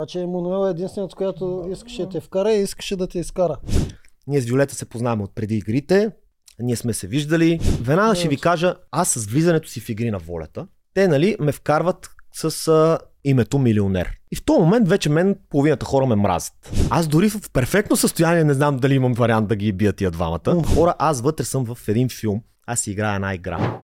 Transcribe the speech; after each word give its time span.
Значи 0.00 0.18
Емануел 0.18 0.66
е 0.66 0.70
единствената, 0.70 1.16
която 1.16 1.68
искаше 1.72 2.02
да 2.02 2.08
те 2.08 2.20
вкара 2.20 2.52
и 2.52 2.62
искаше 2.62 2.96
да 2.96 3.06
те 3.06 3.18
изкара. 3.18 3.56
Ние 4.26 4.40
с 4.40 4.44
Виолета 4.44 4.74
се 4.74 4.84
познаваме 4.84 5.22
от 5.22 5.34
преди 5.34 5.56
игрите. 5.56 6.10
Ние 6.58 6.76
сме 6.76 6.92
се 6.92 7.06
виждали. 7.06 7.60
Веднага 7.80 8.14
ще 8.14 8.28
ви 8.28 8.36
кажа, 8.36 8.74
аз 8.90 9.08
с 9.08 9.26
влизането 9.26 9.68
си 9.68 9.80
в 9.80 9.88
игри 9.88 10.10
на 10.10 10.18
волята, 10.18 10.66
те 10.94 11.08
нали 11.08 11.36
ме 11.40 11.52
вкарват 11.52 12.10
с 12.32 12.68
а, 12.68 12.98
името 13.24 13.58
милионер. 13.58 14.10
И 14.32 14.36
в 14.36 14.44
този 14.44 14.60
момент 14.60 14.88
вече 14.88 15.10
мен 15.10 15.36
половината 15.50 15.86
хора 15.86 16.06
ме 16.06 16.16
мразят. 16.16 16.70
Аз 16.90 17.08
дори 17.08 17.30
в 17.30 17.50
перфектно 17.52 17.96
състояние 17.96 18.44
не 18.44 18.54
знам 18.54 18.76
дали 18.76 18.94
имам 18.94 19.14
вариант 19.14 19.48
да 19.48 19.56
ги 19.56 19.72
бият 19.72 19.96
тия 19.96 20.10
двамата. 20.10 20.62
Хора, 20.74 20.94
аз 20.98 21.20
вътре 21.20 21.44
съм 21.44 21.74
в 21.74 21.88
един 21.88 22.08
филм. 22.08 22.42
Аз 22.66 22.86
играя 22.86 23.14
една 23.14 23.34
игра. 23.34 23.80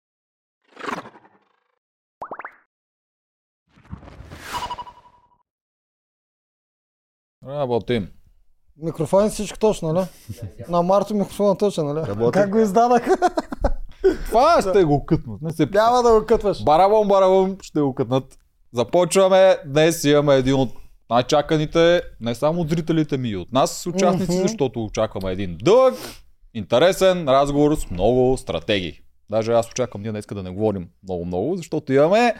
Работим. 7.49 8.09
Микрофони 8.83 9.31
всичко 9.31 9.59
точно, 9.59 9.93
нали? 9.93 10.07
На 10.69 10.83
Марто 10.83 11.15
микрофона 11.15 11.57
точно, 11.57 11.85
нали? 11.85 12.07
Работи. 12.07 12.33
Как 12.33 12.51
го 12.51 12.59
издадаха? 12.59 13.17
Това 14.27 14.59
ще 14.61 14.85
го 14.85 15.07
кътнат. 15.07 15.43
Не 15.43 15.53
се 15.53 15.67
Няма 15.73 16.03
да 16.03 16.21
го 16.21 16.27
кътваш. 16.27 16.65
Барабом, 16.65 17.09
барабом, 17.09 17.57
ще 17.63 17.81
го 17.81 17.95
кътнат. 17.95 18.39
Започваме. 18.73 19.57
Днес 19.67 20.05
имаме 20.05 20.35
един 20.35 20.55
от 20.55 20.71
най-чаканите, 21.11 22.03
не 22.21 22.35
само 22.35 22.61
от 22.61 22.71
зрителите 22.71 23.17
ми 23.17 23.29
и 23.29 23.37
от 23.37 23.53
нас 23.53 23.87
участници, 23.87 24.33
Мгм. 24.33 24.43
защото 24.43 24.85
очакваме 24.85 25.33
един 25.33 25.59
дълъг, 25.63 25.95
интересен 26.55 27.29
разговор 27.29 27.75
с 27.75 27.91
много 27.91 28.37
стратегии. 28.37 29.01
Даже 29.31 29.53
аз 29.53 29.71
очаквам 29.71 30.03
ние 30.03 30.11
днес 30.11 30.27
да 30.27 30.43
не 30.43 30.51
говорим 30.51 30.89
много-много, 31.03 31.57
защото 31.57 31.93
имаме 31.93 32.35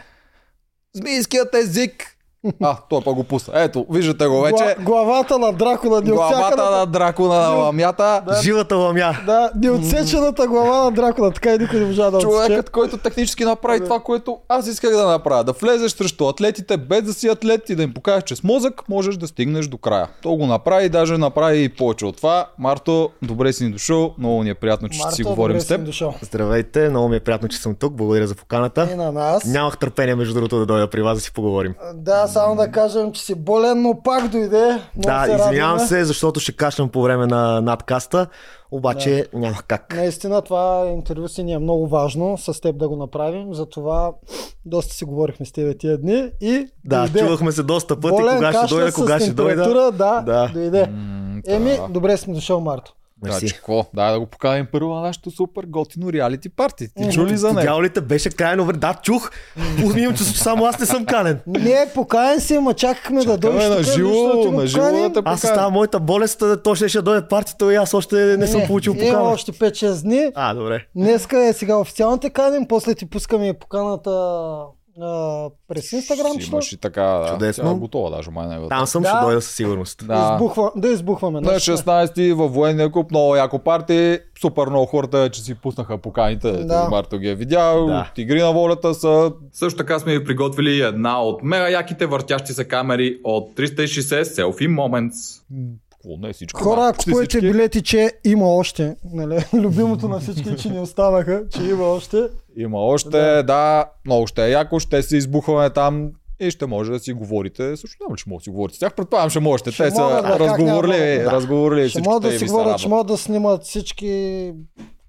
змийският 0.93 1.55
език. 1.55 2.16
А, 2.61 2.77
той 2.89 3.01
па 3.01 3.13
го 3.13 3.23
пусна. 3.23 3.53
Ето, 3.55 3.85
виждате 3.89 4.27
го 4.27 4.41
вече. 4.41 4.55
Гла- 4.55 4.83
главата 4.83 5.39
на 5.39 5.53
Дракула, 5.53 6.01
ни 6.01 6.09
Главата 6.09 6.71
на 6.71 6.85
дракона 6.85 7.33
на 7.35 7.47
ламята. 7.49 8.21
Живата 8.41 8.75
ламя. 8.75 9.13
Да, 9.25 9.51
неотсечената 9.57 10.47
глава 10.47 10.83
на 10.83 10.91
Дракула, 10.91 11.31
така 11.31 11.53
и 11.53 11.57
никой 11.57 11.79
не 11.79 11.85
можа 11.85 12.11
да 12.11 12.17
отсече. 12.17 12.31
Човекът, 12.31 12.69
който 12.69 12.97
технически 12.97 13.45
направи 13.45 13.79
това, 13.79 13.99
което 13.99 14.37
аз 14.49 14.67
исках 14.67 14.91
да 14.91 15.07
направя. 15.07 15.43
Да 15.43 15.51
влезеш 15.51 15.91
срещу 15.91 16.27
атлетите, 16.27 16.77
без 16.77 17.03
да 17.03 17.13
си 17.13 17.27
атлет 17.27 17.69
и 17.69 17.75
да 17.75 17.83
им 17.83 17.93
покажеш, 17.93 18.23
че 18.23 18.35
с 18.35 18.43
мозък 18.43 18.89
можеш 18.89 19.17
да 19.17 19.27
стигнеш 19.27 19.67
до 19.67 19.77
края. 19.77 20.07
То 20.21 20.29
го 20.29 20.45
направи 20.45 20.85
и 20.85 20.89
даже 20.89 21.17
направи 21.17 21.63
и 21.63 21.69
повече 21.69 22.05
от 22.05 22.17
това. 22.17 22.45
Марто, 22.59 23.09
добре 23.21 23.53
си 23.53 23.63
ни 23.63 23.71
дошъл. 23.71 24.13
Много 24.17 24.43
ни 24.43 24.49
е 24.49 24.53
приятно, 24.53 24.89
че 24.89 24.99
ще 24.99 25.11
си 25.11 25.23
Марто, 25.23 25.29
говорим 25.31 25.61
с 25.61 25.67
теб. 25.67 25.83
дошъл. 25.83 26.13
Здравейте, 26.21 26.89
много 26.89 27.09
ми 27.09 27.15
е 27.15 27.19
приятно, 27.19 27.47
че 27.47 27.57
съм 27.57 27.75
тук. 27.75 27.93
Благодаря 27.93 28.27
за 28.27 28.33
И 28.33 28.37
поканата. 28.37 28.95
на 28.95 29.11
нас. 29.11 29.45
Нямах 29.45 29.77
търпение, 29.77 30.15
между 30.15 30.33
другото, 30.33 30.59
да 30.59 30.65
дойда 30.65 30.87
при 30.87 31.01
вас 31.01 31.17
да 31.17 31.21
си 31.21 31.33
поговорим. 31.33 31.73
Да, 31.93 32.27
само 32.37 32.55
да 32.55 32.71
кажем, 32.71 33.11
че 33.11 33.21
си 33.21 33.35
болен, 33.35 33.81
но 33.81 34.01
пак 34.01 34.27
дойде. 34.27 34.65
Много 34.67 34.81
да, 34.97 35.25
се 35.25 35.35
извинявам 35.35 35.79
се, 35.79 36.05
защото 36.05 36.39
ще 36.39 36.51
кашлям 36.51 36.89
по 36.89 37.01
време 37.01 37.25
на 37.25 37.61
надкаста, 37.61 38.27
обаче 38.71 39.25
няма 39.33 39.57
как. 39.67 39.95
Наистина 39.95 40.41
това 40.41 40.85
интервю 40.87 41.27
си 41.27 41.43
ни 41.43 41.53
е 41.53 41.59
много 41.59 41.87
важно 41.87 42.37
с 42.37 42.61
теб 42.61 42.77
да 42.77 42.89
го 42.89 42.95
направим, 42.95 43.53
затова 43.53 44.11
доста 44.65 44.93
си 44.93 45.05
говорихме 45.05 45.45
с 45.45 45.51
теб 45.51 45.79
тия 45.79 45.97
дни 45.97 46.29
и 46.41 46.67
Да, 46.85 46.99
дойде. 47.01 47.19
чувахме 47.19 47.51
се 47.51 47.63
доста 47.63 47.95
пъти, 47.95 48.11
Болен, 48.11 48.35
кога 48.35 48.53
ще 48.57 48.75
дойда, 48.75 48.91
с 48.91 48.95
кога 48.95 49.19
ще 49.19 49.31
дойда. 49.31 49.63
температура, 49.63 49.91
Да, 49.91 50.21
Да. 50.21 50.51
дойде. 50.53 50.81
Еми, 51.47 51.71
да. 51.71 51.87
добре 51.89 52.17
си 52.17 52.29
ми 52.29 52.35
дошъл, 52.35 52.59
Марто. 52.59 52.93
Че 53.39 53.53
какво? 53.55 53.85
Дай 53.93 54.11
да 54.13 54.19
го 54.19 54.25
поканим 54.25 54.67
първо 54.71 54.95
на 54.95 55.01
нашото 55.01 55.31
супер 55.31 55.63
готино 55.63 56.13
реалити 56.13 56.49
парти. 56.49 56.87
Ти 56.95 57.11
чу 57.11 57.25
ли 57.27 57.37
за 57.37 57.47
него? 57.47 57.59
Видял 57.59 57.81
ли 57.81 57.89
те? 57.89 58.01
Беше 58.01 58.29
крайно 58.29 58.65
време. 58.65 58.79
Да, 58.79 58.93
чух. 59.03 59.31
Чувство, 60.09 60.33
че 60.33 60.39
само 60.39 60.65
аз 60.65 60.79
не 60.79 60.85
съм 60.85 61.05
канен. 61.05 61.39
Не, 61.47 61.87
покаян 61.93 62.39
си, 62.39 62.55
ама 62.55 62.73
чакахме 62.73 63.25
да 63.25 63.37
дойдеш. 63.37 63.69
На 63.69 63.83
живо, 63.83 64.51
на 64.51 64.67
живо 64.67 64.83
да 64.83 65.13
те 65.13 65.21
Аз 65.25 65.39
с 65.39 65.41
поканим. 65.41 65.55
тази 65.55 65.73
моята 65.73 65.99
болест, 65.99 66.43
той 66.63 66.75
ще, 66.75 66.89
ще 66.89 67.01
дойде 67.01 67.27
партито 67.27 67.71
и 67.71 67.75
аз 67.75 67.93
още 67.93 68.15
не 68.37 68.47
съм 68.47 68.61
получил 68.67 68.91
Има 68.91 68.99
покана. 69.01 69.23
още 69.23 69.51
5-6 69.51 70.03
дни. 70.03 70.31
А, 70.35 70.53
добре. 70.53 70.85
Днеска 70.95 71.39
е 71.39 71.53
сега 71.53 71.77
официално 71.77 72.17
те 72.17 72.29
каним, 72.29 72.65
после 72.67 72.95
ти 72.95 73.05
пускаме 73.05 73.53
поканата 73.53 74.11
а, 75.01 75.49
през 75.67 75.91
Инстаграм, 75.91 76.37
че 76.39 76.51
Имаш 76.51 76.71
и 76.71 76.77
така, 76.77 77.03
да. 77.03 77.27
Чудесно. 77.33 77.63
Тя 77.63 77.71
е 77.71 77.73
готова, 77.73 78.09
даже 78.09 78.31
май 78.31 78.47
не 78.47 78.55
е. 78.55 78.67
Там 78.69 78.87
съм, 78.87 79.03
Да. 79.03 79.09
ще 79.09 79.25
дойда 79.25 79.41
със 79.41 79.55
сигурност. 79.55 80.07
Да. 80.07 80.31
Избухва, 80.33 80.71
да 80.75 80.87
избухваме. 80.87 81.41
На 81.41 81.51
наистина. 81.51 81.77
16 81.77 82.33
във 82.33 82.53
военния 82.53 82.91
клуб, 82.91 83.11
много 83.11 83.35
яко 83.35 83.59
парти. 83.59 84.19
Супер 84.41 84.67
много 84.67 84.85
хората, 84.85 85.29
че 85.29 85.41
си 85.41 85.55
пуснаха 85.55 85.97
поканите. 85.97 86.51
Да. 86.51 86.87
Марто 86.89 87.19
ги 87.19 87.27
е 87.29 87.35
видял. 87.35 87.85
Да. 87.85 87.93
Да. 87.93 88.11
Тигри 88.15 88.41
на 88.41 88.51
волята 88.53 88.93
са. 88.93 89.31
Също 89.53 89.77
така 89.77 89.99
сме 89.99 90.19
ви 90.19 90.25
приготвили 90.25 90.81
една 90.81 91.21
от 91.23 91.43
мега 91.43 91.69
яките 91.69 92.05
въртящи 92.05 92.53
се 92.53 92.67
камери 92.67 93.17
от 93.23 93.55
360 93.55 94.23
Selfie 94.23 94.69
Moments. 94.69 95.41
Какво 96.07 96.21
не 96.21 96.29
е 96.29 96.33
всичко. 96.33 96.63
Хора, 96.63 96.81
да, 96.81 96.87
ако 96.87 96.97
купувате 96.97 97.41
билети, 97.41 97.81
че 97.81 98.11
има 98.25 98.55
още. 98.55 98.95
Нали? 99.13 99.45
Любимото 99.53 100.07
на 100.07 100.19
всички, 100.19 100.57
че 100.57 100.69
ни 100.69 100.79
останаха, 100.79 101.43
че 101.49 101.63
има 101.63 101.83
още. 101.83 102.29
Има 102.57 102.79
още, 102.79 103.09
да. 103.09 103.43
да, 103.43 103.89
много 104.05 104.27
ще 104.27 104.45
е 104.45 104.49
яко, 104.49 104.79
ще 104.79 105.03
се 105.03 105.17
избухваме 105.17 105.69
там 105.69 106.11
и 106.39 106.51
ще 106.51 106.65
може 106.65 106.91
да 106.91 106.99
си 106.99 107.13
говорите. 107.13 107.77
Също 107.77 108.03
няма 108.03 108.17
че 108.17 108.29
може 108.29 108.39
да 108.39 108.43
си 108.43 108.49
говорите 108.49 108.75
с 108.75 108.79
тях. 108.79 108.95
Предполагам, 108.95 109.29
ще 109.29 109.39
можете. 109.39 109.71
Ще 109.71 109.83
Те 109.83 109.91
са 109.91 110.01
да, 110.01 110.09
няма 110.09 110.21
да. 110.21 110.39
разговорливи. 111.31 111.89
Ще 111.89 112.01
могат 112.01 112.23
да 112.23 112.39
си 112.39 112.45
говорят, 112.45 112.79
ще 112.79 112.89
могат 112.89 113.07
да 113.07 113.17
снимат 113.17 113.63
всички. 113.63 114.53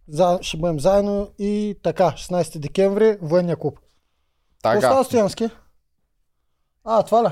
За, 0.08 0.38
ще 0.42 0.56
бъдем 0.56 0.80
заедно 0.80 1.28
и 1.38 1.76
така, 1.82 2.14
16 2.16 2.58
декември, 2.58 3.16
военния 3.22 3.56
клуб. 3.56 3.78
Така, 4.62 4.80
става 4.80 5.04
Стоянски? 5.04 5.50
А, 6.84 7.02
това 7.02 7.24
ли? 7.24 7.28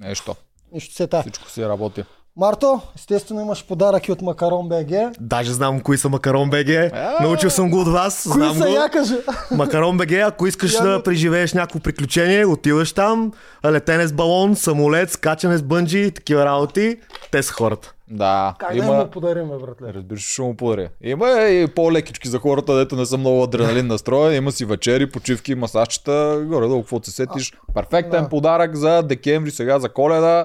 нещо. 0.00 0.34
Нищо 0.72 0.94
се 0.94 1.06
тая. 1.06 1.22
Всичко 1.22 1.50
си 1.50 1.64
работи. 1.64 2.04
Марто, 2.36 2.80
естествено 2.96 3.40
имаш 3.40 3.66
подаръки 3.66 4.12
от 4.12 4.22
Макарон 4.22 4.68
БГ. 4.68 4.92
Даже 5.20 5.52
знам 5.52 5.80
кои 5.80 5.98
са 5.98 6.08
Макарон 6.08 6.50
БГ. 6.50 6.92
Научил 7.20 7.50
съм 7.50 7.70
го 7.70 7.80
от 7.80 7.88
вас. 7.88 8.28
Кои 8.32 8.42
знам 8.42 8.56
са, 8.56 8.66
го. 8.66 8.74
я 8.74 8.88
кажи? 8.88 9.14
Макарон 9.50 9.96
БГ, 9.96 10.12
ако 10.12 10.46
искаш 10.46 10.74
Я 10.74 10.82
да 10.82 11.02
преживееш 11.02 11.52
някакво 11.52 11.78
приключение, 11.78 12.46
отиваш 12.46 12.92
там, 12.92 13.32
летене 13.66 14.06
с 14.06 14.12
балон, 14.12 14.56
самолет, 14.56 15.10
скачане 15.10 15.56
с 15.56 15.62
бънджи, 15.62 16.10
такива 16.10 16.44
работи, 16.44 16.96
те 17.30 17.42
са 17.42 17.52
хората. 17.52 17.94
Да, 18.10 18.54
Как 18.58 18.72
да 18.72 18.78
има... 18.78 18.94
му 18.94 19.10
подарим, 19.10 19.48
бе, 19.48 19.56
братле? 19.56 19.94
Разбира 19.94 20.18
се, 20.18 20.24
ще 20.24 20.42
му 20.42 20.56
подаря. 20.56 20.88
Има 21.02 21.30
и 21.30 21.66
по-лекички 21.66 22.28
за 22.28 22.38
хората, 22.38 22.76
дето 22.76 22.96
не 22.96 23.06
са 23.06 23.16
много 23.18 23.42
адреналин 23.42 23.86
настроен. 23.86 24.34
Има 24.34 24.52
си 24.52 24.64
вечери, 24.64 25.10
почивки, 25.10 25.54
масажчета, 25.54 26.42
горе-долу, 26.46 26.82
какво 26.82 27.00
се 27.02 27.10
сетиш. 27.10 27.52
Перфектен 27.74 28.22
да. 28.22 28.28
подарък 28.28 28.76
за 28.76 29.02
декември, 29.02 29.50
сега 29.50 29.78
за 29.78 29.88
коледа. 29.88 30.44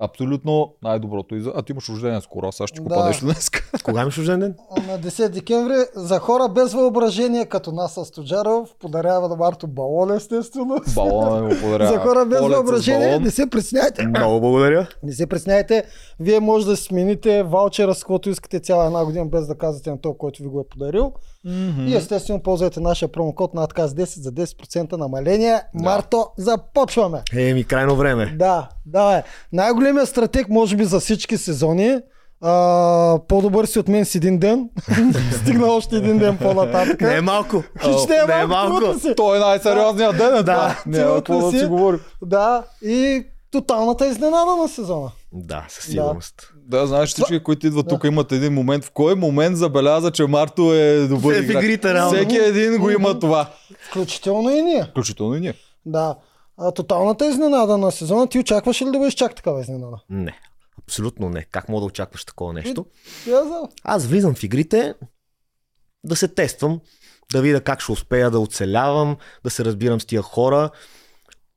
Абсолютно 0.00 0.74
най-доброто. 0.82 1.34
И 1.34 1.40
за... 1.40 1.52
А 1.56 1.62
ти 1.62 1.72
имаш 1.72 1.88
рождение 1.88 2.20
скоро, 2.20 2.46
аз 2.46 2.54
ще 2.66 2.78
купа 2.82 2.94
Да. 2.94 3.04
нещо 3.06 3.24
днес. 3.24 3.50
Кога 3.84 4.02
имаш 4.02 4.18
рожден 4.18 4.40
ден? 4.40 4.54
На 4.86 4.98
10 4.98 5.28
декември 5.28 5.74
за 5.94 6.18
хора 6.18 6.48
без 6.48 6.72
въображение, 6.72 7.44
като 7.46 7.72
нас 7.72 7.94
с 7.94 8.10
Тоджаров, 8.10 8.74
подарява 8.80 9.28
на 9.28 9.36
Марто 9.36 9.66
балон, 9.66 10.10
естествено. 10.10 10.78
Балона 10.94 11.42
ми 11.42 11.54
го 11.54 11.60
подарява. 11.60 11.92
За 11.92 11.98
хора 11.98 12.26
без 12.26 12.38
Полет 12.38 12.56
въображение, 12.56 13.08
балон. 13.08 13.22
не 13.22 13.30
се 13.30 13.50
притесняйте. 13.50 14.06
Много 14.06 14.40
благодаря. 14.40 14.88
Не 15.02 15.12
се 15.12 15.26
притесняйте. 15.26 15.84
Вие 16.20 16.40
може 16.40 16.66
да 16.66 16.76
смените 16.76 17.42
ваучера 17.42 17.94
с 17.94 17.98
каквото 17.98 18.30
искате 18.30 18.60
цяла 18.60 18.86
една 18.86 19.04
година, 19.04 19.26
без 19.26 19.46
да 19.46 19.54
казвате 19.54 19.90
на 19.90 20.00
този, 20.00 20.18
който 20.18 20.42
ви 20.42 20.48
го 20.48 20.60
е 20.60 20.68
подарил. 20.70 21.12
Мгм. 21.46 21.86
И 21.86 21.94
естествено 21.96 22.42
ползвайте 22.42 22.80
нашия 22.80 23.08
промокод 23.08 23.54
на 23.54 23.64
отказ 23.64 23.94
10 23.94 24.20
за 24.20 24.32
10% 24.32 24.92
намаление. 24.92 25.60
Марто, 25.74 26.26
започваме! 26.36 27.22
Еми, 27.36 27.64
крайно 27.64 27.96
време. 27.96 28.26
Да, 28.38 28.68
да, 28.86 29.16
е. 29.16 29.22
Най-големият 29.52 30.08
стратег, 30.08 30.48
може 30.48 30.76
би 30.76 30.84
за 30.84 31.00
всички 31.00 31.36
сезони. 31.36 31.98
А, 32.40 33.18
по-добър 33.28 33.64
си 33.66 33.78
от 33.78 33.88
мен 33.88 34.04
с 34.04 34.14
един 34.14 34.38
ден. 34.38 34.70
Стигна 35.40 35.66
още 35.66 35.96
един 35.96 36.18
ден 36.18 36.38
по-нататък. 36.38 37.00
Не 37.00 37.16
е 37.16 37.20
малко. 37.20 37.62
Хич 37.80 38.06
не 38.08 38.16
е 38.16 38.24
не 38.26 38.40
е 38.40 38.46
малко. 38.46 38.48
малко. 38.72 38.80
трудно 38.84 39.00
си. 39.00 39.14
Той 39.16 39.36
е 39.36 39.40
най-сериозният 39.40 40.16
ден. 40.16 40.36
е 40.36 40.42
Да. 40.42 40.82
Няма 40.86 40.96
Цялото 40.96 41.32
какво 41.32 41.46
да 41.46 41.52
си. 41.52 41.58
си 41.58 41.66
говорим. 41.66 42.00
Да, 42.22 42.62
и 42.82 43.24
тоталната 43.50 44.06
изненада 44.06 44.56
на 44.62 44.68
сезона. 44.68 45.10
Да, 45.32 45.64
със 45.68 45.84
сигурност. 45.84 46.52
Да, 46.54 46.55
знаеш 46.72 47.08
всички, 47.08 47.42
които 47.42 47.66
идват 47.66 47.88
тук, 47.88 48.04
имат 48.04 48.32
един 48.32 48.52
момент. 48.52 48.84
В 48.84 48.90
кой 48.90 49.14
момент 49.14 49.56
забеляза, 49.56 50.10
че 50.10 50.26
Марто 50.26 50.74
е 50.74 51.06
добър 51.08 51.34
Е, 51.34 51.38
играч? 51.38 51.64
игрите, 51.64 51.94
реално. 51.94 52.16
Всеки 52.16 52.36
един 52.36 52.78
го 52.78 52.90
има 52.90 53.18
това. 53.18 53.50
Включително 53.88 54.50
и 54.50 54.62
ние. 54.62 54.84
Включително 54.90 55.36
и 55.36 55.40
ние. 55.40 55.54
Да. 55.86 56.16
А, 56.58 56.72
тоталната 56.72 57.26
изненада 57.26 57.78
на 57.78 57.92
сезона, 57.92 58.26
ти 58.26 58.38
очакваш 58.38 58.82
ли 58.82 58.84
да 58.84 58.98
бъдеш 58.98 59.14
чак 59.14 59.34
такава 59.34 59.60
изненада? 59.60 59.96
Не. 60.10 60.38
Абсолютно 60.82 61.28
не. 61.28 61.42
Как 61.42 61.68
мога 61.68 61.80
да 61.80 61.86
очакваш 61.86 62.24
такова 62.24 62.52
нещо? 62.52 62.86
Знам. 63.24 63.68
Аз 63.84 64.06
влизам 64.06 64.34
в 64.34 64.42
игрите 64.42 64.94
да 66.04 66.16
се 66.16 66.28
тествам, 66.28 66.80
да 67.32 67.42
видя 67.42 67.60
как 67.60 67.80
ще 67.80 67.92
успея 67.92 68.30
да 68.30 68.40
оцелявам, 68.40 69.16
да 69.44 69.50
се 69.50 69.64
разбирам 69.64 70.00
с 70.00 70.04
тия 70.04 70.22
хора. 70.22 70.70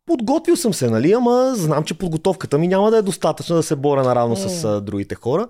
Подготвил 0.09 0.55
съм 0.55 0.73
се, 0.73 0.89
нали, 0.89 1.11
ама 1.11 1.53
знам, 1.55 1.83
че 1.83 1.97
подготовката 1.97 2.57
ми 2.57 2.67
няма 2.67 2.91
да 2.91 2.97
е 2.97 3.01
достатъчна 3.01 3.55
да 3.55 3.63
се 3.63 3.75
боря 3.75 4.03
наравно 4.03 4.35
с 4.35 4.63
а, 4.63 4.81
другите 4.81 5.15
хора. 5.15 5.47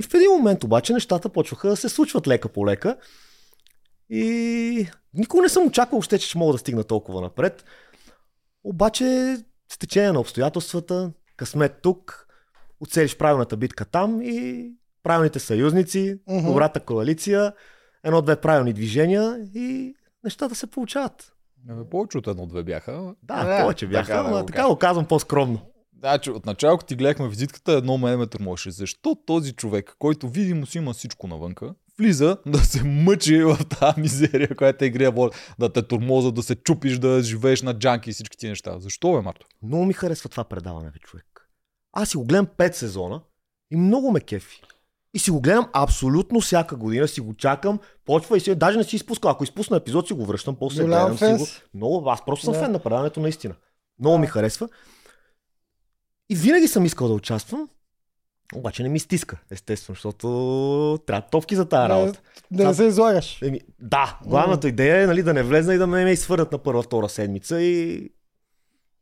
И 0.00 0.02
в 0.02 0.14
един 0.14 0.30
момент 0.30 0.64
обаче 0.64 0.92
нещата 0.92 1.28
почваха 1.28 1.68
да 1.68 1.76
се 1.76 1.88
случват 1.88 2.26
лека 2.26 2.48
по 2.48 2.66
лека. 2.66 2.96
И 4.10 4.88
никога 5.14 5.42
не 5.42 5.48
съм 5.48 5.66
очаквал 5.66 5.98
още, 5.98 6.18
че 6.18 6.28
ще 6.28 6.38
мога 6.38 6.52
да 6.52 6.58
стигна 6.58 6.84
толкова 6.84 7.20
напред. 7.20 7.64
Обаче, 8.64 9.36
с 9.72 9.78
течение 9.78 10.12
на 10.12 10.20
обстоятелствата, 10.20 11.10
късмет 11.36 11.72
тук, 11.82 12.26
оцелиш 12.80 13.16
правилната 13.16 13.56
битка 13.56 13.84
там 13.84 14.22
и 14.22 14.70
правилните 15.02 15.38
съюзници, 15.38 16.18
Мгм. 16.28 16.46
добрата 16.46 16.80
коалиция, 16.80 17.52
едно-две 18.04 18.36
правилни 18.36 18.72
движения 18.72 19.48
и 19.54 19.94
нещата 20.24 20.54
се 20.54 20.66
получават. 20.66 21.32
Абе, 21.68 21.90
Повече 21.90 22.18
от 22.18 22.26
едно-две 22.26 22.62
бяха. 22.62 23.14
Да, 23.22 23.56
Е, 23.58 23.62
повече 23.62 23.86
бяха, 23.86 24.06
така 24.06 24.22
да 24.22 24.28
ама 24.28 24.40
го 24.40 24.46
така 24.46 24.68
го 24.68 24.76
казвам 24.76 25.06
по-скромно. 25.06 25.60
Значи, 25.98 26.30
от 26.30 26.46
начало, 26.46 26.78
като 26.78 26.88
ти 26.88 26.96
гледахме 26.96 27.28
визитката, 27.28 27.72
едно 27.72 27.98
ме 27.98 28.26
тормозеше. 28.26 28.70
Защо 28.70 29.14
този 29.26 29.52
човек, 29.52 29.96
който 29.98 30.28
видимо 30.28 30.66
си 30.66 30.78
има 30.78 30.92
всичко 30.92 31.26
навънка, 31.26 31.74
влиза 31.98 32.36
да 32.46 32.58
се 32.58 32.84
мъчи 32.84 33.42
в 33.42 33.58
тази 33.80 34.00
мизерия, 34.00 34.56
която 34.56 34.84
е 34.84 34.86
игрия 34.86 35.10
воля, 35.10 35.30
да 35.58 35.72
те 35.72 35.82
тормоза, 35.82 36.32
да 36.32 36.42
се 36.42 36.54
чупиш, 36.56 36.98
да 36.98 37.22
живееш 37.22 37.62
на 37.62 37.78
джанки 37.78 38.10
и 38.10 38.12
всички 38.12 38.38
ти 38.38 38.48
неща. 38.48 38.78
Защо 38.78 39.12
бе, 39.12 39.20
Марто? 39.20 39.46
Много 39.62 39.84
ми 39.84 39.92
харесва 39.92 40.28
това 40.28 40.44
предаване, 40.44 40.90
бе, 40.90 40.98
човек. 40.98 41.48
Аз 41.92 42.08
си 42.08 42.16
го 42.16 42.24
гледам 42.24 42.46
5 42.46 42.72
сезона 42.72 43.22
и 43.70 43.76
много 43.76 44.10
ме 44.12 44.20
кефи. 44.20 44.62
И 45.14 45.18
си 45.18 45.30
го 45.30 45.40
гледам 45.40 45.68
абсолютно 45.72 46.40
всяка 46.40 46.76
година, 46.76 47.08
си 47.08 47.20
го 47.20 47.34
чакам, 47.34 47.78
почва 48.04 48.36
и 48.36 48.40
си, 48.40 48.54
даже 48.54 48.78
не 48.78 48.84
си 48.84 48.96
изпускал. 48.96 49.30
Ако 49.30 49.44
изпусна 49.44 49.76
епизод, 49.76 50.06
си 50.06 50.12
го 50.12 50.26
връщам, 50.26 50.56
после 50.56 50.82
Голям 50.82 51.16
гледам 51.16 51.38
си 51.38 51.44
го. 51.44 51.50
Много, 51.74 52.10
аз 52.10 52.24
просто 52.24 52.44
съм 52.44 52.54
Да. 52.54 52.60
фен 52.60 52.72
на 52.72 52.78
предаването 52.78 53.20
наистина. 53.20 53.54
Много 53.98 54.18
ми 54.18 54.26
харесва. 54.26 54.68
И 56.30 56.36
винаги 56.36 56.68
съм 56.68 56.84
искал 56.84 57.08
да 57.08 57.14
участвам, 57.14 57.68
обаче 58.54 58.82
не 58.82 58.88
ми 58.88 58.98
стиска, 58.98 59.38
естествено, 59.50 59.94
защото 59.94 60.98
трябва 61.06 61.28
топки 61.30 61.56
за 61.56 61.64
тази 61.64 61.88
работа. 61.88 62.20
Да 62.50 62.68
не 62.68 62.74
се 62.74 62.84
излагаш. 62.84 63.42
Еми, 63.42 63.60
да, 63.78 64.18
главната 64.26 64.68
идея 64.68 65.02
е 65.02 65.06
нали, 65.06 65.22
да 65.22 65.34
не 65.34 65.42
влезна 65.42 65.74
и 65.74 65.78
да 65.78 65.86
ме, 65.86 66.04
ме 66.04 66.12
изхвърлят 66.12 66.52
на 66.52 66.58
първа-втора 66.58 67.08
седмица 67.08 67.62
и 67.62 68.08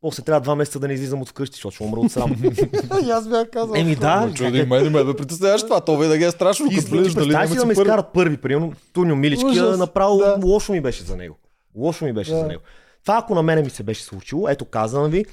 после 0.00 0.22
трябва 0.22 0.40
два 0.40 0.54
месеца 0.54 0.78
да 0.80 0.88
не 0.88 0.94
излизам 0.94 1.22
от 1.22 1.28
вкъщи, 1.28 1.54
защото 1.56 1.74
ще 1.74 1.84
умра 1.84 2.00
от 2.00 2.12
срам. 2.12 2.36
И 3.06 3.10
аз 3.10 3.28
бях 3.28 3.50
казал. 3.50 3.74
Еми 3.76 3.96
да, 3.96 4.30
Чуди, 4.34 4.62
мен 4.62 4.82
не 4.82 4.90
ме 4.90 5.04
да 5.04 5.16
притесняваш 5.16 5.62
това. 5.62 5.80
То 5.80 5.98
винаги 5.98 6.24
е 6.24 6.30
страшно, 6.30 6.66
като 6.66 6.90
представи 6.90 7.24
си 7.24 7.28
няма 7.28 7.54
да 7.54 7.66
ме 7.66 7.72
изкарат 7.72 8.06
първи, 8.14 8.36
примерно 8.36 8.72
Милички, 8.96 9.46
Ужас, 9.46 9.78
направо 9.78 10.18
да. 10.18 10.38
лошо 10.44 10.72
ми 10.72 10.80
беше 10.80 11.04
за 11.04 11.16
него. 11.16 11.38
Лошо 11.76 12.04
ми 12.04 12.12
беше 12.12 12.30
Да. 12.30 12.38
за 12.38 12.46
него. 12.46 12.62
Това 13.04 13.18
ако 13.18 13.34
на 13.34 13.42
мене 13.42 13.62
ми 13.62 13.70
се 13.70 13.82
беше 13.82 14.02
случило, 14.02 14.48
ето 14.48 14.64
казвам 14.64 15.10
ви, 15.10 15.24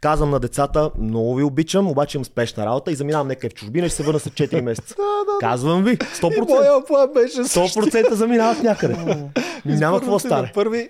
казвам 0.00 0.30
на 0.30 0.40
децата, 0.40 0.90
много 0.98 1.34
ви 1.34 1.42
обичам, 1.42 1.88
обаче 1.88 2.18
имам 2.18 2.24
спешна 2.24 2.66
работа 2.66 2.92
и 2.92 2.94
заминавам 2.94 3.28
нека 3.28 3.48
в 3.50 3.54
чужбина 3.54 3.86
и 3.86 3.88
ще 3.88 3.96
се 3.96 4.02
върна 4.02 4.20
след 4.20 4.32
4 4.32 4.60
месеца. 4.60 4.94
Казвам 5.40 5.84
ви, 5.84 5.92
И 5.92 5.96
100%. 5.96 6.48
моя 6.48 6.84
план 6.84 7.12
беше 7.14 7.44
също. 7.44 7.80
100% 7.80 8.12
заминават 8.12 8.62
някъде. 8.62 8.96
Няма 9.64 10.00
какво 10.00 10.18
стане. 10.18 10.50
Първи, 10.54 10.88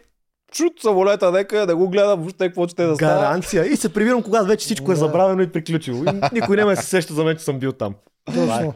чут 0.56 0.72
самолета, 0.80 1.32
нека 1.32 1.66
да 1.66 1.76
го 1.76 1.88
гледам 1.88 2.18
въобще 2.18 2.46
какво 2.46 2.68
ще 2.68 2.84
да 2.84 2.94
става. 2.96 3.20
Гаранция. 3.20 3.64
И 3.64 3.76
се 3.76 3.92
прибирам, 3.92 4.22
когато 4.22 4.46
вече 4.46 4.64
всичко 4.64 4.92
е 4.92 4.96
забравено 4.96 5.42
и 5.42 5.52
приключило. 5.52 6.04
И 6.04 6.20
никой 6.32 6.56
няма 6.56 6.70
да 6.70 6.76
се 6.76 6.86
сеща 6.86 7.14
за 7.14 7.24
мен, 7.24 7.36
че 7.36 7.44
съм 7.44 7.58
бил 7.58 7.72
там. 7.72 7.94
Точно. 8.26 8.74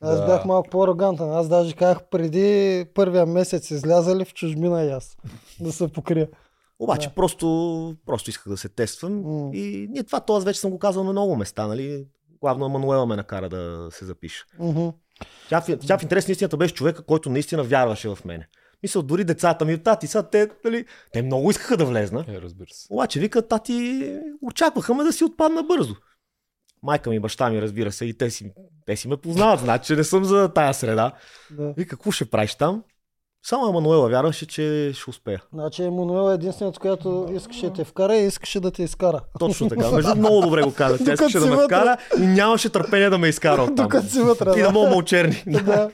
Аз 0.00 0.18
Да. 0.18 0.26
бях 0.26 0.44
малко 0.44 0.70
по-арогантен. 0.70 1.32
Аз 1.32 1.48
даже 1.48 1.74
казах 1.74 1.98
преди 2.04 2.84
първия 2.94 3.26
месец 3.26 3.70
изляза 3.70 4.16
ли 4.16 4.24
в 4.24 4.34
чужбина 4.34 4.84
и 4.84 4.90
аз 4.90 5.16
да 5.60 5.72
се 5.72 5.88
покрия. 5.88 6.28
Обаче 6.78 7.08
Да. 7.08 7.14
просто, 7.14 7.46
просто 8.06 8.30
исках 8.30 8.48
да 8.48 8.56
се 8.56 8.68
тествам. 8.68 9.12
М. 9.16 9.50
И 9.54 9.88
ние 9.90 10.02
това, 10.02 10.20
това 10.20 10.38
аз 10.38 10.44
вече 10.44 10.60
съм 10.60 10.70
го 10.70 10.78
казал 10.78 11.04
на 11.04 11.12
много 11.12 11.36
места, 11.36 11.66
нали? 11.66 12.04
Главно 12.40 12.66
Емануела 12.66 13.06
ме 13.06 13.16
накара 13.16 13.48
да 13.48 13.88
се 13.90 14.04
запиша. 14.04 14.44
Мгм. 14.58 14.88
Тя, 15.48 15.60
в- 15.60 15.78
тя 15.78 15.98
в 15.98 16.02
интерес 16.02 16.28
на 16.28 16.32
истината 16.32 16.56
беше 16.56 16.74
човека, 16.74 17.02
който 17.02 17.30
наистина 17.30 17.62
вярваше 17.62 18.08
в 18.08 18.18
мене. 18.24 18.48
Мисля, 18.82 19.02
дори 19.02 19.24
децата 19.24 19.64
ми, 19.64 19.78
тати, 19.78 20.06
са 20.06 20.22
те, 20.22 20.48
нали, 20.64 20.84
те 21.12 21.22
много 21.22 21.50
искаха 21.50 21.76
да 21.76 21.84
влезна. 21.84 22.24
Е, 22.28 22.40
разбира 22.40 22.68
се. 22.72 22.86
Обаче 22.90 23.20
вика, 23.20 23.48
тати, 23.48 24.18
очакваха 24.42 24.94
ме 24.94 25.04
да 25.04 25.12
си 25.12 25.24
отпадна 25.24 25.62
бързо. 25.62 25.96
Майка 26.82 27.10
ми, 27.10 27.20
баща 27.20 27.50
ми, 27.50 27.62
разбира 27.62 27.92
се, 27.92 28.04
и 28.04 28.14
те 28.14 28.30
си, 28.30 28.52
те 28.86 28.96
си 28.96 29.08
ме 29.08 29.16
познават, 29.16 29.60
значи 29.60 29.86
че 29.86 29.96
не 29.96 30.04
съм 30.04 30.24
за 30.24 30.52
тая 30.54 30.74
среда. 30.74 31.12
Да. 31.50 31.74
И 31.78 31.86
какво 31.86 32.10
ще 32.10 32.24
правиш 32.24 32.54
там? 32.54 32.82
Само 33.46 33.68
Емануела 33.68 34.08
вярваше, 34.08 34.46
че 34.46 34.92
ще 34.94 35.10
успея. 35.10 35.42
Значи 35.54 35.82
Емануел 35.82 36.30
е 36.30 36.34
единственият, 36.34 36.78
която 36.78 37.28
искаше 37.34 37.66
да 37.66 37.72
те 37.72 37.84
вкара 37.84 38.16
и 38.16 38.26
искаше 38.26 38.60
да 38.60 38.70
те 38.70 38.82
изкара. 38.82 39.20
Точно 39.38 39.68
така. 39.68 39.90
Между 39.92 40.16
много 40.16 40.40
добре 40.40 40.62
го 40.62 40.74
каза. 40.74 41.04
Тя 41.04 41.12
искаше 41.12 41.38
да 41.38 41.46
ме 41.46 41.64
вкара 41.64 41.96
и 42.18 42.26
нямаше 42.26 42.68
търпение 42.68 43.10
да 43.10 43.18
ме 43.18 43.28
изкара 43.28 43.62
от 43.62 43.76
там. 43.76 44.02
Си 44.02 44.20
вътре. 44.20 44.60
И 44.60 44.62
да 44.62 44.70
мога 44.70 44.90
мълчерни. 44.90 45.44
Да, 45.68 45.90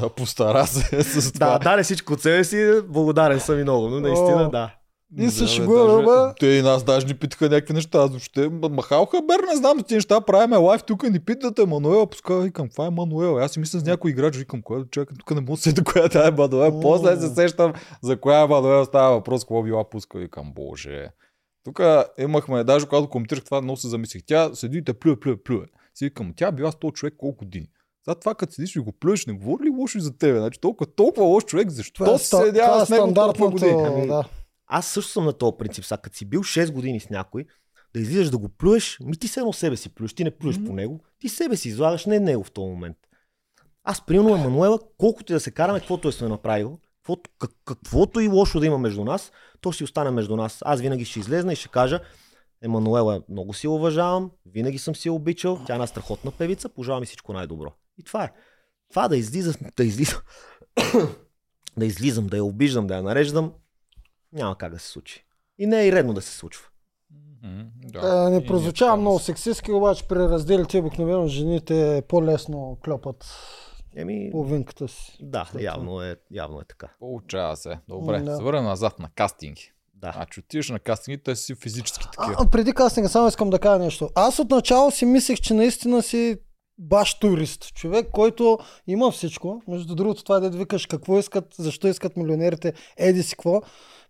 да. 0.00 0.08
Постара 0.08 0.66
се 0.66 1.02
с 1.02 1.32
това. 1.32 1.46
да, 1.46 1.58
даде 1.58 1.82
всичко 1.82 2.12
от 2.12 2.20
себе 2.20 2.44
си, 2.44 2.72
благодарен 2.88 3.40
съм 3.40 3.58
и 3.58 3.62
много, 3.62 3.88
но 3.88 4.00
наистина 4.00 4.42
О. 4.42 4.50
да. 4.50 4.70
И 5.18 5.30
се 5.30 5.46
шегуваме, 5.46 6.04
бе. 6.04 6.34
Те 6.40 6.46
и 6.46 6.62
нас 6.62 6.84
даже 6.84 7.06
ни 7.06 7.14
питаха 7.14 7.48
някакви 7.48 7.74
неща. 7.74 7.98
Аз 7.98 8.10
въобще 8.10 8.48
махал 8.48 9.06
хабер, 9.06 9.40
не 9.50 9.56
знам 9.56 9.82
тези 9.82 9.94
неща. 9.94 10.20
Правиме 10.20 10.56
лайв 10.56 10.82
тук 10.82 11.02
ни 11.10 11.20
питате 11.20 11.66
Мануел. 11.66 12.06
Пускай, 12.06 12.40
викам, 12.40 12.68
това 12.68 12.86
е 12.86 12.90
Мануел. 12.90 13.38
Аз 13.38 13.52
си 13.52 13.60
мисля 13.60 13.80
с 13.80 13.84
някой 13.84 14.10
играч, 14.10 14.36
викам, 14.36 14.62
кой 14.62 14.84
чакай, 14.90 15.16
тук 15.18 15.30
не 15.30 15.40
мога 15.40 15.50
да 15.50 15.56
се 15.56 15.70
сета 15.70 15.84
коя 15.84 16.08
тая 16.08 16.28
е 16.28 16.30
Мануел. 16.30 16.80
После 16.80 17.16
се 17.16 17.34
сещам 17.34 17.72
за 18.02 18.20
коя 18.20 18.40
е 18.40 18.46
Мануел 18.46 18.84
става 18.84 19.14
въпрос, 19.14 19.44
какво 19.44 19.62
била 19.62 19.90
пуска. 19.90 20.18
Викам, 20.18 20.52
боже. 20.54 21.08
Тук 21.64 21.80
имахме, 22.18 22.64
даже 22.64 22.86
когато 22.86 23.08
коментирах 23.08 23.44
това, 23.44 23.62
много 23.62 23.76
се 23.76 23.88
замислих. 23.88 24.22
Тя 24.26 24.50
седи 24.54 24.78
и 24.78 24.84
те 24.84 24.92
плюе, 24.92 25.20
плюе, 25.20 25.36
плюе. 25.42 25.64
Си 25.94 26.04
викам, 26.04 26.32
тя 26.36 26.52
била 26.52 26.72
с 26.72 26.78
този 26.78 26.92
човек 26.92 27.14
колко 27.18 27.44
години. 27.44 27.66
За 28.08 28.14
това, 28.14 28.34
като 28.34 28.52
седиш 28.52 28.76
и 28.76 28.78
го 28.78 28.92
плюеш, 28.92 29.26
не 29.26 29.32
говори 29.32 29.64
ли 29.64 29.70
лошо 29.70 30.00
за 30.00 30.16
тебе? 30.18 30.38
Значи 30.38 30.60
толкова, 30.60 30.90
толкова 30.96 31.26
лош 31.26 31.44
човек, 31.44 31.70
защо 31.70 32.04
Това 32.04 32.14
е, 32.14 32.18
се 32.18 32.24
ста- 32.36 32.44
седява 32.44 32.72
това 32.72 32.82
е 32.82 32.86
с 32.86 32.90
него 32.90 33.14
толкова 33.14 33.50
години? 33.50 33.82
Ами, 33.86 34.06
Да. 34.06 34.24
Аз 34.74 34.86
също 34.86 35.12
съм 35.12 35.24
на 35.24 35.32
този 35.32 35.56
принцип. 35.58 35.84
Сега, 35.84 35.98
като 35.98 36.16
си 36.16 36.24
бил 36.24 36.40
6 36.40 36.72
години 36.72 37.00
с 37.00 37.10
някой, 37.10 37.44
да 37.94 38.00
излизаш 38.00 38.30
да 38.30 38.38
го 38.38 38.48
плюеш, 38.48 38.98
ми 39.00 39.16
ти 39.16 39.28
се 39.28 39.40
едно 39.40 39.52
себе 39.52 39.76
си 39.76 39.88
плюеш, 39.88 40.14
ти 40.14 40.24
не 40.24 40.30
плюеш 40.30 40.56
Мгм. 40.56 40.66
по 40.66 40.72
него, 40.72 41.00
ти 41.18 41.28
себе 41.28 41.56
си 41.56 41.68
излагаш, 41.68 42.06
не 42.06 42.20
него 42.20 42.44
в 42.44 42.50
този 42.50 42.70
момент. 42.70 42.96
Аз, 43.84 44.06
примерно, 44.06 44.36
Емануела, 44.36 44.78
колкото 44.98 45.32
и 45.32 45.34
да 45.34 45.40
се 45.40 45.50
караме, 45.50 45.78
каквото 45.78 46.08
е 46.08 46.12
сме 46.12 46.28
направил, 46.28 46.78
каквото, 46.96 47.30
как, 47.38 47.50
каквото 47.64 48.20
и 48.20 48.28
лошо 48.28 48.60
да 48.60 48.66
има 48.66 48.78
между 48.78 49.04
нас, 49.04 49.32
то 49.60 49.72
ще 49.72 49.84
остане 49.84 50.10
между 50.10 50.36
нас. 50.36 50.58
Аз 50.64 50.80
винаги 50.80 51.04
ще 51.04 51.18
излезна 51.18 51.52
и 51.52 51.56
ще 51.56 51.68
кажа, 51.68 52.00
Емануела 52.62 53.22
много 53.28 53.54
си 53.54 53.68
уважавам, 53.68 54.30
винаги 54.46 54.78
съм 54.78 54.96
си 54.96 55.10
обичал, 55.10 55.60
тя 55.66 55.72
е 55.72 55.76
една 55.76 55.86
страхотна 55.86 56.30
певица, 56.30 56.68
пожелавам 56.68 57.00
ми 57.00 57.06
всичко 57.06 57.32
най-добро. 57.32 57.72
И 57.98 58.02
това 58.02 58.24
е. 58.24 58.32
Това 58.90 59.08
да 59.08 59.16
излиза, 59.16 59.54
да 59.76 59.84
излиза, 59.84 60.22
да 61.76 61.86
излизам, 61.86 62.26
да 62.26 62.36
я 62.36 62.44
обиждам, 62.44 62.86
да 62.86 62.96
я 62.96 63.02
нареждам, 63.02 63.52
няма 64.32 64.58
как 64.58 64.72
да 64.72 64.78
се 64.78 64.88
случи. 64.88 65.24
И 65.58 65.66
не 65.66 65.82
е 65.82 65.86
и 65.86 65.92
редно 65.92 66.14
да 66.14 66.22
се 66.22 66.36
случва. 66.36 66.68
Е, 67.44 67.64
да. 67.88 68.30
не 68.30 68.36
И 68.36 68.46
прозвучава 68.46 68.96
много 68.96 69.18
сексистски, 69.18 69.72
обаче 69.72 70.08
при 70.08 70.18
разделите 70.18 70.78
обикновено 70.78 71.28
жените 71.28 72.02
по-лесно 72.08 72.78
клепат 72.84 73.26
Еми, 73.96 74.28
половинката 74.30 74.88
си. 74.88 75.18
да, 75.20 75.48
След 75.50 75.62
явно 75.62 76.02
е, 76.02 76.16
явно 76.30 76.60
е 76.60 76.64
така. 76.64 76.88
Получава 76.98 77.56
се. 77.56 77.78
Добре, 77.88 78.20
да. 78.20 78.36
се 78.36 78.42
върнем 78.42 78.64
назад 78.64 78.98
на 78.98 79.08
кастинги. 79.14 79.72
Да. 79.94 80.12
А 80.16 80.26
че 80.26 80.40
отиваш 80.40 80.70
на 80.70 80.78
кастинги, 80.78 81.22
те 81.22 81.36
си 81.36 81.54
физически 81.54 82.04
такива. 82.04 82.36
А, 82.38 82.50
преди 82.50 82.72
кастинга 82.72 83.08
само 83.08 83.28
искам 83.28 83.50
да 83.50 83.58
кажа 83.58 83.78
нещо. 83.78 84.10
Аз 84.14 84.38
отначало 84.38 84.90
си 84.90 85.04
мислех, 85.04 85.40
че 85.40 85.54
наистина 85.54 86.02
си 86.02 86.38
баш 86.78 87.14
турист. 87.14 87.74
Човек, 87.74 88.10
който 88.12 88.58
има 88.86 89.10
всичко. 89.10 89.62
Между 89.68 89.94
другото, 89.94 90.24
това 90.24 90.40
да 90.40 90.50
викаш 90.50 90.86
какво 90.86 91.18
искат, 91.18 91.44
защо 91.58 91.88
искат 91.88 92.16
милионерите, 92.16 92.72
еди 92.96 93.22
си 93.22 93.36
какво. 93.36 93.60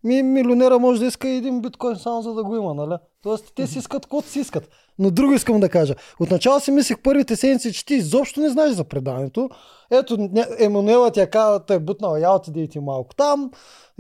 Ми, 0.05 0.23
милионера 0.23 0.79
може 0.79 1.01
да 1.01 1.07
иска 1.07 1.29
един 1.29 1.61
биткоин 1.61 1.97
само 1.97 2.23
за 2.23 2.35
да 2.35 2.45
го 2.45 2.57
има, 2.57 2.75
нали? 2.75 2.95
Тоест, 3.23 3.53
те 3.55 3.67
си 3.67 3.79
искат 3.79 4.03
каквото 4.03 4.29
си 4.29 4.41
искат. 4.41 4.69
Но 4.99 5.11
друго 5.11 5.33
искам 5.33 5.61
да 5.61 5.69
кажа. 5.69 5.95
Отначало 6.21 6.61
си 6.61 6.71
мислех 6.71 6.99
първите 7.03 7.37
седмици, 7.37 7.73
че 7.73 7.87
ти 7.87 7.95
изобщо 7.95 8.41
не 8.41 8.49
знаеш 8.49 8.73
за 8.73 8.85
предаването. 8.85 9.51
Ето, 9.91 10.29
Емануела 10.59 11.11
ти 11.11 11.21
я 11.21 11.31
казва, 11.31 11.65
той 11.67 11.77
е 11.77 11.81
бутнал, 11.81 12.17
я 12.17 12.31
отиде 12.31 12.61
и 12.61 12.69
ти 12.69 12.81
малко 12.81 13.15
там, 13.15 13.51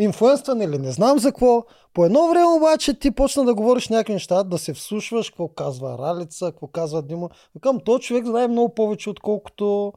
инфлуенстван 0.02 0.62
или 0.62 0.78
не 0.78 0.92
знам 0.92 1.18
за 1.18 1.28
какво. 1.28 1.64
По 1.94 2.04
едно 2.04 2.28
време 2.28 2.46
обаче 2.46 2.94
ти 2.94 3.10
почна 3.10 3.44
да 3.44 3.54
говориш 3.54 3.88
някакви 3.88 4.12
неща, 4.12 4.42
да 4.42 4.58
се 4.58 4.74
вслушваш, 4.74 5.30
какво 5.30 5.48
казва 5.48 5.98
Ралица, 5.98 6.46
какво 6.46 6.66
казва 6.66 7.02
Димо. 7.02 7.30
Викам, 7.54 7.80
то 7.84 7.98
човек 7.98 8.26
знае 8.26 8.48
много 8.48 8.74
повече, 8.74 9.10
отколкото 9.10 9.92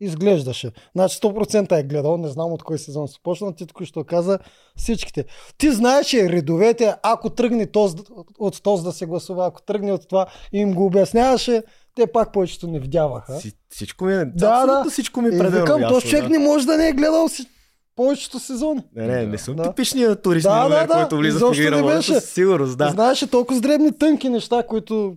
изглеждаше. 0.00 0.72
Значи 0.96 1.18
100% 1.18 1.78
е 1.78 1.82
гледал, 1.82 2.16
не 2.16 2.28
знам 2.28 2.52
от 2.52 2.62
кой 2.62 2.78
сезон 2.78 3.08
се 3.08 3.18
почна, 3.22 3.54
ти 3.54 3.66
току-що 3.66 4.04
каза 4.04 4.38
всичките. 4.76 5.24
Ти 5.58 5.72
знаеш 5.72 6.14
е, 6.14 6.28
редовете, 6.28 6.94
ако 7.02 7.30
тръгне 7.30 7.66
този, 7.66 7.96
от 8.38 8.62
този 8.62 8.84
да 8.84 8.92
се 8.92 9.06
гласува, 9.06 9.46
ако 9.46 9.62
тръгне 9.62 9.92
от 9.92 10.08
това 10.08 10.26
и 10.52 10.58
им 10.58 10.74
го 10.74 10.86
обясняваше, 10.86 11.62
те 11.94 12.06
пак 12.06 12.32
повечето 12.32 12.66
не 12.66 12.78
видяваха. 12.80 13.40
Си, 13.40 13.52
всичко 13.68 14.04
ми 14.04 14.12
е, 14.14 14.24
Да, 14.24 14.66
да. 14.66 14.90
всичко 14.90 15.22
ми 15.22 15.28
е 15.28 15.34
И 15.34 15.38
пределно 15.38 15.64
викам, 15.64 15.80
ясно. 15.80 15.94
този 15.94 16.08
човек 16.08 16.22
да. 16.24 16.30
не 16.30 16.38
може 16.38 16.66
да 16.66 16.76
не 16.76 16.88
е 16.88 16.92
гледал 16.92 17.28
си 17.28 17.46
повечето 18.00 18.38
сезони. 18.38 18.82
Не, 18.96 19.06
не, 19.06 19.26
не 19.26 19.38
съм 19.38 19.56
Да. 19.56 19.62
типичният 19.62 20.22
турист, 20.22 20.44
Да, 20.44 20.68
да, 20.68 20.86
да. 20.86 20.94
който 20.94 21.16
влиза 21.16 21.46
в 21.46 21.58
игра. 21.58 21.82
беше. 21.82 22.14
Със 22.14 22.30
сигурност, 22.30 22.78
да. 22.78 22.88
Знаеше 22.88 23.26
толкова 23.26 23.60
дребни 23.60 23.98
тънки 23.98 24.28
неща, 24.28 24.62
които 24.62 25.16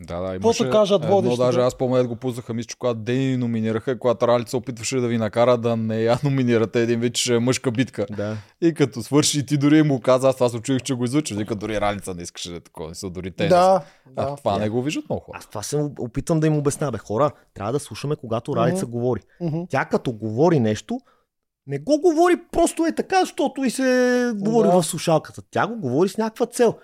Да, 0.00 0.20
да, 0.20 0.34
имаше 0.34 0.70
кажат 0.70 1.02
едно, 1.04 1.16
водещите. 1.16 1.44
даже 1.44 1.60
аз 1.60 1.74
помня 1.74 1.98
да 1.98 2.08
го 2.08 2.16
пуснаха, 2.16 2.54
мисля, 2.54 2.76
когато 2.78 3.00
Дени 3.00 3.36
номинираха, 3.36 3.98
когато 3.98 4.28
Ралица 4.28 4.50
се 4.50 4.56
опитваше 4.56 4.96
да 4.96 5.08
ви 5.08 5.18
накара 5.18 5.58
да 5.58 5.76
не 5.76 6.02
я 6.02 6.18
номинирате, 6.24 6.82
един 6.82 7.00
вид, 7.00 7.14
че 7.14 7.22
ще 7.22 7.34
е 7.34 7.38
мъжка 7.38 7.70
битка. 7.70 8.06
Да. 8.10 8.36
И 8.62 8.74
като 8.74 9.02
свърши, 9.02 9.38
и 9.38 9.46
ти 9.46 9.56
дори 9.56 9.82
му 9.82 10.00
каза, 10.00 10.28
аз 10.28 10.34
това 10.36 10.48
се 10.48 10.60
че 10.84 10.94
го 10.94 11.04
излучиш, 11.04 11.36
вика 11.36 11.54
дори 11.54 11.80
Ралица 11.80 12.14
не 12.14 12.22
искаше 12.22 12.50
да 12.50 12.56
е 12.56 12.60
такова, 12.60 12.88
не 12.88 12.94
са 12.94 13.10
дори 13.10 13.30
те. 13.30 13.48
Да, 13.48 13.82
а, 14.16 14.24
да. 14.30 14.36
това 14.36 14.58
не 14.58 14.68
го 14.68 14.82
виждат 14.82 15.04
много 15.08 15.22
хора. 15.22 15.38
Аз 15.38 15.46
това 15.46 15.62
се 15.62 15.76
опитвам 15.98 16.40
да 16.40 16.46
им 16.46 16.56
обясня. 16.56 16.90
Бе, 16.90 16.98
хора, 16.98 17.30
трябва 17.54 17.72
да 17.72 17.80
слушаме, 17.80 18.16
когато 18.16 18.56
Ралица 18.56 18.86
говори. 18.86 19.20
Мгм. 19.40 19.58
Тя 19.68 19.84
като 19.84 20.12
говори 20.12 20.60
нещо, 20.60 21.00
не 21.66 21.78
го 21.78 22.00
говори 22.00 22.34
просто 22.52 22.86
е 22.86 22.94
така, 22.94 23.20
защото 23.20 23.64
и 23.64 23.70
се 23.70 24.32
говори 24.36 24.68
Да. 24.68 24.82
в 24.82 24.86
слушалката. 24.86 25.42
Тя 25.50 25.66
го 25.66 25.76
говори 25.80 26.08
с 26.08 26.18
някаква 26.18 26.46
цел. 26.46 26.74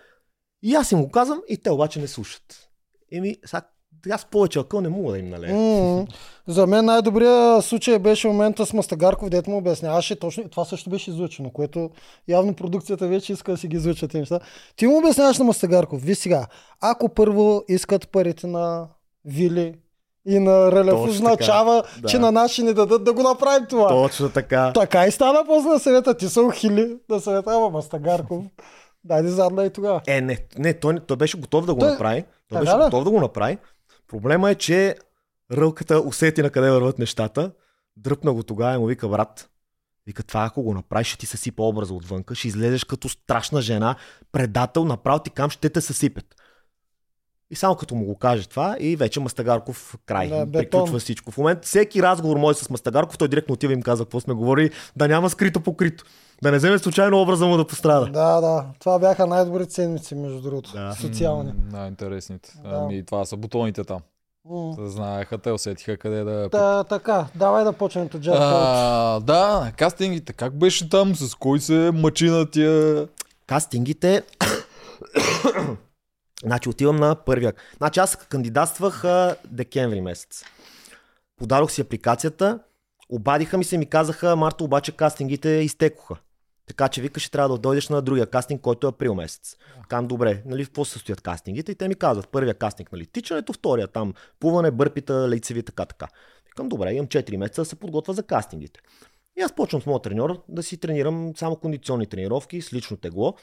И 0.62 0.74
аз 0.74 0.92
им 0.92 1.02
го 1.02 1.10
казвам, 1.10 1.40
и 1.48 1.56
те 1.56 1.70
обаче 1.70 2.00
не 2.00 2.06
слушат. 2.06 2.68
Еми, 3.12 3.36
сега, 3.46 3.62
аз 4.10 4.24
повече 4.24 4.58
акъл 4.58 4.80
не 4.80 4.88
мога 4.88 5.12
да 5.12 5.18
им 5.18 5.28
налея. 5.28 5.54
М, 5.54 6.06
За 6.46 6.66
мен 6.66 6.84
най-добрият 6.84 7.64
случай 7.64 7.98
беше 7.98 8.28
момента 8.28 8.66
с 8.66 8.72
Мастагарков, 8.72 9.30
дето 9.30 9.50
му 9.50 9.56
обясняваше 9.56 10.16
точно. 10.18 10.48
Това 10.48 10.64
също 10.64 10.90
беше 10.90 11.10
излъчено, 11.10 11.50
което 11.50 11.90
явно 12.28 12.54
продукцията 12.54 13.08
вече 13.08 13.32
иска 13.32 13.52
да 13.52 13.58
си 13.58 13.68
ги 13.68 13.76
излъчат 13.76 14.10
тези 14.10 14.20
неща. 14.20 14.40
Ти 14.76 14.86
му 14.86 14.98
обясняваш 14.98 15.38
на 15.38 15.44
Мастагарков, 15.44 16.02
ви 16.02 16.14
сега, 16.14 16.46
ако 16.80 17.08
първо 17.08 17.62
искат 17.68 18.08
парите 18.08 18.46
на 18.46 18.88
Вили 19.24 19.74
и 20.28 20.38
на 20.38 20.72
Релев, 20.72 20.94
Точно 20.94 21.10
означава, 21.10 21.82
така, 21.82 22.08
че 22.08 22.16
да. 22.16 22.22
на 22.22 22.32
наши 22.32 22.62
ни 22.62 22.74
дадат 22.74 23.04
да 23.04 23.12
го 23.12 23.22
направим 23.22 23.66
това. 23.68 23.88
Точно 23.88 24.28
така. 24.28 24.72
Така 24.72 25.06
и 25.06 25.10
стана 25.10 25.44
после 25.46 25.68
на 25.68 25.78
съвета. 25.78 26.16
Ти 26.16 26.28
са 26.28 26.42
ухили 26.42 26.96
на 27.08 27.20
съвета, 27.20 27.50
ама 27.54 27.70
Мастагарков. 27.70 28.44
Дайде 29.04 29.28
задна 29.28 29.64
и 29.64 29.70
тогава. 29.70 30.00
Е, 30.06 30.20
не, 30.20 30.38
не 30.58 30.74
той, 30.74 30.94
не- 30.94 31.00
той 31.00 31.16
беше 31.16 31.40
готов 31.40 31.66
да 31.66 31.74
го 31.74 31.80
Той- 31.80 31.90
направи. 31.90 32.22
Той 32.22 32.60
Така 32.60 32.76
беше 32.76 32.84
готов 32.84 33.04
да 33.04 33.10
го 33.10 33.20
направи. 33.20 33.58
Проблема 34.08 34.50
е, 34.50 34.54
че 34.54 34.96
рълката 35.52 36.00
усети 36.00 36.42
на 36.42 36.50
къде 36.50 36.70
върват 36.70 36.98
нещата. 36.98 37.50
Дръпна 37.96 38.32
го 38.32 38.42
тогава 38.42 38.74
и 38.74 38.78
му 38.78 38.86
вика, 38.86 39.08
брат, 39.08 39.48
вика, 40.06 40.22
това 40.22 40.44
ако 40.44 40.62
го 40.62 40.74
направиш, 40.74 41.06
ще 41.06 41.18
ти 41.18 41.26
съсипа 41.26 41.62
образа 41.62 41.94
отвънка, 41.94 42.34
ще 42.34 42.48
излезеш 42.48 42.84
като 42.84 43.08
страшна 43.08 43.60
жена, 43.60 43.96
предател, 44.32 44.84
направо 44.84 45.18
ти 45.18 45.30
кам, 45.30 45.50
ще 45.50 45.70
те 45.70 45.80
съсипят. 45.80 46.24
И 47.50 47.56
само 47.56 47.76
като 47.76 47.94
му 47.94 48.04
го 48.04 48.16
каже 48.16 48.48
това, 48.48 48.76
и 48.80 48.96
вече 48.96 49.20
Мастагарков 49.20 49.96
край. 50.06 50.28
Да. 50.28 50.52
Приключва 50.52 50.98
всичко. 50.98 51.30
В 51.30 51.38
момента 51.38 51.66
всеки 51.66 52.02
разговор 52.02 52.36
мой 52.36 52.54
с 52.54 52.70
Мастагарков, 52.70 53.18
той 53.18 53.28
директно 53.28 53.52
отива 53.52 53.72
и 53.72 53.74
им 53.76 53.82
казва 53.82 54.04
какво 54.04 54.20
сме 54.20 54.34
говорили, 54.34 54.70
да 54.96 55.08
няма 55.08 55.30
скрито 55.30 55.60
покрито. 55.60 56.04
Да 56.42 56.50
не 56.50 56.58
вземе 56.58 56.78
случайно 56.78 57.22
образа 57.22 57.46
му 57.46 57.56
да 57.56 57.66
пострада. 57.66 58.06
Да, 58.06 58.40
да. 58.40 58.64
Това 58.78 58.98
бяха 58.98 59.26
най-добрите 59.26 59.72
седмици, 59.72 60.14
между 60.14 60.40
другото. 60.40 60.72
Да. 60.72 60.94
Социални. 61.00 61.52
М, 61.52 61.54
Най-интересните. 61.72 62.52
Да. 62.64 62.80
Ами, 62.82 63.04
това 63.06 63.24
са 63.24 63.36
бутоните 63.36 63.84
там. 63.84 64.00
Те 64.76 64.86
знаеха, 64.88 65.38
те 65.38 65.52
усетиха 65.52 65.96
къде 65.96 66.24
да... 66.24 66.48
Та, 66.50 66.84
така, 66.84 67.26
давай 67.34 67.64
да 67.64 67.72
почнем 67.72 68.04
от. 68.04 68.26
А, 68.26 69.20
да, 69.20 69.72
кастингите. 69.76 70.32
Как 70.32 70.58
беше 70.58 70.88
там? 70.88 71.14
С 71.14 71.34
кой 71.34 71.60
се 71.60 71.90
мъчи 71.94 72.30
на 72.30 72.50
тия... 72.50 73.08
кастингите. 73.46 74.22
Значи 76.44 76.68
отивам 76.68 76.96
на 76.96 77.14
първия. 77.14 77.52
Значи 77.76 78.00
аз 78.00 78.16
кандидатствах 78.16 79.04
а, 79.04 79.36
декември 79.44 80.00
месец. 80.00 80.44
Подадох 81.36 81.70
си 81.70 81.80
апликацията, 81.80 82.58
обадиха 83.08 83.58
ми 83.58 83.64
се 83.64 83.74
и 83.74 83.78
ми 83.78 83.86
казаха, 83.86 84.36
Марто, 84.36 84.64
обаче 84.64 84.92
кастингите 84.92 85.48
изтекоха. 85.48 86.16
Така 86.66 86.88
че 86.88 87.00
викаш, 87.00 87.22
ще 87.22 87.30
трябва 87.30 87.48
да 87.48 87.58
дойдеш 87.58 87.88
на 87.88 88.02
другия 88.02 88.26
кастинг, 88.26 88.60
който 88.60 88.86
е 88.86 88.90
април 88.90 89.14
месец. 89.14 89.56
Кам 89.88 90.06
добре, 90.06 90.42
нали, 90.46 90.64
в 90.64 90.68
какво 90.68 90.84
се 90.84 90.92
състоят 90.92 91.20
кастингите? 91.20 91.72
И 91.72 91.74
те 91.74 91.88
ми 91.88 91.94
казват, 91.94 92.28
първия 92.28 92.54
кастинг, 92.54 92.92
нали, 92.92 93.06
тичането, 93.06 93.52
втория 93.52 93.88
там, 93.88 94.14
плуване, 94.40 94.70
бърпита, 94.70 95.28
лицеви, 95.28 95.62
така, 95.62 95.84
така. 95.84 96.08
Викам, 96.46 96.68
добре, 96.68 96.92
имам 96.92 97.06
4 97.06 97.36
месеца 97.36 97.60
да 97.60 97.64
се 97.64 97.76
подготвя 97.76 98.14
за 98.14 98.22
кастингите. 98.22 98.80
И 99.38 99.40
аз 99.40 99.54
почвам 99.54 99.82
с 99.82 99.86
моят 99.86 100.02
треньор 100.02 100.42
да 100.48 100.62
си 100.62 100.76
тренирам 100.76 101.32
само 101.36 101.56
кондиционни 101.56 102.06
тренировки 102.06 102.62
с 102.62 102.72
лично 102.72 102.96
тегло, 102.96 103.34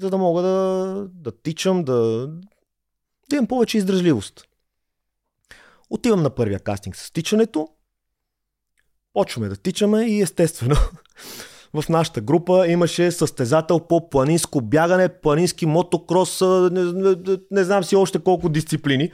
за 0.00 0.10
да 0.10 0.18
мога 0.18 0.42
да, 0.42 1.06
да 1.12 1.32
тичам, 1.42 1.84
да, 1.84 2.28
да 3.30 3.36
имам 3.36 3.46
повече 3.46 3.78
издръжливост. 3.78 4.44
Отивам 5.90 6.22
на 6.22 6.30
първия 6.30 6.60
кастинг 6.60 6.96
с 6.96 7.10
тичането, 7.10 7.68
почваме 9.12 9.48
да 9.48 9.56
тичаме 9.56 10.02
и 10.04 10.22
естествено 10.22 10.76
в 11.74 11.88
нашата 11.88 12.20
група 12.20 12.66
имаше 12.68 13.10
състезател 13.10 13.80
по 13.80 14.10
планинско 14.10 14.60
бягане, 14.60 15.08
планински 15.08 15.66
мотокрос, 15.66 16.40
не, 16.40 16.84
не, 16.84 17.16
не, 17.50 17.64
знам 17.64 17.84
си 17.84 17.96
още 17.96 18.18
колко 18.18 18.48
дисциплини. 18.48 19.12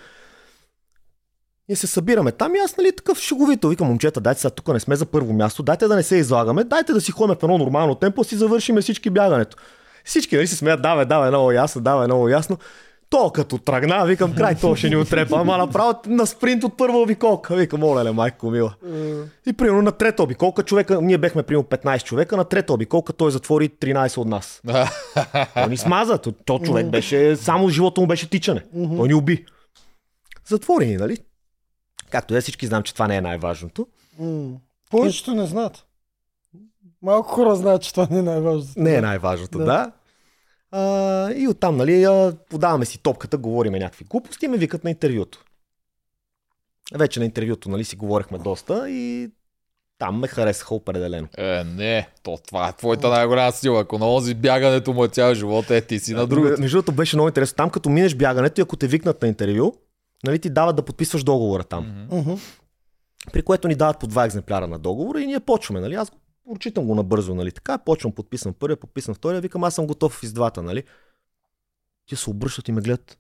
И 1.69 1.76
се 1.76 1.87
събираме 1.87 2.33
там 2.33 2.55
и 2.55 2.59
аз, 2.59 2.76
нали, 2.76 2.97
такъв 2.97 3.19
шуговител. 3.19 3.71
Викам, 3.71 3.88
момчета, 3.88 4.21
дайте 4.21 4.41
сега 4.41 4.50
тук 4.50 4.69
не 4.69 4.81
сме 4.81 4.97
за 4.97 5.07
първо 5.07 5.33
място, 5.33 5.62
дайте 5.62 5.88
да 5.88 5.97
не 5.97 6.03
се 6.03 6.17
излагаме, 6.17 6.64
дайте 6.64 6.93
да 6.93 7.00
си 7.00 7.12
ходим 7.12 7.37
в 7.37 7.43
едно 7.43 7.59
нормално 7.59 7.95
темпо, 7.95 8.25
си 8.25 8.37
завършиме 8.37 8.81
всички 8.81 9.11
бягането. 9.11 9.57
Всички 10.04 10.37
нали 10.37 10.46
се 10.46 10.56
смеят, 10.56 10.82
давай, 10.82 11.04
давай, 11.04 11.28
много 11.28 11.52
ясно, 11.52 11.82
давай, 11.82 12.06
много 12.06 12.28
ясно. 12.28 12.58
То 13.11 13.30
като 13.30 13.58
тръгна, 13.58 14.06
викам, 14.06 14.34
край, 14.34 14.54
то 14.61 14.76
ще 14.76 14.88
ни 14.88 14.96
отрепа. 14.96 15.37
Ама 15.38 15.58
направо 15.58 15.94
на 16.06 16.26
спринт 16.26 16.64
от 16.64 16.76
първа 16.76 16.99
обиколка. 16.99 17.56
Викам, 17.56 17.80
моля, 17.80 18.04
ле, 18.04 18.12
майко 18.12 18.50
мила. 18.50 18.75
И 19.46 19.52
примерно 19.52 19.82
на 19.82 19.92
трета 19.92 20.23
обиколка 20.23 20.62
човека, 20.62 21.00
ние 21.02 21.18
бехме 21.18 21.42
примерно 21.42 21.64
15 21.64 22.02
човека, 22.04 22.37
на 22.37 22.44
трета 22.44 22.73
обиколка 22.73 23.12
той 23.12 23.30
затвори 23.30 23.68
13 23.68 24.18
от 24.18 24.28
нас. 24.28 24.62
Той 25.54 25.68
ни 25.68 25.76
смаза. 25.76 26.18
То, 26.18 26.32
то 26.32 26.58
човек 26.58 26.87
беше, 26.87 27.37
само 27.37 27.68
живота 27.68 28.00
му 28.00 28.06
беше 28.06 28.30
тичане. 28.30 28.64
Той 28.73 29.08
ни 29.08 29.14
уби. 29.14 29.44
Затвори 30.46 30.87
ни, 30.87 30.96
нали? 30.96 31.18
Както 32.11 32.37
е, 32.37 32.40
всички 32.40 32.66
знам, 32.66 32.82
че 32.82 32.94
това 32.94 33.08
не 33.08 33.16
е 33.16 33.20
най-важното. 33.20 33.87
Повечето 34.90 35.34
не 35.34 35.46
знаят. 35.46 35.84
Малко 37.04 37.28
хора 37.28 37.54
знаят, 37.54 37.82
че 37.82 37.92
това 37.92 38.08
не 38.11 38.18
е 38.18 38.23
най-важното. 38.23 38.80
Не 38.80 38.94
е 38.94 39.00
най-важното, 39.00 39.58
Да. 39.58 39.64
да. 39.64 39.92
А, 40.70 41.32
и 41.32 41.49
оттам, 41.49 41.76
нали, 41.76 42.06
подаваме 42.50 42.84
си 42.84 43.02
топката, 43.02 43.38
говориме 43.38 43.78
някакви 43.78 44.04
глупости 44.04 44.44
и 44.44 44.49
ме 44.49 44.56
викат 44.56 44.84
на 44.84 44.90
интервюто. 44.90 45.44
Вече 46.94 47.20
на 47.20 47.26
интервюто, 47.26 47.68
нали, 47.68 47.84
си 47.84 47.96
говорихме 47.96 48.38
доста 48.38 48.90
и 48.90 49.30
там 49.99 50.20
ме 50.20 50.28
харесаха 50.28 50.75
определено. 50.75 51.28
Е, 51.38 51.64
не, 51.64 52.08
то 52.23 52.38
това 52.46 52.68
е 52.68 52.73
твоята 52.73 53.08
най-голяма 53.08 53.52
сила. 53.52 53.80
Ако 53.80 53.99
на 53.99 54.14
онзи 54.14 54.34
бягането 54.34 54.92
му 54.92 55.04
е 55.04 55.08
цял 55.08 55.34
живот, 55.34 55.70
е 55.70 55.80
ти 55.80 55.99
си 55.99 56.14
на 56.14 56.26
другото. 56.26 56.61
Между 56.61 56.76
другото 56.76 56.92
беше 56.92 57.16
много 57.16 57.28
интересно. 57.28 57.56
Там 57.56 57.70
като 57.70 57.88
минеш 57.88 58.14
бягането 58.14 58.61
и 58.61 58.62
ако 58.62 58.76
те 58.76 58.87
викнат 58.87 59.23
на 59.23 59.28
интервю, 59.28 59.73
нали, 60.25 60.38
ти 60.38 60.50
дават 60.50 60.76
да 60.76 60.82
подписваш 60.82 61.25
договора 61.25 61.64
там. 61.64 62.06
Мгм. 62.12 62.32
При 63.32 63.42
което 63.42 63.68
ни 63.68 63.75
дават 63.75 63.99
по 63.99 64.06
два 64.06 64.25
екземпляра 64.25 64.66
на 64.66 64.78
договора 64.78 65.20
и 65.20 65.26
ние 65.26 65.40
почваме, 65.40 65.80
нали? 65.80 65.94
Аз 65.94 66.12
прочитам 66.53 66.85
го 66.85 66.95
набързо, 66.95 67.35
нали? 67.35 67.53
Така, 67.53 67.79
почвам, 67.79 68.13
подписвам 68.13 68.55
първия, 68.55 68.77
подписвам 68.77 69.15
втория, 69.15 69.41
викам, 69.41 69.65
аз 69.65 69.75
съм 69.75 69.87
готов 69.87 70.23
и 70.23 70.27
с 70.27 70.33
двата, 70.33 70.63
нали? 70.63 70.83
Те 72.09 72.17
се 72.17 72.31
обръщат 72.31 72.69
и 72.69 72.73
ме 72.73 72.81
гледат. 72.81 73.19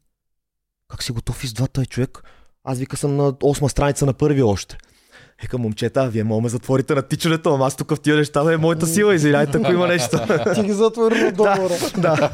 Как 0.88 1.02
си 1.02 1.12
готов 1.12 1.44
и 1.44 1.46
с 1.46 1.52
двата, 1.52 1.82
е, 1.82 1.86
човек? 1.86 2.22
Аз 2.64 2.78
вика 2.78 2.96
съм 2.96 3.16
на 3.16 3.34
осма 3.42 3.68
страница 3.68 4.06
на 4.06 4.12
първия 4.12 4.46
още. 4.46 4.78
Викам, 5.42 5.60
момчета, 5.60 6.08
вие 6.08 6.24
мога 6.24 6.42
ме 6.42 6.48
затворите 6.48 6.94
на 6.94 7.02
тичането, 7.02 7.54
ама 7.54 7.66
аз 7.66 7.76
тук 7.76 7.90
в 7.90 8.00
тия 8.00 8.16
неща 8.16 8.52
е 8.52 8.56
моята 8.56 8.86
сила, 8.86 9.14
извиняйте, 9.14 9.58
ако 9.58 9.72
има 9.72 9.86
нещо. 9.86 10.18
Ти 10.54 10.62
ги 10.62 10.72
затвори 10.72 11.22
на 11.22 11.32
договора. 11.32 11.74
да. 11.98 12.30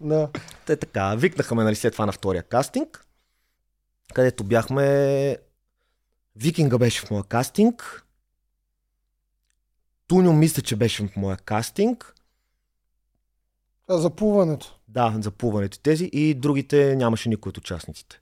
Да. 0.00 0.28
Те 0.66 0.76
така, 0.76 1.14
викнаха 1.14 1.54
ме 1.54 1.64
нали, 1.64 1.74
след 1.74 1.92
това 1.92 2.06
на 2.06 2.12
втория 2.12 2.42
кастинг, 2.42 3.06
където 4.14 4.44
бяхме... 4.44 5.36
Викинга 6.36 6.78
беше 6.78 7.06
в 7.06 7.10
моя 7.10 7.24
кастинг. 7.24 8.04
Туньо 10.10 10.32
мисля, 10.32 10.62
че 10.62 10.76
беше 10.76 11.06
в 11.06 11.16
моя 11.16 11.36
кастинг. 11.36 12.14
А 13.88 13.98
за 13.98 14.10
плуването. 14.10 14.78
Да, 14.88 15.14
за 15.20 15.30
плуването 15.30 15.80
тези 15.80 16.10
и 16.12 16.34
другите 16.34 16.96
нямаше 16.96 17.28
никой 17.28 17.50
от 17.50 17.58
участниците. 17.58 18.20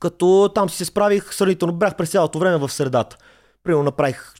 Като 0.00 0.50
там 0.54 0.70
си 0.70 0.76
се 0.76 0.84
справих 0.84 1.34
сравнително, 1.34 1.74
бях 1.74 1.96
през 1.96 2.10
цялото 2.10 2.38
време 2.38 2.56
в 2.56 2.68
средата. 2.68 3.16
Примерно 3.62 3.84
направих 3.84 4.34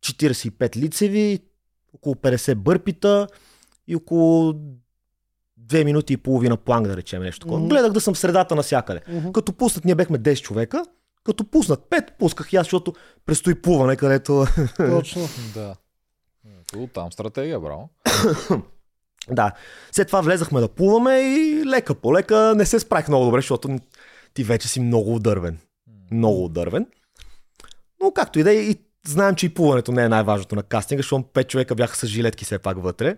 45 0.00 0.76
лицеви, 0.76 1.38
около 1.94 2.14
50 2.14 2.54
бърпита 2.54 3.26
и 3.86 3.96
около 3.96 4.54
2 5.60 5.84
минути 5.84 6.12
и 6.12 6.16
половина 6.16 6.56
планк, 6.56 6.86
да 6.86 6.96
речем 6.96 7.22
нещо 7.22 7.40
такова. 7.40 7.58
Мгм. 7.58 7.68
Гледах 7.68 7.92
да 7.92 8.00
съм 8.00 8.14
в 8.14 8.18
средата 8.18 8.54
навсякъде. 8.54 9.00
Мгм. 9.08 9.32
Като 9.32 9.52
пуснат, 9.52 9.84
ние 9.84 9.94
бехме 9.94 10.18
10 10.18 10.40
човека, 10.42 10.84
като 11.24 11.44
пуснат 11.44 11.80
5, 11.90 12.08
пусках 12.18 12.52
и 12.52 12.56
аз, 12.56 12.66
защото 12.66 12.92
предстои 13.26 13.62
плуване, 13.62 13.96
където... 13.96 14.46
Точно. 14.76 15.28
Да. 15.54 15.74
Там 16.94 17.12
стратегия, 17.12 17.60
браво. 17.60 17.90
да. 19.30 19.52
След 19.92 20.06
това 20.06 20.20
влезахме 20.20 20.60
да 20.60 20.68
плуваме 20.68 21.20
и 21.20 21.64
лека 21.66 21.94
по 21.94 22.14
лека 22.14 22.54
не 22.56 22.66
се 22.66 22.80
справих 22.80 23.08
много 23.08 23.24
добре, 23.24 23.38
защото 23.38 23.78
ти 24.34 24.44
вече 24.44 24.68
си 24.68 24.80
много 24.80 25.14
удървен. 25.14 25.58
Много 26.10 26.44
удървен. 26.44 26.86
Но 28.02 28.12
както 28.12 28.38
и 28.38 28.42
да 28.42 28.52
е, 28.52 28.54
и 28.54 28.76
знаем, 29.06 29.34
че 29.34 29.46
и 29.46 29.54
плуването 29.54 29.92
не 29.92 30.04
е 30.04 30.08
най-важното 30.08 30.54
на 30.54 30.62
кастинга, 30.62 31.02
защото 31.02 31.28
5 31.34 31.46
човека 31.46 31.74
бяха 31.74 31.96
с 31.96 32.06
жилетки 32.06 32.44
все 32.44 32.58
пак 32.58 32.82
вътре. 32.82 33.16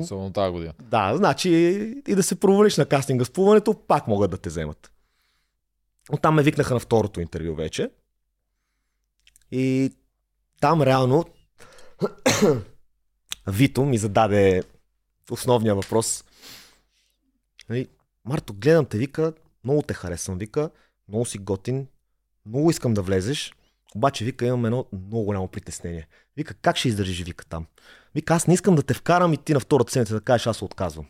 Особено 0.00 0.32
тази 0.32 0.52
година. 0.52 0.72
Да, 0.82 1.16
значи 1.16 1.50
и 2.08 2.14
да 2.14 2.22
се 2.22 2.34
провалиш 2.34 2.76
на 2.76 2.86
кастинга 2.86 3.24
с 3.24 3.30
плуването, 3.30 3.74
пак 3.74 4.08
могат 4.08 4.30
да 4.30 4.36
те 4.36 4.48
вземат. 4.48 4.90
Оттам 6.10 6.34
ме 6.34 6.42
викнаха 6.42 6.74
на 6.74 6.80
второто 6.80 7.20
интервю 7.20 7.54
вече. 7.54 7.90
И 9.50 9.92
там 10.60 10.82
реално 10.82 11.24
Вито 13.46 13.84
ми 13.84 13.98
зададе 13.98 14.62
основния 15.30 15.74
въпрос. 15.74 16.24
Нали, 17.68 17.88
Марто, 18.24 18.54
гледам 18.54 18.86
те, 18.86 18.98
вика, 18.98 19.32
много 19.64 19.82
те 19.82 19.94
харесвам, 19.94 20.38
вика, 20.38 20.70
много 21.08 21.26
си 21.26 21.38
готин, 21.38 21.86
много 22.46 22.70
искам 22.70 22.94
да 22.94 23.02
влезеш, 23.02 23.54
обаче, 23.96 24.24
вика, 24.24 24.46
имам 24.46 24.64
едно 24.64 24.86
много 24.92 25.24
голямо 25.24 25.48
притеснение. 25.48 26.08
Вика, 26.36 26.54
как 26.54 26.76
ще 26.76 26.88
издържиш, 26.88 27.22
вика, 27.22 27.46
там? 27.46 27.66
Вика, 28.14 28.34
аз 28.34 28.46
не 28.46 28.54
искам 28.54 28.74
да 28.74 28.82
те 28.82 28.94
вкарам 28.94 29.32
и 29.32 29.36
ти 29.36 29.54
на 29.54 29.60
втората 29.60 29.92
седмица 29.92 30.14
да 30.14 30.20
кажеш, 30.20 30.46
аз 30.46 30.56
се 30.56 30.64
отказвам. 30.64 31.06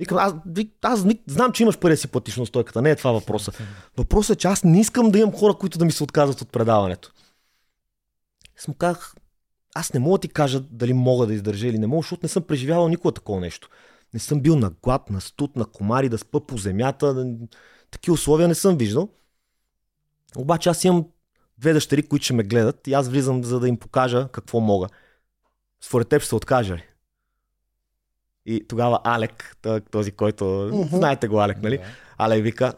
Викам, 0.00 0.18
аз, 0.18 0.34
аз 0.82 1.04
знам, 1.26 1.52
че 1.52 1.62
имаш 1.62 1.78
пари 1.78 1.96
си 1.96 2.08
платиш 2.08 2.36
на 2.36 2.46
стойката, 2.46 2.82
не 2.82 2.90
е 2.90 2.96
това 2.96 3.12
въпроса. 3.12 3.52
Въпросът 3.96 4.36
е, 4.36 4.38
че 4.38 4.48
аз 4.48 4.64
не 4.64 4.80
искам 4.80 5.10
да 5.10 5.18
имам 5.18 5.32
хора, 5.32 5.54
които 5.54 5.78
да 5.78 5.84
ми 5.84 5.92
се 5.92 6.04
отказват 6.04 6.40
от 6.40 6.52
предаването. 6.52 7.12
Аз 8.58 8.68
му 8.68 8.74
казах, 8.74 9.14
аз 9.74 9.92
не 9.92 10.00
мога 10.00 10.18
да 10.18 10.20
ти 10.20 10.28
кажа 10.28 10.60
дали 10.60 10.92
мога 10.92 11.26
да 11.26 11.34
издържа 11.34 11.68
или 11.68 11.78
не 11.78 11.86
мога, 11.86 12.02
защото 12.02 12.20
не 12.22 12.28
съм 12.28 12.42
преживявал 12.42 12.88
никога 12.88 13.12
такова 13.12 13.40
нещо. 13.40 13.68
Не 14.14 14.20
съм 14.20 14.40
бил 14.40 14.56
на 14.56 14.70
глад, 14.82 15.10
на 15.10 15.20
студ, 15.20 15.56
на 15.56 15.64
комари, 15.64 16.08
да 16.08 16.18
спа 16.18 16.40
по 16.40 16.56
земята. 16.56 17.26
Такива 17.90 18.14
условия 18.14 18.48
не 18.48 18.54
съм 18.54 18.76
виждал. 18.76 19.08
Обаче 20.36 20.68
аз 20.68 20.84
имам 20.84 21.06
две 21.58 21.72
дъщери, 21.72 22.02
които 22.02 22.24
ще 22.24 22.34
ме 22.34 22.42
гледат 22.42 22.86
и 22.86 22.92
аз 22.92 23.08
влизам, 23.08 23.44
за 23.44 23.60
да 23.60 23.68
им 23.68 23.76
покажа 23.76 24.28
какво 24.32 24.60
мога. 24.60 24.88
Според 25.84 26.08
теб 26.08 26.22
ще 26.22 26.28
се 26.28 26.34
откажа 26.34 26.74
ли? 26.74 26.84
И 28.46 28.68
тогава 28.68 29.00
Алек, 29.04 29.56
този, 29.90 30.12
който... 30.12 30.70
Мгм. 30.72 30.96
Знаете 30.96 31.28
го, 31.28 31.40
Алек, 31.40 31.62
нали? 31.62 31.78
Да. 31.78 31.84
Алек 32.18 32.42
вика, 32.44 32.72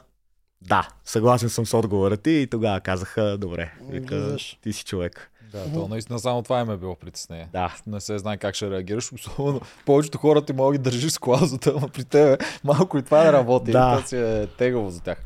да, 0.63 0.89
съгласен 1.05 1.49
съм 1.51 1.67
с 1.67 1.79
отговора 1.79 2.17
ти 2.17 2.31
и 2.31 2.47
тогава 2.47 2.81
казаха, 2.81 3.39
добре, 3.39 3.73
вика, 3.91 4.37
ти 4.63 4.73
си 4.73 4.85
човек. 4.85 5.31
Да, 5.53 5.73
то 5.75 5.89
наистина 5.89 6.19
само 6.19 6.43
това 6.43 6.61
им 6.61 6.71
е 6.71 6.77
било 6.77 6.95
притеснение. 6.95 7.49
Да. 7.53 7.75
Не 7.87 8.01
се 8.01 8.19
знае 8.19 8.37
как 8.37 8.55
ще 8.55 8.71
реагираш, 8.71 9.13
особено 9.13 9.61
повечето 9.87 10.19
хора 10.19 10.45
ти 10.45 10.53
могат 10.53 10.73
да 10.73 10.79
ги 10.79 10.83
държиш 10.83 11.13
с 11.13 11.19
клаузата, 11.19 11.73
ама 11.77 11.89
при 11.89 12.05
тебе 12.05 12.39
малко 12.65 12.99
и 12.99 13.03
това 13.03 13.25
не 13.25 13.33
работи. 13.33 13.71
Да. 13.71 13.97
Да. 13.97 14.07
си 14.07 14.17
е 14.17 14.47
тегаво 14.59 14.91
за 14.91 15.01
тях. 15.01 15.25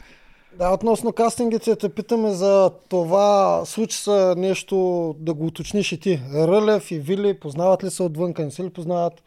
Да, 0.58 0.70
относно 0.70 1.12
кастингите, 1.12 1.76
те 1.76 1.88
питаме 1.88 2.30
за 2.30 2.70
това, 2.88 3.62
случи 3.64 3.96
се 3.96 4.34
нещо 4.36 4.76
да 5.18 5.34
го 5.34 5.46
уточниш 5.46 5.92
и 5.92 6.00
ти. 6.00 6.22
Рълев 6.34 6.90
и 6.90 6.98
Вили 6.98 7.40
познават 7.40 7.84
ли 7.84 7.90
се 7.90 8.02
отвънка, 8.02 8.44
не 8.44 8.50
се 8.50 8.64
ли 8.64 8.70
познават? 8.70 9.22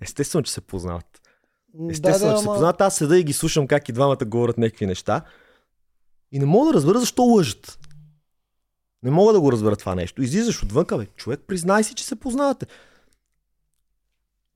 Естествено, 0.00 0.42
че 0.42 0.52
се 0.52 0.60
познават. 0.60 1.20
Естествено, 1.90 2.30
да, 2.30 2.36
че 2.36 2.42
се 2.42 2.48
ама- 2.48 2.54
познават. 2.54 2.80
Аз 2.80 2.96
седа 2.96 3.18
и 3.18 3.24
ги 3.24 3.32
слушам 3.32 3.66
как 3.66 3.88
и 3.88 3.92
двамата 3.92 4.24
говорят 4.26 4.58
някакви 4.58 4.86
неща. 4.86 5.22
И 6.32 6.38
не 6.38 6.46
мога 6.46 6.66
да 6.68 6.74
разбера 6.74 6.98
защо 6.98 7.22
лъжат. 7.22 7.78
Не 9.02 9.10
мога 9.10 9.32
да 9.32 9.40
го 9.40 9.52
разбера 9.52 9.76
това 9.76 9.94
нещо. 9.94 10.22
Излизаш 10.22 10.62
отвънка, 10.62 10.98
бе, 10.98 11.06
човек, 11.06 11.40
признай 11.46 11.84
си, 11.84 11.94
че 11.94 12.04
се 12.04 12.16
познавате. 12.16 12.66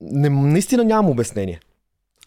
Не, 0.01 0.29
наистина 0.29 0.83
нямам 0.83 1.11
обяснение. 1.11 1.59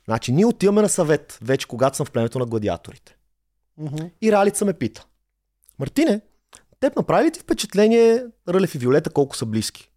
Значи, 0.05 0.33
ние 0.33 0.47
отиваме 0.47 0.83
на 0.83 0.89
съвет, 0.89 1.39
вече 1.43 1.67
когато 1.67 1.97
съм 1.97 2.07
в 2.07 2.11
племето 2.11 2.39
на 2.39 2.47
гладиаторите. 2.47 3.17
Мгм. 3.79 4.07
И 4.23 4.33
Ралица 4.33 4.65
ме 4.65 4.73
пита. 4.73 5.07
Мартине, 5.79 6.21
теб 6.81 6.97
направи 6.97 7.27
ли 7.27 7.33
ти 7.33 7.41
впечатление 7.41 8.27
Рълев 8.49 8.75
и 8.75 8.79
Виолета 8.79 9.11
колко 9.11 9.37
са 9.37 9.47
близки? 9.47 9.91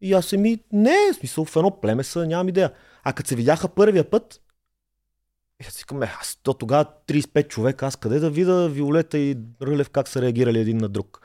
И 0.00 0.12
аз 0.12 0.32
ми, 0.32 0.58
не, 0.72 0.96
в 1.12 1.16
смисъл 1.16 1.44
в 1.44 1.56
едно 1.56 1.80
племе 1.80 2.04
са, 2.04 2.26
нямам 2.26 2.48
идея. 2.48 2.72
А 3.04 3.12
като 3.12 3.28
се 3.28 3.36
видяха 3.36 3.68
първия 3.68 4.10
път, 4.10 4.40
и 5.62 5.64
аз 5.66 5.72
си 5.72 5.82
викам, 5.82 6.02
«Е, 6.02 6.12
аз 6.20 6.38
то 6.42 6.54
тогава 6.54 6.86
35 7.06 7.48
човека, 7.48 7.86
аз 7.86 7.96
къде 7.96 8.18
да 8.18 8.30
видя 8.30 8.68
Виолета 8.68 9.18
и 9.18 9.36
Рълев 9.62 9.90
как 9.90 10.08
са 10.08 10.22
реагирали 10.22 10.58
един 10.58 10.78
на 10.78 10.88
друг? 10.88 11.20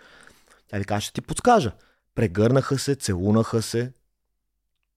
Тя 0.67 0.77
ви 0.77 0.85
каже, 0.85 1.05
ще 1.05 1.13
ти 1.13 1.21
подскажа. 1.21 1.71
Прегърнаха 2.15 2.79
се, 2.79 2.95
целунаха 2.95 3.61
се. 3.61 3.93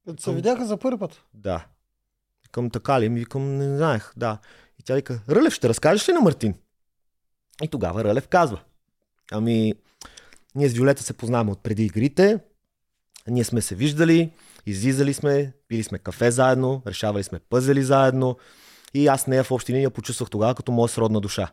Като 0.06 0.22
се 0.22 0.34
видяха 0.34 0.66
за 0.66 0.76
първи 0.76 0.98
път. 0.98 1.22
Да. 1.34 1.66
Викам 2.42 2.70
така 2.70 3.00
ли? 3.00 3.08
Ми 3.08 3.20
викам, 3.20 3.56
не 3.56 3.76
знаех. 3.76 4.12
Да. 4.16 4.38
И 4.80 4.82
тя 4.82 4.94
вика, 4.94 5.20
Рълев, 5.28 5.54
ще 5.54 5.68
разкажеш 5.68 6.08
ли 6.08 6.12
на 6.12 6.20
Мартин? 6.20 6.54
И 7.62 7.68
тогава 7.68 8.04
Рълев 8.04 8.28
казва. 8.28 8.60
Ами, 9.32 9.74
ние 10.54 10.68
с 10.68 10.72
Виолета 10.72 11.02
се 11.02 11.12
познаваме 11.12 11.52
от 11.52 11.62
преди 11.62 11.84
игрите. 11.84 12.38
Ние 13.28 13.44
сме 13.44 13.62
се 13.62 13.74
виждали, 13.74 14.30
излизали 14.66 15.14
сме, 15.14 15.52
пили 15.68 15.82
сме 15.82 15.98
кафе 15.98 16.30
заедно, 16.30 16.82
решавали 16.86 17.22
сме 17.24 17.38
пъзели 17.38 17.82
заедно. 17.82 18.36
И 18.94 19.06
аз 19.06 19.26
нея 19.26 19.44
в 19.44 19.50
общи 19.50 19.72
линии 19.72 19.84
я 19.84 19.90
почувствах 19.90 20.30
тогава 20.30 20.54
като 20.54 20.72
моя 20.72 20.88
сродна 20.88 21.20
душа. 21.20 21.48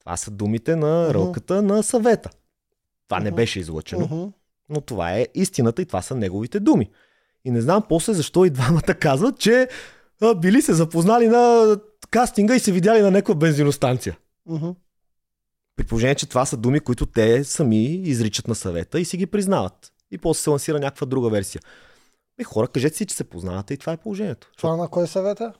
Това 0.00 0.16
са 0.16 0.30
думите 0.30 0.76
на 0.76 1.14
рълката 1.14 1.62
на 1.62 1.82
съвета. 1.82 2.30
Това 3.08 3.20
не 3.20 3.30
Мгм. 3.30 3.36
беше 3.36 3.60
излъчено. 3.60 4.04
Мгм. 4.06 4.24
Но 4.68 4.80
това 4.80 5.12
е 5.12 5.26
истината 5.34 5.82
и 5.82 5.86
това 5.86 6.02
са 6.02 6.14
неговите 6.14 6.60
думи. 6.60 6.90
И 7.44 7.50
не 7.50 7.60
знам 7.60 7.82
после 7.88 8.12
защо 8.14 8.44
и 8.44 8.50
двамата 8.50 8.94
казват, 9.00 9.38
че 9.38 9.68
а, 10.22 10.34
били 10.34 10.62
се 10.62 10.74
запознали 10.74 11.28
на 11.28 11.76
кастинга 12.10 12.54
и 12.54 12.60
се 12.60 12.72
видяли 12.72 13.00
на 13.02 13.10
някаква 13.10 13.34
бензиностанция. 13.34 14.18
Мгм. 14.46 14.70
При 15.76 15.84
положение, 15.84 16.14
че 16.14 16.28
това 16.28 16.46
са 16.46 16.56
думи, 16.56 16.80
които 16.80 17.06
те 17.06 17.44
сами 17.44 17.84
изричат 17.84 18.48
на 18.48 18.54
съвета 18.54 19.00
и 19.00 19.04
си 19.04 19.16
ги 19.16 19.26
признават. 19.26 19.92
И 20.14 20.18
после 20.18 20.42
се 20.42 20.50
лансира 20.50 20.80
някаква 20.80 21.06
друга 21.06 21.28
версия. 21.28 21.62
Е, 22.40 22.44
хора, 22.44 22.68
кажете 22.68 22.96
си, 22.96 23.06
че 23.06 23.14
се 23.14 23.24
познавате 23.24 23.74
и 23.74 23.76
това 23.76 23.92
е 23.92 23.96
положението. 23.96 24.50
Това 24.56 24.76
на 24.76 24.88
кой 24.88 25.06
съвета? 25.06 25.52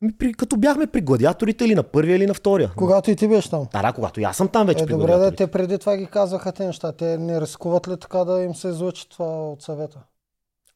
Ми, 0.00 0.12
при, 0.12 0.34
като 0.34 0.56
бяхме 0.56 0.86
при 0.86 1.00
гладиаторите 1.00 1.64
или 1.64 1.74
на 1.74 1.82
първия 1.82 2.16
или 2.16 2.26
на 2.26 2.34
втория. 2.34 2.72
Когато 2.76 3.10
и 3.10 3.16
ти 3.16 3.28
беше 3.28 3.50
там. 3.50 3.66
Да, 3.72 3.82
да, 3.82 3.92
когато 3.92 4.20
и 4.20 4.24
аз 4.24 4.36
съм 4.36 4.48
там 4.48 4.66
вече 4.66 4.84
Е, 4.84 4.86
при 4.86 4.92
добре, 4.92 5.16
да, 5.16 5.34
те 5.34 5.46
преди 5.46 5.78
това 5.78 5.96
ги 5.96 6.06
казваха 6.06 6.52
те 6.52 6.66
неща. 6.66 6.92
Те 6.92 7.18
не 7.18 7.40
рискуват 7.40 7.88
ли 7.88 7.96
така 8.00 8.24
да 8.24 8.42
им 8.42 8.54
се 8.54 8.68
излъчи 8.68 9.08
това 9.08 9.50
от 9.50 9.62
съвета? 9.62 9.98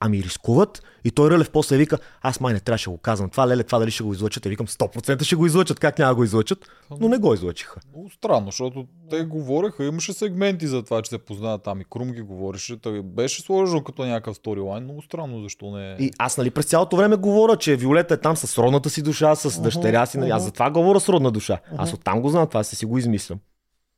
Ами 0.02 0.22
рискуват 0.22 0.82
и 1.04 1.10
той 1.10 1.30
Рълев 1.30 1.50
после 1.50 1.76
вика, 1.76 1.98
аз 2.22 2.40
май 2.40 2.54
не 2.54 2.60
трябваше 2.60 2.84
да 2.84 2.90
го 2.90 2.98
казвам. 2.98 3.30
Това 3.30 3.48
леле, 3.48 3.62
това 3.62 3.78
дали 3.78 3.90
ще 3.90 4.02
го 4.02 4.12
излъчат. 4.12 4.46
И 4.46 4.48
викам, 4.48 4.66
100% 4.66 5.22
ще 5.22 5.36
го 5.36 5.46
излъчат. 5.46 5.80
Как 5.80 5.98
няма 5.98 6.10
да 6.10 6.14
го 6.14 6.24
излъчат? 6.24 6.58
Но 7.00 7.08
не 7.08 7.18
го 7.18 7.34
излъчиха. 7.34 7.80
Много 7.92 8.10
странно, 8.10 8.46
защото 8.46 8.86
те 9.10 9.24
говореха, 9.24 9.84
имаше 9.84 10.12
сегменти 10.12 10.66
за 10.66 10.82
това, 10.82 11.02
че 11.02 11.10
се 11.10 11.18
познават 11.18 11.62
там 11.62 11.80
и 11.80 11.84
Крум 11.90 12.12
ги 12.12 12.20
говореше. 12.20 12.80
Той 12.80 13.02
беше 13.02 13.42
сложено 13.42 13.84
като 13.84 14.04
някакъв 14.04 14.36
сторилайн. 14.36 14.84
Много 14.84 15.02
странно, 15.02 15.42
защо 15.42 15.70
не 15.70 15.92
е. 15.92 15.96
И 15.98 16.10
аз 16.18 16.38
нали 16.38 16.50
през 16.50 16.66
цялото 16.66 16.96
време 16.96 17.16
говоря, 17.16 17.56
че 17.56 17.76
Виолета 17.76 18.14
е 18.14 18.20
там 18.20 18.36
с 18.36 18.58
родната 18.58 18.90
си 18.90 19.02
душа, 19.02 19.34
с 19.36 19.54
Мгм, 19.56 19.62
дъщеря 19.62 20.06
си. 20.06 20.18
Нали? 20.18 20.30
Аз 20.30 20.42
затова 20.44 20.70
говоря 20.70 21.00
с 21.00 21.08
родна 21.08 21.30
душа. 21.30 21.58
Аз 21.76 21.88
Мгм. 21.90 21.94
оттам 22.00 22.20
го 22.20 22.28
знам, 22.28 22.46
това 22.48 22.64
се 22.64 22.76
си 22.76 22.86
го 22.86 22.98
измислям. 22.98 23.38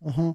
Мгм. 0.06 0.30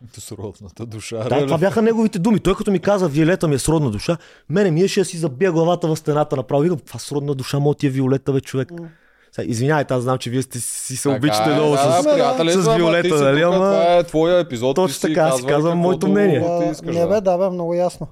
С 0.18 0.32
родната 0.32 0.86
душа. 0.86 1.16
Да, 1.16 1.30
Релев. 1.30 1.46
това 1.46 1.58
бяха 1.58 1.82
неговите 1.82 2.18
думи. 2.18 2.40
Той 2.40 2.54
като 2.54 2.70
ми 2.70 2.78
каза, 2.78 3.08
Виолета 3.08 3.48
ми 3.48 3.54
е 3.54 3.58
с 3.58 3.68
родна 3.68 3.90
душа, 3.90 4.16
мене 4.48 4.70
ми 4.70 4.82
е 4.82 4.88
ще 4.88 5.00
да 5.00 5.04
си 5.04 5.16
забия 5.16 5.52
главата 5.52 5.88
в 5.88 5.96
стената 5.96 6.36
направо. 6.36 6.62
Викам, 6.62 6.78
това 6.78 6.98
с 6.98 7.12
родна 7.12 7.34
душа, 7.34 7.58
моя 7.58 7.74
ти 7.74 7.86
е 7.86 7.90
Виолета, 7.90 8.32
бе, 8.32 8.40
човек. 8.40 8.70
М. 8.70 8.88
Сега, 9.32 9.48
извинявайте, 9.50 9.94
аз 9.94 10.02
знам, 10.02 10.18
че 10.18 10.30
вие 10.30 10.42
сте 10.42 10.60
си 10.60 10.96
се 10.96 11.02
Така 11.02 11.16
обичате 11.16 11.50
е, 11.50 11.54
много 11.54 11.70
да, 11.70 11.78
с... 11.78 12.04
да, 12.04 12.14
приятели, 12.14 12.52
с 12.52 12.66
ама 12.66 12.76
Виолета, 12.76 13.14
нали, 13.24 13.42
ама- 13.42 13.54
Това 13.54 13.96
е 13.96 14.04
твоя 14.04 14.38
епизод. 14.38 14.76
Точно 14.76 14.88
ти 14.88 14.94
си 14.94 15.00
така, 15.00 15.20
аз 15.20 15.40
си 15.40 15.46
казвам 15.46 15.78
моето 15.78 16.08
мнение. 16.08 16.68
Искаш, 16.72 16.96
не 16.96 17.06
бе, 17.06 17.20
да 17.20 17.38
бе, 17.38 17.50
много 17.50 17.74
ясно. 17.74 18.06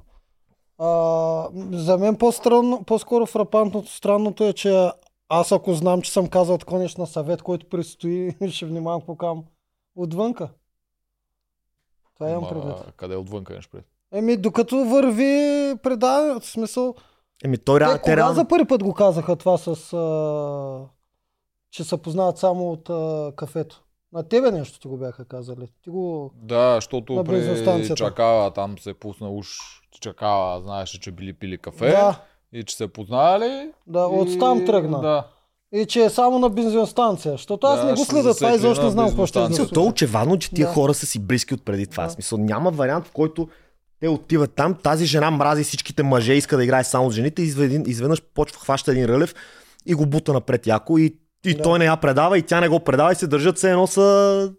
А, 0.79 1.49
за 1.73 1.99
мен 1.99 2.17
по-странно, 2.17 2.85
по-скоро 2.87 3.27
фрапантното, 3.27 3.91
странното 3.91 4.45
е, 4.45 4.53
че 4.53 4.89
аз 5.29 5.53
ако 5.53 5.75
знам, 5.75 6.03
че 6.03 6.13
съм 6.13 6.27
казал 6.27 6.59
такова 6.59 6.81
нещо 6.81 7.01
на 7.01 7.07
съвет, 7.07 7.43
който 7.43 7.69
предстои, 7.69 8.35
ще 8.51 8.67
внимавам 8.67 9.01
какво 9.01 9.17
кам 9.17 9.43
отвънка. 9.97 10.49
Това 12.19 12.31
имам 12.31 12.49
предвид. 12.49 12.75
Къде 12.97 13.17
отвънка 13.17 13.53
имаш 13.53 13.71
пред? 13.71 13.85
Еми, 14.13 14.37
докато 14.37 14.77
върви 14.77 15.23
предаването, 15.83 16.41
в 16.41 16.51
смисъл, 16.51 16.95
Еми, 17.45 17.59
той 17.59 17.79
те 17.79 17.85
реално... 17.85 18.01
кога 18.01 18.17
реално- 18.17 18.35
за 18.35 18.49
първи 18.49 18.65
път 18.65 18.83
го 18.83 18.95
казаха 18.95 19.37
това 19.37 19.59
с, 19.59 19.93
а, 19.93 20.89
че 21.71 21.85
се 21.85 22.03
познават 22.03 22.39
само 22.39 22.73
от 22.73 22.91
а, 22.91 23.33
кафето? 23.37 23.85
На 24.13 24.23
тебе 24.23 24.51
нещо 24.51 24.81
ти 24.81 24.89
го 24.89 24.97
бяха 24.97 25.25
казали. 25.25 25.69
Ти 25.83 25.91
го... 25.91 26.31
Да, 26.35 26.75
защото 26.75 27.13
На 27.13 27.25
при. 27.25 27.95
Чакава 27.95 28.51
там 28.51 28.79
се 28.79 28.95
пусна 28.95 29.31
уж 29.31 29.49
Чакава, 30.01 30.61
знаеше, 30.61 31.01
че 31.01 31.13
били 31.13 31.33
пили 31.33 31.59
кафе 31.59 31.89
Да, 31.91 32.21
и 32.53 32.65
че 32.65 32.77
се 32.77 32.89
познали. 32.89 33.73
да, 33.87 34.07
от 34.07 34.39
там 34.39 34.59
и- 34.63 34.65
тръгна. 34.65 35.01
Да. 35.01 35.27
И 35.73 35.87
че 35.87 36.05
е 36.05 36.11
само 36.11 36.39
на 36.39 36.49
бензиностанция. 36.49 37.33
Защото 37.33 37.67
аз 37.67 37.81
Да, 37.81 37.87
не 37.87 37.93
го 37.93 37.97
ще 37.97 38.07
следя 38.07 38.35
това 38.35 38.55
и 38.55 38.59
защо 38.59 38.83
на 38.83 38.87
не 38.87 38.93
знам 38.93 39.09
какво 39.09 39.27
ще. 39.27 39.49
Мисъл, 39.49 39.67
то 39.67 39.81
е 39.81 39.89
очевадно, 39.89 40.39
че 40.39 40.51
тия 40.51 40.67
Да. 40.67 40.73
хора 40.73 40.95
са 40.95 41.07
си 41.07 41.19
близки 41.19 41.55
от 41.55 41.65
преди 41.65 41.87
това. 41.87 42.05
Да. 42.05 42.11
Смисъл, 42.11 42.39
няма 42.39 42.71
вариант, 42.71 43.07
в 43.07 43.13
който 43.13 43.49
те 44.01 44.09
отиват 44.09 44.55
там, 44.55 44.75
тази 44.75 45.07
жена 45.07 45.31
мрази 45.31 45.65
всичките 45.65 46.03
мъже, 46.03 46.33
иска 46.33 46.57
да 46.57 46.65
играе 46.65 46.85
само 46.85 47.11
с 47.11 47.15
жените, 47.15 47.43
изведнъж 47.43 48.23
почва 48.35 48.61
хваща 48.61 48.93
един 48.93 49.05
рълев 49.05 49.35
и 49.87 49.95
го 49.95 50.07
бута 50.07 50.33
напред 50.33 50.67
яко 50.67 50.99
и, 50.99 51.17
и 51.47 51.55
Да. 51.55 51.63
той 51.63 51.79
не 51.79 51.85
я 51.85 51.97
предава 51.97 52.39
и 52.39 52.43
тя 52.43 52.61
не 52.61 52.69
го 52.69 52.81
предава 52.81 53.13
и 53.13 53.17
се 53.17 53.27
държат 53.27 53.57
все 53.57 53.71
едно 53.71 53.87
са... 53.87 54.53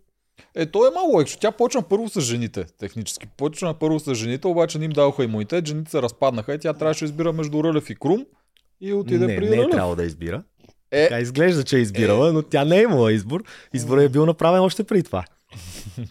Е, 0.56 0.66
то 0.66 0.88
е 0.88 0.92
малко 0.94 1.22
екшо. 1.22 1.38
Тя 1.40 1.52
почна 1.52 1.82
първо 1.82 2.10
с 2.10 2.22
жените, 2.22 2.66
технически. 2.80 3.28
Почна 3.28 3.74
първо 3.74 4.00
с 4.00 4.16
жените, 4.16 4.48
обаче 4.48 4.80
не 4.80 4.86
им 4.86 4.92
даваха 4.92 5.24
имунитет, 5.24 5.68
жените 5.68 5.92
се 5.92 6.02
разпаднаха 6.02 6.54
и 6.54 6.60
тя 6.60 6.74
трябваше 6.74 7.00
да 7.00 7.10
избира 7.10 7.34
между 7.34 7.64
Рълев 7.64 7.90
и 7.90 7.96
Крум 7.96 8.26
и 8.82 8.94
отиде 8.94 9.28
не, 9.28 9.36
при 9.36 9.50
не 9.50 9.56
е 9.56 9.60
Рълев. 9.60 9.72
трябвало 9.72 9.96
да 9.96 10.04
избира. 10.04 10.44
Е, 10.92 11.04
Така 11.04 11.20
изглежда, 11.20 11.64
че 11.64 11.78
е 11.78 11.82
избирала, 11.82 12.34
но 12.34 12.42
тя 12.42 12.66
не 12.66 12.78
е 12.78 12.82
имала 12.82 13.14
избор. 13.14 13.44
Изборът 13.74 14.04
е 14.04 14.10
бил 14.10 14.26
направен 14.26 14.62
още 14.62 14.84
преди 14.84 15.04
това. 15.04 15.24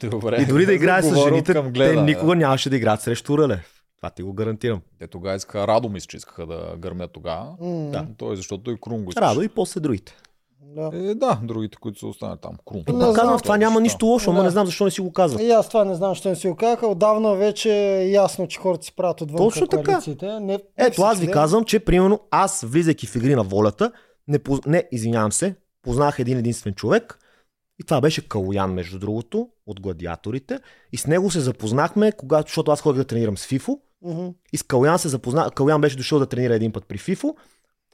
добре. 0.03 0.37
И 0.41 0.47
дори 0.47 0.67
да 0.67 0.73
играе 0.73 1.03
с 1.03 1.17
жените, 1.17 1.53
към 1.53 1.65
те 1.67 1.71
гледане. 1.71 2.03
никога 2.03 2.35
нямаше 2.37 2.71
да 2.71 2.77
играят 2.77 3.01
срещу 3.03 3.39
Рълев. 3.39 3.75
Това 3.97 4.11
ти 4.11 4.23
го 4.23 4.33
гарантирам. 4.33 4.81
Те 4.99 5.07
тогава 5.07 5.37
искаха 5.37 5.67
Радо, 5.67 5.89
мисля, 5.89 6.07
че 6.07 6.17
искаха 6.17 6.47
да 6.47 6.75
гърмят 6.79 7.11
тогава. 7.13 7.47
М, 7.61 7.91
Да. 7.91 8.07
Той, 8.19 8.37
защото 8.37 8.71
и 8.71 8.77
Крум 8.81 9.05
го 9.05 9.11
искаше. 9.11 9.27
Радо 9.27 9.43
и 9.43 9.49
после 9.49 9.81
другите. 9.81 10.17
Да. 10.63 10.91
Е, 10.95 11.15
да, 11.15 11.39
другите, 11.43 11.77
които 11.77 11.99
са 11.99 12.07
останали 12.07 12.39
там. 12.43 12.53
Крум. 12.67 12.83
Не 12.89 13.15
казвам, 13.15 13.39
в 13.39 13.43
това 13.43 13.57
няма 13.57 13.81
нищо 13.81 14.07
лошо, 14.07 14.31
ама 14.31 14.39
Да. 14.39 14.45
не 14.45 14.51
знам 14.51 14.67
защо 14.67 14.85
не 14.85 14.91
си 14.91 15.01
го 15.01 15.13
казват. 15.13 15.43
И 15.43 15.51
аз 15.51 15.69
това 15.69 15.85
не 15.85 15.95
знам, 15.95 16.15
що 16.15 16.29
не 16.29 16.37
си 16.37 16.49
го 16.49 16.57
казаха. 16.57 16.87
Отдавна 16.87 17.35
вече 17.35 17.73
е 17.73 18.11
ясно, 18.11 18.49
че 18.49 18.59
хората 18.59 18.85
си 18.85 18.93
правят 18.97 19.21
отвън 19.21 19.39
Точно 19.39 19.67
така. 19.67 20.01
Не, 20.23 20.41
не 20.41 20.59
Ето, 20.77 21.03
аз 21.03 21.19
ви 21.19 21.31
казвам, 21.31 21.65
че 21.65 21.79
примерно 21.79 22.21
аз, 22.31 22.63
влизайки 22.63 23.07
в 23.07 23.17
игри 23.17 23.35
на 23.35 23.43
волята, 23.43 23.93
не, 24.29 24.39
поз... 24.39 24.61
не 24.67 24.89
извинявам 24.93 25.33
се, 25.33 25.55
познах 25.83 26.19
един 26.19 26.39
единствен 26.39 26.75
човек 26.75 27.19
и 27.81 27.85
това 27.85 28.01
беше 28.01 28.29
Калуян, 28.29 28.73
между 28.75 28.99
другото, 28.99 29.49
от 29.67 29.81
гладиаторите. 29.81 30.59
И 30.93 30.97
с 30.97 31.07
него 31.07 31.31
се 31.31 31.41
запознахме, 31.41 32.13
когато, 32.13 32.49
защото 32.49 32.71
аз 32.71 32.81
ходих 32.81 32.99
да 32.99 33.05
тренирам 33.05 33.39
с 33.39 33.47
Фифо. 33.47 33.81
Мгм. 34.03 34.29
И 34.53 34.57
с 34.57 34.63
Калуян 34.63 34.99
се 34.99 35.09
запознах. 35.09 35.53
Калуян 35.53 35.81
беше 35.81 35.97
дошъл 35.97 36.19
да 36.19 36.27
тренира 36.27 36.55
един 36.55 36.73
път 36.73 36.85
при 36.87 36.99
Фифо. 36.99 37.37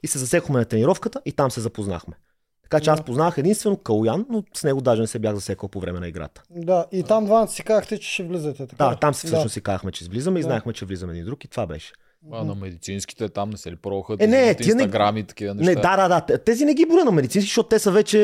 И 0.03 0.07
се 0.07 0.19
засекохме 0.19 0.59
на 0.59 0.65
тренировката 0.65 1.21
и 1.25 1.31
там 1.31 1.51
се 1.51 1.61
запознахме. 1.61 2.15
Така 2.63 2.79
че 2.79 2.89
аз 2.89 2.99
Да. 2.99 3.05
познах 3.05 3.37
единствено 3.37 3.77
Калуян, 3.77 4.25
но 4.29 4.43
с 4.53 4.63
него 4.63 4.81
даже 4.81 5.01
не 5.01 5.07
се 5.07 5.19
бях 5.19 5.35
засекал 5.35 5.69
по 5.69 5.79
време 5.79 5.99
на 5.99 6.07
играта. 6.07 6.43
Да, 6.49 6.85
и 6.91 7.03
там 7.03 7.25
двамата 7.25 7.47
си 7.47 7.63
казахте, 7.63 7.99
че 7.99 8.09
ще 8.09 8.23
влизате. 8.23 8.67
Така? 8.67 8.89
Да, 8.89 8.95
там 8.95 9.13
всъщност 9.13 9.53
си 9.53 9.61
казахме, 9.61 9.91
че 9.91 10.05
влизаме 10.05 10.39
и 10.39 10.41
Да. 10.41 10.45
знаехме, 10.47 10.73
че 10.73 10.85
влизаме 10.85 11.13
един 11.13 11.25
друг 11.25 11.43
и 11.45 11.47
това 11.47 11.67
беше. 11.67 11.93
А, 12.31 12.43
на 12.43 12.55
медицинските 12.55 13.29
там 13.29 13.49
не 13.49 13.57
се 13.57 13.71
ли 13.71 13.75
пробваха 13.75 14.15
Е, 14.19 14.27
не, 14.27 14.55
тия 14.55 14.75
не- 14.75 14.81
инстаграми 14.81 15.19
и 15.19 15.23
такива 15.23 15.53
неща? 15.53 15.69
Не, 15.69 15.75
да, 15.75 15.97
да, 15.97 16.07
да. 16.09 16.21
те- 16.21 16.37
Тези 16.37 16.65
не 16.65 16.73
ги 16.73 16.85
броя 16.85 17.05
на 17.05 17.11
медицински, 17.11 17.47
защото 17.47 17.69
те 17.69 17.79
са 17.79 17.91
вече 17.91 18.17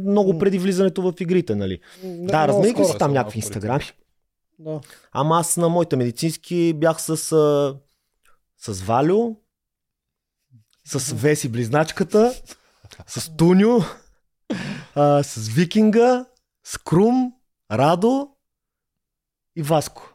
много 0.00 0.38
преди 0.38 0.58
влизането 0.58 1.02
в 1.02 1.14
игрите, 1.20 1.54
нали? 1.54 1.80
Не, 2.04 2.26
да, 2.26 2.46
скоро. 2.70 2.84
си 2.84 2.98
там 2.98 3.12
някакви 3.12 3.38
инстаграми. 3.38 3.84
Да. 4.58 4.80
Ама 5.12 5.38
аз 5.38 5.56
на 5.56 5.68
моите 5.68 5.96
медицински 5.96 6.72
бях 6.72 7.02
с, 7.02 7.16
с 8.58 8.82
Валю, 8.82 9.36
с 10.84 11.12
Веси 11.12 11.48
близначката, 11.48 12.34
с 13.06 13.36
Туню, 13.36 13.78
а, 14.94 15.22
с 15.22 15.48
Викинга, 15.48 16.24
с 16.64 16.78
Крум, 16.78 17.32
Радо 17.72 18.28
и 19.56 19.62
Васко. 19.62 20.11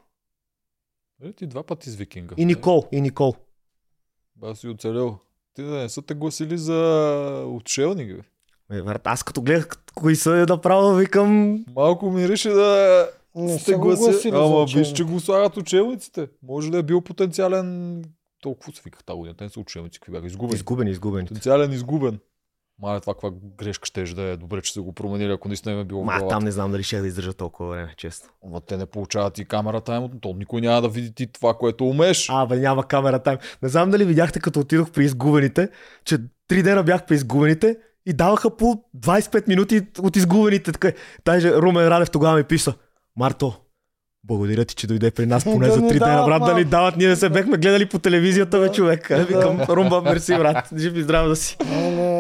Е, 1.24 1.34
ти 1.34 1.48
два 1.48 1.64
пъти 1.64 1.90
с 1.90 1.96
викинга. 1.96 2.36
И 2.38 2.46
Никол, 2.46 2.88
и 2.92 3.02
Никол. 3.02 3.36
Ба 4.36 4.56
си 4.56 4.68
оцелял. 4.68 5.20
Ти 5.54 5.64
да 5.64 5.70
не 5.70 5.90
са 5.90 6.02
те 6.02 6.14
гласили 6.14 6.58
за 6.58 7.44
отшелник, 7.48 8.16
бе. 8.16 8.78
Е, 8.78 8.82
брат, 8.82 9.02
аз 9.08 9.24
като 9.24 9.42
гледах 9.42 9.68
кои 9.96 10.16
са 10.16 10.46
направо, 10.50 10.96
викам... 10.96 11.64
Малко 11.76 12.12
мирише 12.12 12.50
да 12.50 13.10
Не 13.36 13.60
сте 13.60 13.74
го 13.74 13.82
гласи. 13.82 14.30
Ама 14.34 14.66
виж, 14.66 14.94
че 14.94 15.04
го 15.04 15.20
слагат 15.20 15.58
учебниците. 15.58 16.28
Може 16.44 16.72
да 16.72 16.78
е 16.78 16.84
бил 16.84 17.02
потенциален... 17.02 18.04
Толкова 18.42 18.74
се 18.74 18.82
виках 18.86 19.04
тази 19.04 19.18
година. 19.18 19.36
Те 19.36 19.44
не 19.44 19.50
са 19.50 19.60
учебници, 19.60 20.00
какви 20.00 20.12
бяха 20.12 20.28
изгубени. 20.28 20.56
Изгубени, 20.56 20.92
изгубени. 20.92 21.28
Потенциален 21.28 21.72
изгубен. 21.72 22.20
Мале, 22.82 23.00
това 23.00 23.14
каква 23.14 23.32
грешка 23.58 23.86
ще 23.86 24.04
да 24.04 24.22
е. 24.22 24.38
Добре, 24.38 24.62
че 24.62 24.74
са 24.74 24.82
го 24.82 24.94
променили, 24.94 25.32
ако 25.32 25.48
наистина 25.48 25.76
им 25.76 25.82
е 25.82 25.84
било 25.84 26.04
Ма, 26.04 26.28
там 26.28 26.44
не 26.44 26.52
знам 26.52 26.72
дали 26.72 26.84
ще 26.84 27.02
да 27.02 27.08
издържа 27.08 27.34
толкова 27.34 27.70
време, 27.70 27.94
честно. 27.98 28.30
Ама 28.46 28.62
те 28.62 28.78
не 28.78 28.86
получават 28.86 29.38
и 29.38 29.46
камера 29.46 29.82
тайм, 29.82 30.10
то 30.22 30.34
никой 30.34 30.62
няма 30.62 30.82
да 30.82 30.90
види 30.90 31.14
ти 31.14 31.28
това, 31.28 31.54
което 31.54 31.88
умеш. 31.88 32.28
А, 32.30 32.46
бе, 32.46 32.60
няма 32.60 32.84
камера 32.84 33.20
тайм. 33.20 33.38
Не 33.62 33.70
знам 33.70 33.92
дали 33.92 34.06
видяхте, 34.06 34.40
като 34.40 34.60
отидох 34.60 34.92
при 34.92 35.06
изгубените, 35.06 35.70
че 36.06 36.18
три 36.48 36.64
дена 36.64 36.84
бях 36.84 37.06
при 37.06 37.16
изгубените 37.16 37.78
и 38.06 38.14
даваха 38.14 38.58
по 38.58 38.84
25 38.98 39.48
минути 39.48 39.82
от 40.00 40.16
изгубените. 40.16 40.72
Така. 40.72 40.92
Даже 41.26 41.54
Румен 41.54 41.88
Радев 41.88 42.12
тогава 42.12 42.38
ми 42.38 42.44
писа. 42.44 42.74
Марто, 43.16 43.62
благодаря 44.28 44.66
ти, 44.66 44.76
че 44.76 44.88
дойде 44.88 45.12
при 45.12 45.26
нас 45.26 45.44
поне 45.44 45.68
Да 45.68 45.74
за 45.74 45.88
три 45.88 46.00
дена, 46.00 46.26
брат, 46.26 46.46
да 46.46 46.54
ни 46.54 46.64
дават. 46.64 46.98
Ние 46.98 47.08
не 47.08 47.16
се 47.16 47.30
бехме 47.30 47.58
гледали 47.58 47.86
по 47.86 48.00
телевизията, 48.00 48.60
бе, 48.60 48.66
Да. 48.68 48.72
човек. 48.72 49.12
А, 49.12 49.16
Викам, 49.16 49.62
Румба, 49.70 50.02
мерси, 50.02 50.38
брат. 50.38 50.70
Жив 50.78 50.98
и 50.98 51.02
здрав 51.02 51.28
да 51.28 51.36
си. 51.36 51.58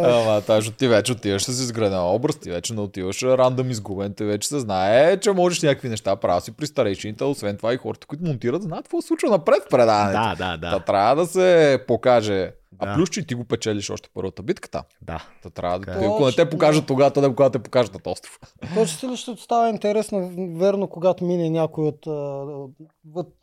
Ама, 0.06 0.42
тази 0.42 0.72
ти 0.72 0.88
вече 0.88 1.12
отиваш 1.12 1.44
с 1.44 1.50
изграден 1.50 2.00
образ, 2.00 2.36
ти 2.36 2.52
вече 2.52 2.74
не 2.74 2.82
отиваш 2.82 3.24
рандъм 3.24 3.72
изгубен, 3.72 4.14
ти 4.14 4.24
вече 4.24 4.48
се 4.48 4.60
знае, 4.60 5.18
че 5.18 5.32
можеш 5.32 5.62
някакви 5.62 5.90
неща 5.90 6.16
правя 6.16 6.42
си 6.42 6.52
при 6.52 6.68
старейшините, 6.68 7.24
освен 7.24 7.58
това 7.58 7.74
и 7.74 7.78
хората, 7.78 8.08
които 8.08 8.24
монтират, 8.26 8.64
знаят 8.64 8.84
какво 8.86 9.02
се 9.02 9.08
случва 9.08 9.30
напред 9.30 9.64
в 9.66 9.70
предаването. 9.70 10.20
Да, 10.38 10.58
да, 10.58 10.70
Та 10.70 10.78
да. 10.78 10.80
трябва 10.80 11.16
да 11.16 11.26
се 11.26 11.80
покаже. 11.88 12.52
Да. 12.82 12.90
А 12.90 12.96
плюс, 12.96 13.10
че 13.10 13.28
ти 13.28 13.36
го 13.36 13.44
печелиш 13.44 13.90
още 13.90 14.10
първата 14.14 14.44
битката. 14.44 14.84
Да. 15.02 15.26
Та 15.44 15.50
трябва 15.50 15.80
да 15.80 15.86
ти, 16.00 16.06
е. 16.06 16.08
ако 16.08 16.26
не 16.26 16.32
те 16.32 16.50
покажат 16.50 16.86
тогава, 16.86 17.12
то 17.12 17.22
да 17.22 17.30
когато 17.36 17.60
те 17.60 17.64
покажат 17.64 18.06
на 18.06 18.12
остров. 18.12 18.40
Точно 18.76 19.12
ли 19.12 19.18
ще 19.18 19.36
става 19.36 19.70
интересно, 19.70 20.32
верно, 20.58 20.88
когато 20.88 21.26
мине 21.26 21.50
някой 21.50 21.88
от 21.88 22.06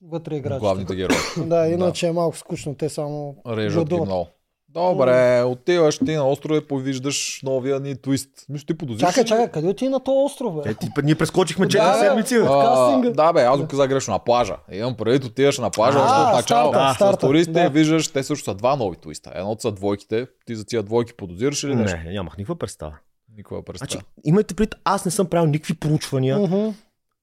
вътре 0.03 0.37
играчите. 0.37 0.61
Главните 0.61 0.94
герои. 0.94 1.16
Да, 1.47 1.68
иначе 1.68 2.07
е 2.07 2.12
малко 2.12 2.37
скучно. 2.37 2.75
Те 2.75 2.88
само 2.88 3.37
Режат 3.49 3.75
гладуват. 3.88 4.07
много. 4.07 4.29
Добре, 4.75 5.43
отиваш 5.43 5.99
ти 5.99 6.15
на 6.15 6.29
острова 6.29 6.57
и 6.57 6.61
повиждаш 6.61 7.41
новия 7.43 7.81
ни 7.81 7.97
твист. 7.97 8.29
Мисля, 8.49 8.67
ти 8.67 8.75
подозираш. 8.75 9.11
Чакай, 9.11 9.25
чакай, 9.25 9.51
къде 9.51 9.69
отиде 9.69 9.91
на 9.91 10.01
този 10.01 10.17
остров, 10.25 10.55
бе? 10.55 10.71
Е, 10.71 10.75
ти, 10.75 10.89
ние 11.03 11.15
прескочихме 11.15 11.67
Да, 11.67 11.79
4 11.79 11.93
бе. 11.93 12.07
седмици. 12.07 12.35
бе. 12.39 12.47
А, 12.49 13.11
да, 13.11 13.33
бе, 13.33 13.43
аз 13.43 13.61
го 13.61 13.67
казах 13.67 13.89
грешно 13.89 14.13
на 14.13 14.19
плажа. 14.19 14.57
Имам 14.73 14.97
преди, 14.97 15.27
отиваш 15.27 15.59
на 15.59 15.71
плажа, 15.71 15.99
от 15.99 16.35
начало. 16.35 16.73
Да, 16.73 16.93
старта, 16.95 17.17
с 17.17 17.21
туристите 17.21 17.63
да. 17.63 17.69
виждаш, 17.69 18.09
те 18.09 18.23
също 18.23 18.45
са 18.45 18.55
два 18.55 18.77
нови 18.77 18.97
твиста. 18.97 19.33
Едното 19.35 19.63
са 19.63 19.73
двойките. 19.73 20.27
Ти 20.47 20.55
за 20.57 20.65
тия 20.65 20.83
двойки 20.83 21.15
подозираш 21.15 21.65
ли 21.65 21.75
нещо? 21.75 21.97
Не, 22.05 22.13
нямах 22.13 22.39
никаква 22.39 22.57
представа. 22.57 22.93
Никога 23.37 23.63
представа. 23.63 23.91
Значи, 23.91 24.05
имайте 24.25 24.55
пред, 24.55 24.75
аз 24.85 25.05
не 25.05 25.11
съм 25.11 25.27
правил 25.27 25.51
никакви 25.51 25.75
проучвания. 25.75 26.39
Мгм. 26.39 26.69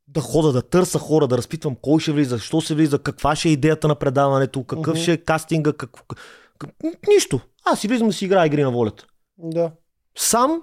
да 0.07 0.21
хода, 0.21 0.51
да 0.51 0.61
търса 0.61 0.99
хора, 0.99 1.27
да 1.27 1.37
разпитвам 1.37 1.75
кой 1.81 1.99
ще 1.99 2.11
влиза, 2.11 2.35
защо 2.37 2.61
се 2.61 2.75
влиза, 2.75 2.99
каква 2.99 3.35
ще 3.35 3.49
е 3.49 3.51
идеята 3.51 3.87
на 3.87 3.95
предаването, 3.95 4.63
какъв 4.63 4.93
Мгм. 4.93 5.01
ще 5.01 5.13
е 5.13 5.17
кастинга, 5.17 5.73
как... 5.73 5.89
нищо. 7.07 7.39
Аз 7.65 7.79
си 7.79 7.87
влизам 7.87 8.07
да 8.07 8.13
си 8.13 8.25
играя 8.25 8.45
игри 8.45 8.63
на 8.63 8.71
волята. 8.71 9.05
Да. 9.37 9.71
Сам, 10.17 10.61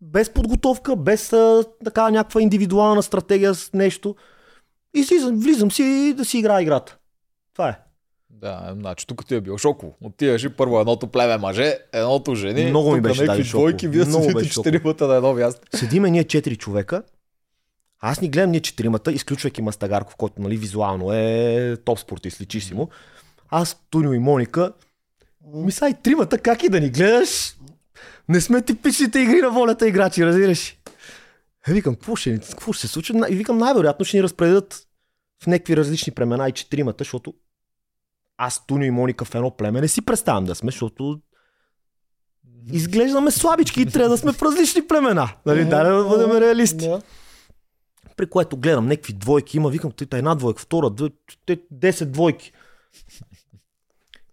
без 0.00 0.30
подготовка, 0.30 0.96
без 0.96 1.32
а, 1.32 1.64
така 1.84 2.10
някаква 2.10 2.42
индивидуална 2.42 3.02
стратегия 3.02 3.54
с 3.54 3.72
нещо. 3.72 4.16
И 4.94 5.04
слизам, 5.04 5.38
влизам 5.40 5.70
си 5.70 5.82
и 5.82 6.14
да 6.14 6.24
си 6.24 6.38
играя 6.38 6.62
играта. 6.62 6.98
Това 7.52 7.68
е. 7.68 7.78
Да, 8.30 8.74
значи 8.78 9.06
тук 9.06 9.26
ти 9.26 9.34
е 9.34 9.40
бил 9.40 9.58
шоково. 9.58 9.94
Отиваш 10.02 10.44
и 10.44 10.48
първо 10.48 10.80
едното 10.80 11.06
племе 11.06 11.38
мъже, 11.38 11.78
едното 11.92 12.34
жени. 12.34 12.64
Много 12.64 12.92
ми 12.92 13.00
беше 13.00 13.20
някакви 13.20 13.38
даже 13.38 13.50
шоково. 13.50 13.66
двойки, 13.66 13.88
вие 13.88 14.04
Много 14.04 14.24
седите 14.24 14.48
четиримата 14.48 15.06
на 15.06 15.16
едно 15.16 15.34
място. 15.34 15.60
Седиме 15.78 16.10
ние 16.10 16.24
четири 16.24 16.56
човека. 16.56 17.02
Аз 18.00 18.20
ни 18.20 18.28
гледам 18.28 18.50
ние 18.50 18.60
четиримата, 18.60 19.12
изключвайки 19.12 19.62
Мастагарков, 19.62 20.16
който 20.16 20.42
нали, 20.42 20.56
визуално 20.56 21.12
е 21.12 21.76
топ 21.84 21.98
спортист, 21.98 22.40
личи 22.40 22.60
си 22.60 22.74
му. 22.74 22.88
Аз, 23.48 23.86
Тунио 23.90 24.12
и 24.12 24.18
Моника, 24.18 24.72
Ми 25.52 25.72
са 25.72 25.88
и 25.88 25.94
тримата, 26.02 26.38
как 26.38 26.62
и 26.62 26.68
да 26.68 26.80
ни 26.80 26.90
гледаш? 26.90 27.56
Не 28.28 28.40
сме 28.40 28.62
типичните 28.62 29.18
игри 29.18 29.40
на 29.40 29.50
волята 29.50 29.88
играчи, 29.88 30.26
разбираш? 30.26 30.76
Е, 31.68 31.72
викам, 31.72 31.94
какво 31.94 32.16
ще, 32.16 32.38
какво 32.38 32.72
ще 32.72 32.86
се 32.86 32.92
случи? 32.92 33.12
И 33.30 33.34
викам, 33.34 33.58
най-вероятно 33.58 34.04
ще 34.04 34.16
ни 34.16 34.22
разпределят 34.22 34.86
в 35.42 35.46
някакви 35.46 35.76
различни 35.76 36.12
племена 36.12 36.48
и 36.48 36.52
четиримата, 36.52 37.04
защото 37.04 37.34
аз, 38.36 38.66
Тунио 38.66 38.86
и 38.86 38.90
Моника 38.90 39.24
в 39.24 39.34
едно 39.34 39.50
племе 39.50 39.80
не 39.80 39.88
си 39.88 40.02
представям 40.02 40.44
да 40.44 40.54
сме, 40.54 40.70
защото 40.70 41.20
изглеждаме 42.72 43.30
слабички 43.30 43.82
и 43.82 43.86
трябва 43.86 44.08
да 44.08 44.18
сме 44.18 44.32
в 44.32 44.42
различни 44.42 44.86
племена. 44.86 45.28
Нали, 45.46 45.64
да, 45.64 45.84
да 45.84 46.04
бъдем 46.04 46.30
реалисти. 46.30 46.90
При 48.16 48.26
което 48.26 48.56
гледам 48.56 48.86
някакви 48.86 49.12
двойки, 49.12 49.56
има, 49.56 49.70
викам, 49.70 49.92
тъй 49.92 50.18
една 50.18 50.34
двойка, 50.34 50.62
втора, 50.62 50.90
две, 50.90 51.08
те, 51.46 51.56
10 51.56 52.04
двойки. 52.04 52.52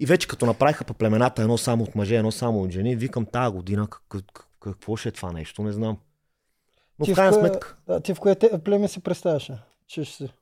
И 0.02 0.06
вече 0.06 0.28
като 0.28 0.46
направиха 0.46 0.84
по 0.84 0.94
племената 0.94 1.42
едно 1.42 1.58
само 1.58 1.84
от 1.84 1.96
мъже, 1.96 2.16
едно 2.16 2.32
само 2.32 2.62
от 2.62 2.72
жени, 2.72 2.96
викам 2.96 3.26
тази 3.26 3.54
година 3.54 3.88
как, 3.90 4.04
как, 4.10 4.48
какво 4.60 4.96
ще 4.96 5.10
е 5.10 5.12
това 5.12 5.32
нещо, 5.32 5.64
не 5.64 5.72
знам. 5.72 5.98
Но 7.00 7.06
Ти 7.06 7.12
в 7.12 7.16
крайна 7.16 7.32
кое- 7.34 7.40
сметка, 7.40 7.78
Да, 7.88 8.00
ти 8.00 8.14
в 8.14 8.20
кое 8.20 8.36
племе 8.36 8.88
си 8.88 9.00
представяше, 9.00 9.58
че 9.88 10.04
ще 10.04 10.16
си 10.16 10.34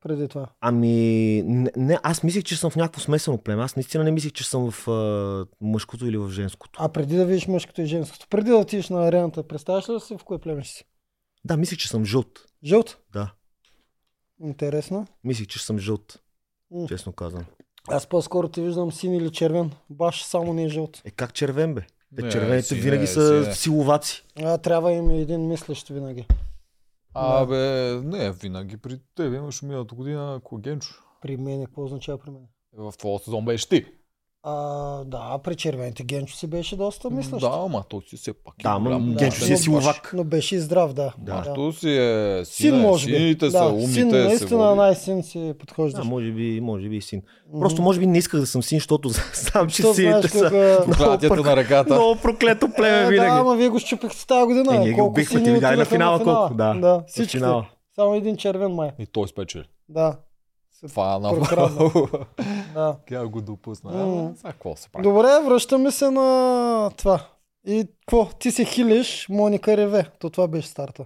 преди 0.00 0.28
това? 0.28 0.48
ами, 0.60 0.88
не, 1.42 1.70
не, 1.76 1.98
аз 2.02 2.22
мислих, 2.22 2.44
че 2.44 2.56
съм 2.56 2.70
в 2.70 2.76
някакво 2.76 3.00
смесено 3.00 3.38
племе. 3.38 3.62
Аз 3.62 3.76
наистина 3.76 4.04
не 4.04 4.10
мислих, 4.10 4.32
че 4.32 4.44
съм 4.44 4.70
в 4.70 4.88
а, 4.88 5.46
мъжкото 5.60 6.06
или 6.06 6.16
в 6.18 6.30
женското. 6.30 6.78
А 6.82 6.88
преди 6.88 7.16
да 7.16 7.26
видиш 7.26 7.46
мъжкото 7.46 7.82
и 7.82 7.86
женското, 7.86 8.26
преди 8.30 8.50
да 8.50 8.56
отидеш 8.56 8.88
на 8.88 9.06
арената, 9.08 9.42
представяш 9.42 9.88
ли 9.88 10.00
си 10.00 10.16
в 10.18 10.24
кое 10.24 10.38
племе 10.38 10.64
си? 10.64 10.84
Да, 11.44 11.56
мислих, 11.56 11.78
че 11.78 11.88
съм 11.88 12.04
жълт. 12.04 12.44
Жълт? 12.64 12.98
Да, 13.12 13.32
Интересно. 14.40 15.06
мислих, 15.24 15.46
че 15.46 15.64
съм 15.64 15.78
жълт, 15.78 16.20
М. 16.70 16.86
честно 16.88 17.12
казвам. 17.12 17.44
Аз 17.90 18.06
по-скоро 18.06 18.48
ти 18.48 18.62
виждам 18.62 18.92
син 18.92 19.14
или 19.14 19.32
червен. 19.32 19.70
Баш 19.90 20.24
само 20.24 20.52
не 20.54 20.64
е 20.64 20.68
жълт. 20.68 21.02
Е, 21.04 21.10
как 21.10 21.32
червен 21.34 21.74
бе? 21.74 21.80
Те 22.16 22.22
Не, 22.22 22.28
червените 22.30 22.68
сине, 22.68 22.80
винаги 22.80 23.06
са 23.06 23.42
сине. 23.42 23.54
силоваци. 23.54 24.24
А, 24.42 24.58
трябва 24.58 24.92
им 24.92 25.10
един 25.10 25.48
мислещ 25.48 25.88
винаги. 25.88 26.26
Абе, 27.14 27.56
не, 28.04 28.32
винаги 28.32 28.76
при 28.76 28.98
теб 29.14 29.34
имаш 29.34 29.62
миналата 29.62 29.94
година 29.94 30.40
Когенчо. 30.44 30.94
При 31.22 31.36
мен, 31.36 31.64
какво 31.64 31.84
означава 31.84 32.18
при 32.18 32.30
мен? 32.30 32.42
В 32.72 32.94
твоя 32.98 33.18
сезон 33.18 33.44
беше 33.44 33.68
ти. 33.68 33.86
А, 34.42 34.54
да, 35.04 35.38
при 35.38 35.54
червените 35.54 36.02
Генчо 36.02 36.36
си 36.36 36.46
беше 36.46 36.76
доста 36.76 37.10
мислещ. 37.10 37.40
Да, 37.40 37.50
ама 37.56 37.84
той 37.88 38.00
си 38.02 38.16
все 38.16 38.32
пак. 38.34 38.54
е 38.58 38.62
Да, 38.62 38.68
ама 38.68 38.80
голям 38.80 39.14
Генчо 39.14 39.36
си 39.36 39.52
е 39.52 39.56
силовак. 39.56 40.10
Но 40.14 40.24
беше 40.24 40.56
и 40.56 40.60
здрав, 40.60 40.92
да. 40.92 41.12
Да. 41.18 41.54
да. 41.56 41.72
Си 41.72 41.90
е 41.90 42.42
Син, 42.44 42.70
син, 42.70 42.80
може 42.80 43.06
би. 43.06 43.12
Сините 43.12 43.44
да, 43.44 43.50
са 43.50 43.64
умните. 43.64 43.92
син, 43.92 44.10
се 44.10 44.16
наистина 44.18 44.74
най-син 44.74 45.22
си 45.22 45.38
Да, 45.40 45.54
подхождаш. 45.54 46.04
може 46.04 46.30
би, 46.30 46.60
може 46.60 46.88
би 46.88 46.96
и 46.96 47.02
син. 47.02 47.22
Просто 47.60 47.82
може 47.82 48.00
би 48.00 48.06
не 48.06 48.18
исках 48.18 48.40
да 48.40 48.46
съм 48.46 48.62
син, 48.62 48.78
защото 48.78 49.08
знам, 49.34 49.68
че 49.68 49.82
Що 49.82 49.94
сините 49.94 50.28
знаеш 50.28 50.30
са 50.30 50.44
тук, 50.44 50.52
а, 50.52 50.84
Проклятието 50.88 51.36
на 51.36 51.56
реката. 51.56 51.94
много 51.94 52.16
проклето 52.16 52.68
племе 52.68 52.98
Е, 52.98 53.02
да, 53.02 53.08
винаги. 53.08 53.30
ама 53.30 53.56
вие 53.56 53.68
го 53.68 53.78
щупихте 53.78 54.26
тази 54.26 54.46
година. 54.46 54.76
Е, 54.76 54.78
ние 54.78 54.92
ги 54.92 55.00
убихме, 55.00 55.42
ти 55.42 55.50
видя 55.50 55.76
на 55.76 55.84
финала 55.84 56.24
колко? 56.24 56.54
Да, 56.54 56.74
Да, 56.74 57.02
всички. 57.06 57.38
Само 57.94 58.14
един 58.14 58.36
червен 58.36 58.72
май. 58.72 58.90
И 58.98 59.06
той 59.06 59.28
спечели. 59.28 59.64
Да. 59.88 60.16
Това 60.82 61.14
е 61.14 61.18
направо. 61.18 62.08
да. 62.74 62.96
Тя 63.08 63.26
го 63.26 63.40
допусна. 63.40 63.90
Ама, 63.94 64.32
Сега 64.36 64.52
какво 64.52 64.76
се 64.76 64.88
прави? 64.88 65.02
Добре, 65.02 65.28
връщаме 65.44 65.90
се 65.90 66.10
на 66.10 66.90
това. 66.96 67.20
И 67.66 67.86
какво? 68.00 68.30
Ти 68.38 68.50
се 68.50 68.64
хилиш, 68.64 69.26
Моника 69.28 69.76
реве. 69.76 70.10
То 70.18 70.30
това 70.30 70.48
беше 70.48 70.68
старта. 70.68 71.04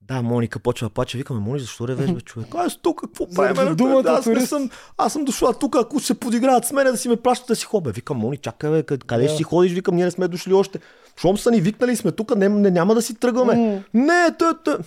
Да, 0.00 0.22
Моника 0.22 0.58
почва 0.58 0.88
да 0.88 0.94
плаче. 0.94 1.18
Викаме, 1.18 1.40
Мони, 1.40 1.60
защо 1.60 1.88
ревеш, 1.88 2.10
бе, 2.10 2.20
човек? 2.20 2.48
Аз 2.54 2.76
тук 2.76 3.00
какво 3.00 3.26
правим? 3.30 3.76
думата 3.76 4.04
аз, 4.06 4.26
не 4.26 4.34
турист. 4.34 4.48
съм, 4.48 4.70
аз 4.96 5.12
съм 5.12 5.24
дошла 5.24 5.54
тук, 5.54 5.76
ако 5.76 6.00
се 6.00 6.20
подиграват 6.20 6.64
с 6.64 6.72
мене, 6.72 6.90
да 6.90 6.96
си 6.96 7.08
ме 7.08 7.16
плащат 7.16 7.48
да 7.48 7.56
си 7.56 7.64
ходя. 7.64 7.90
Викам, 7.90 8.16
Мони, 8.16 8.36
чакай, 8.36 8.70
бе, 8.70 8.82
къде, 8.82 9.22
Да. 9.22 9.28
ще 9.28 9.36
си 9.36 9.42
ходиш? 9.42 9.72
Викам, 9.72 9.94
ние 9.96 10.04
не 10.04 10.10
сме 10.10 10.28
дошли 10.28 10.52
още. 10.52 10.78
Щом 11.16 11.38
са 11.38 11.50
ни 11.50 11.60
викнали 11.60 11.96
сме 11.96 12.12
тук, 12.12 12.36
не, 12.36 12.48
не, 12.48 12.70
няма 12.70 12.94
да 12.94 13.02
си 13.02 13.14
тръгваме. 13.14 13.54
М. 13.56 13.82
Не, 13.94 14.36
тъ, 14.38 14.54
тъ. 14.64 14.78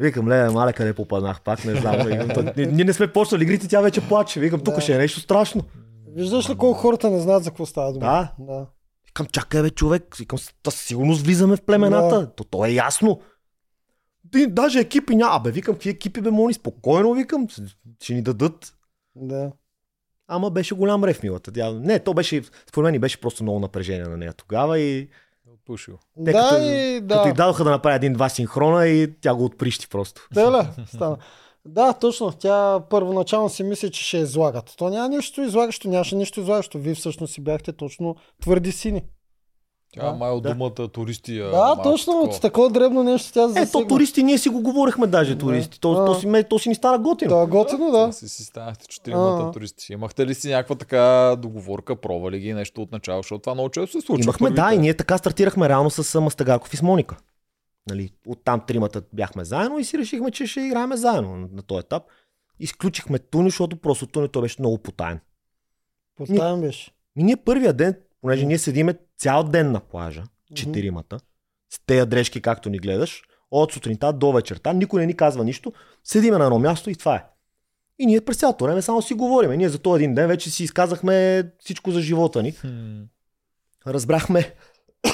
Викам, 0.00 0.28
ле, 0.28 0.50
мале, 0.50 0.72
къде 0.72 0.94
попаднах, 0.94 1.40
пак 1.40 1.64
не 1.64 1.74
знам. 1.74 1.96
Викам, 2.06 2.28
то- 2.28 2.52
ние, 2.56 2.66
ние 2.66 2.84
не 2.84 2.92
сме 2.92 3.12
почнали 3.12 3.42
игрите, 3.42 3.68
тя 3.68 3.80
вече 3.80 4.08
плаче. 4.08 4.40
Викам, 4.40 4.60
тук 4.60 4.74
Да. 4.74 4.80
ще 4.80 4.94
е 4.94 4.98
нещо 4.98 5.20
страшно. 5.20 5.62
Виждаш 6.08 6.50
ли 6.50 6.56
колко 6.56 6.78
хората 6.78 7.10
не 7.10 7.20
знаят 7.20 7.44
за 7.44 7.50
какво 7.50 7.66
става 7.66 7.92
дума? 7.92 8.06
Да. 8.06 8.34
да. 8.44 8.66
Викам, 9.06 9.26
чакай, 9.26 9.62
бе, 9.62 9.70
човек. 9.70 10.16
Викам, 10.16 10.38
със 10.64 10.74
сигурност 10.74 11.22
влизаме 11.22 11.56
в 11.56 11.62
племената. 11.62 12.20
Да. 12.20 12.30
То, 12.30 12.44
то 12.44 12.64
е 12.64 12.70
ясно. 12.70 13.20
Ти, 14.32 14.46
даже 14.46 14.80
екипи 14.80 15.16
няма. 15.16 15.36
Абе, 15.36 15.50
викам, 15.50 15.74
какви 15.74 15.90
екипи, 15.90 16.20
бе, 16.20 16.30
Мони, 16.30 16.54
спокойно, 16.54 17.14
викам, 17.14 17.46
ще 18.02 18.14
ни 18.14 18.22
дадат. 18.22 18.74
да. 19.16 19.52
Ама 20.28 20.50
беше 20.50 20.74
голям 20.74 21.04
рев 21.04 21.22
милата. 21.22 21.52
Тя... 21.52 21.72
Не, 21.72 21.98
то 21.98 22.14
беше, 22.14 22.42
според 22.68 22.84
мен 22.84 22.94
и 22.94 22.98
беше 22.98 23.20
просто 23.20 23.42
много 23.42 23.60
напрежение 23.60 24.04
на 24.04 24.16
нея 24.16 24.32
тогава 24.32 24.78
и 24.78 25.08
Отпушил. 25.60 25.94
Те 26.24 26.32
да, 26.32 26.38
като- 26.38 26.56
и 26.56 27.00
като 27.08 27.28
й 27.28 27.30
да. 27.30 27.34
дадоха 27.34 27.64
да 27.64 27.70
направи 27.70 27.96
един-два 27.96 28.28
синхрона 28.28 28.86
и 28.86 29.20
тя 29.20 29.34
го 29.34 29.44
отприщи 29.44 29.88
просто. 29.88 30.28
Теле, 30.34 30.68
стана. 30.86 31.16
Да, 31.64 31.92
точно. 31.92 32.32
Тя 32.32 32.80
първоначално 32.90 33.48
си 33.48 33.62
мисли, 33.62 33.90
че 33.90 34.04
ще 34.04 34.16
излагат. 34.16 34.74
То 34.76 34.88
няма 34.88 35.08
нищо 35.08 35.42
излагащо, 35.42 35.88
нямаше 35.88 36.16
нищо 36.16 36.40
излагащо. 36.40 36.78
Вие 36.78 36.94
всъщност 36.94 37.32
си 37.34 37.40
бяхте 37.40 37.72
точно 37.72 38.16
твърди 38.42 38.72
сини. 38.72 39.02
Тя 39.92 40.02
Да. 40.02 40.12
май 40.12 40.30
от 40.30 40.42
Да. 40.42 40.48
думата 40.50 40.88
туристи. 40.88 41.34
е 41.34 41.42
Да, 41.42 41.50
малко 41.52 41.82
точно. 41.82 42.12
такова. 42.12 42.28
От 42.28 42.40
такова 42.40 42.70
дребно 42.70 43.02
нещо 43.02 43.32
тя 43.32 43.42
Е, 43.42 43.48
засегна. 43.48 43.70
то 43.72 43.86
туристи, 43.86 44.22
ние 44.22 44.38
си 44.38 44.48
го 44.48 44.62
говорихме 44.62 45.06
даже 45.06 45.38
туристи. 45.38 45.80
То, 45.80 45.92
А. 45.92 46.06
то, 46.06 46.14
си, 46.14 46.44
то 46.44 46.58
си 46.58 46.68
ни 46.68 46.74
стара 46.74 46.98
готино. 46.98 47.28
Това 47.28 47.42
е 47.42 47.46
готино, 47.46 47.90
да. 47.90 48.12
Си, 48.12 48.28
си 48.28 48.44
станахте 48.44 48.86
четиримата 48.88 49.50
туристи. 49.50 49.92
Имахте 49.92 50.26
ли 50.26 50.34
си 50.34 50.48
някаква 50.48 50.74
така 50.76 51.00
договорка, 51.38 51.96
пробвали 51.96 52.38
ги 52.38 52.52
нещо 52.52 52.82
от 52.82 52.92
начало, 52.92 53.18
защото 53.18 53.38
това 53.38 53.54
много 53.54 53.68
често 53.70 53.92
се 53.92 54.06
случва. 54.06 54.22
Имахме, 54.24 54.44
първите. 54.46 54.62
да, 54.62 54.74
и 54.74 54.78
ние 54.78 54.94
така 54.94 55.18
стартирахме 55.18 55.68
реално 55.68 55.90
с 55.90 56.20
Мастагарков 56.20 56.74
и 56.74 56.76
с 56.76 56.82
Моника. 56.82 57.16
Нали, 57.88 58.10
оттам 58.26 58.60
тримата 58.60 59.02
бяхме 59.12 59.44
заедно 59.44 59.78
и 59.78 59.84
си 59.84 59.98
решихме, 59.98 60.30
че 60.30 60.46
ще 60.46 60.60
играем 60.60 60.92
заедно 60.92 61.30
на, 61.30 61.48
на 61.52 61.62
този 61.62 61.80
етап. 61.80 62.02
Изключихме 62.60 63.18
Туни, 63.18 63.50
защото 63.50 63.76
просто 63.76 64.06
Туни 64.06 64.28
той 64.28 64.42
беше 64.42 64.56
много 64.58 64.78
потаен. 64.78 65.20
Поставям 66.16 66.60
беше. 66.60 66.90
Ние 67.16 67.36
първия 67.36 67.72
ден, 67.72 67.94
понеже 68.20 68.46
ние 68.46 68.58
седиме 68.58 68.94
цял 69.18 69.42
ден 69.44 69.72
на 69.72 69.80
плажа, 69.80 70.22
четиримата, 70.54 71.20
с 71.72 71.80
тези 71.86 72.06
дрежки, 72.06 72.42
както 72.42 72.70
ни 72.70 72.78
гледаш, 72.78 73.22
от 73.50 73.72
сутринта 73.72 74.12
до 74.12 74.32
вечерта, 74.32 74.72
никой 74.72 75.00
не 75.00 75.06
ни 75.06 75.16
казва 75.16 75.44
нищо, 75.44 75.72
седиме 76.04 76.38
на 76.38 76.44
едно 76.44 76.58
място 76.58 76.90
и 76.90 76.94
това 76.94 77.16
е. 77.16 77.24
И 77.98 78.06
ние 78.06 78.20
през 78.20 78.36
цялото 78.36 78.64
време 78.64 78.82
само 78.82 79.02
си 79.02 79.14
говориме. 79.14 79.56
Ние 79.56 79.68
за 79.68 79.78
този 79.78 80.04
един 80.04 80.14
ден 80.14 80.28
вече 80.28 80.50
си 80.50 80.64
изказахме 80.64 81.44
всичко 81.58 81.90
за 81.90 82.00
живота 82.00 82.42
ни. 82.42 82.52
Хм. 82.52 83.02
Разбрахме 83.86 84.54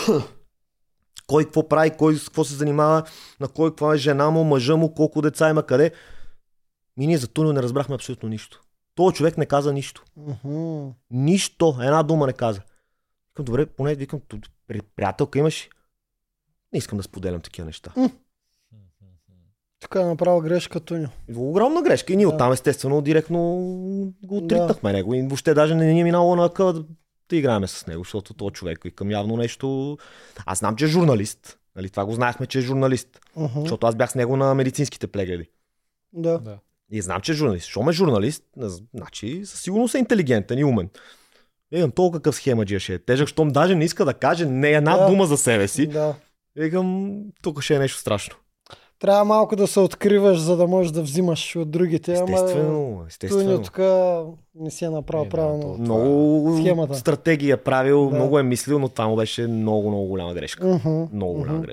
кой 1.27 1.45
какво 1.45 1.69
прави, 1.69 1.91
кой 1.91 2.17
с 2.17 2.25
какво 2.25 2.45
се 2.45 2.55
занимава, 2.55 3.03
на 3.41 3.49
кой 3.49 3.71
каква 3.71 3.95
е 3.95 3.99
жена 3.99 4.31
му, 4.31 4.45
мъжа 4.45 4.77
му, 4.77 4.95
колко 4.95 5.23
деца 5.23 5.51
има, 5.51 5.63
къде. 5.63 5.93
И 7.01 7.07
ние 7.07 7.19
за 7.19 7.29
Тунио 7.29 7.53
не 7.53 7.63
разбрахме 7.63 7.95
абсолютно 7.95 8.29
нищо. 8.29 8.61
Той 8.95 9.13
човек 9.13 9.39
не 9.39 9.47
каза 9.47 9.73
нищо. 9.73 10.05
Мгм. 10.17 10.89
Нищо, 11.11 11.77
една 11.81 12.03
дума 12.03 12.27
не 12.27 12.33
каза. 12.33 12.61
Викам, 13.37 13.45
добре, 13.45 13.67
поне 13.67 13.95
викам, 13.95 14.21
«Т- 14.21 14.37
при- 14.69 14.81
приятелка 14.97 15.39
имаш. 15.39 15.65
ли?» 15.65 15.71
Не 16.73 16.79
искам 16.79 16.97
да 16.99 17.03
споделям 17.03 17.41
такива 17.41 17.67
неща. 17.67 17.93
Тук 19.81 19.95
е 19.95 19.99
направил 19.99 20.41
грешка 20.41 20.81
Туньо. 20.81 21.09
И 21.29 21.35
Огромна 21.35 21.83
грешка. 21.83 22.13
И 22.13 22.17
ние 22.17 22.27
Да. 22.27 22.35
оттам 22.35 22.53
естествено 22.53 23.03
директно 23.03 23.39
го 24.23 24.37
отритнахме 24.37 24.93
него. 24.93 25.15
И 25.15 25.23
въобще 25.23 25.55
даже 25.55 25.75
не 25.75 25.93
ни 25.93 26.01
е 26.01 26.05
минало 26.05 26.37
на 26.37 26.53
къла 26.53 26.73
да, 26.73 26.85
да 27.29 27.37
играем 27.37 27.67
с 27.67 27.87
него, 27.87 28.05
защото 28.05 28.35
този 28.35 28.53
човек 28.53 28.85
викам 28.85 29.11
явно 29.11 29.37
нещо... 29.37 29.99
Аз 30.47 30.59
знам, 30.59 30.77
че 30.77 30.85
е 30.85 30.89
журналист. 30.89 31.59
Нали, 31.77 31.91
това 31.91 32.05
го 32.05 32.13
знаехме, 32.13 32.47
че 32.47 32.59
е 32.59 32.63
журналист. 32.63 33.21
Мгм. 33.37 33.61
Защото 33.61 33.87
аз 33.87 33.95
бях 33.97 34.11
с 34.11 34.15
него 34.15 34.37
на 34.37 34.55
медицинските 34.55 35.07
прегледи. 35.07 35.49
Да. 36.13 36.39
Да. 36.39 36.59
И 36.91 37.03
знам, 37.03 37.21
че 37.21 37.33
е 37.33 37.35
журналист. 37.35 37.67
Щом 37.67 37.89
е 37.89 37.93
журналист, 37.93 38.45
значи 38.95 39.47
със 39.47 39.61
сигурност 39.61 39.95
е 39.95 39.99
интелигентен 39.99 40.59
и 40.59 40.65
умен. 40.65 40.91
Викам, 41.73 41.91
толкова 41.91 42.19
какъв 42.19 42.35
схема 42.35 42.65
ще 42.69 42.95
е 42.95 42.99
тежък, 42.99 43.29
щом 43.29 43.49
даже 43.49 43.75
не 43.75 43.85
иска 43.85 44.05
да 44.05 44.15
каже 44.15 44.47
не 44.47 44.71
една 44.71 44.97
Да. 44.97 45.07
дума 45.07 45.27
за 45.27 45.37
себе 45.37 45.69
си. 45.69 45.87
да. 45.87 46.15
Викам, 46.57 47.13
тук 47.43 47.63
ще 47.63 47.75
е 47.75 47.79
нещо 47.79 47.99
страшно. 47.99 48.37
Трябва 48.99 49.25
малко 49.25 49.57
да 49.57 49.67
се 49.67 49.81
откриваш, 49.81 50.39
за 50.39 50.57
да 50.57 50.67
можеш 50.67 50.93
да 50.93 51.03
взимаш 51.03 51.57
от 51.57 51.71
другите. 51.71 52.15
Ама 52.15 52.23
Естествено, 52.25 52.65
Туньо 52.65 53.05
естествено. 53.07 53.63
тук 53.63 53.79
не 54.55 54.71
си 54.71 54.85
е 54.85 54.91
направил 54.91 55.23
Е, 55.23 55.25
да, 55.25 55.31
правилно. 55.31 55.63
то- 55.63 55.81
Много 55.81 56.59
Схемата. 56.59 56.95
стратегия 56.95 57.55
е 57.55 57.59
правил, 57.59 58.09
Да. 58.09 58.17
много 58.17 58.39
е 58.39 58.43
мислил, 58.43 58.79
но 58.79 58.89
това 58.89 59.09
му 59.09 59.17
беше 59.17 59.47
много, 59.47 59.89
много 59.89 60.07
голяма 60.07 60.35
грешка. 60.35 60.67
Мгм. 60.67 61.05
Много 61.13 61.33
голяма 61.35 61.53
Мгм. 61.55 61.67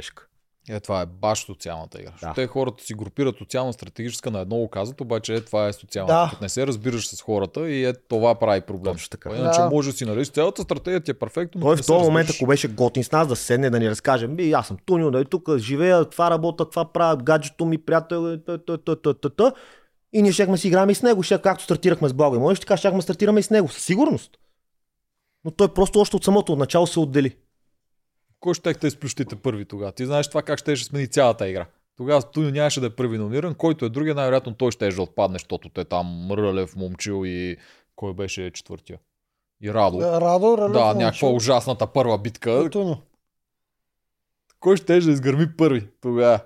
Е, 0.69 0.79
това 0.79 1.01
е 1.01 1.05
баш 1.05 1.45
социалната 1.45 2.01
игра. 2.01 2.11
Да. 2.21 2.33
Те 2.33 2.47
хората 2.47 2.83
си 2.83 2.93
групират 2.93 3.37
социално 3.37 3.73
стратегическа 3.73 4.31
на 4.31 4.39
едно 4.39 4.67
казват, 4.71 5.01
обаче 5.01 5.35
е, 5.35 5.41
това 5.41 5.67
е 5.67 5.73
социално. 5.73 6.07
Да. 6.07 6.27
Като 6.29 6.43
не 6.43 6.49
се 6.49 6.67
разбираш 6.67 7.07
с 7.07 7.21
хората 7.21 7.69
и 7.69 7.85
е, 7.85 7.93
това 7.93 8.35
прави 8.35 8.61
проблем. 8.61 8.93
Точно 8.93 9.09
така. 9.09 9.29
Иначе 9.29 9.59
Да. 9.59 9.69
може 9.69 9.91
да 9.91 9.97
си 9.97 10.05
нарежеш 10.05 10.31
цялата 10.31 10.61
стратегия 10.61 11.01
ти 11.01 11.11
е 11.11 11.13
перфектно. 11.13 11.61
но 11.61 11.67
Той 11.67 11.77
в 11.77 11.85
този 11.85 12.05
момент, 12.05 12.29
ако 12.29 12.45
беше 12.45 12.67
готин 12.67 13.03
с 13.03 13.11
нас, 13.11 13.27
да 13.27 13.35
седне 13.35 13.69
да 13.69 13.79
ни 13.79 13.89
разкаже, 13.89 14.27
би, 14.27 14.51
аз 14.51 14.67
съм 14.67 14.77
Тунио, 14.85 15.11
да 15.11 15.25
тук 15.25 15.57
живея, 15.57 16.05
това 16.05 16.31
работа, 16.31 16.69
това 16.69 16.93
правя, 16.93 17.17
гаджето 17.17 17.65
ми, 17.65 17.77
приятел, 17.77 18.33
е. 18.33 19.51
И 20.13 20.21
ние 20.21 20.31
щехме 20.31 20.57
си 20.57 20.67
играем 20.67 20.89
и 20.89 20.95
с 20.95 21.01
него, 21.01 21.23
ще, 21.23 21.41
както 21.41 21.63
стартирахме 21.63 22.09
с 22.09 22.13
Благо 22.13 22.35
и 22.35 22.39
Моеш, 22.39 22.59
така 22.59 22.77
щяхме 22.77 22.97
да 22.97 23.01
стартираме 23.01 23.39
и 23.39 23.43
с 23.43 23.49
него, 23.49 23.69
със 23.69 23.83
сигурност. 23.83 24.31
Но 25.45 25.51
той 25.51 25.73
просто 25.73 25.99
още 25.99 26.15
от 26.15 26.23
самото 26.23 26.53
от 26.53 26.59
начало 26.59 26.87
се 26.87 26.99
отдели. 26.99 27.35
Кой 28.43 28.53
ще 28.53 28.73
те 28.73 28.87
изплющите 28.87 29.35
първи 29.35 29.65
тогава? 29.65 29.91
Ти 29.91 30.05
знаеш 30.05 30.27
това 30.27 30.41
как 30.41 30.59
ще 30.59 30.75
смени 30.75 31.07
цялата 31.07 31.49
игра. 31.49 31.65
Тогава 31.97 32.21
Тунио 32.21 32.51
нямаше 32.51 32.79
да 32.79 32.85
е 32.85 32.89
първи 32.89 33.17
номиниран, 33.17 33.55
който 33.55 33.85
е 33.85 33.89
другия, 33.89 34.15
най-вероятно 34.15 34.55
той 34.55 34.71
ще 34.71 34.89
да 34.89 35.01
отпадне, 35.01 35.35
защото 35.35 35.69
те 35.69 35.85
там 35.85 36.31
Рълев, 36.31 36.75
Момчил 36.75 37.25
и 37.25 37.57
кой 37.95 38.13
беше 38.13 38.51
четвъртия? 38.51 38.99
И 39.61 39.73
Радо. 39.73 39.97
Да, 39.97 40.21
Радо, 40.21 40.55
да 40.55 40.69
Момчил 40.69 40.93
някаква 40.93 41.29
ужасната 41.29 41.87
първа 41.87 42.17
битка. 42.17 42.63
и 42.65 42.69
Туньо. 42.69 42.97
Кой 44.59 44.77
ще 44.77 44.99
да 44.99 45.11
изгърми 45.11 45.57
първи 45.57 45.87
тогава? 46.01 46.39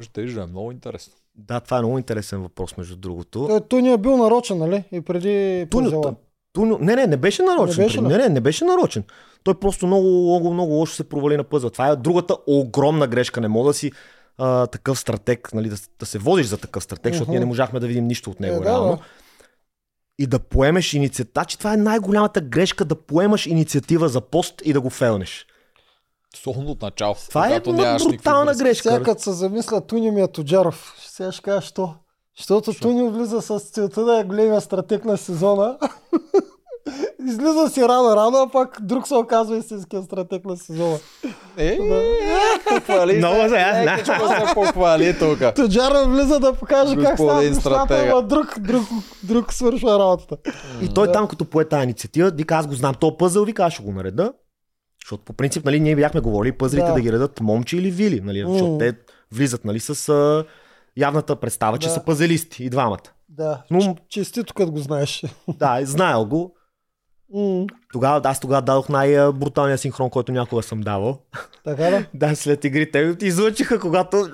Ще 0.00 0.24
да 0.24 0.42
е 0.42 0.46
много 0.46 0.72
интересно. 0.72 1.14
Да, 1.34 1.60
това 1.60 1.76
е 1.78 1.80
много 1.80 1.98
интересен 1.98 2.42
въпрос, 2.42 2.76
между 2.76 2.96
другото. 2.96 3.46
Той 3.48 3.60
Туньо 3.60 3.92
е 3.92 3.98
бил 3.98 4.16
нарочен, 4.16 4.58
нали? 4.58 4.84
И 4.92 5.00
преди 5.00 5.66
Тунио, 5.70 6.02
Тунио, 6.52 6.78
не, 6.80 6.96
не, 6.96 7.06
не 7.06 7.16
беше 7.16 7.42
нарочен. 7.42 7.80
Не 7.80 7.84
беше 7.86 8.00
не, 8.00 8.16
не, 8.16 8.28
не 8.28 8.40
беше 8.40 8.64
нарочен. 8.64 9.04
Той 9.44 9.54
просто 9.60 9.86
много, 9.86 10.06
много, 10.22 10.52
много 10.52 10.72
лошо 10.72 10.94
се 10.94 11.08
провали 11.08 11.36
на 11.36 11.44
пъза. 11.44 11.70
Това 11.70 11.88
е 11.88 11.96
другата 11.96 12.36
огромна 12.46 13.06
грешка. 13.06 13.40
Не 13.40 13.48
мога 13.48 13.70
да 13.70 13.74
си 13.74 13.92
а, 14.38 14.66
такъв 14.66 14.98
стратег, 14.98 15.54
нали, 15.54 15.68
да, 15.68 15.76
да 16.00 16.06
се 16.06 16.18
водиш 16.18 16.46
за 16.46 16.56
такъв 16.58 16.84
стратег, 16.84 17.12
защото 17.12 17.28
Мгм. 17.28 17.30
ние 17.32 17.40
не 17.40 17.46
можахме 17.46 17.80
да 17.80 17.86
видим 17.86 18.06
нищо 18.06 18.30
от 18.30 18.40
него 18.40 18.56
Е, 18.56 18.58
да, 18.58 18.64
реално. 18.64 18.96
да. 18.96 18.98
И 20.18 20.26
да 20.26 20.38
поемеш 20.38 20.94
инициатива. 20.94 21.44
Че 21.44 21.58
това 21.58 21.74
е 21.74 21.76
най-голямата 21.76 22.40
грешка 22.40 22.84
да 22.84 22.94
поемаш 22.94 23.46
инициатива 23.46 24.08
за 24.08 24.20
пост 24.20 24.54
и 24.64 24.72
да 24.72 24.80
го 24.80 24.90
фелнеш. 24.90 25.46
Особено 26.34 26.70
от 26.70 26.82
начало. 26.82 27.14
Това 27.28 27.54
е 27.54 27.60
брутална 27.60 28.54
грешка. 28.54 28.90
Сега 28.90 29.02
като 29.02 29.22
се 29.22 29.32
замисля, 29.32 29.86
Тунио 29.86 30.12
ми 30.12 30.20
е 30.20 30.28
Тоджаров. 30.28 30.94
Сега 31.06 31.32
ще 31.32 31.42
кажа, 31.42 31.60
що? 31.60 31.94
Защото 32.40 32.72
Тунио 32.72 33.10
влиза 33.10 33.42
с 33.42 33.60
целта 33.60 34.04
да 34.04 34.20
е 34.20 34.24
големия 34.24 34.60
стратег 34.60 35.04
на 35.04 35.16
сезона. 35.16 35.78
Излиза 37.28 37.68
си 37.68 37.80
рано-рано, 37.80 38.36
а 38.36 38.50
пак 38.50 38.78
друг 38.82 39.08
се 39.08 39.14
оказва 39.14 39.56
истинския 39.56 40.02
стратег 40.02 40.44
на 40.44 40.56
сезона. 40.56 40.98
Е, 41.56 41.76
Да. 41.76 42.02
похвали. 42.74 43.16
Много 43.18 43.48
се. 43.48 43.56
аз 43.56 44.48
се 44.48 44.54
похвали 44.54 45.18
тук. 45.18 45.54
Тоджара 45.54 46.04
влиза 46.08 46.40
да 46.40 46.52
покаже 46.52 46.96
как 46.96 47.14
става 47.18 47.42
нещата, 47.42 47.60
стратега. 47.60 48.12
ама 48.12 48.22
друг, 48.22 48.58
друг, 48.58 48.82
друг 49.22 49.52
свършва 49.52 49.98
работата. 49.98 50.36
И 50.82 50.94
той 50.94 51.12
там, 51.12 51.28
като 51.28 51.44
пое 51.44 51.64
тази 51.64 51.84
инициатива, 51.84 52.30
вика, 52.30 52.54
аз 52.54 52.66
го 52.66 52.74
знам, 52.74 52.94
то 52.94 53.16
пъзъл, 53.16 53.44
вика, 53.44 53.62
аз 53.64 53.72
ще 53.72 53.82
го 53.82 53.92
нареда. 53.92 54.32
Защото 55.04 55.24
по 55.24 55.32
принцип, 55.32 55.64
нали, 55.64 55.80
ние 55.80 55.96
бяхме 55.96 56.20
говорили 56.20 56.52
пъзлите 56.52 56.86
да. 56.86 56.94
Да. 56.94 57.00
ги 57.00 57.12
редат 57.12 57.40
момче 57.40 57.76
или 57.76 57.90
вили, 57.90 58.20
нали, 58.20 58.44
защото 58.48 58.78
те 58.78 58.92
влизат, 59.32 59.64
нали, 59.64 59.80
с 59.80 60.44
явната 60.96 61.36
представа, 61.36 61.78
че 61.78 61.88
Да. 61.88 61.94
са 61.94 62.04
пъзелисти 62.04 62.64
и 62.64 62.70
двамата. 62.70 62.98
Да, 63.28 63.62
Но- 63.70 63.96
честито 64.08 64.54
като 64.54 64.72
го 64.72 64.78
знаеш. 64.78 65.24
Да, 65.48 65.78
знаел 65.82 66.24
го. 66.26 66.54
М, 67.34 67.66
Тогава, 67.92 68.20
аз 68.24 68.40
тогава 68.40 68.62
дадох 68.62 68.88
най-бруталния 68.88 69.78
синхрон, 69.78 70.10
който 70.10 70.32
някога 70.32 70.62
съм 70.62 70.80
давал. 70.80 71.22
Така 71.64 71.82
да? 71.82 72.06
Да, 72.14 72.36
след 72.36 72.64
игрите 72.64 73.16
излъчиха, 73.20 73.80
когато 73.80 74.28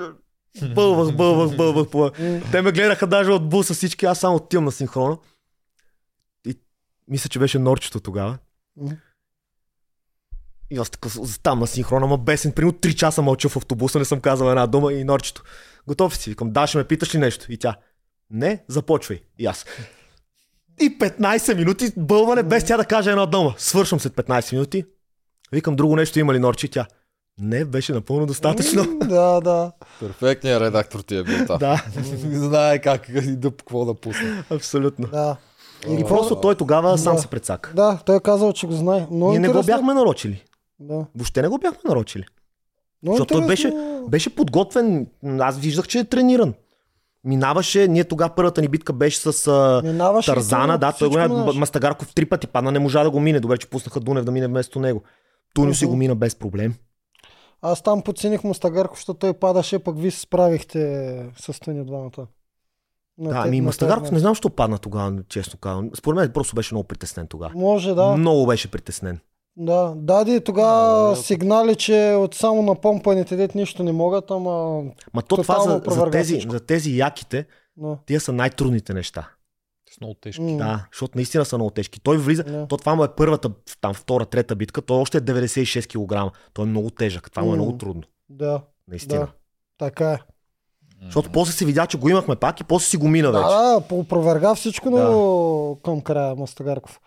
бълвах, 0.74 1.16
бълвах, 1.16 1.56
бълвах. 1.56 1.90
бълвах. 1.90 2.18
М, 2.18 2.40
Те 2.50 2.62
ме 2.62 2.72
гледаха 2.72 3.06
даже 3.06 3.30
от 3.30 3.48
буса 3.48 3.74
всички, 3.74 4.06
аз 4.06 4.18
само 4.18 4.36
отивам 4.36 4.64
на 4.64 4.72
синхрона. 4.72 5.18
И 6.46 6.58
мисля, 7.08 7.28
че 7.28 7.38
беше 7.38 7.58
Норчето 7.58 8.00
тогава. 8.00 8.38
м. 8.76 8.90
И 10.70 10.76
аз 10.76 10.90
така 10.90 11.08
там 11.42 11.58
на 11.58 11.66
синхрона, 11.66 12.06
ма 12.06 12.18
бесен, 12.18 12.52
примерно 12.52 12.72
3 12.72 12.94
часа 12.94 13.22
мълча 13.22 13.48
в 13.48 13.56
автобуса, 13.56 13.98
не 13.98 14.04
съм 14.04 14.20
казал 14.20 14.48
една 14.48 14.66
дума 14.66 14.92
и 14.92 15.04
Норчето. 15.04 15.42
Готов 15.88 16.16
си? 16.16 16.30
Викам, 16.30 16.50
да, 16.50 16.66
ще 16.66 16.78
ме 16.78 16.84
питаш 16.84 17.14
ли 17.14 17.18
нещо? 17.18 17.52
И 17.52 17.58
тя, 17.58 17.76
не, 18.30 18.64
започвай. 18.68 19.20
И 19.38 19.46
аз. 19.46 19.64
И 20.80 20.98
15 20.98 21.54
минути 21.54 21.92
бълване 21.96 22.42
без 22.42 22.64
тя 22.64 22.76
да 22.76 22.84
каже 22.84 23.10
една 23.10 23.26
дума. 23.26 23.54
Свършвам 23.58 24.00
след 24.00 24.12
15 24.12 24.52
минути. 24.52 24.84
Викам, 25.52 25.76
друго 25.76 25.96
нещо 25.96 26.18
има 26.18 26.34
ли 26.34 26.38
Норче? 26.38 26.66
И 26.66 26.70
Тя, 26.70 26.86
не, 27.38 27.64
беше 27.64 27.92
напълно 27.92 28.26
достатъчно. 28.26 28.98
Да, 28.98 29.40
да. 29.40 29.72
Перфектният 30.00 30.62
редактор 30.62 31.00
ти 31.00 31.16
е 31.16 31.22
бил 31.22 31.46
там. 31.46 31.58
да, 31.58 31.84
Знае 32.32 32.80
как 32.80 33.08
и 33.08 33.36
да 33.36 33.50
какво 33.50 33.84
да 33.84 33.94
пусне. 33.94 34.44
абсолютно. 34.50 35.06
Да. 35.08 35.36
И 35.90 36.04
просто 36.04 36.36
той 36.36 36.54
тогава 36.54 36.98
сам 36.98 37.14
Да. 37.16 37.22
се 37.22 37.26
прецака. 37.28 37.72
Да, 37.74 37.98
той 38.06 38.16
е 38.16 38.20
казал, 38.20 38.52
че 38.52 38.66
го 38.66 38.72
знае. 38.72 39.06
Много 39.10 39.30
Ние 39.30 39.40
не 39.40 39.48
го 39.48 39.52
интересно. 39.52 39.76
бяхме 39.76 39.94
нарочили. 39.94 40.44
Да. 40.80 41.06
Въобще 41.14 41.42
не 41.42 41.48
го 41.48 41.58
бяхме 41.58 41.80
нарочили. 41.84 42.24
Много 43.06 43.16
Защото 43.16 43.38
той 43.38 43.46
беше, 43.46 43.72
беше 44.08 44.34
подготвен. 44.34 45.06
Аз 45.40 45.58
виждах, 45.58 45.88
че 45.88 45.98
е 45.98 46.04
трениран. 46.04 46.54
Минаваше, 47.24 47.88
ние 47.88 48.04
тогава 48.04 48.34
първата 48.34 48.60
ни 48.60 48.68
битка 48.68 48.92
беше 48.92 49.18
с 49.18 49.46
а, 49.46 49.82
Минаваше 49.84 50.30
Тарзана, 50.30 50.78
да, 50.78 50.92
той 50.92 51.28
го. 51.28 51.52
Мастагарков 51.54 52.14
три 52.14 52.26
пъти 52.26 52.46
падна, 52.46 52.72
не 52.72 52.78
можа 52.78 53.02
да 53.02 53.10
го 53.10 53.20
мине. 53.20 53.40
Добре, 53.40 53.58
че 53.58 53.70
пуснаха 53.70 54.00
Дунев 54.00 54.24
да 54.24 54.32
мине 54.32 54.46
вместо 54.46 54.80
него. 54.80 55.02
Туню 55.54 55.74
си 55.74 55.86
го 55.86 55.96
мина 55.96 56.14
без 56.14 56.34
проблем. 56.34 56.74
Аз 57.62 57.82
там 57.82 58.02
подцених 58.02 58.44
Мустагарков, 58.44 58.98
защото 58.98 59.18
той 59.18 59.32
падаше, 59.32 59.78
пък 59.78 59.98
вие 59.98 60.10
се 60.10 60.20
справихте 60.20 60.78
с 61.36 61.60
Тони 61.60 61.84
двамата. 61.84 62.26
На 63.18 63.30
Да, 63.30 63.42
ами 63.46 63.60
Мастагарков 63.60 64.10
не 64.10 64.18
знам, 64.18 64.30
защо 64.30 64.50
падна 64.50 64.78
тогава, 64.78 65.22
честно 65.28 65.58
казвам. 65.58 65.90
Според 65.94 66.16
мен 66.16 66.32
просто 66.32 66.54
беше 66.54 66.74
много 66.74 66.88
притеснен 66.88 67.26
тогава. 67.26 67.52
Може, 67.54 67.94
да. 67.94 68.16
Много 68.16 68.46
беше 68.46 68.70
притеснен. 68.70 69.18
Да, 69.56 69.92
даде 69.96 70.40
тогава 70.40 71.08
Да, 71.10 71.16
сигнали, 71.16 71.74
че 71.76 72.14
от 72.18 72.34
само 72.34 72.62
на 72.62 72.74
помпаните 72.74 73.36
дет 73.36 73.54
нищо 73.54 73.82
не 73.82 73.92
могат, 73.92 74.30
ама... 74.30 74.82
Ма 75.14 75.22
то 75.22 75.36
това 75.36 75.60
за, 75.60 75.82
за, 75.86 76.10
тези, 76.10 76.32
всичко. 76.34 76.52
за 76.52 76.60
тези 76.60 76.96
яките, 76.96 77.46
Да. 77.76 77.98
тия 78.06 78.20
са 78.20 78.32
най-трудните 78.32 78.94
неща. 78.94 79.28
С 79.96 80.00
много 80.00 80.14
тежки. 80.14 80.42
М, 80.42 80.56
Да, 80.56 80.86
защото 80.92 81.12
наистина 81.14 81.44
са 81.44 81.56
много 81.58 81.70
тежки. 81.70 82.00
Той 82.00 82.18
влиза, 82.18 82.44
Да. 82.44 82.66
то 82.66 82.76
това 82.76 82.94
му 82.94 83.04
е 83.04 83.08
първата, 83.08 83.50
там 83.80 83.94
втора, 83.94 84.26
трета 84.26 84.56
битка, 84.56 84.82
той 84.82 84.98
още 84.98 85.18
е 85.18 85.20
96 85.20 85.86
кг. 85.86 86.32
Той 86.52 86.64
е 86.64 86.68
много 86.68 86.90
тежък, 86.90 87.30
това 87.30 87.42
му 87.42 87.52
е 87.52 87.56
много 87.56 87.78
трудно. 87.78 88.02
Да, 88.28 88.62
Наистина. 88.88 89.20
да. 89.20 89.28
Така 89.78 90.10
е. 90.10 90.18
Защото 91.04 91.30
после 91.32 91.52
се 91.52 91.64
видя, 91.64 91.86
че 91.86 91.98
го 91.98 92.08
имахме 92.08 92.36
пак 92.36 92.60
и 92.60 92.64
после 92.64 92.86
си 92.86 92.96
го 92.96 93.08
мина 93.08 93.32
вече. 93.32 93.42
Да, 93.44 93.80
да, 93.80 93.94
опроверга 93.94 94.54
всичко 94.54 94.90
Да. 94.90 95.10
но 95.10 95.78
към 95.84 96.00
края 96.00 96.34
Мастагарков. 96.34 97.00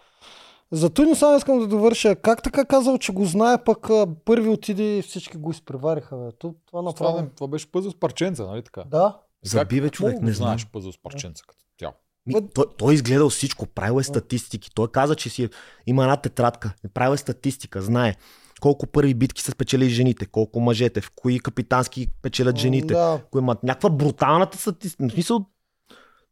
За 0.72 0.90
Туни 0.90 1.16
само 1.16 1.38
искам 1.38 1.60
да 1.60 1.68
довърша. 1.68 2.16
Как 2.16 2.44
така 2.44 2.66
казал, 2.66 2.98
че 2.98 3.12
го 3.12 3.26
знае, 3.26 3.64
пък 3.64 3.90
а, 3.90 4.08
първи 4.26 4.50
отиде 4.50 4.98
и 4.98 5.02
всички 5.02 5.38
го 5.38 5.52
изпревариха. 5.52 6.18
Бе. 6.18 6.32
То, 6.32 6.38
това 6.38 6.56
Това, 6.68 6.82
направо. 6.82 7.22
не- 7.22 7.30
това 7.30 7.48
беше 7.48 7.72
пъзъл 7.72 7.92
с 7.92 7.96
парченца, 7.96 8.46
нали 8.46 8.62
така? 8.64 8.84
Да. 8.84 9.18
Заби, 9.44 9.82
бе, 9.82 9.90
човек, 9.90 10.22
не 10.22 10.32
знаеш 10.34 10.68
пъзъл 10.68 10.92
с 10.92 10.98
парченца 10.98 11.44
като 11.48 11.60
тяло. 11.78 11.94
Ми, 12.26 12.34
той, 12.50 12.66
той 12.78 12.92
е 12.92 12.96
изгледал 12.96 13.30
всичко, 13.30 13.66
правил 13.66 14.00
е 14.00 14.04
статистики. 14.04 14.70
Той 14.72 14.88
каза, 14.88 15.16
че 15.16 15.30
си 15.30 15.44
е- 15.44 15.50
има 15.88 16.04
една 16.04 16.18
тетрадка, 16.18 16.72
правил 16.94 17.14
е 17.14 17.18
статистика, 17.18 17.82
знае 17.82 18.16
колко 18.62 18.88
първи 18.88 19.14
битки 19.14 19.42
са 19.42 19.52
спечели 19.52 19.90
жените, 19.90 20.26
колко 20.26 20.60
мъжете, 20.60 21.02
в 21.02 21.12
кои 21.12 21.40
капитански 21.40 22.08
печелят 22.22 22.58
жените, 22.58 22.94
Да. 22.94 23.22
кои 23.32 23.40
имат 23.40 23.64
някаква 23.64 23.90
бруталната 23.90 24.58
статистика. 24.58 25.06
В 25.06 25.12
смисъл, 25.12 25.46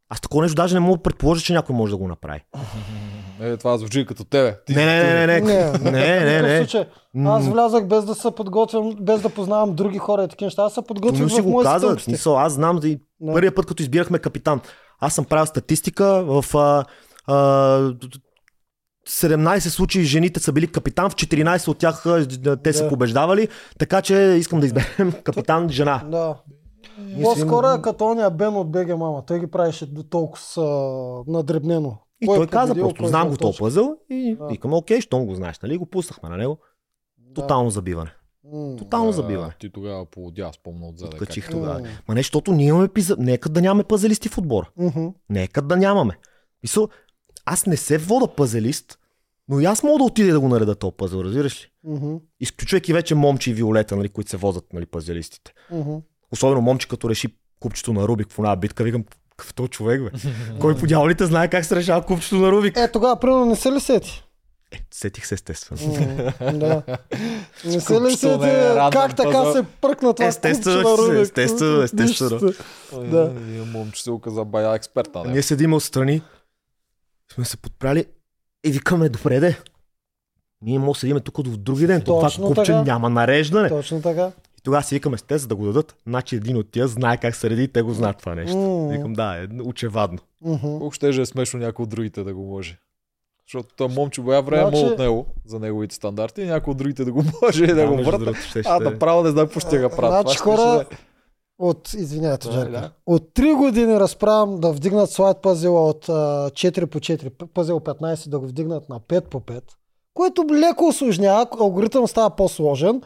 аз 0.08 0.20
такова 0.20 0.42
нещо 0.42 0.54
даже 0.54 0.74
не 0.74 0.80
мога 0.80 0.96
да 0.96 1.02
предположа, 1.02 1.42
че 1.42 1.52
някой 1.52 1.76
може 1.76 1.90
да 1.90 1.96
го 1.96 2.08
направи. 2.08 2.40
Е, 3.40 3.56
това 3.56 3.78
звучи 3.78 4.06
като 4.06 4.24
тебе. 4.24 4.56
Ти, 4.66 4.74
Не, 4.74 4.86
не, 4.86 5.02
не, 5.02 5.26
не, 5.26 5.40
не, 5.40 5.40
Не, 5.40 5.90
не, 5.90 6.20
не, 6.24 6.42
не, 6.42 6.48
не. 6.48 6.58
случай, 6.58 6.84
аз 7.26 7.48
влязах 7.48 7.86
без 7.86 8.04
да 8.04 8.14
се 8.14 8.30
подготвям, 8.30 8.92
без 9.00 9.20
да 9.22 9.28
познавам 9.28 9.74
други 9.74 9.98
хора 9.98 10.24
и 10.24 10.28
такива 10.28 10.46
неща. 10.46 10.62
Аз 10.62 10.74
се 10.74 10.82
подготвих 10.82 11.22
Но 11.22 11.28
си 11.28 11.40
в 11.40 11.44
го 11.44 11.50
мои 11.50 11.64
каза, 11.64 11.96
смисъл, 11.98 12.38
аз 12.38 12.52
знам, 12.52 12.76
да 12.76 12.88
и 12.88 13.00
Да. 13.20 13.32
първият 13.32 13.54
път, 13.54 13.66
като 13.66 13.82
избирахме 13.82 14.18
капитан, 14.18 14.60
аз 15.00 15.14
съм 15.14 15.24
правил 15.24 15.46
статистика 15.46 16.24
в 16.26 16.44
а, 16.54 16.84
а, 17.26 17.94
17 19.08 19.58
случаи 19.68 20.04
жените 20.04 20.40
са 20.40 20.52
били 20.52 20.66
капитан, 20.66 21.10
в 21.10 21.14
14 21.14 21.68
от 21.68 21.78
тях 21.78 22.04
те 22.64 22.72
са 22.72 22.82
Да. 22.82 22.88
побеждавали, 22.88 23.48
така 23.78 24.02
че 24.02 24.14
искам 24.38 24.60
да 24.60 24.66
изберем 24.66 25.12
капитан 25.24 25.68
жена. 25.70 26.02
Да. 26.10 26.34
По-скоро 27.22 27.66
е 27.66 27.82
като 27.82 28.04
ония 28.04 28.30
Бен 28.30 28.56
от 28.56 28.70
БГ 28.70 28.88
Мама. 28.88 29.22
Той 29.26 29.40
ги 29.40 29.46
правеше 29.46 29.86
до 29.86 30.02
толкова 30.02 30.42
с, 30.44 30.56
а, 30.56 30.62
надребнено. 31.32 31.98
И 32.20 32.26
Кой 32.26 32.36
е 32.36 32.38
той 32.38 32.46
каза 32.46 32.72
победил, 32.72 32.88
просто, 32.88 33.06
знам 33.06 33.28
го 33.28 33.36
този 33.36 33.58
пъзъл 33.58 33.96
и 34.10 34.36
Да. 34.38 34.46
викаме, 34.46 34.74
окей, 34.74 35.00
щом 35.00 35.26
го 35.26 35.34
знаеш, 35.34 35.58
нали, 35.58 35.76
го 35.76 35.86
пуснахме 35.86 36.28
на 36.28 36.36
него. 36.36 36.58
Да. 37.18 37.34
Тотално 37.34 37.70
забиване. 37.70 38.10
Тотално 38.78 39.12
забиване. 39.12 39.52
Ти 39.60 39.70
тогава 39.72 40.06
полудя, 40.06 40.50
спомна 40.54 40.88
отзаде. 40.88 41.10
как 41.10 41.20
Откачих 41.22 41.48
е. 41.48 41.50
тогава. 41.50 41.80
Ма 42.08 42.14
не, 42.14 42.20
защото 42.20 42.52
ние 42.52 42.66
имаме 42.68 42.88
пиза... 42.88 43.16
Нека 43.18 43.48
да 43.48 43.60
нямаме 43.62 43.84
пазалисти 43.84 44.28
в 44.28 44.38
отбора. 44.38 44.70
Нека 45.30 45.62
да 45.62 45.76
нямаме. 45.76 46.18
Мисъл, 46.62 46.88
аз 47.44 47.66
не 47.66 47.76
се 47.76 47.98
вода 47.98 48.26
пазалист, 48.34 48.98
но 49.48 49.60
и 49.60 49.64
аз 49.64 49.82
мога 49.82 49.98
да 49.98 50.04
отида 50.04 50.32
да 50.32 50.40
го 50.40 50.48
нареда 50.48 50.74
този 50.74 50.94
пъзел, 50.96 51.18
разбираш 51.18 51.64
ли? 51.64 51.68
Изключвайки 52.40 52.92
вече 52.92 53.14
момче 53.14 53.50
и 53.50 53.54
виолета, 53.54 53.96
нали, 53.96 54.08
които 54.08 54.30
се 54.30 54.36
возят 54.36 54.72
нали, 54.72 54.86
пазалистите. 54.86 55.52
Мгм. 55.70 55.96
Особено 56.32 56.60
момче, 56.60 56.88
като 56.88 57.10
реши 57.10 57.28
купчето 57.60 57.92
на 57.92 58.08
Рубик 58.08 58.30
в 58.32 58.38
една 58.38 58.56
битка, 58.56 58.84
викам, 58.84 59.04
какъв 59.38 59.54
този 59.54 59.70
човек, 59.70 60.02
бе? 60.02 60.10
Кой 60.60 60.76
по 60.76 60.86
дяволите 60.86 61.26
знае 61.26 61.48
как 61.48 61.64
се 61.64 61.76
решава 61.76 62.02
купчето 62.02 62.36
на 62.36 62.52
Рубик? 62.52 62.76
Е, 62.76 62.92
тогава, 62.92 63.20
примерно, 63.20 63.46
не 63.46 63.56
се 63.56 63.72
ли 63.72 63.80
сети? 63.80 64.24
Е, 64.72 64.78
сетих 64.90 65.26
се 65.26 65.34
естествено. 65.34 65.80
М, 66.40 66.52
да. 66.52 66.82
Не 67.64 67.80
се 67.80 68.00
ли 68.00 68.16
сети 68.16 68.44
е 68.44 68.74
как 68.92 69.16
така 69.16 69.52
се 69.52 69.62
пръкна 69.80 70.14
това 70.14 70.28
Естествено, 70.28 70.82
купче 70.82 71.02
на 71.02 71.08
Рубик? 71.08 71.22
естествено, 71.22 71.82
естествено. 71.82 72.52
Да. 72.92 73.32
Момче 73.66 74.02
се 74.02 74.10
оказа 74.10 74.44
бая 74.44 74.74
експерт 74.74 75.14
на 75.14 75.20
него. 75.20 75.32
Ние 75.32 75.42
седим 75.42 75.72
отстрани, 75.72 76.22
сме 77.34 77.44
се 77.44 77.56
подправили 77.56 78.04
и 78.64 78.72
викаме, 78.72 79.08
добре 79.08 79.40
де. 79.40 79.58
Ние 80.62 80.78
може 80.78 80.96
да 80.96 81.00
седиме 81.00 81.20
тук 81.20 81.42
до 81.42 81.56
други 81.56 81.86
ден. 81.86 82.00
То 82.00 82.04
това 82.04 82.20
Точно 82.20 82.46
купче 82.46 82.62
така. 82.62 82.82
няма 82.82 83.10
нареждане. 83.10 83.68
Точно 83.68 84.02
така. 84.02 84.30
И 84.58 84.62
тогава 84.62 84.82
си 84.82 84.94
викаме 84.94 85.18
с 85.18 85.22
те, 85.22 85.38
за 85.38 85.46
да 85.46 85.56
го 85.56 85.64
дадат. 85.64 85.96
Значи 86.06 86.36
един 86.36 86.56
от 86.56 86.70
тия 86.70 86.88
знае 86.88 87.16
как 87.16 87.36
се 87.36 87.50
реди 87.50 87.62
и 87.62 87.68
те 87.68 87.82
го 87.82 87.92
знаят 87.92 88.18
това 88.18 88.34
нещо. 88.34 88.56
М. 88.56 88.88
Викам, 88.88 89.12
да, 89.12 89.36
е 89.36 89.62
очевадно. 89.62 90.18
Мгм. 90.42 90.58
Колко 90.60 90.90
ще 90.90 91.08
е 91.10 91.26
смешно 91.26 91.60
някой 91.60 91.82
от 91.82 91.88
другите 91.88 92.24
да 92.24 92.34
го 92.34 92.44
може. 92.44 92.78
Защото 93.46 93.68
той 93.76 93.88
момче 93.88 94.20
боя 94.20 94.42
време 94.42 94.70
Значи- 94.70 94.84
от 94.84 94.98
него, 94.98 95.26
за 95.46 95.58
неговите 95.58 95.94
стандарти, 95.94 96.42
и 96.42 96.46
някой 96.46 96.70
от 96.70 96.76
другите 96.76 97.04
да 97.04 97.12
го 97.12 97.22
може 97.42 97.64
и 97.64 97.66
да, 97.66 97.86
го 97.86 97.96
върта. 97.96 98.34
ще. 98.34 98.62
А, 98.66 98.80
направо 98.80 99.22
не 99.22 99.30
знам 99.30 99.46
какво 99.46 99.60
ще 99.60 99.76
ga 99.78 99.96
правят. 99.96 100.22
Значи 100.22 100.38
Това 100.38 100.56
хора, 100.56 100.84
От, 101.58 101.94
извинявайте, 101.94 102.48
Да, 102.48 102.64
да. 102.64 102.90
От 103.06 103.22
3 103.30 103.56
години 103.56 103.94
разправям 103.94 104.56
да 104.56 104.72
вдигнат 104.72 105.10
слайд 105.10 105.36
пазела 105.36 105.88
от 105.88 106.08
а, 106.08 106.12
4 106.50 106.86
по 106.86 106.98
4, 106.98 107.30
п- 107.30 107.46
пазел 107.46 107.80
15 107.80 108.28
да 108.28 108.38
го 108.38 108.46
вдигнат 108.46 108.88
на 108.88 109.00
5 109.00 109.20
по 109.20 109.40
5, 109.40 109.60
което 110.14 110.44
леко 110.52 110.86
осложнява, 110.86 111.46
алгоритъм 111.60 112.08
става 112.08 112.30
по-сложен, 112.30 113.02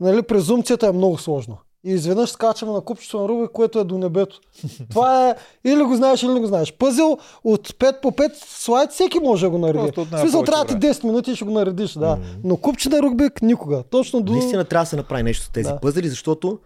нали, 0.00 0.22
презумцията 0.22 0.86
е 0.86 0.92
много 0.92 1.18
сложна. 1.18 1.56
И 1.84 1.90
изведнъж 1.90 2.30
скачаме 2.30 2.72
на 2.72 2.80
купчето 2.80 3.20
на 3.20 3.28
Рубик, 3.28 3.50
което 3.50 3.78
е 3.78 3.84
до 3.84 3.98
небето. 3.98 4.40
Това 4.90 5.30
е 5.30 5.34
или 5.64 5.82
го 5.82 5.96
знаеш, 5.96 6.22
или 6.22 6.32
не 6.32 6.40
го 6.40 6.46
знаеш. 6.46 6.72
Пъзел 6.72 7.18
от 7.44 7.68
5 7.68 8.00
по 8.00 8.10
5 8.10 8.32
слайд 8.34 8.90
всеки 8.90 9.20
може 9.20 9.46
да 9.46 9.50
го 9.50 9.58
нареди. 9.58 9.92
В 9.96 10.20
смисъл 10.20 10.42
трябва 10.42 10.64
ти 10.64 10.74
време. 10.74 10.94
10 10.94 11.04
минути 11.04 11.30
и 11.30 11.36
ще 11.36 11.44
го 11.44 11.50
наредиш, 11.50 11.92
да. 11.92 12.18
Но 12.44 12.56
купче 12.56 12.88
на 12.88 13.02
Рубик 13.02 13.42
никога. 13.42 13.82
Точно 13.90 14.20
до... 14.20 14.32
Наистина 14.32 14.64
трябва 14.64 14.84
да 14.84 14.88
се 14.88 14.96
направи 14.96 15.22
нещо 15.22 15.44
с 15.44 15.48
тези 15.48 15.68
Да. 15.68 15.80
пъзели, 15.80 16.08
защото 16.08 16.58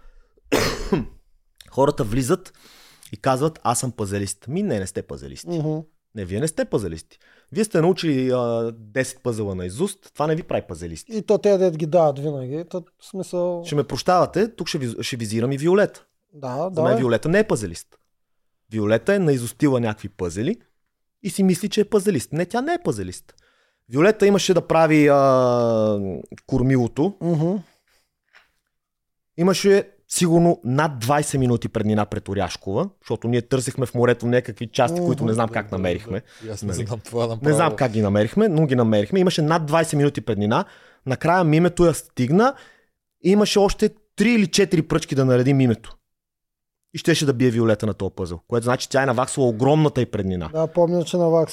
хората 1.71 2.05
влизат 2.05 2.53
и 3.13 3.17
казват, 3.17 3.61
аз 3.63 3.79
съм 3.79 3.93
пазелист. 3.93 4.45
Ми 4.49 4.63
не, 4.63 4.79
не 4.79 4.87
сте 4.87 5.03
пазелисти. 5.03 5.59
Мгм. 5.59 5.79
Не, 6.15 6.25
вие 6.25 6.41
не 6.41 6.49
сте 6.49 6.65
пазелисти. 6.65 7.19
Вие 7.53 7.65
сте 7.65 7.81
научили 7.81 8.31
а, 8.31 8.37
10 8.73 9.23
пъзела 9.23 9.55
на 9.55 9.67
изуст, 9.67 10.11
това 10.15 10.27
не 10.27 10.35
ви 10.35 10.43
прави 10.43 10.63
пазелист. 10.69 11.07
И 11.09 11.23
то 11.23 11.39
те 11.39 11.59
да 11.59 11.71
ги 11.71 11.87
дават 11.87 12.19
винаги. 12.19 12.65
То, 12.71 12.85
в 12.99 13.07
смисъл... 13.07 13.63
Ще 13.67 13.75
ме 13.75 13.85
прощавате, 13.85 14.49
тук 14.49 14.69
ще, 14.69 14.79
ви, 14.79 15.03
ще 15.03 15.17
визирам 15.17 15.53
и 15.53 15.59
Виолета. 15.59 16.05
Да, 16.33 16.71
За 16.73 16.83
мен 16.83 16.93
да. 16.93 16.99
Виолета 16.99 17.29
не 17.29 17.39
е 17.39 17.47
пазелист. 17.47 17.99
Виолета 18.71 19.15
е 19.15 19.19
наизустила 19.19 19.81
някакви 19.81 20.09
пъзели 20.09 20.57
и 21.23 21.31
си 21.31 21.43
мисли, 21.43 21.69
че 21.69 21.81
е 21.81 21.85
пазелист. 21.85 22.33
Не, 22.33 22.47
тя 22.47 22.61
не 22.61 22.75
е 22.75 22.83
пазелист. 22.85 23.35
Виолета 23.89 24.27
имаше 24.27 24.55
да 24.55 24.67
прави 24.67 25.09
а, 25.09 26.21
кормилото. 26.47 27.15
Мгм. 27.21 27.57
Имаше 29.37 29.91
сигурно 30.13 30.61
над 30.65 31.05
20 31.05 31.37
минути 31.39 31.69
преднина 31.69 32.07
пред 32.07 32.29
Оряшкова, 32.29 32.89
защото 33.03 33.29
ние 33.29 33.43
търсихме 33.43 33.87
в 33.87 33.95
морето 33.95 34.27
някакви 34.27 34.67
части, 34.67 35.01
които 35.01 35.25
не 35.25 35.33
знам 35.33 35.49
как 35.49 35.73
намерихме. 35.73 36.23
Не 36.45 36.49
Нали? 36.63 36.85
знам 36.87 37.01
това. 37.01 37.39
Не 37.43 37.53
знам 37.53 37.77
как 37.77 37.93
ги 37.93 38.03
намерихме, 38.03 38.49
но 38.49 38.67
ги 38.67 38.75
намерихме. 38.75 39.21
Имаше 39.21 39.43
над 39.43 39.71
20 39.71 39.97
минути 39.97 40.21
преднина. 40.21 40.65
Накрая 41.07 41.45
мимето 41.45 41.85
я 41.85 41.95
стигна 41.95 42.55
и 43.25 43.31
имаше 43.31 43.59
още 43.59 43.89
3 43.89 43.95
или 44.23 44.47
4 44.47 44.89
пръчки 44.89 45.15
да 45.15 45.25
нареди 45.25 45.55
мимето. 45.55 45.97
И 46.95 46.99
щеше 46.99 47.27
да 47.27 47.33
бие 47.33 47.51
Виолета 47.51 47.87
на 47.87 47.95
този 47.95 48.15
пъзъл, 48.15 48.41
което 48.49 48.65
значи 48.65 48.89
тя 48.89 49.03
е 49.03 49.07
наваксала 49.07 49.49
огромната 49.49 50.01
и 50.01 50.07
преднина. 50.07 50.51
Да, 50.53 50.67
помня, 50.67 51.05
че 51.05 51.17
на 51.17 51.47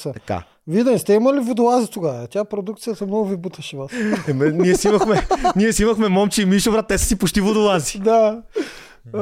вакса. 0.68 0.76
Така. 0.76 0.76
Виден, 0.76 0.98
сте 0.98 1.14
имали 1.14 1.40
водолази 1.40 1.90
тогава? 1.90 2.26
Тя 2.26 2.44
продукцията 2.44 3.06
много 3.06 3.24
ви 3.28 3.36
буташе 3.36 3.76
вас. 3.76 3.90
Еме, 4.28 4.50
ние, 4.50 4.74
си 4.74 4.88
имахме, 4.88 5.26
ние 5.56 5.72
си 5.72 5.82
имахме 5.82 6.08
момче 6.08 6.42
и 6.42 6.46
Мишо, 6.46 6.70
брат, 6.72 6.86
те 6.88 6.98
са 6.98 7.04
си 7.06 7.18
почти 7.18 7.40
водолази. 7.40 7.98
да. 7.98 8.42
Да, 9.12 9.20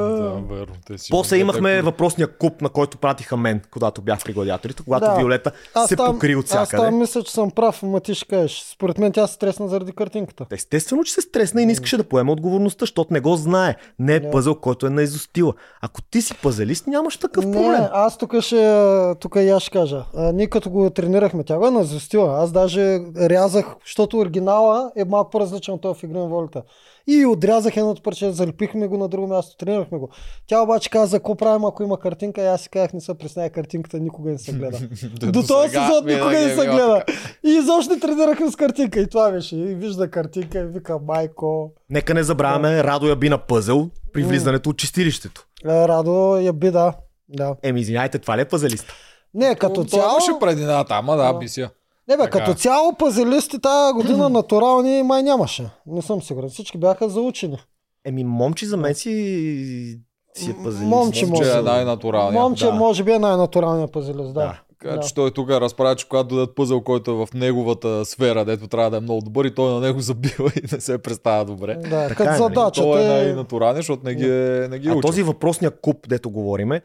верно. 0.49 0.73
Те 0.87 0.97
си 0.97 1.07
После 1.11 1.37
имахме 1.37 1.69
някакви- 1.69 1.85
въпросния 1.85 2.27
куп, 2.29 2.61
на 2.61 2.69
който 2.69 2.97
пратиха 2.97 3.37
мен, 3.37 3.61
когато 3.71 4.01
бях 4.01 4.23
при 4.23 4.33
гладиаторите, 4.33 4.83
когато 4.83 5.05
Да. 5.05 5.15
Виолета 5.15 5.51
се 5.87 5.95
покри 5.97 6.35
от 6.35 6.45
Аз 6.45 6.49
там 6.49 6.65
всякъде. 6.65 6.91
мисля, 6.91 7.23
че 7.23 7.31
съм 7.31 7.51
прав, 7.51 7.83
ама 7.83 7.99
ти 7.99 8.15
ще 8.15 8.25
кажеш. 8.25 8.65
Според 8.65 8.97
мен 8.97 9.11
тя 9.11 9.27
се 9.27 9.33
стресна 9.33 9.67
заради 9.67 9.91
картинката. 9.91 10.45
Естествено, 10.51 11.03
че 11.03 11.13
се 11.13 11.21
стресна 11.21 11.61
и 11.61 11.65
не 11.65 11.71
искаше 11.71 11.97
да 11.97 12.03
поеме 12.03 12.31
отговорността, 12.31 12.83
защото 12.83 13.13
не 13.13 13.19
го 13.19 13.35
знае. 13.35 13.75
Не 13.99 14.15
е 14.15 14.19
Да. 14.19 14.31
пъзъл, 14.31 14.55
който 14.55 14.87
е 14.87 14.89
наизустила. 14.89 15.53
Ако 15.81 16.01
ти 16.01 16.21
си 16.21 16.33
пазалист, 16.33 16.87
нямаш 16.87 17.17
такъв 17.17 17.43
проблем. 17.43 17.71
Не, 17.71 17.89
аз 17.91 18.17
тук 18.17 18.39
ще, 18.41 18.87
тук 19.19 19.35
и 19.35 19.49
аз 19.49 19.63
ще 19.63 19.71
кажа. 19.71 20.05
А, 20.15 20.31
ние 20.31 20.47
като 20.47 20.69
го 20.69 20.89
тренирахме, 20.89 21.43
тя 21.43 21.57
го 21.57 21.67
е 21.67 21.71
назастила. 21.71 22.37
Аз 22.37 22.51
даже 22.51 22.99
рязах, 23.17 23.65
защото 23.85 24.17
оригинала 24.17 24.91
е 24.95 25.05
малко 25.05 25.29
по-различен 25.29 25.73
от 25.73 25.81
този 25.81 25.99
в 25.99 26.03
игра 26.03 26.19
на 26.19 26.27
волята. 26.27 26.63
И 27.07 27.25
отрязах 27.25 27.77
едното 27.77 28.01
парче, 28.01 28.31
залепихме 28.31 28.87
го 28.87 28.97
на 28.97 29.07
друго 29.07 29.27
място, 29.27 29.57
тренирахме 29.57 29.97
го. 29.97 30.09
Тя 30.47 30.61
обаче 30.61 30.89
каза, 30.89 31.19
какво 31.19 31.35
правим, 31.35 31.65
ако 31.65 31.83
има 31.83 31.99
картинка, 31.99 32.41
и 32.41 32.45
аз 32.45 32.61
си 32.61 32.69
казах, 32.69 32.93
не 32.93 33.01
се 33.01 33.13
пресняя 33.13 33.49
картинката, 33.49 33.99
никога 33.99 34.31
не 34.31 34.37
се 34.37 34.51
гледа. 34.53 34.77
До 35.31 35.43
този 35.43 35.69
сезон 35.69 36.05
винаги 36.05 36.13
никога 36.13 36.31
не 36.31 36.43
е 36.43 36.49
се 36.49 36.65
гледа. 36.65 37.03
И 37.45 37.49
изобщо 37.49 37.93
не 37.93 37.99
тренирахме 37.99 38.51
с 38.51 38.55
картинка. 38.55 38.99
И 38.99 39.07
това 39.07 39.31
беше. 39.31 39.55
И 39.55 39.75
вижда 39.75 40.11
картинка 40.11 40.59
и 40.59 40.65
вика, 40.65 40.99
майко. 41.07 41.71
Нека 41.89 42.13
не 42.13 42.23
забравяме, 42.23 42.83
Радо 42.83 43.07
я 43.07 43.15
би 43.15 43.29
на 43.29 43.37
пъзъл 43.37 43.89
при 44.13 44.23
влизането 44.23 44.69
от 44.69 44.77
чистилището. 44.77 45.47
А, 45.65 45.87
Радо 45.87 46.37
я 46.37 46.53
би, 46.53 46.71
да. 46.71 46.93
да. 47.29 47.55
Еми, 47.63 47.79
извиняйте, 47.79 48.19
това 48.19 48.37
ли 48.37 48.41
е 48.41 48.45
пазалист? 48.45 48.93
Не, 49.33 49.55
като 49.55 49.73
Това 49.73 49.87
цяло... 49.87 50.11
имаше 50.11 50.39
предината, 50.39 50.93
ама 50.93 51.15
да, 51.17 51.33
Да. 51.33 51.69
Не 52.07 52.17
бе, 52.17 52.23
Така. 52.23 52.39
като 52.39 52.53
цяло 52.53 52.93
пазелисти 52.93 53.59
тази 53.59 53.93
година 53.93 54.29
натурални 54.29 55.03
май 55.03 55.23
нямаше. 55.23 55.69
Не 55.87 56.01
съм 56.01 56.21
сигурен. 56.21 56.49
Всички 56.49 56.77
бяха 56.77 57.09
заучени. 57.09 57.57
Еми, 58.05 58.23
момче 58.23 58.65
за 58.65 58.77
мен 58.77 58.95
си, 58.95 59.99
си 60.33 60.49
е 60.51 60.63
пазалист. 60.63 60.81
Момче 60.81 61.25
Момче 61.25 61.43
може. 61.43 61.59
е 61.59 61.61
най-натуралният. 61.61 62.43
Момче 62.43 62.65
да. 62.65 62.71
може 62.71 63.03
би 63.03 63.11
е 63.11 63.19
най-натуралният 63.19 63.91
пазелист, 63.91 64.27
да. 64.27 64.39
Да. 64.39 64.59
Така 64.79 64.99
че 64.99 65.07
Да. 65.07 65.13
той 65.15 65.31
тук 65.31 65.49
разправя, 65.49 65.95
че 65.95 66.07
когато 66.07 66.35
дадат 66.35 66.55
пъзъл, 66.55 66.81
който 66.81 67.11
е 67.11 67.25
в 67.25 67.27
неговата 67.33 68.05
сфера, 68.05 68.45
дето 68.45 68.67
трябва 68.67 68.91
да 68.91 68.97
е 68.97 69.01
много 69.01 69.21
добър 69.21 69.45
и 69.45 69.55
той 69.55 69.73
на 69.73 69.79
него 69.79 69.99
забива 70.01 70.51
и 70.55 70.73
не 70.73 70.79
се 70.79 70.97
представя 70.97 71.45
добре. 71.45 71.75
Да, 71.75 72.07
Така 72.07 72.15
като 72.15 72.23
е, 72.23 72.27
нали? 72.29 72.37
задачата 72.37 72.81
Той 72.81 73.01
е 73.01 73.05
е... 73.05 73.07
най-натурален, 73.07 73.75
защото 73.75 74.01
не 74.05 74.15
ги 74.15 74.25
е, 74.25 74.67
не 74.69 74.79
ги 74.79 74.87
е 74.87 74.91
А 74.91 74.93
учил. 74.93 75.01
този 75.01 75.23
въпросния 75.23 75.71
куп, 75.71 75.97
дето 76.09 76.29
говориме, 76.29 76.81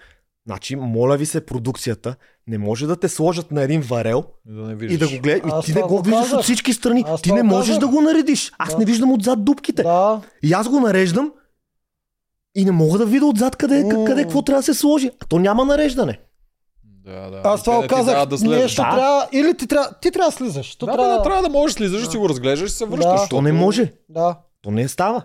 значи, 0.46 0.76
моля 0.76 1.16
ви 1.16 1.26
се, 1.26 1.46
продукцията 1.46 2.14
не 2.46 2.58
може 2.58 2.86
да 2.86 2.96
те 2.96 3.08
сложат 3.08 3.50
на 3.50 3.62
един 3.62 3.80
варел 3.80 4.24
Да 4.46 4.62
не 4.62 4.84
и 4.84 4.98
да 4.98 5.08
го 5.08 5.18
гледаш. 5.22 5.52
Аз 5.52 5.64
И 5.64 5.72
ти 5.72 5.74
не 5.74 5.82
го 5.82 5.88
го 5.88 6.02
виждаш 6.02 6.20
казах. 6.20 6.38
от 6.38 6.44
всички 6.44 6.72
страни. 6.72 7.04
Аз 7.06 7.22
ти 7.22 7.32
не 7.32 7.42
можеш 7.42 7.68
казах. 7.68 7.80
да 7.80 7.88
го 7.88 8.00
наредиш. 8.00 8.52
Аз 8.58 8.70
Да. 8.70 8.78
не 8.78 8.84
виждам 8.84 9.12
отзад 9.12 9.44
дупките. 9.44 9.82
Да, 9.82 10.20
И 10.42 10.52
аз 10.52 10.68
го 10.68 10.80
нареждам 10.80 11.32
и 12.54 12.64
не 12.64 12.70
мога 12.72 12.98
да 12.98 13.06
видя 13.06 13.26
отзад 13.26 13.56
къде, 13.56 13.84
М. 13.84 14.04
къде 14.04 14.22
какво 14.22 14.42
трябва 14.42 14.58
да 14.58 14.64
се 14.64 14.74
сложи. 14.74 15.10
А 15.20 15.26
то 15.26 15.38
няма 15.38 15.64
нареждане. 15.64 16.20
Да, 16.84 17.30
да. 17.30 17.40
аз 17.44 17.62
това 17.62 17.86
казах. 17.88 18.26
да 18.26 18.38
слезеш. 18.38 18.62
нещо 18.62 18.82
Да. 18.82 18.90
трябва... 18.90 19.28
Или 19.32 19.56
ти 19.56 19.66
трябва... 19.66 19.90
Ти 20.02 20.10
трябва 20.10 20.30
да 20.30 20.36
слизаш. 20.36 20.76
То 20.76 20.86
Да, 20.86 20.92
трябва... 20.92 21.16
не 21.16 21.22
трябва 21.22 21.42
да 21.42 21.48
можеш, 21.48 21.74
слизаш, 21.74 22.08
си 22.08 22.16
го 22.16 22.28
разглеждаш 22.28 22.70
и 22.70 22.72
се 22.72 22.84
връщаш. 22.84 23.04
Да. 23.04 23.10
защото- 23.10 23.36
То 23.36 23.42
не 23.42 23.52
може. 23.52 23.92
Да. 24.08 24.36
То 24.62 24.70
не 24.70 24.88
става. 24.88 25.24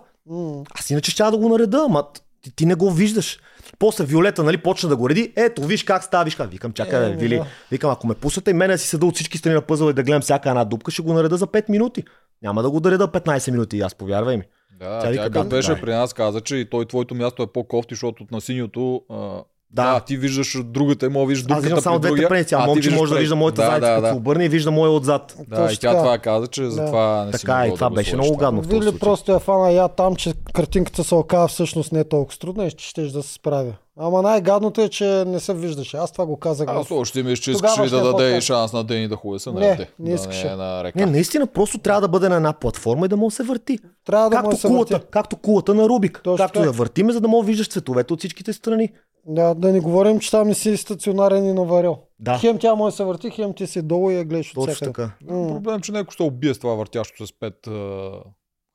Аз 0.71 0.89
иначе 0.89 1.11
ще 1.11 1.23
да 1.23 1.37
го 1.37 1.49
нареда, 1.49 1.83
ама 1.85 2.03
ти, 2.41 2.55
ти 2.55 2.65
не 2.65 2.75
го 2.75 2.91
виждаш. 2.91 3.39
После 3.79 4.05
Виолета, 4.05 4.43
нали, 4.43 4.57
почна 4.57 4.89
да 4.89 4.95
го 4.95 5.09
реди. 5.09 5.33
Ето, 5.35 5.63
виж 5.63 5.83
как 5.83 6.03
става, 6.03 6.23
виж 6.23 6.35
как. 6.35 6.51
Викам, 6.51 6.73
чакай, 6.73 7.05
Е, 7.05 7.15
Вили. 7.15 7.35
да. 7.37 7.45
Викам, 7.71 7.91
ако 7.91 8.07
ме 8.07 8.15
пуснете 8.15 8.51
и 8.51 8.53
мене 8.53 8.77
си 8.77 8.87
седа 8.87 9.05
от 9.05 9.15
всички 9.15 9.37
страни 9.37 9.55
на 9.55 9.61
пъзъл 9.61 9.89
и 9.89 9.93
да 9.93 10.03
гледам 10.03 10.21
всяка 10.21 10.49
една 10.49 10.65
дупка, 10.65 10.91
ще 10.91 11.01
го 11.01 11.13
нареда 11.13 11.37
за 11.37 11.47
5 11.47 11.69
минути. 11.69 12.03
Няма 12.41 12.63
да 12.63 12.69
го 12.69 12.79
нареда 12.79 13.07
15 13.07 13.51
минути 13.51 13.79
аз, 13.79 13.95
повярвай 13.95 14.37
ми. 14.37 14.43
Да, 14.79 14.85
Тя 14.85 15.01
тя, 15.01 15.09
вика, 15.09 15.23
тя 15.23 15.29
да, 15.29 15.39
като 15.39 15.49
беше 15.49 15.75
да. 15.75 15.81
при 15.81 15.91
нас 15.91 16.13
каза, 16.13 16.41
че 16.41 16.55
и 16.55 16.69
той 16.69 16.85
твоето 16.85 17.15
място 17.15 17.43
е 17.43 17.47
по-кофти, 17.47 17.93
защото 17.93 18.23
от 18.23 18.31
на 18.31 18.41
синьото 18.41 19.01
а, 19.09 19.39
Да. 19.71 19.93
да. 19.93 19.99
ти 19.99 20.17
виждаш 20.17 20.57
другата 20.63 21.05
и 21.05 21.09
мога 21.09 21.25
виждаш 21.25 21.43
Аз 21.43 21.47
дупката 21.47 21.63
виждам 21.63 21.81
само 21.81 21.99
двете 21.99 22.27
предици, 22.27 22.55
а 22.55 22.63
ти 22.63 22.69
момче 22.69 22.91
може 22.91 23.13
да 23.13 23.19
вижда 23.19 23.35
моята 23.35 23.61
да, 23.61 23.67
зайца, 23.67 23.79
да, 23.79 23.95
като 23.95 24.07
се 24.07 24.11
да. 24.11 24.17
обърне 24.17 24.45
и 24.45 24.49
вижда 24.49 24.71
моя 24.71 24.91
отзад. 24.91 25.35
Да, 25.47 25.55
Точно 25.55 25.73
и 25.73 25.77
тя 25.77 25.91
така. 25.91 26.01
това 26.01 26.17
каза, 26.17 26.47
че 26.47 26.69
затова 26.69 27.25
не 27.25 27.37
си 27.37 27.45
Така 27.45 27.59
е, 27.59 27.63
могъл 27.63 27.75
това 27.75 27.89
да 27.89 27.95
беше 27.95 28.15
много 28.15 28.37
гадно 28.37 28.61
Вили 28.61 28.99
просто 28.99 29.31
я 29.31 29.39
фана 29.39 29.71
я 29.71 29.87
там, 29.87 30.15
че 30.15 30.33
картинката 30.53 31.03
се 31.03 31.15
оказа 31.15 31.47
всъщност 31.47 31.91
не 31.91 31.99
е 31.99 32.03
толкова 32.03 32.37
трудна 32.37 32.65
и 32.65 32.69
ще 32.69 32.83
щеш 32.83 33.11
да 33.11 33.23
се 33.23 33.33
справя. 33.33 33.73
Ама 33.99 34.21
най-гадното 34.21 34.81
е, 34.81 34.89
че 34.89 35.23
не 35.27 35.39
се 35.39 35.53
виждаше. 35.53 35.97
Аз 35.97 36.11
това 36.11 36.25
го 36.25 36.37
казах. 36.37 36.67
Аз 36.69 36.91
още 36.91 37.23
мисля, 37.23 37.43
че 37.43 37.51
искаш 37.51 37.79
ли 37.79 37.89
да 37.89 37.97
е 37.97 38.01
даде 38.01 38.37
и 38.37 38.41
шанс 38.41 38.73
на 38.73 38.83
Дени 38.83 39.07
да 39.07 39.15
хуе 39.15 39.39
се 39.39 39.51
Не, 39.51 39.59
нареде. 39.59 39.89
не 39.99 40.09
да 40.09 40.15
искаше. 40.15 40.47
не 40.47 40.53
е 40.53 40.55
на 40.55 40.83
река. 40.83 40.99
Не, 40.99 41.05
наистина, 41.05 41.47
просто 41.47 41.77
трябва 41.77 42.01
да 42.01 42.07
бъде 42.07 42.29
на 42.29 42.35
една 42.35 42.53
платформа 42.53 43.05
и 43.05 43.09
да 43.09 43.17
може 43.17 43.33
да 43.33 43.35
се 43.35 43.43
върти. 43.43 43.79
Трябва 44.05 44.29
да 44.29 44.35
може 44.35 44.43
да 44.43 44.49
както, 44.49 44.61
се 44.61 44.67
кулата, 44.67 44.93
върти. 44.93 45.07
както 45.11 45.35
кулата 45.35 45.73
на 45.73 45.89
Рубик. 45.89 46.21
Точно 46.23 46.45
както 46.45 46.63
я 46.63 46.71
въртиме, 46.71 47.13
за 47.13 47.21
да 47.21 47.27
да 47.27 47.41
виждаш 47.43 47.69
цветовете 47.69 48.13
от 48.13 48.19
всичките 48.19 48.53
страни. 48.53 48.89
Да, 49.27 49.53
да 49.53 49.71
не 49.73 49.79
говорим, 49.79 50.19
че 50.19 50.31
там 50.31 50.47
не 50.47 50.53
си 50.53 50.77
стационарен 50.77 51.45
и 51.45 51.53
наварил. 51.53 51.97
Да, 52.19 52.37
Хем 52.37 52.57
тя 52.57 52.75
може 52.75 52.93
да 52.93 52.97
се 52.97 53.03
върти, 53.03 53.29
хем 53.29 53.53
ти 53.53 53.67
си 53.67 53.81
долу 53.81 54.11
и 54.11 54.15
я 54.15 54.23
гледаш 54.23 54.53
от 54.57 54.69
всякъде. 54.69 54.85
така. 54.85 55.11
М. 55.23 55.47
Проблем, 55.47 55.81
че 55.81 55.91
някой 55.91 56.11
ще 56.11 56.23
убие 56.23 56.53
с 56.53 56.59
това 56.59 56.73
въртящо 56.73 57.27
с 57.27 57.33
пет 57.39 57.67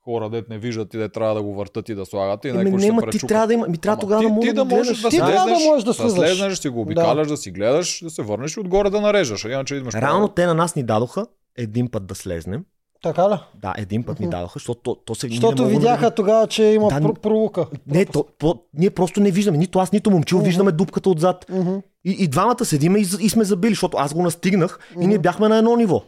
хора, 0.04 0.30
дет 0.30 0.48
не 0.48 0.58
виждат 0.58 0.94
и 0.94 0.98
де 0.98 1.08
трябва 1.08 1.34
да 1.34 1.42
го 1.42 1.54
въртат 1.54 1.88
и 1.88 1.94
да 1.94 2.06
слагат. 2.06 2.44
И 2.44 2.48
Еми, 2.48 2.70
някой 2.70 2.80
ще 3.02 3.12
се 3.12 3.18
ти 3.18 3.26
трябва 3.26 3.46
да 3.46 3.54
има. 3.54 3.68
Ми 3.68 3.78
трябва 3.78 4.00
тогава 4.00 4.20
ти- 4.20 4.26
да 4.26 4.30
ти 4.30 4.34
можеш 4.36 4.54
да 4.54 4.64
да 4.64 4.76
можеш 4.76 5.00
да 5.00 5.08
Ти 5.08 5.16
трябва 5.16 5.46
да 5.46 5.64
можеш 5.64 5.84
да 5.84 5.90
да 5.90 5.94
слизаш. 5.94 6.18
слезнеш, 6.18 6.50
да 6.50 6.56
си 6.56 6.68
го 6.68 6.80
обикаляш, 6.80 7.28
да. 7.28 7.36
си 7.36 7.50
гледаш, 7.50 8.00
да 8.04 8.10
се 8.10 8.22
върнеш 8.22 8.56
и 8.56 8.60
отгоре 8.60 8.90
да 8.90 9.00
нарежеш. 9.00 9.44
А 9.44 9.48
Иначе 9.48 9.74
идваш. 9.74 9.94
Реално 9.94 10.28
те 10.28 10.46
на 10.46 10.54
нас 10.54 10.76
ни 10.76 10.82
дадоха 10.82 11.26
един 11.56 11.90
път 11.90 12.06
да 12.06 12.14
слезнем. 12.14 12.64
Така 13.02 13.30
ли? 13.30 13.34
Да, 13.54 13.74
един 13.76 14.02
път 14.04 14.20
ни 14.20 14.26
Мгм. 14.26 14.30
дадоха, 14.30 14.52
защото 14.54 14.80
то, 14.82 14.94
то 14.96 15.14
се 15.14 15.28
Защото 15.28 15.66
видяха 15.66 16.00
Да... 16.00 16.10
тогава, 16.10 16.46
че 16.46 16.64
има 16.64 16.88
Да, 16.88 16.94
про- 16.96 17.14
пролука. 17.14 17.66
Не, 17.86 18.04
то, 18.06 18.26
по, 18.38 18.62
ние 18.74 18.90
просто 18.90 19.20
не 19.20 19.30
виждаме. 19.30 19.58
Нито 19.58 19.78
аз, 19.78 19.92
нито 19.92 20.10
момчил 20.10 20.38
Мгм. 20.38 20.44
виждаме 20.44 20.72
дупката 20.72 21.10
отзад. 21.10 21.46
Мгм. 21.50 21.76
И, 22.04 22.10
и 22.10 22.28
двамата 22.28 22.64
седиме 22.64 22.98
и, 22.98 23.06
и 23.20 23.28
сме 23.28 23.44
забили, 23.44 23.70
защото 23.70 23.96
аз 23.96 24.14
го 24.14 24.22
настигнах 24.22 24.78
и 25.00 25.06
ние 25.06 25.18
бяхме 25.18 25.48
на 25.48 25.56
едно 25.56 25.76
ниво. 25.76 26.02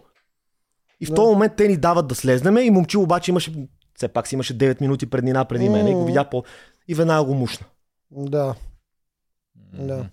И 1.01 1.07
в 1.07 1.09
Да. 1.09 1.15
този 1.15 1.33
момент 1.33 1.53
те 1.57 1.69
ни 1.69 1.77
дават 1.77 2.07
да 2.07 2.15
слезнеме 2.15 2.61
и 2.61 2.71
момчил 2.71 3.03
обаче 3.03 3.31
имаше, 3.31 3.53
все 3.95 4.09
пак 4.09 4.27
си 4.29 4.35
имаше 4.35 4.55
9 4.55 4.81
минути 4.81 5.07
преднина 5.07 5.45
преди 5.45 5.69
мен 5.69 5.89
и 5.89 5.95
го 5.95 6.05
видя 6.05 6.25
по... 6.25 6.43
И 6.89 6.95
веднага 6.95 7.25
го 7.25 7.35
мушна. 7.35 7.67
Да. 8.11 8.55
Да. 9.73 10.07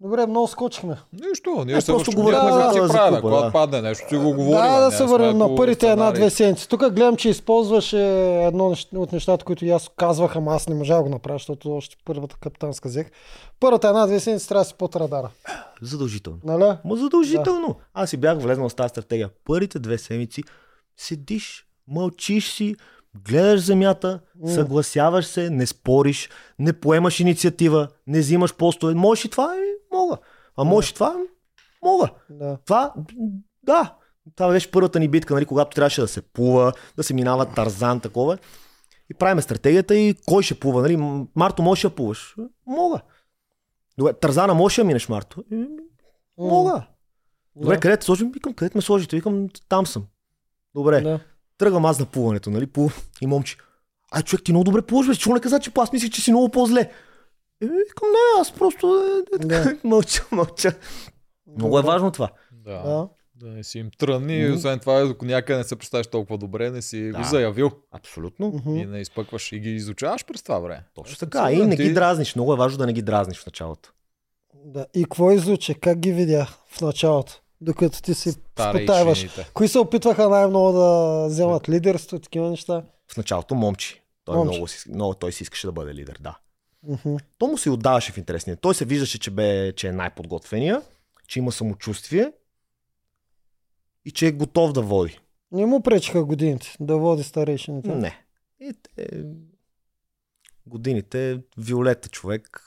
Добре, 0.00 0.26
много 0.26 0.48
скочихме. 0.48 0.96
Нищо, 1.12 1.64
ние 1.66 1.76
Е, 1.76 1.80
се 1.80 1.86
просто 1.86 2.10
говорим 2.12 2.38
говорим 2.40 2.58
как 2.60 2.72
за 2.72 2.86
ти 2.86 2.92
правим. 2.92 3.10
купа, 3.10 3.20
Когато 3.22 3.46
да. 3.46 3.52
падне 3.52 3.82
нещо, 3.82 4.08
си 4.08 4.16
го 4.16 4.22
говорим. 4.24 4.50
да, 4.52 4.68
да 4.68 4.78
няма 4.78 4.90
се 4.90 5.04
върнем 5.04 5.38
на 5.38 5.56
първите 5.56 5.88
една-две 5.88 6.30
седмици. 6.30 6.68
Тук 6.68 6.80
гледам, 6.82 7.16
че 7.16 7.28
използваше 7.28 7.98
едно 8.38 8.64
нещ- 8.64 8.96
от 8.96 9.12
нещата, 9.12 9.44
които 9.44 9.64
и 9.64 9.70
аз 9.70 9.90
казвах, 9.96 10.36
ама 10.36 10.54
аз 10.54 10.68
не 10.68 10.74
можа 10.74 10.96
да 10.96 11.02
го 11.02 11.08
направя, 11.08 11.34
защото 11.34 11.72
още 11.72 11.96
първата 12.04 12.36
капитанска 12.36 12.88
взех. 12.88 13.10
Първата 13.60 13.88
една-две 13.88 14.20
седмици 14.20 14.48
трябва 14.48 14.60
да 14.60 14.68
си 14.68 14.74
под 14.74 14.96
радара. 14.96 15.30
Задължително. 15.82 16.38
Нали? 16.44 16.76
Ма 16.84 16.96
задължително. 16.96 17.76
Аз 17.94 18.10
си 18.10 18.16
бях 18.16 18.38
влезнал 18.38 18.68
с 18.68 18.74
тази 18.74 18.88
стратегия. 18.88 19.30
Първите 19.44 19.78
две 19.78 19.98
седмици 19.98 20.42
седиш, 20.96 21.66
мълчиш 21.88 22.48
си, 22.48 22.74
гледаш 23.18 23.60
земята, 23.60 24.20
съгласяваш 24.46 25.26
се, 25.26 25.50
не 25.50 25.66
спориш, 25.66 26.28
не 26.58 26.72
поемаш 26.72 27.20
инициатива, 27.20 27.88
не 28.06 28.18
взимаш 28.18 28.54
постове. 28.54 28.94
Можеш 28.94 29.24
и 29.24 29.28
това? 29.28 29.54
Еми, 29.54 29.64
мога. 29.92 30.16
А 30.56 30.64
можеш 30.64 30.90
и 30.90 30.94
това? 30.94 31.16
Мога. 31.82 32.10
Да. 32.30 32.58
Това, 32.66 32.94
да. 33.62 33.94
Това 34.36 34.48
беше 34.48 34.70
първата 34.70 35.00
ни 35.00 35.08
битка, 35.08 35.34
нали, 35.34 35.44
когато 35.44 35.74
трябваше 35.74 36.00
да 36.00 36.08
се 36.08 36.22
плува, 36.22 36.72
да 36.96 37.02
се 37.02 37.14
минава 37.14 37.46
тарзан, 37.46 38.00
такова. 38.00 38.38
И 39.10 39.14
правиме 39.14 39.42
стратегията 39.42 39.94
и 39.94 40.14
кой 40.26 40.42
ще 40.42 40.60
плува, 40.60 40.82
нали? 40.82 40.96
Марто, 41.36 41.62
можеш 41.62 41.82
да 41.82 41.90
плуваш? 41.90 42.36
Мога. 42.66 43.00
Добре, 43.98 44.12
Тарзана 44.12 44.54
можеш 44.54 44.76
да 44.76 44.84
минеш, 44.84 45.08
Марто? 45.08 45.44
Мога. 46.38 46.86
Добре, 47.56 47.74
Да. 47.74 47.80
къде 47.80 47.96
те 47.96 48.04
сложим? 48.04 48.32
Викам, 48.32 48.54
къде 48.54 48.70
ме 48.74 48.82
сложите? 48.82 49.16
Викам, 49.16 49.48
там 49.68 49.86
съм. 49.86 50.04
Добре. 50.74 51.00
Да. 51.00 51.20
Тръгвам 51.58 51.84
аз 51.84 51.98
на 51.98 52.06
плуването, 52.06 52.50
нали? 52.50 52.66
Плу... 52.66 52.88
И 53.20 53.26
момче. 53.26 53.56
Ай, 54.12 54.22
човек, 54.22 54.44
ти 54.44 54.52
много 54.52 54.64
добре 54.64 54.82
плуваш, 54.82 55.06
бе. 55.06 55.14
Чува 55.14 55.34
не 55.34 55.40
каза, 55.40 55.60
че 55.60 55.70
аз 55.76 55.92
мислих, 55.92 56.10
че 56.10 56.20
си 56.20 56.30
много 56.30 56.48
по-зле. 56.48 56.90
Е, 57.62 57.66
викам, 57.66 58.08
не, 58.08 58.40
аз 58.40 58.52
просто 58.52 59.04
е, 59.32 59.36
е, 59.36 59.38
Да. 59.38 59.76
мълча, 59.84 60.24
мълча. 60.32 60.72
Много 61.48 61.78
е 61.78 61.82
важно 61.82 62.10
това. 62.10 62.30
Да. 62.52 62.82
Да. 62.82 63.08
Да 63.36 63.46
не 63.46 63.64
си 63.64 63.78
им 63.78 63.90
трънни 63.98 64.36
и 64.36 64.50
освен 64.50 64.78
това, 64.78 65.00
ако 65.00 65.24
някъде 65.24 65.58
не 65.58 65.64
се 65.64 65.76
представиш 65.76 66.06
толкова 66.06 66.38
добре, 66.38 66.70
не 66.70 66.82
си 66.82 67.02
Да. 67.02 67.18
го 67.18 67.24
заявил 67.24 67.70
Абсолютно. 67.92 68.62
И 68.66 68.86
не 68.86 69.00
изпъкваш 69.00 69.52
и 69.52 69.58
ги 69.58 69.70
изучаваш 69.70 70.24
през 70.24 70.42
това 70.42 70.58
време. 70.58 70.84
Точно 70.94 71.16
така. 71.18 71.38
И 71.42 71.52
сигурен, 71.52 71.68
не 71.68 71.76
ти- 71.76 71.82
ги 71.82 71.92
дразниш. 71.92 72.34
Много 72.34 72.52
е 72.52 72.56
важно 72.56 72.78
да 72.78 72.86
не 72.86 72.92
ги 72.92 73.02
дразниш 73.02 73.38
в 73.38 73.46
началото. 73.46 73.92
Да. 74.54 74.86
И 74.94 75.04
какво 75.04 75.30
изучи? 75.32 75.74
Как 75.74 75.98
ги 75.98 76.12
видях 76.12 76.48
в 76.68 76.80
началото? 76.80 77.32
Докато 77.60 78.02
ти 78.02 78.14
си 78.14 78.28
и 78.28 78.32
спотайваш. 78.32 79.26
Кои 79.54 79.68
се 79.68 79.78
опитваха 79.78 80.28
най-много 80.28 80.72
да 80.72 81.26
вземат 81.26 81.68
лидерство 81.68 82.16
и 82.16 82.20
такива 82.20 82.50
неща? 82.50 82.82
В 83.12 83.16
началото 83.16 83.54
момчи. 83.54 84.02
Той, 84.24 84.36
Момче. 84.36 84.50
много, 84.50 84.68
си, 84.68 84.90
много, 84.90 85.14
той 85.14 85.32
си 85.32 85.42
искаше 85.42 85.66
да 85.66 85.72
бъде 85.72 85.94
лидер, 85.94 86.18
да. 86.20 86.38
Мгм. 86.82 87.16
То 87.38 87.46
му 87.46 87.58
се 87.58 87.70
отдаваше 87.70 88.12
в 88.12 88.18
интересния. 88.18 88.56
Той 88.56 88.74
се 88.74 88.84
виждаше, 88.84 89.18
че, 89.18 89.30
бе, 89.30 89.72
че 89.72 89.88
е 89.88 89.92
най-подготвения, 89.92 90.82
че 91.26 91.38
има 91.38 91.52
самочувствие 91.52 92.32
и 94.04 94.10
че 94.10 94.26
е 94.26 94.32
готов 94.32 94.72
да 94.72 94.82
води. 94.82 95.20
Не 95.52 95.66
му 95.66 95.82
пречиха 95.82 96.24
годините 96.24 96.76
да 96.80 96.96
води 96.96 97.22
старейшините. 97.22 97.94
Не. 97.94 98.24
И 98.60 98.72
те... 98.72 99.24
Годините, 100.66 101.40
Виолета 101.58 102.08
човек. 102.08 102.64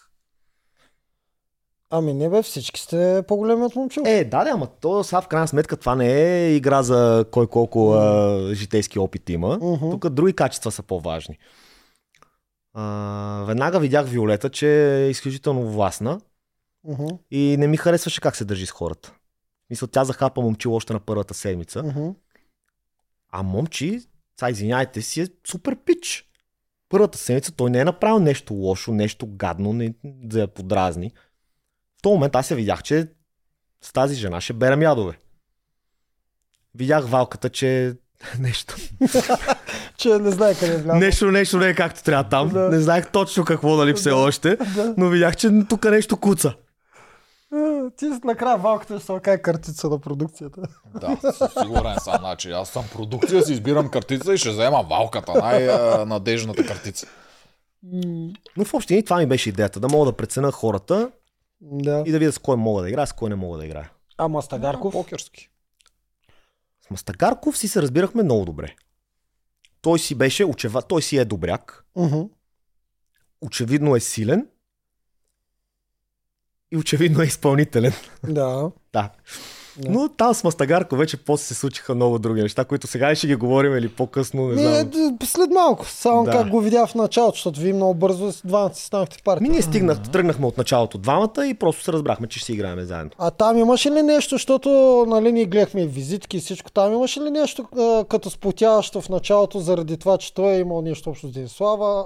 Ами 1.89 2.13
не 2.13 2.29
бе, 2.29 2.41
всички 2.41 2.79
сте 2.79 3.23
по-големи 3.27 3.61
от 3.61 3.75
момчил. 3.75 4.03
Е, 4.05 4.23
да, 4.23 4.43
да, 4.43 4.49
ама 4.49 4.67
то 4.67 5.03
сега 5.03 5.21
в 5.21 5.27
крайна 5.27 5.47
сметка 5.47 5.77
това 5.77 5.95
не 5.95 6.21
е 6.21 6.55
игра 6.55 6.83
за 6.83 7.25
кой 7.31 7.47
колко 7.47 7.93
а, 7.93 8.49
житейски 8.53 8.99
опит 8.99 9.29
има. 9.29 9.59
Мгм. 9.61 9.89
Тук 9.91 10.09
други 10.09 10.33
качества 10.33 10.71
са 10.71 10.83
по-важни. 10.83 11.37
А, 12.73 13.43
веднага 13.47 13.79
видях 13.79 14.07
Виолета, 14.07 14.49
че 14.49 14.95
е 15.05 15.09
изключително 15.09 15.71
властна 15.71 16.21
Мгм. 16.83 17.05
и 17.31 17.55
не 17.57 17.67
ми 17.67 17.77
харесваше 17.77 18.21
как 18.21 18.35
се 18.35 18.45
държи 18.45 18.65
с 18.65 18.71
хората. 18.71 19.13
Мисля, 19.69 19.87
тя 19.87 20.03
захапа 20.03 20.41
момчил 20.41 20.75
още 20.75 20.93
на 20.93 20.99
първата 20.99 21.33
седмица. 21.33 21.83
Мгм. 21.83 22.09
А 23.29 23.43
момчи, 23.43 24.01
сега 24.39 24.49
извиняйте 24.49 25.01
си, 25.01 25.21
е 25.21 25.27
супер 25.47 25.75
пич. 25.85 26.27
Първата 26.89 27.17
седмица 27.17 27.51
той 27.51 27.69
не 27.69 27.79
е 27.79 27.85
направил 27.85 28.19
нещо 28.19 28.53
лошо, 28.53 28.93
нещо 28.93 29.27
гадно, 29.27 29.73
не, 29.73 29.93
да 30.03 30.39
я 30.39 30.47
подразни. 30.47 31.11
В 31.99 32.01
този 32.01 32.13
момент 32.13 32.35
аз 32.35 32.51
я 32.51 32.57
видях, 32.57 32.83
че 32.83 33.07
с 33.81 33.93
тази 33.93 34.15
жена 34.15 34.41
ще 34.41 34.53
берем 34.53 34.81
ядове. 34.81 35.17
Видях 36.75 37.07
валката, 37.07 37.49
че 37.49 37.95
нещо, 38.39 38.75
Че 40.01 40.09
не 40.09 40.31
знае 40.31 40.53
къде 40.53 40.73
е 40.73 40.77
влязъл. 40.77 40.99
нещо, 40.99 41.25
нещо 41.25 41.57
не 41.57 41.67
е 41.67 41.75
както 41.75 42.03
трябва 42.03 42.23
там. 42.23 42.49
Да. 42.49 42.69
Не 42.69 42.79
знаех 42.79 43.11
точно 43.11 43.45
какво 43.45 43.75
нали 43.75 43.93
все 43.93 44.11
още, 44.11 44.55
Да. 44.55 44.93
но 44.97 45.09
видях, 45.09 45.35
че 45.35 45.49
тук 45.69 45.85
нещо 45.85 46.17
куца. 46.17 46.53
Ти 47.97 48.05
накрая 48.23 48.57
валката 48.57 48.95
ще 48.97 49.05
се 49.05 49.11
окаже 49.11 49.37
картица 49.37 49.89
на 49.89 49.99
продукцията. 49.99 50.61
Да, 50.95 51.17
със 51.21 51.51
сигурен 51.53 51.95
съм. 51.99 52.13
Значи, 52.19 52.51
аз 52.51 52.69
съм 52.69 52.85
продукция, 52.93 53.41
си 53.43 53.53
избирам 53.53 53.89
картица 53.89 54.33
и 54.33 54.37
ще 54.37 54.49
взема 54.49 54.85
валката, 54.89 55.33
най-надежната 55.35 56.65
картица. 56.65 57.07
Но 58.57 58.65
в 58.65 58.73
общини 58.73 59.03
това 59.03 59.17
ми 59.17 59.25
беше 59.25 59.49
идеята, 59.49 59.79
да 59.79 59.87
мога 59.87 60.05
да 60.05 60.17
преценя 60.17 60.51
хората 60.51 61.11
Да. 61.61 62.03
и 62.05 62.11
да 62.11 62.19
видя 62.19 62.31
с 62.31 62.39
кой 62.39 62.55
мога 62.57 62.81
да 62.81 62.89
играя, 62.89 63.07
с 63.07 63.13
кой 63.13 63.29
не 63.29 63.35
мога 63.35 63.57
да 63.57 63.65
играя. 63.65 63.91
А 64.17 64.27
Мастагарков? 64.27 64.91
Покерски. 64.93 65.49
С 66.87 66.91
Мастагарков 66.91 67.57
си 67.57 67.67
се 67.67 67.81
разбирахме 67.81 68.23
много 68.23 68.45
добре. 68.45 68.75
Той 69.81 69.99
си 69.99 70.15
беше, 70.15 70.45
очева, 70.45 70.81
той 70.81 71.01
си 71.01 71.17
е 71.17 71.25
добряк, 71.25 71.85
Мгм. 71.95 72.21
очевидно 73.41 73.95
е 73.95 73.99
силен 73.99 74.47
и 76.71 76.77
очевидно 76.77 77.21
е 77.21 77.25
изпълнителен. 77.25 77.93
Да. 78.23 78.71
Да. 78.93 79.09
Да. 79.77 79.89
Но 79.91 80.09
там 80.09 80.33
с 80.33 80.43
Мастагарков 80.43 80.99
вече 80.99 81.17
после 81.17 81.45
се 81.45 81.53
случиха 81.53 81.95
много 81.95 82.19
други 82.19 82.41
неща, 82.41 82.65
които 82.65 82.87
сега 82.87 83.15
ще 83.15 83.27
ги 83.27 83.35
говорим 83.35 83.77
или 83.77 83.89
по-късно, 83.89 84.47
не 84.47 84.61
знам. 84.61 85.17
след 85.23 85.49
малко, 85.51 85.85
само 85.85 86.23
Да. 86.23 86.31
как 86.31 86.49
го 86.49 86.59
видя 86.59 86.87
в 86.87 86.95
началото, 86.95 87.35
защото 87.35 87.59
вие 87.59 87.73
много 87.73 87.93
бързо 87.93 88.31
с 88.31 88.41
двамата 88.47 88.73
си 88.73 88.85
станахте 88.85 89.17
партия. 89.23 89.41
Ми 89.41 89.49
ние 89.49 89.61
стигнах, 89.61 89.99
тръгнахме 90.11 90.45
от 90.45 90.57
началото 90.57 90.97
двамата 90.97 91.47
и 91.47 91.53
просто 91.53 91.83
се 91.83 91.93
разбрахме, 91.93 92.27
че 92.27 92.39
ще 92.39 92.45
си 92.45 92.53
играем 92.53 92.85
заедно. 92.85 93.11
А 93.17 93.31
там 93.31 93.57
имаше 93.57 93.91
ли 93.91 94.01
нещо, 94.01 94.35
защото 94.35 94.69
нали, 95.07 95.31
ние 95.31 95.45
гледахме 95.45 95.85
визитки 95.85 96.37
и 96.37 96.39
всичко, 96.39 96.71
там 96.71 96.93
имаше 96.93 97.21
ли 97.21 97.29
нещо 97.31 97.65
като 98.09 98.29
сплотяващо 98.29 99.01
в 99.01 99.09
началото 99.09 99.59
заради 99.59 99.97
това, 99.97 100.17
че 100.17 100.33
той 100.33 100.53
е 100.53 100.59
имал 100.59 100.81
нещо 100.81 101.09
общо 101.09 101.27
с 101.27 101.31
Дислава, 101.31 102.05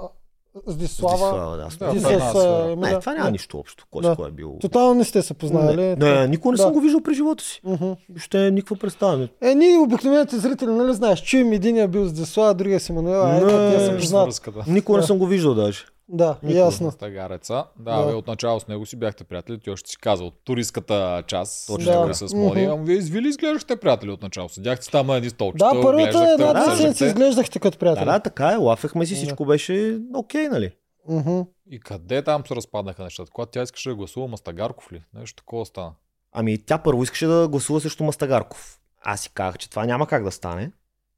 с 0.66 0.76
Дислава, 0.76 1.14
Дислава, 1.16 1.56
да, 1.56 1.64
Да, 1.64 1.70
според 1.70 1.92
ти 1.92 1.98
в 1.98 2.02
мен. 2.02 2.10
с... 2.10 2.14
една 2.14 2.30
сфера. 2.30 2.72
а, 2.72 2.76
Не, 2.76 2.98
това 2.98 3.14
няма 3.14 3.30
нищо 3.30 3.58
общо. 3.58 3.86
Кой 3.90 4.02
Да. 4.02 4.12
с 4.12 4.16
кой 4.16 4.28
е 4.28 4.32
бил. 4.32 4.56
Тотално 4.60 4.94
не 4.94 5.04
сте 5.04 5.22
се 5.22 5.34
познали. 5.34 5.76
Не, 5.76 5.96
не, 5.96 6.28
никога 6.28 6.52
не 6.52 6.56
Да. 6.56 6.62
съм 6.62 6.72
го 6.72 6.80
виждал 6.80 7.00
през 7.00 7.16
живота 7.16 7.44
си. 7.44 7.60
Мгм. 7.64 7.92
Ще 8.16 8.50
никаква 8.50 8.76
представа. 8.76 9.28
Е, 9.42 9.54
ние 9.54 9.78
обикновените 9.78 10.36
зрители, 10.36 10.70
нали 10.70 10.94
знаеш, 10.94 11.22
чуем 11.22 11.52
единия 11.52 11.88
бил 11.88 12.04
с 12.04 12.12
Дислава, 12.12 12.54
другия 12.54 12.80
с 12.80 12.90
Емануела, 12.90 13.24
а 13.26 13.32
Не, 13.34 13.40
те 13.72 13.80
са 13.80 14.16
не. 14.16 14.24
Връзката. 14.24 14.64
Никога 14.68 14.96
не 14.96 15.02
Да. 15.02 15.06
съм 15.06 15.18
го 15.18 15.26
виждал 15.26 15.54
даже. 15.54 15.84
Да, 16.08 16.36
Никога. 16.42 16.58
ясно. 16.58 16.90
Стагареца. 16.90 17.54
Да, 17.78 17.92
Да. 17.92 17.98
да. 17.98 18.06
Бе, 18.06 18.14
отначало 18.14 18.60
с 18.60 18.68
него 18.68 18.86
си 18.86 18.96
бяхте 18.96 19.24
приятели. 19.24 19.58
Ти 19.58 19.70
още 19.70 19.90
си 19.90 19.96
казал. 19.96 20.30
Туристската 20.44 21.22
част. 21.26 21.66
Точно 21.66 21.84
Точно 21.84 22.02
така. 22.02 22.14
с 22.14 22.34
Моди. 22.34 22.64
Ама 22.64 22.82
вие 22.84 23.00
с 23.00 23.08
Вили 23.08 23.28
изглеждахте 23.28 23.76
приятели 23.76 24.10
отначало. 24.10 24.48
Седяхте 24.48 24.90
там 24.90 25.06
на 25.06 25.16
едни 25.16 25.30
столчета. 25.30 25.70
Да, 25.74 25.82
първата 25.82 26.04
една 26.30 26.50
обсъждахте. 26.50 26.76
седмици 26.76 27.04
изглеждахте 27.04 27.58
като 27.58 27.74
Да, 27.74 27.78
приятели. 27.78 28.04
да, 28.04 28.20
така 28.20 28.48
е. 28.48 28.56
Лафехме 28.56 29.06
си, 29.06 29.14
всичко 29.14 29.44
беше 29.44 29.98
окей, 30.14 30.48
нали? 30.48 30.72
Мгм. 31.08 31.40
И 31.70 31.80
къде 31.80 32.22
там 32.22 32.46
се 32.46 32.56
разпаднаха 32.56 33.02
нещата? 33.02 33.30
Когато 33.30 33.50
тя 33.50 33.62
искаше 33.62 33.88
да 33.88 33.94
гласува 33.94 34.28
Мастагарков 34.28 34.92
ли? 34.92 35.02
Нещо 35.14 35.36
такова 35.36 35.66
стана. 35.66 35.92
Ами 36.32 36.58
тя 36.58 36.78
първо 36.78 37.02
искаше 37.02 37.26
да 37.26 37.48
гласува 37.48 37.80
срещу 37.80 38.04
Мастагарков. 38.04 38.80
Аз 39.02 39.20
си 39.20 39.30
казах, 39.30 39.58
че 39.58 39.70
това 39.70 39.86
няма 39.86 40.06
как 40.06 40.24
да 40.24 40.30
стане. 40.30 40.70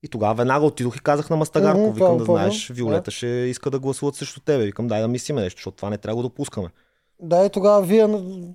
И 0.02 0.08
тогава 0.08 0.34
веднага 0.34 0.66
отидох 0.66 0.96
и 0.96 1.00
казах 1.00 1.30
на 1.30 1.36
Мастагарков, 1.36 1.82
Мгм, 1.82 1.92
викам 1.92 2.18
да 2.18 2.24
знаеш, 2.24 2.68
Виолета 2.68 3.10
ще 3.10 3.26
иска 3.26 3.70
да 3.70 3.78
гласуват 3.78 4.14
срещу 4.14 4.40
тебе. 4.40 4.64
Викам, 4.64 4.88
дай 4.88 5.00
да 5.00 5.08
мислиме 5.08 5.40
нещо, 5.40 5.58
защото 5.58 5.76
това 5.76 5.90
не 5.90 5.98
трябва 5.98 6.12
да 6.12 6.16
го 6.16 6.22
допускаме. 6.22 6.68
Да, 7.20 7.44
и 7.44 7.50
тогава 7.50 7.82
вие 7.82 8.06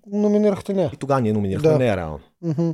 номинирахте 0.08 0.74
нея. 0.74 0.90
И 0.94 0.98
тогава 0.98 1.22
ние 1.22 1.34
номинирахме 1.34 1.70
Да. 1.70 1.78
нея 1.78 1.98
реално. 1.98 2.20
Мгм. 2.42 2.72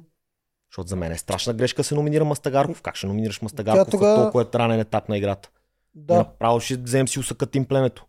Защото 0.72 0.88
за 0.88 0.95
мен 0.95 1.11
е 1.11 1.17
страшна 1.17 1.53
грешка 1.53 1.84
се 1.84 1.95
номинира 1.95 2.26
Мастагарков. 2.26 2.82
Как 2.82 2.95
ще 2.95 3.07
номинираш 3.07 3.41
Мастагарков 3.41 3.86
Тя 3.86 3.91
тогава- 3.91 4.15
в 4.15 4.22
толкова 4.22 4.41
е 4.43 4.57
ранен 4.57 4.80
етап 4.80 5.09
на 5.09 5.17
играта? 5.17 5.49
Да. 5.95 6.15
Направо 6.15 6.59
ще 6.59 6.76
вземем 6.76 7.07
си 7.07 7.20
усъкатим 7.20 7.65
племето. 7.65 8.05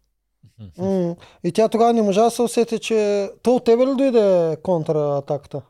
М. 0.78 1.16
И 1.44 1.52
тя 1.52 1.68
тогава 1.68 1.92
не 1.92 2.02
можа 2.02 2.22
да 2.22 2.30
се 2.30 2.42
усети, 2.42 2.78
че... 2.78 3.30
То 3.42 3.54
от 3.56 3.64
тебе 3.64 3.86
ли 3.86 3.94
дойде 3.94 4.56
контратаката? 4.62 5.62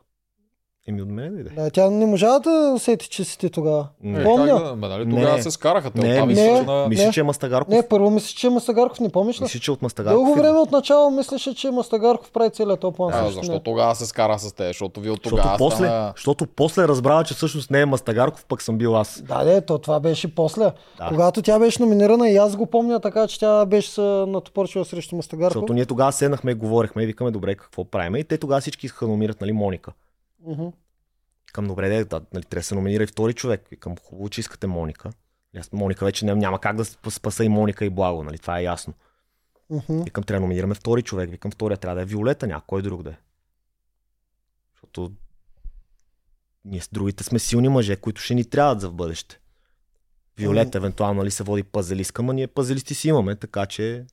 Еми 0.87 1.01
от 1.01 1.09
мен 1.09 1.33
дойде. 1.33 1.49
Да, 1.49 1.69
тя 1.69 1.89
не 1.89 2.05
можа 2.05 2.39
да 2.39 2.71
усети, 2.75 3.09
че 3.09 3.23
си 3.23 3.37
ти 3.37 3.49
тогава. 3.49 3.87
Не. 4.03 4.21
Е, 4.21 4.23
Помня. 4.23 4.57
как 4.57 4.79
да, 4.79 4.87
нали, 4.87 5.09
тогава 5.09 5.35
Не. 5.35 5.41
се 5.41 5.51
скараха. 5.51 5.91
Те 5.91 6.01
Не, 6.01 6.13
оттам 6.13 6.27
мисля, 6.27 6.43
не, 6.43 6.61
на... 6.61 6.87
Мисля, 6.87 7.05
не. 7.05 7.11
че 7.11 7.19
е 7.19 7.23
Мастагарков. 7.23 7.73
Не, 7.73 7.87
първо 7.87 8.09
мислиш, 8.09 8.33
че 8.33 8.47
е 8.47 8.49
Мастагарков, 8.49 8.99
не 8.99 9.09
помниш 9.09 9.39
ли? 9.39 9.43
Мисля, 9.43 9.59
че 9.59 9.71
от 9.71 9.81
Мастагарков. 9.81 10.23
Дълго 10.23 10.35
време 10.35 10.59
от 10.59 10.71
начало 10.71 11.11
мислеше, 11.11 11.55
че 11.55 11.71
Мастагарков 11.71 12.31
прави 12.31 12.49
целият 12.49 12.79
този 12.79 12.95
план. 12.95 13.13
А, 13.13 13.17
срещу 13.17 13.33
защо 13.33 13.51
нея. 13.51 13.63
тогава 13.63 13.95
се 13.95 14.05
скара 14.05 14.39
с 14.39 14.53
те? 14.53 14.67
Защото 14.67 15.01
вие 15.01 15.11
от 15.11 15.19
Защото 15.23 15.35
тогава 15.35 15.57
после, 15.57 15.85
стана... 15.85 16.13
защото 16.15 16.47
после 16.47 16.87
разбрала, 16.87 17.23
че 17.23 17.33
всъщност 17.33 17.71
не 17.71 17.81
е 17.81 17.85
Мастагарков, 17.85 18.45
пък 18.45 18.61
съм 18.61 18.77
бил 18.77 18.97
аз. 18.97 19.21
Да, 19.21 19.43
не, 19.43 19.61
то 19.61 19.77
това 19.77 19.99
беше 19.99 20.35
после. 20.35 20.71
Да. 20.97 21.07
Когато 21.09 21.41
тя 21.41 21.59
беше 21.59 21.81
номинирана 21.83 22.29
и 22.29 22.37
аз 22.37 22.55
го 22.55 22.65
помня 22.65 22.99
така, 22.99 23.27
че 23.27 23.39
тя 23.39 23.65
беше 23.65 23.91
се 23.91 24.01
натопорчила 24.27 24.85
срещу 24.85 25.15
Мастагарков. 25.15 25.53
Защото 25.53 25.73
ние 25.73 25.85
тогава 25.85 26.11
седнахме 26.11 26.51
и 26.51 26.55
говорихме 26.55 27.03
и 27.03 27.05
викаме, 27.05 27.31
добре, 27.31 27.55
какво 27.55 27.85
правим? 27.85 28.15
И 28.15 28.23
те 28.23 28.37
тогава 28.37 28.61
всички 28.61 28.87
да 29.01 29.07
номинират, 29.07 29.41
нали, 29.41 29.51
Моника. 29.51 29.91
Мгм. 30.45 30.67
Викам, 31.47 31.67
добре, 31.67 31.89
де, 31.89 32.05
да, 32.05 32.21
нали, 32.33 32.43
трябва 32.43 32.59
да 32.61 32.65
се 32.65 32.75
номинира 32.75 33.03
и 33.03 33.07
втори 33.07 33.33
човек. 33.33 33.67
Викам, 33.69 33.95
хубаво, 34.03 34.29
че 34.29 34.41
искате 34.41 34.67
Моника. 34.67 35.09
И 35.53 35.57
Аз, 35.57 35.71
Моника 35.71 36.05
вече 36.05 36.25
няма, 36.25 36.41
няма 36.41 36.59
как 36.59 36.75
да 36.75 36.85
сп- 36.85 37.09
спаса 37.09 37.43
и 37.45 37.49
Моника 37.49 37.85
и 37.85 37.89
Благо, 37.89 38.23
нали, 38.23 38.37
това 38.37 38.59
е 38.59 38.63
ясно. 38.63 38.93
Мгм. 39.69 40.03
Викам, 40.03 40.23
трябва 40.23 40.37
да 40.37 40.41
номинираме 40.41 40.73
втори 40.75 41.01
човек. 41.01 41.29
Викам, 41.29 41.51
втория 41.51 41.77
трябва 41.77 41.95
да 41.95 42.01
е 42.01 42.05
Виолета, 42.05 42.47
някой 42.47 42.81
друг 42.81 43.03
да 43.03 43.09
е. 43.09 43.17
Защото 44.73 45.11
ние 46.65 46.81
с 46.81 46.89
другите 46.89 47.23
сме 47.23 47.39
силни 47.39 47.69
мъже, 47.69 47.95
които 47.95 48.21
ще 48.21 48.35
ни 48.35 48.45
трябват 48.45 48.81
за 48.81 48.89
в 48.89 48.93
бъдеще. 48.93 49.39
Виолета, 50.37 50.77
евентуално 50.77 51.23
ли 51.25 51.31
се 51.31 51.43
води 51.43 51.63
пазелистка, 51.63 52.23
ма 52.23 52.33
ние 52.33 52.47
пазелисти 52.47 52.93
си 52.93 53.07
имаме, 53.07 53.35
така 53.35 53.65
че 53.65 54.05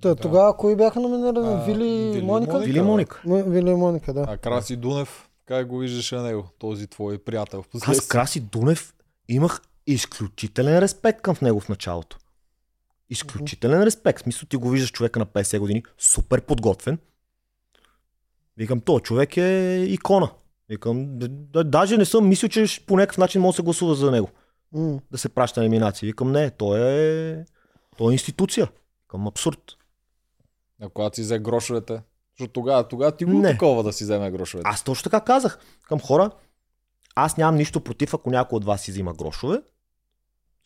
Та, 0.00 0.08
Да. 0.08 0.16
Тогава 0.16 0.56
кои 0.56 0.76
бяха 0.76 1.00
номинирани? 1.00 1.64
Вили 1.64 1.88
и 1.88 2.10
Вили 2.10 2.18
и 2.18 2.22
Моника? 2.22 2.52
Моника. 2.52 2.66
Вили 2.66 2.78
и 2.78 2.82
Моника. 2.82 3.22
Вили 3.26 3.70
и 3.70 3.74
Моника, 3.74 4.12
да. 4.12 4.24
А 4.28 4.36
Краси 4.36 4.76
Дунев, 4.76 5.27
как 5.48 5.66
го 5.66 5.78
виждаше 5.78 6.16
него, 6.16 6.48
този 6.58 6.86
твой 6.86 7.18
приятел? 7.18 7.64
Аз? 7.82 8.08
Краси 8.08 8.40
Дунев 8.40 8.94
имах 9.28 9.60
изключителен 9.86 10.78
респект 10.78 11.22
към 11.22 11.36
него 11.42 11.60
в 11.60 11.68
началото. 11.68 12.18
Изключителен 13.10 13.82
респект. 13.82 14.18
В 14.18 14.22
смисъл 14.22 14.48
ти 14.48 14.56
го 14.56 14.70
виждаш 14.70 14.92
човека 14.92 15.18
на 15.18 15.26
50 15.26 15.58
години, 15.58 15.82
супер 15.98 16.40
подготвен. 16.40 16.98
Викам, 18.56 18.80
то 18.80 19.00
човек 19.00 19.36
е 19.36 19.84
икона. 19.88 20.30
Викам, 20.68 21.18
даже 21.64 21.96
не 21.96 22.04
съм 22.04 22.28
мислил, 22.28 22.48
че 22.48 22.86
по 22.86 22.96
някакъв 22.96 23.18
начин 23.18 23.40
може 23.40 23.52
да 23.52 23.56
се 23.56 23.62
гласува 23.62 23.94
за 23.94 24.10
него. 24.10 24.30
М. 24.72 25.00
Да 25.10 25.18
се 25.18 25.28
праща 25.28 25.60
на 25.60 25.66
елиминация. 25.66 26.06
Викам, 26.06 26.32
не, 26.32 26.50
той 26.50 26.80
е, 26.80 27.44
той 27.96 28.12
е 28.12 28.14
институция. 28.14 28.68
Към 29.08 29.26
абсурд. 29.26 29.76
А 30.82 30.88
когато 30.88 31.16
си 31.16 31.22
взе 31.22 31.38
грошовете? 31.38 32.02
Защото 32.38 32.52
тогава, 32.52 32.88
тогава 32.88 33.12
ти 33.12 33.24
го 33.24 33.32
Не. 33.32 33.50
такова 33.52 33.82
да 33.82 33.92
си 33.92 34.04
вземе 34.04 34.30
грошовете. 34.30 34.68
Аз 34.70 34.84
точно 34.84 35.04
така 35.10 35.20
казах 35.20 35.58
към 35.88 36.00
хора. 36.00 36.30
Аз 37.14 37.36
нямам 37.36 37.56
нищо 37.56 37.80
против, 37.80 38.14
ако 38.14 38.30
някой 38.30 38.56
от 38.56 38.64
вас 38.64 38.80
си 38.80 38.90
взима 38.90 39.14
грошове. 39.14 39.62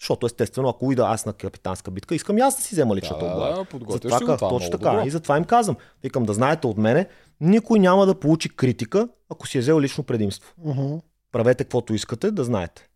Защото 0.01 0.27
естествено, 0.27 0.69
ако 0.69 0.93
ида 0.93 1.03
аз 1.09 1.27
на 1.27 1.33
капитанска 1.33 1.91
битка, 1.91 2.15
искам 2.15 2.39
и 2.39 2.41
аз 2.41 2.57
да 2.57 2.63
си 2.63 2.75
взема 2.75 2.97
личната 2.97 3.25
да, 3.27 3.33
облага. 3.33 3.55
да, 3.55 3.93
Затова, 3.93 4.19
си 4.19 4.25
го, 4.25 4.37
това 4.37 4.47
е 4.47 4.51
точно 4.51 4.71
така. 4.71 4.91
добро. 4.91 5.07
И 5.07 5.11
затова 5.11 5.37
им 5.37 5.45
казвам. 5.45 5.77
Викам 6.03 6.25
да 6.25 6.33
знаете 6.35 6.67
от 6.67 6.79
мене, 6.79 7.09
никой 7.41 7.79
няма 7.79 8.07
да 8.07 8.15
получи 8.21 8.57
критика, 8.57 9.09
ако 9.31 9.47
си 9.47 9.59
е 9.59 9.61
взел 9.61 9.81
лично 9.81 10.05
предимство. 10.05 10.53
Мгм. 10.65 10.95
Правете 11.33 11.65
каквото 11.65 11.95
искате, 11.95 12.31
да 12.31 12.45
знаете. 12.45 12.89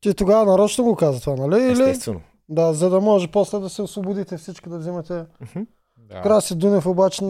Ти 0.00 0.14
тогава 0.14 0.44
нарочно 0.44 0.84
го 0.84 0.96
каза 0.96 1.20
това, 1.20 1.46
нали? 1.46 1.62
Или? 1.62 1.72
Естествено. 1.72 2.20
Да, 2.48 2.74
за 2.74 2.90
да 2.90 3.00
може 3.00 3.28
после 3.28 3.58
да 3.58 3.68
се 3.68 3.82
освободите 3.82 4.36
всички 4.36 4.68
да 4.68 4.78
вземете. 4.78 5.24
Мгм. 5.40 5.60
Да. 6.04 6.22
Краси 6.22 6.54
Дунев 6.54 6.86
обаче 6.86 7.24
И- 7.24 7.26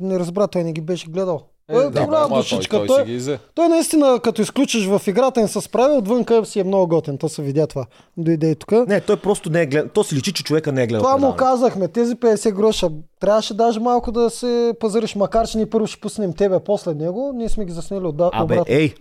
не, 0.00 0.18
разбра, 0.18 0.46
той 0.46 0.64
не 0.64 0.72
ги 0.72 0.80
беше 0.80 1.06
гледал. 1.06 1.40
Е, 1.70 1.76
Е, 1.76 1.80
да, 1.80 2.06
той, 2.06 2.28
душичка. 2.30 2.76
той, 2.78 2.86
Той, 2.86 3.16
взе. 3.16 3.38
той 3.54 3.68
наистина, 3.68 4.20
като 4.20 4.42
изключиш 4.42 4.86
в 4.86 5.02
играта, 5.06 5.40
не 5.40 5.48
се 5.48 5.60
справи, 5.60 5.94
отвънка 5.94 6.44
си 6.44 6.60
е 6.60 6.64
много 6.64 6.88
готен. 6.88 7.18
То 7.18 7.28
се 7.28 7.42
видя 7.42 7.66
това. 7.66 7.86
Дойде 8.16 8.50
и 8.50 8.54
тук. 8.54 8.72
Не, 8.88 9.00
той 9.00 9.16
просто 9.16 9.50
не 9.50 9.62
е 9.62 9.66
гледал. 9.66 9.88
То 9.88 10.04
си 10.04 10.14
личи, 10.14 10.32
че 10.32 10.44
човека 10.44 10.72
не 10.72 10.82
е 10.82 10.86
гледал. 10.86 11.02
Това 11.02 11.16
му 11.18 11.36
казахме, 11.36 11.88
тези 11.88 12.14
50 12.14 12.52
гроша. 12.52 12.88
Трябваше 13.20 13.54
даже 13.54 13.80
малко 13.80 14.12
да 14.12 14.30
се 14.30 14.74
пазариш, 14.80 15.14
макар 15.14 15.48
че 15.48 15.58
ние 15.58 15.66
първо 15.66 15.86
ще 15.86 16.00
пуснем 16.00 16.32
тебе, 16.32 16.60
после 16.60 16.94
него. 16.94 17.32
Ние 17.34 17.48
сме 17.48 17.64
ги 17.64 17.72
заснели 17.72 18.04
от 18.04 18.14
Абе, 18.22 18.44
обратно. 18.44 18.64
ей, 18.68 18.94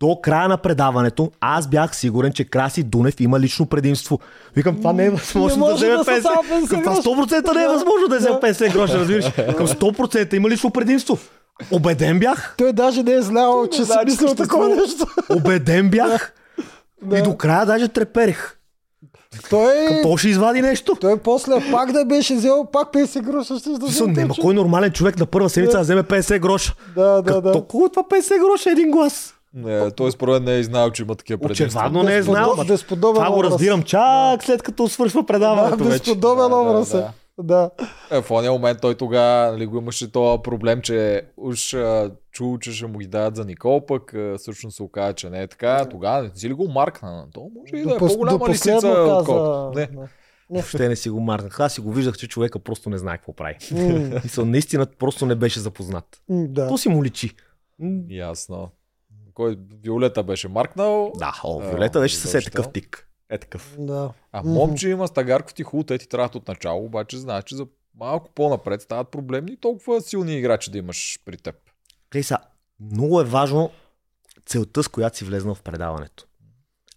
до 0.00 0.20
края 0.22 0.48
на 0.48 0.56
предаването 0.56 1.30
аз 1.40 1.68
бях 1.68 1.96
сигурен, 1.96 2.32
че 2.32 2.44
Краси 2.44 2.82
Дунев 2.82 3.20
има 3.20 3.40
лично 3.40 3.66
предимство. 3.66 4.18
Викам, 4.56 4.76
това 4.76 4.92
не 4.92 5.06
е 5.06 5.10
възможно 5.10 5.64
да 5.64 5.70
може 5.70 5.74
вземе 5.86 5.96
да 5.96 6.04
са 6.04 6.10
50. 6.10 6.22
само 6.22 6.42
50 6.42 6.60
Викам, 6.60 6.82
Това 6.82 6.94
гроша. 6.94 7.08
100% 7.08 7.54
не 7.54 7.62
е 7.62 7.66
Да, 7.66 7.72
възможно 7.72 8.08
да 8.08 8.18
вземе 8.18 8.38
да. 8.40 8.54
50 8.54 8.72
гроша, 8.72 8.98
разбираш. 8.98 9.32
Към 9.56 9.66
100% 9.66 10.34
има 10.34 10.48
лично 10.50 10.70
предимство. 10.70 11.18
Обеден 11.70 12.18
бях. 12.18 12.54
Той 12.58 12.72
даже 12.72 13.02
не 13.02 13.12
е 13.12 13.22
знаел, 13.22 13.66
че 13.66 13.84
си 13.84 13.92
мислил 14.04 14.34
такова 14.34 14.68
нещо. 14.68 15.06
Убеден 15.30 15.90
бях. 15.90 16.32
Да. 17.02 17.18
И 17.18 17.22
до 17.22 17.36
края 17.36 17.66
даже 17.66 17.88
треперех. 17.88 18.54
Той, 19.50 19.74
Какво 19.88 20.16
ще 20.16 20.28
извади 20.28 20.62
нещо? 20.62 20.96
той 21.00 21.16
после 21.16 21.52
пак 21.70 21.92
да 21.92 22.04
беше 22.04 22.34
взел, 22.34 22.66
пак 22.72 22.92
50 22.92 23.20
гроша 23.20 23.58
ще 23.58 23.70
да 23.70 23.86
вземе. 23.86 24.12
няма 24.12 24.34
кой 24.40 24.54
нормален 24.54 24.90
човек 24.92 25.18
на 25.18 25.26
първа 25.26 25.50
седмица 25.50 25.76
да 25.76 25.82
вземе 25.82 26.02
50 26.02 26.38
гроша. 26.38 26.74
Да, 26.96 27.04
да, 27.04 27.22
Като 27.22 27.40
да. 27.40 27.52
Колко 27.52 27.86
е 27.86 27.88
това 27.88 28.02
50 28.02 28.38
гроша 28.40 28.70
един 28.70 28.90
глас? 28.90 29.34
Не, 29.54 29.90
той 29.90 30.12
според 30.12 30.34
мен 30.34 30.44
не 30.44 30.58
е 30.58 30.62
знаел, 30.62 30.90
че 30.90 31.02
има 31.02 31.14
такива 31.14 31.38
предимства. 31.38 31.64
Очевадно 31.80 32.02
не 32.02 32.16
е 32.16 32.22
знал. 32.22 32.54
безподобен 32.68 33.14
Това 33.14 33.30
го 33.30 33.44
разбирам 33.44 33.82
чак 33.82 34.44
след 34.44 34.62
като 34.62 34.88
свършва 34.88 35.20
Да, 35.22 35.26
предаването 35.26 35.76
вече. 35.76 35.88
безподобен 35.90 36.42
Да, 36.42 36.48
да, 36.48 36.56
образ 36.56 36.94
е. 36.94 36.96
да. 36.96 37.12
Да. 37.40 37.70
Е, 38.10 38.22
в 38.22 38.30
ония 38.30 38.52
момент 38.52 38.78
той 38.80 38.94
тогава 38.94 39.52
нали, 39.52 39.66
го 39.66 39.78
имаше 39.78 40.12
този 40.12 40.42
проблем, 40.42 40.80
че 40.80 41.22
уж 41.36 41.74
а, 41.74 42.10
чул, 42.32 42.58
че 42.58 42.72
ще 42.72 42.86
му 42.86 42.98
ги 42.98 43.06
дадат 43.06 43.36
за 43.36 43.44
Никол, 43.44 43.86
пък 43.86 44.14
а, 44.14 44.34
всъщност 44.38 44.76
се 44.76 44.82
оказа, 44.82 45.12
че 45.12 45.30
не 45.30 45.42
е 45.42 45.46
така. 45.46 45.86
Тогава 45.86 46.22
не 46.22 46.30
си 46.34 46.48
ли 46.48 46.52
го 46.52 46.68
маркна? 46.68 47.26
То 47.34 47.50
може 47.56 47.76
и 47.76 47.86
да 47.86 47.94
е 47.94 47.98
по-голяма 47.98 48.48
лисица. 48.48 48.76
отколкото. 48.88 49.72
Не. 49.74 49.86
Да. 49.86 50.08
Въобще 50.50 50.88
не 50.88 50.96
си 50.96 51.10
го 51.10 51.20
маркнах. 51.20 51.60
Аз 51.60 51.72
си 51.72 51.80
го 51.80 51.92
виждах, 51.92 52.16
че 52.16 52.28
човека 52.28 52.58
просто 52.58 52.90
не 52.90 52.98
знае 52.98 53.16
какво 53.16 53.32
прави. 53.32 53.54
М, 53.72 54.20
Мисъл, 54.24 54.44
наистина 54.44 54.86
просто 54.88 55.26
не 55.26 55.34
беше 55.34 55.60
запознат. 55.60 56.04
м, 56.28 56.46
Да. 56.48 56.68
То 56.68 56.78
си 56.78 56.88
му 56.88 57.04
личи. 57.04 57.34
Ясно. 58.08 58.68
Кой 59.38 59.58
Виолета 59.82 60.22
беше 60.22 60.48
маркнал? 60.48 61.12
Да, 61.16 61.40
о, 61.44 61.60
А, 61.62 61.68
Виолета 61.68 62.00
беше 62.00 62.16
със 62.16 62.24
е 62.24 62.30
защо? 62.30 62.50
такъв 62.50 62.72
тик. 62.72 63.08
Е 63.30 63.38
такъв. 63.38 63.76
Да. 63.78 64.12
А 64.32 64.42
момче 64.42 64.88
има 64.88 65.08
Стагарков 65.08 65.54
ти 65.54 65.62
хубаво, 65.62 65.84
те 65.84 65.98
ти 65.98 66.08
трябват 66.08 66.34
от 66.34 66.48
начало, 66.48 66.84
обаче 66.84 67.16
знаеш, 67.18 67.44
че 67.44 67.56
за 67.56 67.66
малко 67.98 68.30
по-напред 68.34 68.82
стават 68.82 69.08
проблемни 69.08 69.56
толкова 69.56 70.00
силни 70.00 70.38
играчи 70.38 70.70
да 70.70 70.78
имаш 70.78 71.18
при 71.24 71.36
теб. 71.36 71.54
Гледай 72.10 72.22
сега, 72.22 72.38
много 72.80 73.20
е 73.20 73.24
важно 73.24 73.70
целта, 74.46 74.82
с 74.82 74.88
която 74.88 75.16
си 75.16 75.24
влезнал 75.24 75.54
в 75.54 75.62
предаването. 75.62 76.26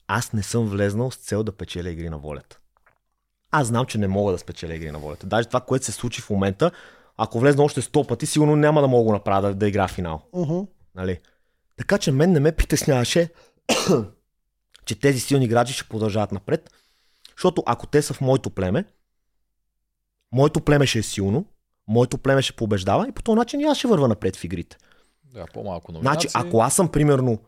Аз 0.08 0.34
не 0.34 0.44
съм 0.44 0.66
влезнал 0.66 1.12
с 1.12 1.16
цел 1.16 1.44
да 1.44 1.52
печеля 1.52 1.90
игри 1.90 2.10
на 2.10 2.18
волята. 2.18 2.60
Аз 3.52 3.68
знам, 3.68 3.86
че 3.86 3.98
не 3.98 4.08
мога 4.08 4.32
да 4.32 4.38
спечеля 4.38 4.74
игри 4.74 4.92
на 4.92 5.00
волята. 5.00 5.28
Даже 5.28 5.48
това, 5.48 5.62
което 5.62 5.86
се 5.86 5.92
случи 5.92 6.22
в 6.22 6.30
момента, 6.30 6.72
ако 7.18 7.40
влезна 7.40 7.64
още 7.64 7.82
100 7.82 8.08
пъти, 8.08 8.26
сигурно 8.26 8.56
няма 8.56 8.82
да 8.82 8.88
мога 8.88 9.06
да 9.08 9.14
направя 9.14 9.42
да, 9.42 9.56
да 9.56 9.68
игра 9.68 9.88
финал. 9.88 10.22
Мгм. 10.34 10.60
Нали? 10.96 11.20
Така 11.82 11.98
че 11.98 12.12
мен 12.12 12.32
не 12.32 12.40
ме 12.40 12.52
притесняваше, 12.52 13.30
че 14.86 15.00
тези 15.00 15.20
силни 15.20 15.46
играчи 15.46 15.74
ще 15.74 15.84
продължават 15.84 16.32
напред. 16.32 16.70
Защото 17.36 17.64
ако 17.66 17.88
те 17.88 18.02
са 18.02 18.14
в 18.14 18.22
моето 18.22 18.50
племе, 18.50 18.86
моето 20.32 20.62
племе 20.62 20.86
ще 20.86 21.00
е 21.00 21.04
силно, 21.04 21.46
моето 21.88 22.18
племе 22.18 22.42
ще 22.42 22.54
побеждава 22.54 23.08
и 23.08 23.12
по 23.12 23.22
този 23.22 23.36
начин 23.36 23.60
и 23.60 23.64
аз 23.64 23.78
ще 23.78 23.88
върва 23.88 24.08
напред 24.08 24.36
в 24.36 24.44
игрите. 24.44 24.78
Да, 25.34 25.46
по-малко 25.54 25.92
номинации. 25.92 26.30
Значи, 26.30 26.48
ако 26.48 26.62
аз 26.62 26.76
съм 26.76 26.90
примерно 26.90 27.40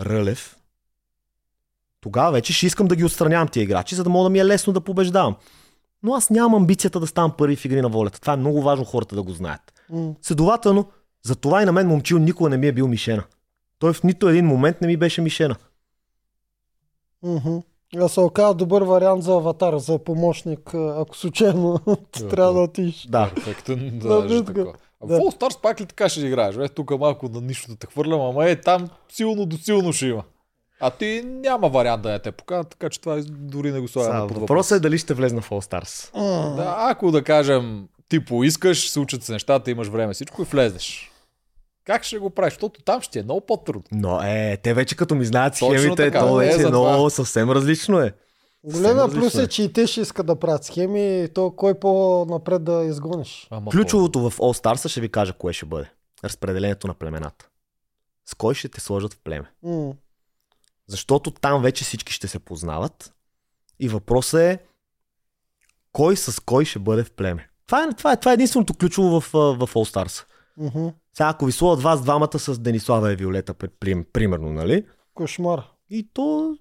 Рълев, 0.00 0.56
тогава 2.00 2.32
вече 2.32 2.52
ще 2.52 2.66
искам 2.66 2.86
да 2.86 2.96
ги 2.96 3.04
отстранявам 3.04 3.48
тия 3.48 3.62
играчи, 3.62 3.94
за 3.94 4.04
да 4.04 4.10
мога 4.10 4.24
да 4.24 4.30
ми 4.30 4.38
е 4.38 4.44
лесно 4.44 4.72
да 4.72 4.80
побеждавам. 4.80 5.36
Но 6.02 6.14
аз 6.14 6.30
нямам 6.30 6.54
амбицията 6.54 7.00
да 7.00 7.06
ставам 7.06 7.36
първи 7.36 7.56
в 7.56 7.64
игри 7.64 7.80
на 7.80 7.88
волята. 7.88 8.20
Това 8.20 8.32
е 8.32 8.36
много 8.36 8.62
важно 8.62 8.84
хората 8.84 9.14
да 9.14 9.22
го 9.22 9.32
знаят. 9.32 9.72
М. 9.90 10.14
Следователно, 10.22 10.90
за 11.22 11.36
това 11.36 11.62
и 11.62 11.64
на 11.64 11.72
мен 11.72 11.88
момчил 11.88 12.18
никога 12.18 12.50
не 12.50 12.56
ми 12.56 12.66
е 12.66 12.72
бил 12.72 12.88
мишена. 12.88 13.24
Той 13.84 13.92
в 13.92 14.02
нито 14.02 14.28
един 14.28 14.46
момент 14.46 14.80
не 14.80 14.86
ми 14.86 14.96
беше 14.96 15.20
мишена. 15.20 15.56
А 17.96 18.08
се 18.08 18.20
оказа 18.20 18.54
добър 18.54 18.82
вариант 18.82 19.22
за 19.22 19.32
аватар, 19.32 19.76
за 19.78 19.98
помощник, 19.98 20.74
ако 20.74 21.16
случайно 21.16 21.80
ти 22.12 22.28
трябва 22.28 22.52
да 22.52 22.60
отидеш. 22.60 23.06
Да. 23.08 23.30
Перфектен, 23.34 23.98
Да, 23.98 24.08
да, 24.22 24.44
така. 24.44 24.52
такова. 24.54 24.74
А 25.02 25.06
Да. 25.06 25.16
в 25.16 25.18
All 25.18 25.40
Stars 25.40 25.60
пак 25.60 25.80
ли 25.80 25.86
така 25.86 26.08
ще 26.08 26.20
играеш? 26.20 26.56
Бе, 26.56 26.68
тук 26.68 26.98
малко 26.98 27.28
на 27.28 27.40
нищо 27.40 27.70
да 27.70 27.76
те 27.76 27.86
хвърлям, 27.86 28.20
ама 28.20 28.50
е 28.50 28.60
там 28.60 28.88
силно 29.08 29.46
до 29.46 29.56
силно 29.56 29.92
ще 29.92 30.06
има. 30.06 30.22
А 30.80 30.90
ти 30.90 31.22
няма 31.26 31.68
вариант 31.68 32.02
да 32.02 32.10
не 32.10 32.18
те 32.18 32.32
покажа, 32.32 32.64
така 32.64 32.88
че 32.90 33.00
това 33.00 33.20
дори 33.28 33.72
не 33.72 33.80
го 33.80 33.88
слагам 33.88 34.12
под 34.20 34.20
въпрос. 34.30 34.40
въпросът 34.40 34.76
е 34.76 34.80
дали 34.80 34.98
ще 34.98 35.14
влезна 35.14 35.40
в 35.40 35.50
All 35.50 35.70
Stars. 35.70 36.12
Да, 36.56 36.76
ако 36.78 37.10
да 37.10 37.24
кажем, 37.24 37.88
ти 38.08 38.24
поискаш, 38.24 38.90
случат 38.90 39.22
се 39.22 39.32
нещата, 39.32 39.70
имаш 39.70 39.88
време 39.88 40.14
всичко 40.14 40.42
и 40.42 40.44
влезеш. 40.44 41.10
Как 41.84 42.04
ще 42.04 42.18
го 42.18 42.30
правиш? 42.30 42.52
Защото 42.52 42.82
там 42.82 43.00
ще 43.00 43.18
е 43.18 43.22
много 43.22 43.40
по-трудно. 43.40 43.84
Но 43.92 44.22
е, 44.22 44.56
те 44.62 44.74
вече 44.74 44.96
като 44.96 45.14
ми 45.14 45.24
знаят 45.24 45.56
схемите, 45.56 45.96
така, 45.96 46.20
то 46.20 46.38
не 46.38 46.46
е 46.46 46.48
вече 46.48 46.60
е 46.62 46.70
това. 46.70 46.90
много 46.90 47.10
съвсем 47.10 47.50
различно 47.50 48.00
е. 48.00 48.14
Големия 48.64 49.04
плюс 49.04 49.14
различно 49.14 49.40
е, 49.40 49.46
че 49.46 49.62
и 49.62 49.72
те 49.72 49.86
ще 49.86 50.00
искат 50.00 50.26
да 50.26 50.36
правят 50.36 50.64
схеми, 50.64 51.28
то 51.34 51.50
кой 51.50 51.74
по-напред 51.74 52.64
да 52.64 52.84
изгониш. 52.84 53.48
Ама 53.50 53.70
Ключовото 53.70 54.30
в 54.30 54.36
All 54.36 54.64
Stars 54.64 54.88
ще 54.88 55.00
ви 55.00 55.08
кажа 55.08 55.32
кое 55.32 55.52
ще 55.52 55.66
бъде. 55.66 55.90
Разпределението 56.24 56.86
на 56.86 56.94
племената. 56.94 57.48
С 58.26 58.34
кой 58.34 58.54
ще 58.54 58.68
те 58.68 58.80
сложат 58.80 59.14
в 59.14 59.18
племе. 59.24 59.50
М. 59.62 59.92
Защото 60.86 61.30
там 61.30 61.62
вече 61.62 61.84
всички 61.84 62.12
ще 62.12 62.28
се 62.28 62.38
познават. 62.38 63.14
И 63.80 63.88
въпросът 63.88 64.40
е 64.40 64.58
кой 65.92 66.16
с 66.16 66.40
кой 66.40 66.64
ще 66.64 66.78
бъде 66.78 67.04
в 67.04 67.12
племе. 67.12 67.48
Това 67.66 67.82
е, 67.82 67.94
това 67.94 68.12
е, 68.12 68.16
това 68.16 68.30
е 68.30 68.34
единственото 68.34 68.74
ключово 68.74 69.20
в, 69.20 69.30
в 69.32 69.74
All 69.74 69.94
Stars. 69.94 70.24
Мгм. 70.56 70.88
Сега 71.14 71.28
ако 71.28 71.46
ви 71.46 71.52
сложат 71.52 71.82
вас 71.82 72.02
двамата 72.02 72.38
с 72.38 72.58
Денислава 72.58 73.12
и 73.12 73.16
Виолета, 73.16 73.54
при- 73.54 73.68
при- 73.70 74.04
примерно, 74.04 74.52
нали? 74.52 74.84
Кошмар. 75.14 75.62
И 75.90 76.08
то 76.14 76.56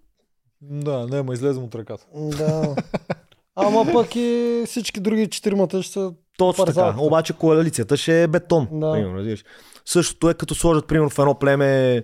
Да, 0.62 1.08
не, 1.08 1.22
ма 1.22 1.34
излезем 1.34 1.64
от 1.64 1.76
ръката. 1.76 2.06
Да. 2.16 2.76
Ама 3.56 3.86
пък 3.94 4.16
и 4.16 4.30
всички 4.66 5.00
други 5.00 5.28
четиримата 5.28 5.84
ще 5.84 5.94
са... 5.94 6.14
Точно 6.38 6.66
Парзалката. 6.66 6.92
така. 6.92 7.06
Обаче 7.06 7.34
коалицията 7.34 7.98
ще 7.98 8.24
е 8.24 8.28
бетон. 8.28 8.68
Да. 8.72 8.92
Примерно, 8.92 9.18
разбираш. 9.18 9.44
Същото 9.86 10.30
е 10.30 10.34
като 10.34 10.56
сложат, 10.56 10.88
примерно, 10.88 11.10
в 11.10 11.20
едно 11.20 11.36
племе 11.36 12.04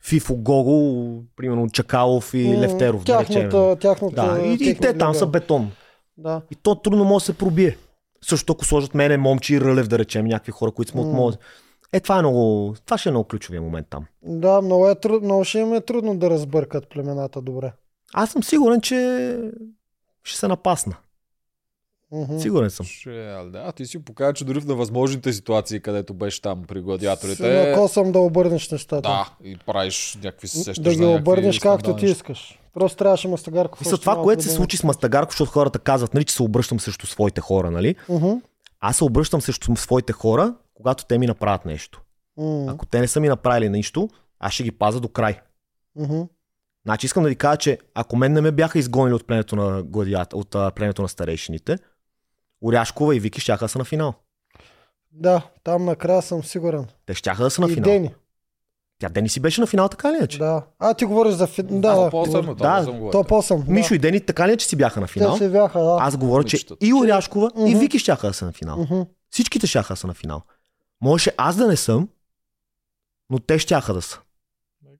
Фифо 0.00 0.36
Гого, 0.36 1.22
примерно 1.36 1.70
Чакалов 1.70 2.34
и 2.34 2.44
М, 2.44 2.60
Левтеров. 2.60 3.04
да 3.04 3.20
речем. 3.20 3.34
Тяхната, 3.34 3.76
тяхната, 3.78 4.14
Да, 4.16 4.42
и, 4.42 4.58
и 4.60 4.74
те 4.74 4.94
там 4.94 5.14
са 5.14 5.26
бетон. 5.26 5.70
Да. 6.18 6.42
И 6.50 6.54
то 6.54 6.74
трудно 6.74 7.04
може 7.04 7.22
да 7.22 7.26
се 7.26 7.38
пробие. 7.38 7.76
Също 8.22 8.52
ако 8.52 8.64
сложат 8.64 8.94
мене, 8.94 9.16
момче 9.16 9.54
и 9.54 9.60
Рълев, 9.60 9.88
да 9.88 9.98
речем, 9.98 10.26
някакви 10.26 10.52
хора, 10.52 10.70
които 10.70 10.90
сме 10.90 11.00
от 11.00 11.06
М. 11.06 11.12
моят. 11.12 11.38
Е, 11.92 12.00
това 12.00 12.18
е 12.18 12.22
много. 12.22 12.74
Това 12.84 12.98
ще 12.98 13.08
е 13.08 13.12
много 13.12 13.28
ключовия 13.28 13.62
момент 13.62 13.86
там. 13.90 14.06
Да, 14.22 14.60
много, 14.62 14.88
е 14.88 14.94
труд, 14.94 15.22
много 15.22 15.44
ще 15.44 15.58
им 15.58 15.74
е 15.74 15.80
трудно 15.80 16.16
да 16.18 16.30
разбъркат 16.30 16.88
племената 16.88 17.40
добре. 17.42 17.72
Аз 18.14 18.30
съм 18.30 18.42
сигурен, 18.42 18.80
че 18.80 19.38
ще 20.24 20.38
се 20.38 20.48
напасна. 20.48 20.96
Мгм. 22.12 22.38
Сигурен 22.38 22.70
съм. 22.70 22.86
Ще, 22.86 23.10
да, 23.52 23.62
а 23.66 23.72
ти 23.72 23.86
си 23.86 24.04
покажа, 24.04 24.32
че 24.32 24.44
дори 24.44 24.60
в 24.60 24.66
невъзможните 24.66 25.32
ситуации, 25.32 25.80
където 25.80 26.14
беше 26.14 26.42
там 26.42 26.64
при 26.68 26.80
гладиаторите. 26.80 27.66
накосам 27.68 28.12
да 28.12 28.18
обърнеш 28.18 28.70
нещата. 28.70 29.08
Да, 29.08 29.30
и 29.44 29.56
правиш 29.66 30.18
някакви 30.24 30.48
се 30.48 30.58
сещаш 30.58 30.84
да 30.84 30.90
ги 30.90 31.00
някакви 31.00 31.20
обърнеш 31.20 31.58
както 31.58 31.96
ти 31.96 32.06
искаш. 32.06 32.58
Просто 32.74 32.96
трябваше 32.96 33.28
Мастагарков. 33.28 33.80
Мисля, 33.80 33.98
това, 33.98 34.22
което 34.22 34.42
се 34.42 34.50
случи 34.50 34.76
с 34.76 34.84
Мастагарко, 34.84 35.32
защото 35.32 35.50
хората 35.50 35.78
казват, 35.78 36.14
нали, 36.14 36.24
че 36.24 36.34
се 36.34 36.42
обръщам 36.42 36.80
срещу 36.80 37.06
своите 37.06 37.40
хора, 37.40 37.70
нали? 37.70 37.94
Мгм. 38.08 38.32
Аз 38.80 38.96
се 38.96 39.04
обръщам 39.04 39.40
срещу 39.40 39.76
своите 39.76 40.12
хора, 40.12 40.54
когато 40.76 41.04
те 41.04 41.18
ми 41.18 41.26
направят 41.26 41.64
нещо. 41.64 42.02
М, 42.36 42.66
Ако 42.68 42.86
те 42.86 43.00
не 43.00 43.08
са 43.08 43.20
ми 43.20 43.28
направили 43.28 43.68
нищо, 43.68 44.08
аз 44.38 44.52
ще 44.52 44.62
ги 44.62 44.72
пазя 44.72 45.00
до 45.00 45.08
край. 45.08 45.40
мгм. 45.96 46.20
Значи 46.86 47.06
искам 47.06 47.22
да 47.22 47.28
ви 47.28 47.36
кажа, 47.36 47.56
че 47.56 47.78
ако 47.94 48.16
мен 48.16 48.32
не 48.32 48.40
ме 48.40 48.52
бяха 48.52 48.78
изгонили 48.78 49.14
от 49.14 49.26
племето 49.26 49.56
на, 49.56 49.82
гладиат, 49.82 50.32
от 50.32 50.54
а, 50.54 50.70
племето 50.70 51.02
на 51.02 51.08
старейшините, 51.08 51.78
Оряшкова 52.62 53.16
и 53.16 53.20
Вики 53.20 53.40
щяха 53.40 53.64
да 53.64 53.68
са 53.68 53.78
на 53.78 53.84
финал. 53.84 54.14
Да, 55.12 55.42
там 55.64 55.84
накрая 55.84 56.22
съм 56.22 56.44
сигурен. 56.44 56.86
Те 57.06 57.14
щяха 57.14 57.42
да 57.42 57.50
са 57.50 57.60
на 57.60 57.70
И 57.70 57.74
финал. 57.74 57.90
Дени. 57.92 58.14
Тя 58.98 59.08
Дени 59.08 59.28
си 59.28 59.40
беше 59.40 59.60
на 59.60 59.66
финал, 59.66 59.88
така 59.88 60.12
ли 60.12 60.16
иначе? 60.16 60.38
Да. 60.38 60.62
А, 60.78 60.94
ти 60.94 61.04
говориш 61.04 61.34
за 61.34 61.46
фи... 61.46 61.62
Да, 61.62 61.94
да. 61.94 62.10
по-съм, 62.10 62.46
Да, 62.46 62.54
да, 62.78 62.84
съм 62.84 62.98
го 62.98 63.10
То 63.10 63.24
по-съм. 63.24 63.64
Мишо 63.68 63.88
да. 63.88 63.94
и 63.94 63.98
Дени 63.98 64.20
така 64.20 64.46
ли 64.46 64.50
иначе 64.50 64.66
си 64.66 64.76
бяха 64.76 65.00
на 65.00 65.06
финал? 65.06 65.32
Те 65.32 65.38
се 65.38 65.50
бяха, 65.50 65.80
да. 65.80 65.96
Аз 66.00 66.16
говоря, 66.16 66.44
че 66.44 66.58
и 66.80 66.94
Оряшкова, 66.94 67.50
и. 67.66 67.74
Вики 67.74 67.98
щяха 67.98 68.26
да 68.26 68.34
са 68.34 68.44
на 68.44 68.52
финал. 68.52 69.06
Всичките 69.30 69.66
щяха 69.66 69.92
да 69.92 69.96
са 69.96 70.06
на 70.06 70.14
финал. 70.14 70.42
Можеше 71.00 71.32
аз 71.36 71.56
да 71.56 71.66
не 71.66 71.76
съм, 71.76 72.08
но 73.30 73.38
те 73.38 73.58
щяха 73.58 73.94
да 73.94 74.02
са. 74.02 74.18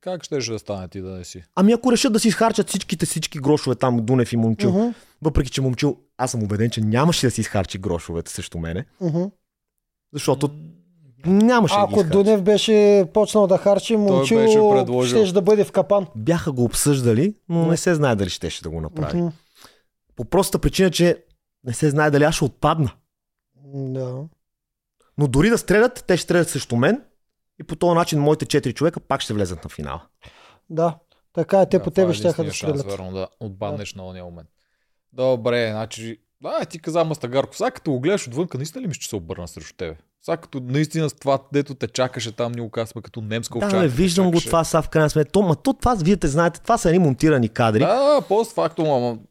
Как 0.01 0.23
ще 0.23 0.37
да 0.37 0.59
стане 0.59 0.87
ти 0.87 1.01
да 1.01 1.09
не 1.09 1.23
си? 1.23 1.43
Ами 1.55 1.71
ако 1.71 1.91
решат 1.91 2.13
да 2.13 2.19
си 2.19 2.27
изхарчат 2.27 2.69
всичките 2.69 3.05
всички 3.05 3.39
грошове 3.39 3.75
там, 3.75 3.97
Дунев 3.97 4.33
и 4.33 4.37
Момчил, 4.37 4.71
Мгм. 4.71 4.87
въпреки 5.21 5.49
че 5.51 5.61
Момчил, 5.61 5.97
аз 6.17 6.31
съм 6.31 6.43
убеден, 6.43 6.69
че 6.69 6.81
нямаше 6.81 7.27
да 7.27 7.31
си 7.31 7.41
изхарчи 7.41 7.77
грошовете 7.77 8.31
срещу 8.31 8.59
мене, 8.59 8.85
Мгм. 9.01 9.23
защото 10.13 10.49
нямаше 11.25 11.73
да 11.73 11.79
ги 11.79 11.83
Ако 11.83 11.99
изхарчи. 11.99 12.11
Дунев 12.13 12.41
беше 12.41 13.05
почнал 13.13 13.47
да 13.47 13.57
харчи, 13.57 13.95
момчил 13.95 14.37
беше 14.37 14.53
предложил. 14.55 15.17
щеше 15.17 15.33
да 15.33 15.41
бъде 15.41 15.63
в 15.63 15.71
капан. 15.71 16.07
Бяха 16.15 16.51
го 16.51 16.63
обсъждали, 16.63 17.35
но 17.49 17.65
не 17.65 17.77
се 17.77 17.95
знае 17.95 18.15
дали 18.15 18.29
щеше 18.29 18.63
да 18.63 18.69
го 18.69 18.81
направи. 18.81 19.17
Мгм. 19.17 19.27
По 20.15 20.25
простата 20.25 20.59
причина, 20.59 20.91
че 20.91 21.23
не 21.63 21.73
се 21.73 21.89
знае 21.89 22.11
дали 22.11 22.23
аз 22.23 22.35
ще 22.35 22.45
отпадна. 22.45 22.91
Да. 23.65 24.23
Но 25.17 25.27
дори 25.27 25.49
да 25.49 25.57
стрелят, 25.57 26.03
те 26.07 26.17
ще 26.17 26.23
стрелят 26.23 26.49
срещу 26.49 26.75
мен 26.75 27.01
и 27.59 27.63
по 27.63 27.75
този 27.75 27.95
начин 27.95 28.19
моите 28.19 28.45
четири 28.45 28.73
човека 28.73 28.99
пак 28.99 29.21
ще 29.21 29.33
влезат 29.33 29.63
на 29.63 29.69
финала. 29.69 30.01
Да. 30.69 30.95
Така 31.33 31.61
е, 31.61 31.69
те 31.69 31.77
Да, 31.77 31.83
по 31.83 31.91
тебе 31.91 32.11
е 32.11 32.13
ще 32.13 32.27
да 32.27 32.53
стрелят. 32.53 32.85
Верно, 32.85 33.11
да 33.11 33.27
отпаднеш 33.39 33.93
на 33.93 34.07
ония 34.07 34.23
момент. 34.23 34.49
Добре, 35.13 35.69
значи... 35.71 36.17
Да, 36.41 36.65
ти 36.65 36.79
каза 36.79 37.03
Мастагарков. 37.03 37.57
Сега 37.57 37.71
като 37.71 37.91
го 37.91 37.99
гледаш 37.99 38.27
отвънка, 38.27 38.57
наистина 38.57 38.81
ли 38.81 38.87
мислиш, 38.87 39.03
че 39.03 39.09
се 39.09 39.15
обърна 39.15 39.47
срещу 39.47 39.73
тебе? 39.77 39.95
Сега 40.21 40.37
като 40.37 40.59
наистина 40.59 41.09
с 41.09 41.13
това, 41.13 41.39
дето 41.53 41.75
те 41.75 41.87
чакаше 41.87 42.31
там, 42.31 42.51
ни 42.51 42.61
го 42.61 42.69
казваме 42.69 43.01
като 43.01 43.21
немска 43.21 43.59
Да, 43.59 43.65
овчарка. 43.65 43.87
те 43.89 43.95
виждам 43.95 44.31
го 44.31 44.39
това 44.39 44.63
са 44.63 44.81
в 44.81 44.89
крайна 44.89 45.09
сметка. 45.09 45.31
То, 45.31 45.41
ма 45.41 45.55
то 45.55 45.73
това, 45.73 45.95
вие 45.95 46.17
те 46.17 46.27
знаете, 46.27 46.61
това 46.61 46.77
са 46.77 46.89
едни 46.89 46.99
монтирани 46.99 47.49
кадри. 47.49 47.79
Да, 47.79 48.21
постфактум, 48.27 48.89
ама 48.89 49.07
Е, 49.07 49.13
Добре. 49.13 49.27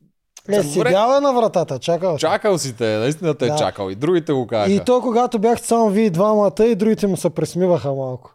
Седял 0.55 1.17
е 1.17 1.21
на 1.21 1.33
вратата, 1.33 1.79
чакал. 1.79 2.19
чакал 2.19 2.59
си 2.59 2.73
те, 2.73 2.97
наистина 2.97 3.35
те 3.35 3.45
е 3.45 3.49
Да. 3.49 3.57
чакал. 3.57 3.91
И 3.91 3.95
другите 3.95 4.33
го 4.33 4.47
казаха. 4.47 4.73
И 4.73 4.85
то, 4.85 5.01
когато 5.01 5.39
бяхте 5.39 5.67
само 5.67 5.91
вие 5.91 6.11
двамата, 6.11 6.53
и 6.61 6.75
другите 6.75 7.07
му 7.07 7.17
се 7.17 7.31
пресмиваха 7.31 7.93
малко. 7.93 8.35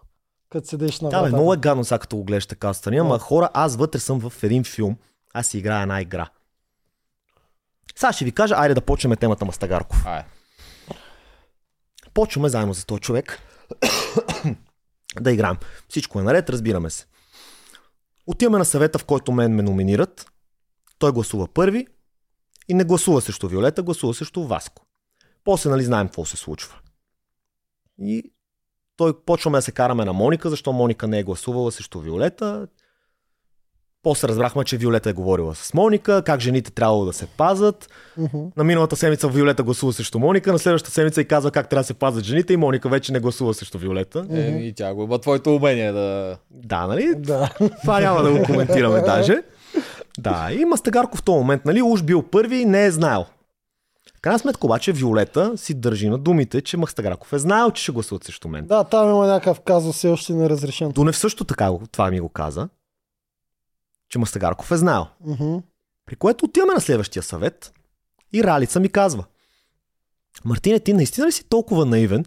Като 0.49 0.67
седиш 0.67 0.99
на 0.99 1.09
Да, 1.09 1.15
бе, 1.15 1.19
вратата. 1.19 1.35
много 1.35 1.53
е 1.53 1.57
гадно 1.57 1.83
сега 1.83 1.99
като 1.99 2.15
го 2.17 2.23
гледаш 2.23 2.45
така 2.45 2.69
отстрани, 2.69 2.97
ама 2.97 3.13
Да. 3.13 3.19
хора, 3.19 3.49
аз 3.53 3.75
вътре 3.75 3.99
съм 3.99 4.19
в 4.21 4.43
един 4.43 4.63
филм, 4.63 4.95
аз 5.33 5.47
си 5.47 5.57
играя 5.57 5.81
една 5.81 6.01
игра. 6.01 6.27
Сега 7.95 8.13
ще 8.13 8.25
ви 8.25 8.31
кажа, 8.31 8.55
айде 8.57 8.73
да 8.73 8.81
почнем 8.81 9.15
темата 9.15 9.45
Мастагарков. 9.45 10.05
Ай, 10.05 10.23
Почваме 12.13 12.49
заедно 12.49 12.73
за 12.73 12.85
този 12.85 13.01
човек 13.01 13.39
да 15.21 15.31
играем. 15.31 15.57
Всичко 15.89 16.19
е 16.19 16.23
наред, 16.23 16.49
разбираме 16.49 16.89
се. 16.89 17.05
Отиваме 18.27 18.57
на 18.57 18.65
съвета, 18.65 18.99
в 18.99 19.05
който 19.05 19.31
мен 19.31 19.55
ме 19.55 19.61
номинират. 19.61 20.31
Той 20.99 21.11
гласува 21.11 21.47
първи 21.47 21.87
и 22.69 22.73
не 22.73 22.83
гласува 22.83 23.21
срещу 23.21 23.47
Виолета, 23.47 23.83
гласува 23.83 24.13
срещу 24.13 24.43
Васко. 24.43 24.85
После, 25.43 25.69
нали, 25.69 25.83
знаем 25.83 26.07
какво 26.07 26.25
се 26.25 26.37
случва. 26.37 26.75
И 27.99 28.31
той 28.97 29.21
почваме 29.25 29.57
да 29.57 29.61
се 29.61 29.71
караме 29.71 30.05
на 30.05 30.13
Моника, 30.13 30.49
защо 30.49 30.71
Моника 30.71 31.07
не 31.07 31.19
е 31.19 31.23
гласувала 31.23 31.71
срещу 31.71 31.99
Виолета. 31.99 32.67
После 34.03 34.27
разбрахме, 34.27 34.63
че 34.63 34.77
Виолета 34.77 35.09
е 35.09 35.13
говорила 35.13 35.55
с 35.55 35.73
Моника, 35.73 36.23
как 36.25 36.39
жените 36.39 36.71
трябвало 36.71 37.05
да 37.05 37.13
се 37.13 37.25
пазат. 37.25 37.89
Мгм. 38.17 38.37
На 38.57 38.63
миналата 38.63 38.95
седмица 38.95 39.27
Виолета 39.27 39.63
гласува 39.63 39.93
срещу 39.93 40.19
Моника, 40.19 40.51
на 40.51 40.59
следващата 40.59 40.93
седмица 40.93 41.21
и 41.21 41.25
казва 41.25 41.51
как 41.51 41.69
трябва 41.69 41.81
да 41.81 41.87
се 41.87 41.93
пазят 41.93 42.23
жените 42.23 42.53
и 42.53 42.57
Моника 42.57 42.89
вече 42.89 43.11
не 43.13 43.19
гласува 43.19 43.53
срещу 43.53 43.77
Виолета. 43.77 44.25
е, 44.31 44.41
и 44.41 44.73
тя 44.73 44.93
го 44.93 45.03
има 45.03 45.19
твоето 45.19 45.55
умение 45.55 45.91
да... 45.91 46.37
Да, 46.51 46.87
нали? 46.87 47.13
Да. 47.17 47.53
Това 47.81 47.99
няма 47.99 48.23
да 48.23 48.31
го 48.31 48.43
коментираме 48.45 49.01
даже. 49.01 49.43
Да, 50.19 50.49
и 50.51 50.65
Мастагарко 50.65 51.17
в 51.17 51.23
този 51.23 51.37
момент, 51.37 51.65
нали, 51.65 51.81
уж 51.81 52.03
бил 52.03 52.23
първи 52.23 52.57
и 52.57 52.65
не 52.65 52.85
е 52.85 52.91
знаел. 52.91 53.25
В 54.17 54.21
крайна 54.21 54.39
сметка 54.39 54.65
обаче 54.65 54.91
Виолета 54.91 55.57
си 55.57 55.73
държи 55.73 56.09
на 56.09 56.17
думите, 56.17 56.61
че 56.61 56.77
Мастагарков 56.77 57.33
е 57.33 57.39
знаел, 57.39 57.71
че 57.71 57.83
ще 57.83 57.91
гласуват 57.91 58.23
срещу 58.23 58.47
мен. 58.47 58.67
да, 58.67 58.83
там 58.83 59.09
има 59.09 59.27
някакъв 59.27 59.59
казус, 59.59 59.95
все 59.95 60.09
още 60.09 60.33
неразрешен. 60.33 60.91
Дунев 60.91 61.17
също 61.17 61.45
така 61.45 61.71
това 61.91 62.09
ми 62.09 62.19
го 62.19 62.29
каза, 62.29 62.69
че 64.09 64.19
Мастагарков 64.19 64.71
е 64.71 64.77
знаел. 64.77 65.07
Мгм. 65.25 65.57
При 66.05 66.15
което 66.15 66.45
отиваме 66.45 66.73
на 66.73 66.81
следващия 66.81 67.23
съвет 67.23 67.73
и 68.33 68.43
Ралица 68.43 68.79
ми 68.79 68.89
казва 68.89 69.25
Мартине, 70.45 70.79
ти 70.79 70.93
наистина 70.93 71.27
ли 71.27 71.31
си 71.31 71.43
толкова 71.43 71.85
наивен, 71.85 72.25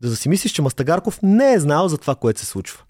да 0.00 0.16
си 0.16 0.28
мислиш, 0.28 0.52
че 0.52 0.62
Мастагарков 0.62 1.22
не 1.22 1.52
е 1.52 1.60
знал 1.60 1.88
за 1.88 1.98
това, 1.98 2.14
което 2.14 2.40
се 2.40 2.46
случва? 2.46 2.84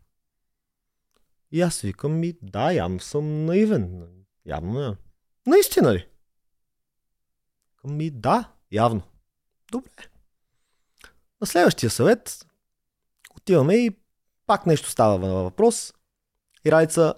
И 1.52 1.60
аз 1.60 1.80
викам 1.80 2.12
ми, 2.12 2.34
да, 2.42 2.72
явно 2.72 3.00
съм 3.00 3.44
наивен. 3.44 4.08
Явно 4.46 4.72
не. 4.72 4.96
Наистина 5.46 5.94
ли? 5.94 6.06
Викам 7.70 7.96
ми, 7.96 8.10
да, 8.10 8.52
явно. 8.72 9.02
Добре. 9.72 9.90
На 11.40 11.46
следващия 11.46 11.90
съвет 11.90 12.46
отиваме 13.36 13.74
и 13.74 13.96
пак 14.46 14.66
нещо 14.66 14.90
става 14.90 15.18
на 15.18 15.34
въпрос. 15.34 15.94
И 16.64 16.72
Ралица 16.72 17.14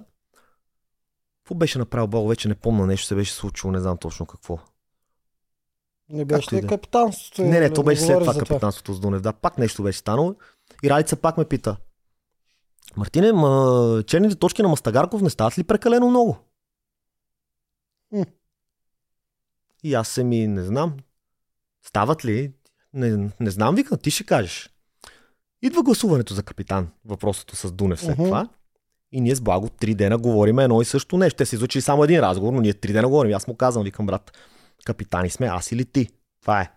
какво 1.43 1.55
беше 1.55 1.79
направил 1.79 2.07
Бог? 2.07 2.29
Вече 2.29 2.49
не 2.49 2.55
помня 2.55 2.87
нещо 2.87 3.07
се 3.07 3.15
беше 3.15 3.33
случило, 3.33 3.73
не 3.73 3.81
знам 3.81 3.99
точно 3.99 4.27
какво. 4.27 4.59
Не 6.09 6.25
беше 6.25 6.57
ли 6.57 6.61
да 6.61 6.67
е. 6.67 6.69
капитанството? 6.69 7.43
Не, 7.43 7.61
не, 7.61 7.69
да 7.69 7.75
то 7.75 7.83
беше 7.83 8.03
след 8.03 8.19
това 8.19 8.35
капитанството 8.35 8.93
с 8.93 9.01
Дунев. 9.01 9.23
Да, 9.23 9.33
пак 9.33 9.59
нещо 9.59 9.83
беше 9.83 9.99
станало. 9.99 10.35
И 10.83 10.91
Ралица 10.91 11.17
пак 11.17 11.37
ме 11.37 11.45
пита. 11.45 11.77
Мартине, 12.97 13.33
ма, 13.33 14.03
черните 14.07 14.35
точки 14.37 14.63
на 14.63 14.69
Мастагарков 14.69 15.23
не 15.23 15.31
стават 15.31 15.59
ли 15.59 15.65
прекалено 15.65 16.11
много? 16.11 16.39
М. 18.13 18.25
И 19.83 19.95
аз 19.95 20.09
се 20.09 20.25
ми 20.25 20.47
не 20.47 20.63
знам. 20.63 20.97
Стават 21.87 22.25
ли? 22.25 22.53
Не, 22.93 23.31
не 23.41 23.51
знам, 23.51 23.75
вика, 23.75 23.97
ти 23.97 24.11
ще 24.11 24.25
кажеш. 24.25 24.71
Идва 25.63 25.83
гласуването 25.83 26.35
за 26.35 26.43
капитан, 26.43 26.89
въпросът 27.05 27.51
с 27.51 27.73
Дунев 27.73 28.01
след 28.01 28.19
Мгм. 28.19 28.25
това. 28.25 28.49
И 29.13 29.21
ние 29.21 29.35
с 29.35 29.41
Благо 29.41 29.69
три 29.69 29.95
дена 29.95 30.19
говорим 30.19 30.59
едно 30.59 30.83
и 30.83 30.85
също 30.85 31.17
нещо. 31.17 31.37
Те 31.37 31.47
са 31.47 31.57
излучили 31.57 31.83
само 31.83 32.05
един 32.05 32.21
разговор, 32.21 32.53
но 32.53 32.61
ние 32.61 32.75
три 32.75 32.93
дена 32.93 33.09
говорим. 33.09 33.31
И 33.31 33.35
Аз 33.35 33.47
му 33.49 33.57
казвам, 33.57 33.85
викам, 33.85 34.07
брат, 34.07 34.39
капитани 34.85 35.31
сме, 35.31 35.47
аз 35.47 35.73
или 35.73 35.85
ти. 35.85 36.09
Това 36.41 36.61
е. 36.61 36.71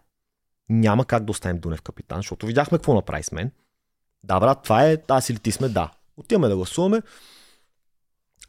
Няма 0.69 1.05
как 1.05 1.23
да 1.25 1.31
оставим 1.31 1.59
Дунев 1.59 1.81
капитан, 1.81 2.19
защото 2.19 2.45
видяхме 2.45 2.77
какво 2.77 2.93
направи 2.93 3.23
с 3.23 3.31
мен. 3.31 3.51
Да, 4.23 4.39
брат, 4.39 4.63
това 4.63 4.85
е, 4.85 4.97
аз 5.07 5.29
или 5.29 5.39
ти 5.39 5.51
сме, 5.51 5.69
да. 5.69 5.91
Отиваме 6.17 6.47
да 6.47 6.55
гласуваме. 6.55 7.01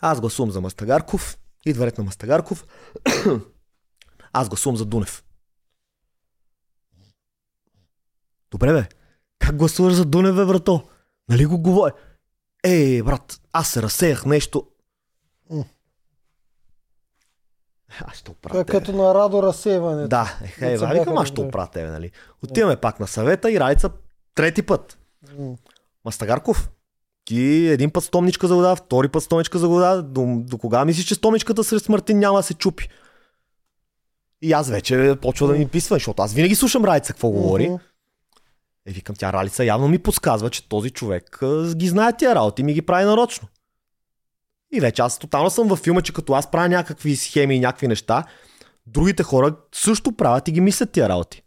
Аз 0.01 0.21
гласувам 0.21 0.51
за 0.51 0.61
Мастагарков. 0.61 1.39
Идва 1.67 1.87
ред 1.87 1.99
на 1.99 2.05
Мастагарков. 2.05 2.67
аз 4.33 4.49
гласувам 4.49 4.77
за 4.77 4.85
Дунев. 4.85 5.25
Добре, 8.51 8.73
бе. 8.73 8.89
Как 9.39 9.57
гласуваш 9.57 9.95
за 9.95 10.05
Дунев, 10.05 10.37
бе, 10.37 10.45
брато? 10.45 10.89
Нали 11.29 11.47
го 11.47 11.59
говоря? 11.59 11.93
Ей, 12.65 13.03
брат, 13.03 13.41
аз 13.53 13.69
се 13.69 13.83
разсеях 13.83 14.27
нещо. 14.27 14.67
Аз 18.01 18.15
ще 18.15 18.25
Той 18.25 18.33
оправя. 18.33 18.61
е 18.61 18.65
като 18.65 18.93
на 18.93 19.15
радо 19.15 19.43
разсейване. 19.43 20.09
Да, 20.09 20.39
е, 20.61 20.73
е, 20.73 20.79
се 20.79 20.87
викам, 20.87 21.19
аз 21.19 21.29
ще 21.29 21.51
тебе, 21.73 21.91
нали? 21.91 22.11
Отиваме 22.43 22.77
пак 22.77 23.01
на 23.01 23.07
съвета 23.07 23.53
и 23.53 23.61
Ралица 23.61 23.91
трети 24.35 24.63
път. 24.63 24.99
Мастагарков, 26.05 26.71
ти 27.29 27.69
един 27.69 27.91
път 27.91 28.05
стомничка 28.05 28.49
за 28.49 28.55
вода, 28.55 28.77
втори 28.77 29.09
път 29.09 29.23
стомничка 29.23 29.59
за 29.59 29.69
вода. 29.69 30.03
До, 30.03 30.27
до 30.41 30.59
кога 30.59 30.85
мислиш, 30.85 31.07
че 31.07 31.15
стомничката 31.15 31.65
сред 31.65 31.83
смъртин 31.83 32.19
няма 32.19 32.39
да 32.39 32.43
се 32.43 32.55
чупи? 32.55 32.89
И 34.43 34.53
аз 34.53 34.71
вече 34.71 35.17
почва 35.23 35.47
да 35.47 35.53
ми 35.53 35.69
писва, 35.69 35.97
защото 35.97 36.23
аз 36.23 36.35
винаги 36.35 36.55
слушам 36.55 36.85
Ралица 36.85 37.13
какво 37.13 37.29
говори. 37.29 37.69
Мгм. 37.69 37.77
Е, 38.87 38.93
викам, 38.93 39.17
тя 39.17 39.33
Ралица 39.33 39.65
явно 39.65 39.89
ми 39.89 39.99
подсказва, 39.99 40.51
че 40.51 40.69
този 40.69 40.91
човек 40.91 41.43
а, 41.43 41.75
ги 41.75 41.89
знае 41.89 42.17
тия 42.17 42.35
работи 42.35 42.63
и 42.63 42.65
ми 42.65 42.75
ги 42.75 42.83
прави 42.83 43.05
нарочно. 43.05 43.49
И 44.73 44.81
вече 44.81 45.03
аз 45.03 45.19
тотално 45.19 45.51
съм 45.51 45.69
във 45.69 45.79
филма, 45.79 46.01
че 46.01 46.13
като 46.13 46.33
аз 46.33 46.51
правя 46.51 46.69
някакви 46.69 47.17
схеми 47.17 47.57
и 47.57 47.61
някакви 47.61 47.89
неща, 47.89 48.25
другите 48.87 49.23
хора 49.23 49.57
също 49.75 50.13
правят 50.13 50.49
и 50.49 50.53
ги 50.53 50.61
мислят 50.61 50.91
тия 50.91 51.09
работи. 51.09 51.43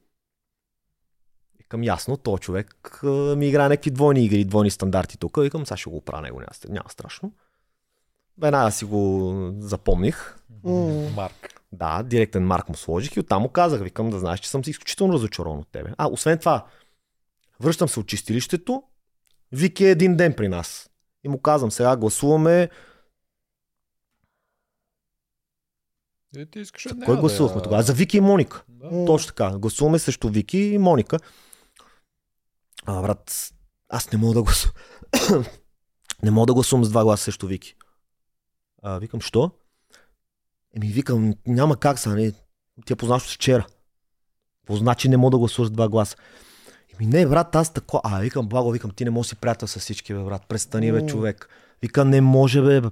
Викам, 1.72 1.84
ясно, 1.84 2.18
то 2.18 2.38
човек 2.38 3.00
ми 3.38 3.48
играе 3.48 3.70
някакви 3.70 3.92
двойни 3.92 4.26
игри, 4.26 4.46
двойни 4.46 4.72
стандарти 4.72 5.18
тук. 5.18 5.38
Викам, 5.42 5.66
сега 5.66 5.78
ще 5.78 5.90
го 5.90 6.02
правя 6.02 6.22
него, 6.22 6.40
няма, 6.40 6.52
няма 6.70 6.90
страшно. 6.90 7.34
Веднага 8.38 8.72
си 8.72 8.86
го 8.86 9.34
запомних. 9.60 10.36
Марк. 11.16 11.62
Да, 11.72 12.04
директен 12.04 12.46
марк 12.46 12.70
му 12.70 12.76
сложих 12.76 13.16
и 13.16 13.20
оттам 13.20 13.42
му 13.42 13.50
казах, 13.50 13.82
викам 13.82 14.10
да 14.10 14.20
знаеш, 14.20 14.40
че 14.40 14.50
съм 14.50 14.64
си 14.64 14.70
изключително 14.70 15.14
разочарован 15.14 15.60
от 15.60 15.68
тебе. 15.68 15.90
А, 15.98 16.08
освен 16.12 16.38
това, 16.38 16.66
връщам 17.60 17.90
се 17.90 18.00
от 18.00 18.08
чистилището, 18.08 18.84
Вики 19.52 19.86
е 19.86 19.92
един 19.92 20.18
ден 20.18 20.34
при 20.34 20.48
нас. 20.48 20.90
И 21.24 21.30
му 21.30 21.42
казвам, 21.42 21.72
сега 21.72 21.98
гласуваме. 21.98 22.70
Е, 26.38 26.46
ти 26.46 26.60
искаш 26.60 26.86
от 26.86 27.06
Кой 27.06 27.18
гласувахме 27.18 27.60
да 27.60 27.64
тогава? 27.64 27.84
За 27.84 27.94
Вики 27.94 28.18
и 28.18 28.22
Моника. 28.22 28.64
Да. 28.68 29.06
Точно 29.06 29.28
така. 29.28 29.58
Гласуваме 29.58 30.00
срещу 30.00 30.30
Вики 30.30 30.58
и 30.58 30.78
Моника. 30.78 31.20
А, 32.86 33.02
брат, 33.02 33.54
аз 33.90 34.12
не 34.12 34.18
мога 34.18 34.34
да 34.34 34.44
гласувам. 34.44 34.76
не 36.24 36.32
мога 36.32 36.46
да 36.46 36.54
гласувам 36.54 36.86
с 36.86 36.90
два 36.90 37.04
гласа 37.04 37.24
срещу 37.24 37.48
Вики. 37.48 37.76
А, 38.84 39.00
викам, 39.00 39.22
що? 39.22 39.52
Еми, 40.76 40.88
викам, 40.88 41.34
няма 41.48 41.78
как 41.78 42.00
са, 42.00 42.16
не. 42.16 42.32
Ти 42.86 42.94
я 42.94 42.96
познаваш 42.96 43.34
вчера. 43.34 43.68
Какво 44.62 44.76
значи 44.76 45.10
не 45.10 45.18
мога 45.18 45.32
да 45.32 45.38
гласуваш 45.38 45.68
с 45.68 45.72
два 45.72 45.90
гласа? 45.90 46.16
Еми, 46.94 47.06
не, 47.06 47.28
брат, 47.28 47.56
аз 47.56 47.74
тако. 47.74 48.02
А, 48.04 48.20
викам, 48.20 48.48
благо, 48.48 48.72
викам, 48.72 48.92
ти 48.92 49.06
не 49.06 49.12
можеш 49.12 49.30
да 49.30 49.36
си 49.36 49.42
приятел 49.42 49.68
с 49.68 49.80
всички, 49.80 50.14
бе, 50.14 50.24
брат. 50.24 50.48
Престани, 50.48 50.92
бе, 50.92 51.06
човек. 51.06 51.50
Викам, 51.82 52.10
не 52.10 52.22
може, 52.22 52.62
бе. 52.62 52.82
бе. 52.82 52.90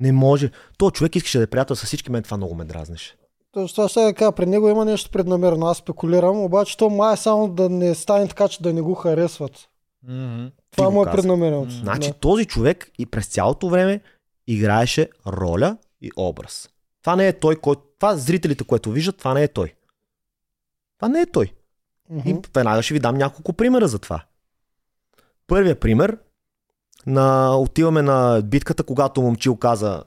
Не 0.00 0.12
може. 0.12 0.50
То 0.78 0.90
човек 0.90 1.16
искаше 1.16 1.38
да 1.38 1.44
е 1.44 1.46
приятел 1.46 1.76
с 1.76 1.84
всички, 1.84 2.10
мен 2.10 2.22
това 2.22 2.36
много 2.36 2.54
ме 2.54 2.64
дразнеше. 2.64 3.16
Точно 3.52 3.74
това 3.74 3.88
ще 3.88 4.00
да 4.00 4.14
кажа, 4.14 4.32
при 4.32 4.46
него 4.46 4.68
има 4.68 4.84
нещо 4.84 5.10
преднамерено, 5.10 5.66
аз 5.66 5.78
спекулирам, 5.78 6.44
обаче 6.44 6.76
то 6.76 6.90
май 6.90 7.14
е 7.14 7.16
само 7.16 7.48
да 7.48 7.68
не 7.68 7.94
стане 7.94 8.28
така, 8.28 8.48
че 8.48 8.62
да 8.62 8.72
не 8.72 8.80
го 8.80 8.94
харесват. 8.94 9.68
Мгм. 10.08 10.46
Това 10.70 10.90
му 10.90 11.02
е 11.02 11.04
каза. 11.04 11.16
преднамерено. 11.16 11.66
Значи 11.70 12.08
Да. 12.08 12.14
този 12.14 12.44
човек 12.44 12.90
и 12.98 13.06
през 13.06 13.26
цялото 13.26 13.68
време 13.68 14.00
играеше 14.46 15.08
роля 15.26 15.76
и 16.00 16.10
образ. 16.16 16.68
Това 17.02 17.16
не 17.16 17.28
е 17.28 17.32
той, 17.38 17.56
който... 17.56 17.82
Това 17.98 18.16
зрителите, 18.16 18.64
което 18.64 18.90
виждат, 18.90 19.16
това 19.16 19.34
не 19.34 19.42
е 19.42 19.48
той. 19.48 19.74
Това 20.98 21.08
не 21.08 21.20
е 21.20 21.26
той. 21.26 21.52
Мгм. 22.10 22.28
И 22.28 22.36
веднага 22.54 22.82
ще 22.82 22.94
ви 22.94 23.00
дам 23.00 23.16
няколко 23.16 23.52
примера 23.52 23.88
за 23.88 23.98
това. 23.98 24.24
Първият 25.46 25.80
пример 25.80 26.18
на, 27.06 27.56
отиваме 27.56 28.02
на 28.02 28.42
битката, 28.44 28.82
когато 28.82 29.22
момчил 29.22 29.56
каза 29.56 30.04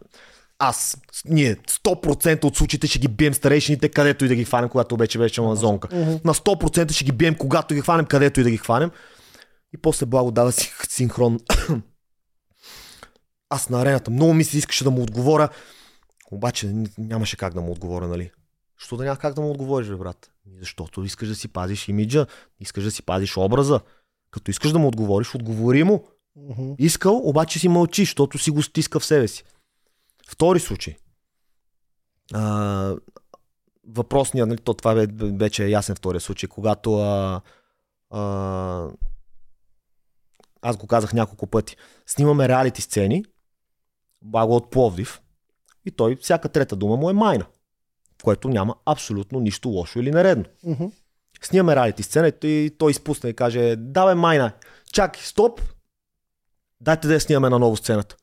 аз, 0.59 0.97
ние 1.25 1.55
100% 1.55 2.43
от 2.43 2.57
случаите 2.57 2.87
ще 2.87 2.99
ги 2.99 3.07
бием 3.07 3.33
старейшините, 3.33 3.89
където 3.89 4.25
и 4.25 4.27
да 4.27 4.35
ги 4.35 4.45
хванем, 4.45 4.69
когато 4.69 4.97
вече 4.97 5.17
беше 5.17 5.41
амазонка. 5.41 5.95
На 6.23 6.33
100% 6.33 6.91
ще 6.91 7.03
ги 7.03 7.11
бием, 7.11 7.35
когато 7.35 7.75
ги 7.75 7.81
хванем, 7.81 8.05
където 8.05 8.39
и 8.39 8.43
да 8.43 8.51
ги 8.51 8.57
хванем. 8.57 8.91
И 9.73 9.77
после 9.77 10.05
Благо 10.05 10.31
дава 10.31 10.51
си 10.51 10.73
синхрон. 10.89 11.39
Аз 13.49 13.69
на 13.69 13.81
арената 13.81 14.11
много 14.11 14.33
ми 14.33 14.43
се 14.43 14.57
искаше 14.57 14.83
да 14.83 14.91
му 14.91 15.01
отговоря, 15.01 15.49
обаче 16.31 16.73
нямаше 16.97 17.37
как 17.37 17.53
да 17.53 17.61
му 17.61 17.71
отговоря, 17.71 18.07
нали? 18.07 18.31
Що 18.77 18.97
да 18.97 19.03
няма 19.03 19.17
как 19.17 19.33
да 19.33 19.41
му 19.41 19.51
отговориш, 19.51 19.87
бе, 19.87 19.95
брат? 19.95 20.31
Защото 20.59 21.03
искаш 21.03 21.27
да 21.27 21.35
си 21.35 21.47
пазиш 21.47 21.87
имиджа, 21.87 22.25
искаш 22.59 22.83
да 22.83 22.91
си 22.91 23.03
пазиш 23.03 23.37
образа. 23.37 23.79
Като 24.31 24.51
искаш 24.51 24.71
да 24.71 24.79
му 24.79 24.87
отговориш, 24.87 25.35
отговори 25.35 25.83
му. 25.83 26.07
Мгм. 26.35 26.71
Искал, 26.77 27.17
обаче 27.23 27.59
си 27.59 27.67
мълчи, 27.67 28.01
защото 28.01 28.37
си 28.37 28.51
го 28.51 28.63
стиска 28.63 28.99
в 28.99 29.05
себе 29.05 29.27
си. 29.27 29.43
Втори 30.27 30.59
случай. 30.59 30.95
А, 32.33 32.95
въпросният, 33.87 34.49
нали, 34.49 34.57
то 34.57 34.73
това 34.73 35.05
вече 35.21 35.65
е 35.65 35.69
ясен 35.69 35.95
втория 35.95 36.21
случай, 36.21 36.49
когато 36.49 36.99
а, 36.99 37.41
а, 38.09 38.89
аз 40.61 40.77
го 40.77 40.87
казах 40.87 41.13
няколко 41.13 41.47
пъти. 41.47 41.77
Снимаме 42.05 42.47
реалити 42.47 42.81
сцени, 42.81 43.25
благо 44.21 44.55
от 44.55 44.71
Пловдив, 44.71 45.21
и 45.85 45.91
той 45.91 46.15
всяка 46.15 46.49
трета 46.49 46.75
дума 46.75 46.97
му 46.97 47.09
е 47.09 47.13
майна, 47.13 47.45
в 48.21 48.23
което 48.23 48.49
няма 48.49 48.75
абсолютно 48.85 49.39
нищо 49.39 49.69
лошо 49.69 49.99
или 49.99 50.11
нередно. 50.11 50.45
Мгм. 50.63 50.85
Снимаме 51.41 51.75
реалити 51.75 52.03
сцена 52.03 52.31
и 52.43 52.75
той 52.77 52.91
изпусна 52.91 53.29
и 53.29 53.33
каже, 53.33 53.75
давай 53.75 54.15
майна, 54.15 54.51
чакай, 54.93 55.21
стоп, 55.23 55.61
дайте 56.81 57.07
да 57.07 57.13
я 57.13 57.21
снимаме 57.21 57.49
на 57.49 57.59
ново 57.59 57.77
сцената. 57.77 58.17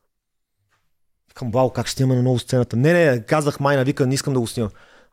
Викам, 1.33 1.51
бау, 1.51 1.71
как 1.71 1.87
ще 1.87 1.97
снимаме 1.97 2.17
на 2.17 2.23
ново 2.23 2.39
сцената? 2.39 2.77
Не, 2.77 2.93
не, 2.93 3.23
казах 3.23 3.61
майна, 3.61 3.85
вика, 3.85 4.07
не 4.07 4.15
искам 4.15 4.35
да 4.35 4.41
го 4.41 4.47
снимам. 4.47 4.71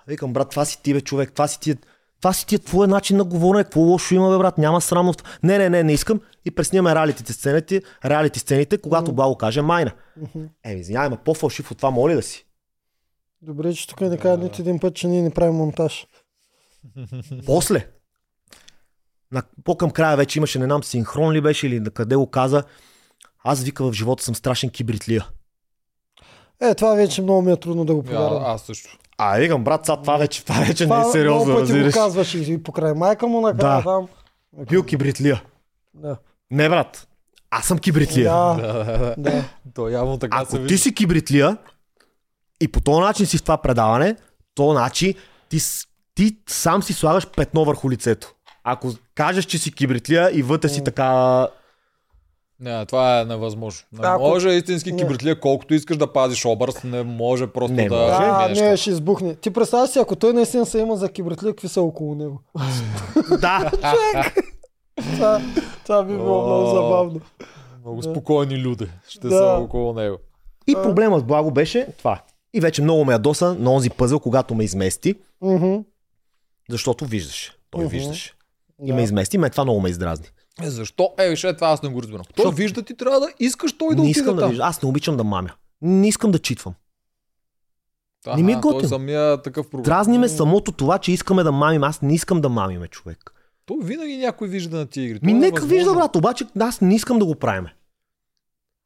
Викам, 0.07 0.33
брат, 0.33 0.49
това 0.49 0.65
си 0.65 0.81
ти, 0.81 0.93
бе, 0.93 1.01
човек, 1.01 1.31
това 1.31 1.47
си 1.47 1.59
ти, 1.59 1.75
това 2.21 2.33
си 2.33 2.45
ти 2.45 2.55
е 2.55 2.59
твой 2.59 2.87
начин 2.87 3.17
на 3.17 3.23
говорене, 3.23 3.63
какво 3.63 3.79
лошо 3.79 4.15
има, 4.15 4.29
бе, 4.29 4.37
брат, 4.37 4.57
няма 4.57 4.81
срамно. 4.81 5.13
Не, 5.43 5.57
не, 5.57 5.69
не, 5.69 5.83
не 5.83 5.93
искам. 5.93 6.21
И 6.45 6.51
преснимаме 6.51 6.95
реалитите 6.95 7.33
сцените, 7.33 7.81
реалити 8.05 8.39
сцените, 8.39 8.77
когато 8.77 9.13
Благо 9.13 9.35
каже 9.35 9.61
майна. 9.61 9.91
Мгм. 10.17 10.45
Еми, 10.63 10.79
извинявай, 10.79 11.09
ма 11.09 11.17
по-фалшив 11.17 11.71
от 11.71 11.77
това 11.77 11.89
моли 11.89 12.13
да 12.13 12.21
си. 12.21 12.45
Добре, 13.41 13.73
че 13.73 13.87
тук 13.87 14.01
не 14.01 14.17
кажа 14.17 14.43
нито 14.43 14.61
един 14.61 14.79
път, 14.79 14.95
че 14.95 15.07
ние 15.07 15.21
не 15.21 15.33
правим 15.33 15.55
монтаж. 15.55 16.07
После. 17.45 17.87
На, 19.31 19.43
по-към 19.63 19.91
края 19.91 20.17
вече 20.17 20.39
имаше, 20.39 20.59
не 20.59 20.65
знам, 20.65 20.83
синхрон 20.83 21.33
ли 21.33 21.41
беше 21.41 21.67
или 21.67 21.79
на 21.79 21.89
къде 21.89 22.15
го 22.15 22.29
каза. 22.29 22.63
Аз 23.43 23.63
вика 23.63 23.83
в 23.83 23.93
живота 23.93 24.23
съм 24.23 24.35
страшен 24.35 24.69
кибритлия. 24.69 25.27
Е, 26.61 26.75
това 26.75 26.93
вече 26.93 27.21
много 27.21 27.41
ми 27.41 27.51
е 27.51 27.57
трудно 27.57 27.85
да 27.85 27.93
го 27.93 27.99
А, 27.99 28.03
повярвам. 28.03 28.43
аз 28.45 28.61
също. 28.61 28.97
А, 29.17 29.37
викам, 29.37 29.63
брат, 29.63 29.85
сега 29.85 29.97
това 29.97 30.17
вече, 30.17 30.45
това 30.45 30.55
вече 30.57 30.83
не 30.83 30.89
Това 30.89 31.01
е 31.01 31.11
сериозно, 31.11 31.45
много 31.45 31.59
пъти 31.59 31.71
го 31.71 31.77
разбираш. 31.77 31.93
казваш 31.93 32.33
и 32.33 32.63
покрай 32.63 32.93
майка 32.93 33.27
му 33.27 33.41
накрая 33.41 33.77
Да. 33.77 33.83
там. 33.83 34.07
Бил 34.69 34.83
кибритлия. 34.83 35.43
Да. 35.93 36.17
Не, 36.51 36.69
брат. 36.69 37.07
Аз 37.51 37.65
съм 37.65 37.77
кибритлия. 37.79 38.31
Да, 38.31 38.53
Да, 38.57 38.73
да, 38.75 38.97
да. 38.97 39.15
да. 39.19 39.43
То 39.73 39.89
явно 39.89 40.17
така 40.17 40.37
се 40.37 40.43
Ако 40.43 40.51
вижда. 40.53 40.67
ти 40.67 40.77
си 40.77 40.95
кибритлия 40.95 41.57
и 42.61 42.67
по 42.67 42.81
този 42.81 42.99
начин 42.99 43.25
си 43.25 43.37
в 43.37 43.43
това 43.43 43.57
предаване, 43.57 44.15
то 44.55 44.71
значи 44.71 45.15
ти, 45.49 45.59
с- 45.59 45.85
ти 46.15 46.37
сам 46.47 46.83
си 46.83 46.93
слагаш 46.93 47.27
петно 47.27 47.65
върху 47.65 47.91
лицето. 47.91 48.33
Ако 48.63 48.91
кажеш, 49.15 49.45
че 49.45 49.57
си 49.57 49.71
кибритлия 49.71 50.29
и 50.33 50.41
вътре 50.41 50.69
си 50.69 50.83
така... 50.83 51.47
Не, 52.59 52.85
това 52.85 53.19
е 53.19 53.25
невъзможно. 53.25 53.81
Не 53.93 53.99
Ако- 54.03 54.23
може 54.23 54.49
истински 54.49 54.91
Не. 54.91 54.97
кибритлия, 54.97 55.39
колкото 55.39 55.73
искаш 55.73 55.97
да 55.97 56.13
пазиш 56.13 56.45
образ, 56.45 56.83
не 56.83 57.03
може 57.03 57.47
просто 57.47 57.73
Не 57.73 57.89
да 57.89 57.95
може. 57.95 58.11
Да, 58.55 58.61
не, 58.61 58.77
ще 58.77 58.89
избухне. 58.89 59.35
Ти 59.35 59.49
представяш 59.49 59.89
си, 59.89 59.99
ако 59.99 60.15
той 60.15 60.33
наистина 60.33 60.65
се 60.65 60.79
има 60.79 60.95
за 60.95 61.09
кибритлия, 61.09 61.51
какви 61.51 61.67
са 61.67 61.81
около 61.81 62.15
него. 62.15 62.41
да, 63.31 63.71
това, 64.97 65.41
това 65.83 66.03
би 66.03 66.13
било 66.13 66.45
много 66.45 66.65
забавно. 66.67 67.19
Много 67.81 68.03
спокойни 68.03 68.57
люди 68.57 68.87
ще 69.07 69.27
Да. 69.27 69.37
са 69.37 69.43
около 69.45 69.93
него. 69.93 70.17
И 70.67 70.73
проблемът 70.73 71.19
с 71.19 71.25
Благо 71.25 71.51
беше 71.51 71.87
това. 71.97 72.21
И 72.53 72.59
вече 72.61 72.81
много 72.81 73.05
ме 73.05 73.13
ядоса 73.13 73.53
на 73.53 73.71
онзи 73.71 73.89
пъзъл, 73.89 74.19
когато 74.19 74.55
ме 74.55 74.63
измести, 74.63 75.15
защото 76.69 77.05
виждаше. 77.05 77.51
Той 77.71 77.81
Мгм. 77.81 77.89
виждаше. 77.89 78.33
И 78.83 78.87
Да. 78.87 78.93
ме 78.93 79.03
измести, 79.03 79.37
ме 79.37 79.49
това 79.49 79.63
много 79.63 79.81
ме 79.81 79.89
издразни. 79.89 80.27
Е, 80.63 80.69
защо? 80.69 81.13
Е, 81.17 81.29
виж, 81.29 81.43
е, 81.43 81.55
това 81.55 81.67
аз 81.67 81.83
не 81.83 81.89
го 81.89 82.01
разбирам. 82.01 82.23
Той 82.35 82.45
Защо? 82.45 82.55
вижда, 82.55 82.83
ти 82.83 82.95
трябва 82.95 83.19
да 83.19 83.27
искаш 83.39 83.77
той 83.77 83.95
да 83.95 84.01
не 84.01 84.09
искам 84.09 84.35
да 84.35 84.41
там. 84.41 84.49
вижда. 84.49 84.63
Аз 84.63 84.81
не 84.81 84.89
обичам 84.89 85.17
да 85.17 85.23
мамя. 85.23 85.49
Не 85.81 86.07
искам 86.07 86.31
да 86.31 86.39
читвам. 86.39 86.73
Аха, 88.27 88.37
Не 88.37 88.43
ми 88.43 88.51
е 88.51 88.61
той 88.61 88.73
готино. 88.73 88.89
самия 88.89 89.41
такъв 89.41 89.69
проблем. 89.69 89.83
Дразни 89.83 90.17
ме 90.17 90.29
самото 90.29 90.71
това, 90.71 90.97
че 90.97 91.11
искаме 91.11 91.43
да 91.43 91.51
мамим. 91.51 91.83
Аз 91.83 92.01
не 92.01 92.13
искам 92.13 92.41
да 92.41 92.49
мамиме 92.49 92.87
човек. 92.87 93.33
То 93.65 93.77
винаги 93.81 94.17
някой 94.17 94.47
вижда 94.47 94.77
на 94.77 94.85
тия 94.85 95.05
игри. 95.05 95.19
Ми 95.23 95.31
То 95.31 95.37
е 95.37 95.39
нека 95.39 95.65
вижда, 95.65 95.93
брат, 95.93 96.15
обаче 96.15 96.45
аз 96.59 96.81
не 96.81 96.95
искам 96.95 97.19
да 97.19 97.25
го 97.25 97.35
правим. 97.35 97.65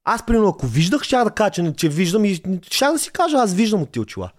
Аз, 0.04 0.26
примерно, 0.26 0.48
ако 0.50 0.66
виждах, 0.66 1.04
ще 1.04 1.16
да 1.16 1.32
кажа, 1.32 1.52
че, 1.52 1.74
че 1.78 1.90
виждам 1.90 2.26
и 2.26 2.36
ще 2.62 2.86
да 2.86 3.00
си 3.00 3.12
кажа, 3.12 3.38
аз 3.38 3.54
виждам 3.54 3.82
от 3.82 3.90
тия 3.90 4.02
очила. 4.02 4.32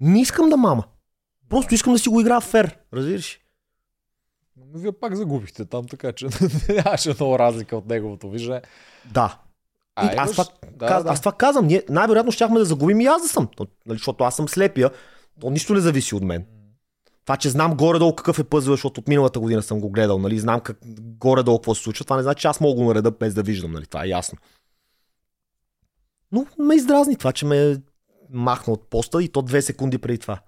Не 0.00 0.20
искам 0.20 0.48
да 0.48 0.56
мама. 0.56 0.84
Просто 1.48 1.74
искам 1.74 1.92
да 1.92 1.98
си 1.98 2.08
го 2.08 2.20
играя 2.20 2.40
фер. 2.40 2.78
Разбираш? 2.94 3.38
Вие 4.76 4.92
пак 4.92 5.14
загубихте 5.14 5.64
там, 5.64 5.86
така 5.88 6.12
че 6.12 6.28
нямаше 6.68 7.08
много 7.08 7.38
разлика 7.38 7.76
от 7.76 7.86
неговото 7.86 8.30
виждане. 8.30 8.62
Да. 9.12 9.38
А, 9.94 10.12
И 10.12 10.16
аз, 10.16 10.30
това, 10.30 10.44
да, 10.72 10.86
каз, 10.86 11.04
да. 11.04 11.10
аз 11.10 11.20
това 11.20 11.32
казвам. 11.32 11.66
Ние 11.66 11.82
най-вероятно 11.88 12.32
щяхме 12.32 12.58
да 12.58 12.64
загубим 12.64 13.00
и 13.00 13.06
аз 13.06 13.22
да 13.22 13.28
съм. 13.28 13.48
Нали, 13.58 13.98
защото 13.98 14.24
аз 14.24 14.36
съм 14.36 14.48
слепия. 14.48 14.90
То 15.40 15.50
нищо 15.50 15.74
не 15.74 15.80
зависи 15.80 16.14
от 16.14 16.22
мен. 16.22 16.46
Това, 17.24 17.36
че 17.36 17.48
знам 17.48 17.76
горе-долу 17.76 18.14
какъв 18.14 18.38
е 18.38 18.44
пъзъл, 18.44 18.74
защото 18.74 19.00
от 19.00 19.08
миналата 19.08 19.40
година 19.40 19.62
съм 19.62 19.80
го 19.80 19.90
гледал, 19.90 20.18
нали? 20.18 20.38
Знам 20.38 20.60
как, 20.60 20.78
горе-долу 21.00 21.58
какво 21.58 21.74
се 21.74 21.82
случва. 21.82 22.04
Това 22.04 22.16
не 22.16 22.22
значи, 22.22 22.40
че 22.40 22.48
аз 22.48 22.60
мога 22.60 22.74
да 22.74 22.82
го 22.82 22.88
нареда 22.88 23.10
без 23.10 23.34
да 23.34 23.42
виждам, 23.42 23.72
нали? 23.72 23.86
Това 23.86 24.04
е 24.04 24.08
ясно. 24.08 24.38
Но 26.32 26.46
ме 26.58 26.74
издразни 26.74 27.16
това, 27.16 27.32
че 27.32 27.46
ме 27.46 27.76
махна 28.30 28.72
от 28.72 28.90
поста 28.90 29.22
и 29.22 29.28
то 29.28 29.42
две 29.42 29.62
секунди 29.62 29.98
преди 29.98 30.18
това. 30.18 30.40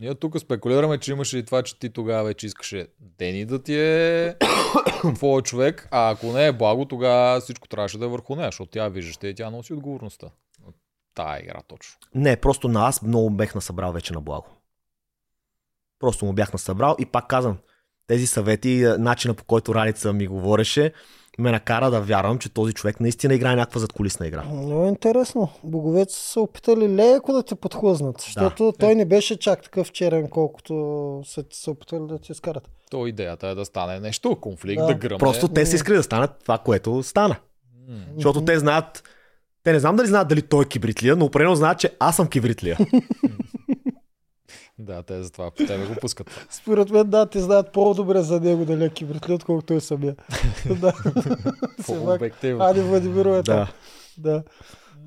Ние 0.00 0.14
тук 0.14 0.38
спекулираме, 0.38 0.98
че 0.98 1.12
имаше 1.12 1.38
и 1.38 1.44
това, 1.44 1.62
че 1.62 1.78
ти 1.78 1.90
тогава 1.90 2.24
вече 2.24 2.46
искаше 2.46 2.86
Дени 3.00 3.44
да 3.44 3.62
ти 3.62 3.74
е 3.80 4.36
твой 5.14 5.42
човек, 5.42 5.88
а 5.90 6.10
ако 6.10 6.32
не 6.32 6.46
е 6.46 6.52
благо, 6.52 6.84
тогава 6.84 7.40
всичко 7.40 7.68
трябваше 7.68 7.98
да 7.98 8.04
е 8.04 8.08
върху 8.08 8.36
нея, 8.36 8.48
защото 8.48 8.70
тя 8.70 8.88
виждаш 8.88 9.18
и 9.22 9.34
тя 9.34 9.50
носи 9.50 9.72
отговорността. 9.72 10.26
от 10.66 10.74
Тая 11.14 11.42
игра 11.42 11.62
точно. 11.68 11.96
Не, 12.14 12.36
просто 12.36 12.68
на 12.68 12.88
аз 12.88 13.02
много 13.02 13.30
бех 13.30 13.54
насъбрал 13.54 13.92
вече 13.92 14.12
на 14.12 14.20
благо. 14.20 14.46
Просто 15.98 16.24
му 16.24 16.32
бях 16.32 16.52
насъбрал 16.52 16.96
и 16.98 17.06
пак 17.06 17.28
казвам, 17.28 17.58
тези 18.06 18.26
съвети, 18.26 18.84
е, 18.84 18.88
начина 18.98 19.34
по 19.34 19.44
който 19.44 19.74
Раница 19.74 20.12
ми 20.12 20.26
говореше, 20.26 20.92
ме 21.38 21.50
накара 21.50 21.90
да 21.90 22.00
вярвам, 22.00 22.38
че 22.38 22.48
този 22.48 22.72
човек 22.72 23.00
наистина 23.00 23.34
играе 23.34 23.56
някаква 23.56 23.80
задкулисна 23.80 24.26
игра. 24.26 24.42
Много 24.42 24.84
е 24.84 24.88
интересно. 24.88 25.48
Боговете 25.64 26.12
са 26.12 26.20
се 26.20 26.38
опитали 26.38 26.88
леко 26.88 27.32
да 27.32 27.42
те 27.42 27.54
подхлъзнат, 27.54 28.20
защото 28.20 28.72
той 28.78 28.94
не 28.94 29.04
беше 29.04 29.38
чак 29.38 29.62
такъв 29.62 29.92
черен, 29.92 30.28
колкото 30.28 31.22
са 31.24 31.44
се 31.50 31.70
опитали 31.70 32.06
да 32.08 32.18
ти 32.18 32.32
изкарат. 32.32 32.68
То 32.90 33.06
идеята 33.06 33.46
е 33.48 33.54
да 33.54 33.64
стане 33.64 34.00
нещо, 34.00 34.36
конфликт, 34.40 34.80
Да. 34.80 34.86
да, 34.86 34.94
гръмне. 34.94 35.18
Просто 35.18 35.48
те 35.48 35.66
са 35.66 35.76
искали 35.76 35.96
да 35.96 36.02
станат 36.02 36.30
това, 36.42 36.58
което 36.58 37.02
стана. 37.02 37.36
М. 37.88 37.96
Защото 38.14 38.44
те 38.44 38.58
знаят, 38.58 39.02
те 39.64 39.72
не 39.72 39.80
знам 39.80 39.96
дали 39.96 40.06
знаят 40.06 40.28
дали 40.28 40.42
той 40.42 40.64
е 40.64 40.68
кибритлия, 40.68 41.16
но 41.16 41.24
определено 41.24 41.54
знаят, 41.54 41.78
че 41.78 41.90
аз 42.00 42.16
съм 42.16 42.28
кибритлия. 42.28 42.78
Да, 44.78 45.02
те 45.02 45.22
затова 45.22 45.50
по 45.50 45.66
тебе 45.66 45.86
го 45.86 45.94
пускат. 46.00 46.46
Според 46.50 46.90
мен, 46.90 47.10
да, 47.10 47.26
те 47.26 47.40
знаят 47.40 47.72
по-добре 47.72 48.22
за 48.22 48.40
него 48.40 48.64
дали 48.64 48.84
е 48.84 48.88
кибритли, 48.88 49.32
отколкото 49.32 49.66
той 49.66 49.80
самия. 49.80 50.16
да. 50.80 50.92
Все 50.92 51.94
пак, 51.94 52.04
По-обективно. 52.04 52.64
Ади 52.64 52.80
Владимиро 52.80 53.34
е 53.34 53.42
да. 53.42 53.72
Да. 54.18 54.42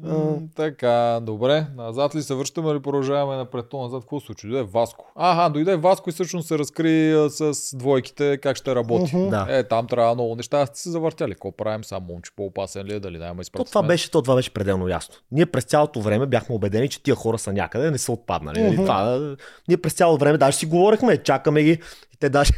М, 0.03 0.39
Така, 0.55 1.19
добре. 1.21 1.67
Назад 1.75 2.15
ли 2.15 2.21
се 2.21 2.35
връщаме 2.35 2.71
или 2.71 2.79
продължаваме 2.79 3.37
напред? 3.37 3.65
То 3.69 3.81
назад 3.81 4.01
какво 4.01 4.19
случи? 4.19 4.47
Дойде 4.47 4.63
Васко. 4.63 5.11
Аха, 5.15 5.49
дойде 5.49 5.75
Васко 5.75 6.09
и 6.09 6.13
всъщност 6.13 6.47
се 6.47 6.57
разкри 6.59 7.13
а, 7.13 7.29
с 7.29 7.75
двойките 7.77 8.37
как 8.37 8.57
ще 8.57 8.75
работи. 8.75 9.15
Мгм. 9.15 9.29
Да. 9.29 9.45
Е, 9.49 9.63
там 9.63 9.87
трябва 9.87 10.13
много 10.13 10.35
неща. 10.35 10.65
Сте 10.65 10.79
се 10.79 10.89
завъртяли. 10.89 11.33
Какво 11.33 11.51
правим? 11.51 11.83
Сам 11.83 12.03
момче 12.03 12.31
по-опасен 12.35 12.85
ли 12.85 12.93
е? 12.93 12.99
Дали 12.99 13.17
няма 13.17 13.43
То 13.43 13.63
това, 13.63 13.83
беше, 13.83 14.11
то 14.11 14.21
това 14.21 14.35
беше 14.35 14.53
пределно 14.53 14.87
ясно. 14.87 15.15
Ние 15.31 15.45
през 15.45 15.63
цялото 15.63 16.01
време 16.01 16.25
бяхме 16.25 16.55
убедени, 16.55 16.89
че 16.89 17.03
тия 17.03 17.15
хора 17.15 17.37
са 17.37 17.53
някъде, 17.53 17.91
не 17.91 17.97
са 17.97 18.11
отпаднали. 18.11 18.61
Мгм. 18.63 18.71
Mm-hmm. 18.71 18.85
Това, 18.85 19.35
ние 19.67 19.77
през 19.77 19.93
цялото 19.93 20.19
време 20.19 20.37
даже 20.37 20.57
си 20.57 20.65
говорихме, 20.65 21.17
чакаме 21.17 21.63
ги 21.63 21.79
и 22.13 22.17
те 22.19 22.29
даже 22.29 22.51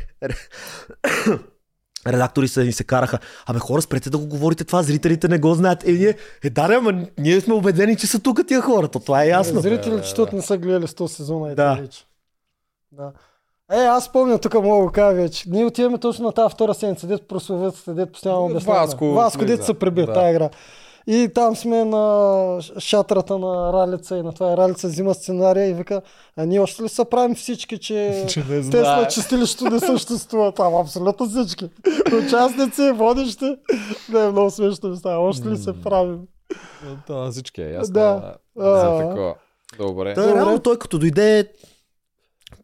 редактори 2.07 2.47
се, 2.47 2.63
ни 2.63 2.73
се 2.73 2.83
караха. 2.83 3.19
Абе 3.45 3.59
хора, 3.59 3.81
спрете 3.81 4.09
да 4.09 4.17
го 4.17 4.25
говорите 4.25 4.63
това, 4.63 4.83
зрителите 4.83 5.27
не 5.27 5.39
го 5.39 5.53
знаят. 5.53 5.87
Е, 5.87 5.91
ние, 5.91 6.15
е 6.43 6.49
да, 6.49 6.67
не, 6.67 6.75
ама 6.75 7.05
ние 7.19 7.41
сме 7.41 7.53
убедени, 7.53 7.97
че 7.97 8.07
са 8.07 8.19
тук 8.19 8.47
тия 8.47 8.61
хора. 8.61 8.87
То 8.87 8.99
това 8.99 9.23
е 9.23 9.27
ясно. 9.27 9.61
Зрители, 9.61 9.97
защото 9.97 10.35
не 10.35 10.41
са 10.41 10.57
гледали 10.57 10.87
100 10.87 11.05
сезона 11.07 11.51
и 11.51 11.55
Да. 11.55 11.75
да. 11.75 11.81
вече. 11.81 12.05
Да. 12.91 13.11
Е, 13.71 13.85
аз 13.85 14.11
помня, 14.11 14.39
тук 14.39 14.53
мога 14.53 14.77
да 14.77 14.83
го 14.85 14.91
кажа 14.91 15.15
вече. 15.15 15.49
Ние 15.49 15.65
отиваме 15.65 15.97
точно 15.97 16.25
на 16.25 16.31
тази 16.31 16.53
втора 16.53 16.73
седмица, 16.73 17.07
дето 17.07 17.27
прословецата, 17.27 17.93
дето 17.93 18.11
постоянно 18.11 18.45
обясняваме. 18.45 18.85
Васко 18.85 19.05
Васко, 19.13 19.45
дето 19.45 19.65
се 19.65 19.73
преби 19.73 20.01
Да. 20.01 20.07
да. 20.07 20.13
тази 20.13 20.29
игра. 20.29 20.49
И 21.07 21.29
там 21.35 21.55
сме 21.55 21.85
на 21.85 22.57
шатрата 22.79 23.37
на 23.37 23.73
Ралица 23.73 24.17
и 24.17 24.21
на 24.21 24.33
това 24.33 24.57
Ралица 24.57 24.87
взима 24.87 25.13
сценария 25.13 25.69
и 25.69 25.73
вика, 25.73 26.01
а 26.37 26.45
ние 26.45 26.59
още 26.59 26.83
ли 26.83 26.89
се 26.89 27.05
правим 27.05 27.35
всички, 27.35 27.77
че, 27.77 28.25
Че 28.29 28.39
не 28.39 28.45
те 28.45 28.61
знае. 28.61 29.01
сме 29.01 29.07
чистилището 29.09 29.69
не 29.69 29.79
съществува. 29.79 30.51
Там 30.51 30.75
абсолютно 30.75 31.29
всички. 31.29 31.69
Участници, 32.25 32.91
водещи. 32.91 33.55
Не, 34.09 34.31
много 34.31 34.49
смешно 34.51 34.89
ми 34.89 34.97
става. 34.97 35.27
Още 35.27 35.47
ли 35.47 35.57
се 35.57 35.81
правим? 35.81 36.19
На 37.09 37.31
всички 37.31 37.61
е 37.61 37.71
ясно. 37.71 37.93
Да. 37.93 38.35
За 38.57 38.97
такова. 38.99 39.35
Добре. 39.77 40.13
Та, 40.13 40.21
Добре. 40.21 40.35
реално 40.35 40.59
той 40.59 40.79
като 40.79 40.99
дойде, 40.99 41.51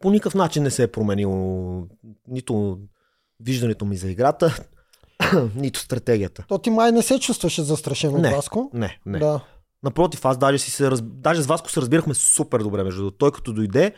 по 0.00 0.10
никакъв 0.10 0.34
начин 0.34 0.62
не 0.62 0.70
се 0.70 0.82
е 0.82 0.92
променил 0.92 1.30
нито 2.28 2.78
виждането 3.40 3.84
ми 3.84 3.96
за 3.96 4.10
играта, 4.10 4.56
нито 5.56 5.80
стратегията. 5.80 6.44
То 6.48 6.58
ти 6.58 6.70
май 6.70 6.92
не 6.92 7.02
се 7.02 7.18
чувстваше 7.18 7.62
застрашен 7.62 8.14
от 8.14 8.20
Не. 8.20 8.34
Васко. 8.34 8.70
Не, 8.74 8.98
не. 9.06 9.18
Да. 9.18 9.40
Напротив, 9.82 10.24
аз 10.24 10.38
даже, 10.38 10.58
си 10.58 10.70
се 10.70 10.90
раз... 10.90 11.02
даже 11.02 11.42
с 11.42 11.46
Васко 11.46 11.70
се 11.70 11.80
разбирахме 11.80 12.14
супер 12.14 12.60
добре. 12.60 12.84
Между 12.84 13.00
другото. 13.00 13.16
Той 13.16 13.30
като 13.32 13.52
дойде, 13.52 13.94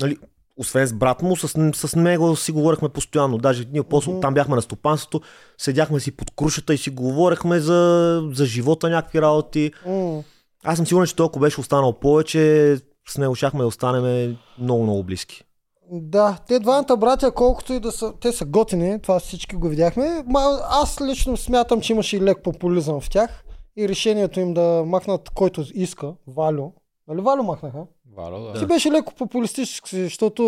нали, 0.00 0.16
освен 0.56 0.86
с 0.86 0.92
брат 0.92 1.22
му, 1.22 1.36
с, 1.36 1.72
с 1.74 1.96
него 1.96 2.36
си 2.36 2.52
говорихме 2.52 2.88
постоянно. 2.88 3.38
Даже 3.38 3.64
ние 3.72 3.82
после 3.82 4.10
Мгм. 4.10 4.20
там 4.20 4.34
бяхме 4.34 4.56
на 4.56 4.62
стопанството, 4.62 5.20
седяхме 5.58 6.00
си 6.00 6.16
под 6.16 6.30
крушата 6.30 6.74
и 6.74 6.78
си 6.78 6.90
говорихме 6.90 7.60
за, 7.60 8.22
за 8.32 8.46
живота, 8.46 8.90
някакви 8.90 9.22
работи. 9.22 9.72
М. 9.86 10.22
Аз 10.64 10.76
съм 10.76 10.86
сигурен, 10.86 11.06
че 11.06 11.16
той 11.16 11.26
ако 11.26 11.38
беше 11.40 11.60
останал 11.60 11.92
повече, 11.92 12.76
с 13.08 13.18
него 13.18 13.34
щяхме 13.34 13.60
да 13.60 13.66
останем 13.66 14.36
много, 14.58 14.82
много 14.82 15.04
близки. 15.04 15.44
Да, 15.90 16.38
те 16.48 16.58
двамата 16.58 16.96
братя, 16.96 17.30
колкото 17.30 17.72
и 17.72 17.80
да 17.80 17.92
са, 17.92 18.12
те 18.20 18.32
са 18.32 18.44
готини, 18.44 19.00
това 19.00 19.20
всички 19.20 19.56
го 19.56 19.68
видяхме. 19.68 20.24
Ма, 20.26 20.60
аз 20.70 21.00
лично 21.00 21.36
смятам, 21.36 21.80
че 21.80 21.92
имаше 21.92 22.16
и 22.16 22.20
лек 22.20 22.42
популизъм 22.42 23.00
в 23.00 23.10
тях 23.10 23.44
и 23.76 23.88
решението 23.88 24.40
им 24.40 24.54
да 24.54 24.82
махнат 24.86 25.30
който 25.30 25.64
иска, 25.74 26.12
Валю. 26.26 26.72
Нали 27.08 27.20
Валю 27.20 27.42
махнаха? 27.42 27.86
Варо, 28.16 28.40
да. 28.40 28.52
Ти 28.58 28.66
беше 28.66 28.90
леко 28.90 29.14
популистически, 29.14 30.02
защото 30.02 30.42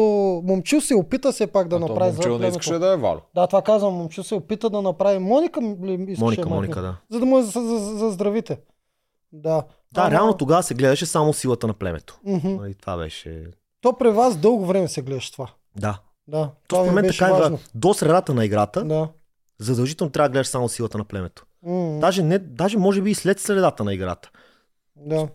момчил 0.44 0.80
се 0.80 0.94
опита 0.94 1.32
все 1.32 1.46
пак 1.46 1.68
да 1.68 1.76
А 1.76 1.78
направи 1.78 2.12
момчил 2.12 2.38
не 2.38 2.48
искаше 2.48 2.78
да 2.78 2.92
е 2.92 2.96
Варо. 2.96 3.20
Да, 3.34 3.46
това 3.46 3.62
казвам, 3.62 3.94
момчил 3.94 4.24
се 4.24 4.34
опита 4.34 4.70
да 4.70 4.82
направи. 4.82 5.18
Моника 5.18 5.60
ли 5.60 5.92
искаше 5.92 6.24
Моника? 6.24 6.48
Моника, 6.48 6.82
да. 6.82 6.96
За 7.10 7.20
да 7.20 7.26
му 7.26 7.38
е 7.38 7.42
за, 7.42 7.60
за, 7.60 7.78
за. 7.78 8.16
Да. 9.32 9.62
Да, 9.94 10.00
Ама- 10.00 10.10
реално 10.10 10.34
тогава 10.36 10.62
се 10.62 10.74
гледаше 10.74 11.06
само 11.06 11.32
силата 11.32 11.66
на 11.66 11.74
племето. 11.74 12.20
Мгм. 12.24 12.54
Нали, 12.54 12.74
това 12.74 12.96
беше... 12.96 13.44
То 13.84 13.92
при 13.94 14.08
вас 14.10 14.36
дълго 14.36 14.66
време 14.66 14.88
се 14.88 15.02
гледаше 15.02 15.32
това. 15.32 15.50
Да. 15.76 15.98
Да. 16.28 16.50
То 16.68 16.76
в 16.76 16.86
момента 16.86 17.12
така 17.12 17.32
важно. 17.32 17.56
е, 17.56 17.60
до 17.74 17.94
средата 17.94 18.34
на 18.34 18.44
играта, 18.44 18.84
Да. 18.84 19.08
задължително 19.60 20.10
трябва 20.10 20.28
да 20.28 20.32
гледаш 20.32 20.46
само 20.46 20.68
силата 20.68 20.98
на 20.98 21.04
племето. 21.04 21.44
М, 21.62 21.98
Даже, 22.00 22.22
не, 22.22 22.38
даже 22.38 22.78
може 22.78 23.02
би 23.02 23.10
и 23.10 23.14
след 23.14 23.40
средата 23.40 23.84
на 23.84 23.94
играта. 23.94 24.30
Да. 24.96 25.28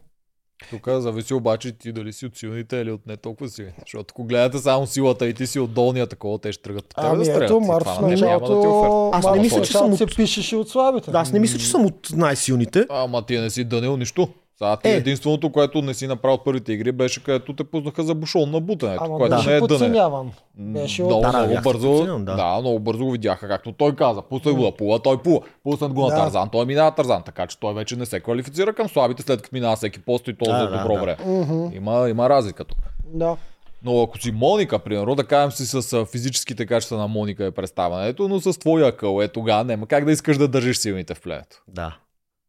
Тук 0.69 0.87
зависи 0.89 1.33
обаче 1.33 1.71
ти 1.71 1.91
дали 1.91 2.13
си 2.13 2.25
от 2.25 2.37
силните 2.37 2.77
или 2.77 2.91
от 2.91 3.07
не 3.07 3.17
толкова 3.17 3.49
силните. 3.49 3.75
Защото 3.79 4.05
ако 4.09 4.23
гледате 4.23 4.57
само 4.57 4.87
силата 4.87 5.27
и 5.27 5.33
ти 5.33 5.47
си 5.47 5.59
от 5.59 5.73
долния 5.73 6.07
такова, 6.07 6.39
те 6.39 6.51
ще 6.51 6.63
тръгат 6.63 6.85
по 6.85 6.95
тебе 6.95 7.07
Ами 7.07 7.17
да 7.17 7.25
стрелят. 7.25 7.43
ето, 7.43 7.53
И 7.55 7.67
Марто 7.67 7.83
това 7.85 7.95
в 7.97 8.01
началото, 8.01 9.09
Аз 9.13 9.25
не 9.27 9.41
мисля, 9.41 9.61
че 9.61 9.71
съм 9.71 9.91
от- 9.91 9.97
се 9.97 10.05
пишеше 10.07 10.55
от 10.55 10.69
слабите. 10.69 11.11
Да, 11.11 11.17
аз 11.17 11.31
не 11.31 11.39
мисля, 11.39 11.59
че 11.59 11.67
съм 11.67 11.85
от 11.85 12.07
най-силните. 12.11 12.85
Ама 12.89 13.25
ти 13.25 13.37
не 13.37 13.49
си 13.49 13.63
дънил 13.63 13.97
нищо. 13.97 14.29
Сега 14.59 14.77
ти 14.77 14.89
Е. 14.89 14.91
единственото, 14.91 15.51
което 15.51 15.81
не 15.81 15.93
си 15.93 16.07
направил 16.07 16.35
от 16.35 16.43
първите 16.43 16.73
игри, 16.73 16.91
беше 16.91 17.23
където 17.23 17.53
те 17.55 17.63
пуснаха 17.63 18.03
за 18.03 18.15
бушон 18.15 18.51
на 18.51 18.61
бутането, 18.61 19.03
Ама 19.03 19.17
което 19.17 19.35
беше 19.35 19.49
не 19.49 19.55
е 19.55 19.61
дъне. 19.61 20.31
Беше 20.57 21.03
много. 21.03 21.21
Да, 21.21 21.31
да, 21.31 21.47
много 21.47 21.61
бързо, 21.63 22.05
да. 22.19 22.35
да. 22.35 22.57
много 22.61 22.79
бързо 22.79 23.05
го 23.05 23.11
видяха, 23.11 23.47
както 23.47 23.71
той 23.71 23.95
каза. 23.95 24.21
Пуснах 24.21 24.55
го 24.55 24.63
да 24.63 24.71
пува, 24.71 24.99
той 24.99 25.21
пува. 25.21 25.39
Пуснат 25.63 25.93
го 25.93 26.01
на 26.01 26.07
Да. 26.07 26.15
Тарзан, 26.15 26.49
той 26.49 26.65
минава 26.65 26.91
Тарзан, 26.91 27.23
така 27.23 27.47
че 27.47 27.59
той 27.59 27.73
вече 27.73 27.95
не 27.95 28.05
се 28.05 28.19
квалифицира 28.19 28.73
към 28.73 28.89
слабите, 28.89 29.21
след 29.23 29.41
като 29.41 29.55
минава 29.55 29.75
всеки 29.75 29.99
пост 29.99 30.27
и 30.27 30.37
то 30.37 30.45
Да, 30.45 30.59
за 30.59 30.67
да, 30.69 30.77
добро 30.77 30.93
да. 30.93 31.01
време. 31.01 31.17
Мгм, 31.25 31.75
Има, 31.75 32.09
има 32.09 32.29
разлика 32.29 32.63
тук. 32.63 32.77
Да. 33.13 33.37
Но 33.83 34.01
ако 34.01 34.17
си 34.21 34.31
Моника, 34.31 34.79
примерно, 34.79 35.15
да 35.15 35.23
кажем 35.23 35.51
си 35.51 35.65
с 35.65 36.05
физическите 36.05 36.65
качества 36.65 36.97
на 36.97 37.07
Моника 37.07 37.45
е 37.45 37.51
представянето, 37.51 38.27
но 38.27 38.39
с 38.39 38.59
твоя 38.59 38.87
акъл, 38.87 39.21
е 39.21 39.27
тогава 39.27 39.63
няма 39.63 39.87
как 39.87 40.05
да 40.05 40.11
искаш 40.11 40.37
да 40.37 40.47
държиш 40.47 40.77
силните 40.77 41.13
в 41.13 41.21
племето. 41.21 41.61
Да. 41.67 41.97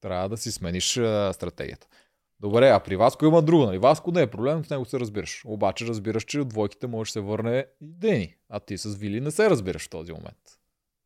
Трябва 0.03 0.29
да 0.29 0.37
си 0.37 0.53
смениш 0.53 0.97
а, 0.97 1.33
стратегията. 1.33 1.87
Добре, 2.41 2.69
а 2.69 2.81
при 2.81 2.97
Васко 2.97 3.27
има 3.27 3.43
друго, 3.43 3.65
нали? 3.65 3.79
Васко 3.79 4.13
не 4.13 4.23
е 4.23 4.27
проблем, 4.27 4.65
с 4.65 4.71
него 4.71 4.85
се 4.85 5.01
разбираш. 5.01 5.43
Обаче 5.47 5.87
разбираш, 5.87 6.25
че 6.25 6.41
от 6.41 6.49
двойките 6.49 6.87
може 6.87 7.09
да 7.09 7.13
се 7.13 7.21
върне 7.21 7.67
и 7.81 7.87
Дени, 7.87 8.35
а 8.49 8.61
ти 8.61 8.79
с 8.79 8.95
Вили 8.95 9.21
не 9.21 9.31
се 9.31 9.51
разбираш 9.51 9.87
в 9.87 9.91
този 9.91 10.13
момент. 10.13 10.39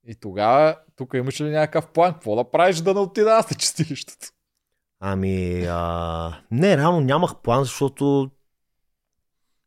И 0.07 0.15
тогава, 0.15 0.77
тук 0.97 1.15
имаш 1.15 1.41
ли 1.41 1.51
някакъв 1.51 1.87
план? 1.87 2.13
Какво 2.13 2.37
да 2.37 2.51
правиш 2.51 2.77
да 2.77 2.95
не 2.95 3.01
отида 3.01 3.31
аз 3.31 3.51
на 3.51 3.57
чистилището? 3.57 4.27
Ами, 5.01 5.65
а... 5.69 6.41
не, 6.51 6.77
реално 6.77 7.01
нямах 7.01 7.37
план, 7.37 7.65
защото 7.65 8.31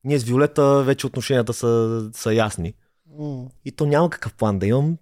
ние 0.04 0.20
с 0.20 0.24
Виолета 0.24 0.84
вече 0.84 1.08
отношенията 1.08 1.54
са, 1.54 2.10
са 2.14 2.34
ясни. 2.34 2.74
М. 3.20 3.46
И 3.66 3.72
то 3.72 3.86
няма 3.86 4.10
какъв 4.10 4.34
план 4.34 4.60
да 4.60 4.68
имам. 4.68 4.98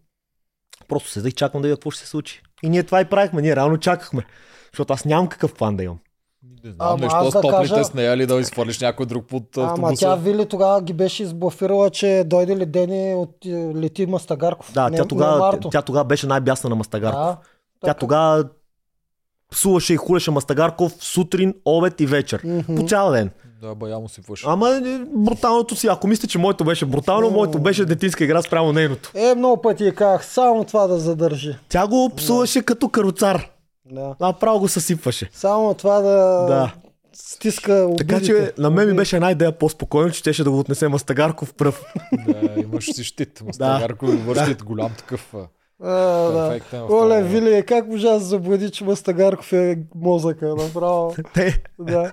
Просто 0.88 1.10
седа 1.10 1.28
и 1.28 1.32
чакам 1.32 1.62
да 1.62 1.68
видя 1.68 1.78
какво 1.78 1.92
ще 1.92 2.04
се 2.04 2.10
случи. 2.10 2.42
И 2.64 2.70
ние 2.70 2.84
това 2.84 3.02
и 3.02 3.10
правихме, 3.10 3.42
ние 3.42 3.56
реално 3.56 3.78
чакахме. 3.78 4.26
Защото 4.72 4.94
аз 4.94 5.06
нямам 5.06 5.28
какъв 5.28 5.54
план 5.54 5.78
да 5.78 5.84
имам. 5.84 6.00
Не 6.64 6.72
знам, 6.72 6.88
Ама 6.88 6.98
нещо 6.98 7.16
аз 7.16 7.28
с 7.28 7.32
да 7.32 7.42
топлите 7.42 7.70
кажа- 7.70 7.84
с 7.84 7.94
нея 7.94 8.14
или 8.14 8.26
да 8.26 8.36
изхвърлиш 8.36 8.80
някой 8.80 9.06
друг 9.06 9.26
под 9.26 9.58
Ама 9.58 9.66
автобуса. 9.66 9.96
тя 9.98 10.16
Вили 10.16 10.46
тогава 10.46 10.82
ги 10.82 10.94
беше 10.94 11.24
изблафирала, 11.24 11.90
че 11.90 12.24
дойде 12.26 12.58
ли 12.58 12.66
Дени 12.66 13.16
от 13.16 13.46
е, 13.46 13.50
лети 13.76 14.06
Мастагарков. 14.06 14.74
Да, 14.74 14.90
не, 14.90 14.98
тя 14.98 15.06
тогава, 15.06 15.60
тя 15.62 15.82
тогава 15.82 16.06
беше 16.06 16.28
най-бясна 16.28 16.70
на 16.70 16.76
Мастагарков. 16.76 17.22
Да, 17.22 17.36
Тя 17.36 17.42
така. 17.84 17.94
тогава 17.94 18.44
псуваше 19.52 19.94
и 19.94 19.98
хулеше 19.98 20.32
Мастагарков 20.32 20.94
сутрин, 20.94 21.54
обед 21.66 22.02
и 22.02 22.06
вечер. 22.06 22.42
Мгм. 22.44 22.76
По 22.76 22.84
цял 22.84 23.12
ден. 23.12 23.30
Да, 23.62 23.76
бая 23.76 24.00
му 24.00 24.10
си 24.10 24.22
фъш. 24.22 24.44
Ама 24.46 24.70
е, 24.70 24.82
бруталното 25.08 25.76
си, 25.76 25.88
ако 25.88 26.08
мислите, 26.08 26.28
че 26.28 26.38
моето 26.38 26.64
беше 26.64 26.86
брутално, 26.86 27.30
моето 27.30 27.60
беше 27.60 27.86
детинска 27.86 28.24
игра 28.24 28.42
спрямо 28.42 28.74
нейното. 28.74 29.12
Е, 29.16 29.36
много 29.36 29.62
пъти 29.62 29.84
я 29.84 29.96
казах, 29.96 30.26
само 30.26 30.64
това 30.64 30.88
да 30.88 30.98
задържи. 30.98 31.56
Тя 31.70 31.88
го 31.88 32.10
псуваше 32.10 32.62
като 32.62 32.90
каруцар. 32.90 33.50
Да. 33.86 34.16
Направо 34.20 34.60
го 34.60 34.68
съсипваше. 34.68 35.30
Само 35.34 35.74
това 35.74 36.02
да, 36.02 36.46
Да. 36.46 36.74
стиска 37.14 37.74
обидите. 37.74 38.08
Така 38.08 38.26
че 38.26 38.54
на 38.58 38.70
мен 38.70 38.90
ми 38.90 38.96
беше 38.96 39.16
една 39.16 39.32
идея 39.32 39.58
по-спокойно, 39.58 40.12
че 40.12 40.20
щеше 40.20 40.44
да 40.44 40.52
го 40.52 40.60
отнесе 40.60 40.88
Мастагарков 40.88 41.54
пръв. 41.54 41.94
Да, 42.28 42.62
имаш 42.62 42.94
си 42.94 43.04
щит. 43.04 43.42
Мастагарко 43.42 44.06
да. 44.08 44.46
щит, 44.46 44.64
голям 44.64 44.96
такъв. 44.98 45.34
а, 45.34 45.90
да. 46.32 46.60
Оле. 46.92 47.24
Вили, 47.24 47.66
как 47.68 47.88
можа 47.88 48.10
да 48.10 48.20
заблуди, 48.20 48.72
че 48.72 48.84
Мастагарков 48.84 49.54
е 49.54 49.78
мозъка, 49.96 50.56
направо. 50.56 51.16
Те, 51.34 51.64
да. 51.80 52.12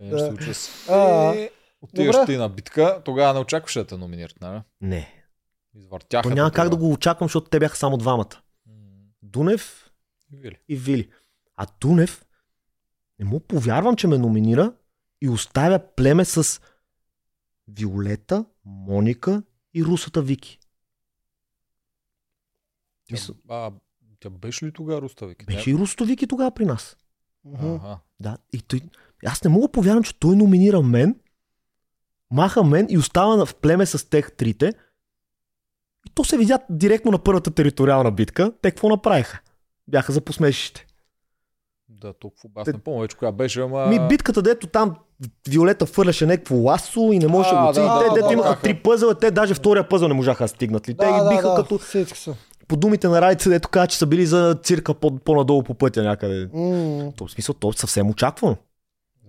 Е, 0.00 0.10
Да. 0.10 0.18
ще 0.18 0.26
случва 0.28 0.54
се. 0.54 0.92
А, 0.92 1.34
Отиваш 1.82 2.16
ти 2.26 2.36
на 2.36 2.48
битка, 2.48 3.00
тогава 3.04 3.34
не 3.34 3.40
очакваше 3.40 3.78
да 3.78 3.84
те 3.84 3.96
номинират, 3.96 4.36
нали? 4.40 4.60
не. 4.80 5.08
Извъртяха. 5.74 6.30
Няма 6.30 6.50
как 6.50 6.68
да 6.68 6.76
го 6.76 6.92
очаквам, 6.92 7.28
защото 7.28 7.50
те 7.50 7.58
бяха 7.58 7.76
само 7.76 7.96
двамата. 7.96 8.26
М. 8.66 8.72
Дунев 10.32 10.42
Вили. 10.42 10.56
и 10.68 10.76
Вили. 10.76 11.10
А 11.56 11.66
Дунев 11.80 12.24
не 13.18 13.24
му 13.24 13.40
повярвам, 13.40 13.96
че 13.96 14.06
ме 14.06 14.18
номинира 14.18 14.72
и 15.20 15.28
оставя 15.28 15.94
племе 15.96 16.24
с 16.24 16.60
Виолета, 17.68 18.44
Моника 18.64 19.42
и 19.74 19.84
русата 19.84 20.22
Вики. 20.22 20.58
Тя, 23.06 23.16
Мисъл- 23.16 23.36
а, 23.48 23.72
тя 24.20 24.30
беше 24.30 24.66
ли 24.66 24.72
тогава 24.72 25.02
Руставик? 25.02 25.46
Беше 25.46 25.70
и 25.70 25.74
русата 25.74 26.04
Вики 26.04 26.26
тогава 26.26 26.50
при 26.50 26.64
нас. 26.64 26.96
Ага. 27.54 27.98
Да, 28.20 28.38
и 28.52 28.62
той, 28.62 28.80
аз 29.26 29.44
не 29.44 29.50
мога 29.50 29.62
да 29.62 29.72
повярвам, 29.72 30.02
че 30.04 30.18
той 30.18 30.36
номинира 30.36 30.82
мен, 30.82 31.20
маха 32.30 32.64
мен 32.64 32.86
и 32.90 32.98
остава 32.98 33.36
на- 33.36 33.46
в 33.46 33.54
племе 33.54 33.86
с 33.86 34.08
тех 34.10 34.32
трите. 34.32 34.72
И 36.06 36.10
то 36.10 36.24
се 36.24 36.38
видя 36.38 36.58
директно 36.70 37.10
на 37.10 37.22
първата 37.22 37.50
териториална 37.50 38.12
битка. 38.12 38.52
Те 38.62 38.70
какво 38.70 38.88
направиха? 38.88 39.41
Бяха 39.88 40.12
за 40.12 40.20
посмешище. 40.20 40.86
Да, 41.88 42.12
толкова. 42.12 42.48
Аз 42.56 42.66
не 42.66 42.78
помня 42.78 43.00
вече 43.00 43.16
коя 43.16 43.32
беше, 43.32 43.60
ама... 43.60 43.86
Ми 43.86 44.08
битката, 44.08 44.42
дето 44.42 44.66
там 44.66 44.96
Виолета 45.48 45.86
фърляше 45.86 46.26
някакво 46.26 46.56
ласо 46.56 47.10
и 47.12 47.18
не 47.18 47.26
можеше 47.28 47.54
да 47.54 47.66
го 47.66 47.72
цели. 47.74 47.84
да, 47.84 47.98
те, 47.98 48.08
да, 48.08 48.14
дето 48.14 48.26
да, 48.26 48.32
имаха 48.32 48.54
да. 48.54 48.60
три 48.60 48.74
пъзела, 48.74 49.14
те 49.14 49.30
даже 49.30 49.54
втория 49.54 49.88
пъзъл 49.88 50.08
не 50.08 50.14
можаха 50.14 50.44
да 50.44 50.48
стигнат 50.48 50.88
ли. 50.88 50.96
Те 50.96 51.06
Да, 51.06 51.12
ги 51.12 51.36
биха 51.36 51.48
да, 51.48 51.54
като 51.54 51.78
се. 51.78 52.06
по 52.68 52.76
думите 52.76 53.08
на 53.08 53.20
Райца, 53.20 53.50
дето 53.50 53.68
каза, 53.68 53.86
че 53.86 53.98
са 53.98 54.06
били 54.06 54.26
за 54.26 54.58
цирка 54.62 54.94
по- 54.94 55.18
по-надолу 55.18 55.62
по 55.62 55.74
пътя 55.74 56.02
някъде. 56.02 56.48
М, 56.52 57.12
То, 57.16 57.26
в 57.26 57.30
смисъл, 57.30 57.54
то 57.54 57.72
съвсем 57.72 58.10
очаквано. 58.10 58.56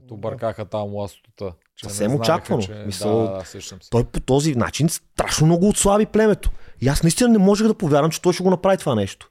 Ето 0.03 0.17
бъркаха 0.17 0.65
там 0.65 0.93
ластото. 0.93 1.51
Съвсем 1.81 2.15
очаквано. 2.15 2.61
Че... 2.61 2.83
Мисъл, 2.85 3.19
Да, 3.23 3.43
да. 3.53 3.61
Той 3.91 4.03
по 4.03 4.19
този 4.19 4.55
начин 4.55 4.89
страшно 4.89 5.47
много 5.47 5.69
отслаби 5.69 6.05
племето. 6.05 6.51
И 6.81 6.87
аз 6.87 7.03
наистина 7.03 7.29
не 7.29 7.37
можех 7.37 7.67
да 7.67 7.73
повярвам, 7.73 8.11
че 8.11 8.21
той 8.21 8.33
ще 8.33 8.43
го 8.43 8.49
направи 8.49 8.77
това 8.77 8.95
нещо. 8.95 9.29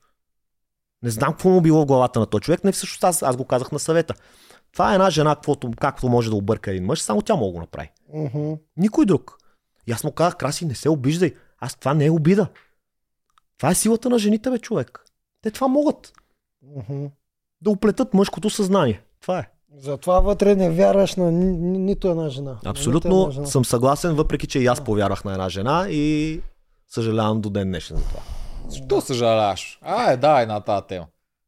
Не 1.02 1.10
знам 1.10 1.32
какво 1.32 1.48
му 1.48 1.60
било 1.60 1.82
в 1.82 1.86
главата 1.86 2.20
на 2.20 2.26
този 2.26 2.42
човек. 2.42 2.64
Не 2.64 2.72
всъщност 2.72 3.04
аз, 3.04 3.22
аз 3.22 3.36
го 3.36 3.44
казах 3.44 3.72
на 3.72 3.78
съвета. 3.78 4.14
Това 4.72 4.90
е 4.90 4.94
една 4.94 5.10
жена, 5.10 5.34
каквото, 5.34 5.70
както 5.80 6.08
може 6.08 6.30
да 6.30 6.36
обърка 6.36 6.70
един 6.70 6.84
мъж, 6.84 7.00
само 7.00 7.22
тя 7.22 7.34
мога 7.34 7.46
да 7.46 7.52
го 7.52 7.60
направи. 7.60 7.90
мгм. 8.14 8.52
Никой 8.76 9.06
друг. 9.06 9.38
И 9.86 9.92
аз 9.92 10.04
му 10.04 10.12
казах, 10.12 10.36
Краси, 10.36 10.66
не 10.66 10.74
се 10.74 10.88
обиждай. 10.88 11.34
Аз 11.58 11.76
това 11.76 11.94
не 11.94 12.06
е 12.06 12.10
обида. 12.10 12.46
Това 13.58 13.70
е 13.70 13.74
силата 13.74 14.10
на 14.10 14.18
жените, 14.18 14.50
бе, 14.50 14.58
човек. 14.58 15.04
Те 15.42 15.50
това 15.50 15.68
могат. 15.68 16.12
Мгм. 16.76 17.06
Да 17.60 17.70
оплетат 17.70 18.14
мъжкото 18.14 18.50
съзнание. 18.50 19.02
Това 19.20 19.38
е. 19.38 19.48
Затова 19.76 20.20
вътре 20.20 20.54
не 20.54 20.70
вярваш 20.70 21.16
на 21.16 21.32
ни, 21.32 21.44
ни, 21.44 21.78
нито 21.78 22.08
една 22.08 22.28
жена. 22.28 22.58
Абсолютно 22.64 23.20
една 23.20 23.30
жена. 23.30 23.46
съм 23.46 23.64
съгласен, 23.64 24.14
въпреки 24.14 24.46
че 24.46 24.58
и 24.58 24.66
аз 24.66 24.84
повярвах 24.84 25.24
на 25.24 25.32
една 25.32 25.48
жена 25.48 25.86
и 25.90 26.40
съжалявам 26.88 27.40
до 27.40 27.50
ден 27.50 27.68
днешен 27.68 27.96
за 27.96 28.02
това. 28.02 28.20
Защо 28.68 29.00
съжаляваш? 29.00 29.78
А, 29.82 30.12
е, 30.12 30.16
да, 30.16 30.42
е 30.42 30.46
на 30.46 30.60
тази 30.60 30.86
тема. 30.86 31.06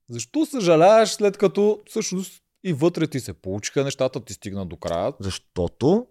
Защо 0.09 0.47
съжаляваш 0.47 1.09
след 1.11 1.39
като 1.39 1.83
всъщност 1.87 2.43
и 2.65 2.73
вътре 2.73 3.07
ти 3.07 3.21
се 3.21 3.33
получиха 3.33 3.85
нещата, 3.85 4.25
ти 4.25 4.33
стигна 4.33 4.67
до 4.67 4.77
края? 4.77 5.12
Защото 5.21 6.07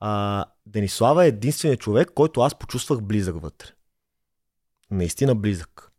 а, 0.00 0.44
Денислава 0.66 1.24
е 1.24 1.28
единственият 1.28 1.80
човек, 1.80 2.10
който 2.14 2.40
аз 2.40 2.54
почувствах 2.54 3.02
близък 3.02 3.42
вътре. 3.42 3.68
Наистина 4.90 5.34
близък. 5.34 5.92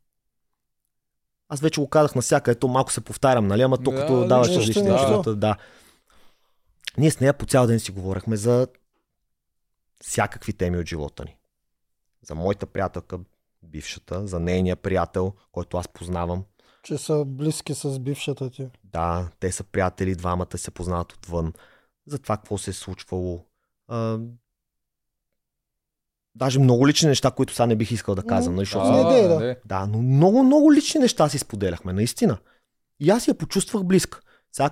Аз 1.50 1.62
вече 1.62 1.82
го 1.82 1.90
казах 1.90 2.16
навсяка, 2.16 2.52
ето 2.52 2.68
малко 2.68 2.92
се 2.92 3.02
повтарям, 3.02 3.48
нали? 3.48 3.62
Ама 3.62 3.78
то 3.78 3.92
Да, 3.92 3.98
като 3.98 4.28
даваш 4.28 4.48
различни 4.48 4.82
нищо. 4.82 4.94
нещата, 4.94 5.36
да. 5.36 5.58
Ние 6.98 7.12
с 7.12 7.20
нея 7.20 7.34
по 7.34 7.46
цял 7.46 7.68
ден 7.68 7.80
си 7.80 7.92
говорихме 7.92 8.36
за 8.36 8.68
всякакви 10.02 10.54
теми 10.54 10.78
от 10.78 10.88
живота 10.88 11.24
ни. 11.26 11.38
За 12.22 12.36
моята 12.36 12.66
приятелка, 12.66 13.20
бившата, 13.64 14.28
за 14.28 14.40
нейния 14.40 14.76
приятел, 14.76 15.34
който 15.52 15.78
аз 15.78 15.88
познавам. 15.88 16.44
Че 16.84 16.98
са 16.98 17.26
близки 17.26 17.74
с 17.74 18.00
бившата 18.00 18.50
ти. 18.50 18.68
Да, 18.84 19.30
те 19.40 19.52
са 19.52 19.64
приятели, 19.64 20.16
двамата 20.16 20.58
се 20.58 20.72
познават 20.72 21.14
отвън. 21.14 21.54
За 22.08 22.20
това 22.20 22.38
какво 22.38 22.58
се 22.58 22.70
е 22.70 22.74
случвало. 22.74 23.46
А, 23.88 24.20
даже 26.36 26.60
много 26.60 26.88
лични 26.88 27.08
неща, 27.08 27.32
които 27.32 27.54
сега 27.54 27.66
не 27.66 27.76
бих 27.76 27.92
искал 27.92 28.16
да 28.16 28.24
казвам. 28.24 28.56
Нали, 28.56 28.66
защото 28.66 29.10
дей, 29.10 29.28
да. 29.28 29.40
не. 29.40 29.58
да, 29.66 29.86
но 29.86 30.02
много, 30.02 30.44
много 30.44 30.74
лични 30.74 31.02
неща 31.02 31.30
си 31.30 31.38
споделяхме, 31.38 31.94
наистина. 31.94 32.38
И 33.00 33.10
аз 33.10 33.28
я 33.28 33.34
почувствах 33.34 33.84
близка. 33.84 34.20
Сега, 34.52 34.70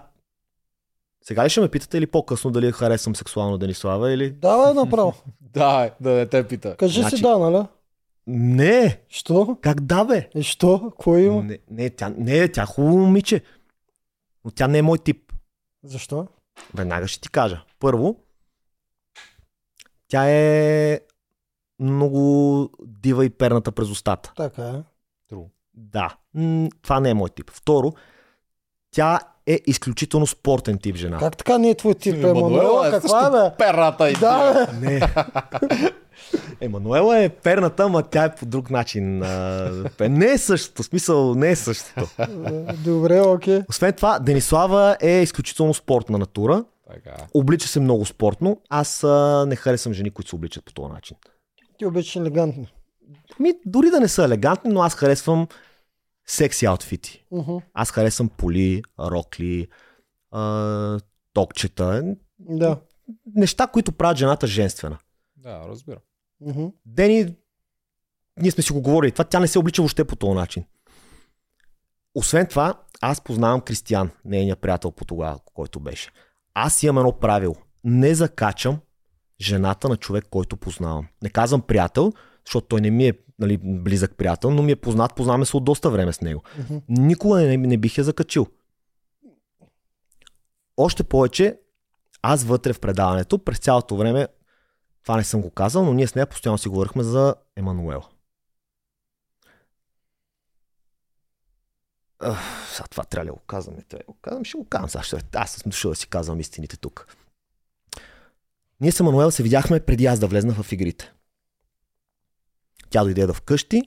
сега 1.23 1.45
ли 1.45 1.49
ще 1.49 1.61
ме 1.61 1.69
питате 1.69 1.97
или 1.97 2.07
по-късно 2.07 2.51
дали 2.51 2.65
я 2.65 2.71
харесвам 2.71 3.15
сексуално 3.15 3.57
Денислава 3.57 4.13
или... 4.13 4.31
Давай 4.31 4.73
направо. 4.73 5.13
Да, 5.53 5.85
е, 5.85 5.91
да 6.03 6.09
не 6.09 6.25
те 6.25 6.47
пита. 6.47 6.75
Кажи 6.75 7.01
Значи- 7.01 7.17
си 7.17 7.21
да, 7.21 7.37
нали? 7.37 7.65
Не! 8.27 8.97
Що? 9.07 9.57
Как 9.61 9.81
да 9.81 10.03
бе? 10.03 10.29
И 10.35 10.43
що? 10.43 10.91
Кой 10.97 11.23
има? 11.23 11.43
Не, 11.43 11.59
не, 11.69 11.89
тя, 11.89 12.09
не, 12.09 12.47
тя 12.47 12.63
е 12.63 12.65
хубаво 12.65 12.97
момиче. 12.97 13.41
Но 14.45 14.51
тя 14.51 14.67
не 14.67 14.77
е 14.77 14.81
мой 14.81 14.97
тип. 14.97 15.33
Защо? 15.83 16.27
Веднага 16.73 17.07
ще 17.07 17.21
ти 17.21 17.29
кажа. 17.29 17.63
Първо, 17.79 18.15
тя 20.07 20.29
е 20.29 20.99
много 21.79 22.69
дива 22.85 23.25
и 23.25 23.29
перната 23.29 23.71
през 23.71 23.89
устата. 23.89 24.33
Така 24.35 24.63
е. 24.63 24.83
Да, 25.73 26.17
м, 26.33 26.69
това 26.81 26.99
не 26.99 27.09
е 27.09 27.13
мой 27.13 27.29
тип. 27.29 27.51
Второ, 27.51 27.93
тя 28.91 29.19
е 29.47 29.59
изключително 29.67 30.27
спортен 30.27 30.77
тип 30.77 30.95
жена. 30.95 31.17
Как 31.17 31.37
така 31.37 31.57
не 31.57 31.69
е 31.69 31.75
твой 31.75 31.93
тип, 31.93 32.13
Емануела 32.15 32.39
Емануела? 32.39 32.87
е 32.87 32.91
Каква 32.91 33.27
е, 33.27 33.31
бе? 33.31 33.55
Перата 33.57 34.09
и 34.09 34.13
Да, 34.13 34.53
бе. 34.73 34.89
Не. 34.89 35.01
Емануела 36.61 37.19
е 37.19 37.29
перната, 37.29 37.83
ама 37.83 38.03
тя 38.03 38.23
е 38.23 38.35
по 38.35 38.45
друг 38.45 38.69
начин. 38.69 39.19
пе- 39.97 40.09
Не 40.09 40.25
е 40.25 40.37
същото, 40.37 40.83
смисъл 40.83 41.35
не 41.35 41.49
е 41.49 41.55
същото. 41.55 42.07
Добре, 42.75 43.21
окей. 43.21 43.61
Освен 43.69 43.93
това, 43.93 44.19
Денислава 44.19 44.97
е 45.01 45.11
изключително 45.11 45.73
спортна 45.73 46.17
натура. 46.17 46.63
Така. 46.93 47.17
Облича 47.33 47.67
се 47.67 47.79
много 47.79 48.05
спортно. 48.05 48.57
Аз 48.69 49.03
а, 49.03 49.45
не 49.47 49.55
харесвам 49.55 49.93
жени, 49.93 50.09
които 50.09 50.29
се 50.29 50.35
обличат 50.35 50.65
по 50.65 50.73
този 50.73 50.93
начин. 50.93 51.17
Ти 51.77 51.85
обичаш 51.85 52.15
елегантни. 52.15 52.67
Ми, 53.39 53.53
дори 53.65 53.89
да 53.89 53.99
не 53.99 54.07
са 54.07 54.23
елегантни, 54.23 54.73
но 54.73 54.81
аз 54.81 54.95
харесвам 54.95 55.47
секси 56.31 56.65
аутфити. 56.65 57.25
Мгм. 57.31 57.57
Аз 57.73 57.91
харесвам 57.91 58.29
поли, 58.29 58.83
рокли, 58.99 59.67
а, 60.31 60.99
токчета. 61.33 62.15
Да. 62.39 62.81
Неща, 63.35 63.67
които 63.67 63.91
правят 63.91 64.17
жената 64.17 64.47
женствена. 64.47 64.97
Да, 65.37 65.67
разбирам. 65.67 66.01
Мгм. 66.41 66.65
Дени, 66.85 67.35
ние 68.41 68.51
сме 68.51 68.63
си 68.63 68.73
го 68.73 68.81
говорили, 68.81 69.11
това 69.11 69.23
тя 69.23 69.39
не 69.39 69.47
се 69.47 69.59
облича 69.59 69.81
въобще 69.81 70.03
по 70.03 70.15
този 70.15 70.33
начин. 70.33 70.63
Освен 72.15 72.47
това, 72.47 72.81
аз 73.01 73.21
познавам 73.21 73.61
Кристиян, 73.61 74.11
нейния 74.25 74.55
приятел 74.55 74.91
по 74.91 75.05
тогава, 75.05 75.39
който 75.53 75.79
беше. 75.79 76.11
Аз 76.53 76.83
имам 76.83 76.97
едно 76.97 77.19
правило. 77.19 77.55
Не 77.83 78.15
закачам 78.15 78.79
жената 79.41 79.89
на 79.89 79.97
човек, 79.97 80.25
който 80.29 80.57
познавам. 80.57 81.07
Не 81.23 81.29
казвам 81.29 81.61
приятел, 81.61 82.13
защото 82.45 82.67
той 82.67 82.81
не 82.81 82.91
ми 82.91 83.07
е 83.07 83.13
нали, 83.41 83.57
близък 83.63 84.15
приятел, 84.17 84.51
но 84.51 84.61
ми 84.61 84.71
е 84.71 84.75
познат, 84.75 85.15
познаваме 85.15 85.45
се 85.45 85.57
от 85.57 85.63
доста 85.63 85.89
време 85.89 86.13
с 86.13 86.21
него. 86.21 86.43
Мгм. 86.59 86.77
Никога 86.89 87.39
не, 87.39 87.57
не 87.57 87.77
бих 87.77 87.97
я 87.97 88.03
закачил. 88.03 88.47
Още 90.77 91.03
повече, 91.03 91.59
аз 92.21 92.43
вътре 92.43 92.73
в 92.73 92.79
предаването, 92.79 93.39
през 93.39 93.59
цялото 93.59 93.95
време, 93.95 94.27
това 95.03 95.17
не 95.17 95.23
съм 95.23 95.41
го 95.41 95.49
казал, 95.49 95.85
но 95.85 95.93
ние 95.93 96.07
с 96.07 96.15
нея 96.15 96.27
постоянно 96.27 96.57
си 96.57 96.69
говорихме 96.69 97.03
за 97.03 97.35
Емануел. 97.55 98.01
Сега 102.71 102.87
това 102.89 103.03
трябва 103.03 103.25
да 103.25 103.33
го 103.33 103.39
казвам? 103.39 103.75
Не 103.75 103.81
трябва 103.81 104.03
да 104.07 104.13
го 104.13 104.17
казвам, 104.21 104.45
ще 104.45 104.57
го 104.57 104.65
казвам. 104.65 104.89
Сега 104.89 105.03
ще... 105.03 105.19
Аз 105.33 105.51
съм 105.51 105.69
дошъл 105.69 105.91
да 105.91 105.95
си 105.95 106.07
казвам 106.07 106.39
истините 106.39 106.77
тук. 106.77 107.17
Ние 108.81 108.91
с 108.91 108.99
Емануел 108.99 109.31
се 109.31 109.43
видяхме 109.43 109.79
преди 109.79 110.05
аз 110.05 110.19
да 110.19 110.27
влезна 110.27 110.53
в 110.53 110.71
игрите. 110.71 111.13
Тя 112.91 113.03
дойде 113.03 113.27
да 113.27 113.33
вкъщи, 113.33 113.81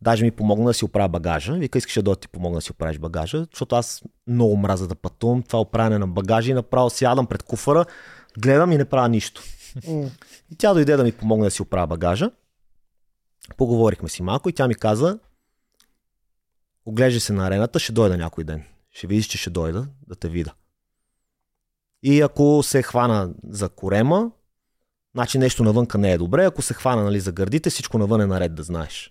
Даже 0.00 0.24
ми 0.24 0.30
помогна 0.30 0.66
да 0.66 0.74
си 0.74 0.84
оправя 0.84 1.08
багажа. 1.08 1.52
Вика, 1.52 1.78
искаш 1.78 2.02
да 2.02 2.16
ти 2.16 2.28
помогна 2.28 2.58
да 2.58 2.62
си 2.62 2.72
оправиш 2.72 2.98
багажа, 2.98 3.46
защото 3.52 3.76
аз 3.76 4.02
много 4.26 4.56
мраза 4.56 4.88
да 4.88 4.94
пътувам. 4.94 5.42
Това 5.42 5.60
оправяне 5.60 5.98
на 5.98 6.06
багажи 6.06 6.50
и 6.50 6.54
направо 6.54 6.90
сядам 6.90 7.26
пред 7.26 7.42
куфара, 7.42 7.84
гледам 8.38 8.72
и 8.72 8.78
не 8.78 8.84
правя 8.84 9.08
нищо. 9.08 9.42
И 10.52 10.56
тя 10.58 10.74
дойде 10.74 10.96
да 10.96 11.04
ми 11.04 11.12
помогне 11.12 11.44
да 11.44 11.50
си 11.50 11.62
оправя 11.62 11.86
багажа. 11.86 12.30
Поговорихме 13.56 14.08
си 14.08 14.22
малко 14.22 14.48
и 14.48 14.52
тя 14.52 14.68
ми 14.68 14.74
каза, 14.74 15.18
оглеждай 16.86 17.20
се 17.20 17.32
на 17.32 17.46
арената, 17.46 17.78
ще 17.78 17.92
дойда 17.92 18.16
някой 18.16 18.44
ден. 18.44 18.64
Ще 18.90 19.06
видиш, 19.06 19.26
че 19.26 19.38
ще 19.38 19.50
дойда 19.50 19.86
да 20.06 20.14
те 20.14 20.28
вида. 20.28 20.54
И 22.02 22.20
ако 22.20 22.62
се 22.62 22.82
хвана 22.82 23.30
за 23.48 23.68
корема, 23.68 24.30
значи 25.14 25.38
нещо 25.38 25.64
навънка 25.64 25.98
не 25.98 26.12
е 26.12 26.18
добре. 26.18 26.44
Ако 26.44 26.62
се 26.62 26.74
хвана 26.74 27.04
нали, 27.04 27.20
за 27.20 27.32
гърдите, 27.32 27.70
всичко 27.70 27.98
навън 27.98 28.20
е 28.20 28.26
наред 28.26 28.54
да 28.54 28.62
знаеш. 28.62 29.10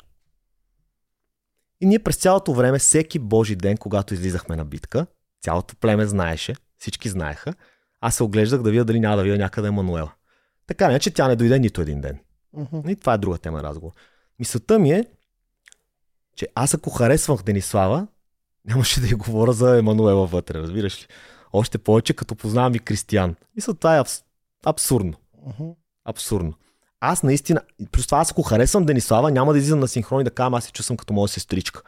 И 1.82 1.86
ние 1.86 2.00
през 2.00 2.16
цялото 2.16 2.54
време, 2.54 2.80
всеки 2.80 3.20
божи 3.20 3.56
ден, 3.56 3.78
когато 3.78 4.14
излизахме 4.14 4.56
на 4.56 4.66
битка, 4.66 5.08
цялото 5.42 5.76
племе 5.76 6.06
знаеше, 6.06 6.56
всички 6.78 7.10
знаеха, 7.10 7.54
аз 8.02 8.16
се 8.16 8.24
оглеждах 8.24 8.62
да 8.62 8.72
видя 8.72 8.86
дали 8.86 9.00
няма 9.00 9.18
да 9.18 9.24
видя 9.24 9.38
някъде 9.38 9.68
Емануела. 9.68 10.12
Така 10.68 10.88
не, 10.88 11.00
че 11.00 11.12
тя 11.12 11.28
не 11.28 11.36
дойде 11.36 11.60
нито 11.60 11.82
един 11.82 12.02
ден. 12.02 12.20
Мгм. 12.54 12.90
И 12.90 12.96
това 12.96 13.14
е 13.14 13.18
друга 13.18 13.38
тема 13.38 13.58
на 13.58 13.64
разговор. 13.64 13.92
Мисълта 14.40 14.80
ми 14.80 14.92
е, 14.92 15.06
че 16.36 16.48
аз 16.56 16.74
ако 16.74 16.90
харесвах 16.90 17.44
Денислава, 17.44 18.08
нямаше 18.66 19.02
да 19.02 19.08
й 19.08 19.14
говоря 19.14 19.54
за 19.54 19.78
Емануела 19.78 20.28
вътре, 20.28 20.60
разбираш 20.60 21.04
ли? 21.04 21.08
Още 21.54 21.78
повече, 21.78 22.14
като 22.14 22.36
познавам 22.36 22.76
и 22.76 22.80
Кристиян. 22.80 23.36
Мисля, 23.56 23.74
това 23.74 23.96
е 23.96 24.00
абс... 24.00 24.24
абсурдно. 24.66 25.14
Мгм. 25.46 25.70
Абсурдно. 26.08 26.54
Аз 27.00 27.24
наистина, 27.24 27.62
плюс 27.92 28.06
това 28.06 28.18
аз 28.20 28.32
ако 28.32 28.42
харесвам 28.42 28.86
Денислава, 28.86 29.32
няма 29.32 29.54
да 29.54 29.60
излизам 29.60 29.80
на 29.80 29.88
синхрон 29.88 30.22
и 30.22 30.24
да 30.24 30.32
кажам, 30.32 30.54
аз 30.54 30.66
се 30.66 30.72
чувствам 30.72 30.98
като 30.98 31.14
моя 31.14 31.28
сестричка. 31.28 31.82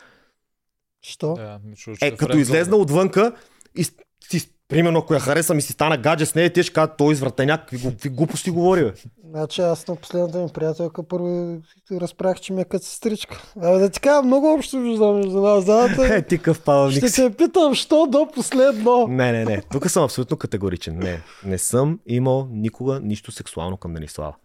Що? 1.02 1.34
Да, 1.34 1.60
ще 1.76 1.96
Е, 2.02 2.16
като 2.16 2.38
излезна 2.38 2.76
отвънка 2.76 3.36
и 3.76 3.84
си, 4.30 4.52
примерно, 4.70 5.00
ако 5.00 5.14
я 5.14 5.20
харесам 5.20 5.58
и 5.58 5.62
си 5.62 5.74
стана 5.74 5.98
гадже 5.98 6.26
с 6.26 6.36
нея, 6.36 6.54
те 6.54 6.64
ще 6.64 6.74
кажат, 6.74 6.98
той 6.98 7.14
извратеняк, 7.14 7.70
какви, 7.70 8.10
глупости 8.10 8.52
говори, 8.52 8.84
бе. 8.84 8.94
Значи 9.30 9.62
аз 9.62 9.88
на 9.88 9.96
последната 9.96 10.38
ми 10.38 10.50
приятелка 10.54 11.08
първо 11.08 11.62
разправях, 11.92 12.40
че 12.40 12.54
ми 12.54 12.62
е 12.62 12.66
като 12.66 12.86
сестричка. 12.86 13.44
Абе 13.58 13.80
да 13.80 13.90
ти 13.90 14.00
кажа, 14.00 14.22
много 14.22 14.54
общо 14.54 14.80
виждам 14.80 15.16
между 15.16 15.42
нас. 15.42 15.66
Залата. 15.66 16.08
Е, 16.16 16.22
ти 16.22 16.38
къв 16.38 16.62
павник 16.62 16.98
Ще 16.98 17.10
се 17.10 17.30
питам, 17.30 17.76
що 17.76 18.08
до 18.10 18.28
последно. 18.36 19.08
Не, 19.08 19.32
не, 19.32 19.46
не. 19.46 19.62
Тук 19.72 19.90
съм 19.90 20.04
абсолютно 20.04 20.38
категоричен. 20.38 21.00
Не. 21.00 21.22
Не 21.46 21.58
съм 21.58 22.00
имал 22.06 22.48
никога 22.52 23.00
нищо 23.00 23.32
сексуално 23.32 23.78
към 23.78 23.94
Денислава. 23.94 24.36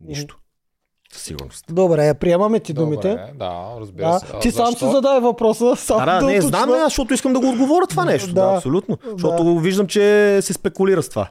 Нищо. 0.00 0.38
Със 1.12 1.22
сигурност. 1.22 1.64
Добре, 1.68 2.06
я 2.06 2.14
приемаме 2.14 2.60
ти 2.60 2.72
Добре, 2.72 2.84
думите. 2.84 3.18
Да, 3.34 3.76
разбира 3.80 4.06
Да. 4.06 4.18
се. 4.18 4.26
А 4.34 4.38
Ти 4.38 4.50
сам 4.50 4.66
си 4.68 4.84
задай 4.84 5.20
въпроса. 5.20 5.76
Само 5.76 6.00
Да, 6.00 6.06
да, 6.06 6.12
да 6.16 6.26
не, 6.26 6.32
уточня. 6.32 6.48
знам, 6.48 6.70
защото 6.84 7.14
искам 7.14 7.32
да 7.32 7.40
го 7.40 7.48
отговоря 7.48 7.86
това 7.86 8.04
нещо. 8.04 8.28
Да, 8.28 8.42
Да. 8.42 8.56
абсолютно. 8.56 8.98
Защото 9.06 9.58
виждам, 9.58 9.86
че 9.86 10.00
се 10.42 10.52
спекулира 10.52 11.02
с 11.02 11.08
това. 11.08 11.28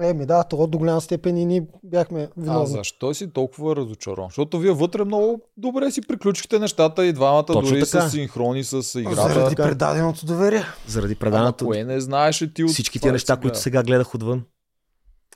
Еми 0.00 0.26
да, 0.26 0.44
то 0.44 0.66
до 0.66 0.78
голяма 0.78 1.00
степен 1.00 1.36
и 1.36 1.44
ние 1.44 1.62
бяхме 1.84 2.22
А 2.22 2.28
виновни. 2.36 2.66
защо 2.68 3.14
си 3.14 3.26
толкова 3.28 3.76
разочарован? 3.76 4.28
Защото 4.28 4.58
вие 4.58 4.72
вътре 4.72 5.04
много 5.04 5.40
добре 5.56 5.90
си 5.90 6.00
приключихте 6.00 6.58
нещата 6.58 7.06
и 7.06 7.12
двамата, 7.12 7.44
Точно 7.44 7.62
дори 7.62 7.80
така. 7.82 8.00
с 8.00 8.10
синхрони, 8.10 8.64
с 8.64 9.00
играта. 9.00 9.28
Заради 9.28 9.56
предаденото 9.56 10.26
доверие. 10.26 10.62
Заради 10.86 11.12
Ама 11.12 11.18
преданото. 11.20 11.66
кое 11.66 11.84
не 11.84 12.00
знаеше 12.00 12.54
ти 12.54 12.64
от 12.64 12.70
Всички 12.70 13.00
тия 13.00 13.12
неща, 13.12 13.32
сега? 13.32 13.40
които 13.40 13.58
сега 13.58 13.82
гледах 13.82 14.14
отвън. 14.14 14.42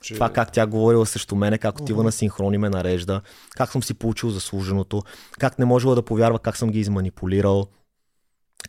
Че... 0.05 0.13
Това 0.13 0.29
как 0.29 0.51
тя 0.51 0.67
говорила 0.67 1.05
срещу 1.05 1.35
мене, 1.35 1.57
как 1.57 1.79
отива 1.81 1.97
Мгм. 1.97 2.05
на 2.05 2.11
синхрони 2.11 2.57
ме 2.57 2.69
нарежда, 2.69 3.21
как 3.51 3.71
съм 3.71 3.83
си 3.83 3.93
получил 3.93 4.29
заслуженото, 4.29 5.01
как 5.31 5.59
не 5.59 5.65
можела 5.65 5.95
да 5.95 6.01
повярва 6.01 6.39
как 6.39 6.57
съм 6.57 6.69
ги 6.69 6.79
изманипулирал, 6.79 7.67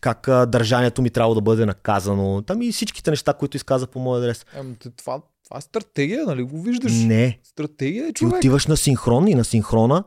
как 0.01 0.29
а, 0.29 0.47
държанието 0.47 1.03
ми 1.03 1.11
трябва 1.11 1.35
да 1.35 1.41
бъде 1.41 1.67
наказано. 1.67 2.43
Там 2.43 2.63
и 2.63 2.73
всичките 2.73 3.11
неща, 3.11 3.35
които 3.35 3.57
изказа 3.57 3.87
по 3.87 3.99
моя 3.99 4.19
адрес. 4.19 4.47
Ем, 4.55 4.77
те- 4.77 4.91
това, 4.91 5.21
това 5.45 5.59
е 5.59 5.61
стратегия, 5.61 6.25
нали 6.27 6.43
го 6.43 6.63
виждаш? 6.63 6.93
Не, 6.95 7.39
Стратегия 7.45 8.05
е 8.05 8.09
ти 8.09 8.13
човек. 8.15 8.37
отиваш 8.37 8.67
на 8.67 8.77
синхрон 8.77 9.29
и 9.29 9.35
на 9.35 9.45
синхрона 9.45 10.05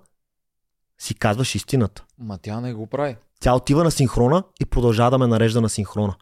си 0.99 1.15
казваш 1.15 1.55
истината. 1.55 2.05
Ма 2.19 2.37
тя 2.37 2.61
не 2.61 2.73
го 2.73 2.87
прави. 2.87 3.15
Тя 3.39 3.53
отива 3.53 3.83
на 3.83 3.91
синхрона 3.91 4.43
и 4.61 4.65
продължава 4.65 5.11
да 5.11 5.17
ме 5.17 5.27
нарежда 5.27 5.61
на 5.61 5.69
синхрона. 5.69 6.15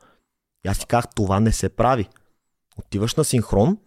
И 0.66 0.70
аз 0.70 0.78
си 0.78 0.86
казах, 0.86 1.06
това 1.16 1.40
не 1.40 1.52
се 1.52 1.70
прави. 1.70 2.10
Отиваш 2.78 3.16
на 3.16 3.24
синхрон 3.24 3.78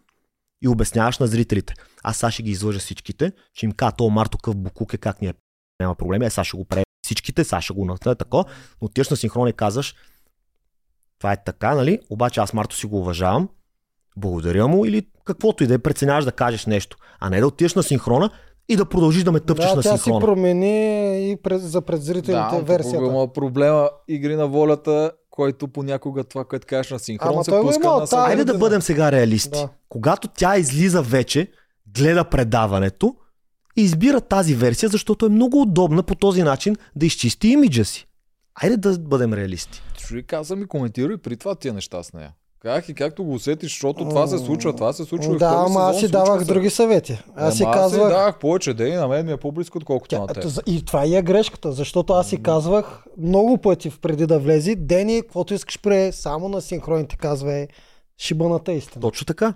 и 0.63 0.69
обясняваш 0.69 1.19
на 1.19 1.27
зрителите. 1.27 1.75
Аз 2.03 2.17
сега 2.17 2.31
ще 2.31 2.43
ги 2.43 2.51
излъжа 2.51 2.79
всичките, 2.79 3.33
ще 3.55 3.67
им 3.67 3.73
кажа, 3.73 3.93
то 3.93 4.11
Марто 4.11 4.39
къв 4.39 4.57
букук 4.57 4.95
е, 4.95 4.99
как 4.99 5.23
ни 5.23 5.29
е 5.29 5.35
няма 5.81 5.95
проблеми, 5.95 6.27
е, 6.27 6.31
сега 6.31 6.45
ще 6.45 6.57
го 6.57 6.65
прави 6.65 6.85
всичките, 7.05 7.45
сега 7.45 7.61
ще 7.61 7.73
го 7.73 7.85
натъя 7.85 8.15
тако, 8.15 8.45
но 8.83 8.87
отиваш 8.87 9.09
на 9.09 9.17
синхрон 9.17 9.49
и 9.49 9.53
казваш, 9.53 9.95
това 11.19 11.33
е 11.33 11.45
така, 11.45 11.75
нали? 11.75 11.99
Обаче 12.11 12.41
аз 12.41 12.53
Марто 12.53 12.77
си 12.77 12.87
го 12.87 12.99
уважавам, 12.99 13.49
благодаря 14.17 14.69
му 14.69 14.85
или 14.85 15.07
каквото 15.25 15.65
и 15.65 15.67
да 15.67 15.75
е, 15.75 15.79
преценяваш 15.79 16.25
да 16.25 16.33
кажеш 16.33 16.67
нещо, 16.67 16.97
а 17.21 17.31
не 17.31 17.41
да 17.41 17.47
отидеш 17.47 17.75
на 17.75 17.83
синхрона 17.83 18.31
и 18.69 18.77
да 18.77 18.85
продължиш 18.85 19.23
да 19.23 19.33
ме 19.33 19.41
тъпчеш 19.41 19.71
да, 19.71 19.77
на 19.77 19.83
тя 19.83 19.97
си 19.97 20.03
синхрона. 20.03 20.27
промени 20.27 21.31
и 21.31 21.37
пред, 21.37 21.61
за 21.63 21.81
предзрителните 21.81 22.57
да, 22.57 22.63
версията. 22.63 23.07
има 23.07 23.33
проблема 23.33 23.91
игри 24.09 24.37
на 24.37 24.49
волята, 24.49 25.13
който 25.41 25.69
понякога 25.69 26.25
това, 26.25 26.45
което 26.45 26.67
кажеш 26.67 26.91
на 26.91 26.99
синхрон, 26.99 27.33
Ама 27.33 27.45
се 27.45 27.51
пуска 27.51 27.89
на 27.89 28.07
тази 28.07 28.17
Айде 28.17 28.45
да 28.45 28.59
бъдем 28.59 28.83
сега 28.83 29.13
реалисти. 29.13 29.51
Да. 29.51 29.69
Когато 29.89 30.29
тя 30.29 30.57
излиза 30.59 31.03
вече, 31.03 31.51
гледа 31.87 32.25
предаването 32.25 33.17
и 33.77 33.83
избира 33.83 34.21
тази 34.21 34.55
версия, 34.55 34.89
защото 34.89 35.27
е 35.27 35.29
много 35.29 35.63
удобна 35.63 36.03
по 36.03 36.15
този 36.15 36.43
начин 36.43 36.77
да 36.97 37.07
изчисти 37.07 37.49
имиджа 37.49 37.85
си. 37.85 38.07
Айде 38.55 38.77
да 38.77 38.99
бъдем 38.99 39.35
реалисти. 39.35 39.83
Човек 39.99 40.27
каза 40.27 40.57
ми 40.57 40.67
коментирай 40.67 41.17
при 41.17 41.37
това 41.37 41.55
тия 41.55 41.75
неща 41.75 42.03
с 42.03 42.13
нея. 42.13 42.33
Как 42.63 42.89
и 42.89 42.95
както 42.95 43.25
го 43.25 43.35
усетиш, 43.35 43.71
защото 43.73 44.09
това 44.09 44.27
се 44.27 44.39
случва, 44.39 44.73
това 44.73 44.93
се 44.93 45.05
случва 45.05 45.35
и 45.35 45.39
Да, 45.39 45.65
ама 45.67 45.81
аз 45.81 45.99
си 45.99 46.09
давах 46.09 46.41
се. 46.41 46.47
други 46.47 46.71
съвети. 46.71 47.23
Аз 47.37 47.57
си 47.57 47.65
казвах... 47.73 48.09
давах 48.09 48.39
повече 48.39 48.75
дей, 48.75 48.95
на 48.95 49.09
мен 49.09 49.27
ми 49.27 49.33
е 49.33 49.37
по-близко, 49.37 49.79
отколкото 49.79 50.19
на 50.21 50.27
теб. 50.27 50.45
и 50.67 50.85
това 50.85 51.07
и 51.07 51.17
е 51.17 51.23
грешката, 51.23 51.73
защото 51.73 52.13
аз 52.13 52.29
си 52.29 52.43
казвах 52.43 53.05
много 53.19 53.59
пъти 53.59 53.91
преди 54.03 54.27
да 54.27 54.39
влези, 54.39 54.75
Дени, 54.75 55.23
каквото 55.23 55.55
искаш 55.55 55.81
пре, 55.81 56.13
само 56.13 56.49
на 56.49 56.61
синхроните 56.61 57.17
казва 57.17 57.53
е 57.53 57.69
шибаната 58.19 58.73
истина. 58.73 59.01
Точно 59.01 59.25
така. 59.25 59.55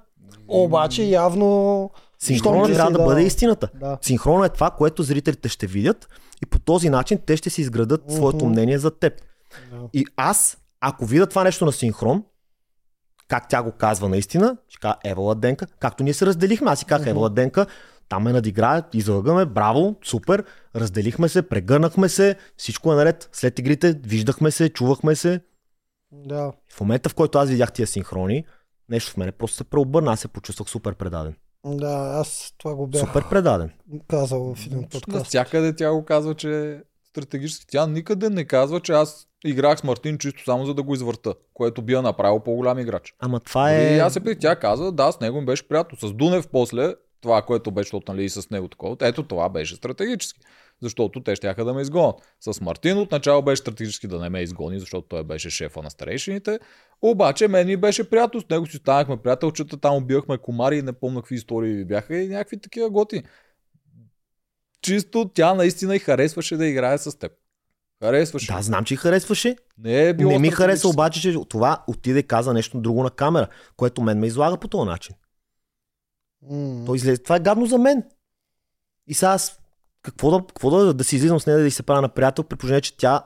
Обаче 0.48 1.04
явно... 1.04 1.90
Синхрона 2.18 2.74
трябва 2.74 2.90
да 2.92 2.98
дал- 2.98 3.06
бъде 3.06 3.22
истината. 3.22 3.68
Да. 3.80 3.98
Синхрона 4.02 4.46
е 4.46 4.48
това, 4.48 4.70
което 4.70 5.02
зрителите 5.02 5.48
ще 5.48 5.66
видят 5.66 6.08
и 6.42 6.46
по 6.46 6.58
този 6.58 6.90
начин 6.90 7.18
те 7.26 7.36
ще 7.36 7.50
си 7.50 7.60
изградат 7.60 8.12
своето 8.12 8.46
мнение 8.46 8.78
за 8.78 8.90
теб. 8.90 9.12
Да. 9.70 9.76
И 9.92 10.04
аз, 10.16 10.56
ако 10.80 11.06
видя 11.06 11.26
това 11.26 11.44
нещо 11.44 11.64
на 11.64 11.72
синхрон, 11.72 12.24
как 13.34 13.48
тя 13.48 13.62
го 13.62 13.72
казва 13.72 14.08
наистина, 14.08 14.56
ще 14.68 14.78
кажа 14.80 14.94
Евала 15.04 15.34
Денка, 15.34 15.66
както 15.66 16.02
ние 16.04 16.14
се 16.14 16.26
разделихме, 16.26 16.70
аз 16.70 16.78
си 16.78 16.84
казах 16.84 17.06
Мгм. 17.06 17.10
Евала 17.10 17.30
Денка, 17.30 17.66
там 18.08 18.22
ме 18.22 18.32
надиграе, 18.32 18.82
излъгаме, 18.92 19.46
браво, 19.46 19.96
супер, 20.04 20.44
разделихме 20.76 21.28
се, 21.28 21.48
прегърнахме 21.48 22.08
се, 22.08 22.36
всичко 22.56 22.92
е 22.92 22.96
наред. 22.96 23.28
След 23.32 23.58
игрите 23.58 23.92
виждахме 23.92 24.50
се, 24.50 24.68
чувахме 24.68 25.14
се. 25.14 25.40
Да. 26.12 26.52
В 26.72 26.80
момента, 26.80 27.08
в 27.08 27.14
който 27.14 27.38
аз 27.38 27.48
видях 27.48 27.72
тия 27.72 27.86
синхрони, 27.86 28.44
нещо 28.88 29.12
в 29.12 29.16
мене 29.16 29.32
просто 29.32 29.56
се 29.56 29.64
преобърна, 29.64 30.12
аз 30.12 30.20
се 30.20 30.28
почувствах 30.28 30.68
супер 30.68 30.94
предаден. 30.94 31.34
Да, 31.66 32.16
аз 32.20 32.54
това 32.58 32.74
го 32.74 32.86
бях 32.86 33.00
Супер 33.00 33.28
предаден. 33.28 33.70
казал 34.08 34.54
в 34.54 34.66
един 34.66 34.82
подкаст. 34.82 35.08
Навсякъде 35.08 35.76
тя 35.76 35.92
го 35.92 36.04
казва, 36.04 36.34
че 36.34 36.82
стратегически. 37.14 37.66
Тя 37.66 37.86
никъде 37.86 38.30
не 38.30 38.44
казва, 38.44 38.80
че 38.80 38.92
аз 38.92 39.26
играх 39.44 39.78
с 39.78 39.84
Мартин 39.84 40.18
чисто 40.18 40.44
само 40.44 40.66
за 40.66 40.74
да 40.74 40.82
го 40.82 40.94
извърта, 40.94 41.34
което 41.54 41.82
би 41.82 41.92
я 41.92 42.02
направил 42.02 42.40
по-голям 42.40 42.78
играч. 42.78 43.14
Ама 43.18 43.40
това 43.40 43.72
Е... 43.72 43.96
И 43.96 43.98
аз 43.98 44.12
се 44.12 44.20
питах, 44.20 44.38
тя 44.40 44.56
каза, 44.56 44.92
да, 44.92 45.12
с 45.12 45.20
него 45.20 45.40
ми 45.40 45.46
беше 45.46 45.68
приятел. 45.68 46.08
С 46.08 46.12
Дунев 46.12 46.48
после, 46.52 46.94
това, 47.20 47.42
което 47.42 47.70
беше, 47.70 47.86
защото 47.86 48.12
нали, 48.12 48.24
и 48.24 48.30
с 48.30 48.50
него 48.50 48.68
такова, 48.68 48.96
ето 49.00 49.22
това 49.22 49.48
беше 49.48 49.76
стратегически. 49.76 50.40
Защото 50.82 51.22
те 51.22 51.36
ще 51.36 51.54
да 51.54 51.74
ме 51.74 51.82
изгонят. 51.82 52.16
С 52.40 52.60
Мартин 52.60 52.98
отначало 52.98 53.42
беше 53.42 53.60
стратегически 53.60 54.06
да 54.06 54.18
не 54.18 54.28
ме 54.28 54.40
изгони, 54.40 54.80
защото 54.80 55.08
той 55.08 55.24
беше 55.24 55.50
шефа 55.50 55.82
на 55.82 55.90
старейшините. 55.90 56.58
Обаче 57.02 57.48
мен 57.48 57.66
ми 57.66 57.76
беше 57.76 58.10
приятел, 58.10 58.40
с 58.40 58.48
него 58.50 58.66
си 58.66 58.76
станахме 58.76 59.16
приятелчета, 59.16 59.76
там 59.76 59.96
убивахме 59.96 60.38
комари, 60.38 60.82
не 60.82 60.92
помня 60.92 61.20
какви 61.20 61.34
истории 61.34 61.84
бяха 61.84 62.16
и 62.16 62.28
някакви 62.28 62.60
такива 62.60 62.90
готи. 62.90 63.22
Чисто 64.84 65.30
тя 65.34 65.54
наистина 65.54 65.96
и 65.96 65.98
харесваше 65.98 66.56
да 66.56 66.66
играе 66.66 66.98
с 66.98 67.18
теб. 67.18 67.32
Харесваше. 68.02 68.52
Да, 68.52 68.62
знам, 68.62 68.84
че 68.84 68.96
харесваше. 68.96 69.56
Не 69.78 70.08
е 70.08 70.14
било 70.14 70.30
не 70.30 70.38
ми 70.38 70.50
хареса 70.50 70.88
обаче, 70.88 71.20
че 71.20 71.36
това 71.48 71.84
отиде 71.86 72.18
и 72.18 72.22
каза 72.22 72.52
нещо 72.52 72.80
друго 72.80 73.02
на 73.02 73.10
камера, 73.10 73.48
което 73.76 74.02
мен 74.02 74.18
ме 74.18 74.26
излага 74.26 74.56
по 74.56 74.68
този 74.68 74.88
начин. 74.88 75.14
М. 76.50 76.84
Той 76.86 76.96
излезе. 76.96 77.22
Това 77.22 77.36
е 77.36 77.40
гадно 77.40 77.66
за 77.66 77.78
мен. 77.78 78.02
И 79.06 79.14
сега 79.14 79.30
аз 79.30 79.60
какво 80.02 80.30
да, 80.30 80.46
какво 80.46 80.70
да, 80.70 80.94
да 80.94 81.04
си 81.04 81.16
излизам 81.16 81.40
с 81.40 81.46
нея 81.46 81.58
да 81.58 81.66
й 81.66 81.70
се 81.70 81.82
правя 81.82 82.02
на 82.02 82.08
приятел, 82.08 82.44
при 82.44 82.56
положение, 82.56 82.80
че 82.80 82.96
тя 82.96 83.24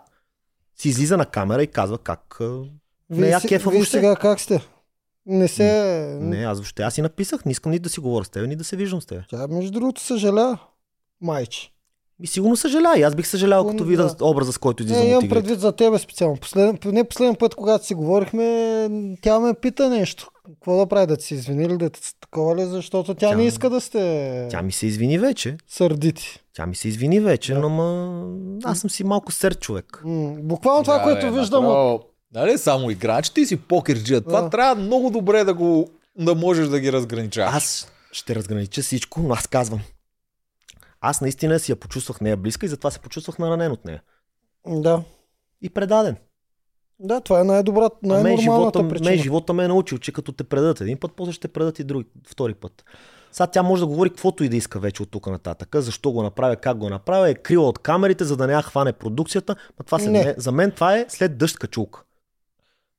си 0.77 0.89
излиза 0.89 1.17
на 1.17 1.27
камера 1.27 1.63
и 1.63 1.67
казва 1.67 1.99
как... 1.99 2.37
а, 2.41 2.45
Не, 2.45 2.69
Вие, 3.11 3.29
я 3.29 3.41
кефа 3.41 3.71
вие 3.71 3.79
въобще. 3.79 3.97
сега 3.97 4.17
как 4.17 4.41
сте? 4.41 4.61
Не 5.27 5.49
се... 5.49 6.19
Не, 6.21 6.45
аз 6.45 6.59
въобще 6.59 6.83
аз 6.83 6.95
си 6.95 7.03
написах, 7.03 7.45
не 7.45 7.53
искам 7.53 7.73
ни 7.73 7.79
да 7.79 7.89
си 7.89 8.01
говоря 8.01 8.25
с 8.25 8.29
теб, 8.29 8.47
ни 8.47 8.57
да 8.57 8.65
се 8.65 8.77
виждам 8.77 9.03
с 9.03 9.07
теб. 9.07 9.23
Тя 9.29 9.47
между 9.47 9.71
другото 9.71 10.01
съжаля. 10.01 10.59
Майче. 11.21 11.71
И 12.23 12.27
сигурно 12.27 12.57
съжаля. 12.57 12.95
И 12.97 13.03
аз 13.03 13.15
бих 13.15 13.27
съжалял, 13.27 13.61
Ами, 13.61 13.71
като 13.71 13.85
да. 13.85 13.91
видя 13.91 14.11
образа, 14.21 14.53
с 14.53 14.59
който 14.59 14.83
излизам 14.83 15.03
Не, 15.03 15.11
имам 15.11 15.29
предвид 15.29 15.61
за 15.61 15.73
тебе 15.73 15.99
специално. 15.99 16.37
Последен, 16.37 16.79
не 16.85 17.05
последен 17.05 17.35
път, 17.35 17.55
когато 17.55 17.87
си 17.87 17.95
говорихме, 17.95 18.89
тя 19.23 19.41
ме 19.41 19.55
пита 19.55 19.91
нещо. 19.91 20.31
Какво 20.47 20.77
да 20.77 20.87
прави, 20.87 21.07
да 21.07 21.17
ти 21.17 21.25
се 21.25 21.35
извини 21.35 21.65
или 21.65 21.77
да 21.77 21.91
ти 21.91 22.01
такова 22.21 22.57
ли, 22.57 22.65
защото 22.65 23.15
тя, 23.15 23.29
Тя- 23.29 23.37
не 23.37 23.47
иска 23.47 23.71
да 23.71 23.81
сте 23.81 24.47
Тя 24.51 24.63
ми 24.63 24.73
се 24.73 24.87
извини 24.87 25.19
вече. 25.19 25.57
сърдити. 25.69 26.41
Тя 26.55 26.67
ми 26.67 26.75
се 26.75 26.89
извини 26.89 27.21
вече, 27.21 27.55
Да. 27.55 27.61
но 27.61 27.69
ма... 27.69 28.23
аз 28.65 28.79
съм 28.79 28.91
си 28.91 29.05
малко 29.05 29.33
сер 29.33 29.59
човек. 29.59 30.03
М, 30.05 30.35
буквално 30.39 30.83
това, 30.83 30.97
Да, 30.97 31.03
което 31.03 31.27
бе, 31.27 31.41
виждам 31.41 31.59
от... 31.59 31.69
направо. 31.69 32.01
Нали 32.35 32.59
само 32.59 32.91
играч, 32.91 33.31
ти 33.31 33.47
си 33.47 33.57
покерджия. 33.57 34.21
Това 34.21 34.41
Да. 34.43 34.51
трябва 34.51 34.75
много 34.75 35.11
добре 35.11 35.45
да 35.45 35.55
го 35.55 35.89
да 36.19 36.35
можеш 36.35 36.69
да 36.69 36.81
ги 36.81 36.93
разграничаваш. 36.93 37.55
Аз 37.55 37.93
ще 38.13 38.35
разгранича 38.35 38.83
всичко, 38.83 39.21
но 39.21 39.35
аз 39.35 39.47
казвам. 39.47 39.81
Аз 41.01 41.21
наистина 41.21 41.59
си 41.59 41.73
я 41.73 41.77
почувствах 41.77 42.21
нея 42.21 42.37
близка 42.37 42.67
и 42.67 42.69
затова 42.69 42.91
се 42.91 42.99
почувствах 42.99 43.39
наранен 43.39 43.73
от 43.73 43.85
нея. 43.85 44.03
Да. 44.67 45.03
И 45.63 45.71
предаден. 45.71 46.17
Да, 47.01 47.21
това 47.21 47.41
е 47.41 47.45
най-добрата, 47.45 47.97
най-нормалната 48.03 48.43
живота, 48.43 48.89
причина. 48.89 49.11
мен 49.11 49.19
живота 49.19 49.53
ме 49.53 49.65
е 49.65 49.69
научил, 49.69 49.99
че 49.99 50.13
като 50.13 50.33
те 50.33 50.45
предадат 50.45 50.81
един 50.81 50.99
път, 50.99 51.13
после 51.17 51.33
ще 51.33 51.41
те 51.41 51.53
предадат 51.53 51.79
и 51.79 51.85
друг, 51.85 52.07
втори 52.27 52.55
път. 52.55 52.85
Сега 53.33 53.47
тя 53.47 53.63
може 53.63 53.81
да 53.81 53.87
говори 53.87 54.11
каквото 54.11 54.45
и 54.45 54.49
да 54.49 54.57
иска 54.57 54.79
вече 54.79 55.03
от 55.03 55.11
тук 55.11 55.27
нататък. 55.27 55.77
Защо 55.79 56.13
го 56.13 56.23
направя, 56.23 56.57
как 56.57 56.79
го 56.79 56.91
направя, 56.91 57.29
е 57.29 57.35
крила 57.35 57.69
от 57.69 57.79
камерите, 57.79 58.25
за 58.25 58.37
да 58.37 58.47
не 58.47 58.53
я 58.53 58.63
хване 58.63 58.93
продукцията. 58.93 59.57
Но 59.79 59.85
това 59.85 59.99
се 59.99 60.11
Не. 60.11 60.25
не. 60.25 60.35
За 60.39 60.53
мен 60.53 60.71
това 60.71 60.97
е 60.97 61.07
след 61.09 61.39
дъжд 61.39 61.59
качулка. 61.59 62.03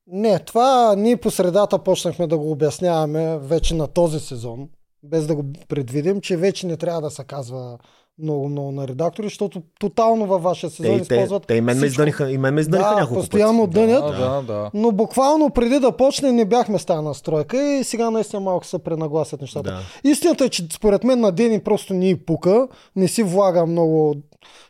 Не, 0.07 0.39
това 0.39 0.95
ние 0.97 1.17
по 1.17 1.31
средата 1.31 1.79
почнахме 1.79 2.27
да 2.27 2.37
го 2.37 2.51
обясняваме 2.51 3.37
вече 3.37 3.75
на 3.75 3.87
този 3.87 4.19
сезон, 4.19 4.69
без 5.03 5.27
да 5.27 5.35
го 5.35 5.43
предвидим, 5.67 6.21
че 6.21 6.37
вече 6.37 6.67
не 6.67 6.77
трябва 6.77 7.01
да 7.01 7.09
се 7.09 7.23
казва 7.23 7.77
много-много 8.21 8.71
на 8.71 8.87
редактори, 8.87 9.25
защото 9.27 9.61
тотално 9.79 10.25
във 10.27 10.43
вашия 10.43 10.69
Те, 10.69 10.75
сезон 10.75 10.95
те, 10.95 11.01
използват 11.01 11.47
те 11.47 11.55
и 11.55 11.61
мен 11.61 11.79
ме 11.79 11.85
издъниха, 11.85 12.31
и 12.31 12.37
мен 12.37 12.53
ме 12.53 12.61
издъниха 12.61 12.89
Да, 12.89 12.95
няколко 12.95 13.19
постоянно 13.21 13.63
пъти. 13.63 13.73
дънят. 13.73 14.01
Да, 14.01 14.11
да, 14.11 14.41
да. 14.41 14.71
Но 14.73 14.91
буквално 14.91 15.49
преди 15.49 15.79
да 15.79 15.97
почне 15.97 16.31
не 16.31 16.45
бяхме 16.45 16.79
с 16.79 16.85
тази 16.85 17.03
настройка 17.03 17.73
и 17.73 17.83
сега 17.83 18.09
наистина 18.11 18.39
малко 18.39 18.65
се 18.65 18.79
пренагласят 18.79 19.41
нещата. 19.41 19.69
Да. 20.03 20.09
Истината 20.09 20.45
е, 20.45 20.49
че 20.49 20.67
според 20.73 21.03
мен 21.03 21.19
на 21.19 21.31
Дени 21.31 21.59
просто 21.59 21.93
ни 21.93 22.15
пука, 22.15 22.67
не 22.95 23.07
си 23.07 23.23
влага 23.23 23.65
много 23.65 24.15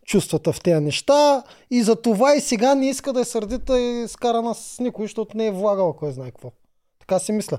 чувствата 0.05 0.53
в 0.53 0.61
тези 0.61 0.81
неща 0.85 1.43
и 1.71 1.83
за 1.83 1.95
това 1.95 2.35
и 2.35 2.41
сега 2.41 2.75
не 2.75 2.89
иска 2.89 3.13
да 3.13 3.19
е 3.19 3.25
сърдита 3.25 3.79
и 3.79 4.07
скарана 4.07 4.55
с 4.55 4.79
никой, 4.79 5.05
защото 5.05 5.37
не 5.37 5.45
е 5.47 5.51
влагала 5.51 5.95
кой 5.95 6.11
знае 6.11 6.31
какво. 6.31 6.51
Така 6.99 7.19
си 7.19 7.31
мисля. 7.31 7.57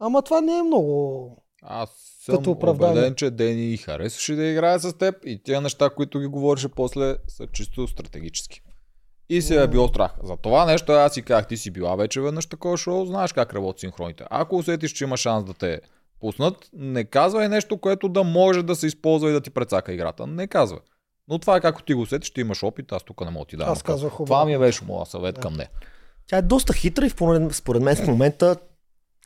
Ама 0.00 0.22
това 0.22 0.40
не 0.40 0.58
е 0.58 0.62
много... 0.62 1.36
Аз 1.62 2.09
съм 2.30 2.38
Като 2.38 2.50
оправдание. 2.50 2.92
убеден, 2.92 3.14
че 3.14 3.30
Дени 3.30 3.76
харесваше 3.76 4.34
да 4.34 4.44
играе 4.44 4.78
с 4.78 4.92
теб 4.92 5.14
и 5.26 5.42
тези 5.42 5.60
неща, 5.60 5.90
които 5.90 6.20
ги 6.20 6.26
говореше 6.26 6.68
после, 6.68 7.16
са 7.28 7.46
чисто 7.46 7.86
стратегически. 7.86 8.62
И 9.28 9.42
се 9.42 9.62
е 9.62 9.68
било 9.68 9.88
страх. 9.88 10.12
За 10.22 10.36
това 10.36 10.64
нещо 10.64 10.92
аз 10.92 11.14
си 11.14 11.22
казах, 11.22 11.46
ти 11.48 11.56
си 11.56 11.70
била 11.70 11.96
вече 11.96 12.20
веднъж 12.20 12.46
такова 12.46 12.76
шоу, 12.76 13.06
знаеш 13.06 13.32
как 13.32 13.54
работят 13.54 13.80
синхроните. 13.80 14.24
Ако 14.30 14.56
усетиш, 14.56 14.92
че 14.92 15.04
има 15.04 15.16
шанс 15.16 15.44
да 15.44 15.54
те 15.54 15.80
пуснат, 16.20 16.54
не 16.72 17.04
казвай 17.04 17.48
нещо, 17.48 17.78
което 17.78 18.08
да 18.08 18.22
може 18.24 18.62
да 18.62 18.76
се 18.76 18.86
използва 18.86 19.30
и 19.30 19.32
да 19.32 19.40
ти 19.40 19.50
прецака 19.50 19.92
играта. 19.92 20.26
Не 20.26 20.46
казвай. 20.46 20.80
Но 21.28 21.38
това 21.38 21.56
е 21.56 21.60
както 21.60 21.84
ти 21.84 21.94
го 21.94 22.00
усетиш, 22.00 22.30
ти 22.30 22.40
имаш 22.40 22.62
опит, 22.62 22.92
аз 22.92 23.02
тук 23.02 23.20
не 23.20 23.30
мога 23.30 23.44
да 23.44 23.48
ти 23.48 23.56
дам. 23.56 23.68
Аз 23.68 23.82
казвах 23.82 24.12
Това 24.12 24.22
обратно. 24.22 24.46
ми 24.46 24.54
е 24.54 24.58
беше 24.58 24.84
моя 24.84 25.06
съвет 25.06 25.38
към 25.38 25.54
нея. 25.54 25.70
Тя 26.26 26.36
е 26.36 26.42
доста 26.42 26.72
хитра 26.72 27.06
и 27.06 27.10
според, 27.10 27.54
според 27.54 27.82
мен 27.82 27.96
в 27.96 28.06
момента 28.06 28.56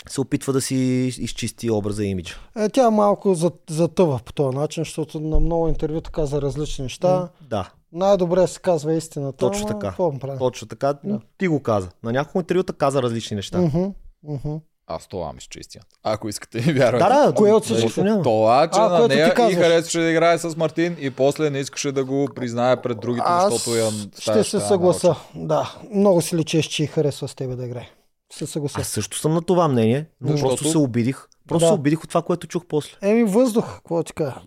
се 0.08 0.20
опитва 0.20 0.52
да 0.52 0.60
си 0.60 0.74
изчисти 1.18 1.70
образа 1.70 2.04
и 2.04 2.08
имиджа. 2.08 2.34
Е, 2.56 2.68
тя 2.68 2.90
малко 2.90 3.34
за- 3.34 3.50
затъва 3.70 4.20
по 4.24 4.32
този 4.32 4.56
начин, 4.56 4.80
защото 4.80 5.20
на 5.20 5.40
много 5.40 5.68
интервюта 5.68 6.10
каза 6.10 6.42
различни 6.42 6.82
неща. 6.82 7.28
Да, 7.40 7.70
Най-добре 7.92 8.46
се 8.46 8.60
казва 8.60 8.94
истината. 8.94 9.36
Точно 9.38 9.66
така. 9.66 9.94
Точно 10.38 10.68
така. 10.68 10.94
Да. 11.04 11.20
Ти 11.38 11.48
го 11.48 11.60
каза. 11.60 11.88
На 12.02 12.12
няколко 12.12 12.38
интервюта 12.38 12.72
каза 12.72 13.02
различни 13.02 13.34
неща. 13.36 13.58
Мгм, 13.60 13.84
мгм. 14.22 14.54
Аз 14.86 15.06
това 15.06 15.32
мисля, 15.32 15.46
че 15.50 15.58
е 15.58 15.60
истина. 15.60 15.84
Ако 16.02 16.28
искате 16.28 16.60
ми 16.66 16.72
вярвате. 16.72 17.04
Да, 17.04 17.26
да, 17.26 17.34
Кое 17.34 17.52
от 17.52 17.62
нищо 17.62 17.76
всичките? 17.76 18.02
няма. 18.02 18.22
Това, 18.22 18.68
че 18.68 18.80
А, 18.80 18.88
на 18.88 19.08
нея 19.08 19.34
и 19.50 19.54
харесваше 19.54 19.98
да 19.98 20.10
играе 20.10 20.38
с 20.38 20.56
Мартин 20.56 20.96
и 21.00 21.10
после 21.10 21.50
не 21.50 21.58
искаше 21.58 21.92
да 21.92 22.04
го 22.04 22.28
признае 22.34 22.82
пред 22.82 23.00
другите, 23.00 23.26
Аз 23.28 23.52
защото 23.52 23.76
я 23.76 23.90
ще 24.18 24.44
се 24.44 24.60
съгласа. 24.60 25.14
Да, 25.34 25.74
много 25.94 26.22
си 26.22 26.36
личеш, 26.36 26.66
че 26.66 26.86
харесва 26.86 27.28
с 27.28 27.34
тебе 27.34 27.56
да 27.56 27.64
играе. 27.64 27.88
Се 28.32 28.46
съгласа. 28.46 28.80
Аз 28.80 28.88
също 28.88 29.18
съм 29.18 29.34
на 29.34 29.42
това 29.42 29.68
мнение, 29.68 30.06
но 30.20 30.28
Защото- 30.28 30.48
просто 30.48 30.68
се 30.68 30.78
обидих. 30.78 31.26
Просто 31.48 31.64
Да. 31.64 31.68
се 31.68 31.74
обидих 31.74 32.02
от 32.02 32.08
това, 32.08 32.22
което 32.22 32.46
чух 32.46 32.64
после. 32.68 32.96
Еми 33.02 33.24
въздух, 33.24 33.74
какво 33.74 34.02
ти 34.02 34.12
кажа? 34.12 34.40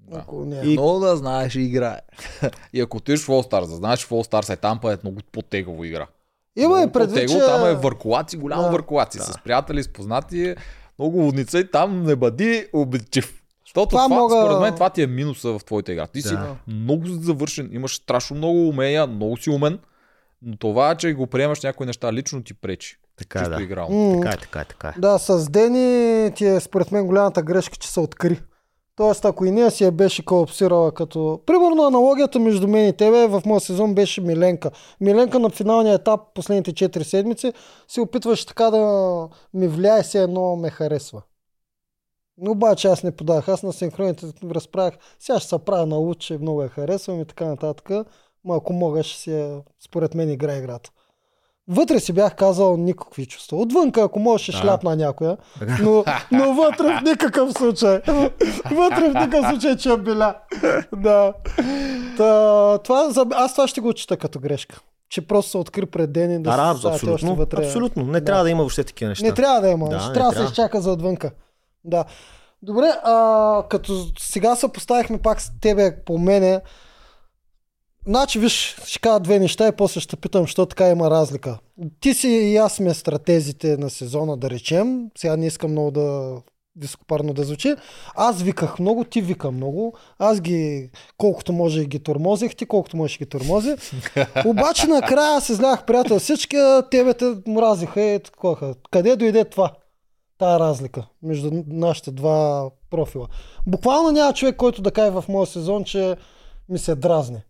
Да. 0.00 0.18
Ако 0.18 0.44
не 0.44 0.60
е. 0.60 0.64
И- 0.64 0.76
Но 0.76 0.98
да 0.98 1.16
знаеш 1.16 1.54
играе. 1.54 2.00
и 2.72 2.80
ако 2.80 2.96
отидеш 2.96 3.20
в 3.20 3.26
All 3.26 3.50
Stars, 3.50 3.60
да 3.60 3.76
знаеш 3.76 4.04
в 4.04 4.10
All 4.10 4.26
Stars 4.26 4.52
е 4.52 4.56
там, 4.56 4.80
е 4.84 4.96
много 5.02 5.18
по-тегаво 5.32 5.84
игра. 5.84 6.06
Има 6.56 6.74
и 6.74 6.76
Много 6.76 6.92
предвид, 6.92 7.28
че... 7.30 7.38
Там 7.38 7.66
е 7.66 7.74
върколаци, 7.74 8.36
голямо 8.36 8.62
Да. 8.62 8.70
върколаци. 8.70 9.18
С 9.18 9.38
приятели, 9.44 9.82
с 9.82 9.88
познати, 9.88 10.54
много 10.98 11.16
лудница 11.18 11.58
и 11.58 11.70
там 11.70 12.02
не 12.02 12.16
бъди 12.16 12.66
обидчив. 12.72 13.42
Защото 13.64 13.88
Това 13.88 14.04
това, 14.04 14.16
мога- 14.16 14.40
според 14.40 14.60
мен, 14.60 14.74
това 14.74 14.90
ти 14.90 15.02
е 15.02 15.06
минуса 15.06 15.48
в 15.48 15.64
твоята 15.66 15.92
игра. 15.92 16.06
Ти 16.06 16.22
си 16.22 16.28
Да. 16.30 16.56
много 16.66 17.06
завършен, 17.06 17.70
имаш 17.72 17.96
страшно 17.96 18.36
много 18.36 18.68
умения, 18.68 19.06
много 19.06 19.36
си 19.36 19.50
умен, 19.50 19.78
но 20.42 20.56
това, 20.56 20.94
че 20.94 21.12
го 21.12 21.26
приемаш 21.26 21.62
някои 21.62 21.86
неща 21.86 22.12
лично 22.12 22.44
ти 22.44 22.54
пречи. 22.54 22.96
Така 23.16 23.38
е, 23.38 23.42
Чисто 23.42 23.56
да. 23.56 23.62
игрално. 23.62 23.96
М, 23.96 24.20
Така 24.20 24.34
е, 24.34 24.36
така 24.36 24.60
е, 24.60 24.64
така 24.64 24.88
е. 24.88 25.00
Да, 25.00 25.18
с 25.18 25.50
Дени 25.50 26.30
ти 26.34 26.46
е 26.46 26.60
според 26.60 26.92
мен 26.92 27.06
голямата 27.06 27.42
грешка, 27.42 27.76
че 27.76 27.88
се 27.88 28.00
откри. 28.00 28.40
Тоест, 28.96 29.24
ако 29.24 29.44
и 29.44 29.50
нея 29.50 29.70
си 29.70 29.84
я 29.84 29.92
беше 29.92 30.24
колапсирала 30.24 30.92
като... 30.92 31.40
Примерно 31.46 31.82
аналогията 31.82 32.38
между 32.38 32.68
мен 32.68 32.88
и 32.88 32.96
тебе 32.96 33.26
в 33.26 33.42
моя 33.46 33.60
сезон 33.60 33.94
беше 33.94 34.20
Миленка. 34.20 34.70
Миленка 35.00 35.38
на 35.38 35.50
финалния 35.50 35.94
етап, 35.94 36.20
последните 36.34 36.72
4 36.72 37.02
седмици, 37.02 37.52
се 37.88 38.00
опитваше 38.00 38.46
така 38.46 38.70
да 38.70 39.28
ми 39.54 39.68
влияе, 39.68 40.02
все 40.02 40.22
едно 40.22 40.56
ме 40.56 40.70
харесва. 40.70 41.22
Но 42.38 42.50
обаче 42.50 42.88
аз 42.88 43.02
не 43.02 43.16
подах. 43.16 43.48
Аз 43.48 43.62
на 43.62 43.72
синхроните 43.72 44.26
разправях, 44.50 44.94
сега 45.18 45.38
ще 45.40 45.48
се 45.48 45.58
правя 45.58 45.86
на 45.86 45.96
луд, 45.96 46.18
че 46.18 46.38
много 46.38 46.62
я 46.62 46.68
харесвам 46.68 47.20
и 47.20 47.24
така 47.24 47.46
нататък. 47.46 47.90
Ма 48.44 48.56
ако 48.56 48.72
мога, 48.72 49.02
ще 49.02 49.18
си 49.18 49.32
я, 49.32 49.60
според 49.84 50.14
мен 50.14 50.30
игра 50.30 50.56
играта. 50.56 50.90
Вътре 51.68 52.00
си 52.00 52.12
бях 52.12 52.34
казал 52.34 52.76
никакви 52.76 53.26
чувства. 53.26 53.56
Отвънка, 53.56 54.02
ако 54.02 54.18
можеш, 54.18 54.42
ще 54.44 54.52
Да. 54.52 54.58
шляпна 54.58 54.96
някоя. 54.96 55.36
Но, 55.80 56.04
но 56.32 56.54
вътре 56.54 56.84
в 56.88 57.02
никакъв 57.02 57.52
случай. 57.52 58.00
Вътре 58.70 59.10
в 59.10 59.14
никакъв 59.16 59.50
случай, 59.50 59.76
че 59.76 59.88
я 59.88 59.96
биля. 59.98 60.34
Да. 60.96 61.32
Та, 62.16 62.78
това, 62.78 63.10
аз 63.32 63.52
това 63.52 63.68
ще 63.68 63.80
го 63.80 63.92
чета 63.92 64.16
като 64.16 64.40
грешка. 64.40 64.80
Че 65.08 65.20
просто 65.20 65.50
се 65.50 65.58
откри 65.58 65.86
пред 65.86 66.12
ден 66.12 66.30
и 66.30 66.34
да, 66.34 66.56
Да, 66.56 66.72
се 66.72 66.78
ставате 66.78 66.86
още 66.86 67.06
абсолютно. 67.06 67.36
вътре. 67.36 67.66
Абсолютно. 67.66 68.04
Не 68.04 68.20
Да. 68.20 68.24
трябва 68.24 68.44
да 68.44 68.50
има 68.50 68.58
въобще 68.58 68.84
такива 68.84 69.08
неща. 69.08 69.24
Не 69.24 69.32
трябва 69.32 69.60
да 69.60 69.68
има. 69.68 69.88
Да, 69.88 70.00
ще 70.00 70.12
трябва 70.12 70.32
да 70.32 70.38
се 70.38 70.44
изчака 70.44 70.80
за 70.80 70.92
отвънка. 70.92 71.30
Да. 71.84 72.04
Добре, 72.62 72.86
а, 73.04 73.62
като 73.68 73.92
сега 74.18 74.56
се 74.56 74.68
поставихме 74.68 75.18
пак 75.18 75.40
с 75.40 75.52
тебе 75.60 75.96
по 75.96 76.18
мене, 76.18 76.60
Значи, 78.06 78.38
виж, 78.38 78.76
ще 78.86 79.00
кажа 79.00 79.20
две 79.20 79.38
неща 79.38 79.68
и 79.68 79.72
после 79.72 80.00
ще 80.00 80.16
питам, 80.16 80.42
защо 80.42 80.66
така 80.66 80.88
има 80.88 81.10
разлика. 81.10 81.58
Ти 82.00 82.14
си 82.14 82.28
и 82.28 82.56
аз 82.56 82.74
сме 82.74 82.94
стратезите 82.94 83.76
на 83.76 83.90
сезона, 83.90 84.36
да 84.36 84.50
речем. 84.50 85.10
Сега 85.18 85.36
не 85.36 85.46
искам 85.46 85.70
много 85.70 85.90
да 85.90 86.36
високопарно 86.76 87.32
да 87.32 87.44
звучи. 87.44 87.74
Аз 88.14 88.42
виках 88.42 88.78
много, 88.78 89.04
ти 89.04 89.20
вика 89.20 89.50
много. 89.50 89.94
Аз 90.18 90.40
ги, 90.40 90.90
колкото 91.18 91.52
може 91.52 91.84
ги 91.84 91.98
тормозих, 91.98 92.56
ти 92.56 92.66
колкото 92.66 92.96
може 92.96 93.18
ги 93.18 93.26
тормози. 93.26 93.76
Обаче 94.46 94.86
накрая 94.86 95.40
се 95.40 95.52
излях 95.52 95.84
приятел 95.84 96.18
всички, 96.18 96.56
тебе 96.90 97.14
те 97.14 97.34
мразиха 97.46 98.00
и 98.00 98.20
такова. 98.20 98.74
Къде 98.90 99.16
дойде 99.16 99.44
това? 99.44 99.72
Тая 100.38 100.58
разлика 100.58 101.06
между 101.22 101.50
нашите 101.66 102.10
два 102.10 102.70
профила. 102.90 103.28
Буквално 103.66 104.10
няма 104.10 104.32
човек, 104.32 104.56
който 104.56 104.82
да 104.82 104.90
каже 104.90 105.10
в 105.10 105.24
моя 105.28 105.46
сезон, 105.46 105.84
че 105.84 106.16
ми 106.68 106.78
се 106.78 106.94
дразни. 106.94 107.42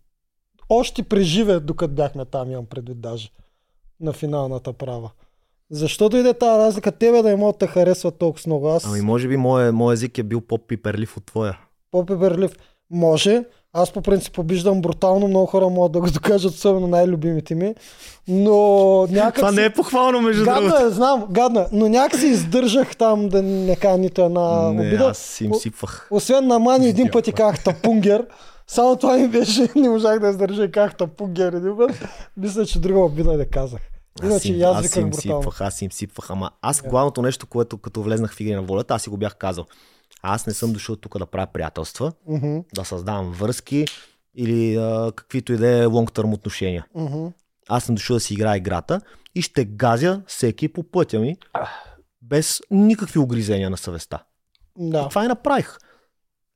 Още 0.69 1.03
преживе, 1.03 1.59
докато 1.59 1.93
бяхме 1.93 2.25
там, 2.25 2.51
имам 2.51 2.65
предвид 2.65 3.01
даже. 3.01 3.29
На 3.99 4.13
финалната 4.13 4.73
права. 4.73 5.09
Защо 5.69 6.09
дойде 6.09 6.33
тази 6.33 6.59
разлика? 6.59 6.91
Тебе 6.91 7.21
да 7.21 7.29
не 7.29 7.35
могат 7.35 7.57
да 7.57 7.67
харесват 7.67 8.15
толкова 8.15 8.43
много. 8.45 8.67
Аз 8.67 8.85
Ами 8.85 9.01
може 9.01 9.27
би 9.27 9.37
моят 9.37 9.75
мой 9.75 9.93
език 9.93 10.17
е 10.17 10.23
бил 10.23 10.41
по-пиперлив 10.41 11.17
от 11.17 11.25
твоя. 11.25 11.57
по-пеберлив. 11.91 12.51
Може. 12.91 13.43
Аз 13.73 13.91
по 13.91 14.01
принцип 14.01 14.39
обиждам 14.39 14.81
брутално. 14.81 15.27
Много 15.27 15.45
хора 15.45 15.69
могат 15.69 15.91
да 15.91 15.99
го 15.99 16.07
докажат, 16.07 16.51
особено 16.51 16.87
най-любимите 16.87 17.55
ми. 17.55 17.75
Но 18.27 18.57
някак 19.07 19.35
Това 19.35 19.49
си... 19.49 19.55
не 19.55 19.65
е 19.65 19.69
похвално, 19.69 20.21
между 20.21 20.43
другото. 20.43 20.61
Гадна 20.63 20.81
е, 20.81 20.89
знам, 20.89 21.25
гадна. 21.31 21.67
Но 21.71 21.87
някак 21.87 22.19
си 22.19 22.25
издържах 22.25 22.95
там 22.95 23.29
да 23.29 23.41
не 23.41 23.75
кажа 23.75 23.97
нито 23.97 24.21
една 24.21 24.61
Не, 24.63 24.81
обида. 24.81 25.05
аз 25.05 25.41
им 25.41 25.51
О- 25.51 25.55
сипвах. 25.55 26.07
Освен 26.11 26.47
на 26.47 26.59
Мани 26.59 26.87
един 26.87 27.09
път 27.11 27.27
и 27.27 27.33
казах 27.33 27.63
тапунгер. 27.63 28.25
Само 28.67 28.95
това 28.95 29.17
ми 29.17 29.27
беше, 29.27 29.69
не 29.75 29.89
можах 29.89 30.19
да 30.19 30.29
издържа 30.29 30.63
и 30.65 30.71
тапунгер 30.71 31.53
един 31.53 31.77
път. 31.77 31.91
Мисля, 32.37 32.65
че 32.65 32.79
друга 32.79 32.99
обида 32.99 33.37
не 33.37 33.45
казах. 33.45 33.81
Иначе 34.23 34.53
им, 34.53 34.59
и 34.59 34.63
аз 34.63 34.85
аз 34.85 34.95
им 34.95 35.13
сипвах, 35.13 35.61
аз 35.61 35.81
им 35.81 35.91
сипвах. 35.91 36.29
Ама 36.29 36.51
аз 36.61 36.81
главното 36.81 37.21
нещо, 37.21 37.47
което 37.47 37.77
като 37.77 38.01
влезнах 38.03 38.33
в 38.33 38.39
игри 38.39 38.55
на 38.55 38.61
волята, 38.61 38.93
аз 38.93 39.01
си 39.01 39.09
го 39.09 39.17
бях 39.17 39.35
казал. 39.35 39.65
Аз 40.21 40.47
не 40.47 40.53
съм 40.53 40.73
дошъл 40.73 40.95
тук 40.95 41.17
да 41.17 41.25
правя 41.25 41.47
приятелства, 41.53 42.11
Мгм, 42.27 42.57
да 42.75 42.85
създавам 42.85 43.31
връзки 43.31 43.85
или 44.35 44.75
а, 44.75 45.11
каквито 45.15 45.53
и 45.53 45.57
да 45.57 45.67
е 45.67 45.85
long-term 45.85 46.33
отношения. 46.33 46.85
мгм. 46.95 47.27
Аз 47.69 47.83
съм 47.83 47.95
дошъл 47.95 48.15
да 48.15 48.19
си 48.19 48.33
играя 48.33 48.57
играта 48.57 49.01
и 49.35 49.41
ще 49.41 49.65
газя 49.65 50.21
всеки 50.27 50.67
по 50.67 50.83
пътя 50.83 51.19
ми 51.19 51.37
без 52.21 52.61
никакви 52.71 53.19
огризения 53.19 53.69
на 53.69 53.77
съвестта. 53.77 54.23
Да. 54.77 55.09
Това 55.09 55.25
и 55.25 55.27
направих. 55.27 55.77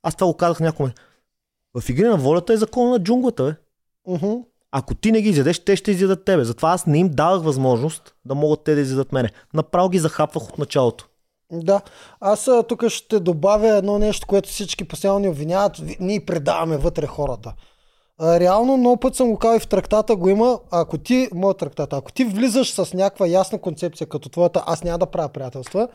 Аз 0.02 0.16
това 0.16 0.26
го 0.26 0.36
казах 0.36 0.60
някому. 0.60 0.90
В 1.76 1.88
игри 1.88 2.04
на 2.04 2.16
волята 2.16 2.52
е 2.52 2.56
закон 2.56 2.90
на 2.90 2.98
джунглата, 2.98 3.44
бе. 3.44 3.54
Мгм. 4.12 4.32
Ако 4.72 4.94
ти 4.94 5.12
не 5.12 5.22
ги 5.22 5.28
изядеш, 5.28 5.64
те 5.64 5.76
ще 5.76 5.90
изядат 5.90 6.24
тебе. 6.24 6.44
Затова 6.44 6.70
аз 6.70 6.86
не 6.86 6.98
им 6.98 7.08
давах 7.08 7.42
възможност 7.42 8.14
да 8.24 8.34
могат 8.34 8.64
те 8.64 8.74
да 8.74 8.80
изядат 8.80 9.12
мене. 9.12 9.30
Направо 9.54 9.88
ги 9.88 9.98
захапвах 9.98 10.48
от 10.48 10.58
началото. 10.58 11.08
Да, 11.52 11.80
аз 12.20 12.48
тук 12.68 12.88
ще 12.88 13.20
добавя 13.20 13.68
едно 13.68 13.98
нещо, 13.98 14.26
което 14.26 14.48
всички 14.48 14.88
постоянно 14.88 15.18
ни 15.18 15.28
обвиняват. 15.28 15.76
Ви- 15.78 15.96
Ние 16.00 16.24
предаваме 16.24 16.76
вътре 16.76 17.06
хората. 17.06 17.54
А, 18.18 18.40
реално 18.40 18.76
много 18.76 18.96
път 18.96 19.14
съм 19.14 19.30
го 19.30 19.38
казал 19.38 19.56
и 19.56 19.60
в 19.60 19.68
трактата 19.68 20.16
го 20.16 20.28
има. 20.28 20.58
Ако 20.70 20.98
ти, 20.98 21.28
моят 21.34 21.58
трактат, 21.58 21.92
ако 21.92 22.12
ти 22.12 22.24
влизаш 22.24 22.72
с 22.72 22.94
някаква 22.94 23.26
ясна 23.26 23.60
концепция 23.60 24.06
като 24.06 24.28
твоята, 24.28 24.62
аз 24.66 24.84
няма 24.84 24.98
да 24.98 25.06
правя 25.06 25.28
приятелства, 25.28 25.88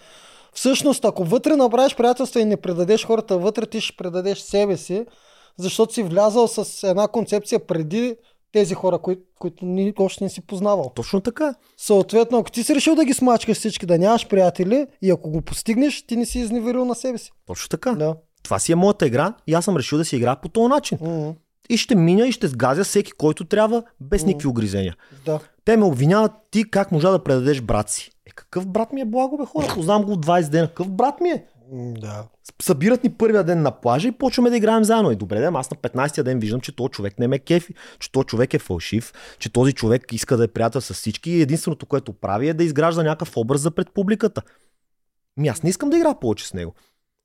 Всъщност, 0.55 1.05
ако 1.05 1.23
вътре 1.23 1.55
направиш 1.55 1.95
приятелства 1.95 2.41
и 2.41 2.45
не 2.45 2.57
предадеш 2.57 3.05
хората 3.05 3.37
вътре, 3.37 3.65
ти 3.65 3.81
ще 3.81 3.97
предадеш 3.97 4.39
себе 4.39 4.77
си, 4.77 5.05
защото 5.57 5.93
си 5.93 6.03
влязал 6.03 6.47
с 6.47 6.89
една 6.89 7.07
концепция 7.07 7.59
преди 7.59 8.15
тези 8.51 8.73
хора, 8.73 8.99
кои, 8.99 9.17
които 9.39 9.65
ни, 9.65 9.93
още 9.97 10.23
не 10.23 10.29
си 10.29 10.41
познавал. 10.41 10.91
Точно 10.95 11.21
така. 11.21 11.53
Съответно, 11.77 12.37
ако 12.37 12.51
ти 12.51 12.63
си 12.63 12.75
решил 12.75 12.95
да 12.95 13.05
ги 13.05 13.13
смачкаш 13.13 13.57
всички, 13.57 13.85
да 13.85 13.97
нямаш 13.97 14.27
приятели 14.27 14.87
и 15.01 15.11
ако 15.11 15.29
го 15.29 15.41
постигнеш, 15.41 16.03
ти 16.03 16.15
не 16.17 16.25
си 16.25 16.39
изневерил 16.39 16.85
на 16.85 16.95
себе 16.95 17.17
си. 17.17 17.31
Точно 17.45 17.69
така. 17.69 17.91
Да. 17.91 18.15
Това 18.43 18.59
си 18.59 18.71
е 18.71 18.75
моята 18.75 19.07
игра 19.07 19.33
и 19.47 19.53
аз 19.53 19.65
съм 19.65 19.77
решил 19.77 19.97
да 19.97 20.05
си 20.05 20.15
игра 20.15 20.35
по 20.35 20.49
този 20.49 20.67
начин. 20.67 20.97
М, 21.01 21.33
И 21.69 21.77
ще 21.77 21.95
миня 21.95 22.27
и 22.27 22.31
ще 22.31 22.47
сгазя 22.47 22.83
всеки, 22.83 23.11
който 23.11 23.45
трябва, 23.45 23.83
без 24.01 24.21
Мгм. 24.21 24.27
никакви 24.27 24.47
огризения. 24.47 24.95
Да. 25.25 25.39
Те 25.65 25.77
ме 25.77 25.85
обвиняват 25.85 26.31
ти 26.51 26.69
как 26.69 26.91
можа 26.91 27.11
да 27.11 27.23
предадеш 27.23 27.61
брат 27.61 27.89
си. 27.89 28.11
Е, 28.25 28.31
какъв 28.31 28.67
брат 28.67 28.93
ми 28.93 29.01
е 29.01 29.05
благо, 29.05 29.37
бе 29.37 29.45
хора? 29.45 29.67
Познавам 29.73 30.03
го 30.03 30.11
от 30.11 30.25
20 30.25 30.49
дена. 30.49 30.67
Какъв 30.67 30.89
брат 30.91 31.21
ми 31.21 31.29
е? 31.29 31.45
Да. 31.75 32.27
Събират 32.61 33.03
ни 33.03 33.13
първия 33.13 33.43
ден 33.43 33.61
на 33.61 33.81
плажа 33.81 34.07
и 34.07 34.11
почваме 34.11 34.49
да 34.49 34.57
играем 34.57 34.83
заедно. 34.83 35.11
И 35.11 35.15
добре, 35.15 35.39
да, 35.39 35.51
аз 35.53 35.71
на 35.71 35.77
15-я 35.77 36.23
ден 36.23 36.39
виждам, 36.39 36.61
че 36.61 36.75
този 36.75 36.89
човек 36.91 37.19
не 37.19 37.27
ме 37.27 37.39
кефи, 37.39 37.73
че 37.99 38.11
този 38.11 38.25
човек 38.25 38.53
е 38.53 38.59
фалшив, 38.59 39.13
че 39.39 39.49
този 39.49 39.73
човек 39.73 40.13
иска 40.13 40.37
да 40.37 40.43
е 40.43 40.47
приятел 40.47 40.81
с 40.81 40.93
всички 40.93 41.31
и 41.31 41.41
единственото, 41.41 41.85
което 41.85 42.13
прави 42.13 42.49
е 42.49 42.53
да 42.53 42.63
изгражда 42.63 43.03
някакъв 43.03 43.37
образ 43.37 43.61
за 43.61 43.71
пред 43.71 43.93
публиката. 43.93 44.41
Ми 45.37 45.47
аз 45.47 45.63
не 45.63 45.69
искам 45.69 45.89
да 45.89 45.97
игра 45.97 46.19
повече 46.19 46.47
с 46.47 46.53
него. 46.53 46.73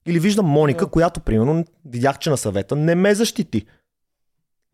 Или 0.06 0.20
виждам 0.20 0.46
Моника, 0.46 0.84
Да. 0.84 0.90
която, 0.90 1.20
примерно, 1.20 1.64
видях, 1.84 2.18
че 2.18 2.30
на 2.30 2.36
съвета 2.36 2.76
не 2.76 2.94
ме 2.94 3.14
защити. 3.14 3.66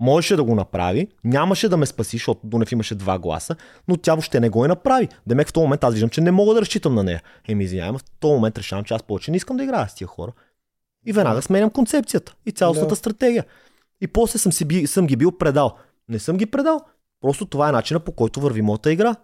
Можеше 0.01 0.37
да 0.37 0.45
го 0.45 0.55
направи, 0.55 1.09
нямаше 1.25 1.69
да 1.69 1.77
ме 1.77 1.87
спаси, 1.87 2.17
защото 2.17 2.41
Дунев 2.45 2.73
имаше 2.73 2.95
два 2.95 3.19
гласа, 3.19 3.57
но 3.89 3.97
тя 3.97 4.15
въобще 4.15 4.41
не 4.41 4.49
го 4.49 4.65
и 4.65 4.69
направи. 4.69 5.09
Демек 5.27 5.49
в 5.49 5.53
този 5.53 5.63
момент 5.63 5.85
аз 5.85 5.93
виждам, 5.93 6.11
че 6.11 6.21
не 6.21 6.31
мога 6.31 6.55
да 6.55 6.61
разчитам 6.61 6.95
на 6.95 7.03
нея. 7.03 7.23
Еми, 7.49 7.65
извинявай, 7.65 7.99
в 7.99 8.05
този 8.21 8.35
момент 8.35 8.59
решавам, 8.59 8.85
че 8.85 8.95
аз 8.95 9.03
повече 9.03 9.31
не 9.31 9.37
искам 9.37 9.57
да 9.57 9.65
играя 9.65 9.89
с 9.89 9.95
тия 9.95 10.09
хора. 10.09 10.33
И 11.07 11.13
веднага 11.13 11.43
сменям 11.43 11.71
концепцията 11.71 12.35
и 12.47 12.53
цялостната 12.53 12.89
Да. 12.89 12.97
стратегия. 12.97 13.45
И 14.01 14.07
после 14.07 14.39
съм, 14.39 14.53
си 14.53 14.65
би, 14.65 14.87
съм 14.87 15.07
ги 15.07 15.17
бил 15.17 15.33
предал. 15.33 15.77
Не 16.09 16.19
съм 16.19 16.37
ги 16.37 16.47
предал. 16.47 16.81
Просто 17.21 17.47
това 17.47 17.69
е 17.69 17.73
начина 17.73 18.01
по 18.01 18.13
който 18.13 18.41
върви 18.41 18.63
моята 18.63 18.93
игра. 18.93 19.15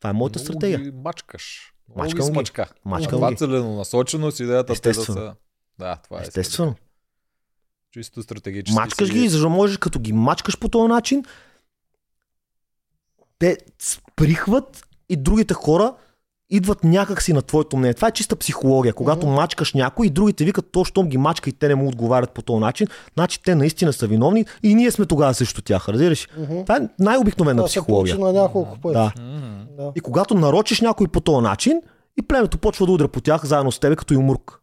Това 0.00 0.10
е 0.10 0.12
моята 0.12 0.38
Много 0.38 0.46
стратегия. 0.46 0.78
Ги 0.80 0.90
мачкаш. 0.90 1.72
Мачкам 1.96 2.32
ги. 2.32 2.50
Мачкам 2.84 3.10
това 3.10 3.30
ги. 3.30 3.36
целенасоченост, 3.36 4.40
идеята 4.40 4.66
те 4.74 4.80
да 4.80 4.90
Естествено. 4.90 5.18
са... 5.18 5.34
Да, 5.78 5.96
това 6.04 6.18
е. 6.18 6.22
Естествено. 6.22 6.74
Чисто 7.90 8.22
стратегически. 8.22 8.74
Мачкаш 8.74 9.08
си- 9.08 9.14
ги, 9.14 9.28
за 9.28 9.40
да 9.40 9.48
можеш 9.48 9.76
като 9.76 9.98
ги 10.00 10.12
мачкаш 10.12 10.58
по 10.58 10.68
този 10.68 10.88
начин, 10.88 11.24
те 13.38 13.58
сприхват 13.78 14.82
и 15.08 15.16
другите 15.16 15.54
хора 15.54 15.94
идват 16.50 16.84
някакси 16.84 17.32
на 17.32 17.42
твоето 17.42 17.76
мнение. 17.76 17.94
Това 17.94 18.08
е 18.08 18.12
чиста 18.12 18.36
психология. 18.36 18.94
Когато 18.94 19.26
Мгм. 19.26 19.34
мачкаш 19.34 19.74
някой 19.74 20.06
и 20.06 20.10
другите 20.10 20.44
викат, 20.44 20.72
то, 20.72 20.84
щом 20.84 21.08
ги 21.08 21.18
мачка 21.18 21.50
и 21.50 21.52
те 21.52 21.68
не 21.68 21.74
му 21.74 21.88
отговарят 21.88 22.30
по 22.30 22.42
този 22.42 22.60
начин, 22.60 22.86
значи 23.14 23.42
те 23.42 23.54
наистина 23.54 23.92
са 23.92 24.06
виновни 24.06 24.44
и 24.62 24.74
ние 24.74 24.90
сме 24.90 25.06
тогава 25.06 25.34
срещу 25.34 25.62
тях. 25.62 25.88
Разбираш? 25.88 26.28
Мгм. 26.30 26.62
Това 26.62 26.76
е 26.76 26.88
най-обикновена 26.98 27.56
Това 27.56 27.68
се 27.68 27.72
психология. 27.72 28.16
получи 28.16 28.34
на 28.34 28.42
няколко 28.42 28.80
пъти. 28.80 28.92
Да. 28.92 29.12
Да. 29.76 29.92
И 29.96 30.00
когато 30.00 30.34
нарочиш 30.34 30.80
някой 30.80 31.08
по 31.08 31.20
този 31.20 31.42
начин, 31.42 31.82
и 32.16 32.22
племето 32.22 32.58
почва 32.58 32.86
да 32.86 32.92
удря 32.92 33.08
по 33.08 33.20
тях 33.20 33.44
заедно 33.44 33.72
с 33.72 33.78
тебе 33.78 33.96
като 33.96 34.14
юмрук. 34.14 34.60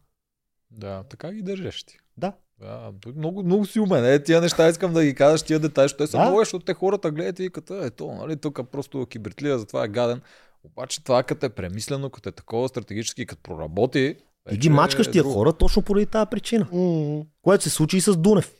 Да, 0.70 1.02
така 1.02 1.32
ги 1.32 1.42
държиш 1.42 1.84
ти. 1.84 1.98
Да. 2.16 2.32
Да, 2.60 2.78
тук 3.00 3.16
много, 3.16 3.42
много 3.42 3.66
си 3.66 3.80
умен. 3.80 4.04
Е, 4.06 4.18
тия 4.18 4.40
неща 4.40 4.68
искам 4.68 4.92
да 4.92 5.04
ги 5.04 5.14
кажеш, 5.14 5.42
тия 5.42 5.58
детайли, 5.58 5.84
защото 5.84 6.04
те 6.04 6.10
са 6.10 6.16
Да. 6.16 6.22
много, 6.22 6.38
защото 6.38 6.64
те 6.64 6.74
хората 6.74 7.10
гледат 7.10 7.38
и 7.38 7.50
като 7.50 7.84
е 7.84 7.90
то, 7.90 8.14
нали, 8.14 8.36
тук 8.36 8.60
просто 8.72 9.06
кибертлия, 9.06 9.58
затова 9.58 9.84
е 9.84 9.88
гаден. 9.88 10.20
Обаче 10.64 11.04
това 11.04 11.22
като 11.22 11.46
е 11.46 11.50
премислено, 11.50 12.10
като 12.10 12.28
е 12.28 12.32
такова 12.32 12.68
стратегически, 12.68 13.26
като 13.26 13.42
проработи. 13.42 14.16
И 14.50 14.56
ги 14.56 14.68
мачкаш 14.70 15.06
е 15.06 15.10
тия 15.10 15.22
друго. 15.22 15.34
хора 15.34 15.52
точно 15.52 15.82
поради 15.82 16.06
тази 16.06 16.26
причина. 16.26 16.66
М, 16.72 17.22
Което 17.42 17.64
се 17.64 17.70
случи 17.70 17.96
и 17.96 18.00
с 18.00 18.16
Дунев. 18.16 18.52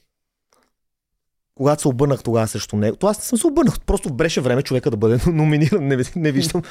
Когато 1.55 1.83
се 1.83 1.89
обърнах 1.89 2.23
тогава 2.23 2.49
срещу 2.49 2.77
него, 2.77 2.97
то 2.97 3.07
аз 3.07 3.19
не 3.19 3.25
съм 3.25 3.39
се 3.39 3.47
обърнах, 3.47 3.81
просто 3.81 4.13
беше 4.13 4.41
време 4.41 4.63
човека 4.63 4.91
да 4.91 4.97
бъде 4.97 5.19
номиниран, 5.27 5.87
не, 5.87 5.97
не 6.17 6.33
виждам. 6.33 6.63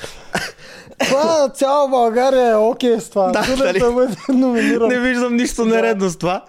Това 0.99 1.49
цяла 1.49 1.89
България 1.89 2.49
е 2.49 2.55
окей 2.55 2.99
с 2.99 3.09
това. 3.09 3.31
Да, 3.31 3.41
Дунев 3.41 3.57
дали? 3.59 3.79
да 3.79 3.91
бъде 3.91 4.15
номиниран. 4.29 4.87
не 4.89 4.99
виждам 4.99 5.35
нищо 5.35 5.65
нередно 5.65 6.09
с 6.09 6.17
това. 6.17 6.45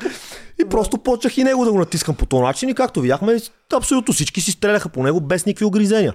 И 0.63 0.69
просто 0.69 0.99
почнах 0.99 1.39
и 1.39 1.45
него 1.45 1.65
да 1.65 1.73
го 1.73 1.79
натискам 1.79 2.17
по 2.17 2.27
този 2.27 2.43
начин 2.43 2.69
и 2.69 2.75
както 2.75 3.01
видяхме, 3.01 3.37
абсолютно 3.73 4.15
всички 4.15 4.41
си 4.41 4.53
стреляха 4.53 4.89
по 4.89 5.03
него 5.03 5.21
без 5.21 5.47
никакви 5.47 5.65
огризения. 5.65 6.15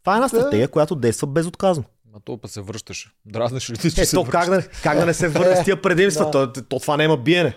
Това 0.00 0.12
е 0.12 0.16
една 0.16 0.20
Да. 0.20 0.28
стратегия, 0.28 0.68
която 0.68 0.94
действа 0.94 1.26
безотказно. 1.26 1.84
А 2.16 2.20
то 2.20 2.38
па 2.38 2.48
се 2.48 2.60
връщаше. 2.60 3.10
Дразнеш 3.26 3.70
ли 3.70 3.78
ти, 3.78 3.90
че 3.90 4.00
Е, 4.00 4.06
се 4.06 4.16
то 4.16 4.24
как 4.24 4.50
да, 4.50 4.68
как 4.82 4.98
да 4.98 5.06
не 5.06 5.14
се 5.14 5.28
върне 5.28 5.56
с 5.56 5.64
тия 5.64 5.82
предимства? 5.82 6.24
Да. 6.24 6.52
То, 6.52 6.62
то, 6.62 6.78
това 6.78 6.96
няма 6.96 7.16
биене. 7.16 7.54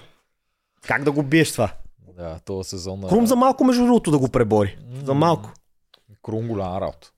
Как 0.88 1.04
да 1.04 1.12
го 1.12 1.24
биеш 1.24 1.52
това? 1.52 1.72
Да, 2.18 2.40
този 2.40 2.70
сезон 2.70 3.00
на... 3.00 3.08
Крум 3.08 3.28
за 3.28 3.36
малко, 3.36 3.64
между 3.64 3.86
другото, 3.86 4.12
да 4.12 4.18
го 4.20 4.30
пребори. 4.30 4.78
За 5.04 5.14
малко. 5.14 5.52
Крум 6.24 6.48
голяма 6.48 6.82
работа. 6.82 7.12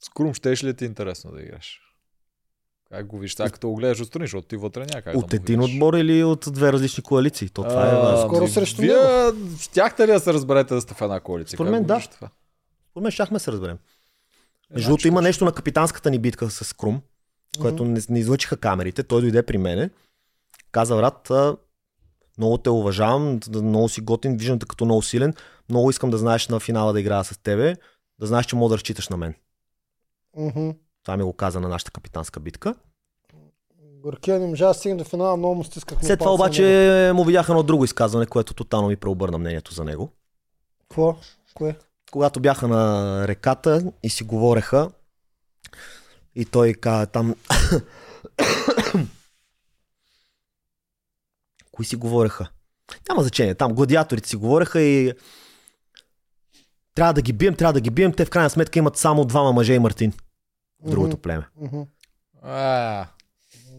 С 0.00 0.08
Крум 0.08 0.34
щеш 0.34 0.64
ли 0.64 0.74
ти 0.74 0.84
е 0.84 0.86
интересно 0.86 1.30
да 1.32 1.42
играш? 1.42 1.80
Как 2.90 3.06
го 3.06 3.18
виж? 3.18 3.34
Сега 3.34 3.50
като 3.50 3.68
го 3.68 3.74
гледаш 3.74 4.00
отстрани, 4.00 4.24
защото 4.26 4.48
ти 4.48 4.56
вътре 4.56 4.80
няма 4.80 5.02
как 5.02 5.16
От 5.16 5.26
да 5.30 5.36
един 5.36 5.60
отбор 5.62 5.94
или 5.94 6.24
от 6.24 6.44
две 6.52 6.72
различни 6.72 7.02
коалиции? 7.02 7.48
То 7.48 7.62
това 7.62 7.86
е 7.86 7.90
А, 7.90 7.98
важно. 7.98 8.28
Скоро 8.28 8.48
срещу 8.48 8.82
Вие 8.82 8.94
него. 8.94 9.58
щяхте 9.60 10.08
ли 10.08 10.12
да 10.12 10.20
се 10.20 10.32
разберете 10.32 10.74
да 10.74 10.80
сте 10.80 10.94
в 10.94 11.00
една 11.02 11.20
коалиция? 11.20 11.56
Според 11.56 11.72
мен 11.72 11.84
да. 11.84 12.00
Според 12.00 13.02
мен 13.02 13.10
щяхме 13.10 13.38
се 13.38 13.52
разберем. 13.52 13.76
Е, 13.76 14.74
Между 14.74 14.88
другото 14.88 15.00
значи, 15.00 15.08
има 15.08 15.18
точно. 15.20 15.26
нещо 15.28 15.44
на 15.44 15.52
капитанската 15.52 16.10
ни 16.10 16.18
битка 16.18 16.50
с 16.50 16.72
Крум, 16.72 17.00
което 17.60 17.84
не, 17.84 18.00
не 18.08 18.18
излъчиха 18.18 18.56
камерите. 18.56 19.02
Той 19.02 19.20
дойде 19.20 19.42
при 19.42 19.58
мене. 19.58 19.90
Каза, 20.72 20.96
брат, 20.96 21.30
много 22.38 22.58
те 22.58 22.70
уважавам, 22.70 23.40
много 23.54 23.88
си 23.88 24.00
готин, 24.00 24.36
виждам 24.36 24.58
те 24.58 24.66
като 24.66 24.84
много 24.84 25.02
силен. 25.02 25.34
Много 25.68 25.90
искам 25.90 26.10
да 26.10 26.18
знаеш 26.18 26.48
на 26.48 26.60
финала 26.60 26.92
да 26.92 27.00
играя 27.00 27.24
с 27.24 27.38
тебе, 27.38 27.76
да 28.18 28.26
знаеш, 28.26 28.46
че 28.46 28.56
мога 28.56 28.68
да 28.68 28.74
разчиташ 28.76 29.08
на 29.08 29.16
мен. 29.16 29.34
Мгм. 30.36 30.70
Това 31.06 31.16
ми 31.16 31.22
го 31.22 31.32
каза 31.32 31.60
на 31.60 31.68
нашата 31.68 31.90
капитанска 31.90 32.40
битка. 32.40 32.74
Горкия 34.02 34.40
не 34.40 34.46
можа 34.46 34.66
да 34.66 34.74
стигне 34.74 34.96
до 34.96 35.04
финала, 35.04 35.36
много 35.36 35.54
му 35.54 35.64
стискахме 35.64 36.04
След 36.04 36.18
това 36.18 36.32
обаче 36.32 37.10
му 37.14 37.24
видях 37.24 37.48
едно 37.48 37.62
друго 37.62 37.84
изказване, 37.84 38.26
което 38.26 38.54
тотално 38.54 38.88
ми 38.88 38.96
преобърна 38.96 39.38
мнението 39.38 39.74
за 39.74 39.84
него. 39.84 40.12
Какво? 40.80 41.16
Кое? 41.54 41.76
когато 42.10 42.40
бяха 42.40 42.68
на 42.68 43.28
реката 43.28 43.92
и 44.02 44.10
си 44.10 44.24
говореха, 44.24 44.90
и 46.34 46.44
той 46.44 46.74
каза 46.74 47.06
там... 47.06 47.34
Кои 51.72 51.84
си 51.84 51.96
говореха? 51.96 52.48
Няма 53.08 53.22
значение. 53.22 53.54
Там 53.54 53.74
гладиаторите 53.74 54.28
си 54.28 54.36
говореха 54.36 54.80
и 54.80 55.12
трябва 56.94 57.12
да 57.12 57.22
ги 57.22 57.32
бием, 57.32 57.54
трябва 57.54 57.72
да 57.72 57.80
ги 57.80 57.90
бием. 57.90 58.12
Те 58.12 58.24
в 58.24 58.30
крайна 58.30 58.50
сметка 58.50 58.78
имат 58.78 58.96
само 58.96 59.24
двама 59.24 59.52
мъже 59.52 59.74
и 59.74 59.78
Мартин. 59.78 60.12
В 60.84 60.90
Другото 60.90 61.16
племе. 61.16 61.46
А, 62.42 63.06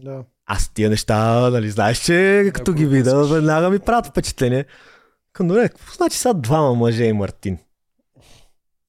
Да. 0.02 0.24
Аз 0.46 0.74
тия 0.74 0.90
неща, 0.90 1.50
нали, 1.50 1.70
знаеш, 1.70 1.98
че 1.98 2.50
като 2.54 2.72
ги 2.72 2.86
видя, 2.86 3.24
веднага 3.26 3.70
ми 3.70 3.78
правят 3.78 4.06
впечатление. 4.06 4.64
Към 5.32 5.48
добре, 5.48 5.68
какво 5.68 5.94
значи 5.94 6.18
сега 6.18 6.32
двама 6.32 6.74
мъже 6.74 7.04
и 7.04 7.12
Мартин? 7.12 7.58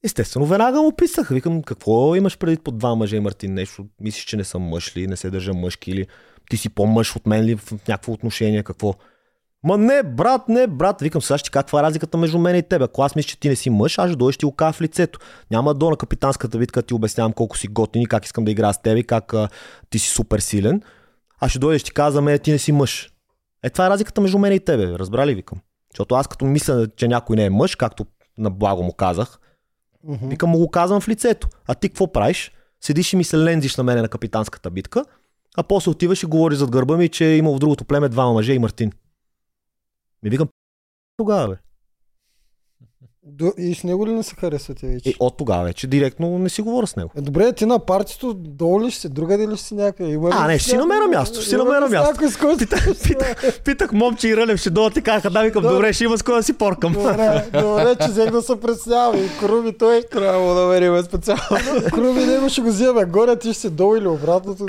Естествено, 0.03 0.45
веднага 0.45 0.81
му 0.81 0.95
писах. 0.95 1.29
Викам, 1.29 1.63
какво 1.63 2.15
имаш 2.15 2.37
преди 2.37 2.57
по 2.57 2.71
два 2.71 2.95
мъже 2.95 3.15
и 3.15 3.19
Мартин? 3.19 3.53
Нещо, 3.53 3.85
мислиш, 3.99 4.23
че 4.25 4.37
не 4.37 4.43
съм 4.43 4.61
мъж 4.61 4.97
ли, 4.97 5.07
не 5.07 5.17
се 5.17 5.29
държа 5.29 5.53
мъжки 5.53 5.91
или 5.91 6.07
ти 6.49 6.57
си 6.57 6.69
по-мъж 6.69 7.15
от 7.15 7.25
мен 7.25 7.43
ли 7.45 7.55
в 7.55 7.71
някакво 7.71 8.13
отношение, 8.13 8.63
какво? 8.63 8.93
Ма 9.63 9.77
не, 9.77 10.03
брат, 10.03 10.49
не, 10.49 10.67
брат. 10.67 11.01
Викам, 11.01 11.21
сега 11.21 11.37
ще 11.37 11.49
каква 11.49 11.79
е 11.79 11.83
разликата 11.83 12.17
между 12.17 12.39
мен 12.39 12.55
и 12.55 12.63
тебе. 12.63 12.85
Ако 12.85 13.01
аз 13.01 13.15
мисля, 13.15 13.27
че 13.27 13.39
ти 13.39 13.49
не 13.49 13.55
си 13.55 13.69
мъж, 13.69 13.99
аз 13.99 14.09
ще 14.09 14.15
дойдеш 14.17 14.35
и 14.35 14.39
ти 14.39 14.45
го 14.45 14.51
кажа 14.51 14.73
в 14.73 14.81
лицето. 14.81 15.19
Няма 15.51 15.73
дойда 15.73 15.89
на 15.91 15.97
капитанската 15.97 16.57
битка, 16.57 16.81
ти 16.81 16.93
обяснявам 16.93 17.33
колко 17.33 17.57
си 17.57 17.67
готин 17.67 18.01
и 18.01 18.05
как 18.05 18.25
искам 18.25 18.45
да 18.45 18.51
играя 18.51 18.73
с 18.73 18.81
тебе, 18.81 18.99
и 18.99 19.03
как 19.03 19.33
а, 19.33 19.49
ти 19.89 19.99
си 19.99 20.09
супер 20.09 20.39
силен. 20.39 20.81
Аз 21.39 21.49
ще 21.49 21.59
дойдеш 21.59 21.83
ти 21.83 21.93
казваме, 21.93 22.39
ти 22.39 22.51
не 22.51 22.57
си 22.57 22.71
мъж. 22.71 23.09
Е, 23.63 23.69
това 23.69 23.85
е 23.85 23.89
разликата 23.89 24.21
между 24.21 24.37
мен 24.39 24.53
и 24.53 24.59
тебе. 24.59 24.85
Разбрали, 24.99 25.35
викам. 25.35 25.59
Защото 25.93 26.15
аз 26.15 26.27
като 26.27 26.45
мисля, 26.45 26.87
че 26.95 27.07
някой 27.07 27.35
не 27.35 27.45
е 27.45 27.49
мъж, 27.49 27.75
както 27.75 28.05
на 28.37 28.49
благо 28.49 28.83
му 28.83 28.93
казах, 28.93 29.39
Мгм. 30.03 30.27
викам 30.29 30.49
му 30.49 30.57
го 30.57 30.71
казвам 30.71 31.01
в 31.01 31.07
лицето. 31.07 31.47
А 31.67 31.75
ти 31.75 31.89
какво 31.89 32.11
правиш? 32.11 32.51
Седиш 32.81 33.13
и 33.13 33.15
ми 33.15 33.23
се 33.23 33.37
лензиш 33.37 33.75
на 33.75 33.83
мене 33.83 34.01
на 34.01 34.07
капитанската 34.07 34.69
битка, 34.69 35.03
а 35.57 35.63
после 35.63 35.91
отиваш 35.91 36.23
и 36.23 36.25
говориш 36.25 36.57
зад 36.57 36.71
гърба 36.71 36.97
ми, 36.97 37.09
че 37.09 37.25
има 37.25 37.51
в 37.51 37.59
другото 37.59 37.85
племе 37.85 38.09
двама 38.09 38.33
мъже 38.33 38.53
и 38.53 38.59
Мартин. 38.59 38.91
Ми 40.23 40.29
викам, 40.29 40.47
тогава 41.17 41.47
бе. 41.47 41.55
До- 43.23 43.53
И 43.57 43.75
с 43.75 43.83
него 43.83 44.07
ли 44.07 44.11
не 44.11 44.23
се 44.23 44.35
харесвате 44.35 44.87
вече? 44.87 45.09
И 45.09 45.15
от 45.19 45.37
тогава 45.37 45.63
вече 45.63 45.87
директно 45.87 46.39
не 46.39 46.49
си 46.49 46.61
говоря 46.61 46.87
с 46.87 46.95
него. 46.95 47.09
Е, 47.15 47.21
добре, 47.21 47.53
ти 47.53 47.65
на 47.65 47.79
партито 47.79 48.33
долу 48.33 48.81
ли 48.81 48.91
ще 48.91 49.01
си, 49.01 49.09
другаде 49.09 49.47
ли 49.47 49.55
ще 49.55 49.65
си 49.65 49.75
някъде? 49.75 50.09
Има 50.09 50.29
А, 50.33 50.47
не, 50.47 50.53
си 50.53 50.59
ще 50.59 50.69
си 50.69 50.77
намеря 50.77 51.07
място, 51.07 51.35
ще 51.35 51.49
си 51.49 51.55
намеря 51.55 51.79
място. 51.81 52.11
някой, 52.11 52.29
с 52.29 52.37
който 52.37 52.57
Питах, 52.59 52.87
питах, 53.03 53.61
питах 53.61 53.91
момче 53.91 54.27
и 54.27 54.37
Рълев, 54.37 54.59
ще 54.59 54.69
дойдат 54.69 54.97
и 54.97 55.01
казаха, 55.01 55.29
да, 55.29 55.41
викам, 55.41 55.63
Добре. 55.63 55.93
ще 55.93 56.03
има 56.03 56.17
с 56.17 56.23
кой 56.23 56.35
да 56.35 56.43
си 56.43 56.53
поркам. 56.53 56.93
Добре, 56.93 57.45
добре, 57.53 57.95
че 57.97 58.07
взех 58.07 58.31
да 58.31 58.41
се 58.41 58.59
преснява 58.59 59.17
и 59.17 59.29
Круми 59.39 59.73
той. 59.73 60.03
трябва 60.03 60.55
да 60.55 60.61
намерим 60.61 61.03
специално. 61.03 61.41
Круми 61.89 62.25
него 62.25 62.49
ще 62.49 62.61
го 62.61 62.67
вземе 62.67 63.05
горе, 63.05 63.35
ти 63.35 63.47
ще 63.47 63.61
си 63.61 63.69
долу 63.69 63.95
или 63.95 64.07
обратното. 64.07 64.65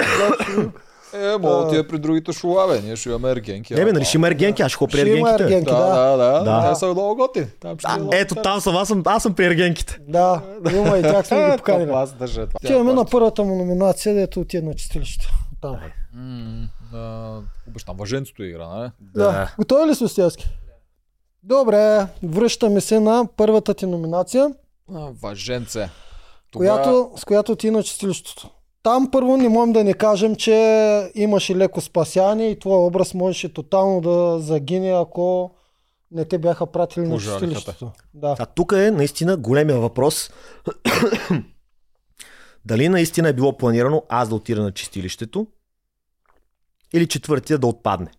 Е, 1.14 1.36
мога 1.38 1.56
да 1.56 1.62
отида 1.62 1.88
при 1.88 1.98
другите 1.98 2.32
шулаве, 2.32 2.80
ние 2.80 2.96
ще 2.96 3.08
имаме 3.08 3.30
ергенки. 3.30 3.74
Не 3.74 3.84
бе, 3.84 3.92
нали 3.92 4.04
ще 4.04 4.16
има 4.16 4.28
ергенки, 4.28 4.62
аз 4.62 4.70
ще 4.70 4.76
ходя 4.78 4.90
при 4.92 5.00
ергенките. 5.00 5.42
ергенки, 5.44 5.64
Да, 5.64 5.78
да. 5.78 6.16
да, 6.16 6.38
да. 6.38 6.44
Да. 6.62 6.68
Те 6.68 6.78
са 6.78 6.86
много 6.86 7.16
готини. 7.16 7.46
Там 7.60 7.78
ще 7.78 7.86
А, 7.90 7.94
е 7.94 7.98
много 7.98 8.14
ето 8.14 8.34
там 8.34 8.60
съм, 8.60 8.76
аз 8.76 8.88
съм, 8.88 9.02
аз 9.06 9.22
съм 9.22 9.34
при 9.34 9.44
ергенките. 9.44 9.98
Да, 10.08 10.42
има 10.74 10.98
и 10.98 11.02
тях 11.02 11.26
сме 11.26 11.50
ги 11.50 11.56
поканили. 11.56 11.86
Топ, 11.88 11.96
Аз 11.96 12.12
държа 12.12 12.46
това. 12.46 12.58
Отиваме 12.64 12.92
на 12.92 13.04
първата 13.04 13.44
му 13.44 13.56
номинация, 13.56 14.14
дето 14.14 14.40
отиде 14.40 14.66
на 14.66 14.74
чистилище. 14.74 15.26
Там. 15.62 15.76
М, 16.14 16.68
а, 16.94 17.38
Обещам, 17.68 17.96
въженцето 17.96 18.42
игра, 18.42 18.68
нали? 18.68 18.90
Да. 19.00 19.54
Готови 19.58 19.90
ли 19.90 19.94
сме 19.94 20.08
Стяски? 20.08 20.48
Добре, 21.42 22.06
връщаме 22.22 22.80
се 22.80 23.00
на 23.00 23.28
първата 23.36 23.74
ти 23.74 23.86
номинация, 23.86 24.50
Въженце. 25.22 25.88
която, 26.56 27.10
с 27.16 27.24
която 27.24 27.56
ти 27.56 27.70
на 27.70 27.82
чистилището. 27.82 28.50
Там 28.82 29.10
първо 29.10 29.36
не 29.36 29.48
можем 29.48 29.72
да 29.72 29.84
не 29.84 29.94
кажем, 29.94 30.36
че 30.36 31.10
имаше 31.14 31.56
леко 31.56 31.80
спасяние 31.80 32.50
и 32.50 32.58
твой 32.58 32.86
образ 32.86 33.14
можеше 33.14 33.52
тотално 33.52 34.00
да 34.00 34.38
загине, 34.38 34.90
ако 34.90 35.50
не 36.10 36.24
те 36.24 36.38
бяха 36.38 36.66
пратили 36.66 37.08
на 37.08 37.18
чистилището. 37.18 37.90
Да. 38.14 38.36
А 38.38 38.46
тук 38.46 38.72
е 38.72 38.90
наистина 38.90 39.36
големия 39.36 39.78
въпрос. 39.78 40.30
Дали 42.64 42.88
наистина 42.88 43.28
е 43.28 43.32
било 43.32 43.56
планирано 43.56 44.02
аз 44.08 44.28
да 44.28 44.34
отида 44.34 44.62
на 44.62 44.72
чистилището 44.72 45.46
или 46.92 47.08
четвъртия 47.08 47.58
да 47.58 47.66
отпадне. 47.66 48.10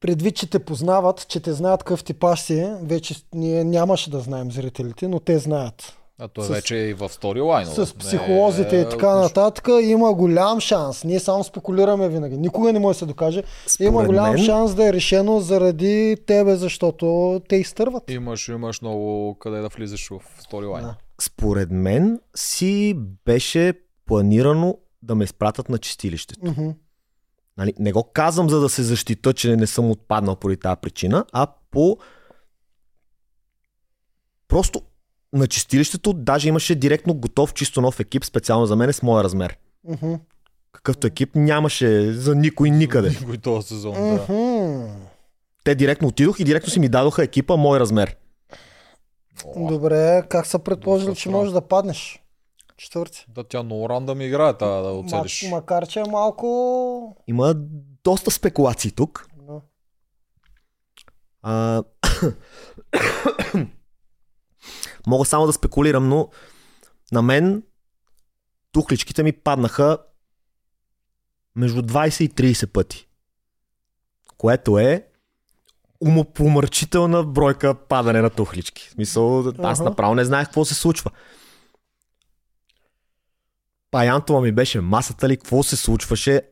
Предвид, 0.00 0.36
че 0.36 0.50
те 0.50 0.58
познават, 0.58 1.28
че 1.28 1.40
те 1.40 1.52
знаят 1.52 1.82
какъв 1.82 2.04
типаж 2.04 2.40
си, 2.40 2.72
вече 2.82 3.14
ние 3.34 3.64
нямаше 3.64 4.10
да 4.10 4.20
знаем 4.20 4.52
зрителите, 4.52 5.08
но 5.08 5.20
те 5.20 5.38
знаят. 5.38 5.98
А 6.22 6.28
той 6.28 6.44
С- 6.44 6.48
вече 6.48 6.76
е 6.76 6.88
и 6.88 6.94
в 6.94 7.08
сторилайна. 7.08 7.70
С 7.70 7.94
психолозите 7.94 8.76
и 8.76 8.88
така 8.88 9.14
нататък 9.14 9.68
има 9.82 10.14
голям 10.14 10.60
шанс. 10.60 11.04
Ние 11.04 11.20
само 11.20 11.44
спекулираме 11.44 12.08
винаги. 12.08 12.36
Никога 12.38 12.72
не 12.72 12.78
може 12.78 12.96
да 12.96 12.98
се 12.98 13.06
докаже. 13.06 13.42
Според 13.66 13.88
има 13.88 14.04
голям 14.04 14.34
мен, 14.34 14.44
шанс 14.44 14.74
да 14.74 14.88
е 14.88 14.92
решено 14.92 15.40
заради 15.40 16.16
тебе, 16.26 16.56
защото 16.56 17.40
те 17.48 17.56
изтърват. 17.56 18.10
Имаш, 18.10 18.48
имаш 18.48 18.82
много 18.82 19.36
къде 19.38 19.60
да 19.60 19.68
влизаш 19.68 20.08
в 20.08 20.20
сторилайна. 20.42 20.88
Да. 20.88 20.96
според 21.20 21.70
мен 21.70 22.20
си 22.34 22.94
беше 23.24 23.72
планирано 24.06 24.78
да 25.02 25.14
ме 25.14 25.24
изпратят 25.24 25.68
на 25.68 25.78
чистилището. 25.78 26.46
Мгм. 26.46 26.68
Нали, 27.56 27.74
не 27.78 27.92
го 27.92 28.10
казвам 28.12 28.50
за 28.50 28.60
да 28.60 28.68
се 28.68 28.82
защита, 28.82 29.32
че 29.32 29.56
не 29.56 29.66
съм 29.66 29.90
отпаднал 29.90 30.36
поради 30.36 30.60
тази 30.60 30.80
причина, 30.82 31.24
а 31.32 31.46
по... 31.70 31.98
Просто 34.48 34.82
на 35.32 35.46
чистилището 35.46 36.12
даже 36.12 36.48
имаше 36.48 36.74
директно 36.74 37.14
готов 37.14 37.54
чисто 37.54 37.80
нов 37.80 38.00
екип, 38.00 38.24
специално 38.24 38.66
за 38.66 38.76
мен 38.76 38.92
с 38.92 39.02
моя 39.02 39.24
размер. 39.24 39.56
Мгм. 39.84 40.14
Какъвто 40.72 41.06
екип 41.06 41.30
нямаше 41.34 42.12
за 42.12 42.34
никой 42.34 42.70
никъде. 42.70 43.08
Никой 43.08 43.38
този 43.38 43.68
сезон, 43.68 43.94
да. 43.94 44.26
Мгм. 44.28 44.86
Те 45.64 45.74
директно 45.74 46.08
отидох 46.08 46.40
и 46.40 46.44
директно 46.44 46.70
си 46.70 46.80
ми 46.80 46.88
дадоха 46.88 47.24
екипа 47.24 47.56
мой 47.56 47.80
размер. 47.80 48.16
Добре, 49.56 50.22
как 50.28 50.46
са 50.46 50.58
предположили, 50.58 51.14
че 51.14 51.28
можеш 51.28 51.52
да 51.52 51.60
паднеш? 51.60 52.22
Четвърти. 52.76 53.26
Да, 53.28 53.44
тя 53.44 53.62
много 53.62 53.88
рандъм 53.88 54.20
играе, 54.20 54.58
тази 54.58 54.82
да 54.82 54.92
оцелиш. 54.92 55.42
Ма- 55.42 55.50
макар, 55.50 55.86
че 55.86 56.00
е 56.00 56.04
малко... 56.10 57.16
Има 57.26 57.54
доста 58.04 58.30
спекулации 58.30 58.90
тук. 58.90 59.28
Да. 59.36 59.60
А... 61.42 61.82
Мога 65.06 65.24
само 65.24 65.46
да 65.46 65.52
спекулирам, 65.52 66.08
но 66.08 66.28
на 67.12 67.22
мен 67.22 67.62
тухличките 68.72 69.22
ми 69.22 69.32
паднаха 69.32 69.98
между 71.56 71.82
20 71.82 72.22
и 72.22 72.54
30 72.54 72.66
пъти. 72.66 73.08
Което 74.38 74.78
е 74.78 75.06
умопомърчителна 76.00 77.24
бройка 77.24 77.74
падане 77.74 78.22
на 78.22 78.30
тухлички. 78.30 78.88
В 78.88 78.90
смисъл, 78.90 79.48
аз 79.58 79.80
Ага. 79.80 79.88
направо 79.88 80.14
не 80.14 80.24
знаех 80.24 80.46
какво 80.46 80.64
се 80.64 80.74
случва. 80.74 81.10
Паянтова 83.90 84.40
ми 84.40 84.52
беше 84.52 84.80
масата 84.80 85.28
ли, 85.28 85.36
какво 85.36 85.62
се 85.62 85.76
случваше. 85.76 86.42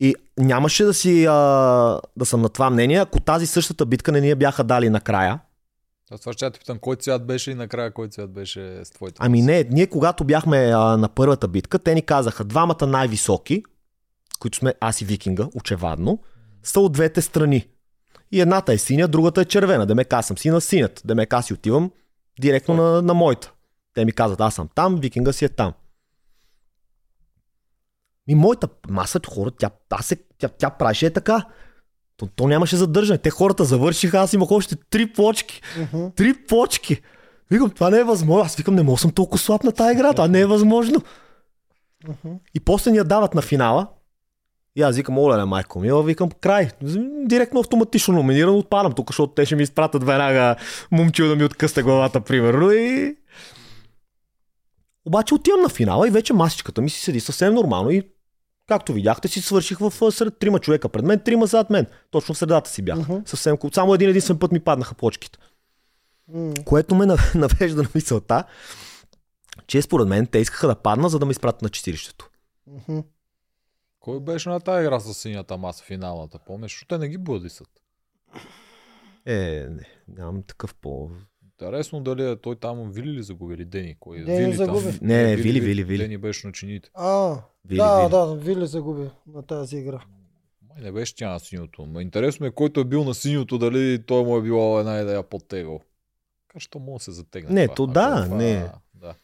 И 0.00 0.14
нямаше 0.38 0.84
да 0.84 0.94
си 0.94 1.24
а, 1.24 1.32
да 2.16 2.26
съм 2.26 2.42
на 2.42 2.48
това 2.48 2.70
мнение, 2.70 2.98
ако 2.98 3.20
тази 3.20 3.46
същата 3.46 3.86
битка 3.86 4.12
не 4.12 4.20
ни 4.20 4.28
я 4.28 4.36
бяха 4.36 4.64
дали 4.64 4.90
накрая. 4.90 5.40
Аз 6.12 6.20
това 6.20 6.32
ще 6.32 6.50
те 6.50 6.58
питам, 6.58 6.78
кой 6.78 6.96
цвят 6.96 7.26
беше 7.26 7.50
и 7.50 7.54
накрая 7.54 7.92
кой 7.92 8.08
цвят 8.08 8.32
беше 8.32 8.84
с 8.84 8.90
твоите. 8.90 9.16
Ами 9.18 9.42
не, 9.42 9.64
ние 9.70 9.86
когато 9.86 10.24
бяхме 10.24 10.56
а, 10.74 10.96
на 10.96 11.08
първата 11.08 11.48
битка, 11.48 11.78
те 11.78 11.94
ни 11.94 12.02
казаха 12.02 12.44
двамата 12.44 12.86
най-високи, 12.86 13.62
които 14.38 14.58
сме 14.58 14.74
аз 14.80 15.00
и 15.00 15.04
Викинга, 15.04 15.48
очевадно, 15.54 16.18
са 16.62 16.80
от 16.80 16.92
двете 16.92 17.22
страни. 17.22 17.68
И 18.32 18.40
едната 18.40 18.72
е 18.72 18.78
синя, 18.78 19.08
другата 19.08 19.40
е 19.40 19.44
червена. 19.44 19.86
Демек 19.86 20.12
аз 20.12 20.26
съм 20.26 20.38
си 20.38 20.50
на 20.50 20.60
синята. 20.60 21.02
Демек 21.04 21.32
аз 21.32 21.46
си 21.46 21.54
отивам 21.54 21.90
директно 22.40 22.74
на, 22.74 23.02
на 23.02 23.14
моята. 23.14 23.52
Те 23.94 24.04
ми 24.04 24.12
казват, 24.12 24.40
аз 24.40 24.54
съм 24.54 24.68
там, 24.74 24.96
Викинга 25.00 25.32
си 25.32 25.44
е 25.44 25.48
там. 25.48 25.72
И 28.28 28.34
моята 28.34 28.68
маса 28.88 29.20
хора, 29.28 29.50
тя, 29.50 29.70
се, 30.00 30.16
тя, 30.38 30.48
тя 30.48 30.70
правеше 30.70 31.06
е 31.06 31.12
така. 31.12 31.46
То, 32.22 32.28
то 32.36 32.48
нямаше 32.48 32.76
задържане. 32.76 33.18
Те 33.18 33.30
хората 33.30 33.64
завършиха, 33.64 34.18
аз 34.18 34.32
имах 34.32 34.50
още 34.50 34.76
три 34.90 35.12
плочки. 35.12 35.62
Мгм. 35.78 36.06
Три 36.16 36.34
почки. 36.34 37.00
Викам, 37.50 37.70
това 37.70 37.90
не 37.90 37.98
е 37.98 38.04
възможно. 38.04 38.44
Аз 38.44 38.56
викам, 38.56 38.74
не 38.74 38.82
мога 38.82 38.98
съм 38.98 39.10
толкова 39.10 39.38
слаб 39.38 39.64
на 39.64 39.72
тази 39.72 39.92
игра. 39.92 40.12
Това 40.12 40.28
не 40.28 40.40
е 40.40 40.46
възможно. 40.46 41.02
Мгм. 42.08 42.34
И 42.54 42.60
после 42.60 42.90
ни 42.90 42.96
я 42.96 43.04
дават 43.04 43.34
на 43.34 43.42
финала. 43.42 43.86
И 44.76 44.82
аз 44.82 44.96
викам, 44.96 45.18
оля, 45.18 45.46
майко 45.46 45.80
мила, 45.80 46.02
викам, 46.02 46.30
край. 46.40 46.70
Директно 47.24 47.60
автоматично 47.60 48.14
номиниран 48.14 48.54
отпадам 48.54 48.92
тук, 48.92 49.08
защото 49.08 49.32
те 49.32 49.46
ще 49.46 49.56
ми 49.56 49.62
изпратят 49.62 50.04
веднага 50.04 50.56
момчил 50.90 51.28
да 51.28 51.36
ми 51.36 51.44
откъсне 51.44 51.82
главата, 51.82 52.20
примерно. 52.20 52.70
И... 52.70 53.16
Обаче 55.06 55.34
отивам 55.34 55.62
на 55.62 55.68
финала 55.68 56.08
и 56.08 56.10
вече 56.10 56.32
масичката 56.32 56.82
ми 56.82 56.90
си 56.90 57.00
седи 57.00 57.20
съвсем 57.20 57.54
нормално 57.54 57.90
и 57.90 58.02
както 58.66 58.92
видяхте 58.92 59.28
си 59.28 59.40
свърших 59.40 59.78
в 59.78 60.12
сред 60.12 60.38
трима 60.38 60.58
човека 60.58 60.88
пред 60.88 61.04
мен, 61.04 61.20
трима 61.20 61.46
зад 61.46 61.70
мен. 61.70 61.86
Точно 62.10 62.34
в 62.34 62.38
средата 62.38 62.70
си 62.70 62.82
бях. 62.82 62.98
Мгм. 62.98 63.16
Съвсем, 63.26 63.56
само 63.74 63.94
един 63.94 64.08
единствен 64.10 64.38
път 64.38 64.52
ми 64.52 64.60
паднаха 64.60 64.94
плочките. 64.94 65.38
М. 66.28 66.54
Което 66.64 66.94
ме 66.94 67.06
нав- 67.06 67.34
навежда 67.34 67.82
на 67.82 67.88
мисълта, 67.94 68.44
че 69.66 69.82
според 69.82 70.08
мен 70.08 70.26
те 70.26 70.38
искаха 70.38 70.66
да 70.66 70.74
падна, 70.74 71.08
за 71.08 71.18
да 71.18 71.26
ме 71.26 71.30
изпратят 71.30 71.62
на. 71.62 71.70
Ами, 71.86 71.98
Мгм. 72.66 73.00
Кой 74.00 74.20
беше 74.20 74.48
на 74.48 74.60
тази 74.60 74.84
игра 74.86 75.00
с 75.00 75.14
синята 75.14 75.56
маса, 75.56 75.84
финалната? 75.84 76.38
Помниш, 76.38 76.72
защото 76.72 76.88
те 76.88 76.98
не 76.98 77.08
ги 77.08 77.18
бъдисат. 77.18 77.68
Е, 79.26 79.66
не, 79.70 79.84
нямам 80.08 80.42
такъв 80.42 80.74
по... 80.74 81.10
Интересно 81.64 82.00
дали 82.00 82.30
е 82.30 82.36
той 82.36 82.56
там 82.56 82.90
Вили 82.90 83.12
ли 83.12 83.22
загуби 83.22 83.54
или 83.54 83.64
Дени? 83.64 83.96
Кой 84.00 84.18
е? 84.18 84.24
Дени 84.24 84.44
Вили 84.44 84.56
загуби. 84.56 84.84
Там. 84.84 84.98
Не, 85.02 85.22
не, 85.22 85.36
Вили, 85.36 85.60
Вили, 85.60 85.84
Вили. 85.84 86.02
Дени 86.02 86.18
беше 86.18 86.46
на 86.46 86.52
чините. 86.52 86.90
А, 86.94 87.36
Вили, 87.64 87.78
да, 87.78 87.98
Вили. 88.00 88.10
да, 88.10 88.34
Вили 88.34 88.66
загуби 88.66 89.10
на 89.34 89.42
тази 89.42 89.76
игра. 89.76 90.00
Май 90.68 90.82
не 90.82 90.92
беше 90.92 91.16
тя 91.16 91.30
на 91.32 91.40
синьото. 91.40 91.86
Ма 91.86 92.02
интересно 92.02 92.46
е 92.46 92.50
който 92.50 92.80
е 92.80 92.84
бил 92.84 93.04
на 93.04 93.14
синьото, 93.14 93.58
дали 93.58 94.02
той 94.06 94.24
му 94.24 94.36
е 94.36 94.42
било 94.42 94.80
една 94.80 95.00
идея 95.00 95.22
подтегъл. 95.22 95.80
Така 96.48 96.60
че 96.60 96.70
то 96.70 96.78
може 96.78 96.98
да 96.98 97.04
се 97.04 97.12
затегне. 97.12 97.50
Не, 97.50 97.66
това. 97.66 97.74
то 97.74 97.86
да, 97.86 98.24
това- 98.24 98.36
не. 98.36 98.68
Да. 98.94 99.14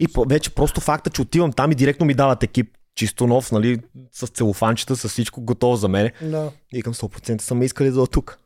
И 0.00 0.08
по, 0.08 0.24
вече 0.24 0.54
просто 0.54 0.80
факта, 0.80 1.10
че 1.10 1.22
отивам 1.22 1.52
там 1.52 1.72
и 1.72 1.74
директно 1.74 2.06
ми 2.06 2.14
дават 2.14 2.42
екип 2.42 2.78
чисто 2.94 3.26
нов, 3.26 3.52
нали, 3.52 3.80
с 4.12 4.26
целофанчета, 4.26 4.96
с 4.96 5.08
всичко 5.08 5.40
готово 5.40 5.76
за 5.76 5.88
мене. 5.88 6.12
Да. 6.22 6.50
И 6.72 6.82
към 6.82 6.94
100% 6.94 7.40
са 7.40 7.54
ме 7.54 7.64
искали 7.64 7.90
за 7.90 8.06
тук. 8.06 8.38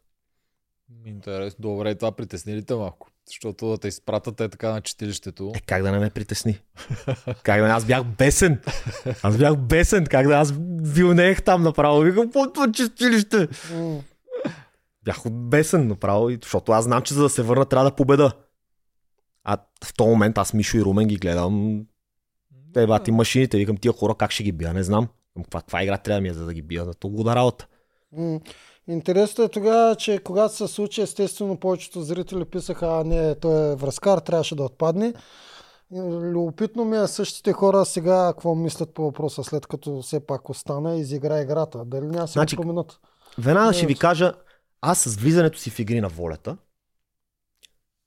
Интересно. 1.06 1.62
Добре, 1.62 1.94
това 1.94 2.12
притесни 2.12 2.56
ли 2.56 2.64
те 2.64 2.74
малко? 2.74 3.08
Защото 3.26 3.68
да 3.68 3.78
те 3.78 3.88
изпратят 3.88 4.40
е 4.40 4.48
така 4.48 4.72
на 4.72 4.80
читилището. 4.80 5.52
Е, 5.54 5.60
как 5.60 5.82
да 5.82 5.92
не 5.92 5.98
ме 5.98 6.10
притесни? 6.10 6.58
как 7.42 7.60
да 7.60 7.66
не? 7.66 7.72
Аз 7.72 7.84
бях 7.84 8.04
бесен. 8.04 8.60
Аз 9.22 9.38
бях 9.38 9.56
бесен. 9.56 10.06
Как 10.06 10.28
да 10.28 10.34
аз 10.34 10.52
вилнеех 10.82 11.42
там 11.42 11.62
направо. 11.62 12.00
Викам, 12.00 12.24
какво 12.24 12.44
е? 12.44 13.48
М. 13.74 14.00
Бях 15.04 15.30
бесен 15.30 15.86
направо, 15.88 16.30
и- 16.30 16.38
защото 16.42 16.72
аз 16.72 16.84
знам, 16.84 17.02
че 17.02 17.14
за 17.14 17.22
да 17.22 17.28
се 17.28 17.42
върна 17.42 17.64
трябва 17.64 17.90
да 17.90 17.96
победа. 17.96 18.32
А 19.44 19.58
в 19.84 19.94
този 19.94 20.10
момент 20.10 20.38
аз 20.38 20.54
Мишо 20.54 20.76
и 20.76 20.82
Румен 20.82 21.08
ги 21.08 21.16
гледам. 21.16 21.84
Те 22.74 22.86
бати 22.86 23.10
машините, 23.10 23.58
викам 23.58 23.76
тия 23.76 23.92
хора 23.92 24.14
как 24.14 24.30
ще 24.30 24.42
ги 24.42 24.52
бия, 24.52 24.74
не 24.74 24.82
знам. 24.82 25.08
Каква, 25.36 25.60
каква 25.60 25.82
игра 25.82 25.98
трябва 25.98 26.16
да 26.18 26.22
ми 26.22 26.28
е, 26.28 26.32
за 26.34 26.46
да 26.46 26.54
ги 26.54 26.62
бия, 26.62 26.84
за 26.84 26.94
толкова 26.94 27.36
работа. 27.36 27.66
М. 28.16 28.40
Интересното 28.88 29.42
е 29.42 29.48
тогава, 29.48 29.96
че 29.96 30.18
когато 30.18 30.54
се 30.54 30.68
случи, 30.68 31.00
естествено 31.02 31.56
повечето 31.56 32.00
зрители 32.00 32.44
писаха, 32.44 32.86
а 32.86 33.04
не, 33.04 33.34
той 33.34 33.72
е 33.72 33.76
връзкар, 33.76 34.18
трябваше 34.18 34.56
да 34.56 34.62
отпадне. 34.62 35.14
Любопитно 35.92 36.84
ми 36.84 36.96
е 36.96 37.06
същите 37.06 37.52
хора 37.52 37.84
сега 37.84 38.28
какво 38.32 38.54
мислят 38.54 38.94
по 38.94 39.02
въпроса, 39.02 39.44
след 39.44 39.66
като 39.66 40.02
все 40.02 40.26
пак 40.26 40.48
остана 40.48 40.96
и 40.96 41.00
изигра 41.00 41.40
играта. 41.40 41.84
Дали 41.84 42.06
няма 42.06 42.28
се 42.28 42.32
Значи, 42.32 42.56
го 42.56 42.62
променят? 42.62 43.00
Веднага 43.38 43.72
ще 43.72 43.86
ви 43.86 43.94
кажа, 43.94 44.32
аз 44.80 44.98
с 44.98 45.16
влизането 45.16 45.58
си 45.58 45.70
в 45.70 45.78
игри 45.78 46.00
на 46.00 46.08
волята, 46.08 46.56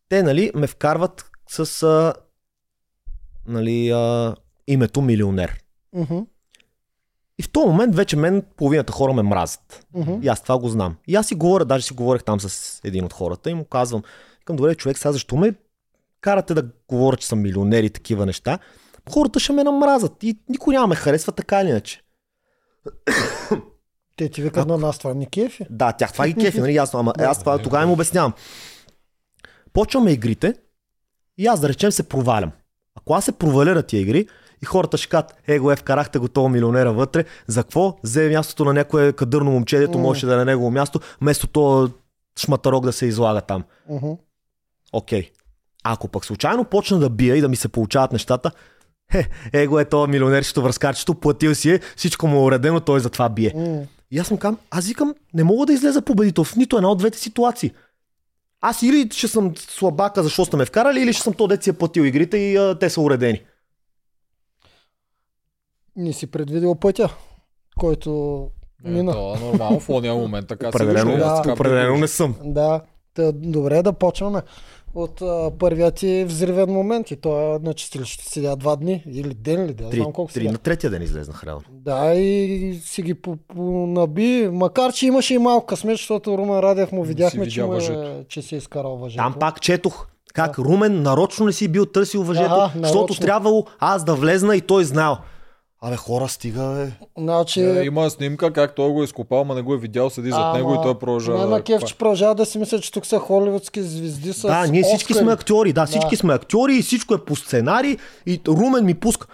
те, 0.10 0.24
нали, 0.24 0.52
ме 0.56 0.68
вкарват 0.68 1.26
с 1.50 1.84
а, 1.84 2.14
нали, 3.48 3.90
а, 3.90 4.36
името 4.68 5.02
милионер. 5.02 5.64
Мгм. 5.94 6.20
И 7.40 7.44
в 7.44 7.50
този 7.50 7.68
момент 7.68 7.96
вече 7.96 8.16
мен 8.16 8.44
половината 8.58 8.94
хора 8.94 9.14
ме 9.14 9.24
мразят. 9.24 9.86
Мгм. 9.94 10.14
И 10.22 10.28
аз 10.28 10.44
това 10.44 10.60
го 10.60 10.70
знам. 10.70 10.96
И 11.08 11.16
аз 11.16 11.28
си 11.28 11.36
говоря, 11.36 11.66
даже 11.66 11.86
си 11.86 11.94
говорех 11.94 12.24
там 12.24 12.40
с 12.40 12.82
един 12.84 13.06
от 13.06 13.14
хората 13.14 13.50
и 13.50 13.54
му 13.54 13.66
казвам, 13.66 14.04
към 14.46 14.56
добре, 14.56 14.76
човек, 14.76 14.98
сега 14.98 15.12
защо 15.12 15.36
ме 15.36 15.54
карате 16.22 16.54
да 16.54 16.70
говоря, 16.88 17.18
че 17.18 17.28
съм 17.28 17.42
милионер 17.42 17.84
и 17.84 17.90
такива 17.90 18.26
неща? 18.26 18.60
Хората 19.10 19.40
ще 19.40 19.54
ме 19.54 19.64
намразят 19.64 20.24
и 20.24 20.40
никой 20.50 20.74
няма 20.74 20.88
ме 20.88 20.96
харесва 20.96 21.32
така 21.32 21.62
или 21.62 21.70
иначе. 21.70 22.02
Те 24.18 24.30
ти 24.30 24.42
викат 24.42 24.68
на 24.68 24.78
нас 24.78 24.98
това 24.98 25.14
не 25.14 25.26
кефи. 25.26 25.66
Да, 25.70 25.92
тях 25.92 26.14
това 26.14 26.28
ги 26.28 26.34
кефи, 26.34 26.60
нали 26.60 26.76
ясно, 26.76 27.00
ама 27.00 27.14
е, 27.20 27.24
аз 27.24 27.40
това 27.40 27.58
тогава 27.58 27.84
им 27.84 27.92
обяснявам. 27.92 28.34
Почваме 29.74 30.12
игрите 30.12 30.54
и 31.38 31.48
аз 31.48 31.60
да 31.60 31.70
речем 31.70 31.92
се 31.92 32.10
провалям. 32.10 32.52
Ако 32.96 33.14
аз 33.14 33.26
се 33.26 33.32
проваля 33.32 33.74
на 33.74 33.84
тия 33.84 34.02
игри 34.02 34.28
и 34.62 34.66
хората 34.66 34.98
ще 34.98 35.08
кажат, 35.08 35.36
е 35.48 35.56
е, 35.56 35.76
вкарахте 35.76 36.20
го 36.20 36.28
този 36.28 36.50
милионера 36.50 36.94
вътре, 36.94 37.26
за 37.48 37.64
какво? 37.64 37.98
Взе 38.04 38.30
мястото 38.30 38.66
на 38.66 38.74
някое 38.74 39.14
кадърно 39.14 39.52
момче, 39.52 39.78
дето 39.78 39.98
М. 39.98 40.04
можеше 40.04 40.26
да 40.26 40.34
е 40.34 40.38
на 40.38 40.46
негово 40.46 40.72
място, 40.72 41.00
вместо 41.22 41.48
то 41.48 41.90
шматарок 42.40 42.86
да 42.86 42.94
се 42.94 43.06
излага 43.06 43.42
там. 43.42 43.64
Окей. 44.94 45.32
Ако 45.84 46.08
пък 46.08 46.26
случайно 46.26 46.66
почна 46.66 47.00
да 47.00 47.10
бия 47.10 47.36
и 47.36 47.42
да 47.42 47.50
ми 47.50 47.56
се 47.56 47.68
получават 47.68 48.12
нещата, 48.12 48.52
е, 49.14 49.28
его 49.54 49.80
е 49.80 49.86
то 49.86 50.08
милионерчето, 50.08 50.62
връзкарчето, 50.62 51.16
платил 51.16 51.56
си 51.56 51.72
е, 51.72 51.80
всичко 51.96 52.28
му 52.28 52.38
е 52.38 52.44
уредено, 52.44 52.80
той 52.80 53.00
затова 53.00 53.30
бие. 53.30 53.54
М. 53.56 53.82
И 54.12 54.20
аз 54.20 54.32
му 54.32 54.38
казвам, 54.38 54.60
аз 54.72 54.88
викам, 54.88 55.16
не 55.34 55.44
мога 55.44 55.66
да 55.66 55.74
излеза 55.74 56.02
победител 56.02 56.44
в 56.44 56.56
нито 56.56 56.76
една 56.76 56.92
от 56.92 56.98
двете 56.98 57.18
ситуации. 57.18 57.72
Аз 58.62 58.82
или 58.82 59.10
ще 59.12 59.28
съм 59.28 59.54
слабака, 59.58 60.24
защото 60.24 60.46
сте 60.46 60.58
ме 60.58 60.66
вкарали, 60.66 61.02
или 61.02 61.14
ще 61.14 61.24
съм 61.24 61.34
то 61.34 61.48
дет 61.48 61.64
си 61.64 61.70
е 61.70 61.74
платил 61.74 62.02
игрите 62.02 62.38
и 62.38 62.58
а, 62.58 62.80
те 62.80 62.90
са 62.90 63.02
уредени. 63.02 63.42
Не 65.96 66.14
си 66.14 66.28
предвидил 66.28 66.76
пътя, 66.76 67.10
който 67.78 68.42
Е, 68.86 68.90
мина. 68.90 69.12
то 69.12 69.36
е 69.36 69.40
нормално 69.42 69.80
в 69.80 69.90
ония 69.90 70.16
момент, 70.16 70.48
така 70.48 70.66
се 70.66 70.70
Определено, 70.70 71.14
аз 71.16 71.42
да, 71.42 71.54
определено 71.54 71.98
не 71.98 72.08
съм. 72.08 72.36
Да, 72.44 72.82
Та, 73.14 73.32
добре 73.32 73.82
да 73.82 73.94
почваме 73.94 74.42
от 74.96 75.22
а, 75.22 75.52
първия 75.60 75.92
ти 75.92 76.26
взривен 76.26 76.70
момент 76.70 77.12
и 77.12 77.16
той 77.16 77.56
е 77.56 77.60
на 77.60 77.74
чистилището 77.74 78.30
седя 78.30 78.56
два 78.56 78.76
дни 78.76 79.04
или 79.08 79.34
ден 79.34 79.66
или 79.66 79.74
да, 79.74 79.90
Три, 79.90 79.98
знам 79.98 80.14
колко 80.14 80.34
три 80.34 80.40
седя. 80.40 80.52
на 80.52 80.58
третия 80.58 80.90
ден 80.90 81.02
излезнах 81.02 81.44
реално. 81.44 81.62
Да, 81.72 82.14
и 82.14 82.80
си 82.84 83.02
ги 83.02 83.14
по- 83.14 83.38
понаби, 83.48 84.50
макар 84.52 84.94
че 84.94 85.08
имаше 85.08 85.34
и 85.34 85.38
малко 85.38 85.66
късмет, 85.66 85.94
защото 85.94 86.38
Румен 86.38 86.60
Радев 86.60 86.92
му 86.92 87.04
видяхме, 87.04 87.48
че, 87.48 87.64
му 87.64 87.74
е, 87.74 88.26
че 88.28 88.42
си 88.42 88.56
е 88.56 88.58
изкарал 88.58 88.96
въжето. 88.96 89.24
Там 89.24 89.34
пак 89.34 89.62
четох 89.62 90.08
как 90.34 90.60
Румен 90.60 91.02
нарочно 91.02 91.46
не 91.46 91.52
си 91.52 91.68
бил 91.68 91.86
търсил 91.86 92.24
въжето, 92.24 92.52
Ага, 92.52 92.72
защото 92.78 93.14
трябвало 93.16 93.66
аз 93.80 94.04
да 94.04 94.16
влезна 94.16 94.56
и 94.56 94.62
той 94.62 94.84
знаел. 94.84 95.16
Абе 95.86 95.96
хора, 95.96 96.28
стига 96.28 96.64
бе. 96.66 96.92
Значи, 97.18 97.62
Е, 97.62 97.84
има 97.84 98.10
снимка 98.10 98.54
как 98.54 98.76
той 98.76 98.90
го 98.90 99.02
е 99.02 99.06
изкопал, 99.06 99.44
ма 99.44 99.56
не 99.56 99.62
го 99.62 99.74
е 99.74 99.78
видял, 99.78 100.10
седи 100.10 100.30
зад 100.30 100.40
ама, 100.40 100.58
него 100.58 100.74
и 100.74 100.84
той 100.84 101.00
продължава. 101.00 101.40
Не 101.40 101.46
на 101.46 101.62
кеф, 101.62 101.84
че 101.84 101.96
продължава 101.96 102.36
да 102.36 102.46
си 102.46 102.58
мисля, 102.58 102.80
че 102.80 102.92
тук 102.92 103.06
са 103.06 103.20
холивудски 103.20 103.82
звезди 103.82 104.34
с 104.34 104.42
Да, 104.42 104.68
ние 104.68 104.84
всички 104.84 105.14
Оскари. 105.14 105.24
сме 105.24 105.34
актьори, 105.34 105.74
да, 105.74 105.86
всички 105.86 106.10
Да. 106.12 106.18
сме 106.18 106.34
актьори 106.34 106.76
и 106.76 106.82
всичко 106.82 107.14
е 107.14 107.26
по 107.26 107.36
сценарий 107.36 107.98
и 108.26 108.42
Румен 108.48 108.86
ми 108.86 108.94
пуска. 108.94 109.28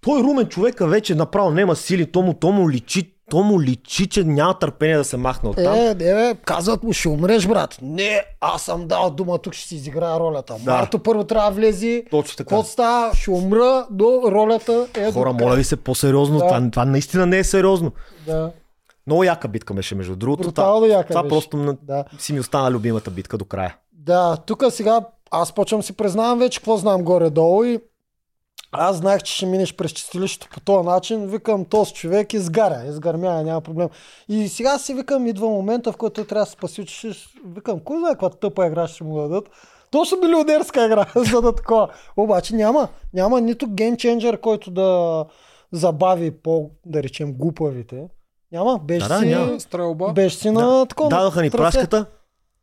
Той 0.00 0.22
Румен 0.22 0.46
човека 0.46 0.86
вече 0.86 1.14
направо 1.14 1.50
няма 1.50 1.76
сили, 1.76 2.06
то 2.06 2.22
му, 2.22 2.34
то 2.34 2.52
му 2.52 2.70
личи, 2.70 3.17
то 3.30 3.42
му 3.42 3.62
личи, 3.62 4.08
че 4.08 4.24
няма 4.24 4.58
търпение 4.58 4.96
да 4.96 5.04
се 5.04 5.16
махне 5.16 5.48
от 5.48 5.56
там. 5.56 5.74
Е, 5.74 5.96
е, 6.00 6.34
казват 6.34 6.82
му, 6.82 6.92
ще 6.92 7.08
умреш, 7.08 7.46
брат. 7.46 7.78
Не, 7.82 8.22
аз 8.40 8.62
съм 8.62 8.86
дал 8.86 9.10
дума, 9.10 9.38
тук 9.38 9.54
ще 9.54 9.68
си 9.68 9.74
изиграя 9.74 10.20
ролята. 10.20 10.56
Да. 10.60 10.70
Марто 10.70 10.98
първо 10.98 11.24
трябва 11.24 11.50
да 11.50 11.56
влезе. 11.56 12.04
Точно 12.10 12.36
така. 12.36 12.48
Какво 12.48 12.62
става? 12.64 13.14
Ще 13.14 13.30
умра, 13.30 13.86
до 13.90 14.22
ролята 14.26 14.86
е 14.94 15.12
Хора, 15.12 15.32
моля 15.32 15.54
ви 15.54 15.64
се 15.64 15.76
по-сериозно. 15.76 16.38
Да. 16.38 16.46
Това, 16.46 16.70
това 16.70 16.84
наистина 16.84 17.26
не 17.26 17.38
е 17.38 17.44
сериозно. 17.44 17.92
Да. 18.26 18.50
Много 19.06 19.24
яка 19.24 19.48
битка 19.48 19.74
беше, 19.74 19.94
между 19.94 20.16
другото. 20.16 20.42
Брутално 20.42 20.86
това, 20.86 20.96
яка 20.96 21.08
това 21.08 21.22
беше. 21.22 21.30
просто. 21.30 21.76
Да. 21.82 22.04
си 22.18 22.32
ми 22.32 22.40
остана 22.40 22.70
любимата 22.70 23.10
битка 23.10 23.38
до 23.38 23.44
края. 23.44 23.76
Да, 23.92 24.36
тук 24.46 24.64
сега 24.70 25.00
аз 25.30 25.52
почвам 25.52 25.82
си 25.82 25.92
признавам 25.92 26.38
вече 26.38 26.58
какво 26.60 26.76
знам 26.76 27.02
горе-долу 27.02 27.64
и 27.64 27.78
аз 28.72 28.96
знаех, 28.96 29.22
че 29.22 29.34
ще 29.34 29.46
минеш 29.46 29.76
през 29.76 29.92
чистилището 29.92 30.48
по 30.52 30.60
този 30.60 30.88
начин. 30.88 31.26
Викам, 31.26 31.64
този 31.64 31.92
човек 31.92 32.32
изгаря, 32.32 32.86
изгърмява, 32.86 33.42
няма 33.42 33.60
проблем. 33.60 33.88
И 34.28 34.48
сега 34.48 34.78
си 34.78 34.94
викам, 34.94 35.26
идва 35.26 35.48
момента, 35.48 35.92
в 35.92 35.96
който 35.96 36.24
трябва 36.24 36.42
да 36.42 36.46
се 36.46 36.52
спаси, 36.52 36.86
че 36.86 37.12
ще... 37.12 37.28
викам, 37.46 37.80
кой 37.80 37.98
знае 37.98 38.12
каква 38.12 38.30
тъпа 38.30 38.66
игра 38.66 38.86
ще 38.86 39.04
му 39.04 39.16
дадат. 39.16 39.50
Точно 39.90 40.18
милионерска 40.18 40.86
игра, 40.86 41.06
за 41.16 41.42
да 41.42 41.54
такова. 41.54 41.88
Обаче 42.16 42.54
няма, 42.54 42.88
няма 43.14 43.40
нито 43.40 43.66
геймченджер, 43.68 44.40
който 44.40 44.70
да 44.70 45.24
забави 45.72 46.30
по, 46.30 46.70
да 46.86 47.02
речем, 47.02 47.32
глупавите. 47.32 48.08
Няма, 48.52 48.78
беше 48.78 49.08
Да, 49.08 49.14
да, 49.14 49.20
си, 49.20 49.26
няма. 49.26 49.60
Стрелба. 49.60 50.12
беше 50.12 50.36
си 50.36 50.50
на 50.50 50.86
такова. 50.86 51.08
Дадоха 51.08 51.42
ни 51.42 51.50
трасе. 51.50 51.78
прашката. 51.78 52.06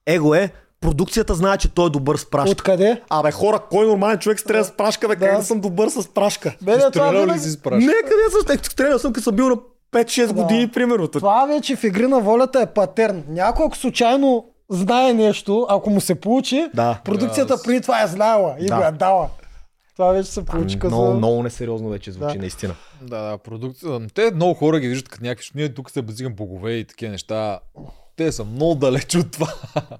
Его 0.07 0.36
е, 0.36 0.52
продукцията 0.82 1.34
знае, 1.36 1.58
че 1.58 1.70
той 1.70 1.88
е 1.88 1.90
добър 1.90 2.18
с 2.18 2.26
прашка. 2.26 2.52
Откъде? 2.52 3.02
Абе 3.10 3.32
хора, 3.32 3.60
кой 3.70 3.88
нормален 3.88 4.18
човек 4.18 4.40
стреля 4.40 4.64
с 4.64 4.72
прашка, 4.72 5.08
бе? 5.08 5.16
Как 5.16 5.32
Да. 5.32 5.38
да 5.38 5.44
съм 5.44 5.62
добър 5.62 5.90
с 5.90 6.08
прашка? 6.08 6.56
Бе, 6.62 6.78
не, 6.78 6.92
това 6.92 7.28
ли 7.28 7.40
си 7.40 7.50
с 7.50 7.56
Не, 7.56 7.62
прашка? 7.62 7.92
къде 8.04 8.54
съм? 8.54 8.64
Стрелял 8.64 9.00
съм, 9.00 9.14
като 9.14 9.24
съм 9.24 9.36
бил 9.36 9.50
на 9.50 9.56
5-6 9.92 10.28
Да. 10.28 10.34
години, 10.34 10.68
примерно. 10.68 11.08
Това 11.08 11.46
вече 11.46 11.76
в 11.76 11.84
игри 11.84 12.08
на 12.08 12.20
волята 12.20 12.62
е 12.62 12.66
патерн. 12.66 13.24
Някой, 13.28 13.66
ако 13.66 13.78
случайно 13.78 14.46
знае 14.70 15.14
нещо, 15.14 15.66
ако 15.70 15.90
му 15.90 16.02
се 16.02 16.16
получи, 16.16 16.70
Да. 16.74 17.00
продукцията 17.06 17.56
Да, 17.58 17.64
преди 17.64 17.82
това 17.82 18.04
е 18.04 18.08
знаела 18.08 18.56
и 18.60 18.66
Да. 18.66 18.76
го 18.76 18.84
е 18.84 18.92
дала. 18.92 19.30
Това 19.96 20.08
вече 20.08 20.32
се 20.32 20.46
получи 20.46 20.80
като... 20.80 20.96
Много, 20.96 21.14
много 21.14 21.44
несериозно 21.44 21.90
вече 21.90 22.12
звучи, 22.12 22.34
Да. 22.34 22.40
наистина. 22.42 22.76
Да, 23.02 23.22
да, 23.22 23.38
продукция. 23.38 24.00
Те 24.14 24.32
много 24.32 24.54
хора 24.54 24.80
ги 24.80 24.88
виждат 24.88 25.10
като 25.10 25.24
някакви. 25.24 25.50
Ние 25.56 25.74
тук 25.74 25.92
се 25.92 26.02
базикам 26.02 26.34
богове 26.34 26.72
и 26.72 26.86
такива 26.86 27.12
неща. 27.12 27.60
Те 28.18 28.32
са 28.32 28.44
много 28.44 28.76
далеч 28.76 29.16
от 29.16 29.32
това. 29.32 29.48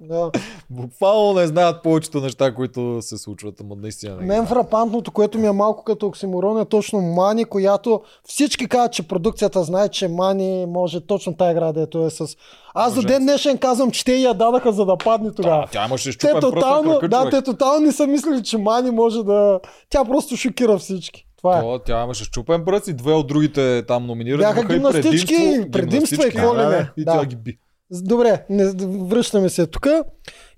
Да. 0.02 0.32
Буквално 0.70 1.34
не 1.34 1.48
знаят 1.48 1.84
повечето 1.84 2.22
неща, 2.22 2.56
които 2.56 3.02
се 3.02 3.18
случват, 3.18 3.62
ама 3.62 3.76
наистина 3.76 4.16
не 4.16 4.26
Мен 4.26 4.46
фрапантното, 4.48 5.12
което 5.12 5.40
ми 5.40 5.48
е 5.48 5.52
малко 5.52 5.84
като 5.84 6.08
оксиморон 6.08 6.60
е 6.60 6.66
точно 6.66 7.02
Мани, 7.02 7.46
която 7.46 8.02
всички 8.24 8.68
казват, 8.68 8.94
че 8.94 9.08
продукцията 9.08 9.64
знае, 9.64 9.90
че 9.90 10.08
Мани 10.08 10.66
може 10.66 11.00
точно 11.00 11.38
тая 11.38 11.52
игра, 11.52 11.72
дето 11.72 12.06
е 12.06 12.10
с... 12.10 12.28
Аз 12.74 12.94
до 12.94 12.98
Може. 12.98 13.08
ден 13.08 13.22
днешен 13.22 13.58
казвам, 13.58 13.92
че 13.92 14.06
те 14.06 14.16
я 14.16 14.34
дадаха 14.34 14.72
за 14.74 14.86
да 14.86 14.98
падне 14.98 15.32
тогава. 15.32 15.62
Да, 15.62 15.68
тя 15.72 15.86
имаше 15.86 16.18
те 16.18 16.34
тотално, 16.42 17.00
крака, 17.00 17.10
да, 17.10 17.30
те 17.30 17.42
тотално 17.42 17.80
не 17.80 17.92
са 17.92 18.08
мислили, 18.08 18.44
че 18.44 18.58
Мани 18.58 18.92
може 18.92 19.24
да... 19.24 19.60
Тя 19.90 20.06
просто 20.06 20.38
шокира 20.38 20.78
всички. 20.78 21.26
Това 21.38 21.58
е. 21.58 21.62
То, 21.62 21.80
тя 21.80 22.04
имаше 22.04 22.24
щупен 22.24 22.66
пръст 22.66 22.88
и 22.88 22.94
две 22.94 23.14
от 23.14 23.28
другите 23.28 23.84
там 23.88 24.06
номинирани. 24.06 24.44
Бяха 24.44 24.64
гимнастички, 24.64 25.28
предимство, 25.28 25.72
предимства 25.72 26.16
и 26.16 26.18
гимнастички, 26.18 26.36
какво 26.36 26.56
ли 26.56 26.62
да, 26.62 26.70
не. 26.70 26.92
И 26.98 27.06
Да. 27.06 27.20
тя 27.20 27.26
ги 27.26 27.36
би. 27.36 27.58
Добре, 27.91 28.45
не, 28.49 28.72
връщаме 28.88 29.49
се 29.49 29.68
тук. 29.68 29.88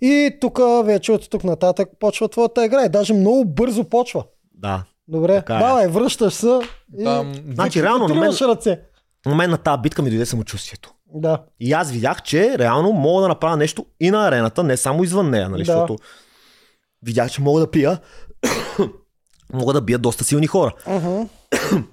И 0.02 0.38
тук 0.42 0.60
вече 0.84 1.12
от 1.12 1.30
тук 1.30 1.44
нататък 1.44 1.90
почва 2.00 2.28
твоята 2.28 2.66
игра. 2.66 2.86
И 2.86 2.90
даже 2.90 3.14
много 3.14 3.46
бързо 3.46 3.84
почва. 3.84 4.24
Да. 4.54 4.84
Добре, 5.08 5.36
Така 5.36 5.56
е. 5.56 5.60
давай, 5.60 5.88
връщаш 5.88 6.34
се. 6.34 6.60
И 7.00 7.04
Там, 7.04 7.34
Значи, 7.54 7.84
реално 7.84 8.08
на 8.08 8.16
мен, 8.16 8.32
ръце. 8.42 8.82
на 9.26 9.36
мен 9.36 9.50
на 9.50 9.58
тази 9.58 9.82
битка 9.82 10.02
ми 10.02 10.10
дойде 10.10 10.26
самочувствието. 10.26 10.94
Да. 11.14 11.44
И 11.60 11.74
аз 11.74 11.92
видях, 11.92 12.22
че 12.22 12.58
реално 12.60 12.92
мога 12.92 13.22
да 13.22 13.28
направя 13.28 13.58
нещо 13.58 13.86
и 14.00 14.12
на 14.12 14.28
арената, 14.28 14.64
не 14.64 14.78
само 14.78 15.04
извън 15.04 15.30
нея, 15.30 15.50
нали? 15.50 15.64
Да. 15.64 15.66
Защото 15.66 15.96
видях, 17.04 17.32
че 17.32 17.42
мога 17.42 17.60
да 17.60 17.72
пия. 17.72 18.00
мога 19.54 19.74
да 19.74 19.82
бия 19.82 20.00
доста 20.00 20.24
силни 20.24 20.48
хора. 20.48 20.74
Uh-huh. 20.88 21.28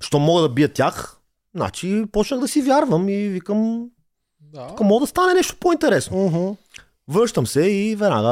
Що 0.00 0.18
мога 0.18 0.42
да 0.42 0.48
бия 0.48 0.72
тях, 0.72 1.20
значи 1.54 2.04
почнах 2.12 2.40
да 2.40 2.48
си 2.48 2.62
вярвам 2.62 3.08
и 3.08 3.28
викам, 3.28 3.86
да. 4.52 4.66
тук 4.66 4.80
мога 4.80 5.00
да 5.00 5.06
стане 5.06 5.34
нещо 5.34 5.56
по-интересно. 5.56 6.16
Uh-huh. 6.16 6.56
Връщам 7.08 7.46
се 7.46 7.60
и 7.60 7.96
веднага 7.96 8.28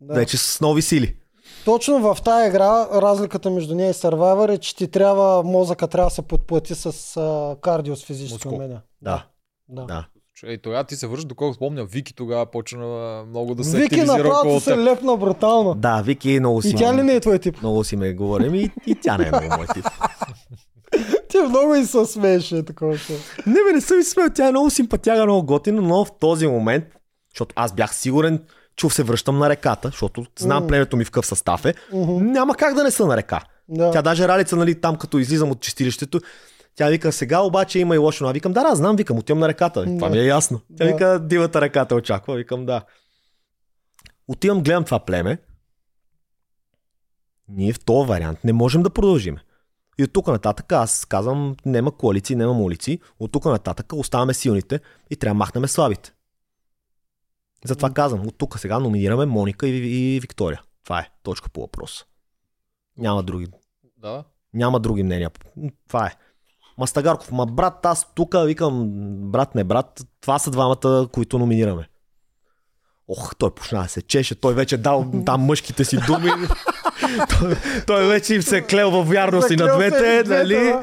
Да. 0.00 0.14
вече 0.14 0.36
с 0.36 0.60
нови 0.60 0.82
сили. 0.82 1.16
Точно 1.64 1.98
в 2.00 2.22
тази 2.22 2.48
игра 2.48 2.70
разликата 2.92 3.50
между 3.50 3.74
нея 3.74 3.90
и 3.90 3.94
Survivor 3.94 4.52
е, 4.52 4.58
че 4.58 4.76
ти 4.76 4.88
трябва, 4.88 5.42
мозъка 5.42 5.88
трябва 5.88 6.06
да 6.06 6.14
се 6.14 6.22
подплати 6.22 6.74
с 6.74 6.86
а, 7.16 7.56
кардио 7.60 7.96
с 7.96 8.04
физически 8.04 8.34
Мускул. 8.48 8.54
умения. 8.54 8.82
Да, 9.02 9.26
Да. 9.68 9.84
да. 9.84 10.06
Ей, 10.44 10.58
тогава 10.58 10.84
ти 10.84 10.96
се 10.96 11.06
връща, 11.06 11.26
доколко 11.26 11.54
спомня, 11.54 11.84
Вики 11.84 12.14
тогава 12.14 12.46
почна 12.46 12.86
много 13.24 13.54
да 13.54 13.64
се 13.64 13.76
Вики 13.76 13.84
активизира 13.94 14.16
направо 14.18 14.60
се 14.60 14.78
лепна 14.78 15.16
брутално. 15.16 15.74
Да, 15.74 16.02
Вики 16.02 16.40
много 16.40 16.62
си, 16.62 16.68
И 16.68 16.74
тя 16.74 16.94
ли 16.94 17.02
не 17.02 17.14
е 17.14 17.20
твой 17.20 17.38
тип? 17.38 17.60
много 17.60 17.84
си 17.84 17.96
ме 17.96 18.12
говорим 18.12 18.54
и, 18.54 18.70
и 18.86 18.94
тя 18.94 19.18
не 19.18 19.24
е 19.24 19.30
много 19.30 19.56
мой 19.56 19.66
тип. 19.66 19.84
Ти 21.28 21.38
много 21.38 21.74
и 21.74 21.84
се 21.84 22.04
смееше 22.04 22.64
такова. 22.64 22.98
Не, 23.46 23.54
бе, 23.66 23.72
не 23.74 23.80
съм 23.80 24.00
и 24.00 24.04
смел. 24.04 24.28
Тя 24.34 24.48
е 24.48 24.50
много 24.50 24.70
симпатяга, 24.70 25.24
много 25.24 25.46
готина, 25.46 25.82
но 25.82 26.04
в 26.04 26.18
този 26.20 26.46
момент, 26.46 26.84
защото 27.30 27.52
аз 27.56 27.72
бях 27.72 27.94
сигурен, 27.94 28.42
че 28.76 28.88
се 28.88 29.02
връщам 29.02 29.38
на 29.38 29.48
реката, 29.50 29.88
защото 29.88 30.24
знам 30.38 30.62
М. 30.62 30.68
племето 30.68 30.96
ми 30.96 31.04
в 31.04 31.10
какъв 31.10 31.26
състав 31.26 31.64
е. 31.64 31.74
Мгм. 31.92 32.26
Няма 32.32 32.54
как 32.54 32.74
да 32.74 32.84
не 32.84 32.90
са 32.90 33.06
на 33.06 33.16
река. 33.16 33.40
Да. 33.68 33.90
Тя 33.90 34.02
даже 34.02 34.28
Ралица, 34.28 34.56
нали, 34.56 34.80
там 34.80 34.96
като 34.96 35.18
излизам 35.18 35.50
от 35.50 35.60
чистилището, 35.60 36.20
тя 36.74 36.88
вика, 36.88 37.12
сега 37.12 37.40
обаче 37.40 37.78
има 37.78 37.94
и 37.94 37.98
лошо. 37.98 38.24
А 38.24 38.32
викам, 38.32 38.52
да, 38.52 38.62
да, 38.62 38.74
знам, 38.74 38.96
викам, 38.96 39.18
отивам 39.18 39.38
на 39.38 39.48
реката. 39.48 39.84
Това 39.84 40.08
ми 40.08 40.18
е 40.18 40.24
ясно. 40.24 40.60
Тя 40.78 40.84
Да. 40.84 40.92
вика, 40.92 41.18
дивата 41.22 41.60
реката 41.60 41.94
очаква. 41.94 42.36
Викам, 42.36 42.66
да. 42.66 42.82
Отивам, 44.28 44.62
гледам 44.62 44.84
това 44.84 44.98
племе. 44.98 45.38
Ние 47.48 47.72
в 47.72 47.80
този 47.84 48.08
вариант 48.08 48.38
не 48.44 48.52
можем 48.52 48.82
да 48.82 48.90
продължим. 48.90 49.36
И 50.02 50.04
от 50.04 50.12
тук 50.12 50.26
нататък 50.26 50.72
аз 50.72 51.04
казвам, 51.04 51.56
нема 51.66 51.96
коалиции, 51.96 52.36
нема 52.36 52.52
улици. 52.52 53.00
От 53.20 53.32
тук 53.32 53.44
нататък 53.44 53.92
оставаме 53.92 54.34
силните 54.34 54.80
и 55.10 55.16
трябва 55.16 55.34
да 55.34 55.38
махнем 55.38 55.68
слабите. 55.68 56.12
Затова 57.64 57.90
казвам, 57.90 58.26
от 58.26 58.38
тук 58.38 58.58
сега 58.58 58.78
номинираме 58.78 59.26
Моника 59.26 59.68
и, 59.68 60.16
и 60.16 60.20
Виктория. 60.20 60.62
Това 60.84 61.00
е 61.00 61.10
точка 61.22 61.50
по 61.50 61.60
въпрос. 61.60 62.04
Няма 62.98 63.22
други, 63.22 63.46
Да. 63.96 64.24
няма 64.54 64.80
други 64.80 65.02
мнения. 65.02 65.30
Това 65.88 66.06
е. 66.06 66.16
Мастагарков, 66.78 67.32
ма 67.32 67.46
брат, 67.46 67.86
аз 67.86 68.14
тук 68.14 68.34
викам, 68.46 68.88
брат, 69.30 69.54
не 69.54 69.64
брат, 69.64 70.06
това 70.20 70.38
са 70.38 70.50
двамата, 70.50 71.08
които 71.12 71.38
номинираме. 71.38 71.88
Ох, 73.18 73.34
той 73.38 73.50
почна 73.50 73.82
да 73.82 73.88
се 73.88 74.02
чеше, 74.02 74.34
той 74.34 74.54
вече 74.54 74.76
дал 74.76 75.06
там 75.26 75.40
мъжките 75.40 75.84
си 75.84 75.98
думи. 76.06 76.30
той, 77.38 77.54
той 77.86 78.06
вече 78.06 78.34
им 78.34 78.42
се 78.42 78.56
е 78.56 78.62
клел 78.62 78.90
във 78.90 79.08
вярност 79.08 79.50
и 79.50 79.56
на 79.56 79.76
двете, 79.76 80.22
нали? 80.26 80.74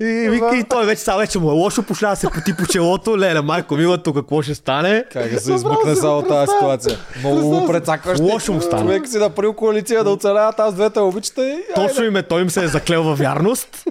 И, 0.00 0.28
вика, 0.30 0.56
и 0.56 0.64
той 0.64 0.86
вече, 0.86 1.00
сега 1.00 1.16
вече 1.16 1.38
му 1.38 1.50
е 1.50 1.52
лошо, 1.52 1.82
почна 1.82 2.10
да 2.10 2.16
се 2.16 2.30
поти 2.30 2.56
по 2.56 2.66
челото. 2.66 3.18
Леле, 3.18 3.40
майко 3.40 3.76
мила, 3.76 4.02
тук 4.02 4.16
какво 4.16 4.42
ще 4.42 4.54
стане? 4.54 5.04
Как 5.12 5.30
да 5.30 5.40
се 5.40 5.52
измъкне 5.52 5.94
само 5.94 6.22
тази 6.22 6.52
ситуация. 6.52 6.98
Много 7.18 7.50
го 7.50 7.66
прецакваш. 7.66 8.18
Лошо 8.18 8.52
му 8.52 8.60
стана. 8.60 8.82
Човек 8.82 9.08
си 9.08 9.18
направил 9.18 9.52
коалиция 9.52 10.04
да 10.04 10.10
оцеляват, 10.10 10.60
аз 10.60 10.74
двете 10.74 11.00
обичате 11.00 11.42
и... 11.42 11.74
Точно 11.74 12.04
име, 12.04 12.22
той 12.22 12.42
им 12.42 12.50
се 12.50 12.64
е 12.64 12.68
заклел 12.68 13.02
във 13.02 13.18
вярност. 13.18 13.84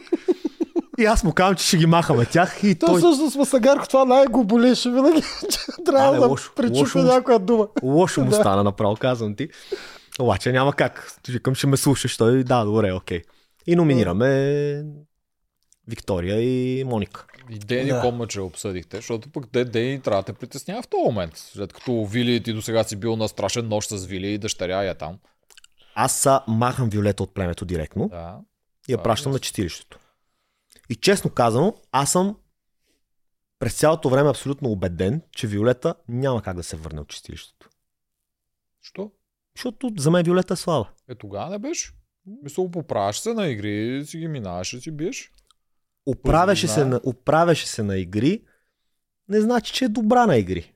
И 1.02 1.06
аз 1.06 1.24
му 1.24 1.34
казвам, 1.34 1.56
че 1.56 1.66
ще 1.68 1.78
ги 1.78 1.86
махаме 1.86 2.26
тях. 2.26 2.60
И 2.64 2.76
Той 2.76 2.90
той, 2.90 2.98
всъщност 2.98 3.36
Масагарко 3.36 3.88
това 3.88 4.06
най-го 4.06 4.44
болеше 4.44 4.90
винаги, 4.92 5.22
че 5.52 5.60
трябва 5.86 6.10
Абе, 6.10 6.20
да 6.20 6.28
лошо, 6.28 6.52
пречупи 6.56 6.80
лошо 6.80 6.98
някоя 6.98 7.40
дума. 7.40 7.68
лошо 7.84 8.22
му 8.22 8.30
Да. 8.30 8.36
стана 8.36 8.64
направо, 8.64 8.96
казвам 8.96 9.36
ти. 9.36 9.50
Обаче 10.20 10.52
няма 10.52 10.74
как. 10.74 11.12
Викам, 11.30 11.56
ще 11.56 11.68
ме 11.68 11.78
слушаш. 11.78 12.18
Той, 12.18 12.44
да, 12.44 12.64
добре, 12.66 12.94
окей. 12.94 13.22
И 13.68 13.76
номинираме 13.76 14.84
Виктория 15.88 16.42
и 16.42 16.84
Моника. 16.84 17.26
И 17.50 17.60
Дени 17.60 17.90
Да. 17.90 18.02
Комача 18.02 18.44
обсъдихте, 18.44 18.98
защото 18.98 19.30
пък 19.30 19.46
де, 19.54 19.66
Дени 19.66 20.02
трябва 20.02 20.22
да 20.22 20.26
те 20.26 20.34
притеснява 20.34 20.82
в 20.82 20.88
този 20.88 21.04
момент. 21.04 21.32
След 21.36 21.74
като 21.74 22.06
Вили, 22.06 22.44
ти 22.44 22.54
до 22.54 22.62
сега 22.62 22.84
си 22.84 22.96
бил 22.96 23.16
на 23.16 23.28
страшен 23.28 23.68
нощ 23.68 23.90
с 23.90 24.06
Вили 24.06 24.28
и 24.28 24.38
дъщеря 24.38 24.84
я 24.84 24.96
там. 24.96 25.18
Аз 25.96 26.16
са 26.16 26.42
махам 26.48 26.90
Виолета 26.90 27.24
от 27.24 27.34
племето 27.34 27.66
директно 27.66 28.08
Да. 28.10 28.36
и 28.88 28.94
я 28.94 28.98
е 29.00 29.04
пращам 29.04 29.32
на 29.32 29.40
ясно. 29.40 29.98
И 30.90 30.96
честно 30.96 31.32
казано, 31.32 31.76
аз 31.92 32.12
съм 32.12 32.36
през 33.60 33.74
цялото 33.74 34.10
време 34.10 34.30
абсолютно 34.30 34.70
убеден, 34.70 35.22
че 35.32 35.48
Виолета 35.48 35.96
няма 36.08 36.42
как 36.42 36.56
да 36.56 36.64
се 36.64 36.76
върне 36.76 37.02
от 37.02 37.08
чистилището. 37.08 37.70
Що? 38.82 39.12
Защото 39.56 39.92
за 39.98 40.12
мен 40.12 40.24
Виолета 40.24 40.54
е 40.54 40.58
слаба. 40.58 40.90
Е, 41.10 41.16
тогава 41.16 41.50
не 41.50 41.60
беше. 41.60 41.92
Мисля, 42.44 42.72
поправяш 42.72 43.20
се 43.20 43.34
на 43.34 43.48
игри, 43.48 44.06
си 44.06 44.18
ги 44.18 44.28
минаваш 44.28 44.74
и 44.74 44.82
си 44.82 44.92
биеш. 44.92 45.32
Оправяше 46.06 46.68
се, 46.68 46.86
на, 46.86 47.02
оправяше 47.04 47.68
се 47.68 47.84
на 47.84 47.98
игри, 47.98 48.44
не 49.30 49.42
значи, 49.42 49.74
че 49.74 49.86
е 49.86 49.90
добра 49.90 50.26
на 50.26 50.38
игри. 50.38 50.74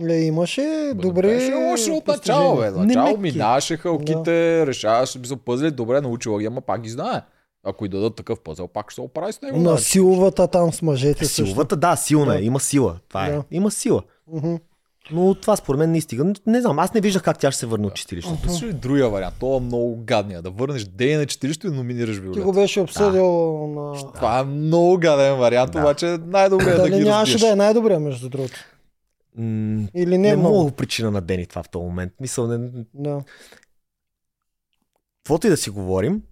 Ле, 0.00 0.16
имаше 0.16 0.60
Бе, 0.60 0.94
добре. 0.94 1.26
не 1.26 1.34
Беше 1.34 1.54
лошо 1.54 1.92
от 1.92 2.06
начало, 2.06 2.56
бе. 2.56 2.70
Начало 2.70 3.16
ме 3.16 3.16
минаваше 3.16 3.76
халките, 3.76 4.66
решаваше, 4.66 5.18
мисля, 5.18 5.36
пъзли, 5.36 5.70
добре 5.70 6.00
научила 6.00 6.40
ги, 6.40 6.46
ама 6.46 6.60
пак 6.60 6.80
ги 6.80 6.88
знае. 6.88 7.22
Ако 7.64 7.84
и 7.84 7.88
дадат 7.88 8.14
такъв 8.14 8.40
пъзел, 8.40 8.68
пак 8.68 8.90
ще 8.90 8.94
се 8.94 9.00
оправи 9.00 9.32
с 9.32 9.42
него. 9.42 9.56
На 9.56 9.70
значи. 9.70 9.84
силовата 9.84 10.46
там 10.48 10.72
с 10.72 10.82
мъжете 10.82 11.24
също. 11.24 11.44
Силовата, 11.44 11.76
да, 11.76 11.96
силна 11.96 12.34
е, 12.34 12.38
Да. 12.38 12.44
има 12.44 12.60
сила. 12.60 12.96
Това 13.08 13.26
е. 13.26 13.30
Да. 13.30 13.44
Има 13.50 13.70
сила. 13.70 14.02
Мгм. 14.28 14.54
Но 15.10 15.34
това 15.34 15.56
според 15.56 15.78
мен 15.78 15.92
не 15.92 16.00
стига. 16.00 16.32
Не 16.46 16.60
знам, 16.60 16.78
аз 16.78 16.94
не 16.94 17.00
виждах 17.00 17.22
как 17.22 17.38
тя 17.38 17.50
ще 17.50 17.58
се 17.60 17.66
върне 17.66 17.86
от 17.86 17.94
чистилището. 17.94 18.38
Мислиш 18.44 18.62
ли 18.62 18.72
другия 18.72 19.08
вариант? 19.08 19.34
Това 19.40 19.56
е 19.56 19.60
много 19.60 19.96
гадния. 19.96 20.42
Да 20.42 20.50
върнеш 20.50 20.84
Дей 20.84 21.16
на 21.16 21.26
читилище 21.26 21.66
и 21.66 21.70
номинираш 21.70 22.16
Ти 22.16 22.20
Виолета. 22.20 22.42
го 22.42 22.52
беше 22.52 22.80
обсъдил 22.80 23.26
на... 23.68 24.12
Това 24.14 24.38
е 24.38 24.44
много 24.44 24.98
гаден 24.98 25.36
вариант, 25.36 25.72
Да. 25.72 25.78
обаче 25.78 26.06
най-добре 26.06 26.64
е 26.64 26.70
да 26.70 26.76
Дали 26.78 26.98
ги 26.98 27.04
нямаше 27.04 27.38
да 27.38 27.48
е 27.48 27.56
най-добре, 27.56 27.98
между 27.98 28.28
другото. 28.28 28.54
М- 29.36 29.86
Или 29.94 30.10
не 30.10 30.18
не, 30.18 30.28
е 30.28 30.36
много. 30.36 30.54
много 30.54 30.70
причина 30.70 31.10
на 31.10 31.20
Дени 31.20 31.46
това 31.46 31.62
в 31.62 31.68
този 31.68 31.84
момент. 31.84 32.12
Мисъл, 32.20 32.46
не, 32.48 32.70
Да. 32.94 33.20
каквото 35.18 35.46
и 35.46 35.50
да 35.50 35.56
си 35.56 35.70
говорим, 35.70 36.22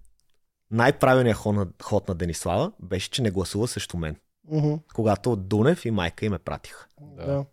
най-правилният 0.73 1.37
ход 1.37 1.55
на, 1.55 1.67
ход 1.83 2.07
на 2.07 2.15
Денислава 2.15 2.71
беше, 2.79 3.09
че 3.09 3.21
не 3.21 3.31
гласува 3.31 3.67
срещу 3.67 3.97
мен. 3.97 4.15
Мгм. 4.51 4.73
Когато 4.93 5.35
Дунев 5.35 5.85
и 5.85 5.91
майка 5.91 6.25
им 6.25 6.31
ме 6.31 6.39
пратиха. 6.39 6.87
Да. 7.01 7.45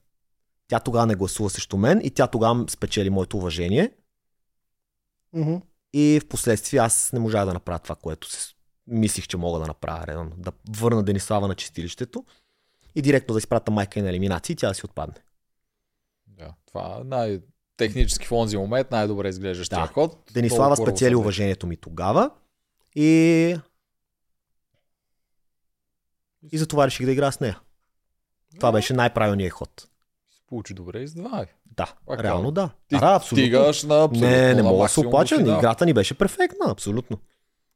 Тя 0.68 0.80
тогава 0.80 1.06
не 1.06 1.14
гласува 1.14 1.50
срещу 1.50 1.76
мен 1.76 2.00
и 2.04 2.10
тя 2.10 2.26
тогава 2.26 2.64
спечели 2.68 3.10
моето 3.10 3.36
уважение. 3.36 3.92
Мгм. 5.32 5.54
И 5.92 6.20
в 6.24 6.28
последствие 6.28 6.80
аз 6.80 7.12
не 7.12 7.18
можах 7.18 7.44
да 7.46 7.52
направя 7.52 7.78
това, 7.78 7.94
което 7.94 8.30
си 8.30 8.56
мислих, 8.86 9.26
че 9.26 9.36
мога 9.36 9.60
да 9.60 9.66
направя. 9.66 10.06
Реално. 10.06 10.30
Да 10.36 10.52
върна 10.76 11.02
Денислава 11.02 11.48
на 11.48 11.54
чистилището 11.54 12.24
и 12.94 13.02
директно 13.02 13.32
да 13.32 13.38
изпрата 13.38 13.70
майка 13.70 13.98
и 13.98 14.02
на 14.02 14.08
елиминации 14.08 14.52
и 14.52 14.56
тя 14.56 14.68
да 14.68 14.74
си 14.74 14.84
отпадне. 14.84 15.14
Да. 16.26 16.54
Това 16.66 16.98
е 17.00 17.04
най-технически 17.04 18.26
в 18.26 18.32
онзи 18.32 18.56
момент, 18.56 18.90
най-добре 18.90 19.28
изглеждащия 19.28 19.80
Да. 19.80 19.86
ход. 19.86 20.30
Денислава 20.34 20.76
спечели 20.76 21.14
уважението 21.14 21.66
ми 21.66 21.76
тогава 21.76 22.30
и... 22.94 23.56
И 26.52 26.58
затова 26.58 26.86
реших 26.86 27.06
да 27.06 27.12
игра 27.12 27.32
с 27.32 27.40
нея. 27.40 27.60
Това 28.56 28.68
Да. 28.68 28.72
беше 28.72 28.94
най-правилният 28.94 29.52
ход. 29.52 29.88
Се 30.30 30.40
получи 30.46 30.74
добре 30.74 31.00
и 31.00 31.08
с 31.08 31.14
два. 31.14 31.46
Да, 31.66 31.94
Пак 32.06 32.20
реално 32.20 32.50
да. 32.50 32.70
Ти 32.88 32.98
да, 32.98 33.14
абсолютно. 33.14 33.36
стигаш 33.36 33.82
на 33.82 33.94
абсолютно 33.96 34.28
Не, 34.28 34.54
не 34.54 34.62
мога 34.62 34.82
да 34.82 34.88
се 34.88 35.00
оплача. 35.00 35.36
финал. 35.36 35.58
Играта 35.58 35.86
ни 35.86 35.92
беше 35.92 36.14
перфектна, 36.14 36.70
абсолютно. 36.70 37.18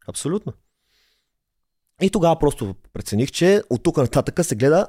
Абсолютно. 0.07 0.53
И 2.01 2.11
тогава 2.11 2.39
просто 2.39 2.75
прецених, 2.93 3.31
че 3.31 3.63
от 3.71 3.83
тук 3.83 3.97
нататък 3.97 4.45
се 4.45 4.55
гледа 4.55 4.87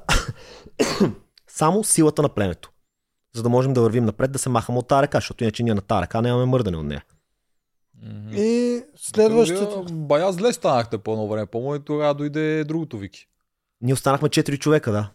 само 1.47 1.83
силата 1.83 2.21
на 2.21 2.29
племето. 2.29 2.71
За 3.33 3.43
да 3.43 3.49
можем 3.49 3.73
да 3.73 3.81
вървим 3.81 4.05
напред, 4.05 4.31
да 4.31 4.39
се 4.39 4.49
махаме 4.49 4.77
от 4.79 4.87
тази 4.87 5.01
ръка, 5.01 5.17
защото 5.17 5.43
иначе 5.43 5.63
ние 5.63 5.73
на 5.73 5.81
тази 5.81 6.01
ръка 6.01 6.21
нямаме 6.21 6.45
мърдане 6.45 6.77
от 6.77 6.85
нея. 6.85 7.03
Мгм. 8.03 8.29
И 8.33 8.81
следващото... 8.95 9.83
Вие 9.83 9.95
Бая 9.95 10.31
зле 10.31 10.53
станахте 10.53 10.97
по 10.97 11.11
едно 11.11 11.27
време. 11.27 11.45
По-моему 11.45 11.83
тогава 11.83 12.13
дойде 12.13 12.63
другото 12.63 12.97
Вики. 12.97 13.27
Ние 13.81 13.93
останахме 13.93 14.29
4 14.29 14.59
човека, 14.59 14.91
да. 14.91 15.09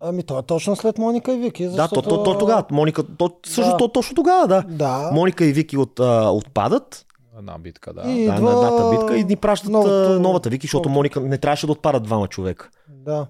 Ами 0.00 0.22
то 0.22 0.38
е 0.38 0.42
точно 0.42 0.76
след 0.76 0.98
Моника 0.98 1.32
и 1.32 1.38
Вики. 1.38 1.64
Да, 1.64 1.70
Защото... 1.70 2.02
то, 2.02 2.08
то, 2.08 2.22
то, 2.24 2.38
тогава. 2.38 2.64
Моника, 2.70 3.16
то, 3.16 3.36
също 3.46 3.70
Да. 3.70 3.76
то, 3.76 3.88
точно 3.88 4.14
тогава, 4.14 4.48
да. 4.48 4.62
Да. 4.62 5.10
Моника 5.12 5.44
и 5.44 5.52
Вики 5.52 5.76
от, 5.76 6.00
а, 6.00 6.30
отпадат 6.30 7.04
Една 7.38 7.58
битка, 7.58 7.92
да. 7.94 8.00
И- 8.02 8.04
да, 8.04 8.34
идва 8.34 8.40
на 8.42 8.50
едната 8.52 8.90
битка 8.90 9.16
и 9.16 9.24
ни 9.24 9.36
пращат 9.36 9.70
новото- 9.70 10.20
новата 10.20 10.50
Вики, 10.50 10.66
защото. 10.66 10.88
Моника 10.88 11.20
не 11.20 11.38
трябваше 11.38 11.66
да 11.66 11.72
отпадат 11.72 12.02
двама 12.02 12.28
човека. 12.28 12.70
Да. 12.88 13.26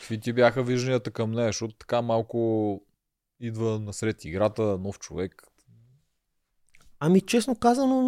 Какви 0.00 0.20
ти 0.20 0.32
бяха 0.32 0.62
вижданията 0.62 1.10
към 1.10 1.32
нея, 1.32 1.46
защото 1.46 1.74
така 1.74 2.02
малко 2.02 2.80
идва 3.40 3.78
насред 3.78 4.24
играта 4.24 4.62
нов 4.62 4.98
човек. 4.98 5.42
Ами, 7.00 7.20
честно 7.20 7.54
казано, 7.54 8.02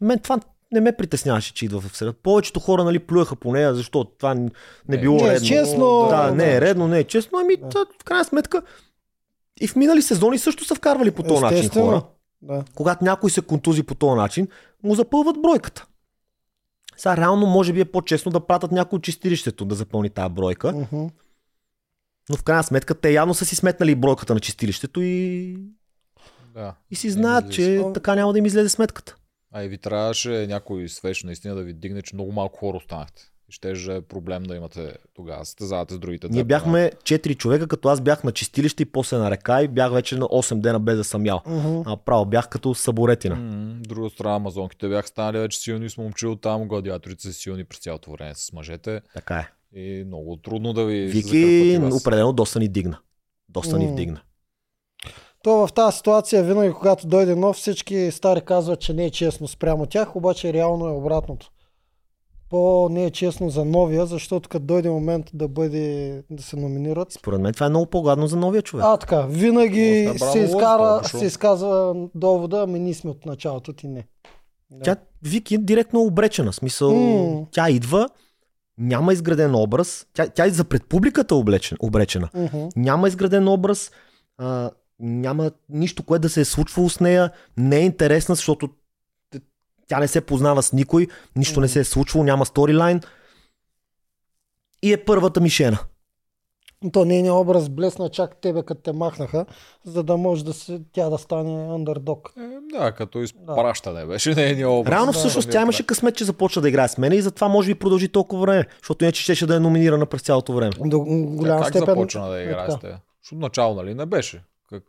мен 0.00 0.18
това 0.18 0.40
не 0.72 0.80
ме 0.80 0.92
притесняваше, 0.92 1.54
че 1.54 1.64
идва 1.64 1.80
в 1.80 1.96
среда. 1.96 2.12
Повечето 2.14 2.60
хора, 2.60 2.84
нали, 2.84 2.98
плюеха 2.98 3.36
по 3.36 3.52
нея, 3.52 3.74
защото 3.74 4.10
това 4.10 4.34
не 4.34 4.50
Не, 4.88 4.98
било 4.98 5.16
не 5.16 5.24
е 5.24 5.30
редно. 5.30 5.48
честно. 5.48 6.06
Да, 6.10 6.22
Да, 6.22 6.34
не 6.34 6.54
е 6.54 6.60
редно, 6.60 6.88
не 6.88 6.98
е 6.98 7.04
честно. 7.04 7.38
Ами, 7.38 7.56
Да. 7.56 7.86
в 8.00 8.04
крайна 8.04 8.24
сметка, 8.24 8.62
и 9.60 9.68
в 9.68 9.76
минали 9.76 10.02
сезони 10.02 10.38
също 10.38 10.64
са 10.64 10.74
вкарвали 10.74 11.10
по 11.10 11.22
този 11.22 11.42
начин 11.42 11.68
хора. 11.70 12.02
Да. 12.42 12.64
Когато 12.74 13.04
някой 13.04 13.30
се 13.30 13.42
контузи 13.42 13.82
по 13.82 13.94
този 13.94 14.16
начин, 14.16 14.48
му 14.82 14.94
запълват 14.94 15.42
бройката. 15.42 15.86
Сега 16.96 17.16
реално 17.16 17.46
може 17.46 17.72
би 17.72 17.80
е 17.80 17.84
по-честно 17.84 18.32
да 18.32 18.40
пратят 18.40 18.72
някой 18.72 18.96
от 18.96 19.02
чистилището 19.02 19.64
да 19.64 19.74
запълни 19.74 20.10
тази 20.10 20.28
бройка, 20.30 20.72
Мгм. 20.72 21.06
но 22.28 22.36
в 22.36 22.42
крайна 22.42 22.64
сметка 22.64 22.94
те 22.94 23.10
явно 23.10 23.34
са 23.34 23.44
си 23.44 23.56
сметнали 23.56 23.94
бройката 23.94 24.34
на 24.34 24.40
чистилището 24.40 25.00
и, 25.02 25.56
Да. 26.54 26.74
и 26.90 26.96
си 26.96 27.10
знаят, 27.10 27.46
ми 27.46 27.52
че 27.52 27.62
излиза. 27.62 27.92
така 27.92 28.14
няма 28.14 28.32
да 28.32 28.38
им 28.38 28.46
излезе 28.46 28.68
сметката. 28.68 29.16
А 29.52 29.64
и 29.64 29.68
ви 29.68 29.78
трябваше 29.78 30.46
някой 30.46 30.88
свеж 30.88 31.22
наистина 31.22 31.54
да 31.54 31.62
ви 31.62 31.72
дигне, 31.72 32.02
че 32.02 32.14
много 32.14 32.32
малко 32.32 32.58
хора 32.58 32.76
останахте. 32.76 33.22
И 33.48 33.52
ще 33.52 33.70
е 33.70 34.00
проблем 34.00 34.42
да 34.42 34.56
имате 34.56 34.96
тогава. 35.14 35.44
Състезавате 35.44 35.94
с 35.94 35.98
другите. 35.98 36.28
Ние 36.30 36.44
бяхме 36.44 36.90
4 37.02 37.36
човека, 37.36 37.66
като 37.66 37.88
аз 37.88 38.00
бях 38.00 38.24
на 38.24 38.32
чистилище 38.32 38.82
и 38.82 38.86
после 38.86 39.16
на 39.16 39.30
река 39.30 39.62
и 39.62 39.68
бях 39.68 39.92
вече 39.92 40.16
на 40.16 40.26
8 40.26 40.60
дена 40.60 40.80
без 40.80 40.96
да 40.96 41.04
съм 41.04 41.26
ял. 41.26 41.40
Мгм. 41.46 41.82
А 41.86 41.96
право 41.96 42.26
бях 42.26 42.48
като 42.48 42.74
саборетина. 42.74 43.34
М, 43.36 43.76
Друга 43.80 44.10
страна, 44.10 44.34
амазонките 44.34 44.88
бяха 44.88 45.08
станали 45.08 45.38
вече 45.38 45.58
силни 45.58 45.90
с 45.90 45.96
момчил 45.96 46.36
там, 46.36 46.68
гладиаторите 46.68 47.22
са 47.22 47.32
силни 47.32 47.64
през 47.64 47.78
цялото 47.78 48.10
време 48.10 48.32
с 48.34 48.52
мъжете 48.52 49.00
Така 49.14 49.36
е. 49.72 49.78
и 49.80 50.04
много 50.04 50.36
трудно 50.36 50.72
да 50.72 50.84
ви 50.84 51.06
Вики 51.06 51.78
определено 51.92 52.32
доста 52.32 52.58
ни 52.58 52.68
дигна. 52.68 52.98
Доста 53.48 53.78
ни 53.78 53.86
М. 53.86 53.92
вдигна. 53.92 54.20
То 55.44 55.66
в 55.66 55.72
тази 55.72 55.96
ситуация, 55.96 56.42
винаги 56.42 56.72
когато 56.72 57.06
дойде 57.06 57.34
нов, 57.34 57.56
всички 57.56 58.10
стари 58.10 58.40
казват, 58.40 58.80
че 58.80 58.94
не 58.94 59.04
е 59.04 59.10
честно 59.10 59.48
спрямо 59.48 59.86
тях, 59.86 60.16
обаче 60.16 60.52
реално 60.52 60.86
е 60.86 60.90
обратното. 60.90 61.50
По 62.50 62.88
не 62.90 63.04
е 63.04 63.10
честно 63.10 63.50
за 63.50 63.64
новия, 63.64 64.06
защото 64.06 64.48
като 64.48 64.64
дойде 64.64 64.90
момент 64.90 65.26
да 65.34 65.48
бъде 65.48 66.22
да 66.30 66.42
се 66.42 66.56
номинират. 66.56 67.12
Според 67.12 67.40
мен 67.40 67.54
това 67.54 67.66
е 67.66 67.68
много 67.68 67.86
по-гадно 67.86 68.26
за 68.26 68.36
новия 68.36 68.62
човек. 68.62 68.84
А, 68.88 68.96
така, 68.96 69.20
винаги 69.22 70.04
да 70.04 70.14
е 70.14 70.18
се, 70.18 70.38
изкара, 70.38 71.00
защо? 71.02 71.18
се 71.18 71.26
изказва 71.26 71.94
довода, 72.14 72.62
ами 72.62 72.78
ние 72.78 72.94
сме 72.94 73.10
от 73.10 73.26
началото, 73.26 73.72
ти 73.72 73.88
не. 73.88 74.06
Тя, 74.84 74.96
Вики, 75.22 75.58
директно 75.58 76.00
е 76.00 76.06
обречена. 76.06 76.52
В 76.52 76.54
Смисъл, 76.54 76.94
М. 76.94 77.46
тя 77.50 77.70
идва, 77.70 78.08
няма 78.78 79.12
изграден 79.12 79.54
образ. 79.54 80.06
Тя, 80.14 80.28
тя 80.28 80.46
и 80.46 80.50
за 80.50 80.64
пред 80.64 80.88
публиката 80.88 81.34
е 81.34 81.38
облечен, 81.38 81.78
обречена. 81.80 82.28
Мгм. 82.34 82.68
Няма 82.76 83.08
изграден 83.08 83.48
образ, 83.48 83.90
а, 84.38 84.70
няма 85.00 85.50
нищо, 85.68 86.02
което 86.02 86.22
да 86.22 86.28
се 86.28 86.40
е 86.40 86.44
случвало 86.44 86.88
с 86.88 87.00
нея. 87.00 87.30
Не 87.56 87.76
е 87.76 87.84
интересна, 87.84 88.34
защото 88.34 88.68
тя 89.88 89.98
не 89.98 90.08
се 90.08 90.20
познава 90.20 90.62
с 90.62 90.72
никой, 90.72 91.08
нищо 91.36 91.60
не 91.60 91.68
се 91.68 91.80
е 91.80 91.84
случвало, 91.84 92.24
няма 92.24 92.46
сторилайн. 92.46 93.00
И 94.82 94.92
е 94.92 95.04
първата 95.04 95.40
мишена. 95.40 95.78
То 96.92 97.04
нейният 97.04 97.36
образ 97.36 97.68
блесна 97.68 98.08
чак 98.08 98.36
тебе, 98.36 98.62
като 98.62 98.80
те 98.80 98.92
махнаха, 98.92 99.46
за 99.84 100.02
да 100.02 100.16
може 100.16 100.44
да 100.44 100.52
се, 100.52 100.80
тя 100.92 101.10
да 101.10 101.18
стане 101.18 101.74
андердог. 101.74 102.32
Е, 102.38 102.76
да, 102.78 102.92
като 102.92 103.18
изпращане 103.18 104.06
беше 104.06 104.34
нейния 104.34 104.70
образ. 104.70 104.92
Реално 104.92 105.12
Да, 105.12 105.18
всъщност 105.18 105.48
да, 105.48 105.52
тя 105.52 105.58
да. 105.58 105.62
имаше 105.62 105.86
късмет, 105.86 106.16
че 106.16 106.24
започна 106.24 106.62
да 106.62 106.68
играе 106.68 106.88
с 106.88 106.98
мен 106.98 107.12
и 107.12 107.22
затова 107.22 107.48
може 107.48 107.72
би 107.72 107.78
продължи 107.78 108.08
толкова 108.08 108.42
време, 108.42 108.66
защото 108.78 109.04
иначе 109.04 109.22
щеше 109.22 109.46
да 109.46 109.56
е 109.56 109.60
номинирана 109.60 110.06
през 110.06 110.22
цялото 110.22 110.52
време. 110.52 110.72
До 110.80 111.00
голяма 111.00 111.60
как 111.60 111.68
степен. 111.68 111.94
започна 111.94 112.28
да 112.28 112.40
е 112.40 112.44
играе 112.44 112.70
с 112.70 112.78
теб? 112.78 112.94
Защото 113.22 113.40
начало, 113.40 113.74
нали, 113.74 113.94
не 113.94 114.06
беше. 114.06 114.42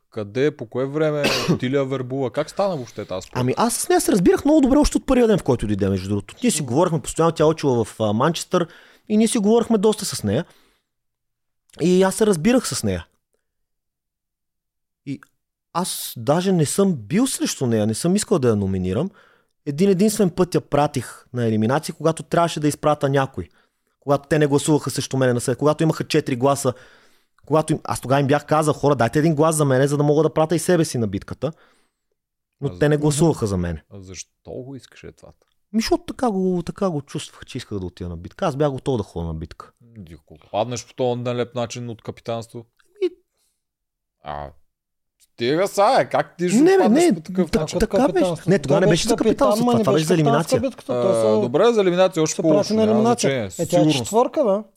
Къде, 0.09 0.57
по 0.57 0.65
кое 0.65 0.85
време 0.85 1.23
Тилия 1.59 1.85
вербува? 1.85 2.31
Как 2.31 2.49
стана 2.49 2.75
въобще 2.75 3.05
тази 3.05 3.27
спорт? 3.27 3.39
Ами 3.39 3.53
аз 3.57 3.75
с 3.75 3.89
нея 3.89 4.01
се 4.01 4.11
разбирах 4.11 4.45
много 4.45 4.61
добре 4.61 4.77
още 4.77 4.97
от 4.97 5.05
първия 5.05 5.27
ден, 5.27 5.37
в 5.37 5.43
който 5.43 5.67
дойде, 5.67 5.89
между 5.89 6.09
другото. 6.09 6.35
Ние 6.43 6.51
си 6.51 6.61
говорихме 6.61 7.01
постоянно, 7.01 7.31
тя 7.31 7.45
учила 7.45 7.83
в 7.83 8.13
Манчестър 8.13 8.67
и 9.09 9.17
ние 9.17 9.27
си 9.27 9.37
говорихме 9.37 9.77
доста 9.77 10.05
с 10.05 10.23
нея. 10.23 10.45
И 11.81 12.03
аз 12.03 12.15
се 12.15 12.25
разбирах 12.25 12.67
с 12.67 12.83
нея. 12.83 13.07
И 15.05 15.19
аз 15.73 16.13
даже 16.17 16.51
не 16.51 16.65
съм 16.65 16.93
бил 16.95 17.27
срещу 17.27 17.65
нея, 17.65 17.87
не 17.87 17.93
съм 17.93 18.15
искал 18.15 18.39
да 18.39 18.49
я 18.49 18.55
номинирам. 18.55 19.09
Един 19.65 19.89
единствен 19.89 20.29
път 20.29 20.55
я 20.55 20.61
пратих 20.61 21.25
на 21.33 21.45
елиминация, 21.45 21.95
когато 21.95 22.23
трябваше 22.23 22.59
да 22.59 22.67
изпрата 22.67 23.09
някой. 23.09 23.49
Когато 23.99 24.29
те 24.29 24.39
не 24.39 24.47
гласуваха 24.47 24.89
срещу 24.89 25.17
мене 25.17 25.33
на 25.33 25.41
след, 25.41 25.57
когато 25.57 25.83
имаха 25.83 26.03
4 26.03 26.37
гласа. 26.37 26.73
Когато 27.45 27.73
им... 27.73 27.79
Аз 27.83 28.01
тогава 28.01 28.21
им 28.21 28.27
бях 28.27 28.45
казал, 28.45 28.73
хора, 28.73 28.95
дайте 28.95 29.19
един 29.19 29.35
глас 29.35 29.55
за 29.55 29.65
мене, 29.65 29.87
за 29.87 29.97
да 29.97 30.03
мога 30.03 30.23
да 30.23 30.33
пратя 30.33 30.55
и 30.55 30.59
себе 30.59 30.85
си 30.85 30.97
на 30.97 31.07
битката. 31.07 31.51
Но 32.61 32.67
А 32.67 32.79
те 32.79 32.89
не 32.89 32.97
гласуваха 32.97 33.47
за 33.47 33.57
мене. 33.57 33.83
А 33.93 33.99
защо 33.99 34.51
го 34.51 34.75
искаше 34.75 35.11
това? 35.11 35.29
Ми, 35.73 35.81
защото 35.81 36.03
така 36.03 36.31
го, 36.31 36.63
така 36.65 36.89
го 36.89 37.01
чувствах, 37.01 37.45
че 37.45 37.57
исках 37.57 37.79
да 37.79 37.85
отида 37.85 38.09
на 38.09 38.17
битка. 38.17 38.45
Аз 38.45 38.55
бях 38.55 38.71
готов 38.71 38.97
да 38.97 39.03
ходя 39.03 39.25
на 39.27 39.33
битка. 39.33 39.71
Ако 40.13 40.35
паднеш 40.51 40.87
по 40.87 40.93
този 40.93 41.21
нелеп 41.21 41.55
начин 41.55 41.89
от 41.89 42.01
капитанство. 42.01 42.65
И- 43.01 43.09
А, 44.23 44.49
стига 45.19 45.67
са, 45.67 46.07
как 46.11 46.37
ти 46.37 46.49
ще 46.49 46.61
Не, 46.61 46.77
бе, 46.77 46.89
не, 46.89 47.15
по 47.15 47.21
такъв 47.21 47.51
так- 47.51 47.61
начин? 47.61 47.79
Така 47.79 48.07
беше. 48.07 48.33
Не, 48.47 48.59
тогава 48.59 48.81
не 48.81 48.87
беше 48.87 49.07
за 49.07 49.15
капитанство, 49.15 49.65
това 49.79 49.93
беше 49.93 50.05
за 50.05 50.13
елиминация. 50.13 50.61
битката, 50.61 50.93
А, 50.93 51.41
добре, 51.41 51.73
за 51.73 51.81
елиминация 51.81 52.23
още 52.23 52.41
по-лошо. 52.41 52.73
Е, 53.23 53.49
тя 53.69 53.81
е 53.81 53.89
четвърка, 53.91 54.43
бе. 54.43 54.69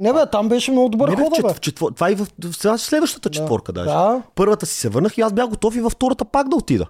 Не 0.00 0.12
бе, 0.12 0.26
там 0.26 0.48
беше 0.48 0.70
много 0.70 0.88
добър 0.88 1.08
Не, 1.08 1.16
бе, 1.16 1.22
в 1.22 1.42
бе. 1.44 1.54
четвор... 1.54 1.92
Това 1.92 2.10
и 2.10 2.14
в, 2.14 2.26
в 2.44 2.78
следващата 2.78 3.30
четворка 3.30 3.72
даже. 3.72 3.86
Да. 3.86 4.22
Първата 4.34 4.66
си 4.66 4.74
се 4.74 4.88
върнах 4.88 5.18
и 5.18 5.20
аз 5.20 5.32
бях 5.32 5.48
готов 5.48 5.76
и 5.76 5.80
във 5.80 5.92
втората 5.92 6.24
пак 6.24 6.48
да 6.48 6.56
отида. 6.56 6.86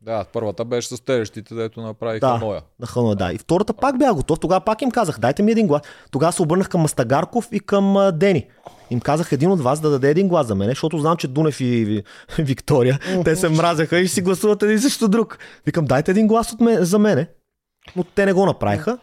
Да, 0.00 0.24
първата 0.24 0.64
беше 0.64 0.88
с 0.88 1.00
терещите, 1.00 1.54
дето 1.54 1.80
направиха 1.80 2.20
Да. 2.20 2.38
Ноя. 2.38 2.60
На 2.80 2.86
Хана, 2.86 3.14
да. 3.14 3.32
И 3.32 3.38
втората 3.38 3.72
пак 3.72 3.98
бях 3.98 4.14
готов. 4.14 4.40
Тогава 4.40 4.60
пак 4.60 4.82
им 4.82 4.90
казах, 4.90 5.18
дайте 5.18 5.42
ми 5.42 5.52
един 5.52 5.66
глас. 5.66 5.82
Тогава 6.10 6.32
се 6.32 6.42
обърнах 6.42 6.68
към 6.68 6.80
Мастагарков 6.80 7.48
и 7.52 7.60
към 7.60 7.96
а, 7.96 8.12
Дени. 8.12 8.46
Им 8.90 9.00
казах 9.00 9.32
един 9.32 9.50
от 9.50 9.60
вас 9.60 9.80
да 9.80 9.90
даде 9.90 10.10
един 10.10 10.28
глас 10.28 10.46
за 10.46 10.54
мен, 10.54 10.68
защото 10.68 10.98
знам, 10.98 11.16
че 11.16 11.28
Дунев 11.28 11.60
и 11.60 11.84
Ви- 11.84 12.02
Виктория, 12.38 12.98
те 13.24 13.36
се 13.36 13.48
мразяха 13.48 13.98
и 13.98 14.08
си 14.08 14.22
гласуват 14.22 14.62
един 14.62 14.80
срещу 14.80 15.08
друг. 15.08 15.38
Викам, 15.66 15.84
дайте 15.84 16.10
един 16.10 16.26
глас 16.26 16.52
от 16.52 16.60
мен, 16.60 16.84
за 16.84 16.98
мене. 16.98 17.28
Но 17.96 18.04
те 18.04 18.26
не 18.26 18.32
го 18.32 18.46
направиха. 18.46 18.98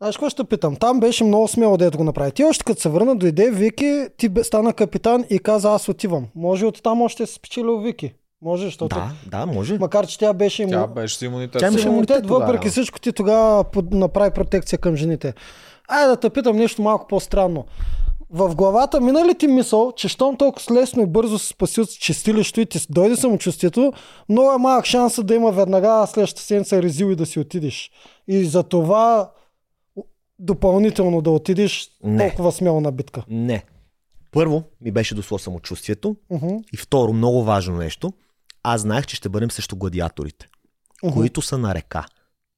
Знаеш 0.00 0.16
какво 0.16 0.30
ще 0.30 0.44
питам? 0.44 0.76
Там 0.76 1.00
беше 1.00 1.24
много 1.24 1.48
смело 1.48 1.76
да 1.76 1.90
го 1.90 2.04
направи. 2.04 2.32
Ти 2.32 2.44
още 2.44 2.64
като 2.64 2.80
се 2.80 2.88
върна, 2.88 3.16
дойде 3.16 3.50
Вики, 3.50 4.06
ти 4.16 4.30
стана 4.42 4.72
капитан 4.72 5.24
и 5.30 5.38
каза 5.38 5.70
аз 5.70 5.88
отивам. 5.88 6.26
Може 6.34 6.66
от 6.66 6.82
там 6.82 7.02
още 7.02 7.26
си 7.26 7.34
спечелил 7.34 7.78
Вики. 7.78 8.12
Може, 8.42 8.64
защото... 8.64 8.96
Да, 8.96 9.10
да, 9.38 9.46
може. 9.46 9.78
Макар, 9.78 10.06
че 10.06 10.18
тя 10.18 10.32
беше 10.32 10.66
Тя 10.66 10.76
иму... 10.76 10.86
беше 10.86 11.18
с 11.18 11.22
имунитет. 11.22 11.60
Тя 11.60 11.66
имаше 11.66 11.88
имунитет 11.88 12.22
тогава, 12.22 12.40
въпреки 12.40 12.66
да. 12.66 12.70
всичко 12.70 13.00
ти 13.00 13.12
тогава 13.12 13.64
направи 13.90 14.30
протекция 14.30 14.78
към 14.78 14.96
жените. 14.96 15.34
Айде 15.88 16.08
да 16.08 16.16
те 16.16 16.30
питам 16.30 16.56
нещо 16.56 16.82
малко 16.82 17.06
по-странно. 17.06 17.64
В 18.30 18.54
главата 18.54 19.00
мина 19.00 19.24
ли 19.24 19.34
ти 19.34 19.46
мисъл, 19.46 19.92
че 19.96 20.08
щом 20.08 20.36
толкова 20.36 20.74
лесно 20.74 21.02
и 21.02 21.06
бързо 21.06 21.38
се 21.38 21.46
спаси 21.46 21.80
от 21.80 21.90
чистилището 21.90 22.60
и 22.60 22.66
ти 22.66 22.86
дойде 22.90 23.16
самочувствието, 23.16 23.92
много 24.28 24.52
е 24.52 24.58
малък 24.58 24.84
шанса 24.84 25.22
да 25.22 25.34
има 25.34 25.52
веднага 25.52 26.06
следващата 26.06 26.42
седмица 26.42 26.82
резил 26.82 27.06
и 27.06 27.16
да 27.16 27.26
си 27.26 27.40
отидеш. 27.40 27.90
И 28.28 28.44
за 28.44 28.62
това 28.62 29.30
допълнително 30.38 31.22
да 31.22 31.30
отидеш 31.30 31.90
Не. 32.04 32.18
толкова 32.18 32.52
смело 32.52 32.80
на 32.80 32.92
битка. 32.92 33.24
Не. 33.28 33.64
Първо 34.30 34.62
ми 34.80 34.90
беше 34.90 35.14
дошло 35.14 35.38
самочувствието. 35.38 36.16
Уху, 36.30 36.60
И 36.72 36.76
второ, 36.76 37.12
много 37.12 37.44
важно 37.44 37.76
нещо. 37.76 38.12
Аз 38.62 38.80
знаех, 38.80 39.06
че 39.06 39.16
ще 39.16 39.28
бъдем 39.28 39.50
срещу 39.50 39.76
гладиаторите, 39.76 40.46
уху, 41.02 41.14
които 41.14 41.42
са 41.42 41.58
на 41.58 41.74
река. 41.74 42.04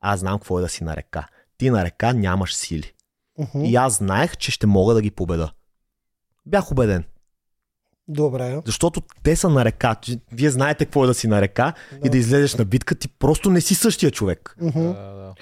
Аз 0.00 0.20
знам 0.20 0.38
какво 0.38 0.58
е 0.58 0.62
да 0.62 0.68
си 0.68 0.84
на 0.84 0.96
река. 0.96 1.28
Ти 1.58 1.70
на 1.70 1.84
река 1.84 2.12
нямаш 2.12 2.54
сили. 2.54 2.92
уху. 3.38 3.62
И 3.64 3.76
аз 3.76 3.96
знаех, 3.96 4.36
че 4.36 4.50
ще 4.50 4.66
мога 4.66 4.94
да 4.94 5.02
ги 5.02 5.10
победа. 5.10 5.52
Бях 6.46 6.70
убеден. 6.72 7.04
Добре. 8.08 8.62
Защото 8.66 9.02
те 9.22 9.36
са 9.36 9.48
на 9.48 9.64
река. 9.64 9.96
Вие 10.32 10.50
знаете 10.50 10.84
какво 10.84 11.04
е 11.04 11.06
да 11.06 11.14
си 11.14 11.26
на 11.26 11.40
река 11.40 11.72
и 12.04 12.08
да 12.08 12.18
излезеш 12.18 12.54
на 12.54 12.64
битка. 12.64 12.94
Ти 12.94 13.08
просто 13.08 13.50
не 13.50 13.60
си 13.60 13.74
същия 13.74 14.10
човек. 14.10 14.56
Уху. 14.62 14.80
Да, 14.80 14.92
да. 14.92 15.34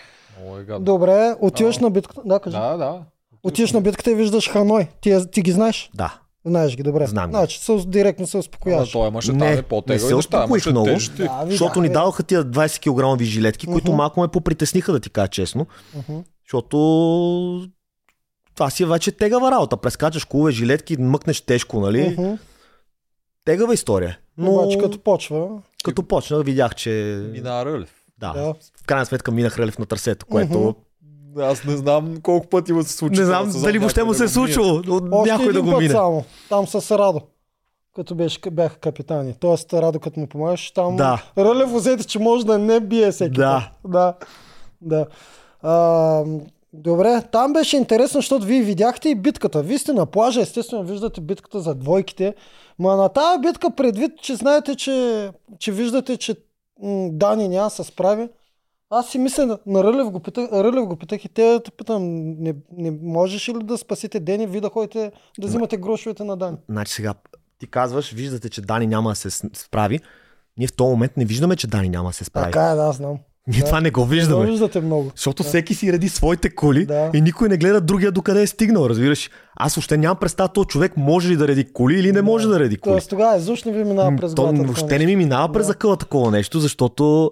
Е 0.52 0.64
гадно. 0.64 0.84
Добре, 0.86 1.34
отиваш 1.40 1.76
А. 1.76 1.80
на 1.80 1.90
битката. 1.90 2.20
Да, 2.24 2.38
кажи. 2.40 2.56
Да, 2.56 2.76
да. 2.76 3.02
Отиваш 3.42 3.72
на 3.72 3.80
битката 3.80 4.10
и 4.10 4.14
виждаш 4.14 4.50
Ханой. 4.50 4.88
Ти, 5.00 5.30
ти 5.32 5.42
ги 5.42 5.52
знаеш? 5.52 5.90
Да. 5.94 6.18
Знаеш 6.44 6.76
ги, 6.76 6.82
добре. 6.82 7.06
Знам 7.06 7.26
ги. 7.26 7.30
Значи, 7.30 7.58
се, 7.58 7.76
директно 7.86 8.26
се 8.26 8.36
А, 8.36 8.40
успокояваш. 8.40 8.92
той 8.92 9.08
имаше 9.08 9.32
Не, 9.32 9.38
там 9.38 9.48
е 9.80 9.82
не 9.88 9.98
се 9.98 10.14
успокоих 10.14 10.66
много. 10.66 10.86
тежести. 10.86 11.22
Да, 11.22 11.44
Защото 11.46 11.80
ни 11.80 11.88
видях, 11.88 12.00
дадоха 12.00 12.22
тия 12.22 12.44
20 12.44 12.78
кг 13.16 13.22
жилетки, 13.22 13.66
които 13.66 13.86
Мгм. 13.86 13.96
малко 13.96 14.20
ме 14.20 14.28
попритесниха, 14.28 14.92
да 14.92 15.00
ти 15.00 15.10
кажа 15.10 15.28
честно. 15.28 15.66
Уху. 15.98 16.22
Защото 16.44 17.68
това 18.54 18.70
си 18.70 18.82
е 18.82 18.86
вече 18.86 19.12
тегава 19.12 19.50
работа. 19.50 19.76
Прескачаш 19.76 20.24
кулове, 20.24 20.52
жилетки, 20.52 20.96
мъкнеш 20.96 21.40
тежко, 21.40 21.80
нали? 21.80 22.14
Уху. 22.18 22.36
Тегава 23.44 23.74
история. 23.74 24.18
Но 24.38 24.52
Обаче 24.52 24.78
като 24.78 24.98
почва, 24.98 25.48
като 25.84 26.02
почнах, 26.02 26.44
видях, 26.44 26.74
че... 26.74 26.90
Мина 27.32 27.64
Рълев. 27.64 27.94
Да, 28.18 28.32
да. 28.32 28.54
в 28.76 28.86
крайна 28.86 29.06
сметка 29.06 29.30
минах 29.30 29.58
релев 29.58 29.78
на 29.78 29.86
търсето, 29.86 30.26
което... 30.26 30.74
Аз 31.40 31.64
не 31.64 31.76
знам 31.76 32.16
колко 32.22 32.46
пъти 32.46 32.72
му 32.72 32.82
се 32.82 32.92
случи. 32.92 33.20
Не 33.20 33.26
знам 33.26 33.50
дали 33.62 33.78
въобще 33.78 34.04
му 34.04 34.14
се 34.14 34.24
е 34.24 34.28
случило, 34.28 34.82
Още 35.12 35.30
някой 35.32 35.52
да 35.52 35.62
го 35.62 35.76
мине. 35.78 35.90
само. 35.90 36.24
Там 36.48 36.66
с 36.66 36.98
Радо. 36.98 37.20
Като 37.96 38.14
беше, 38.14 38.38
бяха 38.50 38.76
капитани. 38.78 39.34
Тоест 39.40 39.72
Радо 39.72 40.00
като 40.00 40.20
му 40.20 40.26
помагаш, 40.26 40.70
там 40.70 40.96
Да. 40.96 41.22
Рълев 41.38 41.72
усети, 41.72 42.04
че 42.04 42.18
може 42.18 42.46
да 42.46 42.58
не 42.58 42.80
бие 42.80 43.12
всеки 43.12 43.30
Да. 43.30 43.70
път. 43.82 43.90
Да. 43.92 44.14
Да. 44.82 45.06
А, 45.62 46.24
добре, 46.72 47.22
там 47.32 47.52
беше 47.52 47.76
интересно, 47.76 48.18
защото 48.18 48.46
вие 48.46 48.62
видяхте 48.62 49.08
и 49.08 49.14
битката. 49.14 49.62
Вие 49.62 49.78
сте 49.78 49.92
на 49.92 50.06
плажа, 50.06 50.40
естествено 50.40 50.84
виждате 50.84 51.20
битката 51.20 51.60
за 51.60 51.74
двойките. 51.74 52.34
Ма 52.78 52.96
на 52.96 53.08
тази 53.08 53.40
битка 53.40 53.70
предвид, 53.70 54.12
че 54.22 54.34
знаете, 54.34 54.74
че, 54.74 55.30
че 55.58 55.72
виждате, 55.72 56.16
че 56.16 56.34
м, 56.78 57.08
Дани 57.12 57.48
няма 57.48 57.70
се 57.70 57.84
справи. 57.84 58.28
Аз 58.90 59.08
си 59.08 59.18
мисля, 59.18 59.58
на- 59.66 59.84
Рълев 59.84 60.10
го 60.10 60.20
питах, 60.20 60.52
Рълев 60.52 60.86
го 60.86 60.96
питах 60.96 61.24
и 61.24 61.28
те 61.28 61.60
те 61.64 61.70
питам, 61.70 62.02
не, 62.32 62.54
не 62.72 62.90
можеш 62.92 63.48
ли 63.48 63.54
да 63.54 63.78
спасите 63.78 64.20
Дени, 64.20 64.46
вие 64.46 64.60
да 64.60 64.68
ходите 64.68 65.12
да 65.38 65.46
взимате 65.46 65.76
грошовете 65.76 66.24
на 66.24 66.36
Дани? 66.36 66.56
Значи 66.68 66.92
сега 66.92 67.14
ти 67.58 67.66
казваш, 67.66 68.12
виждате, 68.12 68.48
че 68.48 68.60
Дани 68.62 68.86
няма 68.86 69.10
да 69.10 69.16
се 69.16 69.30
справи. 69.54 70.00
Ние 70.58 70.66
в 70.66 70.76
този 70.76 70.90
момент 70.90 71.16
не 71.16 71.24
виждаме, 71.24 71.56
че 71.56 71.66
Дани 71.66 71.88
няма 71.88 72.08
да 72.08 72.14
се 72.14 72.24
справи. 72.24 72.44
Така 72.44 72.62
е, 72.62 72.74
да, 72.74 72.92
знам. 72.92 73.18
Ние 73.48 73.60
да. 73.60 73.66
това 73.66 73.80
не 73.80 73.90
го 73.90 74.00
Не 74.00 74.06
виждаме. 74.06 74.40
го 74.40 74.50
виждате 74.50 74.80
много. 74.80 75.10
Защото 75.14 75.42
всеки 75.42 75.74
си 75.74 75.92
реди 75.92 76.08
своите 76.08 76.50
коли 76.50 76.86
Да. 76.86 77.10
и 77.14 77.20
никой 77.20 77.48
не 77.48 77.56
гледа 77.56 77.80
другия 77.80 78.12
докъде 78.12 78.42
е 78.42 78.46
стигнал, 78.46 78.82
разбираш. 78.82 79.30
Аз 79.56 79.74
въобще 79.74 79.96
нямам 79.96 80.16
представа 80.16 80.48
този 80.48 80.66
човек 80.66 80.92
може 80.96 81.28
ли 81.28 81.36
да 81.36 81.48
реди 81.48 81.64
коли 81.64 81.94
или 81.94 82.12
не 82.12 82.22
може 82.22 82.48
да 82.48 82.60
реди 82.60 82.76
коли. 82.76 82.92
Тоест 82.92 83.10
тогава 83.10 83.36
изуш 83.36 83.64
не 83.64 83.72
ви 83.72 83.84
минава 83.84 84.16
през 84.16 84.34
То 84.34 84.42
главата. 84.42 84.62
въобще 84.62 84.80
такова 84.82 84.98
не 84.98 85.06
ми 85.06 85.16
минава 85.16 85.52
през 85.52 85.62
Да. 85.62 85.66
закъла 85.66 85.96
такова 85.96 86.30
нещо, 86.30 86.60
защото 86.60 87.30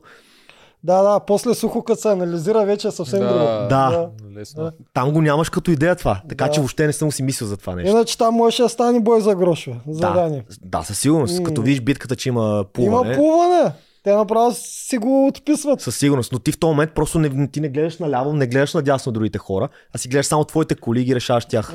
Да, 0.84 1.02
да, 1.02 1.20
после 1.20 1.55
сухо 1.55 1.82
като 1.82 2.01
се 2.01 2.09
анализира, 2.09 2.64
вече 2.64 2.88
е 2.88 2.90
съвсем 2.90 3.18
Да. 3.18 3.28
друго. 3.28 3.44
Да. 3.68 4.09
Лесно. 4.36 4.62
Да. 4.62 4.72
там 4.94 5.12
го 5.12 5.22
нямаш 5.22 5.51
като 5.51 5.70
идея 5.70 5.97
това. 5.97 6.20
Така 6.28 6.44
Да. 6.44 6.51
че 6.51 6.60
въобще 6.60 6.86
не 6.86 6.93
съм 6.93 7.12
си 7.12 7.22
мислил 7.22 7.48
за 7.48 7.56
това 7.56 7.74
нещо. 7.74 7.90
Иначе 7.90 8.18
там 8.18 8.34
можеше 8.34 8.62
да 8.62 8.68
стане 8.68 9.01
бой 9.01 9.20
за 9.20 9.34
грошове. 9.34 9.76
За 9.88 10.01
Да, 10.01 10.30
да, 10.62 10.82
със 10.82 10.98
сигурност. 10.98 11.38
М. 11.38 11.44
Като 11.44 11.62
видиш 11.62 11.80
битката, 11.80 12.16
че 12.16 12.28
има 12.28 12.64
плуване, 12.72 13.06
Има 13.06 13.16
плуване. 13.16 13.72
Те 14.06 14.14
направо 14.14 14.52
си 14.54 14.98
го 14.98 15.26
отписват. 15.26 15.80
със 15.80 15.98
сигурност. 15.98 16.32
Но 16.32 16.38
ти 16.38 16.52
в 16.52 16.58
този 16.58 16.68
момент 16.68 16.94
просто 16.94 17.18
не, 17.18 17.48
ти 17.50 17.60
не 17.60 17.68
гледаш 17.68 17.98
наляво, 17.98 18.32
не 18.32 18.46
гледаш 18.46 18.74
надясно 18.74 19.12
другите 19.12 19.38
хора, 19.38 19.68
а 19.94 19.98
си 19.98 20.08
гледаш 20.08 20.26
само 20.26 20.44
твоите 20.44 20.74
коли 20.74 21.00
и 21.00 21.04
ги 21.04 21.14
решаваш 21.14 21.46
тях. 21.46 21.74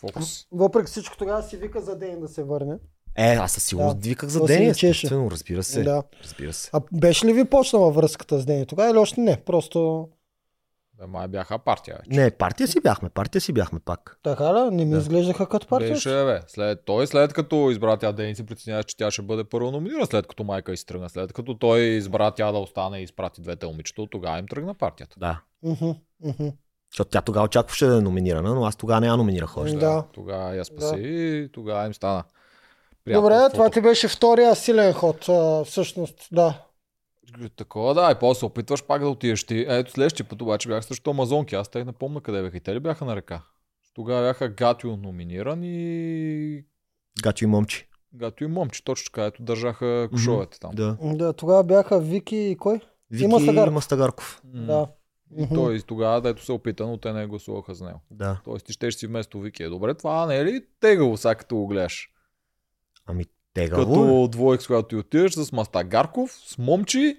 Фокус. 0.00 0.46
Въпреки 0.52 0.86
всичко 0.86 1.16
тогава 1.16 1.42
си 1.42 1.56
вика 1.56 1.80
за 1.80 1.98
ден 1.98 2.20
да 2.20 2.28
се 2.28 2.44
върне. 2.44 2.74
Е, 3.16 3.34
аз 3.34 3.52
със 3.52 3.64
сигурност 3.64 4.00
Да. 4.00 4.08
виках 4.08 4.28
за 4.28 4.38
То 4.38 4.46
Дени, 4.46 4.66
естествено, 4.66 5.30
разбира 5.30 5.62
се. 5.62 5.82
Да. 5.82 6.02
Разбира 6.22 6.52
се. 6.52 6.70
А 6.72 6.80
беше 6.92 7.26
ли 7.26 7.32
ви 7.32 7.44
почнала 7.44 7.90
връзката 7.92 8.38
с 8.38 8.46
Дени 8.46 8.66
тогава 8.66 8.90
или 8.90 8.98
още 8.98 9.20
не? 9.20 9.36
Просто 9.46 10.08
май 11.08 11.28
бяха 11.28 11.58
партия. 11.58 11.96
вече. 11.98 12.20
Не, 12.20 12.30
партия 12.30 12.68
си 12.68 12.80
бяхме, 12.80 13.08
партия 13.08 13.40
си 13.40 13.52
бяхме 13.52 13.78
пак. 13.84 14.18
така 14.22 14.54
ли? 14.54 14.70
Не 14.70 14.84
ми 14.84 14.90
Да. 14.90 14.98
изглеждаха 14.98 15.48
като 15.48 15.66
партия. 15.66 15.92
Беше, 15.92 16.24
бе. 16.24 16.40
След, 16.48 16.82
той 16.84 17.06
след 17.06 17.32
като 17.32 17.70
избра 17.70 17.96
тя 17.96 18.12
Дени 18.12 18.34
се 18.34 18.46
притесняваше, 18.46 18.86
че 18.86 18.96
тя 18.96 19.10
ще 19.10 19.22
бъде 19.22 19.44
първо 19.44 19.70
номинирана, 19.70 20.06
след 20.06 20.26
като 20.26 20.44
майка 20.44 20.72
й 20.72 20.76
си 20.76 20.86
тръгна. 20.86 21.08
След 21.10 21.32
като 21.32 21.54
той 21.58 21.80
избра 21.80 22.30
тя 22.30 22.52
да 22.52 22.58
остане 22.58 22.98
и 22.98 23.02
изпрати 23.02 23.40
двете 23.40 23.66
момичета, 23.66 24.02
тогава 24.10 24.38
им 24.38 24.46
тръгна 24.48 24.74
партията. 24.74 25.16
Да. 25.20 25.40
Защото 26.92 27.10
тя 27.10 27.20
тогава 27.20 27.44
очакваше 27.44 27.86
да 27.86 27.96
е 27.96 28.00
номинирана, 28.00 28.54
но 28.54 28.64
аз 28.64 28.76
тогава 28.76 29.00
не 29.00 29.06
я 29.06 29.16
номинирах 29.16 29.56
още. 29.56 29.76
Да. 29.76 30.04
Тогава 30.12 30.56
я 30.56 30.64
спаси 30.64 30.94
и 30.98 31.48
тогава 31.52 31.86
им 31.86 31.94
стана. 31.94 32.24
Добре, 33.06 33.20
това 33.20 33.28
приятелството. 33.28 33.70
ти 33.70 33.80
беше 33.80 34.08
втория 34.08 34.54
силен 34.54 34.92
ход. 34.92 35.28
Всъщност, 35.66 36.28
да. 36.32 36.54
Такова, 37.56 37.94
да, 37.94 38.10
и 38.10 38.14
после 38.20 38.38
се 38.38 38.44
опитваш 38.44 38.84
пак 38.84 39.02
да 39.02 39.08
отидеш 39.08 39.44
ти. 39.44 39.64
Ето 39.68 39.90
следващия 39.90 40.28
път 40.28 40.42
обаче 40.42 40.68
бях 40.68 40.84
срещу 40.84 41.10
Амазонки. 41.10 41.54
Аз 41.54 41.68
те 41.68 41.84
не 41.84 41.92
помня 41.92 42.20
къде 42.20 42.42
бяха. 42.42 42.56
И 42.56 42.60
те 42.60 42.74
ли 42.74 42.80
бяха 42.80 43.04
на 43.04 43.16
река? 43.16 43.42
Тогава 43.94 44.28
бяха 44.28 44.48
Гатио 44.48 44.96
номиниран 44.96 45.60
и 45.64 46.64
Гачо 47.22 47.44
и 47.44 47.48
момчи. 47.48 47.88
Гатио 48.14 48.44
и 48.44 48.48
Момче, 48.48 48.84
точно 48.84 49.04
така, 49.04 49.24
ето 49.24 49.42
държаха 49.42 50.08
кошовете 50.10 50.60
там. 50.60 50.70
Да. 50.74 50.96
Да, 51.02 51.32
тогава 51.32 51.64
бяха 51.64 52.00
Вики 52.00 52.36
и 52.36 52.56
кой? 52.56 52.80
Вики 53.10 53.26
Мастагарков. 53.26 53.70
и 53.70 53.74
Мастагарков. 53.74 54.42
М. 54.54 54.66
Да. 54.66 54.88
И 55.36 55.48
той 55.54 55.80
тогава, 55.80 56.20
дето 56.20 56.44
се 56.44 56.52
опита, 56.52 56.86
но 56.86 56.96
те 56.96 57.12
не 57.12 57.26
гласуваха 57.26 57.74
за 57.74 57.84
него. 57.84 58.00
Да. 58.10 58.40
Тоест 58.44 58.66
ти 58.66 58.72
щеш 58.72 58.94
си 58.94 59.06
вместо 59.06 59.40
Вики. 59.40 59.62
Е, 59.62 59.68
добре, 59.68 59.94
това 59.94 60.26
не 60.26 60.36
е 60.36 60.44
ли 60.44 60.64
тегаво, 60.80 61.16
сега 61.16 61.34
като 61.34 61.56
го 61.56 61.66
гледаш? 61.66 62.10
Ами 63.06 63.24
тегаво. 63.60 63.82
е. 63.82 63.84
Като 63.84 64.28
двоек, 64.28 64.62
с 64.62 64.66
която 64.66 64.88
ти 64.88 64.96
отидеш 64.96 65.32
с 65.32 65.52
Мастагарков, 65.52 66.32
с 66.46 66.58
Момчи 66.58 67.16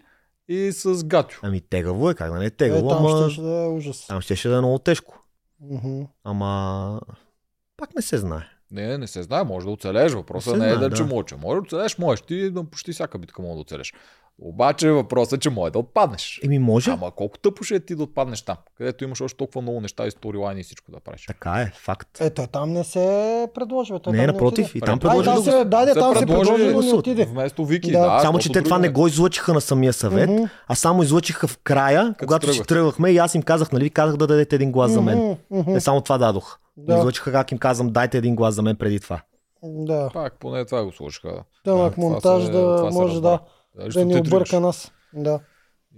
и 0.48 0.72
с 0.72 1.04
Гатио. 1.06 1.40
Ами 1.42 1.62
тегаво 1.62 2.10
е, 2.10 2.16
как 2.16 2.32
да 2.32 2.38
не 2.38 2.44
е 2.44 2.48
Е, 2.48 2.50
тегаво, 2.50 2.90
там 2.90 3.06
ама... 3.06 3.30
ще 3.30 3.42
да 3.42 3.64
е 3.64 3.68
ужас. 3.68 4.08
Там 4.08 4.22
ще 4.22 4.50
да 4.50 4.56
е 4.56 4.60
много 4.60 4.80
тежко. 4.80 5.24
Мгм. 5.62 6.02
Ама... 6.24 7.02
Пак 7.78 7.96
не 7.96 8.02
се 8.02 8.18
знае. 8.18 8.44
Не, 8.72 8.98
не 8.98 9.08
се 9.08 9.24
знае, 9.24 9.44
може 9.44 9.66
да 9.66 9.72
оцелеш. 9.72 10.14
Въпросът 10.14 10.58
Не 10.58 10.66
не, 10.66 10.72
е 10.72 10.76
знае, 10.76 10.90
да, 10.90 10.96
че 10.96 11.04
да. 11.04 11.10
моче. 11.10 11.36
Може 11.36 11.56
да 11.56 11.62
оцелеш, 11.62 11.98
можеш 11.98 12.22
ти 12.22 12.52
на 12.54 12.66
почти 12.66 12.92
всяка 12.92 13.18
битка 13.18 13.42
може 13.42 13.54
да 13.54 13.62
оцелеш. 13.62 13.94
Обаче 14.42 14.92
въпросът 14.92 15.34
е, 15.34 15.40
че 15.40 15.50
може 15.50 15.72
да 15.72 15.80
отпаднеш. 15.80 16.40
Еми 16.44 16.60
може. 16.60 16.92
Ама 16.92 17.12
колко 17.12 17.38
тъпо 17.38 17.64
ще 17.64 17.76
е 17.76 17.80
ти 17.80 17.96
да 17.96 18.04
отпаднеш 18.04 18.42
там, 18.42 18.58
където 18.78 19.04
имаш 19.04 19.22
още 19.22 19.38
толкова 19.38 19.62
много 19.62 19.82
неща 19.82 20.08
и 20.08 20.12
сторилайни 20.12 20.62
и 20.62 20.64
всичко 20.64 20.92
да 20.92 21.00
правиш. 21.00 21.26
Така 21.28 21.52
е, 21.52 21.72
факт. 21.76 22.22
Е, 22.22 22.30
той 22.30 22.48
там 22.48 22.74
не 22.74 22.84
се 22.84 23.48
предложи. 23.54 23.94
Той 24.04 24.14
Не, 24.14 24.20
там 24.20 24.28
напротив, 24.28 24.66
отиде. 24.66 24.78
и 24.78 24.82
там 24.82 25.00
предложи 25.00 25.30
да 25.30 25.44
се, 25.44 25.52
да, 25.52 25.86
да, 25.86 25.94
там 25.94 26.16
се 26.16 26.26
предложи, 26.26 26.68
но 26.68 26.82
не 26.82 26.94
отиде. 26.94 27.26
Вместо 27.26 27.66
Вики, 27.66 27.92
Да. 27.92 28.00
да. 28.00 28.20
Само, 28.20 28.40
че 28.40 28.52
те 28.52 28.62
това 28.62 28.78
не 28.80 28.90
го 28.90 29.08
излъчиха 29.08 29.54
на 29.54 29.62
самия 29.62 29.94
съвет, 29.94 30.30
Мгм. 30.30 30.44
а 30.68 30.76
само 30.76 31.04
излъчиха 31.04 31.48
в 31.48 31.58
края, 31.58 32.16
когато 32.20 32.46
си 32.46 32.52
тръгват. 32.52 32.68
тръгвахме 32.68 33.10
и 33.10 33.18
аз 33.18 33.36
им 33.36 33.42
казах, 33.42 33.72
нали, 33.72 33.90
казах 33.90 34.18
да 34.18 34.28
дадете 34.28 34.56
един 34.56 34.72
глас 34.72 34.92
за 34.92 35.02
мен. 35.02 35.38
Те 35.66 35.80
само 35.80 36.02
това 36.02 36.18
дадох. 36.18 36.58
Да. 36.78 36.98
Излъчиха 36.98 37.32
как 37.32 37.52
им 37.52 37.58
казвам, 37.58 37.90
дайте 37.90 38.18
един 38.18 38.36
глас 38.36 38.56
за 38.56 38.62
мен 38.62 38.76
преди 38.76 39.00
това. 39.00 39.22
Да. 39.64 40.10
Пак 40.14 40.34
поне 40.40 40.66
това 40.66 40.84
го 40.86 40.92
слушаха. 40.92 41.28
Да. 41.28 41.44
Тъмък 41.64 41.98
монтаж 41.98 42.44
да 42.44 42.78
се 42.92 42.98
може 43.00 43.22
да. 43.22 43.40
Да, 43.78 43.90
да 43.90 44.06
ни 44.06 44.16
обърка 44.18 44.60
нас. 44.60 44.92
Да. 45.14 45.40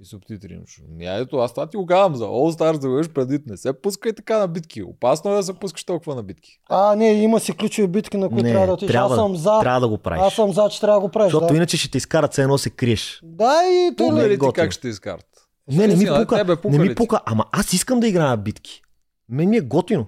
И 0.02 0.06
субтитри 0.06 0.54
имаш. 0.54 0.82
Ня, 0.90 1.14
ето, 1.14 1.38
аз 1.38 1.54
това 1.54 1.68
ти 1.68 1.78
го 1.78 1.86
казвам 1.86 2.16
за 2.16 2.26
All 2.26 2.60
Stars 2.60 2.78
да 2.78 2.90
бъдеш 2.90 3.10
преди. 3.10 3.40
Не 3.46 3.58
се 3.58 3.74
пускай 3.74 4.14
така 4.14 4.38
на 4.38 4.48
битки. 4.48 4.84
Опасно 4.84 5.32
е 5.32 5.36
да 5.36 5.44
се 5.44 5.54
пускаш 5.54 5.84
толкова 5.84 6.16
на 6.16 6.24
битки. 6.24 6.60
А, 6.70 6.96
не, 6.96 7.12
има 7.14 7.40
си 7.40 7.54
ключови 7.54 7.88
битки, 7.88 8.18
на 8.18 8.30
които 8.30 8.44
Не, 8.44 8.52
трябва 8.52 8.68
да 8.68 8.74
отидеш. 8.74 8.92
трябва, 8.92 9.10
Аз 9.10 9.20
съм 9.20 9.36
за. 9.36 9.60
трябва 9.60 9.80
да 9.80 9.88
го 9.88 9.98
правиш. 9.98 10.24
Аз 10.24 10.34
съм 10.34 10.54
за, 10.54 10.70
че 10.72 10.80
трябва 10.82 10.96
да 10.96 11.02
го 11.02 11.10
правиш. 11.10 11.32
Защото 11.32 11.48
Да, 11.48 11.56
иначе 11.56 11.78
ще 11.78 11.92
те 11.92 11.98
изкарат 11.98 12.32
все 12.32 12.42
едно 12.42 12.58
се 12.58 12.70
криеш. 12.70 13.22
да 13.24 13.54
и 13.66 13.96
той 13.98 14.08
Пука 14.08 14.18
не... 14.18 14.30
ли 14.30 14.40
ти 14.40 14.48
как 14.56 14.72
ще 14.72 14.82
те 14.82 14.88
изкарат? 14.88 15.26
Не, 15.68 15.78
не 15.78 15.82
ми 15.84 15.88
Наистина, 15.88 16.20
пука. 16.20 16.36
тебе 16.36 16.56
пука 16.56 16.70
Не 16.70 16.80
ми 16.80 16.96
пука, 16.96 17.20
ама 17.26 17.46
аз 17.52 17.74
искам 17.74 18.00
да 18.00 18.08
играя 18.08 18.38
битки. 18.38 18.82
Мен 19.30 19.50
ми 19.50 19.58
е 19.58 19.62
готино. 19.62 20.06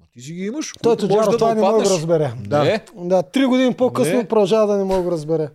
Ма 0.00 0.06
Ти 0.12 0.20
си 0.20 0.32
ги 0.32 0.44
имаш. 0.44 0.72
Той 0.82 0.96
Тоджаро 0.96 1.30
да 1.30 1.36
това 1.36 1.54
не 1.54 1.60
мога 1.60 1.78
да 1.78 1.90
разбере. 1.90 2.32
Да. 2.40 2.64
Не, 2.64 2.84
Да, 2.96 3.22
три 3.22 3.44
години 3.46 3.74
по-късно 3.74 4.16
Не. 4.16 4.28
продължава 4.28 4.66
да 4.66 4.78
не 4.78 4.84
мога 4.84 5.02
да 5.02 5.10
разбере. 5.10 5.48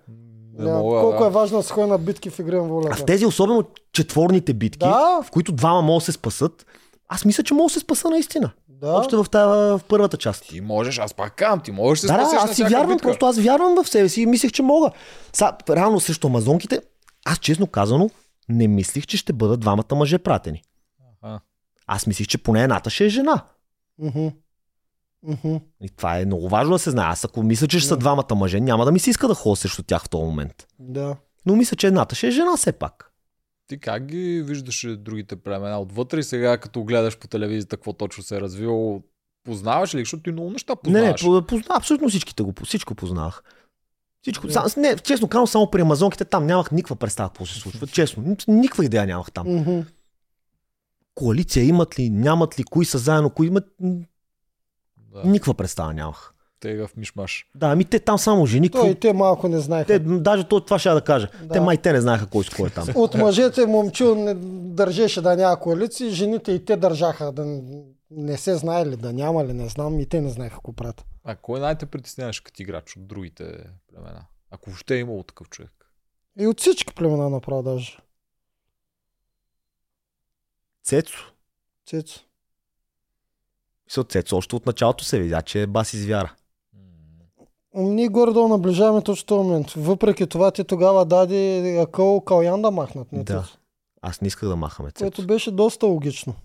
Не 0.59 0.65
Да, 0.65 0.77
мога, 0.77 0.99
колко 1.01 1.19
да. 1.19 1.27
е 1.27 1.31
важно 1.31 1.57
да 1.57 1.63
се 1.63 1.73
ходи 1.73 1.89
на 1.89 1.97
битки 1.97 2.29
в 2.29 2.39
игри 2.39 2.55
на 2.55 2.81
А 2.91 2.95
в 2.95 3.05
тези 3.05 3.25
особено 3.25 3.63
четворните 3.93 4.53
битки, 4.53 4.79
Да. 4.79 5.21
в 5.23 5.31
които 5.31 5.51
двама 5.51 5.81
могат 5.81 6.01
да 6.01 6.05
се 6.05 6.11
спасат, 6.11 6.65
аз 7.07 7.25
мисля, 7.25 7.43
че 7.43 7.53
мога 7.53 7.65
да 7.65 7.73
се 7.73 7.79
спаса 7.79 8.09
наистина. 8.09 8.51
Да. 8.69 8.91
Още 8.91 9.15
в, 9.15 9.25
тази, 9.25 9.49
в 9.71 9.81
първата 9.87 10.17
част. 10.17 10.47
Ти 10.47 10.61
можеш, 10.61 10.99
аз 10.99 11.13
пак 11.13 11.35
казвам, 11.35 11.59
ти 11.59 11.71
можеш 11.71 12.01
да 12.01 12.07
се 12.07 12.13
Да, 12.13 12.21
на 12.21 12.29
аз 12.43 12.55
си 12.55 12.63
вярвам, 12.63 12.87
битка. 12.87 13.07
просто 13.07 13.25
аз 13.25 13.39
вярвам 13.39 13.83
в 13.83 13.89
себе 13.89 14.09
си 14.09 14.21
и 14.21 14.25
мислех, 14.25 14.51
че 14.51 14.63
мога. 14.63 14.91
Са, 15.33 15.53
реално 15.69 15.99
срещу 15.99 16.27
амазонките, 16.27 16.81
аз 17.25 17.37
честно 17.37 17.67
казано, 17.67 18.09
не 18.49 18.67
мислих, 18.67 19.07
че 19.07 19.17
ще 19.17 19.33
бъдат 19.33 19.59
двамата 19.59 19.95
мъже 19.95 20.17
пратени. 20.17 20.61
А. 21.21 21.39
Аз 21.87 22.07
мислих, 22.07 22.27
че 22.27 22.37
поне 22.37 22.63
едната 22.63 22.89
ще 22.89 23.05
е 23.05 23.09
жена. 23.09 23.41
Мгм. 23.99 24.27
Мгм. 25.23 25.55
И 25.81 25.89
това 25.89 26.17
е 26.17 26.25
много 26.25 26.49
важно 26.49 26.73
да 26.73 26.79
се 26.79 26.91
знае. 26.91 27.07
Аз 27.07 27.25
ако 27.25 27.43
мисля, 27.43 27.67
че 27.67 27.79
ще 27.79 27.87
са 27.87 27.93
Да. 27.93 27.99
двамата 27.99 28.35
мъже, 28.35 28.59
няма 28.59 28.85
да 28.85 28.91
ми 28.91 28.99
се 28.99 29.09
иска 29.09 29.27
да 29.27 29.33
ходя 29.33 29.55
срещу 29.55 29.83
тях 29.83 30.03
в 30.03 30.09
този 30.09 30.23
момент. 30.23 30.67
Да. 30.79 31.15
Но 31.45 31.55
мисля, 31.55 31.75
че 31.75 31.87
едната 31.87 32.15
ще 32.15 32.27
е 32.27 32.31
жена 32.31 32.57
все 32.57 32.71
пак. 32.71 33.05
Ти 33.67 33.79
как 33.79 34.05
ги 34.05 34.41
виждаш 34.41 34.87
другите 34.89 35.35
племена 35.35 35.79
отвътре 35.79 36.19
и 36.19 36.23
сега 36.23 36.57
като 36.57 36.83
гледаш 36.83 37.17
по 37.17 37.27
телевизията 37.27 37.77
какво 37.77 37.93
точно 37.93 38.23
се 38.23 38.37
е 38.37 38.41
развило, 38.41 39.01
познаваш 39.43 39.95
ли? 39.95 39.99
Защото 39.99 40.23
ти 40.23 40.31
много 40.31 40.49
неща 40.49 40.75
Не, 40.85 40.91
не, 40.91 41.13
познаваш. 41.13 41.21
по- 41.21 41.57
позна, 41.57 41.75
абсолютно 41.75 42.09
всичките 42.09 42.43
го, 42.43 42.53
всичко 42.65 42.95
познавах. 42.95 43.43
Всичко, 44.21 44.47
Да. 44.47 44.53
да. 44.65 44.81
не, 44.81 44.97
честно 44.97 45.27
казвам, 45.27 45.47
само 45.47 45.71
при 45.71 45.81
амазонките 45.81 46.25
там 46.25 46.45
нямах 46.45 46.71
никаква 46.71 46.95
представа 46.95 47.29
какво 47.29 47.45
се 47.45 47.59
случва. 47.59 47.87
Честно, 47.87 48.23
ни- 48.23 48.35
никаква 48.47 48.85
идея 48.85 49.05
нямах 49.05 49.31
там. 49.31 49.47
Мгм. 49.49 49.79
Коалиция 51.15 51.63
имат 51.65 51.99
ли, 51.99 52.09
нямат 52.09 52.59
ли, 52.59 52.63
кои 52.63 52.85
са 52.85 52.97
заедно, 52.97 53.29
кои 53.29 53.47
имат, 53.47 53.65
Да, 55.13 55.23
никаква 55.23 55.53
представа 55.53 55.93
нямах. 55.93 56.33
тега 56.59 56.87
в 56.87 56.97
мишмаш. 56.97 57.45
Да, 57.55 57.67
ами 57.67 57.85
те 57.85 57.99
там 57.99 58.17
само 58.17 58.45
жени. 58.45 58.69
Той 58.69 58.95
те 58.95 59.13
малко 59.13 59.47
не 59.47 59.59
знаеха. 59.59 59.87
те, 59.87 59.99
даже 59.99 60.43
то, 60.43 60.59
това 60.59 60.79
ще 60.79 60.89
я 60.89 60.95
да 60.95 61.01
кажа. 61.01 61.29
Да. 61.43 61.53
Те 61.53 61.59
май 61.59 61.77
те 61.77 61.93
не 61.93 62.01
знаеха 62.01 62.27
кой 62.27 62.43
с 62.43 62.49
кой 62.49 62.67
е 62.67 62.71
там. 62.71 62.87
От 62.95 63.15
мъжете 63.15 63.65
момчил 63.65 64.15
не 64.15 64.33
държеше 64.73 65.21
да 65.21 65.35
няма 65.35 65.59
коалиции, 65.59 66.09
жените 66.09 66.51
и 66.51 66.65
те 66.65 66.77
държаха 66.77 67.31
да 67.31 67.61
не 68.11 68.37
се 68.37 68.55
знае 68.55 68.85
ли, 68.85 68.95
да 68.95 69.13
няма 69.13 69.45
ли, 69.45 69.53
не 69.53 69.69
знам, 69.69 69.99
и 69.99 70.05
те 70.05 70.21
не 70.21 70.29
знаеха 70.29 70.55
какво 70.55 70.73
правят. 70.73 71.05
А 71.23 71.35
кой 71.35 71.59
най-те 71.59 71.85
притесняваш 71.85 72.39
като 72.39 72.61
играч 72.61 72.95
от 72.95 73.07
другите 73.07 73.57
племена? 73.87 74.25
Ако 74.51 74.69
въобще 74.69 74.95
е 74.95 74.99
имало 74.99 75.23
такъв 75.23 75.49
човек. 75.49 75.71
И 76.39 76.47
от 76.47 76.59
всички 76.59 76.93
племена 76.93 77.29
направо 77.29 77.63
даже. 77.63 77.97
Цецо. 80.83 81.33
Цецо. 81.85 82.19
Мисля, 83.89 84.03
Цецо 84.03 84.37
още 84.37 84.55
от 84.55 84.65
началото 84.65 85.03
се 85.03 85.19
видя, 85.19 85.41
че 85.41 85.61
е 85.61 85.67
бас 85.67 85.93
извяра. 85.93 86.33
Ние 87.75 88.07
горе-долу 88.07 88.47
наближаваме 88.47 89.01
точно 89.01 89.25
този 89.25 89.47
момент. 89.47 89.71
Въпреки 89.71 90.27
това, 90.27 90.51
ти 90.51 90.63
тогава 90.63 91.05
даде 91.05 91.77
Акъл 91.81 92.21
Калян 92.21 92.61
да 92.61 92.71
махнат. 92.71 93.11
Не 93.11 93.23
Да. 93.23 93.47
Аз 94.01 94.21
не 94.21 94.27
исках 94.27 94.49
да 94.49 94.55
махаме 94.55 94.91
Цецо. 94.91 95.03
Което 95.05 95.27
беше 95.27 95.51
доста 95.51 95.85
логично. 95.85 96.35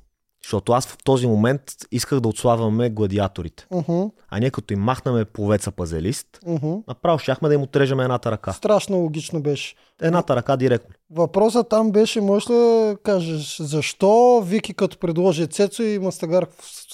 Защото 0.44 0.72
аз 0.72 0.86
в 0.86 0.96
този 1.04 1.26
момент 1.26 1.62
исках 1.92 2.20
да 2.20 2.28
отславяме 2.28 2.90
гладиаторите. 2.90 3.66
Уху, 3.70 4.10
А 4.28 4.38
ние 4.38 4.50
като 4.50 4.74
им 4.74 4.80
махнаме 4.80 5.24
повеца 5.24 5.70
пазелист, 5.70 6.26
уху. 6.46 6.82
направо 6.88 7.18
щяхме 7.18 7.48
да 7.48 7.54
им 7.54 7.62
отрежем 7.62 8.00
едната 8.00 8.30
ръка. 8.30 8.52
Страшно 8.52 8.96
логично 8.96 9.42
беше. 9.42 9.74
Едната 10.02 10.36
ръка 10.36 10.56
директно. 10.56 10.94
Въпросът 11.10 11.68
там 11.68 11.92
беше, 11.92 12.20
можеш 12.20 12.46
да 12.46 12.96
кажеш, 13.02 13.56
защо 13.60 14.42
Вики 14.46 14.74
като 14.74 14.98
предложи 14.98 15.46
Цецо 15.48 15.82
и 15.82 15.98
Мастагар 15.98 16.46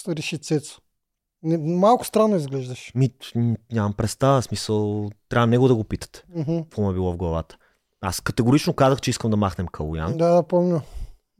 реши 0.08 0.38
Цецо? 0.38 0.80
Малко 1.60 2.06
странно 2.06 2.36
изглеждаш. 2.36 2.92
Ми, 2.94 3.10
нямам 3.72 3.92
представа, 3.92 4.42
смисъл, 4.42 5.10
трябва 5.28 5.46
него 5.46 5.68
да 5.68 5.74
го 5.74 5.84
питате. 5.84 6.24
Уху. 6.36 6.62
Какво 6.62 6.82
му 6.82 6.90
е 6.90 6.94
било 6.94 7.12
в 7.12 7.16
главата. 7.16 7.56
Аз 8.00 8.20
категорично 8.20 8.72
казах, 8.72 9.00
че 9.00 9.10
искам 9.10 9.30
да 9.30 9.36
махнем 9.36 9.66
Калуян. 9.66 10.16
Да, 10.16 10.28
да, 10.34 10.42
помня. 10.42 10.82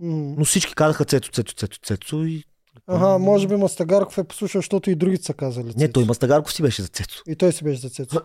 Но 0.01 0.45
всички 0.45 0.75
казаха 0.75 1.05
Цецо, 1.05 1.31
Цецо, 1.31 1.55
Цецо, 1.55 1.81
Цецо 1.85 2.25
и... 2.25 2.45
Ага, 2.87 3.19
може 3.19 3.49
би 3.49 3.57
Мастагарков 3.57 4.19
е 4.19 4.25
послушал, 4.25 4.59
защото 4.59 4.91
и 4.91 4.95
другите 4.95 5.25
са 5.25 5.35
казали 5.35 5.67
Цецо. 5.67 5.79
Не, 5.79 5.93
той 5.93 6.05
Мастагарков 6.05 6.53
си 6.53 6.63
беше 6.63 6.83
за 6.83 6.89
Цецо. 6.89 7.23
И 7.27 7.37
той 7.37 7.53
си 7.53 7.65
беше 7.65 7.81
за 7.81 7.91
Цецо. 7.91 8.21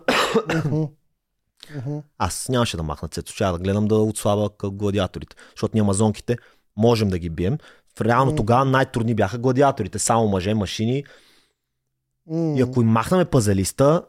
Аз 2.18 2.48
нямаше 2.48 2.76
да 2.76 2.82
махна 2.82 3.08
Цецо, 3.08 3.34
ще 3.34 3.44
да 3.44 3.58
гледам 3.58 3.88
да 3.88 3.94
отслабя 3.94 4.50
гладиаторите. 4.70 5.36
Защото 5.50 5.70
ние 5.74 5.82
амазонките 5.82 6.36
можем 6.76 7.08
да 7.08 7.18
ги 7.18 7.30
бием. 7.30 7.58
В 7.96 8.00
реално 8.00 8.36
тогава 8.36 8.64
най-трудни 8.64 9.14
бяха 9.14 9.38
гладиаторите. 9.38 9.98
Само 9.98 10.28
мъже, 10.28 10.54
машини. 10.54 11.04
И 12.30 12.60
ако 12.62 12.80
им 12.80 12.88
махнаме 12.88 13.24
пазалиста, 13.24 14.02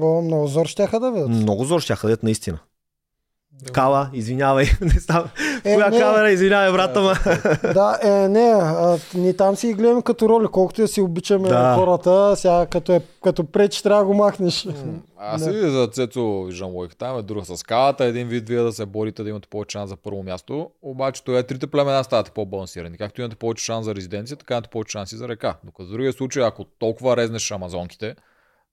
О, 0.00 0.22
много 0.22 0.46
зор 0.46 0.66
щяха 0.66 1.00
да 1.00 1.12
видят. 1.12 1.28
много 1.28 1.64
зор 1.64 1.80
ще 1.80 1.96
ходят 1.96 2.22
наистина. 2.22 2.58
Кала, 3.72 4.10
извинявай. 4.12 4.64
Не 4.80 4.88
знам. 4.88 5.24
Е, 5.64 5.74
Коя 5.74 5.88
не. 5.90 5.98
камера, 6.00 6.30
извинявай, 6.30 6.72
брата 6.72 7.00
ма. 7.00 7.14
Да, 7.74 7.98
е, 8.02 8.28
не, 8.28 8.50
а, 8.54 8.98
ние 9.14 9.32
там 9.36 9.56
си 9.56 9.72
гледаме 9.72 10.02
като 10.02 10.28
роли, 10.28 10.46
колкото 10.52 10.80
да 10.80 10.88
си 10.88 11.00
обичаме 11.00 11.48
Да. 11.48 11.74
хората, 11.74 12.36
сега 12.36 12.66
като, 12.66 12.92
е, 12.92 13.00
като 13.22 13.44
пречи 13.44 13.82
трябва 13.82 14.02
да 14.02 14.06
го 14.06 14.14
махнеш. 14.14 14.68
Аз 15.18 15.44
Да. 15.44 15.50
и 15.50 15.70
за 15.70 15.86
Цецо 15.86 16.42
виждам 16.42 16.70
логика. 16.70 16.96
Там 16.96 17.18
е 17.18 17.22
друга 17.22 17.44
с 17.44 17.56
скалата, 17.56 18.04
един 18.04 18.28
вид 18.28 18.48
вие 18.48 18.60
да 18.60 18.72
се 18.72 18.86
борите, 18.86 19.22
да 19.22 19.30
имате 19.30 19.48
повече 19.48 19.72
шанс 19.72 19.90
за 19.90 19.96
първо 19.96 20.22
място. 20.22 20.70
Обаче 20.82 21.24
това 21.24 21.38
е 21.38 21.42
трите 21.42 21.66
племена 21.66 22.04
ставате 22.04 22.30
по-балансирани. 22.30 22.98
Както 22.98 23.20
имате 23.20 23.36
повече 23.36 23.64
шанс 23.64 23.84
за 23.84 23.94
резиденция, 23.94 24.36
така 24.36 24.54
имате 24.54 24.68
повече 24.68 24.90
шанси 24.92 25.16
за 25.16 25.28
река. 25.28 25.56
Докато 25.64 25.88
в 25.88 25.92
другия 25.92 26.12
случай, 26.12 26.42
ако 26.44 26.64
толкова 26.64 27.16
резнеш 27.16 27.50
амазонките, 27.50 28.14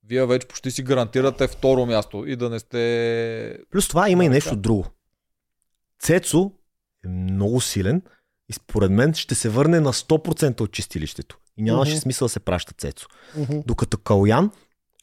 вие 0.07 0.25
вече 0.25 0.47
почти 0.47 0.71
си 0.71 0.83
гарантирате 0.83 1.47
второ 1.47 1.85
място 1.85 2.25
и 2.27 2.35
да 2.35 2.49
не 2.49 2.59
сте... 2.59 3.57
Плюс 3.71 3.87
това 3.87 4.09
има 4.09 4.25
и 4.25 4.29
нещо 4.29 4.55
друго. 4.55 4.85
Цецо 5.99 6.51
е 7.05 7.07
много 7.07 7.61
силен 7.61 8.01
и 8.49 8.53
според 8.53 8.91
мен 8.91 9.13
ще 9.13 9.35
се 9.35 9.49
върне 9.49 9.79
на 9.79 9.93
100% 9.93 10.61
от 10.61 10.71
чистилището. 10.71 11.37
И 11.57 11.63
нямаше 11.63 11.91
Мгм. 11.91 11.99
смисъл 11.99 12.25
да 12.25 12.29
се 12.29 12.39
праща 12.39 12.73
Цецо. 12.73 13.07
Мгм. 13.37 13.59
Докато 13.65 13.97
Калян, 13.97 14.51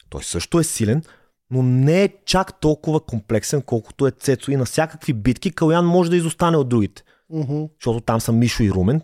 той 0.09 0.23
също 0.23 0.59
е 0.59 0.63
силен, 0.63 1.03
но 1.51 1.63
не 1.63 2.03
е 2.03 2.13
чак 2.25 2.59
толкова 2.59 3.05
комплексен, 3.05 3.61
колкото 3.61 4.07
е 4.07 4.11
Цецо. 4.11 4.51
И 4.51 4.55
на 4.55 4.65
всякакви 4.65 5.13
битки 5.13 5.51
Калян 5.51 5.85
може 5.85 6.09
да 6.09 6.17
изостане 6.17 6.57
от 6.57 6.69
другите. 6.69 7.03
Мгм. 7.29 7.63
Защото 7.79 8.01
там 8.01 8.21
са 8.21 8.31
Мишо 8.31 8.63
и 8.63 8.71
Румен, 8.71 9.01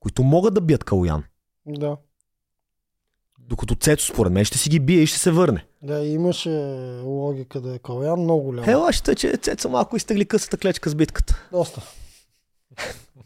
които 0.00 0.22
могат 0.22 0.54
да 0.54 0.60
бият 0.60 0.84
Калян. 0.84 1.24
Да. 1.66 1.96
Докато 3.52 3.74
Цецо, 3.74 4.12
според 4.12 4.32
мен, 4.32 4.44
ще 4.44 4.58
си 4.58 4.68
ги 4.68 4.80
бие 4.80 5.00
и 5.00 5.06
ще 5.06 5.18
се 5.18 5.30
върне. 5.30 5.64
Да, 5.82 6.04
имаше 6.04 6.50
логика 7.04 7.60
да 7.60 7.74
е 7.74 7.78
Калян 7.78 8.20
много 8.20 8.42
голям. 8.42 8.68
Ела, 8.68 8.92
ще 8.92 9.14
че 9.14 9.36
Цецо 9.36 9.68
малко 9.68 9.96
изтегли 9.96 10.24
късата 10.24 10.56
клечка 10.56 10.90
с 10.90 10.94
битката. 10.94 11.48
Доста. 11.52 11.82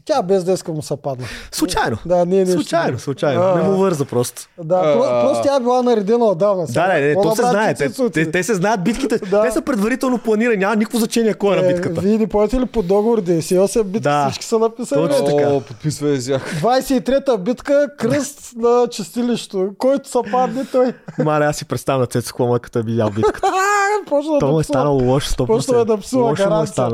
Тя 0.07 0.23
без 0.23 0.45
деска 0.45 0.73
му 0.73 0.83
се 0.83 0.97
падна. 0.97 1.27
Случайно. 1.53 1.97
Да, 2.07 2.25
ние 2.25 2.39
нещо. 2.41 2.53
Случайно, 2.53 2.99
случайно. 2.99 3.43
А. 3.43 3.55
Не 3.55 3.63
му 3.63 3.77
върза 3.77 4.05
просто. 4.05 4.43
Да, 4.59 4.75
А, 4.77 4.79
про- 4.79 5.05
а, 5.05 5.23
просто 5.23 5.43
тя 5.45 5.57
е 5.57 5.61
била 5.61 5.83
наредена 5.83 6.25
отдавна. 6.25 6.67
сега. 6.67 6.83
Да, 6.83 6.95
не, 6.95 7.01
не, 7.01 7.15
то 7.15 7.37
се 7.37 7.43
знае. 7.43 7.75
Те, 7.75 7.91
те, 8.13 8.31
те 8.31 8.43
се 8.43 8.55
знаят 8.55 8.85
битките. 8.85 9.19
Да. 9.21 9.43
Те 9.43 9.51
са 9.51 9.63
предварително 9.63 10.19
планирани. 10.19 10.57
Няма 10.57 10.77
никакво 10.77 10.99
значение 10.99 11.35
кой 11.35 11.53
е 11.53 11.63
на 11.63 11.67
Е, 11.67 11.75
битката. 11.75 12.01
Вие 12.01 12.19
не 12.19 12.27
помните 12.27 12.61
ли 12.61 12.67
по 12.67 12.83
договор 12.83 13.21
98 13.21 13.83
битки 13.85 14.01
Да. 14.01 14.27
всички 14.27 14.45
са 14.45 14.59
написали? 14.59 15.01
Точно 15.01 15.25
така. 15.27 15.61
Си. 15.91 16.33
23-та 16.33 17.37
битка, 17.37 17.89
кръст 17.99 18.53
на 18.57 18.87
чистилището. 18.89 19.71
Който 19.79 20.09
са 20.09 20.21
падне 20.33 20.65
той. 20.65 20.93
Мале, 21.19 21.45
аз 21.45 21.57
си 21.57 21.65
представя 21.65 21.99
на 21.99 22.07
Цецо 22.07 22.27
какво 22.27 22.47
му 22.47 22.57
е 22.57 22.61
като 22.61 22.79
е 22.79 22.83
видял 22.83 23.11
битката. 23.11 23.53
Почна 24.09 24.39
да 24.39 24.47
му 24.47 24.61
е 24.61 24.65
станало 24.65 25.03
лошо 25.03 25.31
100%. 25.31 25.47
Почна 25.47 25.85
да 25.85 25.97
псува 25.99 26.31
е 26.31 26.35
гаранция. 26.35 26.89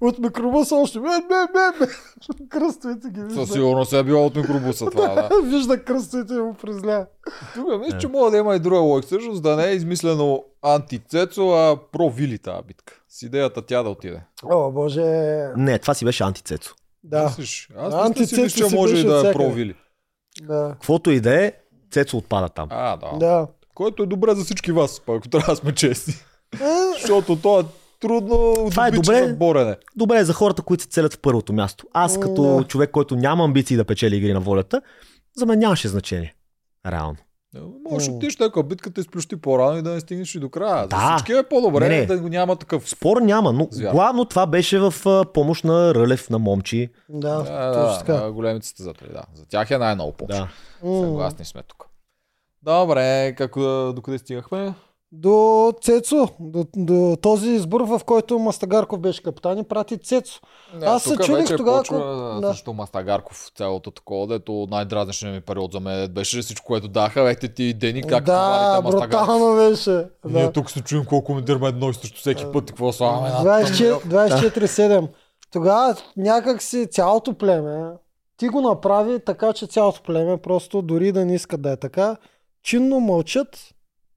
От 0.00 0.18
микробуса 0.18 0.74
още. 0.76 1.00
Бе, 1.00 1.08
бе, 1.08 1.46
бе, 1.52 1.86
бе. 1.86 1.92
Кръстовете 2.48 3.08
ги 3.10 3.20
Със 3.20 3.28
вижда. 3.28 3.46
сигурност 3.46 3.92
е 3.92 4.02
било 4.02 4.26
от 4.26 4.36
микробуса 4.36 4.86
това, 4.86 5.08
да. 5.08 5.28
Вижда 5.44 5.84
кръстовете 5.84 6.34
и 6.34 6.38
му 6.38 6.54
презля. 6.54 7.06
Тук 7.54 7.80
мисля, 7.80 7.98
че 7.98 8.08
мога 8.08 8.30
да 8.30 8.36
има 8.36 8.56
и 8.56 8.60
друга 8.60 8.78
логика. 8.78 9.06
Всъщност 9.06 9.42
да 9.42 9.56
не 9.56 9.64
е 9.64 9.72
измислено 9.72 10.44
антицецо, 10.62 11.48
а 11.48 11.76
про-вили 11.92 12.38
тази 12.38 12.62
битка. 12.62 12.94
С 13.08 13.22
идеята 13.22 13.62
тя 13.62 13.82
да 13.82 13.88
отиде. 13.90 14.20
О, 14.44 14.70
боже. 14.70 15.02
Не, 15.56 15.78
това 15.78 15.94
си 15.94 16.04
беше 16.04 16.22
антицецо. 16.24 16.74
Да, 17.04 17.24
Мислиш? 17.24 17.68
Аз 17.76 17.84
мисля, 17.84 17.98
си 17.98 18.06
Антицецо 18.06 18.42
мисля, 18.42 18.58
че 18.58 18.68
си 18.68 18.74
може 18.76 18.96
и 18.96 19.04
да 19.04 19.28
е 19.30 19.32
про-вили. 19.32 19.74
да, 20.42 20.70
Каквото 20.72 21.10
и 21.10 21.20
да 21.20 21.44
е, 21.44 21.52
Цецо 21.90 22.16
отпада 22.16 22.48
там. 22.48 22.68
А, 22.70 22.96
да. 22.96 23.18
да. 23.18 23.46
Което 23.74 24.02
е 24.02 24.06
добре 24.06 24.34
за 24.34 24.44
всички 24.44 24.72
вас, 24.72 25.02
ако 25.08 25.28
трябва 25.28 25.52
да 25.52 25.56
сме 25.56 25.74
честни. 25.74 26.14
Е, 26.54 26.92
Защото 26.92 27.36
то 27.36 27.60
е 27.60 27.64
трудно 28.00 28.54
Това 28.70 28.86
е 28.86 28.90
добре. 28.90 29.28
за 29.28 29.34
борене. 29.34 29.76
Добре 29.96 30.18
е 30.18 30.24
за 30.24 30.32
хората, 30.32 30.62
които 30.62 30.82
се 30.82 30.88
целят 30.88 31.14
в 31.14 31.18
първото 31.18 31.52
място. 31.52 31.86
Аз 31.92 32.20
като 32.20 32.56
Да. 32.56 32.64
човек, 32.64 32.90
който 32.90 33.16
няма 33.16 33.44
амбиции 33.44 33.76
да 33.76 33.84
печели 33.84 34.16
игри 34.16 34.32
на 34.32 34.40
волята, 34.40 34.82
за 35.36 35.46
мен 35.46 35.58
нямаше 35.58 35.88
значение. 35.88 36.34
Реално. 36.86 37.16
Може 37.90 38.06
М. 38.06 38.12
да 38.12 38.16
отидеш 38.16 38.36
така 38.36 38.62
битката 38.62 39.00
изплющи 39.00 39.36
по-рано 39.36 39.78
и 39.78 39.82
да 39.82 39.90
не 39.90 40.00
стигнеш 40.00 40.34
и 40.34 40.40
до 40.40 40.48
края. 40.48 40.86
Да. 40.86 40.96
За 40.98 41.16
всички 41.16 41.32
е 41.32 41.42
по-добре 41.42 41.88
Не, 41.88 41.98
не. 41.98 42.06
да 42.06 42.18
го 42.18 42.28
няма 42.28 42.56
такъв. 42.56 42.88
Спор 42.88 43.16
няма, 43.16 43.52
но 43.52 43.68
Звяр. 43.70 43.92
главно 43.92 44.24
това 44.24 44.46
беше 44.46 44.78
в 44.80 44.94
помощ 45.26 45.64
на 45.64 45.94
Рълев, 45.94 46.30
на 46.30 46.38
Момчи. 46.38 46.88
да, 47.08 47.28
Да, 47.30 47.72
точно 47.72 47.82
да, 47.84 47.98
така. 47.98 48.14
на 48.16 48.32
големите 48.32 48.66
състезатели, 48.66 49.08
да. 49.08 49.22
За 49.34 49.46
тях 49.46 49.70
е 49.70 49.78
най-много 49.78 50.12
помощ. 50.12 50.38
Да. 50.38 50.48
Съгласни 51.00 51.44
сме 51.44 51.62
тук. 51.62 51.86
Добре, 52.62 53.34
как, 53.34 53.54
докъде 53.94 54.18
стигахме? 54.18 54.74
До 55.18 55.72
Цецо, 55.82 56.28
до, 56.40 56.66
до 56.76 57.16
този 57.22 57.50
избор, 57.50 57.80
в 57.80 58.00
който 58.06 58.38
Мастагарков 58.38 59.00
беше 59.00 59.22
капитан 59.22 59.58
и 59.58 59.62
прати 59.62 59.98
Цецо. 59.98 60.40
Не, 60.74 60.86
Аз 60.86 61.02
се 61.02 61.16
чудих 61.16 61.56
тогава, 61.56 61.78
почва 61.78 61.96
ако- 61.96 62.40
да. 62.40 62.48
срещу 62.48 62.72
Мастагарков 62.72 63.50
цялото 63.56 63.90
такова, 63.90 64.26
дето 64.26 64.66
най-дразнешният 64.70 65.34
ми 65.34 65.40
период 65.40 65.72
за 65.72 65.80
мен 65.80 66.08
беше 66.08 66.42
всичко, 66.42 66.66
което 66.66 66.88
даха, 66.88 67.22
вехте 67.22 67.48
ти 67.48 67.74
Дени, 67.74 68.02
как 68.02 68.24
да, 68.24 68.80
брутално 68.82 69.56
беше. 69.56 70.04
Ние 70.24 70.42
Да. 70.42 70.52
тук 70.52 70.70
се 70.70 70.80
чуем 70.80 71.04
колко 71.04 71.40
дърма 71.40 71.68
едно 71.68 71.90
и 71.90 71.94
също 71.94 72.20
всеки 72.20 72.44
път 72.52 72.66
какво 72.66 72.92
слагаме. 72.92 73.28
над 73.28 73.42
24 73.42 73.88
тъмно. 73.88 74.00
24-7. 74.10 75.08
Тогава 75.52 75.96
някак 76.16 76.62
си 76.62 76.86
цялото 76.86 77.34
племе 77.34 77.90
ти 78.36 78.48
го 78.48 78.60
направи 78.60 79.20
така, 79.20 79.52
че 79.52 79.66
цялото 79.66 80.02
племе 80.02 80.36
просто 80.36 80.82
дори 80.82 81.12
да 81.12 81.24
не 81.24 81.34
искат 81.34 81.62
да 81.62 81.70
е 81.70 81.76
така, 81.76 82.16
чинно 82.62 83.00
мълчат 83.00 83.58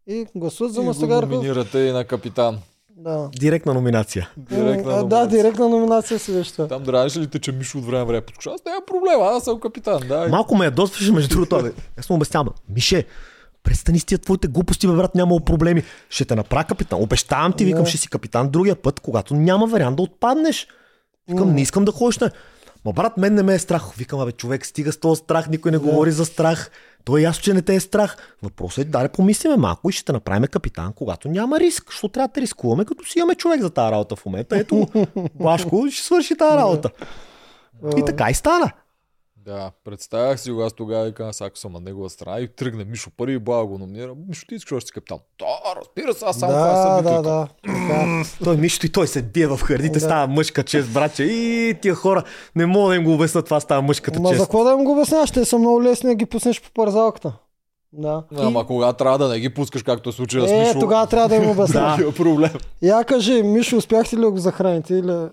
и 0.09 0.25
гласуват 0.35 0.73
за 0.73 0.81
Мастагарков. 0.81 1.29
номинирате 1.29 1.79
и 1.79 1.91
на 1.91 2.03
капитан. 2.03 2.59
Да. 2.97 3.29
Директна 3.39 3.73
номинация. 3.73 4.29
Директна 4.37 4.91
а, 4.91 4.95
да, 4.95 4.99
номинация. 5.01 5.27
директна 5.27 5.69
номинация 5.69 6.19
беше 6.29 6.51
това. 6.51 6.67
Там 6.67 6.83
дранеш 6.83 7.17
ли 7.17 7.27
те, 7.27 7.39
че 7.39 7.51
Мишо 7.51 7.77
от 7.77 7.85
време 7.85 8.05
време 8.05 8.21
подскоча? 8.21 8.49
Аз 8.49 8.65
няма 8.65 8.81
проблема, 8.87 9.23
аз 9.25 9.43
съм 9.43 9.59
капитан. 9.59 10.01
Да. 10.07 10.27
Малко 10.29 10.55
ме 10.55 10.65
ядосваше 10.65 11.11
между 11.11 11.29
другото. 11.29 11.63
Бе. 11.63 11.71
Аз 11.99 12.09
му 12.09 12.15
обяснявам. 12.15 12.49
Мише, 12.69 13.05
престани 13.63 13.99
с 13.99 14.05
тия 14.05 14.17
твоите 14.17 14.47
глупости, 14.47 14.87
бе, 14.87 14.93
брат, 14.93 15.15
няма 15.15 15.39
проблеми. 15.39 15.83
Ще 16.09 16.25
те 16.25 16.35
направя 16.35 16.63
капитан. 16.63 17.01
Обещавам 17.01 17.53
ти, 17.53 17.65
викам, 17.65 17.83
Да. 17.83 17.89
ще 17.89 17.97
си 17.97 18.09
капитан 18.09 18.49
другия 18.49 18.75
път, 18.75 18.99
когато 18.99 19.33
няма 19.33 19.67
вариант 19.67 19.95
да 19.95 20.01
отпаднеш. 20.03 20.67
Викам, 21.29 21.47
М. 21.47 21.53
не 21.53 21.61
искам 21.61 21.85
да 21.85 21.91
ходиш 21.91 22.17
на... 22.17 22.31
Ма 22.89 22.93
брат, 22.93 23.17
мен 23.17 23.33
не 23.33 23.43
ме 23.43 23.53
е 23.53 23.59
страх. 23.59 23.93
Викам, 23.97 24.25
бе, 24.25 24.31
човек, 24.31 24.65
стига 24.65 24.91
с 24.91 24.97
този 24.97 25.19
страх, 25.19 25.49
никой 25.49 25.71
не 25.71 25.77
Да. 25.79 25.83
говори 25.83 26.11
за 26.11 26.25
страх. 26.25 26.71
То 27.03 27.17
е 27.17 27.21
ясно, 27.21 27.43
че 27.43 27.53
не 27.53 27.61
те 27.61 27.75
е 27.75 27.79
страх. 27.79 28.17
Въпросът 28.43 28.85
е, 28.85 28.89
да, 28.89 29.09
помислиме 29.09 29.57
малко 29.57 29.89
и 29.89 29.93
ще 29.93 30.05
те 30.05 30.11
направим 30.11 30.47
капитан, 30.47 30.93
когато 30.93 31.27
няма 31.27 31.59
риск. 31.59 31.91
Що 31.91 32.07
трябва 32.07 32.27
да 32.35 32.41
рискуваме, 32.41 32.85
като 32.85 33.05
си 33.05 33.19
имаме 33.19 33.35
човек 33.35 33.61
за 33.61 33.69
тази 33.69 33.91
работа 33.91 34.15
в 34.15 34.25
момента. 34.25 34.57
Ето, 34.57 34.87
Башко 35.39 35.87
ще 35.91 36.03
свърши 36.03 36.35
тази 36.35 36.57
работа. 36.57 36.89
И 37.97 38.05
така 38.05 38.29
и 38.29 38.33
стана. 38.33 38.71
Да, 39.49 39.71
представях 39.85 40.39
си 40.39 40.51
го 40.51 40.61
аз 40.61 40.73
тогава 40.73 41.07
и 41.07 41.13
казах, 41.13 41.47
ако 41.47 41.57
съм 41.57 41.73
на 41.73 41.79
негова 41.79 42.09
страна 42.09 42.39
и 42.39 42.47
тръгне 42.47 42.83
Мишо 42.83 43.09
пари 43.17 43.33
и 43.33 43.39
баба 43.39 43.65
го 43.65 43.77
номинира. 43.77 44.13
Мишо, 44.27 44.45
ти 44.47 44.55
искаш 44.55 44.71
още 44.71 44.87
си 44.87 44.93
капитан. 44.93 45.17
Да, 45.39 45.45
разбира 45.75 46.13
се, 46.13 46.25
аз 46.25 46.39
само 46.39 46.51
това 46.53 46.67
да, 46.67 47.03
съм 47.03 47.03
да, 47.05 47.21
да. 47.21 47.47
Така. 47.63 48.23
Той 48.43 48.57
Мишто 48.57 48.85
и 48.85 48.89
той 48.89 49.07
се 49.07 49.21
бие 49.23 49.47
в 49.47 49.57
хърдите, 49.57 49.89
Да. 49.89 49.99
става 49.99 50.27
мъжка 50.27 50.63
чест, 50.63 50.93
братче. 50.93 51.23
И 51.23 51.75
тия 51.81 51.95
хора 51.95 52.23
не 52.55 52.65
мога 52.65 52.89
да 52.89 52.95
им 52.95 53.03
го 53.03 53.13
обясна, 53.13 53.41
това 53.41 53.59
става 53.59 53.81
мъжката 53.81 54.19
Ма 54.19 54.27
за 54.27 54.33
чест. 54.33 54.43
какво 54.43 54.63
да 54.63 54.71
им 54.71 54.83
го 54.83 54.91
обясняваш? 54.91 55.31
Те 55.31 55.45
са 55.45 55.57
много 55.57 55.83
лесни 55.83 56.09
да 56.09 56.15
ги 56.15 56.25
пуснеш 56.25 56.61
по 56.61 56.71
парзалката. 56.71 57.33
Да. 57.93 58.23
Ама 58.37 58.67
кога 58.67 58.93
трябва 58.93 59.17
да 59.17 59.27
не 59.27 59.39
ги 59.39 59.49
пускаш, 59.49 59.83
както 59.83 60.09
е 60.09 60.13
случая 60.13 60.47
с 60.47 60.51
Е, 60.51 60.59
Мишо. 60.59 60.79
тогава 60.79 61.07
трябва 61.07 61.29
да 61.29 61.35
им 61.35 61.49
обясняваш. 61.51 61.91
Такива 61.91 62.13
проблем. 62.13 62.51
Я 62.81 63.03
кажи, 63.03 63.43
Мишо, 63.43 63.77
успяхте 63.77 64.15
ли 64.15 64.21
да 64.21 64.31
го 64.31 64.37
захраните? 64.37 64.93
Или... 64.93 65.27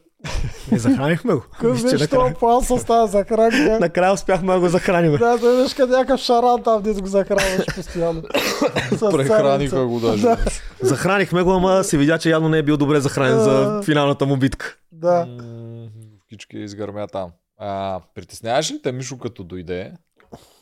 Не 0.72 0.78
захранихме 0.78 1.34
го. 1.34 1.40
Какъв 1.52 1.72
Виж, 1.72 1.80
че 1.80 1.86
беше 1.86 2.02
накрая, 2.04 2.34
това 2.34 2.38
план 2.38 2.62
с 2.78 2.84
тази 2.84 3.12
захранка? 3.12 3.78
накрая 3.80 4.12
успяхме 4.12 4.52
да 4.54 4.60
го 4.60 4.68
захраним. 4.68 5.12
Да, 5.12 5.38
да 5.38 5.56
видиш 5.56 5.74
къде 5.74 5.92
някакъв 5.96 6.20
шаран 6.20 6.62
там, 6.62 6.82
дето 6.82 7.00
го 7.00 7.06
захранваш 7.06 7.66
постоянно. 7.74 8.22
Прехраниха 9.12 9.86
го 9.86 10.00
даже. 10.00 10.22
Да. 10.22 10.38
Захранихме 10.82 11.42
го, 11.42 11.52
ама 11.52 11.84
се 11.84 11.98
видя, 11.98 12.18
че 12.18 12.30
явно 12.30 12.48
не 12.48 12.58
е 12.58 12.62
бил 12.62 12.76
добре 12.76 13.00
захранен 13.00 13.38
за 13.38 13.82
финалната 13.84 14.26
му 14.26 14.36
битка. 14.36 14.76
Да. 14.92 15.26
М, 15.26 15.86
Кички 16.28 16.58
изгърмя 16.58 17.06
там. 17.06 17.30
А, 17.58 18.00
притесняваш 18.14 18.70
ли 18.70 18.82
те 18.82 18.92
Мишо 18.92 19.18
като 19.18 19.44
дойде? 19.44 19.92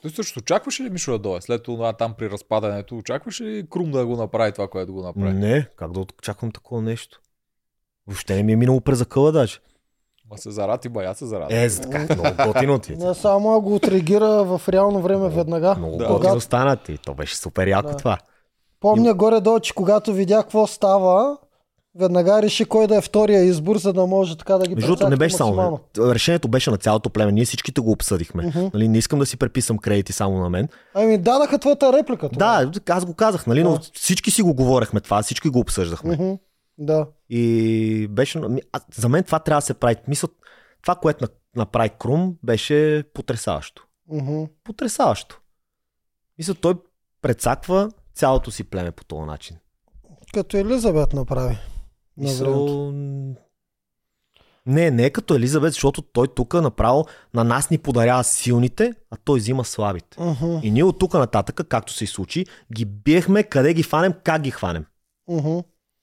Той 0.03 0.11
също 0.11 0.39
очакваше 0.39 0.83
ли 0.83 0.91
Мишо 0.91 1.13
да 1.13 1.19
дойде? 1.19 1.41
След 1.41 1.63
това 1.63 1.93
там 1.93 2.15
при 2.19 2.31
разпадането, 2.31 2.97
очакваше 2.97 3.45
ли 3.45 3.67
Крум 3.71 3.91
да 3.91 4.07
го 4.07 4.17
направи 4.17 4.53
това, 4.53 4.69
което 4.69 4.93
го 4.93 5.03
направи? 5.03 5.33
Не, 5.33 5.69
как 5.77 5.93
да 5.93 6.01
очаквам 6.01 6.53
такова 6.53 6.83
нещо. 6.83 7.21
Въобще 8.07 8.35
не 8.35 8.43
ми 8.43 8.53
е 8.53 8.57
минало 8.57 8.81
през 8.81 9.01
акъла 9.01 9.33
даже. 9.33 9.59
Ма 10.31 10.39
се 10.39 10.51
зарати, 10.51 10.89
бая 10.89 11.15
се 11.15 11.27
зарати. 11.27 11.55
Е, 11.55 11.69
за 11.69 11.81
така, 11.81 12.15
много 12.15 12.37
готино 12.47 12.79
ти. 12.79 12.97
Не 12.97 13.15
само 13.15 13.55
а 13.55 13.61
го 13.61 13.75
отреагира 13.75 14.45
в 14.45 14.63
реално 14.69 15.01
време 15.03 15.29
веднага. 15.29 15.75
Много 15.75 15.97
Да. 15.97 16.09
готино 16.09 16.41
стана 16.41 16.77
ти. 16.77 16.99
То 16.99 17.15
беше 17.15 17.37
супер 17.37 17.67
яко 17.67 17.89
Да. 17.89 17.97
това. 17.97 18.19
Помня 18.81 19.15
горе-долу, 19.15 19.61
че 19.61 19.75
когато 19.75 20.13
видя 20.13 20.43
какво 20.43 20.67
става, 20.67 21.37
веднага 21.99 22.43
реши 22.43 22.65
кой 22.65 22.87
да 22.87 22.97
е 22.97 23.01
втория 23.01 23.45
избор, 23.45 23.77
за 23.77 23.93
да 23.93 24.07
може 24.07 24.39
така 24.39 24.59
да 24.59 24.67
ги 24.67 24.75
Между 24.75 24.87
другото, 24.87 25.09
не 25.09 25.17
беше 25.17 25.37
само. 25.37 25.81
Решението 25.99 26.49
беше 26.49 26.71
на 26.71 26.77
цялото 26.77 27.11
племе. 27.11 27.33
Ние 27.33 27.45
всичките 27.45 27.81
го 27.81 27.91
обсъдихме. 27.91 28.47
Мгм. 28.47 28.67
Нали, 28.75 28.89
не 28.89 28.99
искам 28.99 29.19
да 29.19 29.27
си 29.27 29.37
преписам 29.37 29.79
кредити 29.79 30.13
само 30.13 30.39
на 30.39 30.51
мен. 30.51 30.69
Ами 30.95 31.19
дадаха 31.19 31.59
твоята 31.59 31.93
реплика. 31.93 32.29
тогава. 32.29 32.67
Да, 32.67 32.93
аз 32.95 33.05
го 33.05 33.15
казах, 33.15 33.47
нали, 33.47 33.63
но 33.63 33.79
всички 33.95 34.31
си 34.31 34.43
го 34.43 34.55
говорехме 34.55 35.01
това, 35.01 35.23
всички 35.23 35.49
го 35.49 35.59
обсъждахме. 35.59 36.15
Мгм. 36.15 36.33
Да. 36.79 37.07
И 37.29 38.09
беше... 38.11 38.41
а, 38.73 38.81
За 38.95 39.09
мен 39.09 39.25
това 39.25 39.39
трябва 39.39 39.59
да 39.59 39.67
се 39.67 39.75
прави. 39.75 39.97
Мисля, 40.09 40.29
това, 40.83 40.95
което 40.95 41.25
на- 41.25 41.29
направи 41.57 41.91
Крум, 41.99 42.37
беше 42.43 43.05
потрясаващо. 43.15 43.87
Мгм. 44.09 44.45
Потрясаващо. 44.65 45.41
Мисля, 46.39 46.55
той 46.55 46.75
прецаква 47.23 47.91
цялото 48.15 48.51
си 48.51 48.65
племе 48.65 48.91
по 48.91 49.05
този 49.05 49.23
начин. 49.23 49.57
Като 50.35 50.57
Елизабет 50.57 51.13
направи. 51.13 51.59
Мисъл... 52.17 52.93
Не, 54.67 54.91
не 54.91 55.05
е 55.05 55.11
като 55.11 55.35
Елизабет, 55.35 55.73
защото 55.73 56.03
той 56.03 56.29
тук 56.29 56.55
направо 56.55 57.07
на 57.35 57.45
нас 57.45 57.71
ни 57.71 57.79
подарява 57.79 58.25
силните, 58.25 58.93
а 59.11 59.17
той 59.17 59.39
взима 59.39 59.65
слабите. 59.65 60.17
Мгм. 60.21 60.59
И 60.63 60.71
ние 60.71 60.85
от 60.85 60.99
тук 60.99 61.15
нататък, 61.15 61.61
както 61.69 61.93
се 61.93 62.07
случи, 62.07 62.47
ги 62.75 62.85
биехме 62.85 63.43
къде 63.43 63.75
ги 63.75 63.83
хванем, 63.83 64.15
как 64.25 64.43
ги 64.43 64.51
хванем. 64.51 64.87
Мгм. 65.29 65.59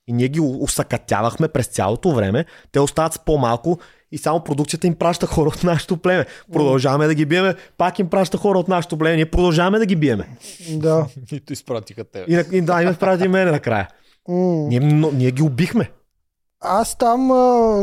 И 0.07 0.13
ние 0.13 0.27
ги 0.27 0.39
усъкатявахме 0.39 1.47
през 1.47 1.67
цялото 1.67 2.11
време. 2.11 2.45
Те 2.71 2.79
остават 2.79 3.13
с 3.13 3.19
по-малко 3.19 3.79
и 4.11 4.17
само 4.17 4.43
продукцията 4.43 4.87
им 4.87 4.95
праща 4.95 5.25
хора 5.27 5.47
от 5.47 5.63
нашето 5.63 5.97
племе. 5.97 6.25
Продължаваме 6.53 7.07
да 7.07 7.15
ги 7.15 7.25
биеме, 7.25 7.55
пак 7.77 7.99
им 7.99 8.09
праща 8.09 8.37
хора 8.37 8.59
от 8.59 8.67
нашето 8.67 8.97
племе. 8.97 9.15
Ние 9.15 9.31
продължаваме 9.31 9.79
да 9.79 9.85
ги 9.85 9.95
биеме. 9.95 10.37
Да. 10.69 11.05
Нито 11.31 11.53
изпратиха 11.53 12.03
те. 12.03 12.25
И, 12.27 12.43
и 12.51 12.61
да, 12.61 12.83
им 12.83 12.95
прати 12.95 13.27
мене 13.27 13.51
накрая. 13.51 13.87
Ние, 14.27 14.79
но, 14.79 15.11
ние 15.11 15.31
ги 15.31 15.43
убихме. 15.43 15.91
Аз 16.61 16.97
там, 16.97 17.31
а, 17.31 17.35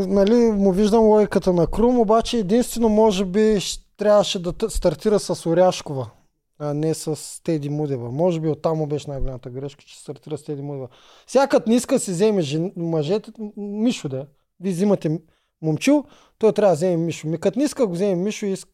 нали, 0.07 0.35
му 0.35 0.73
виждам 0.73 1.05
логиката 1.05 1.53
на 1.53 1.67
Крум, 1.67 1.99
обаче 1.99 2.37
единствено 2.37 2.89
може 2.89 3.25
би 3.25 3.59
трябваше 3.97 4.43
да 4.43 4.71
стартира 4.71 5.19
с 5.19 5.47
Оряшкова, 5.47 6.11
а 6.59 6.75
не 6.75 6.95
с 6.95 7.43
Теди 7.43 7.69
Мудева. 7.69 8.11
Може 8.11 8.41
би 8.41 8.49
оттам 8.49 8.79
му 8.79 8.87
беше 8.87 9.11
най-голямата 9.11 9.51
грешка, 9.51 9.85
че 9.85 9.99
стартира 10.01 10.39
с 10.39 10.45
Теди 10.45 10.63
Мудева. 10.63 10.89
Сякът 11.27 11.67
не 11.67 11.75
иска 11.75 11.95
да 11.95 11.99
си 11.99 12.11
вземе 12.11 12.43
жен... 12.43 12.73
мъжете, 12.77 13.31
Мишо 13.57 14.09
да 14.09 14.19
е. 14.19 14.25
Вие 14.61 14.73
взимате 14.73 15.21
момчил, 15.63 16.05
той 16.39 16.53
трябва 16.53 16.73
да 16.73 16.77
вземе 16.77 16.97
Мишо. 16.97 17.29
Ми 17.29 17.39
като 17.39 17.59
не 17.59 17.65
иска 17.65 17.83
да 17.83 17.87
го 17.87 17.93
вземе 17.93 18.15
Мишо, 18.15 18.47
иск... 18.47 18.69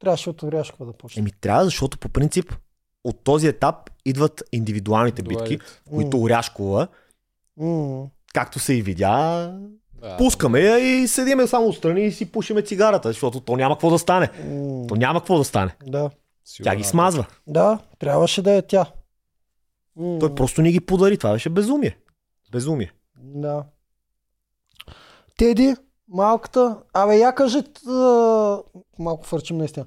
трябваше 0.00 0.30
от 0.30 0.42
Оряшкова 0.42 0.86
да 0.86 0.92
почне. 0.92 1.20
Еми 1.20 1.30
трябва, 1.40 1.64
защото 1.64 1.98
по 1.98 2.08
принцип 2.08 2.54
от 3.04 3.24
този 3.24 3.46
етап 3.46 3.90
идват 4.04 4.42
индивидуалните 4.52 5.22
битки, 5.22 5.58
които 5.90 6.22
Оряшкова, 6.22 6.88
М. 7.56 8.06
както 8.34 8.58
се 8.58 8.74
и 8.74 8.82
видя, 8.82 9.58
Да. 10.00 10.16
пускаме 10.16 10.60
я 10.60 10.78
и 10.78 11.08
седиме 11.08 11.46
само 11.46 11.66
отстрани 11.68 12.06
и 12.06 12.12
си 12.12 12.32
пушиме 12.32 12.62
цигарата, 12.62 13.08
защото 13.08 13.40
то 13.40 13.56
няма 13.56 13.74
какво 13.74 13.90
да 13.90 13.98
стане. 13.98 14.28
М. 14.44 14.86
То 14.86 14.94
няма 14.94 15.20
какво 15.20 15.38
да 15.38 15.44
стане. 15.44 15.76
Да. 15.86 16.10
Тя 16.62 16.76
ги 16.76 16.84
смазва. 16.84 17.26
Да, 17.46 17.78
трябваше 17.98 18.42
да 18.42 18.52
е 18.52 18.62
тя. 18.62 18.86
Той 20.20 20.34
просто 20.34 20.62
ни 20.62 20.72
ги 20.72 20.80
подари. 20.80 21.18
Това 21.18 21.32
беше 21.32 21.50
безумие. 21.50 21.98
Безумие. 22.52 22.92
Да. 23.16 23.62
Теди, 25.36 25.74
малката, 26.08 26.76
абе 26.92 27.16
я 27.16 27.34
кажи, 27.34 27.62
малко 28.98 29.26
фърчим 29.26 29.58
наистина. 29.58 29.86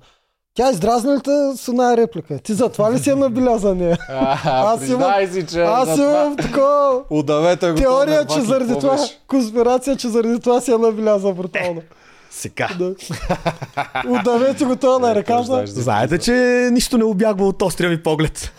Тя 0.53 0.71
издразна 0.71 1.15
ли 1.15 1.21
те 1.21 1.31
с 1.55 1.67
една 1.67 1.97
реплика? 1.97 2.39
Ти 2.39 2.53
затова 2.53 2.91
ли 2.93 2.99
си 2.99 3.09
я 3.09 3.15
набеляза 3.15 3.75
нея? 3.75 3.97
А, 4.09 4.37
Аз 4.73 4.79
признай 4.79 5.27
си, 5.27 5.47
че 5.47 5.61
Аз 5.61 5.97
имам 5.97 6.37
такова 6.37 7.03
Удавете 7.09 7.71
го. 7.71 7.77
теория, 7.77 8.25
че 8.25 8.41
заради 8.41 8.73
това, 8.73 8.97
конспирация, 9.27 9.95
че 9.95 10.09
заради 10.09 10.39
това 10.39 10.61
си 10.61 10.71
я 10.71 10.77
набеляза 10.77 11.33
брутално. 11.33 11.81
Сега. 12.33 12.69
Да. 12.79 12.95
Удавете 14.09 14.65
го 14.65 14.75
това 14.75 14.99
на 14.99 15.15
ръката, 15.15 15.43
Знаеш, 15.43 15.69
за- 15.69 15.81
Знаете, 15.81 16.17
че 16.17 16.31
нищо 16.71 16.97
не 16.97 17.03
обягва 17.03 17.47
от 17.47 17.61
острия 17.61 17.89
ми 17.89 18.03
поглед. 18.03 18.53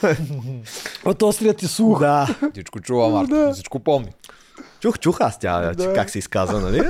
от 1.04 1.22
острият 1.22 1.56
ти 1.56 1.66
слух. 1.66 2.00
да. 2.00 2.28
Всичко 2.52 2.80
чува, 2.80 3.08
Марко. 3.08 3.30
Да. 3.30 3.52
Всичко 3.52 3.80
помни. 3.80 4.12
Чух, 4.80 4.98
чух 4.98 5.20
аз 5.20 5.38
тя, 5.38 5.72
че 5.80 5.86
Да. 5.86 5.92
как 5.92 6.10
се 6.10 6.18
изказа, 6.18 6.60
нали? 6.60 6.82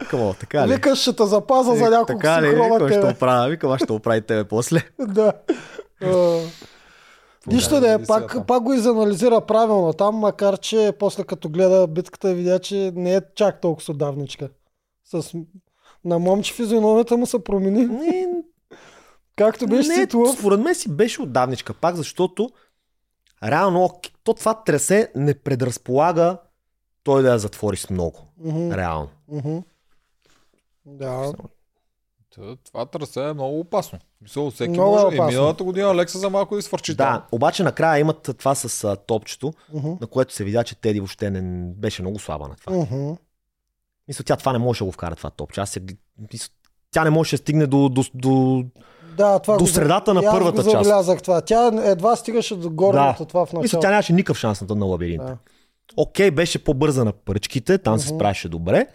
Какво, 0.00 0.34
така 0.34 0.68
ли? 0.68 0.72
Викаш, 0.74 0.98
ще 0.98 1.12
те 1.12 1.26
запаза 1.26 1.74
за 1.74 1.86
Е, 1.86 1.90
няколко 1.90 2.12
така 2.12 2.42
ли? 2.42 2.48
Викам, 2.48 2.88
ще 2.88 3.06
оправя. 3.06 3.48
Викам, 3.48 3.70
аз 3.72 3.82
ще 3.82 3.92
оправи 3.92 4.20
тебе 4.20 4.44
после. 4.44 4.80
Да. 4.98 5.32
Нищо 7.46 7.80
да 7.80 7.92
е, 7.92 8.02
пак, 8.02 8.46
пак 8.46 8.62
го 8.62 8.72
изанализира 8.72 9.40
правилно 9.40 9.92
там, 9.92 10.14
макар 10.16 10.56
че 10.58 10.92
после 10.98 11.24
като 11.24 11.48
гледа 11.48 11.86
битката 11.86 12.34
видя, 12.34 12.58
че 12.58 12.92
не 12.94 13.14
е 13.14 13.20
чак 13.34 13.60
толкова 13.60 13.92
отдавничка. 13.92 14.48
С... 15.04 15.32
На 16.04 16.18
момче 16.18 16.54
физиономията 16.54 17.16
му 17.16 17.26
се 17.26 17.44
промени. 17.44 17.86
Не, 17.86 18.28
Както 19.36 19.66
беше 19.66 19.88
не, 19.88 19.94
Ситулов. 19.94 20.38
според 20.38 20.60
мен 20.60 20.74
си 20.74 20.88
беше 20.90 21.22
отдавничка 21.22 21.74
пак, 21.74 21.96
защото 21.96 22.50
реално 23.44 23.90
то 24.24 24.34
това 24.34 24.54
тресе 24.54 25.12
не 25.14 25.34
предразполага 25.34 26.38
той 27.02 27.22
да 27.22 27.30
я 27.30 27.38
затвори 27.38 27.76
с 27.76 27.90
много. 27.90 28.18
Мгм, 28.38 28.72
Реално. 28.72 29.08
мгм. 29.28 29.58
Да. 30.86 31.32
Това 32.64 32.86
трасе 32.86 33.20
е 33.20 33.32
много 33.32 33.60
опасно. 33.60 33.98
Мисъл, 34.22 34.50
всеки 34.50 34.70
Много 34.70 34.90
е 34.90 34.92
може. 34.94 35.06
И 35.06 35.18
опасно. 35.18 35.30
миналата 35.30 35.64
година 35.64 35.94
Лекса 35.94 36.18
за 36.18 36.30
малко 36.30 36.56
да 36.56 36.62
свърчи 36.62 36.94
Да, 36.94 37.26
обаче 37.32 37.62
накрая 37.62 38.00
имат 38.00 38.30
това 38.38 38.54
с 38.54 38.84
а, 38.84 38.96
топчето, 38.96 39.52
Мгм, 39.72 39.88
на 40.00 40.06
което 40.06 40.34
се 40.34 40.44
видя, 40.44 40.64
че 40.64 40.74
Теди 40.76 41.00
въобще 41.00 41.30
не 41.30 41.40
беше 41.72 42.02
много 42.02 42.18
слаба 42.18 42.48
на 42.48 42.56
това. 42.56 42.76
мгм. 42.76 43.12
Мисля, 44.10 44.24
тя 44.24 44.36
това 44.36 44.52
не 44.52 44.58
можеше 44.58 44.78
да 44.78 44.86
го 44.86 44.92
вкара 44.92 45.16
това 45.16 45.30
топче. 45.30 45.60
Аз 45.60 45.70
се... 45.70 45.80
мисля, 46.32 46.48
Тя 46.90 47.04
не 47.04 47.10
можеше 47.10 47.36
да 47.36 47.38
стигне 47.38 47.66
до, 47.66 47.88
до, 47.88 48.02
до... 48.14 48.64
Да, 49.16 49.38
това 49.38 49.54
До 49.54 49.64
го- 49.64 49.68
средата 49.68 50.14
на 50.14 50.20
и 50.20 50.24
аз 50.24 50.34
първата 50.34 50.62
го 50.62 50.70
част. 50.72 51.22
това. 51.22 51.40
Тя 51.40 51.70
едва 51.84 52.16
стигаше 52.16 52.56
до 52.56 52.70
горното 52.70 53.24
това 53.24 53.40
в 53.40 53.52
Мисля, 53.52 53.58
началото. 53.58 53.80
тя 53.80 53.90
нямаше 53.90 54.12
никакъв 54.12 54.38
шанс 54.38 54.60
на, 54.60 54.74
на 54.74 54.84
лабиринта. 54.86 55.24
Да. 55.26 55.36
Окей, 55.96 56.30
беше 56.30 56.64
по-бърза 56.64 57.04
на 57.04 57.12
пръчките, 57.12 57.78
там 57.78 57.98
се 57.98 58.06
Мгм. 58.06 58.16
справяше 58.16 58.48
добре. 58.48 58.86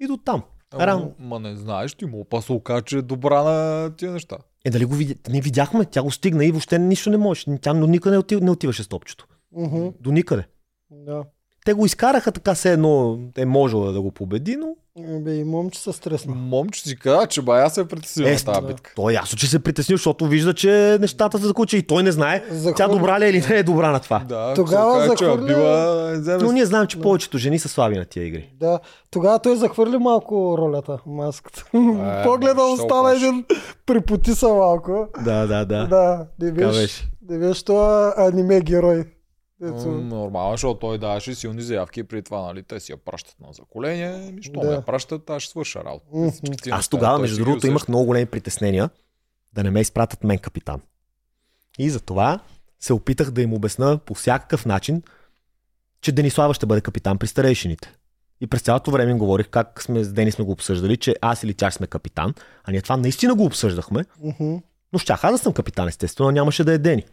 И 0.00 0.06
до 0.06 0.16
там. 0.16 0.42
Ама, 0.72 0.86
Рано. 0.86 1.12
ма 1.18 1.40
не 1.40 1.56
знаеш, 1.56 1.94
ти 1.94 2.06
му 2.06 2.20
опасно 2.20 2.54
окаже, 2.54 2.82
че 2.82 2.98
е 2.98 3.02
добра 3.02 3.42
на 3.42 3.90
тия 3.90 4.12
неща. 4.12 4.36
Е, 4.64 4.70
дали 4.70 4.84
го 4.84 4.94
видя... 4.94 5.14
Не 5.28 5.40
видяхме, 5.40 5.84
тя 5.84 6.02
го 6.02 6.10
стигна 6.10 6.44
и 6.44 6.50
въобще 6.50 6.78
нищо 6.78 7.10
не 7.10 7.16
може. 7.16 7.44
Тя 7.62 7.74
до 7.74 7.86
никъде 7.86 8.12
не, 8.12 8.18
отив... 8.18 8.40
не 8.40 8.50
отиваше 8.50 8.82
с 8.82 8.88
топчето. 8.88 9.26
Мгм, 9.52 9.86
До 10.00 10.10
никъде. 10.10 10.44
Да. 10.90 11.24
Те 11.66 11.72
го 11.72 11.86
изкараха 11.86 12.32
така, 12.32 12.54
все 12.54 12.72
едно 12.72 13.18
е 13.36 13.44
можело 13.46 13.92
да 13.92 14.00
го 14.00 14.10
победи, 14.10 14.56
но 14.56 14.66
Бе, 15.20 15.34
и 15.34 15.44
момче 15.44 15.80
се 15.80 15.92
стресна. 15.92 16.34
Момче 16.34 16.80
си 16.80 16.96
каза, 16.96 17.26
че 17.26 17.42
бая 17.42 17.70
се 17.70 17.80
е 17.80 17.84
притеснил 17.84 18.26
Е, 18.26 18.30
на 18.30 18.36
тази 18.36 18.60
да. 18.60 18.66
битка. 18.66 18.92
той 18.96 19.12
е 19.12 19.14
ясно, 19.14 19.38
че 19.38 19.46
се 19.46 19.58
притесни, 19.58 19.94
защото 19.94 20.26
вижда, 20.26 20.54
че 20.54 20.70
нещата 21.00 21.38
са 21.38 21.46
закучи 21.46 21.76
и 21.76 21.82
той 21.82 22.02
не 22.02 22.12
знае 22.12 22.44
Захвърли- 22.50 22.74
тя 22.76 22.88
добра 22.88 23.20
ли 23.20 23.24
е 23.24 23.28
или 23.28 23.42
не 23.50 23.56
е 23.56 23.62
добра 23.62 23.90
на 23.90 24.00
това. 24.00 24.18
Да, 24.20 24.54
Тогава 24.54 25.02
се 25.02 25.08
захвърля- 25.08 25.46
била, 25.46 26.34
е, 26.34 26.38
Но 26.38 26.52
ние 26.52 26.64
знаем, 26.64 26.86
че 26.86 27.00
повечето 27.00 27.38
жени 27.38 27.58
са 27.58 27.68
слаби 27.68 27.96
на 27.96 28.04
тия 28.04 28.24
игри. 28.24 28.50
Да, 28.54 28.78
тогава 29.10 29.38
той 29.38 29.56
захвърли 29.56 29.98
малко 29.98 30.56
ролята, 30.58 30.98
маската. 31.06 31.64
Е, 31.74 32.22
Погледа 32.24 32.62
остана 32.62 33.12
един 33.12 33.44
припотиса 33.86 34.48
малко. 34.48 35.06
Да, 35.18 35.46
да, 35.46 35.64
да. 35.64 35.86
Да, 35.86 36.26
не 36.40 36.52
беше. 36.52 37.08
не 37.28 37.38
беше 37.38 37.64
това 37.64 38.14
аниме 38.18 38.60
герой. 38.60 39.04
Дето- 39.60 39.86
Нормално, 39.90 40.52
защото 40.52 40.78
той 40.78 40.98
даваше 40.98 41.34
силни 41.34 41.62
заявки 41.62 42.02
при 42.02 42.22
това, 42.22 42.42
нали? 42.42 42.62
Те 42.62 42.80
си 42.80 42.92
я 42.92 42.98
пращат 42.98 43.36
на 43.40 43.52
заколение. 43.52 44.30
Нищо 44.32 44.60
Да. 44.60 44.70
ме 44.70 44.82
пращат, 44.82 45.30
аз 45.30 45.42
ще 45.42 45.50
свърша 45.50 45.84
работа. 45.84 46.06
Тия 46.62 46.74
Аз 46.74 46.88
тогава, 46.88 47.18
между 47.18 47.44
другото, 47.44 47.66
имах 47.66 47.88
много 47.88 48.04
големи 48.04 48.26
притеснения 48.26 48.90
да 49.52 49.62
не 49.64 49.70
ме 49.70 49.80
изпратят 49.80 50.24
мен 50.24 50.38
капитан. 50.38 50.80
И 51.78 51.90
затова 51.90 52.40
се 52.80 52.92
опитах 52.92 53.30
да 53.30 53.42
им 53.42 53.54
обясна 53.54 53.98
по 53.98 54.14
всякакъв 54.14 54.66
начин, 54.66 55.02
че 56.00 56.12
Денислава 56.12 56.54
ще 56.54 56.66
бъде 56.66 56.80
капитан 56.80 57.18
при 57.18 57.26
старейшините. 57.26 57.92
И 58.40 58.46
през 58.46 58.62
цялото 58.62 58.90
време 58.90 59.10
им 59.10 59.18
говорих 59.18 59.48
как 59.48 59.82
сме 59.82 60.04
с 60.04 60.12
Дени 60.12 60.32
сме 60.32 60.44
го 60.44 60.52
обсъждали, 60.52 60.96
че 60.96 61.16
аз 61.20 61.42
или 61.42 61.54
тя 61.54 61.70
сме 61.70 61.86
капитан. 61.86 62.34
А 62.64 62.70
ние 62.70 62.82
това 62.82 62.96
наистина 62.96 63.34
го 63.34 63.44
обсъждахме, 63.44 64.04
Мгм. 64.20 64.54
но 64.92 64.98
щях 64.98 65.24
аз 65.24 65.32
да 65.32 65.38
съм 65.38 65.52
капитан, 65.52 65.88
естествено, 65.88 66.30
нямаше 66.30 66.64
да 66.64 66.72
е 66.72 66.78
Дени. 66.78 67.04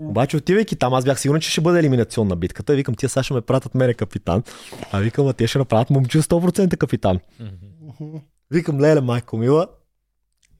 Обаче 0.00 0.36
отивайки 0.36 0.76
там, 0.76 0.94
аз 0.94 1.04
бях 1.04 1.20
сигурен, 1.20 1.40
че 1.40 1.50
ще 1.50 1.60
бъде 1.60 1.78
елиминационна 1.78 2.36
битката. 2.36 2.74
Викам, 2.74 2.94
тия 2.94 3.08
сега 3.08 3.22
ще 3.22 3.34
ме 3.34 3.40
пратят 3.40 3.74
мене 3.74 3.94
капитан. 3.94 4.42
А 4.92 4.98
викам, 4.98 5.26
а 5.26 5.32
те 5.32 5.46
ще 5.46 5.58
направят 5.58 5.90
момче 5.90 6.18
100% 6.22 6.76
капитан. 6.76 7.18
Викам, 8.50 8.80
леле, 8.80 9.00
майко 9.00 9.36
мила. 9.36 9.66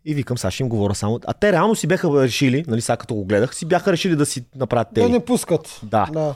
И 0.05 0.15
викам, 0.15 0.39
сега 0.39 0.51
ще 0.51 0.63
им 0.63 0.69
говоря 0.69 0.95
само. 0.95 1.21
А 1.27 1.33
те 1.33 1.53
реално 1.53 1.75
си 1.75 1.87
бяха 1.87 2.23
решили, 2.23 2.65
нали, 2.69 2.81
сега 2.81 2.97
като 2.97 3.15
го 3.15 3.25
гледах, 3.25 3.55
си 3.55 3.67
бяха 3.67 3.93
решили 3.93 4.17
да 4.17 4.27
си 4.27 4.45
направят 4.57 4.89
Да 4.93 5.01
те. 5.01 5.09
не 5.09 5.25
пускат. 5.25 5.81
Да. 5.83 6.09
Да. 6.13 6.35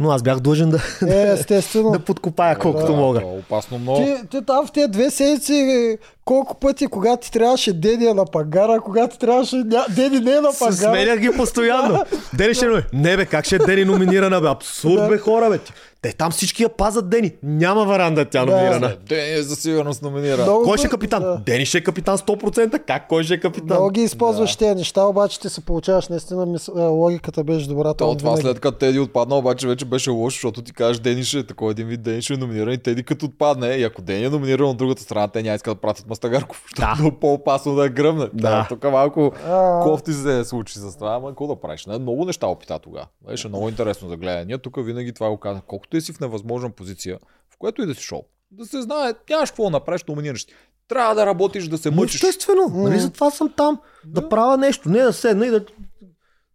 Но 0.00 0.10
аз 0.10 0.22
бях 0.22 0.40
длъжен 0.40 0.70
да, 0.70 0.78
Е, 1.08 1.32
естествено. 1.32 1.90
да 1.90 1.98
подкопая 1.98 2.58
колкото 2.58 2.86
Да, 2.86 2.92
мога. 2.92 3.20
е 3.20 3.24
опасно 3.24 3.78
много. 3.78 3.98
Ти, 3.98 4.14
ти 4.30 4.46
там 4.46 4.66
в 4.66 4.72
тези 4.72 4.88
две 4.88 5.10
седмици 5.10 5.98
колко 6.24 6.54
пъти, 6.54 6.86
когато 6.86 7.24
ти 7.24 7.32
трябваше 7.32 7.72
Деди 7.72 8.06
е 8.06 8.14
на 8.14 8.24
пагара, 8.24 8.80
когато 8.80 9.18
трябваше... 9.18 9.56
Ня... 9.56 9.84
Деди 9.90 10.20
не 10.20 10.32
е 10.32 10.40
на 10.40 10.50
пагара. 10.58 10.72
Сменях 10.74 11.18
ги 11.18 11.30
постоянно. 11.30 12.04
Дени 12.34 12.54
ще. 12.54 12.66
Не 12.92 13.16
бе, 13.16 13.26
как 13.26 13.44
ще 13.44 13.56
е 13.56 13.58
Дени 13.58 13.84
номинирана, 13.84 14.40
бе? 14.40 14.48
Абсурд, 14.48 14.94
Да. 14.96 15.08
бе, 15.08 15.18
хора, 15.18 15.50
бе. 15.50 15.58
Те 16.04 16.12
там 16.12 16.30
всички 16.30 16.62
я 16.62 16.68
пазат 16.68 17.08
Дени. 17.08 17.32
Няма 17.42 17.84
варанда 17.84 18.24
тя 18.24 18.44
Да. 18.44 18.52
номинирана. 18.52 18.96
Ден 19.08 19.38
е 19.38 19.42
за 19.42 19.56
сигурност 19.56 20.02
номинира. 20.02 20.42
Много 20.42 20.64
Кой 20.64 20.78
ще 20.78 20.86
е 20.86 20.90
капитан? 20.90 21.22
Да. 21.22 21.36
Дени 21.36 21.66
ще 21.66 21.78
е 21.78 21.82
капитан 21.82 22.18
100%. 22.18 22.78
Как? 22.78 23.08
Кой 23.08 23.24
ще 23.24 23.34
е 23.34 23.40
капитан? 23.40 23.66
Много 23.66 23.90
ги 23.90 24.00
използваш 24.02 24.56
тези 24.56 24.74
неща, 24.74 25.02
обаче 25.02 25.40
ти 25.40 25.48
се 25.48 25.60
получаваш 25.60 26.08
наистина 26.08 26.46
мис... 26.46 26.68
а, 26.68 26.82
логиката 26.82 27.44
беше 27.44 27.68
добра. 27.68 27.94
То 27.94 28.14
това 28.14 28.30
винаги. 28.30 28.42
след 28.42 28.60
като 28.60 28.78
Теди 28.78 28.98
отпадна, 28.98 29.36
обаче 29.36 29.68
вече 29.68 29.84
беше 29.84 30.10
лошо, 30.10 30.34
защото 30.34 30.62
ти 30.62 30.72
кажеш 30.72 30.98
Дени 30.98 31.24
ще 31.24 31.38
е 31.38 31.42
такой 31.42 31.70
един 31.70 31.86
вид 31.86 32.02
Дени 32.02 32.22
ще 32.22 32.34
е 32.34 32.36
номиниран 32.36 32.72
и 32.72 32.78
Теди 32.78 33.02
като 33.04 33.26
отпадне. 33.26 33.68
И 33.68 33.84
ако 33.84 34.02
Дени 34.02 34.24
е 34.24 34.30
номиниран 34.30 34.68
от 34.68 34.76
другата 34.76 35.02
страна, 35.02 35.28
те 35.28 35.42
няма 35.42 35.54
искат 35.54 35.76
да 35.76 35.80
пратят 35.80 36.08
Мастагарков, 36.08 36.64
защото 36.70 37.02
Да. 37.02 37.08
е 37.08 37.20
по-опасно 37.20 37.74
да 37.74 37.86
е 37.86 37.88
гръмне. 37.88 38.26
Да. 38.34 38.66
Тук 38.68 38.84
малко 38.84 39.32
А, 39.46 39.80
кофти 39.82 40.12
се 40.12 40.44
случи 40.44 40.78
с 40.78 40.96
това, 40.96 41.14
ама 41.14 41.28
какво 41.28 41.46
да 41.46 41.56
правиш? 41.56 41.86
Не, 41.86 41.98
много 41.98 42.24
неща 42.24 42.46
опита 42.46 42.78
тогава. 42.78 43.06
Беше 43.28 43.48
много 43.48 43.68
интересно 43.68 44.08
за 44.08 44.16
гледане. 44.16 44.44
Ние 44.44 44.58
тук 44.58 44.76
винаги 44.78 45.12
това 45.12 45.30
го 45.30 45.36
казах. 45.36 45.62
Колкото 45.66 45.93
и 45.96 46.00
си 46.00 46.12
в 46.12 46.20
невъзможна 46.20 46.70
позиция, 46.70 47.18
в 47.54 47.56
което 47.58 47.82
и 47.82 47.86
да 47.86 47.94
си 47.94 48.02
шоу, 48.02 48.22
да 48.50 48.66
се 48.66 48.82
знае, 48.82 49.14
нямаш 49.30 49.50
какво 49.50 49.70
направиш, 49.70 50.04
номинираш. 50.04 50.46
Трябва 50.88 51.14
да 51.14 51.26
работиш, 51.26 51.68
да 51.68 51.78
се 51.78 51.90
мъчиш. 51.90 52.14
Естествено. 52.22 52.68
Нали 52.74 53.00
затова 53.00 53.30
съм 53.30 53.52
там. 53.56 53.78
Да. 54.06 54.20
Да. 54.20 54.28
правя 54.28 54.56
нещо. 54.56 54.88
Не 54.88 54.98
да 54.98 55.12
седна 55.12 55.46
и 55.46 55.50
да 55.50 55.64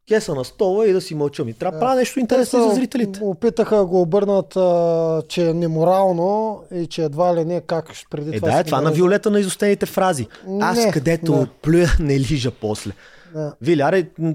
кеса 0.07 0.35
на 0.35 0.45
стола 0.45 0.87
и 0.87 0.93
да 0.93 1.01
си 1.01 1.15
мълчам. 1.15 1.49
И 1.49 1.53
трябва 1.53 1.77
да 1.77 1.79
правя 1.79 1.95
нещо 1.95 2.19
интересно 2.19 2.59
те 2.63 2.69
за 2.69 2.75
зрителите. 2.75 3.19
Опитаха 3.23 3.85
го 3.85 4.01
обърнат, 4.01 4.55
а, 4.55 5.21
че 5.27 5.49
е 5.49 5.53
неморално 5.53 6.61
и 6.75 6.87
че 6.87 7.03
едва 7.03 7.35
ли 7.35 7.45
не 7.45 7.61
как 7.61 7.93
ще 7.93 8.07
преди 8.09 8.29
Е, 8.29 8.39
това. 8.39 8.51
да, 8.51 8.59
е 8.59 8.63
това 8.63 8.81
на. 8.81 8.91
Виолета 8.91 9.31
на 9.31 9.39
изостените 9.39 9.85
фрази. 9.85 10.27
Аз 10.61 10.77
Не, 10.85 10.91
където 10.91 11.31
да. 11.31 11.47
плюя, 11.61 11.87
не 11.99 12.19
лижа 12.19 12.51
после. 12.51 12.91
Да. 13.33 13.53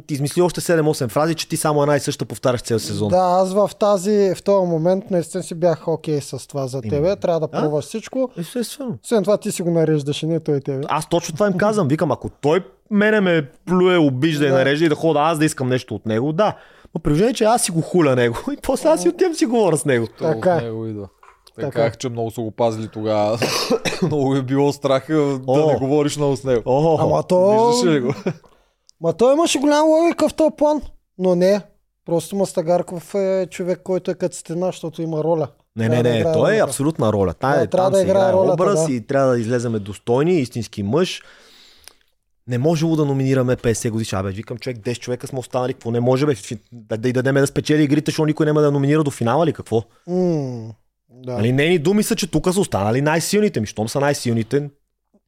Ти 0.07 0.15
измисли 0.15 0.43
още 0.43 0.61
7-8 0.61 1.09
фрази, 1.09 1.35
че 1.35 1.49
ти 1.49 1.57
само 1.57 1.83
една 1.83 1.97
и 1.97 2.01
съща 2.01 2.25
повтаряш 2.25 2.61
цял 2.61 2.79
сезон. 2.79 3.09
Да, 3.09 3.16
аз 3.41 3.53
в 3.53 3.71
тази, 3.81 4.33
в 4.37 4.43
този 4.43 4.66
момент 4.66 5.11
наистина 5.11 5.43
си 5.43 5.55
бях 5.55 5.89
окей 5.89 6.21
с 6.21 6.49
това 6.49 6.66
за 6.66 6.83
тебе. 6.83 6.97
Именно. 6.97 7.16
Трябва 7.16 7.41
да 7.41 7.49
пробваш 7.49 7.85
всичко. 7.85 8.31
Естествено. 8.39 8.99
Освен 9.05 9.23
това 9.23 9.37
ти 9.37 9.53
си 9.53 9.62
го 9.62 9.71
нареждаше, 9.71 10.27
не 10.27 10.41
той 10.41 10.61
тебе. 10.61 10.85
Аз 10.89 11.09
точно 11.09 11.35
това 11.35 11.47
им 11.47 11.53
казвам. 11.53 11.89
Викам, 11.89 12.12
ако 12.12 12.29
той 12.29 12.65
мене 12.91 13.21
ме 13.21 13.49
плюе, 13.66 13.99
обижда 13.99 14.45
и 14.45 14.49
Да. 14.49 14.55
нарежда 14.55 14.85
и 14.85 14.89
да 14.89 14.95
хода 14.95 15.21
аз 15.21 15.39
да 15.39 15.45
искам 15.45 15.69
нещо 15.69 15.95
от 15.95 16.07
него, 16.07 16.33
да. 16.33 16.57
Но 16.95 17.01
при 17.01 17.35
че 17.35 17.45
аз 17.45 17.62
си 17.62 17.73
го 17.73 17.81
хуля 17.81 18.16
него 18.16 18.37
и 18.53 18.57
после 18.62 18.89
аз 18.89 19.03
си 19.03 19.09
отивам 19.09 19.35
си 19.35 19.47
говоря 19.47 19.77
с 19.77 19.85
него. 19.85 20.07
То 20.19 20.25
Така 20.25 20.53
е. 20.53 20.57
от 20.57 20.62
него 20.62 20.87
идва. 20.87 21.09
Така. 21.57 21.71
казах, 21.71 21.97
че 21.97 22.09
много 22.09 22.31
са 22.31 22.41
го 22.41 22.51
пазили 22.51 22.89
тогава. 22.89 23.39
много 24.03 24.35
е 24.37 24.43
било 24.43 24.73
страх 24.73 25.07
да 25.09 25.39
О. 25.47 25.73
не 25.73 25.79
говориш 25.79 26.16
много 26.16 26.37
с 26.37 26.45
него. 26.45 26.62
О, 26.66 26.99
Ама 27.01 27.23
то... 27.23 27.69
Виждаш 27.69 27.95
ли 27.95 28.01
го? 28.01 28.15
Ма 29.05 29.12
той 29.12 29.32
имаше 29.32 29.59
голяма 29.59 29.82
логика 29.89 30.28
в 30.28 30.35
този 30.35 30.51
план. 30.56 30.82
Но 31.18 31.35
не. 31.35 31.60
Просто 32.06 32.36
Мастагарков 32.36 33.14
е 33.14 33.47
човек, 33.51 33.81
който 33.85 34.10
е 34.10 34.14
като 34.14 34.36
стена, 34.36 34.66
защото 34.66 35.02
има 35.02 35.24
роля. 35.24 35.48
Не, 35.76 35.89
не, 35.89 36.02
да 36.02 36.10
не, 36.10 36.18
играе 36.18 36.32
той 36.32 36.51
е 36.51 36.55
ролята. 36.55 36.64
абсолютна 36.70 37.12
роля. 37.12 37.35
Та, 37.35 37.56
Да, 37.56 37.62
е, 37.62 37.66
трябва 37.66 37.90
там 37.90 37.93
да 37.93 37.98
се 37.98 38.05
играе 38.05 38.32
ролята, 38.32 38.52
образ 38.52 38.86
да. 38.86 38.93
и 38.93 39.06
трябва 39.06 39.32
да 39.32 39.40
излеземе 39.40 39.78
достойни, 39.78 40.40
истински 40.40 40.82
мъж. 40.82 41.22
Не 42.47 42.59
можело 42.59 42.97
да 42.97 43.05
номинираме 43.05 43.56
50 43.56 43.90
годиша. 43.90 44.16
Абе, 44.16 44.31
викам 44.31 44.59
човек, 44.59 44.76
10 44.78 44.98
човека 44.98 45.26
сме 45.26 45.39
останали. 45.39 45.72
Какво 45.72 45.90
не 45.90 46.01
може, 46.01 46.26
бе? 46.26 46.35
Да, 46.72 46.97
да 46.97 47.09
й 47.09 47.12
дадеме 47.12 47.40
да 47.40 47.47
спечели 47.47 47.82
игрите, 47.82 48.10
защото 48.10 48.26
никой 48.26 48.47
няма 48.47 48.60
да 48.60 48.70
номинира 48.70 49.05
до 49.05 49.10
финала 49.10 49.47
ли 49.47 49.52
какво? 49.52 49.82
М, 50.06 50.70
да. 51.10 51.32
Нали, 51.32 51.52
нейни 51.52 51.78
думи 51.78 52.02
са, 52.02 52.16
че 52.16 52.31
тук 52.31 52.52
са 52.52 52.60
останали 52.60 53.01
най-силните. 53.01 53.60
Ми, 53.60 53.66
щом 53.66 53.89
са 53.89 54.01
най-силните, 54.01 54.70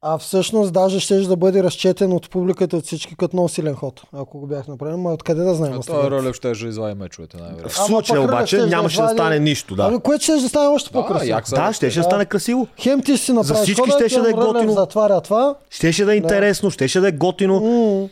А 0.01 0.17
всъщност 0.17 0.73
даже 0.73 0.99
ще 0.99 1.19
да 1.19 1.35
бъде 1.35 1.63
разчетен 1.63 2.13
от 2.13 2.29
публиката 2.29 2.77
от 2.77 2.85
всички 2.85 3.15
като 3.15 3.35
много 3.35 3.49
силен 3.49 3.75
ход, 3.75 4.01
ако 4.13 4.39
го 4.39 4.47
бях 4.47 4.67
направил. 4.67 4.97
Ма 4.97 5.13
откъде 5.13 5.43
да 5.43 5.55
знаем? 5.55 5.79
Той? 5.85 6.11
Рълев 6.11 6.35
ще 6.35 6.51
да 6.51 6.67
извади 6.67 6.95
мечовете 6.95 7.37
в 7.65 7.73
случая 7.73 8.21
обаче 8.21 8.65
нямаше 8.65 9.01
да 9.01 9.09
стане 9.09 9.39
нищо. 9.39 9.75
Да, 9.75 9.83
Ами 9.83 9.99
което 9.99 10.23
ще 10.23 10.33
да 10.33 10.49
стане 10.49 10.67
още 10.67 10.91
по-красиво? 10.91 11.39
да 11.49 11.73
ще, 11.73 11.91
ще 11.91 11.99
Да. 11.99 12.03
стане 12.03 12.25
красиво. 12.25 12.67
Хем 12.79 13.01
ти 13.01 13.17
ще 13.17 13.25
си 13.25 13.33
направиш 13.33 13.63
всички 13.63 13.81
хода, 13.81 13.91
щеше 13.93 14.21
да 14.21 14.29
е 14.29 14.33
готино. 14.33 14.73
затваря 14.73 15.21
това. 15.21 15.55
Щеше 15.69 16.05
да 16.05 16.13
е 16.13 16.17
интересно, 16.17 16.71
щеше 16.71 16.99
да 16.99 17.07
е 17.07 17.11
готино. 17.11 18.09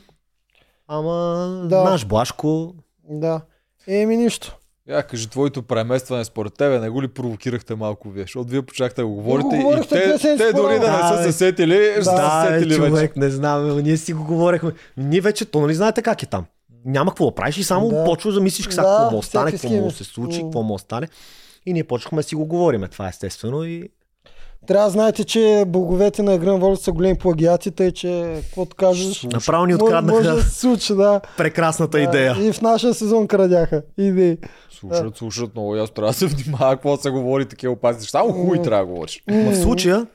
Ама 0.88 1.46
Да. 1.70 1.84
наш 1.84 2.06
Блашко... 2.06 2.74
да. 3.10 3.42
Еми 3.88 4.18
нищо. 4.18 4.58
Я 4.90 5.04
кажи, 5.04 5.30
твоето 5.30 5.64
преместване 5.64 6.26
според 6.26 6.54
тебе, 6.54 6.80
не 6.80 6.90
го 6.90 7.02
ли 7.04 7.08
провокирахте 7.08 7.76
малко 7.76 8.10
вие? 8.10 8.24
Защото 8.24 8.50
вие 8.50 8.62
почнахте 8.62 9.02
да 9.02 9.08
го 9.08 9.16
говорите 9.16 9.58
го 9.58 9.74
и 9.74 9.88
те, 9.90 10.18
те 10.38 10.54
дори 10.54 10.80
да 10.80 10.92
не 10.92 11.18
са 11.18 11.24
се 11.24 11.32
сетили, 11.32 11.92
ще 11.96 12.04
са 12.04 12.12
Да, 12.12 12.46
се 12.48 12.54
сетили 12.54 12.70
вече. 12.70 12.90
човек, 12.90 13.16
не 13.16 13.30
знам, 13.30 13.78
ние 13.82 13.98
си 13.98 14.14
го 14.14 14.24
говорехме. 14.24 14.72
Ние 14.98 15.22
вече, 15.22 15.46
то 15.46 15.62
нали 15.62 15.74
знаете 15.74 16.02
как 16.02 16.24
е 16.24 16.26
там. 16.26 16.46
Няма 16.86 17.12
какво 17.12 17.26
да 17.26 17.36
правиш 17.36 17.58
и 17.58 17.64
само 17.64 17.90
Да. 17.90 17.96
да. 17.96 18.04
почваш 18.04 18.34
да 18.34 18.42
мислиш 18.42 18.66
сега 18.70 18.84
Да, 18.84 18.98
какво 19.02 19.18
да 19.18 19.24
стане, 19.24 19.52
какво 19.52 19.70
да 19.70 19.92
се 19.92 20.04
случи, 20.04 20.42
какво 20.42 20.64
може 20.64 20.82
да 20.82 20.86
стане. 20.86 21.08
И 21.66 21.74
ние 21.74 21.84
почнахме 21.84 22.20
да 22.20 22.24
си 22.24 22.36
го 22.36 22.46
говориме, 22.46 22.88
това 22.88 23.06
е 23.06 23.10
естествено. 23.10 23.64
И... 23.64 23.90
Трябва 24.68 24.86
да 24.86 24.92
знаете, 24.92 25.24
че 25.24 25.64
боговете 25.68 26.24
на 26.24 26.34
Игра 26.34 26.52
на 26.52 26.58
волята 26.58 26.84
са 26.84 26.92
големи 26.92 27.18
плагиати, 27.18 27.72
тъй 27.72 27.92
че 27.92 28.42
каквото 28.46 28.76
кажеш, 28.76 29.24
Направо 29.24 29.66
ни 29.66 29.74
може, 29.74 29.82
може 29.82 29.96
откраднаха 29.96 30.36
да 30.36 30.42
се 30.42 30.60
случи, 30.60 30.96
да. 30.96 31.22
прекрасната 31.38 31.98
Да, 31.98 32.04
идея. 32.04 32.36
И 32.40 32.52
в 32.52 32.62
нашия 32.62 32.94
сезон 32.94 33.28
крадяха 33.28 33.82
идеи. 33.98 34.38
Слушат, 34.70 35.18
слушат 35.18 35.56
много 35.56 35.76
ясно. 35.76 35.94
Трябва 35.94 36.12
да 36.12 36.18
се 36.18 36.28
внимава 36.28 36.76
какво 36.76 36.98
се 36.98 37.10
говори 37.10 37.46
такива 37.46 37.74
опасни 37.74 38.00
неща. 38.00 38.20
Само 38.20 38.34
хуй 38.34 38.62
трябва 38.62 38.86
да 38.86 38.92
говориш. 38.92 39.24
Но 39.28 39.52
в 39.52 39.56
случая, 39.56 40.08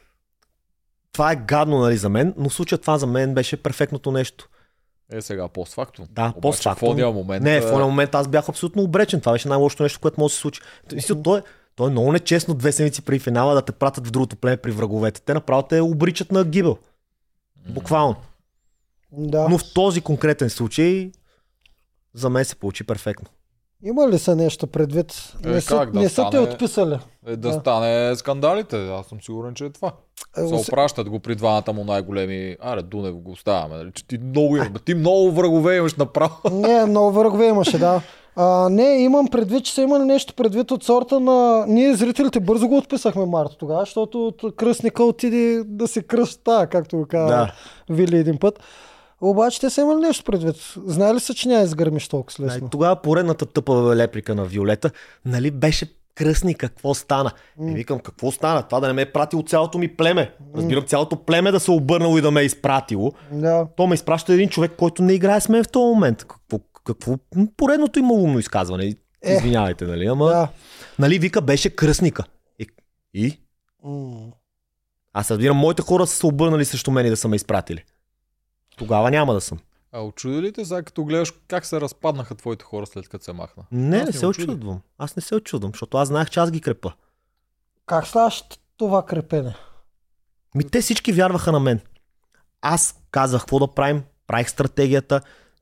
това 1.12 1.32
е 1.32 1.36
гадно 1.36 1.78
нали, 1.78 1.96
за 1.96 2.08
мен, 2.08 2.34
но 2.36 2.48
в 2.48 2.54
случая 2.54 2.78
това 2.78 2.98
за 2.98 3.06
мен 3.06 3.34
беше 3.34 3.56
перфектното 3.56 4.10
нещо. 4.10 4.48
Е, 5.12 5.20
сега 5.20 5.48
постфактум. 5.48 6.06
Да, 6.10 6.32
Обаче 6.36 6.40
постфактум. 6.40 6.96
В 6.96 7.12
момент. 7.12 7.44
Не, 7.44 7.56
е, 7.56 7.60
в 7.60 7.70
този 7.70 7.84
момент 7.84 8.14
аз 8.14 8.28
бях 8.28 8.48
абсолютно 8.48 8.82
обречен. 8.82 9.20
Това 9.20 9.32
беше 9.32 9.48
най-лошото 9.48 9.82
нещо, 9.82 10.00
което 10.00 10.20
може 10.20 10.32
да 10.32 10.34
се 10.34 10.40
случи. 10.40 10.60
Мисля, 10.92 11.22
то, 11.22 11.36
е, 11.36 11.42
то 11.76 11.86
е 11.86 11.90
много 11.90 12.12
нечестно 12.12 12.54
две 12.54 12.72
седмици 12.72 13.02
преди 13.02 13.18
финала 13.18 13.54
да 13.54 13.62
те 13.62 13.72
пратят 13.72 14.06
в 14.06 14.10
другото 14.10 14.36
племе 14.36 14.56
при 14.56 14.70
враговете. 14.70 15.22
Те 15.22 15.34
направо 15.34 15.62
те 15.62 15.80
обричат 15.80 16.32
на 16.32 16.44
гибел. 16.44 16.78
Буквално. 17.68 18.16
Да. 19.12 19.48
Но 19.48 19.58
в 19.58 19.72
този 19.74 20.00
конкретен 20.00 20.50
случай 20.50 21.10
за 22.14 22.30
мен 22.30 22.44
се 22.44 22.56
получи 22.56 22.84
перфектно. 22.84 23.26
Има 23.84 24.08
ли 24.08 24.18
са 24.18 24.36
нещо 24.36 24.66
предвид? 24.66 25.32
Е, 25.44 25.48
не 25.48 25.60
са, 25.60 25.76
как 25.76 25.90
да 25.90 26.00
не 26.00 26.08
са 26.08 26.22
те 26.22 26.28
стане? 26.28 26.38
отписали. 26.38 26.98
Е, 27.26 27.36
да, 27.36 27.50
Да. 27.50 27.60
стане 27.60 28.16
скандалите. 28.16 28.88
Аз 28.88 29.06
съм 29.06 29.22
сигурен, 29.22 29.54
че 29.54 29.64
е 29.64 29.70
това. 29.70 29.92
Е, 30.38 30.48
Се 30.48 30.54
опращат 30.54 31.08
го 31.10 31.20
при 31.20 31.34
двамата 31.34 31.72
му 31.72 31.84
най-големи. 31.84 32.56
Аре, 32.60 32.82
Дунев 32.82 33.14
го 33.14 33.30
оставяме. 33.30 33.76
Нали? 33.76 33.92
Че 33.92 34.06
ти 34.06 34.18
много 34.18 34.56
имаш. 34.56 34.68
Ти 34.84 34.94
много 34.94 35.32
врагове 35.32 35.76
имаш 35.76 35.94
направо. 35.94 36.36
Не, 36.50 36.86
много 36.86 37.12
врагове 37.12 37.46
имаше, 37.46 37.78
да. 37.78 38.02
А, 38.36 38.68
не, 38.68 38.84
имам 38.84 39.28
предвид, 39.28 39.64
че 39.64 39.74
са 39.74 39.82
имали 39.82 40.04
нещо 40.04 40.34
предвид 40.34 40.70
от 40.70 40.84
сорта 40.84 41.20
на... 41.20 41.64
Ние 41.68 41.94
зрителите 41.94 42.40
бързо 42.40 42.68
го 42.68 42.76
отписахме 42.76 43.26
Марто 43.26 43.56
тогава, 43.56 43.80
защото 43.80 44.26
от 44.26 44.56
кръстника 44.56 45.04
отиде 45.04 45.62
да 45.66 45.88
се 45.88 46.02
кръста, 46.02 46.66
както 46.70 46.96
го 46.96 47.06
каза 47.06 47.26
Да. 47.26 47.52
Вили 47.90 48.16
един 48.16 48.38
път. 48.38 48.60
Обаче 49.20 49.60
те 49.60 49.70
са 49.70 49.80
имали 49.80 50.00
нещо 50.00 50.24
предвид. 50.24 50.56
Знали 50.86 51.20
са, 51.20 51.34
че 51.34 51.48
няма 51.48 51.62
изгърмиш 51.62 52.08
толкова 52.08 52.44
и 52.44 52.46
лесно. 52.46 52.68
тогава 52.68 52.96
поредната 52.96 53.46
тъпа 53.46 53.96
леприка 53.96 54.34
на 54.34 54.44
Виолета, 54.44 54.90
нали 55.24 55.50
беше 55.50 55.86
кръстни, 56.14 56.54
какво 56.54 56.94
стана? 56.94 57.30
И 57.62 57.72
викам, 57.72 57.98
какво 57.98 58.30
стана? 58.30 58.62
Това 58.62 58.80
да 58.80 58.86
не 58.86 58.92
ме 58.92 59.02
е 59.02 59.12
пратило 59.12 59.42
цялото 59.42 59.78
ми 59.78 59.96
племе. 59.96 60.32
Разбирам, 60.56 60.84
цялото 60.84 61.16
племе 61.16 61.50
да 61.50 61.60
се 61.60 61.70
обърнало 61.70 62.18
и 62.18 62.20
да 62.20 62.30
ме 62.30 62.40
е 62.40 62.44
изпратило. 62.44 63.12
Да. 63.32 63.66
То 63.76 63.86
ме 63.86 63.94
изпраща 63.94 64.34
един 64.34 64.48
човек, 64.48 64.72
който 64.78 65.02
не 65.02 65.12
играе 65.12 65.40
с 65.40 65.48
мен 65.48 65.64
в 65.64 65.68
този 65.68 65.94
момент. 65.94 66.24
Какво, 66.24 66.58
какво 66.84 67.16
поредното 67.56 67.98
има 67.98 68.14
умно 68.14 68.38
изказване. 68.38 68.94
Е. 69.22 69.32
Извинявайте, 69.34 69.84
нали? 69.84 70.06
Ама, 70.06 70.26
Да. 70.26 70.48
нали, 70.98 71.18
вика, 71.18 71.42
беше 71.42 71.76
кръстника. 71.76 72.24
И, 72.58 72.66
и? 73.14 73.40
Аз 75.12 75.30
разбирам, 75.30 75.56
моите 75.56 75.82
хора 75.82 76.06
са 76.06 76.16
се 76.16 76.26
обърнали 76.26 76.64
срещу 76.64 76.90
мен 76.90 77.06
и 77.06 77.10
да 77.10 77.16
са 77.16 77.28
ме 77.28 77.36
изпратили. 77.36 77.84
Тогава 78.76 79.10
няма 79.10 79.34
да 79.34 79.40
съм. 79.40 79.58
А 79.92 80.00
очуди 80.02 80.42
ли 80.42 80.52
те 80.52 80.64
сега, 80.64 80.82
като 80.82 81.04
гледаш 81.04 81.32
как 81.48 81.66
се 81.66 81.80
разпаднаха 81.80 82.34
твоите 82.34 82.64
хора 82.64 82.86
след 82.86 83.08
като 83.08 83.24
се 83.24 83.32
махна? 83.32 83.62
Не, 83.72 83.96
Аз 83.96 84.02
не 84.02 84.06
не 84.06 84.12
се 84.12 84.26
очудвам. 84.26 84.80
Аз 84.98 85.16
не 85.16 85.22
се 85.22 85.34
очудвам, 85.34 85.70
защото 85.74 85.96
аз 85.96 86.08
знаех, 86.08 86.30
че 86.30 86.40
аз 86.40 86.50
ги 86.50 86.60
крепа. 86.60 86.92
Как 87.86 88.06
ставаш 88.06 88.44
това 88.76 89.06
крепене? 89.06 89.54
Ми 90.54 90.64
те 90.70 90.80
всички 90.80 91.12
вярваха 91.12 91.52
на 91.52 91.60
мен. 91.60 91.80
Аз 92.62 92.94
казах 93.10 93.40
какво 93.40 93.58
да 93.58 93.74
правим, 93.74 94.02
правих 94.26 94.50
стратегията, 94.50 95.20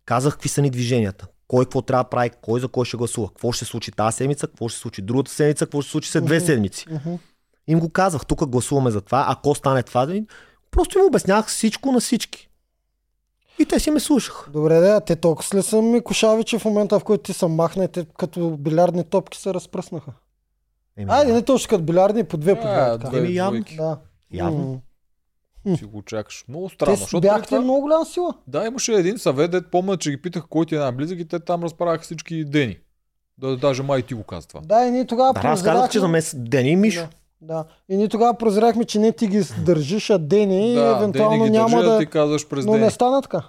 казах 0.09 0.33
какви 0.33 0.49
са 0.49 0.63
ни 0.63 0.71
движенията. 0.71 1.27
Кой 1.49 1.65
какво 1.65 1.83
трябва 1.83 2.05
да 2.05 2.11
прави, 2.11 2.31
кой 2.43 2.61
за 2.61 2.69
кой 2.69 2.85
ще 2.85 2.97
гласува, 2.97 3.29
какво 3.29 3.53
ще 3.53 3.65
се 3.65 3.71
случи 3.71 3.93
тази 3.93 4.17
седмица, 4.17 4.47
какво 4.47 4.69
ще 4.69 4.77
се 4.77 4.81
случи 4.81 5.03
другата 5.03 5.31
седмица, 5.31 5.67
какво 5.67 5.81
ще 5.81 5.89
се 5.89 5.93
случи 5.93 6.11
след 6.11 6.25
две 6.25 6.41
седмици. 6.41 6.87
Им 7.67 7.81
го 7.81 7.89
казах, 7.89 8.27
тук 8.27 8.47
гласуваме 8.47 8.91
за 8.91 9.01
това, 9.01 9.27
ако 9.29 9.55
стане 9.55 9.83
това, 9.83 10.09
просто 10.71 10.99
им 10.99 11.05
обяснявах 11.05 11.47
всичко 11.47 11.93
на 11.93 12.01
всички. 12.01 12.49
И 13.59 13.67
те 13.67 13.81
си 13.81 13.91
ме 13.91 14.01
слушаха. 14.01 14.51
Добре, 14.51 14.81
да, 14.81 15.01
те 15.01 15.17
толкова 15.17 15.59
ли 15.59 15.63
са 15.63 15.83
ми 15.83 16.01
кошави, 16.01 16.45
че 16.45 16.59
в 16.59 16.65
момента, 16.65 16.99
в 16.99 17.05
който 17.05 17.23
ти 17.23 17.33
са 17.33 17.49
махна, 17.49 17.89
те 17.89 18.07
като 18.19 18.51
билярдни 18.51 19.05
топки 19.05 19.39
се 19.39 19.55
разпръснаха. 19.55 20.13
Еми, 20.97 21.11
Айде, 21.11 21.31
да. 21.31 21.35
не 21.35 21.43
точно 21.43 21.69
като 21.69 21.85
билярдни, 21.85 22.25
по 22.25 22.37
две, 22.37 22.55
по 22.55 22.67
две. 23.09 23.19
Еми, 23.19 23.35
явно. 23.35 23.65
Да. 23.77 23.99
Явно. 24.33 24.83
Си 25.77 25.85
го 25.85 26.03
чакаш. 26.03 26.45
Много 26.49 26.69
Те 26.69 26.75
странно. 26.75 26.97
защото 26.97 27.21
бяхте 27.21 27.37
преди 27.37 27.47
това- 27.47 27.61
много 27.61 27.81
голяма 27.81 28.05
сила. 28.05 28.35
Да, 28.47 28.67
имаше 28.67 28.93
един 28.93 29.19
съвет, 29.19 29.51
дет 29.51 29.71
помня, 29.71 29.97
че 29.97 30.11
ги 30.11 30.17
питах 30.17 30.45
кой 30.49 30.67
ти 30.67 30.75
е 30.75 30.79
най-близък 30.79 31.19
и 31.19 31.29
те 31.29 31.39
там 31.41 31.63
разправяха 31.63 32.03
всички 32.03 32.45
дени. 32.45 32.77
Да, 33.39 33.57
даже 33.57 33.83
май 33.83 34.03
ти 34.03 34.15
го 34.15 34.23
каза 34.23 34.49
това. 34.49 34.61
Да, 34.61 34.87
и 34.87 34.91
ние 34.91 35.05
тогава 35.05 35.33
Да, 35.33 35.41
аз 35.45 35.63
казах, 35.63 35.91
че 35.91 35.99
за 36.01 36.09
мен 36.09 36.23
Дени 36.35 36.71
и 36.71 36.77
Мишо. 36.77 37.01
Да, 37.01 37.55
да. 37.55 37.65
И 37.89 37.97
ние 37.97 38.09
тогава 38.09 38.35
прозряхме, 38.35 38.85
че 38.85 38.99
не 38.99 39.13
ти 39.13 39.27
ги 39.27 39.43
държиш, 39.59 40.11
а 40.11 40.19
Дени 40.19 40.73
и 40.73 40.75
да, 40.75 40.97
евентуално 40.97 41.31
Дени 41.37 41.45
ги 41.45 41.51
няма 41.51 41.77
държи, 41.77 41.89
да... 41.89 41.99
ти 41.99 42.07
казваш 42.07 42.49
през 42.49 42.67
Но 42.67 42.73
Дени. 42.73 42.85
не 42.85 42.91
стана 42.91 43.23
така. 43.23 43.43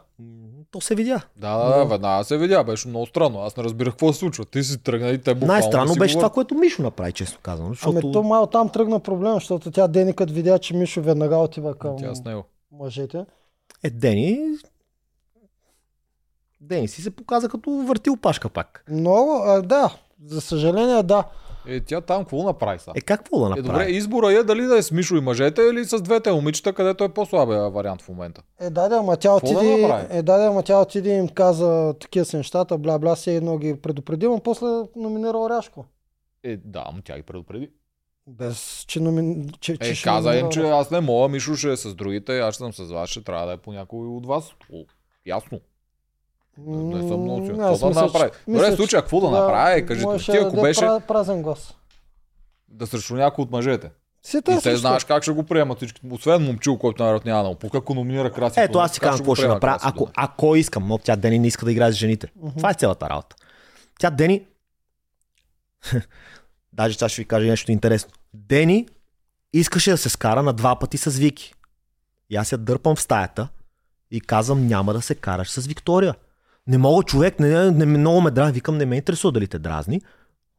То 0.71 0.81
се 0.81 0.95
видя. 0.95 1.21
Да, 1.37 1.57
да, 1.57 1.77
да, 1.77 1.85
веднага 1.85 2.23
се 2.23 2.37
видя. 2.37 2.63
Беше 2.63 2.87
много 2.87 3.05
странно. 3.05 3.39
Аз 3.41 3.57
не 3.57 3.63
разбирах 3.63 3.93
какво 3.93 4.13
се 4.13 4.19
случва. 4.19 4.45
Ти 4.45 4.63
си 4.63 4.83
тръгна 4.83 5.09
и 5.09 5.17
те 5.17 5.33
буквално 5.33 5.53
Най-странно 5.53 5.95
беше 5.95 6.13
това, 6.13 6.21
говорят. 6.21 6.33
което 6.33 6.55
Мишо 6.55 6.81
направи, 6.81 7.13
честно 7.13 7.39
казано. 7.43 7.69
Защото... 7.69 7.99
Ами 8.03 8.11
то 8.13 8.23
мал 8.23 8.47
там 8.47 8.69
тръгна 8.69 8.99
проблем, 8.99 9.33
защото 9.33 9.71
тя 9.71 9.87
Дени 9.87 10.13
като 10.15 10.33
видя, 10.33 10.59
че 10.59 10.73
Мишо 10.75 11.01
веднага 11.01 11.37
отива 11.37 11.75
към 11.75 11.95
Тя 11.97 12.15
с 12.15 12.23
него. 12.23 12.43
мъжете. 12.71 13.25
Е, 13.83 13.89
Дени... 13.89 14.39
Дени 16.61 16.87
си 16.87 17.01
се 17.01 17.11
показа 17.11 17.49
като 17.49 17.71
въртил 17.71 18.17
пашка 18.17 18.49
пак. 18.49 18.83
Много, 18.89 19.31
а, 19.45 19.61
да, 19.61 19.95
за 20.25 20.41
съжаление, 20.41 21.03
да. 21.03 21.23
Е, 21.67 21.79
тя 21.79 22.01
там 22.01 22.23
какво 22.23 22.43
направи 22.43 22.79
сега? 22.79 22.91
Е, 22.95 23.01
какво 23.01 23.39
да 23.39 23.45
Е, 23.45 23.49
направи? 23.49 23.63
добре, 23.63 23.85
избора 23.85 24.31
е 24.31 24.43
дали 24.43 24.61
да 24.61 24.77
е 24.77 24.81
с 24.81 24.91
Мишо 24.91 25.15
и 25.15 25.21
мъжете 25.21 25.61
или 25.61 25.85
с 25.85 26.01
двете 26.01 26.31
момичета, 26.31 26.73
където 26.73 27.03
е 27.03 27.09
по-слабия 27.09 27.69
вариант 27.69 28.01
в 28.01 28.09
момента. 28.09 28.41
Е, 28.59 28.69
да, 28.69 28.89
да, 28.89 28.95
ама 28.95 29.17
тя 29.17 29.29
да 29.29 29.35
отиде, 29.35 29.77
направи? 29.77 30.05
е, 30.09 30.21
да, 30.21 30.37
да, 30.37 30.45
ама 30.45 30.63
тя 30.63 30.81
отиде 30.81 31.09
им 31.09 31.27
каза 31.27 31.93
такива 31.99 32.25
са 32.25 32.37
нещата, 32.37 32.77
бла, 32.77 32.99
бла, 32.99 33.15
се 33.15 33.35
едно 33.35 33.57
ги 33.57 33.81
предупреди, 33.81 34.27
но 34.27 34.39
после 34.39 34.67
номинира 34.95 35.37
Оряшко. 35.37 35.85
Е, 36.43 36.57
да, 36.57 36.85
но 36.95 37.01
тя 37.01 37.17
ги 37.17 37.23
предупреди. 37.23 37.69
Без, 38.27 38.85
че, 38.87 38.99
номин... 38.99 39.49
че, 39.59 39.77
че 39.77 39.91
Е, 39.91 39.95
ще 39.95 40.03
каза 40.03 40.35
им, 40.35 40.49
че 40.49 40.61
аз 40.61 40.91
не 40.91 40.99
мога, 41.01 41.27
Мишо 41.27 41.55
ще 41.55 41.71
е 41.71 41.77
с 41.77 41.95
другите, 41.95 42.39
аз 42.39 42.53
ще 42.55 42.63
съм 42.63 42.73
с 42.73 42.91
вас, 42.91 43.09
ще 43.09 43.23
трябва 43.23 43.45
да 43.47 43.53
е 43.53 43.57
по 43.57 43.71
някой 43.71 44.07
от 44.07 44.25
вас. 44.25 44.51
О, 44.73 44.83
ясно. 45.25 45.59
Не 46.67 47.07
съм 47.07 47.21
много 47.21 47.45
сигурен. 47.45 47.67
Какво 47.67 47.77
да 47.79 47.87
мисля, 47.87 48.01
направи? 48.01 48.31
Добре, 48.47 48.75
случая, 48.75 49.01
какво 49.01 49.19
да 49.19 49.31
направи? 49.31 49.85
Можеше 50.01 50.31
ти 50.31 50.37
ако 50.37 50.61
беше 50.61 50.81
пра- 50.81 50.99
Празен 50.99 51.41
глас. 51.41 51.73
да 52.67 52.87
срещу 52.87 53.15
някой 53.15 53.43
от 53.43 53.51
мъжете. 53.51 53.89
Си 54.23 54.37
И 54.37 54.41
те 54.41 54.59
срещу. 54.61 54.77
знаеш 54.77 55.03
как 55.03 55.23
ще 55.23 55.31
го 55.31 55.43
приемат 55.43 55.77
всички. 55.77 56.01
Освен 56.11 56.43
момчил, 56.43 56.77
който 56.77 57.03
най 57.03 57.19
няма 57.25 57.43
да 57.43 57.49
му 57.49 57.55
пука, 57.55 57.77
ако 57.77 57.93
номинира 57.93 58.31
Краси. 58.31 58.59
Ето 58.59 58.77
аз 58.79 58.93
си 58.93 58.99
казвам 58.99 59.17
какво 59.19 59.35
ще 59.35 59.47
направя, 59.47 59.79
ако, 59.81 59.97
Тодоров? 59.97 60.13
ако 60.17 60.55
искам, 60.55 60.87
но 60.87 60.97
тя 60.97 61.15
Дени 61.15 61.39
не 61.39 61.47
иска 61.47 61.65
да 61.65 61.71
играе 61.71 61.91
с 61.91 61.95
жените. 61.95 62.27
Това 62.57 62.69
е 62.69 62.73
цялата 62.73 63.09
работа. 63.09 63.35
Тя 63.99 64.09
Дени... 64.09 64.45
Даже 66.73 66.93
сега 66.93 67.09
ще 67.09 67.21
ви 67.21 67.27
кажа 67.27 67.47
нещо 67.47 67.71
интересно. 67.71 68.11
Дени 68.33 68.87
искаше 69.53 69.91
да 69.91 69.97
се 69.97 70.09
скара 70.09 70.43
на 70.43 70.53
два 70.53 70.79
пъти 70.79 70.97
с 70.97 71.09
Вики. 71.09 71.53
И 72.29 72.35
аз 72.35 72.51
я 72.51 72.57
дърпам 72.57 72.95
в 72.95 73.01
стаята 73.01 73.47
и 74.11 74.21
казвам 74.21 74.67
няма 74.67 74.93
да 74.93 75.01
се 75.01 75.15
караш 75.15 75.49
с 75.51 75.65
Виктория. 75.67 76.15
Не 76.67 76.77
мога 76.77 77.03
човек, 77.03 77.39
не, 77.39 77.71
не, 77.71 77.85
много 77.85 78.21
ме 78.21 78.31
дразни. 78.31 78.53
Викам, 78.53 78.77
не 78.77 78.85
ме 78.85 78.95
интересува 78.95 79.31
дали 79.31 79.47
те 79.47 79.59
дразни. 79.59 80.01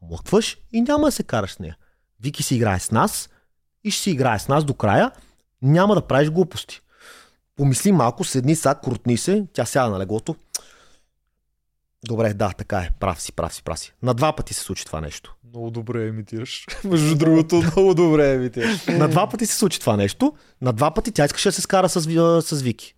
Млъкваш 0.03 0.59
и 0.73 0.81
няма 0.81 1.07
да 1.07 1.13
се 1.13 1.23
караш 1.23 1.53
с 1.53 1.59
нея. 1.59 1.77
Вики 2.21 2.43
си 2.43 2.55
играе 2.55 2.81
с 2.81 2.91
нас 2.91 3.29
и 3.85 3.91
ще 3.91 4.03
си 4.03 4.11
играе 4.11 4.39
с 4.39 4.49
нас 4.49 4.65
до 4.65 4.75
края. 4.75 5.11
Няма 5.63 5.95
да 5.95 6.07
правиш 6.07 6.31
глупости. 6.31 6.81
Помисли 7.57 7.93
малко, 7.93 8.25
седни 8.25 8.57
са, 8.57 8.75
крутни 8.85 9.17
се, 9.17 9.47
тя 9.53 9.65
сяда 9.65 9.91
на 9.91 9.99
леглото. 9.99 10.37
Добре, 12.05 12.35
да, 12.35 12.53
така 12.59 12.79
е. 12.79 12.91
Прав 13.01 13.23
си, 13.23 13.33
прав 13.33 13.55
си, 13.55 13.63
прав 13.63 13.79
си. 13.79 13.93
На 14.03 14.15
два 14.15 14.33
пъти 14.33 14.55
се 14.55 14.61
случи 14.61 14.85
това 14.85 15.01
нещо. 15.01 15.37
Много 15.49 15.71
добре 15.71 16.07
имитираш. 16.07 16.67
Между 16.85 17.15
другото, 17.15 17.57
много 17.77 17.95
добре 17.95 18.35
имитираш. 18.35 18.87
На 18.87 19.09
два 19.09 19.29
пъти 19.29 19.47
се 19.47 19.55
случи 19.55 19.81
това 19.81 19.97
нещо. 19.97 20.33
На 20.61 20.73
два 20.73 20.95
пъти 20.95 21.13
тя 21.13 21.25
искаше 21.25 21.49
да 21.49 21.53
се 21.53 21.61
скара 21.61 21.89
с, 21.89 22.01
с 22.43 22.63
Вики. 22.63 22.95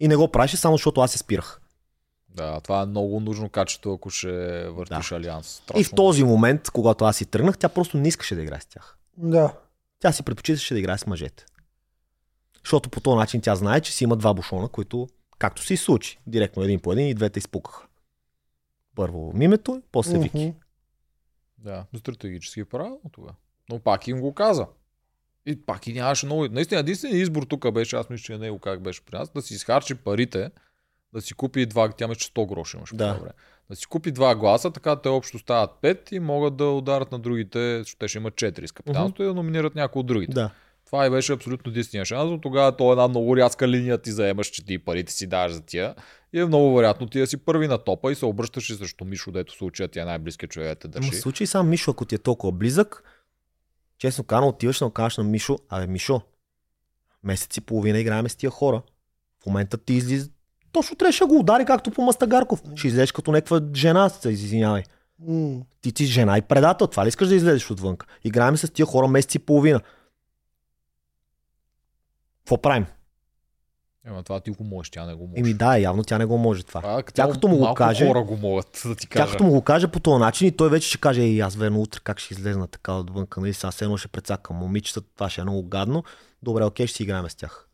И 0.00 0.08
не 0.08 0.16
го 0.16 0.32
правеше 0.32 0.56
само 0.56 0.76
защото 0.76 1.00
аз 1.00 1.10
се 1.10 1.18
спирах. 1.18 1.60
Да, 2.36 2.60
това 2.60 2.82
е 2.82 2.86
много 2.86 3.20
нужно 3.20 3.48
качество, 3.48 3.92
ако 3.92 4.10
ще 4.10 4.68
въртиш 4.68 5.12
алианс. 5.12 5.46
И 5.48 5.62
Страшно. 5.62 5.84
в 5.84 5.94
този 5.94 6.24
момент, 6.24 6.70
когато 6.70 7.04
аз 7.04 7.16
си 7.16 7.26
тръгнах, 7.26 7.58
тя 7.58 7.68
просто 7.68 7.98
не 7.98 8.08
искаше 8.08 8.34
да 8.34 8.42
играе 8.42 8.60
с 8.60 8.66
тях. 8.66 8.98
Да. 9.16 9.54
Тя 10.00 10.12
си 10.12 10.22
предпочиташе 10.22 10.74
да 10.74 10.80
играе 10.80 10.98
с 10.98 11.06
мъжете. 11.06 11.44
Защото 12.64 12.90
по 12.90 13.00
този 13.00 13.16
начин 13.16 13.40
тя 13.40 13.56
знае, 13.56 13.80
че 13.80 13.92
си 13.92 14.04
има 14.04 14.16
два 14.16 14.34
бушона, 14.34 14.68
които, 14.68 15.08
както 15.38 15.62
се 15.62 15.74
и 15.74 15.76
случи, 15.76 16.18
директно 16.26 16.62
един 16.62 16.80
по 16.80 16.92
един 16.92 17.08
и 17.08 17.14
двете 17.14 17.38
изпукаха. 17.38 17.86
Първо 18.94 19.32
мимето, 19.34 19.82
после 19.92 20.18
Вики. 20.18 20.54
Да, 21.58 21.84
стратегически 21.96 22.60
е 22.60 22.64
правилно 22.64 23.00
тогава. 23.12 23.34
Но 23.70 23.78
пак 23.78 24.08
им 24.08 24.20
го 24.20 24.34
каза. 24.34 24.66
И 25.46 25.66
пак 25.66 25.86
и 25.86 25.92
нямаше 25.92 26.26
много. 26.26 26.48
Наистина, 26.48 26.80
единственият 26.80 27.22
избор 27.22 27.42
тук 27.42 27.72
беше, 27.72 27.96
аз 27.96 28.10
мисля, 28.10 28.24
че 28.24 28.38
него 28.38 28.58
как 28.58 28.80
беше 28.82 29.04
при 29.04 29.18
нас, 29.18 29.28
да 29.28 29.42
си 29.42 29.54
изхарчи 29.54 29.94
парите, 29.94 30.50
да 31.16 31.22
си 31.22 31.34
купи 31.34 31.66
два, 31.66 31.88
тя 31.88 32.14
че 32.14 32.28
100 32.28 32.48
гроша 32.48 32.76
имаше 32.76 32.96
Да. 32.96 33.14
по 33.14 33.20
време. 33.20 33.32
Да 33.70 33.76
си 33.76 33.86
купи 33.86 34.12
два 34.12 34.34
гласа, 34.34 34.70
така 34.70 34.96
те 34.96 35.08
общо 35.08 35.38
стават 35.38 35.70
5 35.82 36.12
и 36.12 36.18
могат 36.18 36.56
да 36.56 36.64
ударят 36.64 37.12
на 37.12 37.18
другите, 37.18 37.78
защото 37.78 37.98
те 37.98 38.08
ще 38.08 38.18
имат 38.18 38.34
4 38.34 38.66
с 38.66 38.72
капитанството 38.72 39.22
и 39.22 39.26
да 39.26 39.34
номинират 39.34 39.74
някой 39.74 40.00
от 40.00 40.06
другите. 40.06 40.32
Да. 40.32 40.50
Това 40.86 41.06
и 41.06 41.10
беше 41.10 41.32
абсолютно 41.32 41.70
единствения 41.70 42.04
шанс, 42.04 42.30
но 42.30 42.40
тогава 42.40 42.76
то 42.76 42.88
е 42.88 42.92
една 42.92 43.08
много 43.08 43.36
рязка 43.36 43.68
линия 43.68 43.98
ти 43.98 44.12
заемаш, 44.12 44.46
че 44.46 44.64
ти 44.64 44.78
парите 44.78 45.12
си 45.12 45.26
даваш 45.26 45.52
за 45.52 45.60
тия. 45.60 45.94
И 46.32 46.40
е 46.40 46.44
много 46.44 46.76
вероятно 46.76 47.06
ти 47.06 47.18
да 47.18 47.26
си 47.26 47.36
първи 47.36 47.68
на 47.68 47.78
топа 47.78 48.12
и 48.12 48.14
се 48.14 48.26
обръщаш 48.26 48.70
и 48.70 48.74
срещу 48.74 49.04
Мишо, 49.04 49.32
дето 49.32 49.52
в 49.54 49.56
случая 49.56 49.88
ти 49.88 49.98
е 49.98 50.04
най-близкият 50.04 50.52
човек 50.52 50.68
да 50.68 50.74
те 50.74 50.88
държи. 50.88 51.10
в 51.10 51.20
случай 51.20 51.46
сам 51.46 51.68
Мишо, 51.68 51.90
ако 51.90 52.04
ти 52.04 52.14
е 52.14 52.18
толкова 52.18 52.52
близък, 52.52 53.02
честно 53.98 54.24
казано, 54.24 54.48
отиваш 54.48 54.78
да 54.78 54.90
кажеш 54.90 55.16
на 55.18 55.24
Мишо, 55.24 55.58
абе 55.68 55.86
Мишо, 55.86 56.20
месец 57.24 57.56
и 57.56 57.60
половина 57.60 57.98
играем 57.98 58.28
с 58.28 58.36
тия 58.36 58.50
хора. 58.50 58.82
В 59.42 59.46
момента 59.46 59.78
ти 59.78 59.94
излиза. 59.94 60.30
Точно 60.76 60.96
трябваше 60.96 61.24
да 61.24 61.26
го 61.26 61.38
удари 61.38 61.64
както 61.64 61.90
по 61.90 62.02
Мастагарков. 62.02 62.62
Ще 62.76 62.88
излезеш 62.88 63.12
като 63.12 63.32
някаква 63.32 63.60
жена, 63.74 64.08
се 64.08 64.30
извинявай. 64.30 64.82
М. 65.18 65.60
Ти 65.80 65.92
си 65.96 66.06
жена 66.06 66.38
и 66.38 66.42
предател. 66.42 66.86
Това 66.86 67.04
ли 67.04 67.08
искаш 67.08 67.28
да 67.28 67.34
излезеш 67.34 67.70
отвън? 67.70 67.96
Играем 68.24 68.56
с 68.56 68.72
тия 68.72 68.86
хора 68.86 69.08
месец 69.08 69.34
и 69.34 69.38
половина. 69.38 69.80
Какво 72.38 72.62
правим? 72.62 72.86
Ема 74.06 74.22
това 74.22 74.40
ти 74.40 74.50
го 74.50 74.64
можеш, 74.64 74.90
тя 74.90 75.06
не 75.06 75.14
го 75.14 75.26
може. 75.26 75.40
Еми 75.40 75.54
да, 75.54 75.76
явно 75.78 76.04
тя 76.04 76.18
не 76.18 76.24
го 76.24 76.38
може 76.38 76.62
това. 76.62 76.80
Това, 76.80 77.02
Тя 77.02 77.28
като 77.30 77.48
му 77.48 77.58
го 77.58 77.74
каже- 77.74 78.06
хора 78.06 78.22
го 78.22 78.36
могат 78.36 78.82
да 78.86 78.94
ти 78.96 79.08
Тя 79.08 79.18
кажа. 79.20 79.32
като 79.32 79.44
му 79.44 79.50
го 79.50 79.62
каже 79.62 79.88
по 79.88 80.00
този 80.00 80.20
начин 80.20 80.48
и 80.48 80.52
той 80.52 80.70
вече 80.70 80.88
ще 80.88 80.98
каже, 80.98 81.22
ей, 81.22 81.42
аз 81.42 81.56
верно 81.56 81.80
утре 81.80 82.00
как 82.04 82.18
ще 82.18 82.34
излезна 82.34 82.66
така 82.66 82.92
отвън, 82.92 83.26
нали, 83.36 83.54
сега 83.54 83.70
все 83.70 83.84
едно 83.84 83.96
ще 83.96 84.08
прецакам 84.08 84.56
момичетата, 84.56 85.06
това 85.14 85.30
ще 85.30 85.40
е 85.40 85.44
много 85.44 85.68
гадно. 85.68 86.04
Добре, 86.42 86.64
окей, 86.64 86.86
ще 86.86 86.96
си 86.96 87.02
играем 87.02 87.30
с 87.30 87.34
тях. 87.34 87.68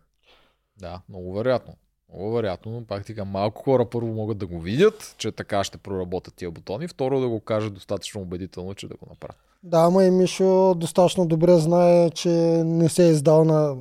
Да, 0.77 1.01
много 1.09 1.35
вероятно. 1.35 1.77
Много 2.15 2.33
вероятно, 2.33 2.73
но 2.73 2.85
пак 2.87 3.05
ти 3.05 3.15
малко 3.27 3.63
хора 3.63 3.85
първо 3.91 4.07
могат 4.07 4.39
да 4.39 4.47
го 4.47 4.61
видят, 4.61 5.15
че 5.19 5.33
така 5.33 5.65
ще 5.65 5.79
проработят 5.79 6.35
тия 6.35 6.51
бутони, 6.51 6.89
второ 6.89 7.21
да 7.21 7.29
го 7.29 7.41
кажат 7.41 7.75
достатъчно 7.75 8.21
убедително, 8.21 8.75
че 8.75 8.89
да 8.89 8.97
го 8.97 9.07
направят. 9.11 9.37
Да, 9.63 9.79
ама 9.79 10.05
и 10.05 10.11
Мишо 10.11 10.75
достатъчно 10.75 11.27
добре 11.27 11.59
знае, 11.59 12.11
че 12.11 12.29
не 12.65 12.89
се 12.89 13.07
е 13.07 13.11
издал 13.11 13.45
на 13.45 13.77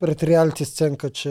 пред 0.00 0.22
реалити 0.22 0.64
сценка, 0.64 1.10
че 1.10 1.30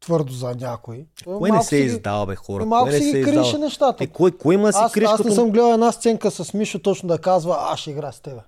твърдо 0.00 0.32
за 0.32 0.54
някой. 0.54 1.06
Кое 1.24 1.50
не 1.50 1.62
се 1.62 1.76
е 1.76 1.80
си 1.80 1.86
издава, 1.86 2.26
бе, 2.26 2.36
хора? 2.36 2.66
Малко 2.66 2.92
си 2.92 2.98
се 2.98 3.12
ги 3.12 3.18
е 3.18 3.22
криеше 3.22 3.40
издава? 3.40 3.64
нещата. 3.64 4.04
Е, 4.04 4.06
кой, 4.06 4.32
кой 4.32 4.54
има 4.54 4.72
си 4.72 4.78
аз, 4.82 4.92
криеш 4.92 5.08
аз 5.08 5.16
като... 5.16 5.28
не 5.28 5.34
съм 5.34 5.50
гледал 5.50 5.72
една 5.72 5.92
сценка 5.92 6.30
с 6.30 6.54
Мишо 6.54 6.78
точно 6.78 7.08
да 7.08 7.18
казва, 7.18 7.56
аз 7.60 7.78
ще 7.78 7.90
игра 7.90 8.12
с 8.12 8.20
тебе. 8.20 8.40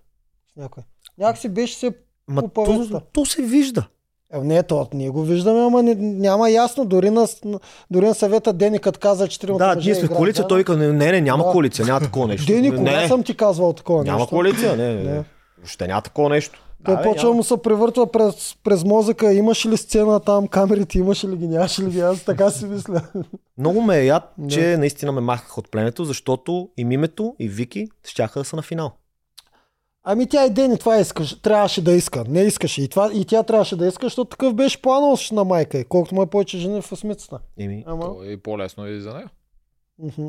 Някой. 0.56 0.82
Някакси 1.18 1.48
беше 1.48 1.74
се... 1.74 1.94
Ма, 2.28 2.48
то, 2.48 3.00
то, 3.12 3.26
се 3.26 3.42
вижда. 3.42 3.88
Е, 4.34 4.38
не, 4.38 4.62
то 4.62 4.86
ние 4.94 5.10
го 5.10 5.22
виждаме, 5.22 5.60
ама 5.60 5.82
не, 5.82 5.94
няма 5.94 6.50
ясно. 6.50 6.84
Дори 6.84 7.10
на, 7.10 7.26
дори 7.90 8.06
на 8.06 8.14
съвета 8.14 8.52
Дени, 8.52 8.78
като 8.78 8.98
каза, 9.00 9.28
че 9.28 9.40
тримата 9.40 9.64
Да, 9.68 9.74
мъже 9.74 9.88
ние 9.88 9.94
сме 9.94 10.04
играят 10.04 10.16
коалиция, 10.18 10.46
той 10.48 10.58
вика, 10.58 10.76
не, 10.76 10.92
не, 10.92 11.20
няма 11.20 11.44
Да. 11.44 11.50
коалиция, 11.50 11.86
няма 11.86 12.00
такова 12.00 12.26
нещо. 12.28 12.46
Дени, 12.46 12.76
кога 12.76 13.00
не, 13.00 13.08
съм 13.08 13.22
ти 13.22 13.36
казвал 13.36 13.72
такова 13.72 14.04
няма 14.04 14.18
нещо? 14.18 14.28
коалиция, 14.28 14.76
не, 14.76 14.94
не. 14.94 15.02
Не. 15.02 15.12
не. 15.12 15.24
Ще 15.64 15.86
няма 15.86 16.02
такова 16.02 16.28
нещо. 16.28 16.64
Той 16.84 16.96
бе, 16.96 17.02
почва 17.02 17.24
няма. 17.24 17.36
му 17.36 17.42
се 17.42 17.56
превъртва 17.56 18.12
през, 18.12 18.54
през 18.64 18.84
мозъка. 18.84 19.32
Имаше 19.32 19.68
ли 19.68 19.76
сцена 19.76 20.20
там, 20.20 20.48
камерите 20.48 20.98
имаше 20.98 21.28
ли 21.28 21.36
ги, 21.36 21.48
нямаше 21.48 21.82
ли 21.82 21.90
ги? 21.90 22.00
Аз 22.00 22.24
така 22.24 22.50
си 22.50 22.64
мисля. 22.66 23.02
Много 23.58 23.80
ме 23.82 23.98
е 23.98 24.04
яд, 24.04 24.32
Да. 24.38 24.54
че 24.54 24.76
наистина 24.76 25.12
ме 25.12 25.20
махнаха 25.20 25.60
от 25.60 25.70
пленето, 25.70 26.04
защото 26.04 26.68
и 26.76 26.84
Мимето, 26.84 27.34
и 27.38 27.48
Вики 27.48 27.88
щяха 28.04 28.38
да 28.38 28.44
са 28.44 28.56
на 28.56 28.62
финал. 28.62 28.92
Ами 30.04 30.28
тя 30.28 30.46
и 30.46 30.50
Дени 30.50 30.78
това 30.78 30.96
искаш, 30.98 31.40
трябваше 31.40 31.84
да 31.84 31.92
иска. 31.92 32.24
Не 32.28 32.42
искаше. 32.42 32.82
И, 32.82 32.88
това, 32.88 33.10
и 33.14 33.24
тя 33.24 33.42
трябваше 33.42 33.76
да 33.76 33.86
иска, 33.86 34.06
защото 34.06 34.30
такъв 34.30 34.54
беше 34.54 34.82
планал 34.82 35.16
на 35.32 35.44
майка 35.44 35.78
и 35.78 35.84
колкото 35.84 36.14
му 36.14 36.22
е 36.22 36.30
повече 36.30 36.58
жени 36.58 36.82
в 36.82 36.92
осмицата. 36.92 37.38
Еми, 37.58 37.84
Ама. 37.86 38.04
То 38.04 38.24
е 38.24 38.36
по-лесно 38.36 38.88
и 38.88 39.00
за 39.00 39.14
нея, 39.14 39.30
Мгм. 39.98 40.26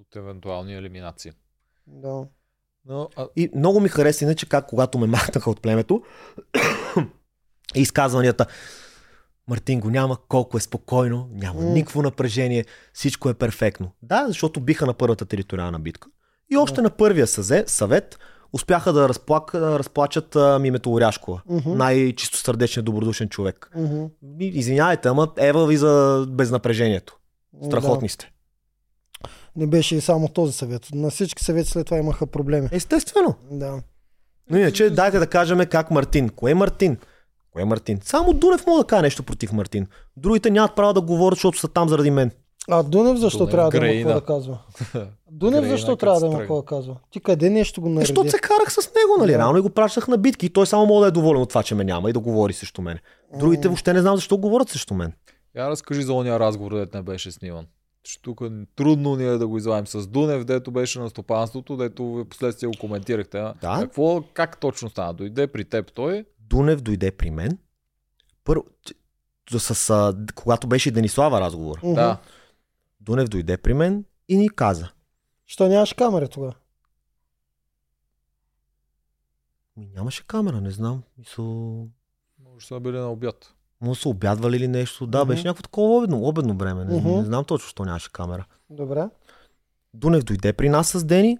от 0.00 0.16
евентуални 0.16 0.74
елиминации. 0.74 1.32
Да. 1.86 2.26
Но, 2.84 3.08
а, 3.16 3.26
И 3.36 3.50
много 3.56 3.80
ми 3.80 3.88
хареса 3.88 4.24
иначе 4.24 4.48
как 4.48 4.66
когато 4.66 4.98
ме 4.98 5.06
махнаха 5.06 5.50
от 5.50 5.62
племето 5.62 6.02
и 7.74 7.80
изказванията 7.80 8.46
Мартин 9.48 9.80
го 9.80 9.90
няма, 9.90 10.16
колко 10.28 10.56
е 10.56 10.60
спокойно, 10.60 11.28
няма 11.32 11.60
М. 11.60 11.70
никакво 11.70 12.02
напрежение, 12.02 12.64
всичко 12.92 13.28
е 13.30 13.34
перфектно. 13.34 13.92
Да, 14.02 14.24
защото 14.28 14.60
биха 14.60 14.86
на 14.86 14.94
първата 14.94 15.24
териториална 15.26 15.80
битка. 15.80 16.08
И 16.50 16.56
още 16.56 16.82
на 16.82 16.90
първия 16.90 17.26
съзе, 17.26 17.64
съвет 17.66 18.18
успяха 18.52 18.92
да, 18.92 19.08
разплак, 19.08 19.54
разплачат 19.54 20.36
а, 20.36 20.58
Мимето 20.58 20.92
Оряшкова. 20.92 21.40
Мгм. 21.48 21.76
Най-чисто 21.76 22.36
сърдечен, 22.38 22.84
добродушен 22.84 23.28
човек. 23.28 23.70
И- 24.40 24.46
Извинявайте, 24.48 25.08
ама 25.08 25.28
ева 25.36 25.66
ви 25.66 25.76
за 25.76 26.24
безнапрежението. 26.28 27.16
Страхотни 27.64 28.08
Да. 28.08 28.12
сте. 28.12 28.28
не 29.56 29.66
беше 29.66 29.96
и 29.96 30.00
само 30.00 30.28
този 30.28 30.52
съвет. 30.52 30.86
На 30.94 31.10
всички 31.10 31.44
съвети 31.44 31.70
след 31.70 31.86
това 31.86 31.98
имаха 31.98 32.26
проблеми. 32.26 32.68
Естествено. 32.72 33.34
Да. 33.50 33.82
Но 34.50 34.58
иначе 34.58 34.90
дайте 34.90 35.18
да 35.18 35.26
кажем 35.26 35.60
как 35.60 35.90
Мартин. 35.90 36.28
Кое 36.28 36.50
е 36.50 36.54
Мартин? 36.54 36.96
Кое 37.52 37.62
е 37.62 37.66
Мартин? 37.66 38.00
Само 38.04 38.32
Дунев 38.32 38.66
мога 38.66 38.80
да 38.80 38.86
каже 38.86 39.02
нещо 39.02 39.22
против 39.22 39.52
Мартин. 39.52 39.86
Другите 40.16 40.50
нямат 40.50 40.76
право 40.76 40.92
да 40.92 41.00
говорят, 41.00 41.36
защото 41.36 41.58
са 41.58 41.68
там 41.68 41.88
заради 41.88 42.10
мен. 42.10 42.30
А 42.68 42.82
Дунев 42.82 43.18
защо 43.18 43.38
Дунев, 43.38 43.50
трябва 43.50 43.70
да 43.70 43.86
има 43.86 44.12
какво 44.12 44.20
да 44.20 44.26
казва? 44.26 44.58
Дунев 45.30 45.60
Грейна, 45.60 45.76
защо 45.76 45.96
трябва 45.96 46.20
да 46.20 46.26
има 46.26 46.38
какво 46.38 46.56
да 46.56 46.64
казва? 46.64 46.96
Ти 47.10 47.20
къде 47.20 47.50
нещо 47.50 47.80
го 47.80 47.88
нареди? 47.88 48.06
Защото 48.06 48.30
се 48.30 48.38
карах 48.38 48.72
с 48.72 48.76
него, 48.76 49.18
нали? 49.18 49.32
Да. 49.32 49.58
И 49.58 49.60
го 49.60 49.70
пращах 49.70 50.08
на 50.08 50.18
битки 50.18 50.46
и 50.46 50.50
той 50.50 50.66
само 50.66 50.86
мога 50.86 51.00
да 51.00 51.08
е 51.08 51.10
доволен 51.10 51.42
от 51.42 51.48
това, 51.48 51.62
че 51.62 51.74
ме 51.74 51.84
няма 51.84 52.10
и 52.10 52.12
да 52.12 52.20
говори 52.20 52.52
срещу 52.52 52.82
мен. 52.82 52.98
Другите 53.38 53.68
въобще 53.68 53.92
не 53.92 54.00
знам 54.00 54.16
защо 54.16 54.38
говорят 54.38 54.68
срещу 54.68 54.94
мен. 54.94 55.12
Я 55.56 55.68
разкажи 55.68 56.02
за 56.02 56.12
ония 56.12 56.40
разговор, 56.40 56.74
дето 56.74 56.96
не 56.96 57.02
беше 57.02 57.30
сниман. 57.32 57.66
Тук 58.22 58.40
трудно 58.76 59.16
ни 59.16 59.24
е 59.24 59.30
да 59.30 59.48
го 59.48 59.58
извадим 59.58 59.86
с 59.86 60.06
Дунев, 60.06 60.44
дето 60.44 60.70
беше 60.70 60.98
на 60.98 61.10
стопанството, 61.10 61.76
дето 61.76 62.14
ви 62.14 62.24
последствие 62.24 62.66
го 62.66 62.74
коментирахте. 62.80 63.38
Да. 63.38 63.78
Какво, 63.80 64.22
как 64.34 64.60
точно 64.60 64.90
стана? 64.90 65.14
Дойде 65.14 65.46
при 65.46 65.64
теб 65.64 65.92
той, 65.92 66.24
Дунев 66.40 66.80
дойде 66.80 67.10
при 67.10 67.30
мен. 67.30 67.58
Първо, 68.44 68.64
с, 69.50 69.90
а, 69.90 70.14
когато 70.34 70.66
беше 70.66 70.90
Денислава 70.90 71.40
разговор. 71.40 71.78
Да, 71.84 72.18
Дунев 73.02 73.28
дойде 73.28 73.56
при 73.56 73.74
мен 73.74 74.04
и 74.28 74.36
ни 74.36 74.48
каза. 74.48 74.88
Що 75.46 75.68
нямаш 75.68 75.92
камера 75.92 76.28
тогава? 76.28 76.54
Ми 79.76 79.90
нямаше 79.94 80.26
камера, 80.26 80.60
не 80.60 80.70
знам. 80.70 81.02
Мисъл... 81.18 81.44
може 82.52 82.66
са 82.66 82.80
били 82.80 82.98
на 82.98 83.10
обяд. 83.10 83.54
Може 83.80 84.00
са 84.00 84.08
обядвали 84.08 84.56
или 84.56 84.68
нещо. 84.68 85.06
Да, 85.06 85.18
Мгм. 85.18 85.28
беше 85.28 85.44
някакво 85.44 85.62
такова 85.62 85.96
обедно, 85.96 86.22
обедно 86.24 86.56
време. 86.56 86.84
Не, 86.84 86.96
Мгм. 86.96 87.08
не 87.10 87.24
знам 87.24 87.44
точно, 87.44 87.68
що 87.68 87.84
нямаше 87.84 88.12
камера. 88.12 88.44
Добре. 88.70 89.08
Дунев 89.94 90.24
дойде 90.24 90.52
при 90.52 90.68
нас 90.68 90.88
с 90.88 91.04
Дени 91.04 91.38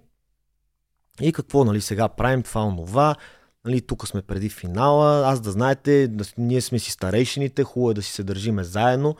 и 1.20 1.32
какво, 1.32 1.64
нали, 1.64 1.80
сега 1.80 2.08
правим 2.08 2.42
това, 2.42 2.64
онова. 2.64 3.16
Нали, 3.64 3.80
тук 3.80 4.08
сме 4.08 4.22
преди 4.22 4.48
финала, 4.48 5.28
аз 5.28 5.40
да 5.40 5.50
знаете, 5.50 6.08
да, 6.08 6.24
ние 6.38 6.60
сме 6.60 6.78
си 6.78 6.90
старейшините, 6.90 7.64
хубаво 7.64 7.90
е 7.90 7.94
да 7.94 8.02
си 8.02 8.12
се 8.12 8.22
държиме 8.24 8.64
заедно. 8.64 9.16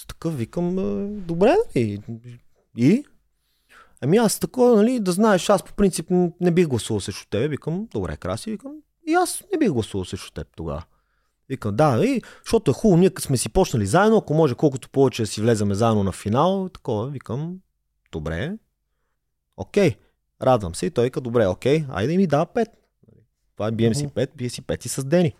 Аз 0.00 0.06
такъв 0.06 0.36
викам, 0.38 0.78
«Е, 0.78 1.06
добре, 1.08 1.56
нали? 1.76 2.02
И? 2.76 3.04
Ами 4.00 4.16
аз 4.16 4.38
такова, 4.38 4.76
нали, 4.76 5.00
да 5.00 5.12
знаеш, 5.12 5.50
аз 5.50 5.62
по 5.62 5.74
принцип 5.74 6.06
не 6.40 6.50
бих 6.50 6.66
гласувал 6.66 7.00
срещу 7.00 7.28
тебе. 7.30 7.48
Викам, 7.48 7.88
добре, 7.92 8.16
краси, 8.16 8.50
викам, 8.50 8.72
и 9.06 9.14
аз 9.14 9.44
не 9.52 9.58
бих 9.58 9.70
гласувал 9.70 10.04
срещу 10.04 10.32
теб 10.32 10.48
тогава. 10.56 10.84
Викам, 11.48 11.76
да, 11.76 12.06
и, 12.06 12.22
защото 12.44 12.70
е 12.70 12.74
хубаво, 12.74 13.00
ние 13.00 13.10
сме 13.18 13.36
си 13.36 13.48
почнали 13.48 13.86
заедно, 13.86 14.16
ако 14.16 14.34
може 14.34 14.54
колкото 14.54 14.90
повече 14.90 15.22
да 15.22 15.26
си 15.26 15.40
влеземе 15.40 15.74
заедно 15.74 16.04
на 16.04 16.12
финал, 16.12 16.68
такова, 16.68 17.08
викам, 17.08 17.60
добре, 18.12 18.58
окей, 19.56 19.96
радвам 20.42 20.74
се. 20.74 20.86
И 20.86 20.90
той 20.90 21.04
вика, 21.04 21.20
добре, 21.20 21.46
окей, 21.46 21.84
айде 21.90 22.16
ми 22.16 22.26
дава 22.26 22.46
пет. 22.46 22.68
Това 23.56 23.68
е 23.68 24.08
пет, 24.14 24.30
бие 24.36 24.50
си 24.50 24.62
пет 24.62 24.84
и 24.84 24.88
с 24.88 25.04
Дени. 25.04 25.34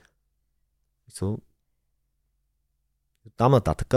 Там 3.37 3.53
нататък 3.53 3.95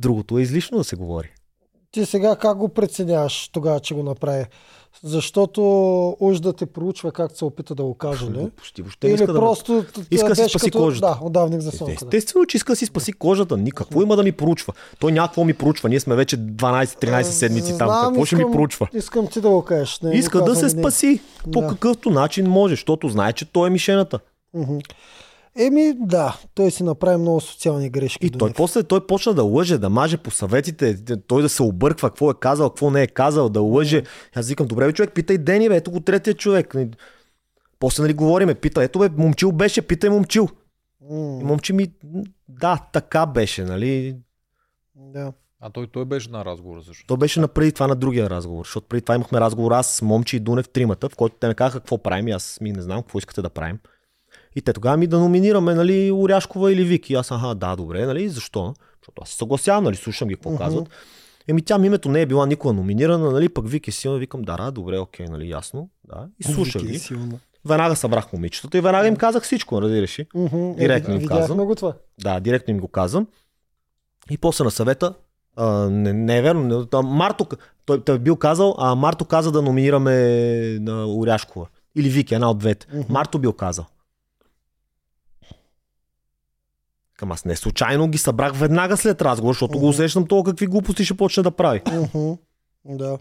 другото 0.00 0.38
е 0.38 0.42
излишно 0.42 0.78
да 0.78 0.84
се 0.84 0.96
говори. 0.96 1.28
Ти 1.92 2.06
сега 2.06 2.36
как 2.36 2.58
го 2.58 2.68
преценяваш 2.68 3.48
тогава, 3.48 3.80
че 3.80 3.94
го 3.94 4.02
направи? 4.02 4.44
Защото 5.02 5.60
уж 6.20 6.40
да 6.40 6.52
те 6.52 6.66
проучва 6.66 7.12
как 7.12 7.32
се 7.32 7.44
опита 7.44 7.74
да 7.74 7.82
го 7.82 7.94
каже, 7.94 8.26
ли? 8.26 8.50
Почти 8.50 8.82
въобще 8.82 9.06
не 9.06 9.10
Или 9.10 9.14
иска 9.14 9.26
да 9.26 9.32
ме- 9.32 9.38
просто 9.38 9.84
Иска 10.10 10.28
да 10.28 10.36
си 10.36 10.42
спаси 10.44 10.64
като, 10.66 10.78
кожата. 10.78 11.06
Да, 11.08 11.18
отдавник 11.22 11.60
за 11.60 11.70
сонка. 11.70 11.94
Да. 11.94 12.06
Естествено, 12.06 12.46
че 12.46 12.56
иска 12.56 12.72
да 12.72 12.76
си 12.76 12.86
спаси 12.86 13.12
кожата. 13.12 13.56
Ни 13.56 13.72
какво 13.72 14.02
има 14.02 14.16
да 14.16 14.22
ми 14.22 14.32
поручва? 14.32 14.72
Той 14.98 15.12
няма 15.12 15.28
какво 15.28 15.44
ми 15.44 15.54
поручва. 15.54 15.88
Ние 15.88 16.00
сме 16.00 16.16
вече 16.16 16.38
12-13 16.38 17.22
седмици 17.22 17.68
там. 17.70 17.88
Знам, 17.88 18.04
Какво 18.04 18.24
ще 18.24 18.36
ми 18.36 18.40
искам- 18.40 18.52
поручва? 18.52 18.88
Искам 18.94 19.26
ти 19.26 19.40
да 19.40 19.48
го 19.48 19.62
кажеш. 19.62 20.00
Не, 20.00 20.14
Иска 20.14 20.40
да 20.40 20.56
се 20.56 20.64
не. 20.64 20.70
спаси 20.70 21.20
по 21.44 21.60
Да. 21.60 21.68
какъвто 21.68 22.10
начин 22.10 22.46
може, 22.46 22.72
защото 22.72 23.08
знае, 23.08 23.32
че 23.32 23.44
той 23.44 23.66
е 23.66 23.72
мишената. 23.72 24.18
Мгм. 24.54 24.76
Еми, 25.60 25.94
да, 25.96 26.40
той 26.54 26.70
си 26.70 26.82
направи 26.82 27.16
много 27.16 27.40
социални 27.40 27.90
грешки. 27.90 28.26
И 28.26 28.30
той 28.30 28.38
Дунев. 28.38 28.56
после 28.56 28.82
той 28.82 29.06
почна 29.06 29.34
да 29.34 29.42
лъже, 29.42 29.78
да 29.78 29.90
маже 29.90 30.16
по 30.16 30.30
съветите, 30.30 30.96
той 31.26 31.42
да 31.42 31.48
се 31.48 31.62
обърква, 31.62 32.10
какво 32.10 32.30
е 32.30 32.34
казал, 32.40 32.70
какво 32.70 32.90
не 32.90 33.02
е 33.02 33.06
казал, 33.06 33.48
да 33.48 33.60
лъже. 33.60 34.02
Аз 34.34 34.48
викам, 34.48 34.66
добре, 34.66 34.86
бе, 34.86 34.92
човек, 34.92 35.14
питай 35.14 35.38
Дени, 35.38 35.68
бе, 35.68 35.76
ето 35.76 35.90
го 35.90 36.00
третия 36.00 36.34
човек. 36.34 36.74
После 37.78 38.02
нали 38.02 38.14
говориме, 38.14 38.54
пита, 38.54 38.84
ето 38.84 38.98
бе, 38.98 39.08
момчил 39.08 39.52
беше, 39.52 39.82
питай 39.82 40.10
момчил. 40.10 40.48
И 41.10 41.14
М, 41.14 41.18
момчи 41.44 41.72
ми, 41.72 41.92
да, 42.48 42.86
така 42.92 43.26
беше, 43.26 43.64
нали. 43.64 44.16
Да. 44.96 45.32
А 45.60 45.70
той, 45.70 45.86
той 45.86 46.04
беше 46.04 46.30
на 46.30 46.44
разговора 46.44 46.82
също. 46.82 47.06
То 47.06 47.16
беше 47.16 47.40
напреди 47.40 47.72
това 47.72 47.86
на 47.86 47.96
другия 47.96 48.30
разговор, 48.30 48.64
защото 48.64 48.88
преди 48.88 49.02
това 49.02 49.14
имахме 49.14 49.40
разговор 49.40 49.72
аз 49.72 49.90
с 49.90 50.02
Момчи 50.02 50.36
и 50.36 50.40
Дунев 50.40 50.68
тримата, 50.68 51.08
в 51.08 51.16
който 51.16 51.36
те 51.40 51.48
ме 51.48 51.54
казаха 51.54 51.80
какво 51.80 51.98
правим 51.98 52.28
и 52.28 52.30
аз 52.30 52.58
ми 52.60 52.72
не 52.72 52.82
знам 52.82 53.02
какво 53.02 53.18
искате 53.18 53.42
да 53.42 53.50
правим. 53.50 53.78
И 54.56 54.62
те 54.62 54.72
тогава 54.72 54.96
ми 54.96 55.06
да 55.06 55.18
номинираме, 55.18 55.74
нали, 55.74 56.12
Оряшкова 56.12 56.72
или 56.72 56.84
Вики. 56.84 57.14
Аз, 57.14 57.30
аха, 57.30 57.54
да, 57.54 57.76
добре, 57.76 58.06
нали, 58.06 58.28
защо? 58.28 58.74
Защото 59.00 59.22
аз 59.22 59.28
се 59.28 59.36
съгласявам, 59.36 59.84
нали, 59.84 59.96
слушам 59.96 60.28
ги 60.28 60.34
какво 60.34 60.50
Мгм. 60.50 60.58
казват. 60.58 60.88
Еми 61.48 61.62
тя 61.62 61.78
името 61.84 62.08
не 62.08 62.20
е 62.22 62.26
била 62.26 62.46
никога 62.46 62.74
номинирана, 62.74 63.30
нали, 63.30 63.48
пък 63.48 63.68
Вики 63.68 63.92
силна, 63.92 64.18
викам, 64.18 64.42
да, 64.42 64.56
да, 64.56 64.70
добре, 64.70 64.98
окей, 64.98 65.26
нали, 65.26 65.48
ясно. 65.48 65.88
Да. 66.04 66.26
И 66.38 66.44
слушах 66.44 66.82
е 66.82 66.86
ги. 66.86 66.98
силна. 66.98 67.38
Веднага 67.64 67.96
събрах 67.96 68.32
момичетата 68.32 68.78
и 68.78 68.80
веднага 68.80 69.08
им 69.08 69.16
казах 69.16 69.42
всичко, 69.42 69.82
разбираш 69.82 70.18
ли? 70.18 70.26
Мгм, 70.34 70.72
Директно 70.72 71.14
е, 71.14 71.16
им 71.16 71.26
казвам. 71.26 71.58
го 71.58 71.74
това. 71.74 71.92
Да, 72.22 72.40
директно 72.40 72.74
им 72.74 72.80
го 72.80 72.88
казвам. 72.88 73.26
И 74.30 74.38
после 74.38 74.64
на 74.64 74.70
съвета, 74.70 75.14
а, 75.56 75.90
не, 75.90 76.12
не 76.12 76.38
е 76.38 76.42
верно, 76.42 76.62
не, 76.78 76.86
а, 76.94 77.02
Марто, 77.02 77.46
той, 77.84 78.04
той 78.04 78.16
е 78.16 78.18
бил 78.18 78.36
казал, 78.36 78.74
а 78.78 78.94
Марто 78.94 79.24
каза 79.24 79.52
да 79.52 79.62
номинираме 79.62 80.12
на 80.80 81.06
Оряшкова. 81.06 81.66
Или 81.96 82.08
Вики, 82.08 82.34
една 82.34 82.50
от 82.50 82.58
двете. 82.58 82.86
Мгм. 82.94 83.12
Марто 83.12 83.38
бил 83.38 83.52
казал. 83.52 83.86
Към 87.20 87.32
аз 87.32 87.44
не 87.44 87.56
случайно 87.56 88.08
ги 88.08 88.18
събрах 88.18 88.56
веднага 88.56 88.96
след 88.96 89.22
разговор, 89.22 89.52
защото 89.52 89.72
го 89.72 89.78
Мгм. 89.78 89.88
усещам 89.88 90.26
това 90.26 90.42
какви 90.44 90.66
глупости 90.66 91.04
ще 91.04 91.16
почне 91.16 91.42
да 91.42 91.50
прави. 91.50 91.82
Мгм, 91.88 92.32
Да. 92.84 93.18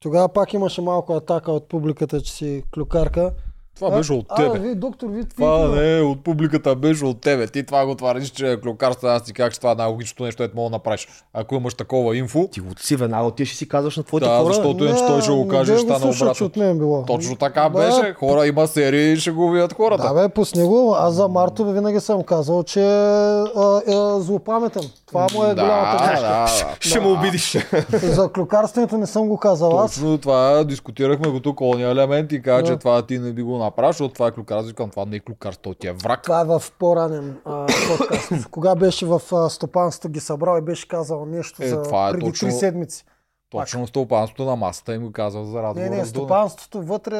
Тогава 0.00 0.28
пак 0.28 0.52
имаше 0.52 0.80
малко 0.80 1.14
атака 1.14 1.52
от 1.52 1.68
публиката, 1.68 2.20
че 2.20 2.32
си 2.32 2.62
клюкарка. 2.74 3.30
Това 3.76 3.90
беше 3.90 4.12
от 4.12 4.26
А, 4.28 4.34
тебе. 4.36 4.58
ви, 4.58 4.74
доктор, 4.74 5.06
ви 5.08 5.24
Това 5.26 5.68
не 5.68 5.98
е 5.98 6.02
от 6.02 6.24
публиката, 6.24 6.74
беше 6.74 7.04
от 7.04 7.20
тебе. 7.20 7.46
Ти 7.46 7.62
това 7.62 7.86
го 7.86 7.94
твърдиш, 7.94 8.28
че 8.28 8.52
е 8.52 8.60
клюкарство, 8.60 9.06
аз 9.06 9.22
ти 9.22 9.32
как 9.32 9.52
че 9.52 9.60
това 9.60 9.72
е 9.72 9.74
най-логичното 9.74 10.24
нещо, 10.24 10.36
което 10.36 10.56
мога 10.56 10.70
да 10.70 10.72
направиш. 10.72 11.08
Ако 11.34 11.54
имаш 11.54 11.74
такова 11.74 12.16
инфо, 12.16 12.48
Ти 12.52 12.60
го 12.60 12.68
си 12.78 12.96
веднага 12.96 13.26
отиваш 13.26 13.52
и 13.52 13.56
си 13.56 13.68
казваш 13.68 13.96
на 13.96 14.02
твоите 14.02 14.26
Да, 14.26 14.36
хора. 14.36 14.44
защото- 14.46 14.84
иначе 14.84 15.06
той 15.06 15.22
ще 15.22 15.30
го 15.32 15.48
каже, 15.48 15.72
ще 15.72 15.80
стане 15.80 16.12
обратно. 16.12 16.46
От 16.46 16.78
било. 16.78 17.04
точно 17.04 17.36
така 17.36 17.62
Да, 17.62 17.70
беше. 17.70 18.14
Хора 18.14 18.46
има 18.46 18.66
серии 18.66 19.12
и 19.12 19.16
ще 19.16 19.30
го 19.30 19.50
видят 19.50 19.72
хората. 19.72 20.02
Да, 20.04 20.22
бе, 20.22 20.28
пусни 20.28 20.64
го. 20.64 20.94
Аз 20.94 21.14
за 21.14 21.28
Марто 21.28 21.64
винаги 21.64 22.00
съм 22.00 22.22
казал, 22.22 22.62
че 22.62 22.80
а, 22.82 23.80
е 23.88 24.20
злопаметен. 24.20 24.82
Това 25.06 25.26
му 25.34 25.44
е 25.44 25.50
голямата 25.50 25.98
да, 25.98 26.08
грешка. 26.08 26.26
да, 26.26 26.76
Ще 26.80 27.00
му 27.00 27.12
обидиш. 27.12 27.52
За 27.92 28.28
клюкарството 28.28 28.98
не 28.98 29.06
съм 29.06 29.28
го 29.28 29.36
казал 29.36 29.80
аз. 29.80 29.94
Точно 29.94 30.18
това 30.18 30.64
дискутирахме 30.64 31.28
го 31.28 31.40
тук, 31.40 31.60
ония 31.60 31.90
елемент 31.90 32.32
и 32.32 32.42
каза, 32.42 32.62
Да. 32.62 32.68
че 32.68 32.76
това 32.76 33.02
ти 33.02 33.18
не 33.18 33.32
би 33.32 33.42
го 33.42 33.58
направил, 33.62 33.88
защото 33.88 34.14
това 34.14 34.26
е 34.26 34.32
клюкар. 34.32 34.60
Викам, 34.60 34.90
това 34.90 35.04
не 35.04 35.16
е 35.16 35.20
клюкар, 35.20 35.54
то 35.54 35.74
ти 35.74 35.86
е 35.86 35.92
враг. 35.94 36.22
Това 36.22 36.40
е 36.40 36.44
в 36.44 36.62
по-ранен 36.78 37.36
а, 37.44 37.66
подкаст. 37.88 38.48
Кога 38.50 38.74
беше 38.74 39.06
в 39.06 39.22
а, 39.32 39.50
стопанството 39.50 40.08
ги 40.08 40.20
събрал 40.20 40.58
и 40.58 40.62
беше 40.62 40.88
казал 40.88 41.26
нещо 41.26 41.62
Е, 41.62 41.68
за 41.68 41.82
това 41.82 42.08
е 42.08 42.12
преди 42.12 42.26
точно- 42.26 42.48
три 42.48 42.52
седмици. 42.52 43.04
Точно 43.52 43.86
стопанството 43.86 44.44
на 44.44 44.56
масата 44.56 44.94
им 44.94 45.02
го 45.02 45.12
казва 45.12 45.44
за 45.44 45.62
разговора. 45.62 45.90
Не, 45.90 45.96
не, 45.96 46.04
стопанството 46.04 46.82
вътре 46.82 47.16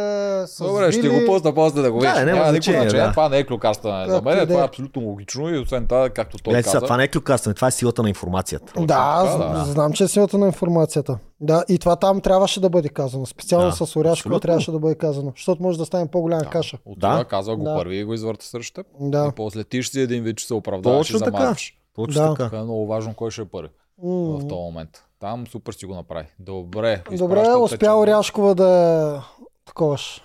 с 0.46 0.56
Добре, 0.60 0.92
ще 0.92 1.00
вили- 1.02 1.20
го 1.20 1.26
пусна 1.26 1.54
после 1.54 1.82
да 1.82 1.92
го 1.92 1.98
Да, 1.98 2.06
видиш. 2.06 2.14
няма 2.16 2.26
Няма 2.32 2.38
никакво 2.42 2.72
значение, 2.72 2.88
да. 2.88 3.10
Това 3.10 3.28
не 3.28 3.38
е 3.38 3.44
клюкарстване. 3.44 4.06
За 4.08 4.22
мен 4.22 4.36
и 4.36 4.40
да 4.40 4.46
това 4.46 4.58
е 4.58 4.62
е. 4.62 4.64
абсолютно 4.64 5.02
логично 5.02 5.48
и 5.48 5.58
освен 5.58 5.86
това, 5.86 6.10
както 6.10 6.38
той 6.38 6.54
сега, 6.54 6.62
каза. 6.64 6.80
това 6.80 6.96
не 6.96 7.04
е 7.04 7.08
клюкарстване, 7.08 7.54
това 7.54 7.68
е 7.68 7.72
силата 7.72 8.02
на 8.02 8.08
информацията. 8.08 8.66
Точно 8.66 8.86
Да, 8.86 9.22
така, 9.32 9.44
да. 9.48 9.64
знам, 9.64 9.92
че 9.92 10.04
е 10.04 10.08
силата 10.08 10.38
на 10.38 10.46
информацията. 10.46 11.18
Да, 11.40 11.64
и 11.68 11.78
това 11.78 11.96
там 11.96 12.20
трябваше 12.20 12.60
да 12.60 12.70
бъде 12.70 12.88
казано. 12.88 13.26
Специално 13.26 13.66
Да, 13.66 13.72
с 13.72 13.80
Оряшкова 13.82 14.10
абсолютно. 14.12 14.40
трябваше 14.40 14.72
да 14.72 14.78
бъде 14.78 14.94
казано. 14.94 15.32
Защото 15.36 15.62
може 15.62 15.78
да 15.78 15.84
стане 15.84 16.06
по-голяма 16.06 16.44
каша. 16.44 16.78
От 16.86 16.98
Да. 16.98 17.10
това 17.10 17.24
казва 17.26 17.56
го 17.56 17.64
Да. 17.64 17.74
първи 17.74 17.96
и 17.96 18.04
го 18.04 18.14
извърта 18.14 18.44
срещу 18.44 18.74
теб. 18.74 18.86
Да. 19.00 19.26
И 19.28 19.34
после 19.36 19.64
ти 19.64 19.82
ще 19.82 19.92
си 19.92 20.00
един 20.00 20.22
вид, 20.24 20.36
че 20.36 20.46
се 20.46 20.54
оправдаваш 20.54 21.10
и 21.10 21.12
Точно 21.12 21.24
така. 21.24 21.36
замахваш. 21.36 21.74
Точно 21.94 22.22
Да. 22.22 22.28
така. 22.30 22.46
Това 22.46 22.58
е 22.58 22.64
много 22.64 22.86
важно 22.86 23.14
кой 23.14 23.30
ще 23.30 23.42
е 23.42 23.44
първи 23.44 23.68
в 23.98 24.38
този 24.40 24.60
момент. 24.60 24.88
Там 25.22 25.46
супер 25.46 25.72
си 25.72 25.86
го 25.86 25.94
направи. 25.94 26.26
Добре. 26.38 27.02
Добре, 27.06 27.14
изпращам 27.14 27.52
те, 27.52 27.58
успя 27.64 27.76
че- 27.78 27.90
Оряшкова 27.90 28.54
да 28.54 28.68
е 28.68 29.20
таковаш. 29.64 30.22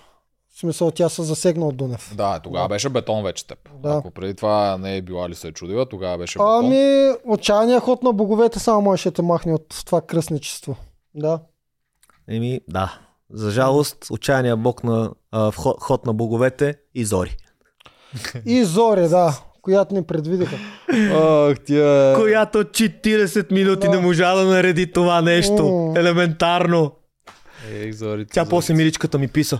В 0.54 0.58
смисъл, 0.60 0.90
тя 0.90 1.08
се 1.08 1.22
засегна 1.22 1.66
от 1.66 1.76
Дунев. 1.76 2.14
Да, 2.16 2.40
тогава 2.40 2.68
беше 2.68 2.88
бетон 2.88 3.22
вече 3.22 3.46
теб. 3.46 3.58
Да. 3.74 3.90
Ако 3.90 4.10
преди 4.10 4.34
това 4.34 4.78
не 4.78 4.96
е 4.96 5.02
била 5.02 5.28
ли 5.28 5.34
се 5.34 5.48
е 5.48 5.52
чудила, 5.52 5.86
тогава 5.86 6.18
беше 6.18 6.38
бетон. 6.38 6.64
Ами, 6.64 7.12
отчаяния 7.26 7.80
ход 7.80 8.02
на 8.02 8.12
боговете 8.12 8.58
само 8.58 8.80
можеше 8.82 9.10
да 9.10 9.14
те 9.14 9.22
махне 9.22 9.54
от 9.54 9.82
това 9.86 10.00
кръсничество. 10.00 10.76
Да. 11.14 11.40
Еми, 12.28 12.60
да. 12.68 12.98
За 13.30 13.50
жалост, 13.50 14.06
отчаяния 14.10 14.56
бог 14.56 14.84
на 14.84 15.10
а, 15.30 15.52
ход 15.80 16.06
на 16.06 16.14
боговете 16.14 16.74
и 16.94 17.04
зори. 17.04 17.36
И 18.46 18.64
Зори, 18.64 19.08
да. 19.08 19.40
Която 19.68 19.94
ни 19.94 20.02
предвидиха. 20.02 20.56
Ах, 21.12 21.60
тя... 21.60 22.12
Която 22.16 22.58
40 22.58 23.52
минути 23.52 23.86
Да. 23.86 23.90
не 23.90 24.00
можа 24.00 24.34
да 24.34 24.44
нареди 24.44 24.92
това 24.92 25.20
нещо. 25.20 25.68
М. 25.68 26.00
Елементарно. 26.00 26.92
Ех, 27.72 27.94
зорите, 27.94 28.30
Тя 28.32 28.40
зорите. 28.40 28.50
после 28.50 28.74
миличката 28.74 29.18
ми 29.18 29.28
писа. 29.28 29.58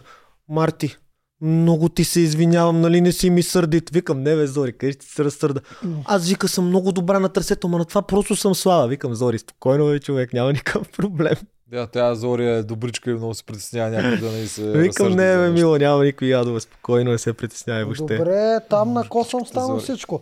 Марти, 0.48 0.96
много 1.40 1.88
ти 1.88 2.04
се 2.04 2.20
извинявам, 2.20 2.80
нали 2.80 3.00
не 3.00 3.12
си 3.12 3.30
ми 3.30 3.42
сърдит. 3.42 3.90
Викам, 3.90 4.22
не 4.22 4.36
бе, 4.36 4.46
Зори, 4.46 4.72
къде 4.72 4.92
ще 4.92 5.00
ти 5.00 5.12
се 5.12 5.24
разсърда? 5.24 5.60
Аз 6.04 6.28
вика 6.28 6.48
съм 6.48 6.66
много 6.66 6.92
добра 6.92 7.18
на 7.20 7.28
трасето, 7.28 7.68
ма 7.68 7.78
на 7.78 7.84
това 7.84 8.02
просто 8.02 8.36
съм 8.36 8.54
слаба. 8.54 8.88
Викам, 8.88 9.14
Зори, 9.14 9.38
спокойно 9.38 9.86
бе, 9.86 9.98
човек, 10.00 10.32
няма 10.32 10.52
никакъв 10.52 10.88
проблем. 10.88 11.34
Да, 11.70 11.86
тя 11.86 12.14
Зори 12.14 12.46
е 12.46 12.62
добричка 12.62 13.10
и 13.10 13.14
много 13.14 13.34
се 13.34 13.44
притеснява 13.44 13.90
някой 13.90 14.16
да 14.16 14.32
не 14.32 14.46
се 14.46 14.72
Викам, 14.78 15.08
не 15.08 15.36
бе, 15.36 15.50
мило, 15.50 15.76
няма 15.76 16.04
никакви 16.04 16.30
ядове, 16.30 16.60
спокойно, 16.60 17.10
не 17.10 17.18
се 17.18 17.32
притеснявай 17.32 17.84
въобще. 17.84 18.16
Добре, 18.16 18.60
там 18.70 18.92
на 18.92 19.08
косъм 19.08 19.46
стана 19.46 19.78
всичко. 19.78 20.20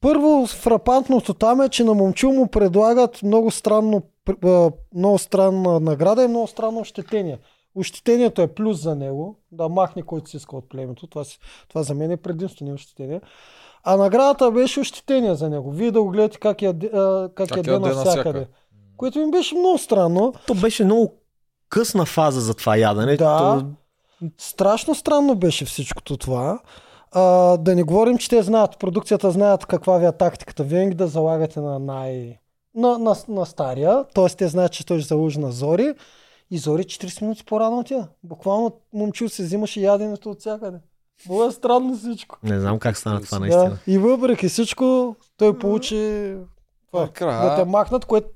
Първо, 0.00 0.46
фрапантното 0.46 1.34
там 1.34 1.60
е, 1.60 1.68
че 1.68 1.84
на 1.84 1.94
момчил 1.94 2.32
му 2.32 2.46
предлагат 2.46 3.22
много 3.22 3.50
странно, 3.50 4.02
много 4.94 5.18
странна 5.18 5.80
награда 5.80 6.24
и 6.24 6.28
много 6.28 6.46
странно 6.46 6.80
ощетение. 6.80 7.38
Ощетението 7.74 8.42
е 8.42 8.46
плюс 8.46 8.82
за 8.82 8.94
него, 8.94 9.38
да 9.52 9.68
махне 9.68 10.02
който 10.02 10.30
си 10.30 10.36
иска 10.36 10.56
от 10.56 10.68
племето. 10.68 11.06
Това, 11.06 11.24
си, 11.24 11.38
това 11.68 11.82
за 11.82 11.94
мен 11.94 12.10
е 12.10 12.16
предимство, 12.16 12.64
не 12.64 12.70
е 12.70 12.74
ощетение. 12.74 13.20
А 13.84 13.96
наградата 13.96 14.50
беше 14.50 14.80
ощетение 14.80 15.34
за 15.34 15.50
него. 15.50 15.70
Вие 15.70 15.90
да 15.90 16.02
го 16.02 16.10
гледате 16.10 16.38
как 16.38 16.62
яде, 16.62 16.90
как 17.34 17.48
Как 17.48 17.56
яде 17.56 17.70
навсякъде. 17.70 18.04
навсякъде. 18.04 18.46
Което 18.96 19.18
ми 19.18 19.30
беше 19.30 19.54
много 19.54 19.78
странно. 19.78 20.34
То 20.46 20.54
беше 20.54 20.84
много 20.84 21.14
късна 21.68 22.06
фаза 22.06 22.40
за 22.40 22.54
това 22.54 22.76
ядене. 22.76 23.16
Да. 23.16 23.38
То... 23.38 23.66
Страшно 24.38 24.94
странно 24.94 25.34
беше 25.34 25.64
всичкото 25.64 26.16
това. 26.16 26.60
А, 27.12 27.56
да 27.56 27.74
не 27.74 27.82
говорим, 27.82 28.18
че 28.18 28.28
те 28.28 28.42
знаят, 28.42 28.78
продукцията 28.78 29.30
знаят 29.30 29.66
каква 29.66 29.98
ви 29.98 30.06
е 30.06 30.12
тактиката. 30.12 30.64
Винаги 30.64 30.94
да 30.94 31.06
залагате 31.06 31.60
на 31.60 31.78
най... 31.78 32.38
На, 32.74 32.98
на, 32.98 33.16
на 33.28 33.46
стария, 33.46 34.04
т.е. 34.14 34.28
те 34.28 34.48
знаят, 34.48 34.72
че 34.72 34.86
той 34.86 35.00
ще 35.00 35.08
заложи 35.08 35.38
на 35.38 35.52
Зори 35.52 35.94
и 36.50 36.58
Зори 36.58 36.82
40 36.82 37.22
минути 37.22 37.44
по-рано 37.44 37.78
отида. 37.78 38.08
Буквално 38.22 38.72
момчил 38.92 39.28
се 39.28 39.42
взимаше 39.42 39.80
яденето 39.80 40.30
от 40.30 40.40
всякъде. 40.40 40.78
Много 41.26 41.44
е 41.44 41.52
странно 41.52 41.96
всичко. 41.96 42.38
Не 42.42 42.60
знам 42.60 42.78
как 42.78 42.96
стана 42.96 43.20
това 43.20 43.38
наистина. 43.38 43.70
Да. 43.70 43.92
И 43.92 43.98
въпреки 43.98 44.48
всичко, 44.48 45.16
той 45.36 45.58
получи 45.58 46.34
това, 46.90 47.08
да 47.18 47.56
те 47.56 47.64
махнат, 47.64 48.04
което 48.04 48.28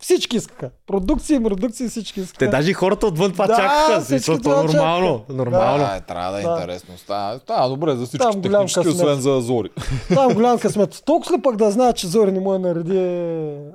всички 0.00 0.36
искаха. 0.36 0.70
Продукции, 0.86 1.42
продукции 1.42 1.88
всички 1.88 2.20
искаха. 2.20 2.38
Те 2.38 2.48
даже 2.48 2.70
и 2.70 2.74
хората 2.74 3.06
отвън 3.06 3.32
това 3.32 3.46
Да, 3.46 3.56
чакаха. 3.56 4.00
всички 4.00 4.20
Всичко 4.20 4.40
това 4.40 4.62
нормално. 4.62 5.24
Нормално. 5.28 5.78
Да, 5.80 5.96
е, 5.96 6.00
трябва 6.02 6.32
да 6.32 6.38
е 6.38 6.44
Да. 6.44 6.50
интересно. 6.52 6.94
Става, 6.96 7.38
става 7.38 7.68
добре 7.68 7.90
за 7.92 8.06
всички 8.06 8.18
Там 8.22 8.32
голям 8.32 8.42
технически, 8.54 8.84
късмет. 8.84 8.94
освен 8.96 9.20
за 9.22 9.40
Зори. 9.42 9.68
Там 10.08 10.34
голям 10.34 10.58
късмет. 10.60 11.02
Толкова 11.04 11.36
ли 11.36 11.42
пък 11.42 11.56
да 11.56 11.70
знае, 11.70 11.92
че 11.92 12.06
Зори 12.06 12.32
не 12.32 12.40
му 12.40 12.54
е 12.54 12.58
нареди, 12.58 12.98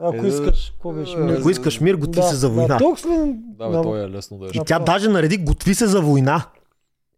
ако 0.01 0.25
Е, 0.25 0.27
искаш, 0.27 0.71
какво 0.71 0.91
беше? 0.91 1.13
е, 1.13 1.31
Ако 1.31 1.49
искаш 1.49 1.79
мир, 1.79 1.95
готви 1.95 2.21
се 2.23 2.35
за 2.35 2.49
война. 2.49 2.67
Да, 2.67 2.77
толкова 2.77 3.09
ли... 3.15 3.33
Да, 3.35 3.67
бе, 3.67 3.81
той 3.81 4.01
е 4.01 4.09
лесно 4.09 4.37
да 4.37 4.45
е. 4.45 4.49
И 4.53 4.61
тя 4.65 4.79
даже 4.79 5.09
нареди 5.09 5.37
готви 5.37 5.75
се 5.75 5.87
за 5.87 6.01
война. 6.01 6.43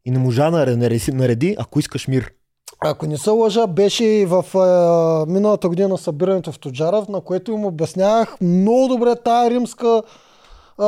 И 0.06 0.12
не 0.12 0.20
можа 0.20 0.52
да 0.52 0.78
нареди, 0.78 1.12
нареди, 1.12 1.56
ако 1.60 1.80
искаш 1.80 2.08
мир. 2.08 2.32
Ако 2.82 3.06
не 3.06 3.18
се 3.18 3.30
лъжа, 3.30 3.68
беше 3.68 4.06
и 4.06 4.26
в 4.26 4.46
е, 4.56 5.32
миналата 5.32 5.70
година 5.70 5.98
събирането 5.98 6.52
в 6.52 6.60
Тоджаров, 6.60 7.08
на 7.08 7.22
което 7.22 7.52
им 7.52 7.66
обяснявах 7.66 8.42
много 8.42 8.88
добре 8.88 9.16
тая 9.16 9.50
римска 9.50 10.04
е, 10.80 10.86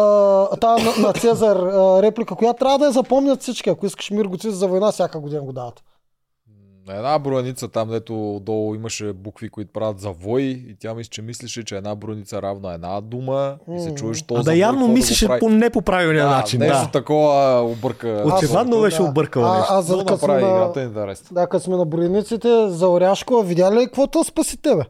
тая 0.61 0.77
на, 0.83 1.07
на 1.07 1.13
Цезар 1.13 1.55
е, 1.55 2.01
реплика, 2.01 2.35
която 2.35 2.59
трябва 2.59 2.79
да 2.79 2.85
я 2.85 2.91
запомнят 2.91 3.41
всички. 3.41 3.69
Ако 3.69 3.85
искаш 3.85 4.11
мир, 4.11 4.25
готви 4.25 4.49
се 4.49 4.55
за 4.55 4.67
война, 4.67 4.91
всяка 4.91 5.19
година 5.19 5.41
го 5.41 5.53
дават. 5.53 5.83
На 6.87 6.95
една 6.95 7.19
броеница 7.19 7.67
там, 7.67 7.89
дето 7.89 8.13
долу 8.41 8.75
имаше 8.75 9.13
букви, 9.13 9.49
които 9.49 9.71
правят 9.71 9.99
завой 9.99 10.41
и 10.41 10.75
тя 10.79 10.93
мисля, 10.93 11.09
че 11.09 11.21
мислеше, 11.21 11.63
че 11.63 11.75
една 11.77 11.95
броеница 11.95 12.41
равна 12.41 12.73
една 12.73 13.01
дума 13.01 13.55
и 13.75 13.79
се 13.79 13.95
чуеш 13.95 14.21
то 14.21 14.35
А 14.35 14.43
да 14.43 14.55
явно 14.55 14.87
мислеше 14.87 15.27
прави. 15.27 15.39
по 15.39 15.49
не 15.49 15.69
по 15.69 15.81
правилния 15.81 16.23
да, 16.23 16.29
начин. 16.29 16.59
Нещо 16.59 16.85
Да. 16.85 16.91
такова 16.91 17.61
обърка. 17.63 18.23
Очевидно 18.27 18.81
беше 18.81 19.01
объркала 19.01 19.47
а, 19.47 19.57
нещо. 19.57 19.73
а, 19.73 19.81
за 19.81 19.87
За 19.87 19.93
сме 19.93 20.11
направи 20.11 20.43
на, 20.43 20.49
играта 20.49 20.81
интересна. 20.81 21.27
да, 21.31 21.47
като 21.47 21.63
сме 21.63 21.75
на 21.75 21.85
броениците, 21.85 22.69
за 22.69 22.89
Оряшкова, 22.89 23.43
видя 23.43 23.71
ли 23.71 23.85
какво 23.85 24.07
то 24.07 24.23
спаси 24.23 24.57
тебе? 24.57 24.83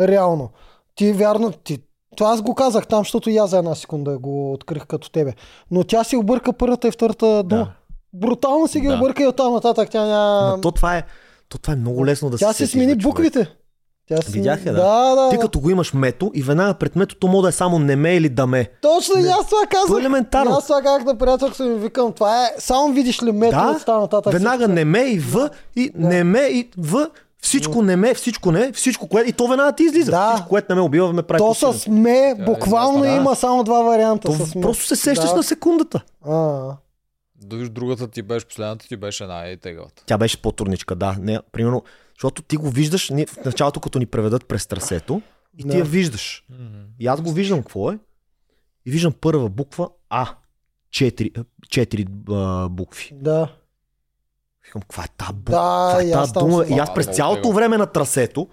Реално. 0.00 0.50
Ти 0.94 1.12
вярно, 1.12 1.52
ти 1.52 1.78
това 2.16 2.30
аз 2.30 2.42
го 2.42 2.54
казах 2.54 2.86
там, 2.86 2.98
защото 3.00 3.30
и 3.30 3.36
аз 3.36 3.50
за 3.50 3.58
една 3.58 3.74
секунда 3.74 4.18
го 4.18 4.52
открих 4.52 4.86
като 4.86 5.10
тебе. 5.10 5.32
Но 5.70 5.84
тя 5.84 6.04
си 6.04 6.16
обърка 6.16 6.52
първата 6.52 6.88
и 6.88 6.90
втората 6.90 7.42
дума. 7.42 7.62
Да. 7.62 7.72
Брутално 8.12 8.68
си 8.68 8.80
ги 8.80 8.86
Да. 8.86 8.94
обърка 8.94 9.22
и 9.22 9.26
оттам 9.26 9.52
нататък 9.52 9.90
тя 9.90 10.06
няма... 10.06 10.50
Ма 10.50 10.60
то 10.60 10.72
това 10.72 10.96
е, 10.96 11.02
то 11.50 11.58
това 11.58 11.72
е 11.72 11.76
много 11.76 12.06
лесно 12.06 12.30
да 12.30 12.36
тя 12.36 12.46
се 12.48 12.52
си 12.52 12.66
сетиш, 12.66 12.72
смени 12.72 12.94
буквите. 12.94 13.50
Тя 14.08 14.22
си... 14.22 14.32
Видях 14.32 14.66
я, 14.66 14.72
да. 14.72 14.80
да. 14.80 15.14
да. 15.14 15.30
Ти 15.30 15.38
като 15.38 15.60
го 15.60 15.70
имаш 15.70 15.92
мето 15.92 16.30
и 16.34 16.42
веднага 16.42 16.74
пред 16.74 16.96
мето, 16.96 17.14
то 17.14 17.26
може 17.26 17.42
да 17.42 17.48
е 17.48 17.52
само 17.52 17.78
неме 17.78 18.14
или 18.14 18.28
даме. 18.28 18.68
Точно 18.82 19.20
и 19.20 19.28
аз 19.28 19.46
това 19.46 19.66
казах. 19.70 19.86
То 19.86 19.96
е 19.98 20.00
елементарно. 20.00 20.50
Аз 20.50 20.66
това 20.66 20.82
казах 20.82 21.04
на 21.04 21.18
приятелка 21.18 21.64
ми 21.64 21.74
викам, 21.74 22.12
това 22.12 22.44
е, 22.44 22.54
само 22.58 22.92
видиш 22.92 23.22
ли 23.22 23.32
мето 23.32 23.56
Да, 23.56 23.78
там 23.86 24.00
нататък. 24.00 24.32
Веднага 24.32 24.56
всичко 24.56 24.72
е- 24.72 24.74
неме 24.74 25.00
и 25.00 25.18
в 25.18 25.50
и 25.76 25.90
неме 25.94 26.40
и 26.40 26.70
в. 26.78 27.08
Всичко 27.42 27.82
неме, 27.82 28.14
всичко 28.14 28.52
не, 28.52 28.72
всичко 28.72 29.08
което. 29.08 29.28
И 29.30 29.32
то 29.32 29.46
веднага 29.46 29.72
ти 29.72 29.82
излиза. 29.82 30.10
Да. 30.10 30.32
Всичко, 30.32 30.48
което 30.48 30.66
не 30.68 30.74
ме 30.74 30.80
убива, 30.80 31.12
ме 31.12 31.22
прави 31.22 31.38
То 31.38 31.54
с 31.54 31.86
ме, 31.88 32.34
буквално 32.46 33.00
да. 33.00 33.08
има 33.08 33.36
само 33.36 33.64
два 33.64 33.82
варианта. 33.82 34.28
То 34.28 34.32
ме. 34.56 34.62
просто 34.62 34.86
се 34.86 34.96
сещаш 34.96 35.30
Да. 35.30 35.36
на 35.36 35.42
секундата. 35.42 36.00
А, 36.26 36.32
Да 36.32 36.76
виж, 37.48 37.68
другата 37.68 38.08
ти 38.08 38.22
беше, 38.22 38.46
последната 38.46 38.88
ти 38.88 38.96
беше 38.96 39.26
най-тегавата. 39.26 40.02
Тя 40.06 40.18
беше 40.18 40.42
по-трудничка, 40.42 40.94
да. 40.94 41.16
Не, 41.20 41.40
примерно, 41.52 41.84
защото 42.14 42.42
ти 42.42 42.56
го 42.56 42.70
виждаш 42.70 43.10
ние, 43.10 43.26
в 43.26 43.36
началото, 43.36 43.80
като 43.80 43.98
ни 43.98 44.06
преведат 44.06 44.46
през 44.46 44.66
трасето, 44.66 45.22
и 45.54 45.62
ти 45.62 45.68
Да. 45.68 45.78
я 45.78 45.84
виждаш. 45.84 46.46
И 46.98 47.06
аз 47.06 47.20
го 47.20 47.32
виждам 47.32 47.58
какво 47.58 47.90
е. 47.92 47.98
И 48.86 48.90
виждам 48.90 49.12
първа 49.12 49.48
буква 49.48 49.88
А. 50.10 50.28
Четири, 50.90 51.32
четири 51.68 52.06
а, 52.30 52.68
букви. 52.68 53.10
да. 53.12 53.48
Викам, 54.64 54.82
каква 54.82 55.04
е 55.04 55.08
тази 55.08 55.32
буква? 55.32 55.52
Да, 55.52 55.88
каква 55.90 56.02
е 56.02 56.10
тази 56.12 56.32
дума? 56.32 56.64
съм- 56.64 56.76
И 56.76 56.80
аз 56.80 56.94
през 56.94 57.06
цялото 57.06 57.52
време 57.52 57.76
на 57.76 57.86
трасето, 57.86 58.48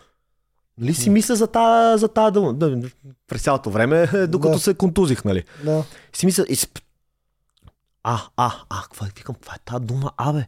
нали 0.77 0.93
си 0.93 1.09
мисля 1.09 1.35
за 1.35 1.47
тази, 1.47 1.99
за 1.99 2.07
тази 2.07 2.33
дума. 2.33 2.53
Да, 2.53 2.81
през 3.27 3.41
цялото 3.43 3.69
време, 3.69 4.07
докато 4.27 4.53
Да. 4.53 4.59
се 4.59 4.73
контузих, 4.73 5.23
нали. 5.25 5.43
Да. 5.63 5.83
И 6.13 6.17
си 6.17 6.25
мисля, 6.25 6.45
и. 6.49 6.57
А, 8.07 8.19
а, 8.37 8.51
а, 8.69 8.81
каква 8.83 9.07
е, 9.07 9.11
викам, 9.17 9.35
каква 9.35 9.53
е 9.53 9.59
тази 9.65 9.85
дума, 9.85 10.11
а, 10.17 10.33
бе? 10.33 10.45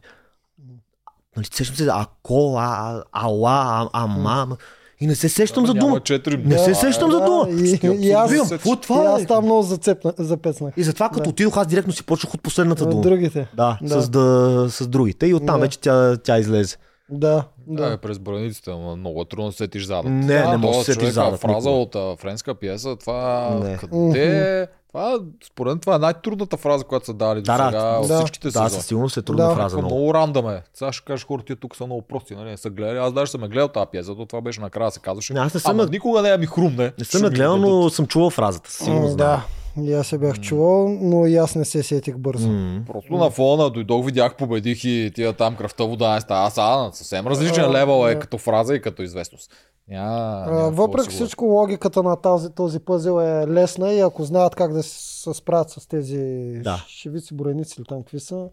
Нали, 1.36 1.46
сещам 1.52 1.76
се 1.76 1.84
за 1.84 1.92
ако, 1.94 2.56
а, 2.58 2.64
а, 2.92 3.02
ала, 3.14 3.50
а, 3.52 3.88
ама, 3.94 4.32
ама. 4.32 4.56
и 5.00 5.06
не 5.06 5.14
се 5.14 5.28
сещам 5.28 5.66
за 5.66 5.74
Няма 5.74 5.86
дума. 5.86 6.00
четири 6.00 6.36
Не 6.36 6.58
се 6.58 6.74
сещам 6.74 7.10
за 7.10 7.18
да, 7.18 7.24
дума. 7.24 7.46
И, 7.50 7.76
Ще 7.76 7.86
и 7.86 8.12
аз, 8.12 8.48
какво 8.48 8.70
е 8.70 8.74
и 8.74 8.76
това, 8.76 9.04
аз 9.06 9.26
там 9.26 9.44
много 9.44 9.62
зацепна, 9.62 10.12
запецнах. 10.18 10.74
И 10.76 10.82
затова 10.84 11.08
като 11.08 11.22
Да. 11.22 11.30
отидох, 11.30 11.56
аз 11.56 11.66
директно 11.66 11.92
си 11.92 12.02
почнах 12.04 12.34
от 12.34 12.42
последната 12.42 12.84
От 12.84 12.90
дума. 12.90 13.02
другите. 13.02 13.48
Да, 13.54 13.78
Да. 13.82 14.02
С, 14.02 14.08
да, 14.08 14.66
с 14.70 14.88
другите. 14.88 15.26
И 15.26 15.34
оттам 15.34 15.56
Да. 15.56 15.60
вече 15.60 15.78
тя, 15.78 16.16
тя 16.16 16.38
излезе. 16.38 16.76
Да, 17.10 17.44
Да, 17.66 17.86
да. 17.86 17.92
е 17.92 17.96
през 17.96 18.18
браниците, 18.18 18.70
но 18.70 18.96
много 18.96 19.22
е 19.22 19.24
трудно 19.24 19.46
да 19.46 19.52
сетиш 19.52 19.84
задът. 19.84 20.04
Не, 20.04 20.26
Да, 20.34 20.50
не 20.50 20.56
мога 20.56 20.78
да 20.78 20.84
сетиш 20.84 21.08
задът 21.08 21.40
Фраза 21.40 21.56
никога. 21.70 21.70
от 21.72 21.94
а, 21.94 22.16
френска 22.16 22.54
пиеса, 22.54 22.96
това 22.96 23.50
Не. 23.54 23.76
къде 23.76 24.60
е? 24.62 24.66
Това, 24.88 25.18
според 25.44 25.70
мен, 25.70 25.78
това 25.78 25.94
е 25.94 25.98
най-трудната 25.98 26.56
фраза, 26.56 26.84
която 26.84 27.06
са 27.06 27.14
дали 27.14 27.34
до 27.36 27.42
Да, 27.46 27.58
да. 27.60 27.70
сега 27.70 27.98
от 27.98 28.08
Да. 28.08 28.16
всичките 28.16 28.46
Да, 28.46 28.52
сезони. 28.52 28.70
със 28.70 28.86
сигурност 28.86 29.16
е 29.16 29.22
трудна 29.22 29.48
Да. 29.48 29.54
фраза. 29.54 29.76
Много. 29.76 29.94
много 29.94 30.14
рандъм 30.14 30.48
е. 30.48 30.62
Сега 30.74 30.92
ще 30.92 31.04
кажеш 31.04 31.26
хората, 31.26 31.56
тук 31.56 31.76
са 31.76 31.86
много 31.86 32.02
прости, 32.02 32.34
нали? 32.34 32.50
Не 32.50 32.56
са 32.56 32.70
гледали. 32.70 32.98
Аз 32.98 33.12
даже 33.12 33.30
съм 33.30 33.42
я 33.42 33.48
гледал 33.48 33.68
тази 33.68 33.86
пиеса, 33.86 34.14
то 34.14 34.26
това 34.26 34.40
беше 34.40 34.60
накрая 34.60 34.90
се 34.90 35.00
казваше. 35.00 35.32
Не, 35.34 35.40
аз 35.40 35.54
не 35.54 35.60
съм 35.60 35.70
Ама 35.72 35.86
никога 35.86 36.22
не 36.22 36.28
я 36.28 36.38
ми 36.38 36.46
хрумне. 36.46 36.92
Не 36.98 37.04
съм 37.04 37.22
гледал, 37.22 37.56
но 37.56 37.90
съм 37.90 38.06
чувал 38.06 38.30
фразата. 38.30 38.70
Сигурно 38.72 39.16
да. 39.16 39.42
И 39.82 39.92
аз 39.92 40.06
се 40.06 40.18
бях 40.18 40.40
чувал, 40.40 40.88
но 40.88 41.26
и 41.26 41.36
аз 41.36 41.54
не 41.54 41.64
се 41.64 41.82
сетих 41.82 42.16
бързо. 42.18 42.48
М. 42.48 42.82
Просто 42.86 43.12
на 43.12 43.30
фона 43.30 43.70
дойдох, 43.70 44.06
видях, 44.06 44.36
победих 44.36 44.84
и 44.84 45.12
тия 45.14 45.32
там 45.32 45.56
кръвта 45.56 45.84
вода 45.84 46.14
не 46.14 46.20
става. 46.20 46.46
Аз 46.46 46.56
на 46.56 46.90
съвсем 46.92 47.26
различен 47.26 47.64
А, 47.64 47.70
левел 47.72 48.08
е 48.08 48.18
като 48.18 48.38
фраза 48.38 48.74
и 48.74 48.80
като 48.82 49.02
известност. 49.02 49.52
А, 49.92 49.94
няма 49.94 50.68
какво 50.68 50.82
въпреки 50.82 51.08
всичко, 51.08 51.44
логиката 51.44 52.02
на 52.02 52.16
този, 52.16 52.50
този 52.50 52.80
пъзел 52.80 53.20
е 53.20 53.46
лесна 53.46 53.92
и 53.92 54.00
ако 54.00 54.24
знаят 54.24 54.54
как 54.54 54.72
да 54.72 54.82
се 54.82 55.34
справят 55.34 55.70
с 55.70 55.86
тези 55.86 56.18
Да. 56.64 56.84
шевици, 56.88 57.34
броеници 57.34 57.74
или 57.78 57.86
там 57.86 58.02
какви 58.02 58.20
са, 58.20 58.48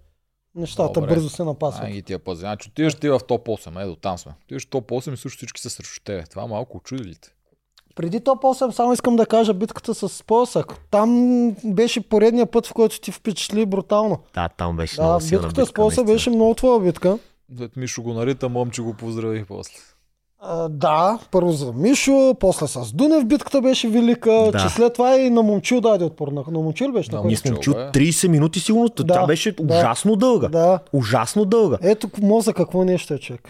нещата 0.56 0.94
Добре. 0.94 1.08
бързо 1.08 1.30
се 1.30 1.44
напасват. 1.44 1.84
Ай 1.84 1.92
ги 1.92 2.02
тия 2.02 2.20
пъзи. 2.20 2.40
Значи 2.40 2.70
отиваш 2.70 2.96
ти 2.96 3.10
в 3.10 3.20
топ 3.28 3.48
8, 3.48 3.84
ето 3.84 3.96
там 3.96 4.18
сме. 4.18 4.32
Отиваш 4.46 4.66
в 4.66 4.70
топ 4.70 4.92
8 4.92 5.14
и 5.14 5.18
също 5.18 5.38
всички 5.38 5.62
са 5.62 5.70
срещу 5.70 6.04
тебе. 6.04 6.24
Това 6.24 6.48
малко 6.48 6.78
очуди 6.78 7.04
ли 7.04 7.16
те? 7.16 7.30
Преди 7.98 8.19
топ 8.19 8.42
8 8.42 8.72
само 8.72 8.93
искам 8.93 9.16
да 9.16 9.26
кажа 9.26 9.53
битката 9.53 9.95
с 9.95 10.24
Полсък. 10.24 10.76
Там 10.92 11.09
беше 11.66 12.01
поредния 12.01 12.45
път, 12.45 12.67
в 12.67 12.74
който 12.74 13.00
ти 13.00 13.11
впечатли 13.11 13.66
брутално. 13.66 14.17
Да, 14.34 14.50
там 14.50 14.77
беше 14.77 14.95
Да, 14.95 15.03
много 15.03 15.22
силна 15.22 15.42
битката 15.42 15.61
с 15.61 15.64
битка, 15.64 15.82
Полсък 15.82 15.98
наистина. 15.98 16.16
беше 16.16 16.30
много 16.30 16.53
твоя 16.53 16.80
битка. 16.80 17.17
Мишо 17.76 18.01
го 18.01 18.14
нарита, 18.14 18.50
момче 18.50 18.82
го 18.82 18.93
поздрави 18.93 19.45
после. 19.45 19.74
А, 20.40 20.69
да, 20.69 21.19
първо 21.32 21.51
за 21.51 21.74
Мишо, 21.74 22.35
после 22.40 22.67
с 22.67 22.93
Дунев 22.93 23.26
битката 23.26 23.61
беше 23.61 23.90
велика, 23.90 24.50
Да. 24.51 24.59
че 24.59 24.69
след 24.69 24.93
това 24.93 25.16
и 25.16 25.30
на 25.30 25.43
Момчил 25.43 25.82
даде 25.82 26.06
отпор. 26.06 26.27
На, 26.27 26.43
на 26.48 26.59
Момчил 26.59 26.92
беше? 26.92 27.11
На 27.11 27.16
На 27.16 27.22
кой? 27.22 27.27
Ние 27.30 27.51
Момчил, 27.51 27.74
бе. 27.74 27.80
30 27.80 28.27
минути 28.27 28.59
сигурно. 28.59 28.88
Да, 28.98 29.14
Тя 29.14 29.26
беше 29.26 29.51
да. 29.51 29.74
ужасно 29.76 30.16
дълга. 30.16 30.48
Да. 30.48 30.80
Ужасно 30.93 31.45
дълга. 31.45 31.77
Ето 31.82 32.09
мозък 32.22 32.56
какво 32.56 32.84
нещо 32.84 33.14
е 33.14 33.19
човек. 33.19 33.50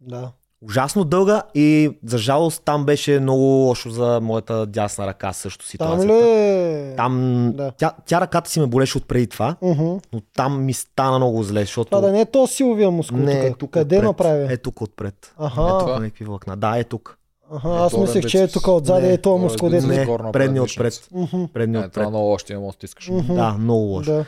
Да. 0.00 0.30
Ужасно 0.62 1.04
дълга 1.04 1.42
и 1.54 1.90
за 2.04 2.18
жалост 2.18 2.62
там 2.64 2.84
беше 2.84 3.20
много 3.20 3.40
лошо 3.42 3.90
за 3.90 4.20
моята 4.22 4.66
дясна 4.66 5.06
ръка 5.06 5.32
също 5.32 5.58
Там 5.58 5.68
ситуацията. 5.68 6.14
ли? 6.14 6.96
Там, 6.96 7.52
Да. 7.54 7.72
тя, 7.72 7.92
тя 8.06 8.20
ръката 8.20 8.50
си 8.50 8.60
ме 8.60 8.66
болеше 8.66 8.98
от 8.98 9.04
преди 9.04 9.26
това, 9.26 9.56
Мгм. 9.62 9.84
но 10.12 10.20
там 10.34 10.64
ми 10.64 10.72
стана 10.72 11.18
много 11.18 11.42
зле, 11.42 11.60
защото... 11.60 11.88
Това 11.88 12.00
да 12.00 12.12
не 12.12 12.20
е 12.20 12.24
то 12.24 12.46
силовия 12.46 12.90
мускул 12.90 13.18
не, 13.18 13.32
е 13.36 13.48
тук. 13.48 13.58
тук 13.58 13.70
Къде 13.70 13.96
отпред. 13.96 14.04
направи? 14.04 14.44
Е 14.44 14.56
тук 14.56 14.80
отпред. 14.80 15.34
Аха, 15.38 15.60
Ето. 15.60 15.68
Тук 15.70 15.80
Това? 15.80 15.98
някакви 15.98 16.24
влакна. 16.24 16.56
Да, 16.56 16.78
е 16.78 16.84
тук. 16.84 17.18
аха, 17.52 17.68
Е, 17.68 17.72
аз 17.72 17.96
мислех, 17.96 18.26
че 18.26 18.42
е 18.42 18.48
тук 18.48 18.68
отзади 18.68 19.06
Не, 19.06 19.12
е 19.12 19.18
този 19.18 19.22
долен 19.24 19.40
мускул. 19.42 19.68
дето- 19.70 19.86
Не, 19.86 20.32
предния 20.32 20.62
отпред. 20.62 21.08
Предния 21.52 21.80
Не, 21.80 21.88
това 21.88 22.02
отпред. 22.02 22.08
много 22.08 22.32
още 22.32 22.52
не 22.52 22.58
може 22.58 22.68
да 22.68 22.72
стискаш. 22.74 23.10
Да, 23.24 23.52
много 23.52 23.80
лошо. 23.82 24.10
Да. 24.10 24.24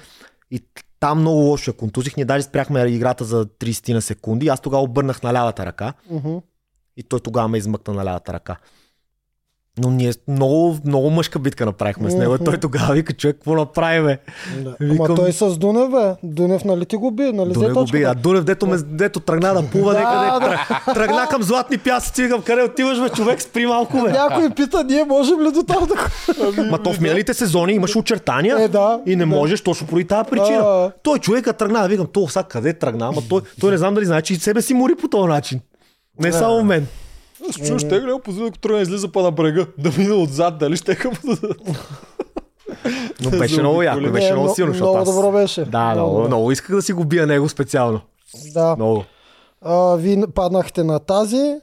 И 0.51 0.61
там 1.01 1.21
много 1.21 1.41
лошо 1.41 1.71
я 1.71 1.77
контузих. 1.77 2.17
Ние 2.17 2.25
даже 2.25 2.43
спряхме 2.43 2.81
играта 2.81 3.25
за 3.25 3.47
30 3.47 3.93
на 3.93 4.03
секунди. 4.03 4.49
Аз 4.49 4.61
тогава 4.61 4.83
обърнах 4.83 5.23
на 5.23 5.33
лявата 5.33 5.67
ръка 5.67 5.93
Мгм. 6.11 6.37
и 6.97 7.03
той 7.03 7.21
тогава 7.21 7.49
ме 7.49 7.59
измъкна 7.59 7.95
на 7.95 8.05
лявата 8.05 8.33
ръка. 8.33 8.57
Но 9.79 9.91
ние 9.91 10.13
много, 10.29 10.79
много 10.85 11.11
мъжка 11.11 11.39
битка 11.39 11.67
направихме 11.67 12.11
с 12.11 12.15
него. 12.15 12.33
Мгм. 12.35 12.45
Той 12.45 12.57
тогава 12.57 12.95
вика, 12.95 13.13
човек, 13.13 13.37
какво 13.37 13.55
направи, 13.55 14.03
бе? 14.03 14.19
Да. 14.57 14.77
Викам- 14.81 15.01
Ама 15.01 15.15
той 15.17 15.33
с 15.33 15.59
Дунев, 15.59 15.91
бе. 15.91 16.15
Дунев, 16.25 16.65
нали 16.65 16.87
ти 16.87 16.97
го 16.97 17.11
би? 17.11 17.23
Нали 17.25 17.53
Дунев 17.53 17.73
го 17.73 17.85
би. 17.85 18.03
А 18.03 18.15
Дунев, 18.15 18.45
дето, 18.45 18.67
ме, 18.67 18.77
дето 18.79 19.21
тръгна 19.21 19.55
да 19.55 19.63
плува, 19.63 19.93
Да, 19.93 20.01
някъде, 20.01 20.47
да. 20.47 20.53
тръг- 20.53 20.95
тръгна 20.95 21.27
към 21.29 21.43
златни 21.43 21.79
пясъци. 21.79 22.23
Викам, 22.23 22.43
къде 22.43 22.63
отиваш, 22.63 23.01
бе, 23.01 23.09
човек, 23.09 23.43
спри 23.43 23.67
малко, 23.67 23.97
бе. 23.99 24.13
Някой 24.13 24.51
пита, 24.51 24.85
ние 24.85 25.05
можем 25.05 25.41
ли 25.41 25.53
до 25.53 25.63
там 25.63 25.87
да... 25.87 25.95
Ма 26.63 26.79
то 26.79 26.93
в 26.93 27.01
миналите 27.01 27.35
сезони 27.35 27.73
имаше 27.73 27.99
очертания 27.99 28.57
Е, 28.59 28.69
да. 28.69 29.01
и 29.07 29.11
не 29.11 29.21
да. 29.21 29.27
можеш 29.27 29.61
точно 29.61 29.87
поради 29.87 30.07
тази 30.07 30.31
причина. 30.31 30.59
А. 30.59 30.91
Той 31.03 31.19
човека 31.19 31.53
тръгна, 31.53 31.89
викам, 31.89 32.07
то 32.07 32.29
сега 32.29 32.43
къде 32.43 32.73
тръгна, 32.73 33.07
ама 33.07 33.23
той, 33.29 33.41
той 33.61 33.71
не 33.71 33.77
знам 33.77 33.95
дали 33.95 34.05
знае, 34.07 34.23
че 34.23 34.33
и 34.33 34.37
себе 34.37 34.63
си 34.63 34.75
мори 34.75 34.95
по 34.95 35.09
този 35.09 35.29
начин. 35.29 35.61
Не 36.21 36.33
само 36.33 36.65
мен. 36.65 36.87
Аз 37.49 37.67
чуеш, 37.67 37.81
ще 37.83 38.01
гледам 38.01 38.21
позиция, 38.21 38.47
ако 38.49 38.59
тръгна 38.59 38.81
излиза 38.81 39.13
па 39.13 39.23
на 39.23 39.31
брега, 39.31 39.67
да 39.79 39.93
мина 39.99 40.15
отзад, 40.15 40.59
дали 40.59 40.77
ще 40.77 40.97
към... 40.97 41.13
Но 43.25 43.31
беше 43.31 43.61
много 43.61 43.83
яко, 43.83 44.01
Не, 44.01 44.11
беше 44.11 44.33
много 44.33 44.49
но- 44.49 44.55
силно, 44.55 44.73
защото 44.73 44.91
Много 44.91 45.03
аз... 45.11 45.15
добро 45.15 45.33
беше. 45.33 45.65
Да, 45.65 45.93
много, 45.95 46.15
добро. 46.15 46.27
много 46.27 46.53
исках 46.53 46.77
да 46.77 46.83
си 46.83 46.93
го 46.93 47.05
бия 47.05 47.27
него 47.27 47.49
специално. 47.49 48.01
Да. 48.55 48.77
Много. 48.77 49.05
А, 49.63 49.95
вие 49.97 50.27
паднахте 50.35 50.85
на 50.85 50.99
тази. 50.99 51.57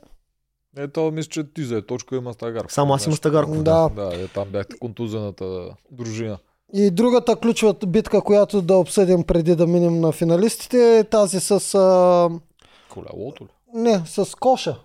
Е, 0.78 0.88
то 0.88 1.12
мисля, 1.12 1.30
че 1.30 1.54
ти 1.54 1.62
взе 1.62 1.82
точка 1.82 2.16
има 2.16 2.34
стагарко. 2.34 2.72
Само 2.72 2.94
аз 2.94 3.06
имам 3.06 3.16
Стагарков. 3.18 3.64
Да. 3.64 3.90
Да, 3.96 4.12
е, 4.16 4.28
там 4.28 4.48
бяхте 4.48 4.78
контузената 4.80 5.70
дружина. 5.92 6.38
И 6.74 6.92
другата 6.92 7.36
ключова 7.36 7.74
битка, 7.88 8.22
която 8.22 8.62
да 8.62 8.76
обсъдим 8.76 9.24
преди 9.24 9.56
да 9.56 9.68
минем 9.68 10.00
на 10.00 10.12
финалистите, 10.12 10.98
е 11.00 11.04
тази 11.04 11.40
с... 11.40 11.76
А... 11.76 12.30
Колелото 12.90 13.44
ли? 13.44 13.48
Не, 13.74 14.02
с 14.06 14.36
коша. 14.40 14.76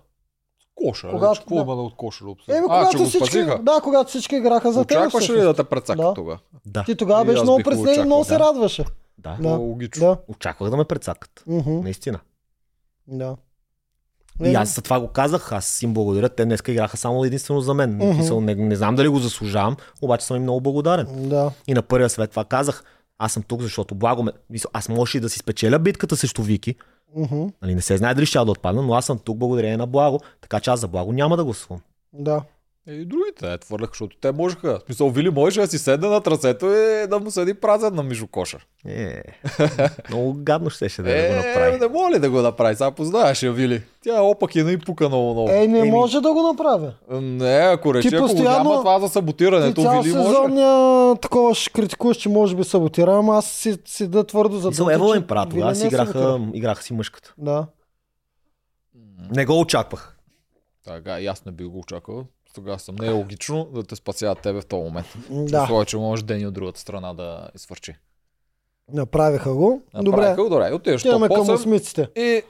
Коша, 0.81 1.07
Когато- 1.07 1.19
Когато, 1.19 1.41
какво 1.41 1.55
да. 1.55 1.61
има 1.63 1.77
да 1.77 1.83
от 1.83 1.97
коша 1.97 2.25
да 2.25 2.31
обсъдим? 2.31 2.57
Еми, 2.57 2.67
а, 2.71 2.81
че 2.81 2.87
когато 2.87 2.99
го 2.99 3.09
всички, 3.09 3.27
спасиха. 3.27 3.59
да, 3.63 3.81
когато 3.83 4.09
всички 4.09 4.37
играха 4.37 4.73
за 4.73 4.85
теб. 4.85 4.99
Очакваш 4.99 5.31
ли 5.31 5.41
да 5.41 5.55
те 5.55 5.65
прецака 5.65 6.03
Да. 6.03 6.15
тогава? 6.15 6.39
Да, 6.67 6.85
Ти 6.85 6.95
тогава 6.97 7.25
беше 7.25 7.43
много 7.43 7.57
бих 7.57 7.65
го 7.67 7.71
пресне 7.85 8.03
и 8.03 8.07
много 8.07 8.25
се 8.25 8.39
радваше. 8.39 8.85
да. 9.19 9.37
Да. 9.41 9.49
Логично. 9.49 10.01
Да. 10.01 10.17
Очаквах 10.29 10.71
да 10.71 10.77
ме 10.77 10.85
прецакат. 10.85 11.43
Мгм. 11.47 11.71
Наистина. 11.73 12.19
Да. 13.09 13.37
И 14.45 14.55
аз 14.55 14.75
за 14.75 14.83
това 14.83 15.01
го 15.01 15.09
казах, 15.09 15.53
аз 15.53 15.83
им 15.83 15.95
благодаря. 15.95 16.29
Те 16.29 16.45
днес 16.45 16.61
играха 16.69 16.97
само 16.97 17.25
единствено 17.25 17.61
за 17.61 17.75
мен. 17.75 17.99
Mm-hmm. 17.99 18.41
Не, 18.41 18.55
не 18.55 18.77
знам 18.77 18.97
дали 18.97 19.09
го 19.09 19.19
заслужавам, 19.19 19.77
обаче 20.03 20.27
съм 20.27 20.37
им 20.37 20.43
много 20.43 20.61
благодарен. 20.61 21.29
Да. 21.29 21.51
И 21.67 21.75
на 21.75 21.83
първия 21.83 22.09
свет 22.11 22.31
това 22.31 22.45
казах. 22.45 22.85
Аз 23.19 23.33
съм 23.33 23.43
тук, 23.43 23.61
защото 23.63 23.95
благо 23.95 24.23
ме... 24.23 24.33
Аз 24.73 24.89
можеше 24.89 25.19
и 25.19 25.21
да 25.21 25.29
си 25.29 25.39
спечеля 25.39 25.79
битката 25.79 26.17
срещу 26.17 26.43
Вики. 26.43 26.75
Мгм. 27.17 27.47
Нали, 27.63 27.75
не 27.75 27.81
се 27.81 27.97
знае 27.97 28.15
дали 28.15 28.27
ще 28.27 28.39
да 28.39 28.51
отпадна, 28.51 28.83
но 28.83 28.95
аз 28.95 29.07
съм 29.07 29.19
тук 29.19 29.39
благодарение 29.39 29.77
на 29.77 29.87
благо. 29.87 30.21
Така 30.41 30.61
че 30.61 30.71
аз 30.71 30.81
за 30.81 30.89
благо 30.89 31.13
няма 31.13 31.37
да 31.37 31.45
гласувам. 31.45 31.81
Да. 32.13 32.43
Е, 32.87 32.93
и 32.93 33.05
другите, 33.05 33.53
е, 33.53 33.59
твърляха, 33.59 33.91
защото 33.91 34.17
те 34.19 34.33
можеха. 34.33 34.79
В 34.79 34.83
смисъл, 34.83 35.11
Вили 35.11 35.31
можеше 35.31 35.61
да 35.61 35.67
си 35.67 35.79
седне 35.79 36.09
на 36.09 36.21
трасето 36.21 36.67
и 36.67 37.07
да 37.07 37.19
му 37.19 37.31
седи 37.31 37.55
празен 37.55 37.95
на 37.95 38.03
Мишо 38.03 38.27
Коша. 38.27 38.59
Е, 38.87 39.23
много 40.09 40.35
гадно 40.35 40.71
ще 40.71 40.89
ще 40.89 41.03
да, 41.03 41.09
да 41.09 41.17
го 41.19 41.25
Е, 41.25 41.37
направи. 41.39 41.79
не 41.79 41.89
моля 41.89 42.11
ли 42.11 42.19
да 42.19 42.31
го 42.31 42.39
направи? 42.39 42.75
Сега 42.75 42.91
познаваш 42.91 43.43
я, 43.43 43.53
Вили. 43.53 43.83
Тя 44.03 44.17
е 44.17 44.21
опакина 44.21 44.73
и 44.73 44.79
пука 44.79 45.09
много 45.09 45.33
много. 45.33 45.51
Е, 45.51 45.67
не 45.67 45.79
Еми. 45.79 45.91
може 45.91 46.21
да 46.21 46.33
го 46.33 46.43
направя. 46.43 46.93
Не, 47.13 47.57
ако 47.57 47.95
рече, 47.95 48.09
ако 48.09 48.19
постоянно- 48.19 48.65
го 48.65 48.71
няма 48.71 48.81
това 48.81 49.01
за 49.01 49.07
Ти 49.07 49.13
саботирането, 49.13 49.83
цял 49.83 50.03
Вили 50.03 50.15
може. 50.15 50.27
сезон 50.27 50.59
я, 50.59 51.15
такова 51.17 51.55
ще 51.55 51.71
критикуваш, 51.71 52.17
че 52.17 52.29
може 52.29 52.57
би 52.57 52.65
саботира, 52.65 53.15
ама 53.15 53.37
аз 53.37 53.47
си, 53.47 53.79
си 53.85 54.09
да 54.09 54.25
твърдо 54.25 54.57
за 54.57 54.71
другите, 54.71 54.95
Ево 54.95 55.15
им 55.15 55.23
Тогава 55.23 55.69
не 55.69 55.75
си 55.75 55.87
играха, 55.87 56.41
играха 56.55 56.83
си 56.83 56.93
мъжката. 56.93 57.35
Да. 57.39 57.67
Не 59.31 59.47
го 59.47 59.61
очаквах. 59.61 60.17
Така, 60.85 61.21
и 61.21 61.27
аз 61.27 61.45
не 61.45 61.53
бих 61.53 61.67
го 61.67 61.79
очаквал. 61.79 62.25
Тогава 62.55 62.79
съм 62.79 62.95
не 62.95 63.07
е 63.07 63.11
логично 63.11 63.65
да 63.75 63.83
те 63.83 63.97
спасяват 63.97 64.41
тебе 64.41 64.61
в 64.61 64.67
този 64.67 64.83
момент. 64.83 65.07
Да. 65.31 65.63
Условие, 65.63 65.85
че 65.85 65.97
може 65.97 66.25
Дени 66.25 66.47
от 66.47 66.55
другата 66.55 66.81
страна 66.81 67.15
да 67.15 67.51
извърчи. 67.55 67.95
Направиха 68.93 69.55
го. 69.55 69.83
Добре. 69.95 70.11
Направиха 70.11 70.43
го, 70.43 70.49
добре. 70.49 70.73
Отиваш 70.73 71.03
към 71.03 71.23
8 71.23 71.55
осмиците. 71.55 72.09
и 72.17 72.43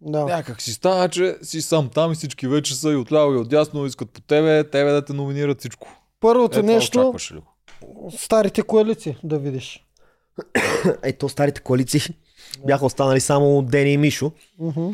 Да. 0.00 0.24
някак 0.24 0.62
си 0.62 0.72
става, 0.72 1.08
че 1.08 1.36
си 1.42 1.62
сам 1.62 1.88
там 1.88 2.12
и 2.12 2.14
всички 2.14 2.48
вече 2.48 2.74
са 2.74 2.90
и 2.92 2.96
отляво 2.96 3.34
и 3.34 3.36
отдясно 3.36 3.86
искат 3.86 4.10
по 4.10 4.20
тебе, 4.20 4.70
тебе 4.70 4.90
да 4.90 5.04
те 5.04 5.12
номинират 5.12 5.58
всичко. 5.58 5.88
Първото 6.20 6.58
Е, 6.58 6.62
това 6.62 6.72
нещо, 6.74 7.14
старите 8.16 8.62
коалиции 8.62 9.16
да 9.24 9.38
видиш. 9.38 9.86
Ето 11.02 11.28
старите 11.28 11.60
коалиции 11.60 12.00
бяха 12.66 12.86
останали 12.86 13.20
само 13.20 13.62
Дени 13.62 13.92
и 13.92 13.96
Мишо. 13.96 14.32
Мгм. 14.58 14.88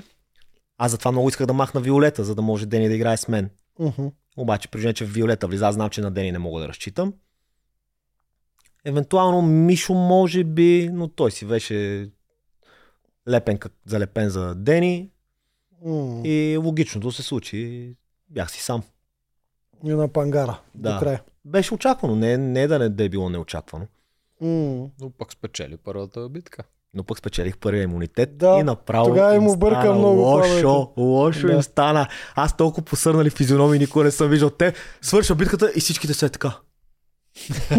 Аз 0.79 0.91
затова 0.91 1.13
много 1.13 1.29
исках 1.29 1.47
да 1.47 1.53
махна 1.53 1.81
Виолета, 1.81 2.25
за 2.25 2.35
да 2.35 2.43
може 2.43 2.67
Дени 2.67 2.89
да 2.89 2.95
играе 2.95 3.17
с 3.17 3.29
мен. 3.29 3.51
Мгм. 3.79 4.07
Обаче, 4.37 4.69
при 4.69 4.95
че 4.95 5.05
Виолета 5.05 5.47
влиза, 5.47 5.73
знам, 5.73 5.91
че 5.91 6.01
на 6.01 6.11
Дени 6.11 6.33
не 6.33 6.39
мога 6.39 6.61
да 6.61 6.69
разчитам. 6.69 7.15
Евентуално 8.85 9.43
Мишо 9.43 9.95
може 9.95 10.45
би, 10.45 10.91
но 10.93 11.09
той 11.09 11.31
си 11.31 11.47
беше 11.47 12.11
лепен, 13.29 13.59
как- 13.59 13.73
залепен 13.87 14.29
за 14.29 14.55
Дени 14.55 15.11
М. 15.85 16.21
и 16.25 16.57
логичното 16.57 17.13
се 17.13 17.23
случи. 17.23 17.95
Бях 18.29 18.51
си 18.51 18.63
сам. 18.63 18.83
И 19.85 19.89
на 19.89 20.09
пангара. 20.09 20.61
Да. 20.75 20.93
До 20.95 20.99
края. 21.01 21.23
Беше 21.45 21.75
очаквано, 21.75 22.17
не, 22.17 22.37
не 22.37 22.67
да 22.67 22.79
не 22.79 22.89
да 22.89 23.05
е 23.05 23.09
било 23.09 23.31
неочаквано. 23.31 23.87
М. 24.41 24.91
Но 25.01 25.11
пък 25.19 25.33
спечели 25.33 25.77
първата 25.77 26.29
битка. 26.29 26.65
Но 26.95 27.05
пък 27.05 27.19
спечелих 27.19 27.59
първия 27.59 27.83
имунитет 27.83 28.39
Да, 28.39 28.57
и 28.61 28.63
направо 28.63 29.07
тогава 29.07 29.35
им 29.35 29.49
обърка 29.49 29.93
много 29.95 30.21
лошо, 30.21 30.93
лошо 30.97 31.47
Да. 31.47 31.53
им 31.53 31.63
стана. 31.63 32.07
Аз 32.35 32.57
толкова 32.57 32.83
посърнали 32.85 33.31
физиономии 33.31 33.79
никога 33.79 34.05
не 34.05 34.11
съм 34.11 34.29
виждал. 34.29 34.51
Те 34.51 34.73
свърша 35.03 35.35
битката 35.35 35.73
и 35.77 35.81
всичките 35.81 36.15
са 36.15 36.27
е 36.27 36.29
така. 36.29 36.53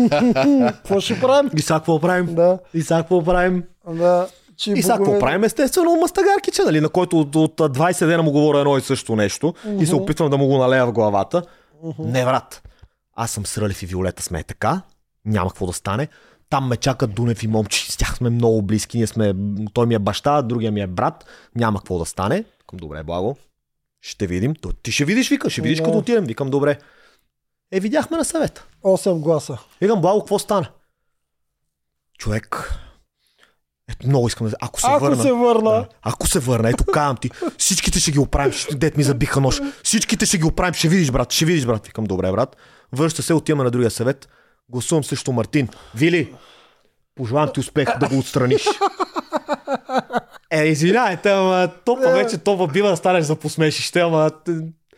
Какво 0.68 1.00
ще 1.00 1.20
правим? 1.20 1.52
И 1.58 1.62
сега 1.62 1.80
какво 1.80 2.00
правим? 2.00 2.36
Да, 2.36 2.60
И 2.74 2.82
сега 2.82 2.98
какво 2.98 3.24
правим? 3.24 3.64
да. 3.90 4.28
Че 4.58 4.72
И 4.72 4.82
сега 4.84 4.98
какво 4.98 5.20
правим? 5.20 5.44
Естествено, 5.44 5.96
мастагаркиче, 5.96 6.62
нали, 6.62 6.82
на 6.82 6.90
който 6.90 7.20
от, 7.20 7.36
от 7.36 7.58
20 7.58 8.06
дена 8.06 8.24
му 8.24 8.32
говоря 8.32 8.60
едно 8.60 8.78
и 8.78 8.82
също 8.82 9.16
нещо 9.16 9.54
и 9.80 9.86
се 9.86 9.96
опитвам 9.96 10.30
да 10.30 10.38
му 10.38 10.48
го 10.48 10.58
налея 10.58 10.86
в 10.86 10.92
главата. 10.92 11.44
Мгм. 11.84 12.04
Не, 12.12 12.26
брат. 12.26 12.62
Аз 13.16 13.32
съм 13.32 13.46
срълив 13.46 13.84
и 13.84 13.86
Виолета 13.86 14.24
сме 14.24 14.44
така. 14.44 14.82
Няма 15.26 15.50
какво 15.50 15.66
да 15.66 15.74
стане. 15.74 16.08
Там 16.50 16.68
ме 16.68 16.78
чакат 16.78 17.14
Дунев 17.14 17.44
и 17.44 17.48
Момчи. 17.48 17.92
С 17.92 17.98
тях 17.98 18.16
сме 18.16 18.30
много 18.30 18.62
близки. 18.62 18.98
Ние 18.98 19.08
сме... 19.08 19.34
Той 19.74 19.86
ми 19.86 19.94
е 19.94 20.00
баща, 20.00 20.42
другия 20.42 20.72
ми 20.72 20.82
е 20.82 20.88
брат. 20.88 21.26
Няма 21.56 21.80
какво 21.80 22.00
да 22.00 22.06
стане. 22.06 22.36
Викам, 22.36 22.80
добре, 22.80 23.04
благо. 23.04 23.38
Ще 24.02 24.28
видим. 24.28 24.56
То, 24.56 24.74
ти 24.74 24.92
ще 24.92 25.06
видиш, 25.06 25.30
вика. 25.30 25.50
Ще 25.50 25.62
видиш 25.62 25.80
като 25.80 25.98
отидем. 25.98 26.26
Викам, 26.26 26.50
добре. 26.50 26.78
Е, 27.72 27.80
видяхме 27.80 28.18
на 28.18 28.26
съвета. 28.26 28.66
8 28.84 29.20
гласа. 29.20 29.58
Викам, 29.82 30.02
благо, 30.02 30.20
какво 30.20 30.40
стана? 30.40 30.68
Човек. 32.18 32.74
Ето, 33.92 34.08
много 34.08 34.28
искам 34.28 34.48
да... 34.48 34.56
Ако 34.62 34.82
се 34.82 34.88
Ако 34.90 35.00
върна... 35.00 35.22
се 35.22 35.32
върна, 35.32 35.62
Да. 35.72 35.88
Ако 36.02 36.28
се 36.28 36.40
върна, 36.40 36.70
ето 36.70 36.86
казвам 36.86 37.18
ти, 37.18 37.30
всичките 37.58 38.00
ще 38.00 38.12
ги 38.12 38.20
оправим, 38.20 38.52
ще- 38.52 38.76
дет 38.76 38.98
ми 38.98 39.04
забиха 39.04 39.42
нож. 39.42 39.62
Всичките 39.84 40.26
ще 40.26 40.38
ги 40.38 40.44
оправим, 40.44 40.74
ще 40.74 40.90
видиш, 40.90 41.12
брат, 41.12 41.32
ще 41.32 41.46
видиш, 41.46 41.66
брат. 41.66 41.88
Викам, 41.88 42.06
добре, 42.06 42.32
брат. 42.32 42.56
Връща 42.92 43.24
се, 43.24 43.34
отиваме 43.34 43.64
на 43.64 43.72
другия 43.72 43.92
съвет. 43.92 44.30
Гласувам 44.70 45.04
срещу 45.04 45.32
Мартин. 45.32 45.70
Вили, 45.96 46.34
пожелавам 47.16 47.54
ти 47.54 47.60
успех 47.60 47.98
да 48.00 48.08
го 48.08 48.20
отстраниш. 48.20 48.66
Е, 50.52 50.64
извинявайте, 50.66 51.30
ама 51.32 51.72
топа 51.86 52.12
вече 52.12 52.38
топа 52.38 52.68
бива 52.68 52.90
да 52.90 52.98
станеш 52.98 53.26
за 53.26 53.36
посмешище, 53.36 54.00
ама 54.00 54.32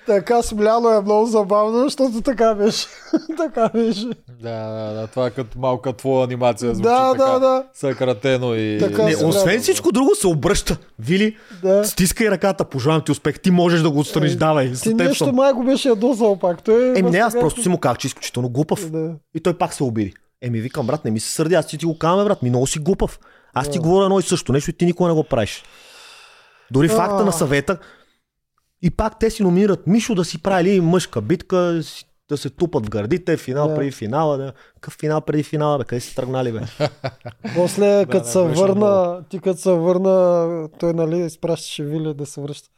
така 0.06 0.42
смляно 0.42 0.90
е 0.90 1.01
много 1.01 1.25
забавно, 1.25 1.84
защото 1.84 2.22
така 2.22 2.56
беше. 2.56 2.88
така 3.38 3.69
беше. 3.74 4.06
Да, 4.42 4.67
да, 4.69 4.93
да, 4.93 5.08
това 5.08 5.27
е 5.27 5.32
като 5.32 5.59
малка 5.59 5.93
твоя 5.93 6.24
анимация 6.24 6.75
звучи 6.75 6.90
Да, 6.90 7.11
така. 7.11 7.32
да, 7.32 7.40
да. 7.40 7.64
Съкратено 7.74 8.56
и... 8.56 8.77
Така 8.80 9.03
не, 9.03 9.14
се 9.14 9.25
освен 9.25 9.61
всичко 9.61 9.92
друго 9.92 10.16
се 10.16 10.27
обръща. 10.27 10.77
Вили, 11.00 11.38
Да. 11.64 11.85
стискай 11.85 12.30
ръката, 12.30 12.66
пожелавам 12.66 13.01
ти 13.06 13.11
успех. 13.11 13.40
Ти 13.40 13.51
можеш 13.51 13.82
да 13.82 13.92
го 13.92 14.00
отстраниш, 14.00 14.32
Е, 14.32 14.35
давай. 14.35 14.74
Ти 14.74 14.93
нещо 14.93 15.34
май 15.34 15.53
го 15.53 15.64
беше 15.64 15.90
ядосал 15.90 16.40
пак. 16.40 16.64
Той 16.64 16.84
е 16.85 17.00
Еми 17.00 17.11
не, 17.11 17.17
аз 17.17 17.34
просто 17.34 17.61
си 17.61 17.69
му 17.69 17.77
казах, 17.77 17.98
че 17.98 18.08
е 18.08 18.09
изключително 18.09 18.50
глупав. 18.50 18.90
Да. 18.92 19.11
И 19.35 19.40
той 19.40 19.53
пак 19.53 19.74
се 19.74 19.84
обиди. 19.84 20.14
Еми 20.42 20.59
викам, 20.61 20.88
брат, 20.88 21.06
не 21.06 21.11
ми 21.11 21.19
се 21.19 21.32
сърди, 21.32 21.56
аз 21.56 21.67
ти 21.67 21.77
ти 21.77 21.85
го 21.85 21.98
казвам, 21.98 22.25
брат, 22.25 22.42
ми 22.42 22.50
много 22.50 22.67
си 22.67 22.80
глупав. 22.80 23.19
Аз 23.53 23.69
ти 23.69 23.80
говоря 23.80 24.06
едно 24.06 24.19
и 24.19 24.24
също 24.24 24.53
нещо 24.53 24.69
и 24.69 24.74
ти 24.74 24.85
никога 24.85 25.09
не 25.09 25.16
го 25.16 25.24
правиш. 25.24 25.64
Дори 26.72 26.88
А. 26.88 26.90
факта 26.90 27.25
на 27.25 27.32
съвета, 27.32 27.77
И 28.81 28.91
пак 28.91 29.19
те 29.19 29.29
си 29.29 29.43
номинират 29.43 29.87
Мишо 29.87 30.15
да 30.15 30.25
си 30.25 30.41
правили 30.41 30.81
мъжка 30.81 31.21
битка, 31.21 31.81
да 32.29 32.37
се 32.37 32.49
тупат 32.49 32.85
в 32.85 32.89
гърдите, 32.89 33.37
финал 33.37 33.67
Да. 33.67 33.75
преди 33.75 33.91
финала. 33.91 34.37
Да. 34.37 34.53
Какъв 34.73 34.93
финал 34.93 35.21
преди 35.21 35.43
финала, 35.43 35.77
бе? 35.77 35.83
Къде 35.83 35.99
си 35.99 36.15
тръгнали, 36.15 36.51
бе? 36.51 36.61
После, 37.55 38.05
като 38.05 38.27
се 38.27 38.39
върна, 38.39 39.23
ти 39.29 39.39
като 39.39 39.61
се 39.61 39.71
върна, 39.71 40.69
той 40.79 40.93
нали 40.93 41.19
изпращаше 41.25 41.83
Вили 41.83 42.13
да 42.13 42.25
се 42.25 42.41
връща. 42.41 42.69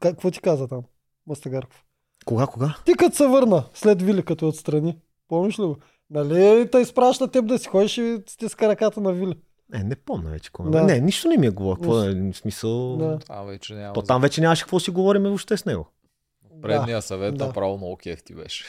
Какво 0.00 0.30
ти 0.30 0.40
каза 0.40 0.68
там, 0.68 0.82
Мастагарков? 1.26 1.84
Кога, 2.24 2.46
кога? 2.46 2.74
Ти 2.84 2.94
като 2.94 3.16
се 3.16 3.26
върна, 3.26 3.64
след 3.74 4.02
Вили, 4.02 4.22
като 4.22 4.48
отстрани. 4.48 4.98
Помниш 5.28 5.58
ли 5.58 5.62
го? 5.62 5.76
Нали 6.10 6.68
те 6.72 6.78
изпраща 6.78 7.28
теб 7.28 7.46
да 7.46 7.58
си 7.58 7.68
ходиш 7.68 7.98
и 7.98 8.18
стиска 8.28 8.68
ръката 8.68 9.00
на 9.00 9.12
Вили. 9.12 9.34
Не, 9.72 9.82
не 9.84 9.96
помня 9.96 10.30
вече. 10.30 10.50
Кога. 10.52 10.70
Да. 10.70 10.82
Не, 10.82 11.00
нищо 11.00 11.28
не 11.28 11.36
ми 11.36 11.46
е 11.46 11.50
говорил. 11.50 11.76
Какво 11.76 11.94
да 11.94 12.10
е, 12.10 12.32
смисъл... 12.32 12.96
Да. 12.96 13.18
А, 13.28 13.42
вече 13.42 13.74
няма. 13.74 13.92
То 13.92 14.02
там 14.02 14.22
вече 14.22 14.40
нямаше 14.40 14.62
какво 14.62 14.80
си 14.80 14.90
говорим 14.90 15.22
въобще 15.22 15.56
с 15.56 15.64
него. 15.64 15.88
Предния 16.62 17.02
съвет 17.02 17.36
Да. 17.36 17.46
направо 17.46 17.76
много 17.76 17.96
кеф 17.96 18.22
ти 18.22 18.34
беше. 18.34 18.64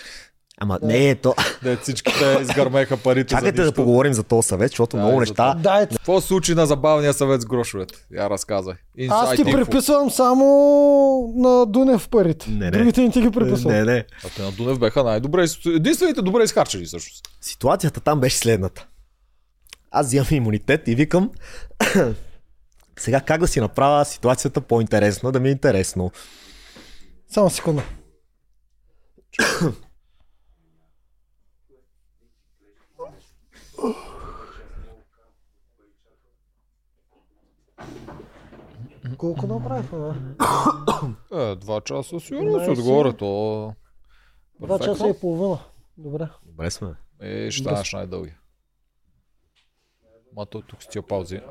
Ама 0.57 0.79
Да. 0.79 0.87
не 0.87 1.09
е 1.09 1.15
то. 1.15 1.35
Де 1.63 1.77
всичките 1.77 2.37
изгърмеха 2.41 2.97
парите 2.97 3.29
Чакайте 3.29 3.63
да 3.63 3.71
поговорим 3.71 4.13
за 4.13 4.23
този 4.23 4.47
съвет, 4.47 4.71
защото 4.71 4.97
Да, 4.97 5.03
много 5.03 5.19
неща. 5.19 5.55
Да, 5.59 5.81
е, 5.81 5.87
Какво 5.87 6.21
случи 6.21 6.55
на 6.55 6.65
забавния 6.65 7.13
съвет 7.13 7.41
с 7.41 7.45
грошовете? 7.45 7.93
Я 8.13 8.29
разказвай. 8.29 8.75
аз 9.09 9.35
ти 9.35 9.45
info. 9.45 9.51
приписвам 9.65 10.09
само 10.09 10.45
на 11.35 11.65
Дунев 11.65 12.09
парите. 12.09 12.49
Не, 12.49 12.65
не. 12.65 12.71
Другите 12.71 13.01
не 13.01 13.11
ти 13.11 13.21
ги 13.21 13.31
приписвам. 13.31 13.73
Не, 13.73 13.83
не. 13.83 14.05
А 14.25 14.29
те 14.35 14.41
на 14.41 14.51
Дунев 14.51 14.79
беха 14.79 15.03
най-добре. 15.03 15.45
Единствените 15.65 16.21
добре 16.21 16.43
изхарчени 16.43 16.85
всъщност. 16.85 17.27
Ситуацията 17.41 17.99
там 18.01 18.19
беше 18.19 18.37
следната. 18.37 18.87
Аз 19.91 20.05
взимам 20.05 20.27
имунитет 20.31 20.87
и 20.87 20.95
викам 20.95 21.31
сега 22.99 23.21
как 23.21 23.41
да 23.41 23.47
си 23.47 23.61
направя 23.61 24.05
ситуацията 24.05 24.61
по-интересна, 24.61 25.31
да 25.31 25.39
ми 25.39 25.49
е 25.49 25.51
интересно. 25.51 26.11
Само 27.27 27.49
секунда. 27.49 27.83
Колко 39.17 39.47
направихме? 39.47 39.99
Е, 41.33 41.55
два 41.55 41.81
часа 41.81 42.19
сигурно 42.19 42.59
си 42.59 42.65
12. 42.65 42.79
отгоре. 42.79 43.13
То... 43.13 43.73
Два 44.59 44.79
часа 44.79 45.07
и 45.07 45.19
половина. 45.19 45.59
Добре. 45.97 46.27
Добре 46.45 46.71
сме. 46.71 46.93
Е, 47.21 47.51
ще 47.51 47.63
станеш 47.63 47.93
най-дълги. 47.93 48.33
Ма 50.35 50.45
то 50.45 50.61
тук 50.61 50.83
с 50.83 50.87
тия 50.87 51.01
паузи. 51.01 51.41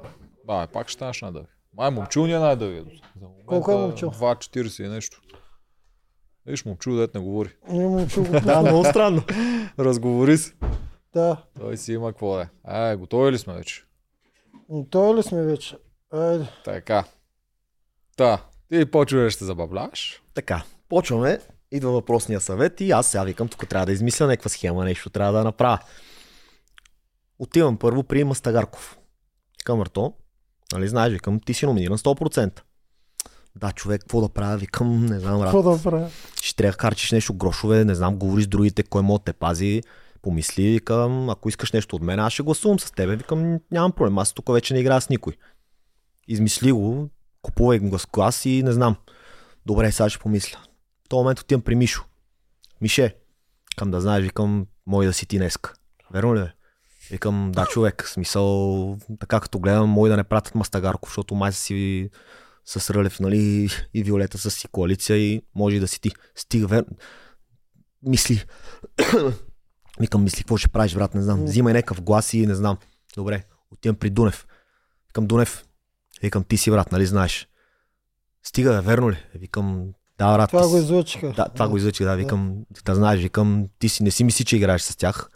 Да, 0.47 0.67
пак 0.73 0.89
ще 0.89 0.95
станеш 0.95 1.23
най-дълги. 1.23 1.49
Май 1.77 1.91
момчил 1.91 2.27
ни 2.27 2.33
е 2.33 2.39
най-дълги. 2.39 3.03
За 3.21 3.27
момента 3.27 3.47
Колко 3.47 3.73
е 3.73 3.77
момчил? 3.77 4.11
2.40 4.11 4.85
и 4.85 4.89
нещо. 4.89 5.21
Виж, 6.47 6.65
момчил 6.65 6.97
дет 6.97 7.15
не 7.15 7.21
говори. 7.21 7.51
Не 7.69 7.87
му 7.87 8.09
чу 8.09 8.25
го. 8.25 8.41
Да, 8.45 8.61
много 8.63 8.85
странно. 8.85 9.23
Разговори 9.79 10.39
се. 10.39 10.55
Да. 11.13 11.37
Той 11.61 11.77
си 11.77 11.93
има 11.93 12.13
какво 12.13 12.35
да 12.35 12.49
е. 12.69 12.91
Е, 12.93 12.97
готови 12.97 13.33
ли 13.33 13.39
сме 13.39 13.55
вече? 13.55 13.85
Но 14.69 14.85
Той 14.85 15.17
ли 15.17 15.23
сме 15.23 15.43
вече? 15.43 15.77
Айде. 16.13 16.47
Така. 16.65 17.05
Та, 18.17 18.45
ти 18.73 18.87
почваш 18.87 19.23
да 19.23 19.31
ще 19.31 19.45
забавляваш. 19.45 20.23
Така, 20.35 20.63
почваме. 20.89 21.39
Идва 21.73 21.91
въпросния 21.91 22.41
съвет 22.41 22.81
и 22.81 22.91
аз 22.91 23.07
сега 23.07 23.25
викам, 23.25 23.49
тук 23.49 23.69
трябва 23.69 23.87
да 23.87 23.93
измисля 23.93 24.27
някаква 24.27 24.49
схема, 24.49 24.85
нещо 24.85 25.11
трябва 25.11 25.33
да 25.33 25.45
направя. 25.45 25.79
Отивам 27.41 27.77
първо 27.77 28.03
при 28.03 28.25
Мастагарков. 28.25 28.99
Викам, 29.61 29.81
Арто, 29.81 30.13
нали 30.73 30.89
знаеш, 30.89 31.13
викам, 31.13 31.41
ти 31.41 31.55
си 31.55 31.67
номиниран 31.67 31.99
100%. 31.99 32.61
Да, 33.57 33.73
човек, 33.73 34.01
какво 34.01 34.21
да 34.21 34.29
правя? 34.29 34.57
Викам, 34.57 35.07
не 35.07 35.21
знам. 35.21 35.43
Какво 35.43 35.63
да 35.63 35.83
правя? 35.83 36.11
ще 36.43 36.57
трябва 36.57 36.73
да 36.73 36.79
харчиш 36.83 37.13
нещо 37.13 37.35
грошове, 37.35 37.85
не 37.85 37.95
знам, 37.95 38.17
говориш 38.17 38.45
с 38.45 38.49
другите, 38.49 38.83
кой 38.83 39.03
може 39.03 39.19
да 39.19 39.25
те 39.25 39.33
пази, 39.33 39.83
помисли, 40.23 40.63
викам, 40.63 41.31
ако 41.31 41.49
искаш 41.49 41.73
нещо 41.73 41.97
от 41.97 42.03
мен, 42.03 42.19
аз 42.21 42.33
ще 42.33 42.43
гласувам 42.43 42.81
с 42.81 42.91
тебе, 42.91 43.17
викам, 43.17 43.61
нямам 43.71 43.93
проблем, 43.93 44.19
аз 44.19 44.33
тук 44.33 44.53
вече 44.53 44.75
не 44.75 44.81
играя 44.81 45.01
с 45.01 45.09
никой. 45.09 45.37
Измисли 46.29 46.73
го, 46.73 47.09
купувай 47.43 47.79
глас 47.79 48.07
клас 48.07 48.45
и 48.45 48.63
не 48.63 48.73
знам. 48.73 48.97
Добре, 49.67 49.93
сега 49.93 50.09
ще 50.09 50.19
помисля. 50.19 50.59
В 51.05 51.09
този 51.09 51.19
момент 51.19 51.41
отивам 51.41 51.63
при 51.63 51.75
Мишо. 51.75 52.05
Мише, 52.81 53.17
към 53.77 53.91
да 53.91 54.01
знаеш, 54.01 54.25
викам, 54.25 54.67
мой 54.87 55.07
да 55.07 55.13
си 55.13 55.27
ти 55.27 55.39
днеска. 55.39 55.73
Верно 56.11 56.35
ли? 56.35 56.41
бе? 56.41 56.53
Викам, 57.11 57.53
да, 57.53 57.67
човек, 57.67 58.09
смисъл, 58.09 58.99
така 59.21 59.41
като 59.41 59.59
гледам, 59.59 59.89
мой 59.89 60.09
да 60.09 60.17
не 60.17 60.25
пратят 60.25 60.55
Мастагарков, 60.55 61.11
защото 61.11 61.35
май 61.35 61.53
си 61.53 62.11
с 62.65 62.91
Рълев, 62.91 63.21
нали, 63.21 63.69
и 63.95 64.03
Виолета 64.03 64.39
са 64.39 64.51
си 64.51 64.69
коалиция 64.69 65.17
и 65.19 65.43
може 65.55 65.81
да 65.81 65.89
си 65.89 66.01
ти. 66.01 66.11
Стига, 66.35 66.67
вер... 66.67 66.85
Мисли. 68.03 68.45
Викам, 70.01 70.25
мисли, 70.25 70.43
какво 70.43 70.57
ще 70.57 70.69
правиш, 70.69 70.95
брат, 70.95 71.15
не 71.15 71.23
знам. 71.23 71.45
Взимай 71.45 71.73
някакъв 71.73 72.03
глас 72.03 72.35
и 72.35 72.47
не 72.47 72.55
знам. 72.55 72.79
Добре, 73.15 73.45
отивам 73.71 73.97
при 73.97 74.11
Дунев. 74.11 74.47
Викам, 75.09 75.27
Дунев, 75.27 75.65
викам, 76.23 76.45
ти 76.45 76.57
си 76.57 76.71
брат, 76.71 76.93
нали 76.93 77.07
знаеш. 77.07 77.49
Стига, 78.43 78.83
верно 78.83 79.11
ли? 79.11 79.17
Викам, 79.35 79.93
да, 80.19 80.37
брат. 80.37 80.51
Това 80.51 80.63
ти 80.63 80.69
го 80.69 80.77
излъчиха. 80.77 81.33
да, 81.33 81.49
това 81.49 81.69
го 81.69 81.77
излъчих, 81.77 82.07
да, 82.07 82.17
викам, 82.17 82.57
да 82.85 82.95
знаеш, 82.95 83.21
викам, 83.21 83.69
ти 83.79 83.89
си, 83.89 84.03
не 84.03 84.11
си 84.11 84.25
мисли, 84.25 84.45
че 84.45 84.57
играеш 84.57 84.83
с 84.83 84.97
тях. 84.97 85.29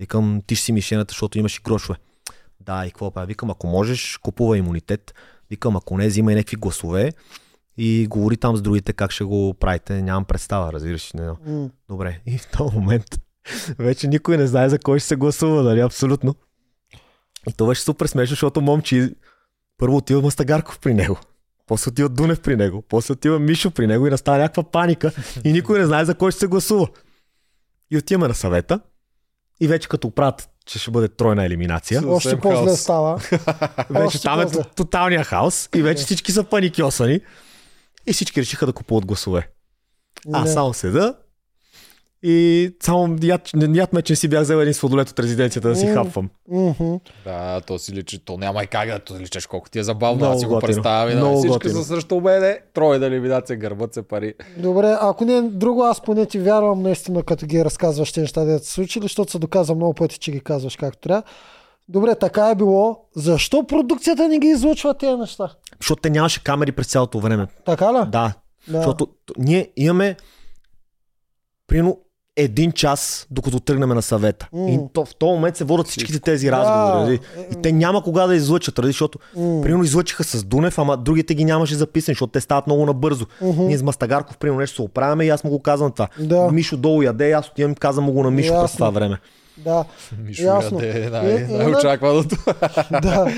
Викам, 0.00 0.42
ти 0.46 0.54
ще 0.54 0.64
си 0.64 0.72
мишената, 0.72 1.12
защото 1.12 1.38
имаш 1.38 1.56
и 1.56 1.60
грошове. 1.64 1.98
Да, 2.60 2.86
и 2.86 2.90
какво 2.90 3.10
правя? 3.10 3.26
Викам, 3.26 3.50
ако 3.50 3.66
можеш, 3.66 4.18
купува 4.22 4.58
имунитет. 4.58 5.14
Викам, 5.50 5.76
ако 5.76 5.98
не, 5.98 6.08
взимай 6.08 6.34
някакви 6.34 6.56
гласове 6.56 7.12
и 7.76 8.06
говори 8.06 8.36
там 8.36 8.56
с 8.56 8.62
другите 8.62 8.92
как 8.92 9.10
ще 9.10 9.24
го 9.24 9.54
правите. 9.54 10.02
Нямам 10.02 10.24
представа, 10.24 10.72
разбираш. 10.72 11.12
Не. 11.12 11.26
М. 11.46 11.70
Добре. 11.88 12.20
И 12.26 12.38
в 12.38 12.50
този 12.50 12.76
момент 12.76 13.04
вече 13.78 14.08
никой 14.08 14.36
не 14.36 14.46
знае 14.46 14.68
за 14.68 14.78
кой 14.78 14.98
ще 14.98 15.08
се 15.08 15.16
гласува, 15.16 15.62
нали? 15.62 15.80
Абсолютно. 15.80 16.34
И 17.48 17.52
това 17.52 17.68
беше 17.68 17.82
супер 17.82 18.06
смешно, 18.06 18.32
защото 18.32 18.60
момчи 18.60 19.14
първо 19.78 19.96
отива 19.96 20.22
Мастагарков 20.22 20.78
при 20.78 20.94
него. 20.94 21.18
После 21.66 21.88
отива 21.88 22.08
Дунев 22.08 22.40
при 22.40 22.56
него. 22.56 22.82
После 22.88 23.12
отива 23.12 23.38
Мишо 23.38 23.70
при 23.70 23.86
него 23.86 24.06
и 24.06 24.10
настава 24.10 24.38
някаква 24.38 24.62
паника. 24.62 25.12
И 25.44 25.52
никой 25.52 25.78
не 25.78 25.86
знае 25.86 26.04
за 26.04 26.14
кой 26.14 26.30
ще 26.30 26.38
се 26.38 26.46
гласува. 26.46 26.88
И 27.90 27.96
отиваме 27.98 28.28
на 28.28 28.34
съвета. 28.34 28.80
И 29.60 29.68
вече 29.68 29.88
като 29.88 30.10
правят, 30.10 30.48
че 30.66 30.78
ще 30.78 30.90
бъде 30.90 31.08
тройна 31.08 31.44
елиминация. 31.44 32.02
Още 32.08 32.38
по-зле 32.38 32.76
става. 32.76 33.16
Вече 33.90 34.06
Още 34.06 34.22
там 34.22 34.40
е 34.40 34.46
тоталния 34.76 35.24
хаос. 35.24 35.68
И 35.74 35.82
вече 35.82 36.04
всички 36.04 36.32
са 36.32 36.44
паникьосани. 36.44 37.20
И 38.06 38.12
всички 38.12 38.40
решиха 38.40 38.66
да 38.66 38.72
купуват 38.72 39.06
гласове. 39.06 39.48
Аз 40.32 40.52
само 40.52 40.74
седа 40.74 41.14
и 42.22 42.70
само 42.82 43.16
яд, 43.22 43.50
яд 43.74 43.92
ме, 43.92 44.02
че 44.02 44.12
не 44.12 44.16
си 44.16 44.28
бях 44.28 44.42
взел 44.42 44.56
един 44.56 44.74
сладолет 44.74 45.10
от 45.10 45.18
резиденцията 45.20 45.68
да 45.68 45.76
си 45.76 45.86
хапвам. 45.86 46.30
Мгм. 46.48 46.94
Да, 47.24 47.60
то 47.60 47.78
си 47.78 47.92
личи. 47.92 48.24
То 48.24 48.36
няма 48.38 48.62
и 48.62 48.66
как 48.66 48.88
да 48.88 48.98
то 48.98 49.18
личеш 49.18 49.46
колко 49.46 49.70
ти 49.70 49.78
е 49.78 49.82
забавно. 49.82 50.26
Аз 50.26 50.40
си 50.40 50.46
го 50.46 50.58
и 50.68 50.74
Да, 50.74 51.36
всички 51.36 51.48
готино. 51.48 51.74
са 51.74 51.84
срещу 51.84 52.20
мене. 52.20 52.60
Тройна 52.74 53.06
елиминация, 53.06 53.56
гърбат 53.56 53.94
се 53.94 54.02
пари. 54.02 54.34
Добре, 54.56 54.96
ако 55.00 55.24
не 55.24 55.36
е 55.36 55.42
друго, 55.42 55.82
аз 55.82 56.00
поне 56.02 56.26
ти 56.26 56.38
вярвам 56.38 56.82
наистина, 56.82 57.22
като 57.22 57.46
ги 57.46 57.64
разказваш 57.64 58.12
тези 58.12 58.22
неща, 58.22 58.44
да 58.44 58.58
се 58.58 58.72
случили, 58.72 59.02
защото 59.02 59.32
се 59.32 59.38
доказа 59.38 59.74
много 59.74 59.94
пъти, 59.94 60.18
че 60.18 60.32
ги 60.32 60.40
казваш 60.40 60.76
както 60.76 60.98
трябва. 60.98 61.22
Добре, 61.88 62.14
така 62.14 62.50
е 62.50 62.54
било. 62.54 63.04
Защо 63.16 63.66
продукцията 63.66 64.28
не 64.28 64.38
ги 64.38 64.46
излучва 64.46 64.94
тези 64.94 65.16
неща? 65.16 65.54
Защото 65.80 66.02
те 66.02 66.10
нямаше 66.10 66.44
камери 66.44 66.72
през 66.72 66.86
цялото 66.86 67.20
време. 67.20 67.46
Така 67.66 67.92
ли? 67.92 67.96
Да. 68.10 68.32
Да. 68.68 68.76
Защото 68.76 69.08
ние 69.38 69.70
имаме 69.76 70.16
примерно 71.66 71.98
един 72.40 72.72
час, 72.72 73.26
докато 73.30 73.60
тръгнем 73.60 73.88
на 73.88 74.02
съвета. 74.02 74.48
М. 74.52 74.68
И 74.68 74.78
то, 74.92 75.04
в 75.04 75.14
този 75.14 75.30
момент 75.30 75.56
се 75.56 75.64
водят 75.64 75.86
всичките 75.86 76.20
тези 76.20 76.52
разговори. 76.52 76.98
нали? 77.00 77.18
Да. 77.36 77.42
И 77.52 77.62
те 77.62 77.72
няма 77.72 78.02
кога 78.02 78.26
да 78.26 78.34
излъчат, 78.34 78.78
нали? 78.78 78.86
защото 78.86 79.18
М. 79.36 79.60
примерно 79.62 79.84
излъчиха 79.84 80.24
с 80.24 80.44
Дунев, 80.44 80.78
ама 80.78 80.96
другите 80.96 81.34
ги 81.34 81.44
нямаше 81.44 81.74
записани, 81.74 82.14
защото 82.14 82.30
те 82.30 82.40
стават 82.40 82.66
много 82.66 82.86
набързо. 82.86 83.26
Мгм. 83.42 83.62
Ние 83.62 83.78
с 83.78 83.82
Мастагарков, 83.82 84.38
примерно, 84.38 84.60
нещо 84.60 84.76
се 84.76 84.82
оправяме 84.82 85.24
и 85.24 85.28
аз 85.28 85.44
му 85.44 85.50
го 85.50 85.58
казвам 85.58 85.92
това. 85.92 86.08
Да. 86.20 86.48
Мишо 86.52 86.76
долу 86.76 87.02
яде, 87.02 87.32
аз 87.32 87.48
отивам 87.48 87.72
и 87.72 87.76
казвам 87.76 88.04
му 88.04 88.12
го 88.12 88.22
на 88.22 88.30
Мишо 88.30 88.52
през 88.52 88.62
Ясно. 88.62 88.76
това 88.76 88.90
време. 88.90 89.18
Да, 89.58 89.84
Мишо 90.18 90.42
Ясно. 90.42 90.80
яде 90.80 91.00
Е, 91.00 91.10
най- 91.10 91.30
е, 91.32 91.38
най-очакваното. 91.40 92.36
да. 92.92 93.32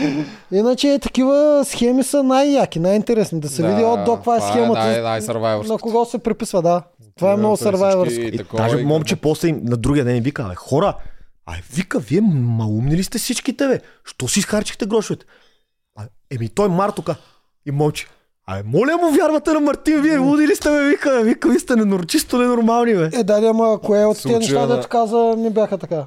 Иначе 0.53 0.99
такива 1.03 1.63
схеми 1.65 2.03
са 2.03 2.23
най-яки, 2.23 2.79
най-интересни. 2.79 3.41
Да 3.41 3.49
се 3.49 3.63
види 3.65 3.85
от 3.85 4.05
до 4.05 4.15
каква 4.15 4.37
е 4.37 4.41
схемата. 4.41 4.81
най- 4.81 4.97
на 4.97 5.03
най-сървайвърското. 5.03 5.79
кого 5.79 6.05
се 6.05 6.19
приписва, 6.19 6.63
да. 6.63 6.83
Това 7.17 7.33
е 7.33 7.37
много 7.37 7.53
При 7.53 7.57
всички 7.57 7.71
сървайвърско. 7.71 8.21
и 8.21 8.41
даже 8.55 8.79
и 8.79 8.85
момче 8.85 9.17
после 9.17 9.49
им, 9.49 9.61
на 9.65 9.77
другия 9.77 10.05
ден 10.05 10.23
вика, 10.23 10.45
бе, 10.45 10.55
хора, 10.55 10.95
а 11.47 11.53
вика, 11.75 11.99
вие 11.99 12.21
малумни 12.23 12.97
ли 12.97 13.03
сте 13.03 13.19
всичките, 13.19 13.69
бе? 13.69 13.81
Що 14.05 14.29
си 14.29 14.39
изхарчихте 14.39 14.87
грошовете? 14.87 15.27
А, 15.97 16.03
еми 16.31 16.49
той 16.49 16.69
Мартока 16.69 17.17
и 17.67 17.71
момче. 17.71 18.07
А, 18.47 18.63
моля 18.65 18.97
му 18.97 19.11
вярвате 19.11 19.53
на 19.53 19.61
Мартин, 19.61 20.01
вие 20.01 20.19
луди 20.19 20.49
ли 20.49 20.57
сте, 20.57 20.69
бе, 20.71 20.83
вика, 20.83 21.21
вика, 21.23 21.49
ви 21.49 21.59
сте 21.59 21.77
ненор, 21.77 22.07
чисто 22.07 22.39
ненормални, 22.39 22.95
бе. 22.95 23.11
Е, 23.15 23.25
да, 23.25 23.35
ама 23.45 23.79
кое 23.81 24.05
от 24.05 24.23
тези 24.23 24.35
неща, 24.35 24.61
на- 24.61 24.77
дето 24.77 24.89
каза, 24.89 25.35
не 25.39 25.51
бяха 25.51 25.79
така. 25.79 26.07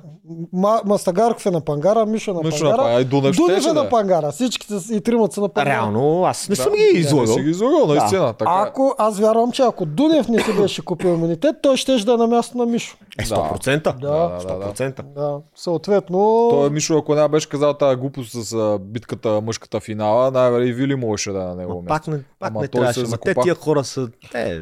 Ма, 0.53 0.81
Мастагарков 0.85 1.45
е 1.45 1.51
на 1.51 1.61
Пангара, 1.61 2.05
Мишо 2.05 2.31
е 2.31 2.33
на 2.33 2.41
Мишо 2.41 2.51
Пангара. 2.51 2.71
на 2.71 2.77
Пангара, 2.77 3.01
и 3.01 3.05
Дунев 3.05 3.35
Дунев 3.35 3.57
е 3.59 3.67
да 3.67 3.73
на. 3.73 3.89
Пангара. 3.89 4.31
Всичките 4.31 4.73
и 4.91 5.01
тримата 5.01 5.33
са 5.33 5.41
на 5.41 5.49
Пангара. 5.49 5.73
Реално, 5.73 6.23
аз 6.23 6.49
не 6.49 6.55
съм 6.55 6.71
Да. 6.71 6.77
ги 6.77 6.93
Не, 6.93 6.99
излагал. 6.99 7.25
Не 7.25 7.33
си 7.33 7.41
ги 7.41 7.49
излагал, 7.49 7.87
наистина. 7.87 8.33
Така. 8.33 8.51
е. 8.51 8.55
Ако, 8.59 8.95
аз 8.97 9.19
вярвам, 9.19 9.51
че 9.51 9.61
ако 9.61 9.85
Дунев 9.85 10.27
не 10.27 10.39
си 10.39 10.53
беше 10.53 10.81
купил 10.81 11.07
имунитет, 11.07 11.55
той 11.61 11.77
ще 11.77 11.95
да 11.95 12.13
е 12.13 12.17
на 12.17 12.27
място 12.27 12.57
на 12.57 12.65
Мишо. 12.65 12.97
Е, 13.19 13.23
100%. 13.23 13.83
Да. 13.83 13.91
Да, 13.99 14.17
да, 14.39 14.57
да. 14.57 14.65
100%. 14.65 15.01
Да, 15.03 15.37
съответно... 15.55 16.47
Той 16.51 16.69
Мишо, 16.69 16.97
ако 16.97 17.15
не 17.15 17.27
беше 17.27 17.49
казал 17.49 17.73
тази 17.73 17.95
глупост 17.95 18.31
с 18.33 18.77
битката 18.81 19.41
мъжката 19.41 19.79
финала, 19.79 20.31
най-вероятно 20.31 20.69
и 20.69 20.73
Вили 20.73 20.95
можеше 20.95 21.31
да 21.31 21.37
е 21.37 21.45
на 21.45 21.55
него 21.55 21.73
място. 21.73 21.87
пак 21.87 22.07
не, 22.07 22.23
пак 22.39 22.49
Ама 22.49 22.61
не 22.61 22.67
трябваше. 22.67 23.03
те 23.17 23.35
тия 23.35 23.55
хора 23.55 23.83
са... 23.83 24.07
Те, 24.31 24.61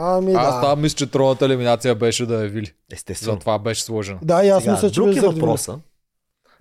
Ами 0.00 0.32
Аз 0.32 0.54
да. 0.54 0.60
там 0.60 0.80
мисля, 0.80 0.96
че 0.96 1.06
тройната 1.06 1.44
елиминация 1.44 1.94
беше 1.94 2.26
да 2.26 2.44
е 2.44 2.48
Вили. 2.48 2.72
естествено. 2.92 3.32
Затова 3.32 3.58
беше 3.58 3.82
сложена. 3.82 4.18
Да, 4.22 4.44
и 4.44 4.48
аз 4.48 4.62
Сега, 4.62 4.72
мисля, 4.72 4.90
че 4.90 4.94
друг 4.94 5.16
е 5.16 5.20
въпроса. 5.20 5.80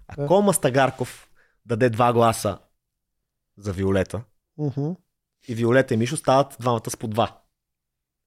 Ако 0.08 0.42
Мастагарков 0.42 1.30
даде 1.66 1.90
два 1.90 2.14
гласа 2.14 2.58
за 3.58 3.74
Виолета 3.74 4.22
Мгм. 4.58 4.90
и 5.48 5.56
Виолета 5.56 5.94
и 5.94 5.98
Мишо 5.98 6.18
стават 6.18 6.56
двамата 6.60 6.90
с 6.90 6.98
по 6.98 7.08
два. 7.08 7.38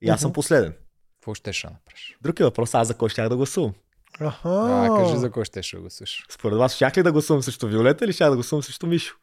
И 0.02 0.08
аз 0.08 0.20
съм 0.20 0.28
Мгм. 0.28 0.34
последен. 0.34 0.74
Какво 1.14 1.34
ще 1.34 1.52
ще 1.52 1.66
направиш? 1.66 2.16
Друг 2.22 2.40
е 2.40 2.44
въпрос, 2.44 2.74
аз 2.74 2.88
за 2.88 2.94
кой 2.94 3.08
щях 3.08 3.28
да 3.28 3.36
гласувам. 3.36 3.74
Аха. 4.20 4.48
А, 4.48 4.96
кажи 4.96 5.16
за 5.16 5.30
кой 5.30 5.44
ще 5.44 5.62
ще 5.62 5.76
го 5.76 5.90
слушаш. 5.90 6.24
Според 6.30 6.58
вас 6.58 6.74
щях 6.74 6.96
ли 6.96 7.02
да 7.02 7.12
гласувам 7.12 7.42
срещу 7.42 7.68
Виолета 7.68 8.04
или 8.04 8.12
щях 8.12 8.30
да 8.30 8.36
гласувам 8.36 8.62
срещу 8.62 8.86
Мишо? 8.86 9.14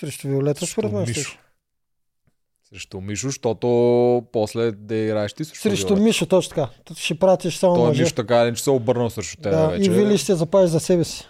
Срещу 0.00 0.28
Виолета, 0.28 0.66
според 0.66 0.92
мен. 0.92 1.00
Мишо. 1.00 1.20
Мишо. 1.20 1.38
Срещу 2.72 3.00
Мишо, 3.00 3.26
защото 3.28 3.66
после 4.32 4.72
да 4.72 4.94
играеш 4.94 5.32
ти 5.32 5.44
срещу 5.44 5.62
Срещу 5.62 5.86
Виолета. 5.86 6.02
Мишо, 6.04 6.26
точно 6.26 6.48
така. 6.48 6.68
Т- 6.84 6.94
Ще 6.94 7.18
пратиш 7.18 7.56
само 7.56 7.74
Той 7.74 7.88
мъже. 7.88 8.02
Мишо 8.02 8.14
така 8.14 8.42
или 8.42 8.56
че 8.56 8.62
се 8.62 8.70
е 8.70 8.72
обърнал 8.72 9.10
срещу 9.10 9.42
тебе 9.42 9.56
Да, 9.56 9.66
вече. 9.68 9.90
и 9.90 9.94
Вили 9.94 10.18
ще 10.18 10.26
се 10.26 10.34
запази 10.34 10.72
за 10.72 10.80
себе 10.80 11.04
си. 11.04 11.28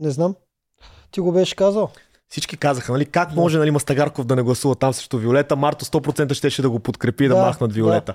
Не 0.00 0.10
знам. 0.10 0.34
Ти 1.10 1.20
го 1.20 1.32
беше 1.32 1.56
казал. 1.56 1.90
Всички 2.28 2.56
казаха, 2.56 2.92
нали, 2.92 3.06
как 3.06 3.34
може 3.34 3.58
нали, 3.58 3.70
Мастагарков 3.70 4.26
да 4.26 4.36
не 4.36 4.42
гласува 4.42 4.74
там 4.74 4.92
срещу 4.92 5.18
Виолета, 5.18 5.56
Марто 5.56 5.84
100% 5.84 6.34
щеше 6.34 6.62
да 6.62 6.70
го 6.70 6.78
подкрепи 6.78 7.28
да, 7.28 7.34
Да, 7.34 7.40
да 7.40 7.46
махнат 7.46 7.72
Виолета. 7.72 8.14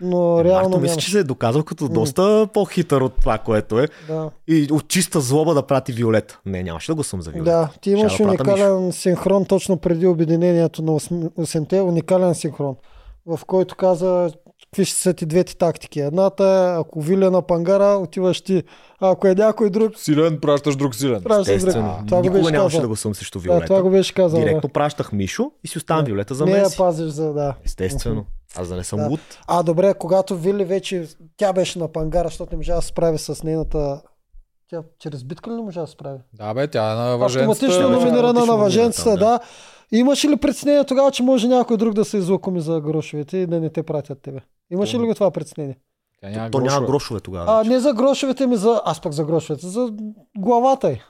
Но 0.00 0.40
Е, 0.40 0.44
реално 0.44 0.68
Марто 0.68 0.80
мисля, 0.80 0.96
че 0.96 1.10
се 1.10 1.18
е 1.18 1.24
доказал 1.24 1.62
като 1.62 1.88
доста 1.88 2.48
по-хитър 2.54 3.00
от 3.00 3.12
това, 3.14 3.38
което 3.38 3.78
е. 3.78 3.88
Да. 4.08 4.30
И 4.48 4.68
от 4.72 4.88
чиста 4.88 5.20
злоба 5.20 5.54
да 5.54 5.62
прати 5.62 5.92
Виолета. 5.92 6.40
Не, 6.46 6.62
нямаше 6.62 6.86
да 6.86 6.94
гласувам 6.94 7.22
за 7.22 7.30
Виолета. 7.30 7.50
да, 7.50 7.68
ти 7.80 7.90
имаш 7.90 8.16
да 8.16 8.24
уникален 8.24 8.92
синхрон 8.92 9.44
точно 9.44 9.76
преди 9.76 10.06
обединението 10.06 10.82
на 10.82 10.92
8-те. 10.92 11.80
Уникален 11.80 12.34
синхрон, 12.34 12.76
в 13.26 13.40
който 13.46 13.76
каза 13.76 14.30
какви 14.64 14.84
ще 14.84 14.96
са 14.96 15.14
ти 15.14 15.26
двете 15.26 15.56
тактики. 15.56 16.00
Едната 16.00 16.44
е, 16.44 16.80
ако 16.80 17.00
Вили 17.00 17.24
е 17.24 17.30
на 17.30 17.42
пангара, 17.42 17.96
отиваш 17.96 18.40
ти. 18.40 18.62
А 19.00 19.10
ако 19.10 19.26
е 19.26 19.34
някой 19.34 19.70
друг, 19.70 19.92
Силен, 19.96 20.38
пращаш 20.40 20.76
друг 20.76 20.94
силен. 20.94 21.22
пращаш 21.22 21.62
друг. 21.62 21.72
Това 21.72 21.92
го 22.10 22.16
Никога 22.16 22.30
беше 22.32 22.52
нямаше 22.52 22.58
казал. 22.66 22.80
да 22.80 22.86
гласувам 22.86 23.14
срещу 23.14 23.38
Да, 23.38 23.42
Виолета. 23.42 23.66
това 23.66 23.82
го 23.82 23.90
беше 23.90 24.14
казал. 24.14 24.40
Директно 24.40 24.60
Да. 24.60 24.68
пращах 24.68 25.12
Мишо 25.12 25.50
и 25.64 25.68
си 25.68 25.78
оставам 25.78 26.04
Виолета 26.04 26.34
за 26.34 26.46
Не 26.46 26.52
я 26.52 26.68
пазиш 26.76 27.06
за 27.06 27.32
да. 27.32 27.54
Естествено. 27.64 28.24
Аз 28.56 28.68
да 28.68 28.76
не 28.76 28.84
съм 28.84 28.98
Да. 28.98 29.08
луд. 29.08 29.20
А, 29.46 29.62
добре, 29.62 29.94
когато 29.94 30.36
Вили 30.36 30.64
вече, 30.64 31.08
тя 31.36 31.52
беше 31.52 31.78
на 31.78 31.88
пангара, 31.88 32.28
защото 32.28 32.52
не 32.52 32.56
можа 32.56 32.74
да 32.74 32.82
се 32.82 32.88
справи 32.88 33.18
с 33.18 33.42
нейната... 33.42 34.02
Тя 34.70 34.82
чрез 34.98 35.24
битка 35.24 35.50
ли 35.50 35.54
не 35.54 35.62
можа 35.62 35.80
да 35.80 35.86
се 35.86 35.92
справи? 35.92 36.18
Да, 36.32 36.54
бе, 36.54 36.68
тя 36.68 36.92
е 36.92 36.94
на 36.94 37.16
въженцата. 37.18 37.50
Автоматично 37.52 37.88
вече 37.88 37.98
номинирана 37.98 38.28
автоматично 38.28 38.52
на 38.52 38.62
въженцата, 38.62 39.08
номинирана, 39.10 39.38
да. 39.90 39.96
Имаше 39.98 40.28
ли 40.28 40.36
притеснение 40.36 40.84
тогава, 40.84 41.10
че 41.10 41.22
може 41.22 41.48
някой 41.48 41.76
друг 41.76 41.94
да 41.94 42.04
се 42.04 42.16
излъкоми 42.16 42.60
за 42.60 42.80
грошовете 42.80 43.36
и 43.36 43.46
да 43.46 43.60
не 43.60 43.70
те 43.70 43.82
пратят 43.82 44.22
тебе? 44.22 44.40
Имаше 44.70 44.98
ли 44.98 45.06
го 45.06 45.14
това 45.14 45.30
притеснение? 45.30 45.78
Тя 46.20 46.28
няма 46.28 46.50
То 46.50 46.60
няма 46.60 46.86
грошове. 46.86 47.20
тогава. 47.20 47.60
А, 47.60 47.64
не 47.64 47.80
за 47.80 47.92
грошовете 47.92 48.46
ми, 48.46 48.56
за... 48.56 48.82
Аз 48.84 49.00
пък 49.00 49.12
за 49.12 49.24
грошовете, 49.24 49.66
за 49.66 49.92
главата 50.38 50.90
й. 50.90 51.00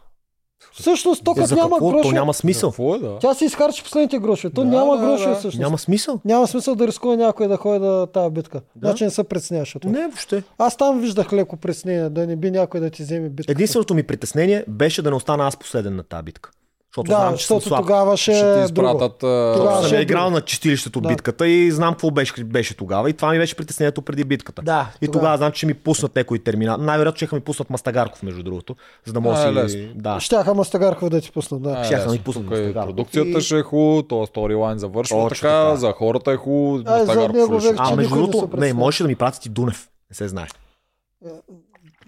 Всъщност, 0.72 1.24
то 1.24 1.34
Е, 1.38 1.46
за 1.46 1.56
няма 1.56 1.70
какво? 1.70 1.90
То 1.90 1.96
грошове, 1.96 2.14
няма 2.14 2.34
смисъл. 2.34 2.70
Какво 2.70 2.94
е, 2.94 2.98
да? 2.98 3.18
тя 3.18 3.34
си 3.34 3.44
изхарчи 3.44 3.82
последните 3.82 4.18
грошове. 4.18 4.54
То 4.54 4.60
Да, 4.60 4.66
няма 4.68 4.96
да, 4.96 5.06
грошове 5.06 5.30
да. 5.30 5.38
всъщност. 5.38 5.62
Няма 5.62 5.78
смисъл. 5.78 6.20
Няма 6.24 6.46
смисъл 6.46 6.74
да 6.74 6.86
рискува 6.86 7.16
някой 7.16 7.48
да 7.48 7.56
ходи 7.56 7.78
да 7.78 8.06
тази 8.06 8.30
битка. 8.30 8.60
Да. 8.76 8.88
Значи 8.88 9.04
не 9.04 9.10
се 9.10 9.24
притесняваш 9.24 9.76
от 9.76 9.82
това. 9.82 9.92
Не, 9.92 10.02
въобще. 10.02 10.42
Аз 10.58 10.76
там 10.76 11.00
виждах 11.00 11.32
леко 11.32 11.56
притеснение, 11.56 12.10
да 12.10 12.26
не 12.26 12.36
би 12.36 12.50
някой 12.50 12.80
да 12.80 12.90
ти 12.90 13.02
вземе 13.02 13.28
битка. 13.28 13.52
Единственото 13.52 13.94
ми 13.94 14.02
притеснение 14.02 14.64
беше 14.68 15.02
да 15.02 15.10
не 15.10 15.16
остана 15.16 15.46
аз 15.46 15.56
последен 15.56 15.96
на 15.96 16.02
тази 16.02 16.22
битка. 16.22 16.50
Защото 16.90 17.08
Да, 17.08 17.16
знам, 17.16 17.36
че 17.36 17.46
съм 17.46 17.56
защото 17.56 17.68
слаб. 17.68 17.80
тогава 17.80 18.16
ще, 18.16 18.22
Ще 18.24 18.40
ти 18.54 18.60
е 18.60 18.66
друго. 18.66 18.88
изпратят... 18.88 19.22
а, 19.22 19.52
Тогава 19.56 19.82
Съм 19.82 19.98
е 19.98 20.00
играл 20.00 20.22
друго. 20.22 20.34
на 20.34 20.40
чистилището 20.40 21.00
Да. 21.00 21.08
битката 21.08 21.48
и 21.48 21.70
знам 21.70 21.94
какво 21.94 22.10
беше, 22.10 22.44
беше 22.44 22.76
тогава. 22.76 23.10
И 23.10 23.14
това 23.14 23.30
ми 23.30 23.38
беше 23.38 23.56
притеснението 23.56 24.02
преди 24.02 24.24
битката. 24.24 24.62
Да, 24.62 24.90
И 25.02 25.08
тогава 25.08 25.36
знам, 25.36 25.52
че 25.52 25.56
ще 25.56 25.66
ми 25.66 25.74
пуснат 25.74 26.16
някой 26.16 26.38
терминал. 26.38 26.76
Най-вероятно 26.76 27.16
ще 27.18 27.34
ми 27.34 27.40
пуснат 27.40 27.70
Мастагарков, 27.70 28.22
между 28.22 28.42
другото. 28.42 28.76
За 29.06 29.12
да 29.12 29.20
може 29.20 29.42
А, 29.42 29.60
е 29.60 29.68
си... 29.68 29.92
Да. 29.94 30.20
Щяха 30.20 30.54
Мастагарков 30.54 31.08
да 31.08 31.20
ти 31.20 31.32
пуснат, 31.32 31.62
да. 31.62 31.84
щяха 31.84 32.06
да 32.06 32.12
ми 32.12 32.18
пуснат 32.18 32.44
Тук 32.44 32.52
е 32.52 32.56
Мастагарков. 32.56 32.86
Продукцията 32.86 33.28
И- 33.30 33.40
ще 33.40 33.58
е 33.58 33.62
хубаво, 33.62 34.02
то 34.02 34.26
сторилайн 34.26 34.78
завършва 34.78 35.16
Точно 35.18 35.28
така, 35.40 35.64
така. 35.64 35.76
за 35.76 35.92
хората 35.92 36.32
е 36.32 36.36
хубаво, 36.36 36.82
Мастагарков 36.90 37.36
А, 37.78 37.96
между 37.96 38.14
другото, 38.16 38.50
не, 38.56 38.72
можеше 38.72 39.02
да 39.02 39.08
ми 39.08 39.16
пратят 39.16 39.46
и 39.46 39.48
Дунев. 39.48 39.88
Не 40.10 40.16
се 40.16 40.28
знае. 40.28 40.46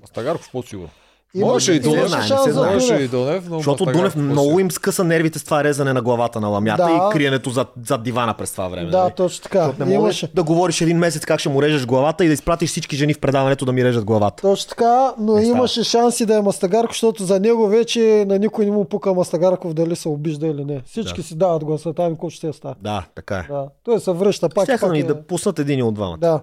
Мастагарков 0.01 0.49
по-сигурно. 0.53 0.91
Можеше 1.37 1.73
и 1.73 1.81
Дунев. 1.81 2.09
знае, 2.09 2.21
не 2.21 2.27
шанс 2.27 2.43
се 2.43 2.51
за 2.51 2.55
знае. 2.55 2.75
Можеше 2.75 2.89
Дунев. 2.89 3.05
и 3.05 3.09
Дунев, 3.09 3.45
но 3.49 3.57
Защото 3.57 3.85
Дунев 3.85 4.17
много 4.17 4.61
им 4.61 4.71
скъса 4.71 5.05
нервите 5.05 5.39
с 5.39 5.45
това 5.45 5.65
резане 5.65 5.93
на 5.93 6.03
главата 6.03 6.41
на 6.41 6.49
ламята 6.49 6.83
Да. 6.85 6.91
и 6.91 7.13
криенето 7.13 7.51
зад, 7.51 7.69
зад 7.79 8.03
дивана 8.03 8.35
през 8.35 8.53
това 8.53 8.69
време. 8.69 8.91
Да, 8.91 8.99
нали? 8.99 9.13
точно 9.13 9.43
така. 9.43 9.59
Защото 9.61 9.85
не 9.85 9.99
можеш 9.99 10.23
Имаше. 10.23 10.35
да 10.35 10.43
говориш 10.43 10.81
един 10.81 10.99
месец 10.99 11.25
как 11.25 11.41
ще 11.41 11.49
му 11.49 11.63
режеш 11.63 11.87
главата 11.87 12.25
и 12.25 12.29
да 12.29 12.35
изпратиш 12.35 12.71
всички 12.71 12.97
жени 12.97 13.15
в 13.15 13.19
предаването 13.19 13.65
да 13.65 13.73
ми 13.73 13.85
режат 13.85 14.05
главата. 14.05 14.41
Точно 14.43 14.69
така, 14.69 15.13
но 15.19 15.35
Не 15.35 15.43
става. 15.43 15.59
имаше 15.59 15.85
шанси 15.85 16.27
да 16.27 16.37
е 16.37 16.43
Мастагарков, 16.43 16.91
защото 16.93 17.25
за 17.25 17.41
него 17.41 17.67
вече 17.67 18.25
на 18.29 18.39
никой 18.39 18.65
не 18.65 18.71
му 18.71 18.85
пука 18.85 19.15
Мастагарков 19.15 19.75
дали 19.75 19.97
се 19.97 20.09
обижда 20.09 20.47
или 20.47 20.65
не. 20.65 20.83
Всички 20.87 21.17
Да. 21.17 21.27
си 21.27 21.35
дават 21.37 21.65
гласа, 21.65 21.93
там 21.93 22.13
какво 22.13 22.31
ще 22.31 22.53
става. 22.53 22.75
Да, 22.81 23.05
така 23.15 23.37
е. 23.37 23.47
Да. 23.51 23.67
Той 23.85 24.01
се 24.01 24.13
връща 24.13 24.49
пак. 24.49 24.65
Щяха 24.65 24.81
пак 24.81 24.93
ми 24.93 24.99
е... 24.99 25.05
да 25.05 25.23
пуснат 25.23 25.59
един 25.59 25.83
от 25.83 25.95
двамата. 25.95 26.19
да. 26.19 26.41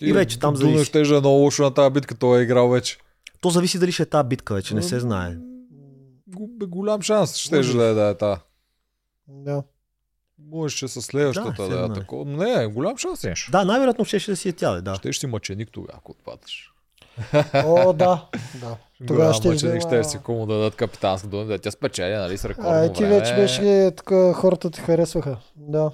И 0.00 0.12
вече 0.12 0.38
там 0.38 0.54
Дунев 0.54 0.70
зависи. 0.72 0.84
ще 0.84 1.00
е 1.00 1.20
много 1.20 1.28
лошо 1.28 1.62
на 1.62 1.70
тази 1.70 1.90
битка, 1.90 2.14
той 2.14 2.38
е 2.38 2.42
играл 2.42 2.68
вече. 2.68 2.98
То 3.44 3.50
зависи 3.50 3.78
дали 3.78 3.92
ще 3.92 4.02
е 4.02 4.06
тази 4.06 4.28
битка 4.28 4.54
вече, 4.54 4.74
не 4.74 4.82
се 4.82 5.00
знае. 5.00 5.36
Го- 6.28 6.48
бе, 6.48 6.66
Голям 6.66 7.02
шанс 7.02 7.36
ще 7.36 7.56
Може. 7.56 7.78
да 7.78 7.84
е 7.84 7.94
да 7.94 8.08
е 8.08 8.14
та. 8.14 8.40
да. 9.28 9.62
Може 10.40 10.88
с 10.88 11.02
следващата 11.02 11.62
Да, 11.62 11.68
да, 11.68 11.74
е 11.74 11.86
знае. 11.86 11.94
такова. 11.94 12.24
Не, 12.26 12.66
голям 12.66 12.96
шанс 12.96 13.24
имаш. 13.24 13.48
Да, 13.52 13.64
най-вероятно 13.64 14.04
ще, 14.04 14.18
ще 14.18 14.30
да 14.30 14.36
си 14.36 14.48
е 14.48 14.52
тя, 14.52 14.80
да. 14.80 14.94
Ще 14.94 15.12
си 15.12 15.26
мъченик 15.26 15.68
тогава, 15.72 15.98
ако 15.98 16.12
отпадаш. 16.12 16.72
О, 17.56 17.92
да. 17.92 18.26
да. 18.54 18.76
Тогава 19.06 19.34
ще 19.34 19.48
мъченик 19.48 19.80
ще 19.80 19.88
взема- 19.88 20.04
си 20.04 20.18
кому 20.18 20.46
да 20.46 20.54
дадат 20.54 20.74
капитанска 20.74 21.28
дума, 21.28 21.44
да 21.44 21.58
тя 21.58 21.70
спечели, 21.70 22.14
нали, 22.14 22.38
с 22.38 22.44
рекордно 22.44 22.70
А, 22.72 22.92
ти 22.92 23.02
време. 23.02 23.18
вече 23.20 23.34
беше 23.34 23.90
така, 23.96 24.32
хората 24.32 24.70
ти 24.70 24.80
харесваха. 24.80 25.36
Да. 25.56 25.90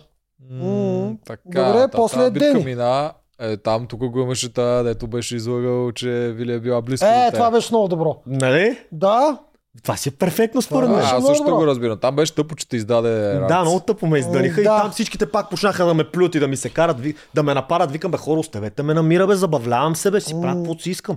М, 0.51 1.17
така, 1.27 1.65
добре, 1.65 1.81
та- 1.81 1.89
после 1.91 2.31
битка 2.31 2.47
Дени. 2.47 2.65
мина. 2.65 3.13
Е, 3.41 3.57
там 3.57 3.87
тук 3.87 4.01
го 4.01 4.21
имаше 4.21 4.53
та, 4.53 4.83
дето 4.83 5.07
беше 5.07 5.37
излагал, 5.37 5.93
че 5.93 6.09
Вили 6.37 6.53
е 6.53 6.61
била 6.61 6.83
близко. 6.83 7.07
Е, 7.07 7.31
това 7.33 7.51
беше 7.51 7.69
много 7.73 7.89
добро. 7.89 8.17
Нали? 8.27 8.79
Да, 8.93 9.39
Това 9.83 9.97
си 9.97 10.09
е 10.09 10.13
перфектно 10.13 10.63
според 10.63 10.89
мен. 10.91 10.99
Аз 10.99 11.27
също 11.27 11.45
добро. 11.45 11.57
го 11.57 11.67
разбирам. 11.67 11.99
Там 11.99 12.17
беше 12.17 12.35
тъпо, 12.35 12.55
че 12.55 12.69
те 12.69 12.77
издаде 12.77 13.11
Да, 13.11 13.41
ранец. 13.41 13.61
много 13.61 13.81
тъпо 13.81 14.07
ме 14.07 14.19
издариха 14.19 14.55
М, 14.55 14.61
и 14.61 14.65
да. 14.65 14.83
там 14.83 14.91
всичките 14.91 15.27
пак 15.27 15.51
почнаха 15.51 15.85
да 15.85 15.95
ме 15.95 16.05
плюят 16.05 16.35
и 16.35 16.41
да 16.41 16.49
ми 16.49 16.57
се 16.57 16.69
карат, 16.71 16.97
да 17.35 17.43
ме 17.43 17.55
нападат. 17.55 17.91
Викам, 17.93 18.11
бе, 18.11 18.19
хора, 18.19 18.41
оставете 18.41 18.83
ме 18.83 18.95
намира, 18.95 19.27
бе, 19.27 19.35
забавлявам 19.35 19.97
се, 19.97 20.11
бе, 20.11 20.21
си 20.21 20.35
правя 20.43 20.55
каквото 20.55 20.83
си 20.83 20.91
искам. 20.91 21.17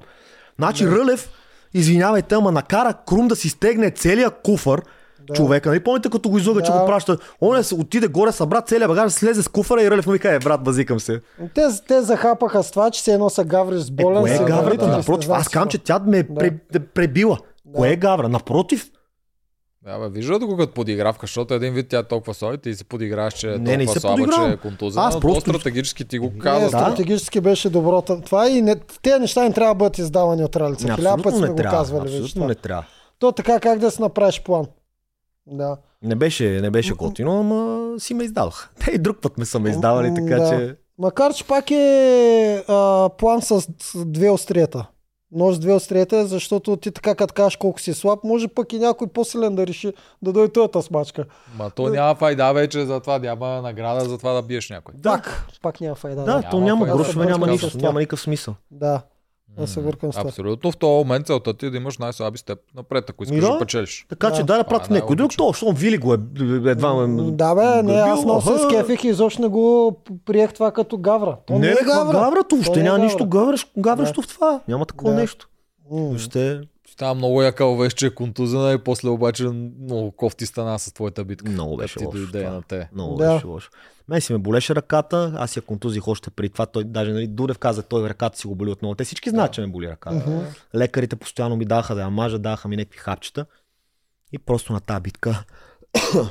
Значи 0.59 0.87
Рълев, 0.87 1.29
извинявайте, 1.73 2.35
ама 2.35 2.51
накара 2.51 2.93
Крум 3.07 3.27
да 3.27 3.35
си 3.35 3.49
стегне 3.49 3.91
целия 3.91 4.31
куфър, 4.31 4.81
Да. 5.23 5.33
човека. 5.33 5.69
Нали 5.69 5.79
помните 5.81 6.09
като 6.09 6.29
го 6.29 6.37
излага, 6.37 6.61
че 6.61 6.71
Да. 6.71 6.79
го 6.79 6.85
праща? 6.85 7.17
Он 7.41 7.57
е, 7.57 7.73
отиде 7.73 8.07
горе, 8.07 8.31
събра 8.31 8.61
целия 8.61 8.87
багаж, 8.87 9.11
слезе 9.11 9.43
с 9.43 9.47
куфара 9.47 9.83
и 9.83 9.91
Рълев 9.91 10.05
му 10.05 10.11
вика, 10.11 10.31
е, 10.31 10.39
брат, 10.39 10.63
базикам 10.63 10.99
се. 10.99 11.21
те, 11.55 11.61
те 11.87 12.01
захапаха 12.01 12.63
с 12.63 12.71
това, 12.71 12.91
че 12.91 13.01
се 13.01 13.13
едно 13.13 13.29
са 13.29 13.43
гавриш 13.43 13.81
с 13.81 13.89
Е, 13.89 13.91
болен. 13.93 14.21
кое 14.21 14.35
е 14.35 14.39
гаврата? 14.39 14.87
не 14.87 14.97
Напротив, 14.97 15.29
аз 15.29 15.49
казвам, 15.49 15.69
че 15.69 15.77
тя 15.77 15.99
ме 15.99 16.17
е 16.17 16.23
Да. 16.23 16.33
пре- 16.35 16.59
пребила. 16.85 17.37
Кое 17.73 17.89
е 17.89 17.95
гавра? 17.95 18.29
Напротив, 18.29 18.89
Да, 19.81 19.99
бе, 19.99 20.09
виждате 20.09 20.45
го 20.45 20.57
като 20.57 20.73
подигравка, 20.73 21.23
защото 21.23 21.53
един 21.53 21.73
вид 21.73 21.87
тя 21.89 21.97
е 21.97 22.03
толкова 22.03 22.33
слаба 22.33 22.53
и 22.53 22.59
ти 22.59 22.75
си 22.75 22.85
подиграваш, 22.85 23.33
че 23.33 23.47
е 23.47 23.51
Не, 23.51 23.55
толкова 23.57 23.77
не 23.77 23.87
се 23.87 23.99
слаба, 23.99 24.23
че 24.27 24.41
е 24.43 24.57
контузена. 24.57 25.05
Аз 25.05 25.13
но 25.13 25.19
просто- 25.21 25.43
то 25.43 25.49
стратегически 25.51 26.05
ти 26.05 26.19
го 26.19 26.25
Не, 26.27 26.39
каза. 26.39 26.61
да. 26.61 26.69
стратегически 26.69 27.41
беше 27.41 27.69
добро. 27.69 28.01
Това 28.01 28.49
и 28.49 28.61
не, 28.61 28.75
те 29.01 29.19
неща 29.19 29.43
не 29.43 29.53
трябва 29.53 29.73
да 29.73 29.77
бъдат 29.77 29.97
издавани 29.97 30.43
от 30.43 30.55
ралица. 30.55 30.83
Хиляда 30.85 30.99
пъти 31.01 31.09
абсолютно 31.19 31.31
сме 31.31 31.41
не 31.41 31.51
го 31.51 31.57
трябва. 31.57 31.77
казвали. 31.77 32.01
Абсолютно 32.03 32.27
това. 32.29 32.47
не 32.47 32.55
трябва. 32.55 32.85
То 33.19 33.31
така 33.31 33.59
как 33.59 33.79
да 33.79 33.91
си 33.91 34.01
направиш 34.01 34.41
план. 34.41 34.65
Да. 35.47 35.77
Не 36.03 36.15
беше, 36.15 36.61
не 36.61 36.71
беше 36.71 36.93
готино, 36.93 37.39
ама 37.39 37.89
си 37.99 38.13
ме 38.13 38.23
издаваха. 38.23 38.69
Те 38.85 38.91
и 38.91 38.97
друг 38.97 39.17
път 39.21 39.37
ме 39.37 39.45
са 39.45 39.59
ме 39.59 39.69
издавали, 39.69 40.13
така 40.15 40.35
да. 40.35 40.49
че... 40.49 40.75
Макар, 40.97 41.33
че 41.33 41.47
пак 41.47 41.71
е 41.71 42.63
а, 42.67 43.09
план 43.17 43.41
с, 43.41 43.67
две 44.05 44.29
острията. 44.29 44.87
Нож 45.31 45.55
с 45.55 45.59
две 45.59 45.73
острията, 45.73 46.25
защото 46.25 46.77
ти 46.77 46.91
така 46.91 47.15
като 47.15 47.33
кажеш 47.33 47.55
колко 47.55 47.79
си 47.79 47.93
слаб, 47.93 48.19
може 48.23 48.47
пък 48.47 48.73
и 48.73 48.79
някой 48.79 49.07
по-силен 49.07 49.55
да 49.55 49.67
реши 49.67 49.93
да 50.21 50.33
дойде 50.33 50.67
този 50.71 50.87
смачка. 50.87 51.25
Ма 51.57 51.69
то 51.69 51.89
няма 51.89 52.15
файда 52.15 52.53
вече 52.53 52.85
за 52.85 52.99
това, 52.99 53.19
няма 53.19 53.61
награда 53.61 54.09
за 54.09 54.17
това 54.17 54.33
да 54.33 54.41
биеш 54.41 54.69
някой. 54.69 54.95
Пак, 55.03 55.47
пак 55.61 55.81
няма 55.81 55.95
файда. 55.95 56.23
Да, 56.23 56.41
Да, 56.41 56.49
то 56.49 56.59
Няма 56.59 56.85
няма 56.85 56.97
грошове, 56.97 57.25
няма 57.25 57.47
казва. 57.47 57.81
няма 57.81 57.99
никакъв 57.99 58.21
смисъл. 58.21 58.55
да. 58.71 59.01
Аз 59.57 59.69
се 59.69 59.81
бъркам 59.81 60.13
с 60.13 60.15
това. 60.15 60.29
Абсолютно. 60.29 60.71
В 60.71 60.77
този 60.77 60.91
момент 60.97 61.27
целта 61.27 61.53
ти 61.53 61.65
е 61.65 61.69
да 61.69 61.77
имаш 61.77 61.97
най-слаби 61.97 62.37
степ 62.37 62.59
напред, 62.75 63.09
ако 63.09 63.23
искаш 63.23 63.39
да. 63.39 63.51
да 63.51 63.59
печелиш. 63.59 64.05
Така 64.09 64.31
че 64.31 64.41
Да. 64.41 64.45
дай 64.45 64.63
да 64.69 64.85
е 64.85 64.93
някой 64.93 65.15
друг, 65.15 65.31
то, 65.37 65.53
щом 65.53 65.75
Вили 65.75 65.97
го 65.97 66.13
е 66.13 66.17
едва 66.65 66.93
ме... 66.95 67.31
Да 67.31 67.55
бе, 67.55 67.83
не, 67.83 67.93
аз 67.93 68.23
много 68.23 68.41
се 68.41 68.57
скефих 68.59 69.03
и 69.03 69.07
изобщо 69.07 69.41
не 69.41 69.47
го 69.47 69.95
приех 70.25 70.53
това 70.53 70.71
като 70.71 70.97
гавра. 70.97 71.37
То 71.45 71.53
не, 71.53 71.59
Не, 71.59 71.67
е 71.67 71.85
гавра. 71.85 72.11
гаврато, 72.13 72.47
То 72.49 72.55
въобще 72.55 72.73
не 72.73 72.79
е 72.79 72.83
няма 72.83 72.97
нищо 72.99 73.25
гавраш- 73.25 73.67
гавращо 73.77 74.21
в 74.21 74.27
това. 74.27 74.59
Няма 74.67 74.85
такова 74.85 75.11
Да. 75.11 75.17
нещо. 75.17 75.49
Въобще 75.91 76.61
Става 76.93 77.13
много 77.13 77.41
яка 77.41 77.67
вест, 77.67 77.97
че 77.97 78.05
е 78.05 78.09
контузена 78.09 78.73
и 78.73 78.77
после 78.77 79.09
обаче 79.09 79.43
много 79.43 80.11
кофти 80.11 80.45
стана 80.45 80.79
с 80.79 80.93
твоята 80.93 81.23
битка. 81.23 81.51
много 81.51 81.71
Да 81.71 81.83
беше 81.83 81.99
ти 81.99 82.05
лошо. 82.05 82.17
дойде 82.17 82.39
това. 82.39 82.51
на 82.51 82.61
те. 82.61 82.89
Много 82.93 83.15
Да. 83.15 83.33
беше 83.33 83.47
лошо. 83.47 83.69
Мен 84.07 84.21
си 84.21 84.33
ме 84.33 84.39
болеше 84.39 84.75
ръката, 84.75 85.33
аз 85.35 85.55
я 85.55 85.61
контузих 85.61 86.07
още 86.07 86.29
преди 86.29 86.49
това. 86.49 86.65
Той 86.65 86.83
даже 86.83 87.11
нали, 87.11 87.27
Дудев 87.27 87.57
каза, 87.57 87.83
той 87.83 88.09
ръката 88.09 88.37
си 88.39 88.47
го 88.47 88.55
боли 88.55 88.71
отново. 88.71 88.95
Те 88.95 89.03
всички 89.03 89.29
знаят, 89.29 89.53
че 89.53 89.61
ме 89.61 89.67
боли 89.67 89.87
ръката. 89.87 90.29
Мгм. 90.29 90.39
Лекарите 90.75 91.15
постоянно 91.15 91.55
ми 91.55 91.65
даха 91.65 91.95
да 91.95 92.01
я 92.01 92.09
мажа, 92.09 92.39
даха 92.39 92.67
ми 92.67 92.75
някакви 92.77 92.97
хапчета. 92.99 93.45
И 94.31 94.37
просто 94.37 94.73
на 94.73 94.79
тази 94.79 95.01
битка, 95.01 95.43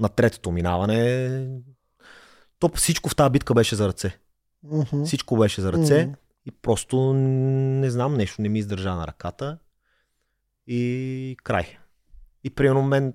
на 0.00 0.08
третото 0.08 0.50
минаване, 0.50 1.30
то 2.58 2.70
всичко 2.74 3.08
в 3.08 3.16
тази 3.16 3.30
битка 3.30 3.54
беше 3.54 3.76
за 3.76 3.88
ръце. 3.88 4.18
Мгм. 4.62 5.04
Всичко 5.04 5.36
беше 5.36 5.60
за 5.60 5.72
ръце. 5.72 6.04
Мгм. 6.04 6.14
И 6.46 6.50
просто 6.50 7.12
не 7.14 7.90
знам, 7.90 8.14
нещо 8.14 8.42
не 8.42 8.48
ми 8.48 8.58
издържа 8.58 8.94
на 8.94 9.06
ръката. 9.06 9.58
И 10.66 11.36
край. 11.44 11.78
И 12.44 12.50
примерно 12.50 12.82
мен 12.82 13.14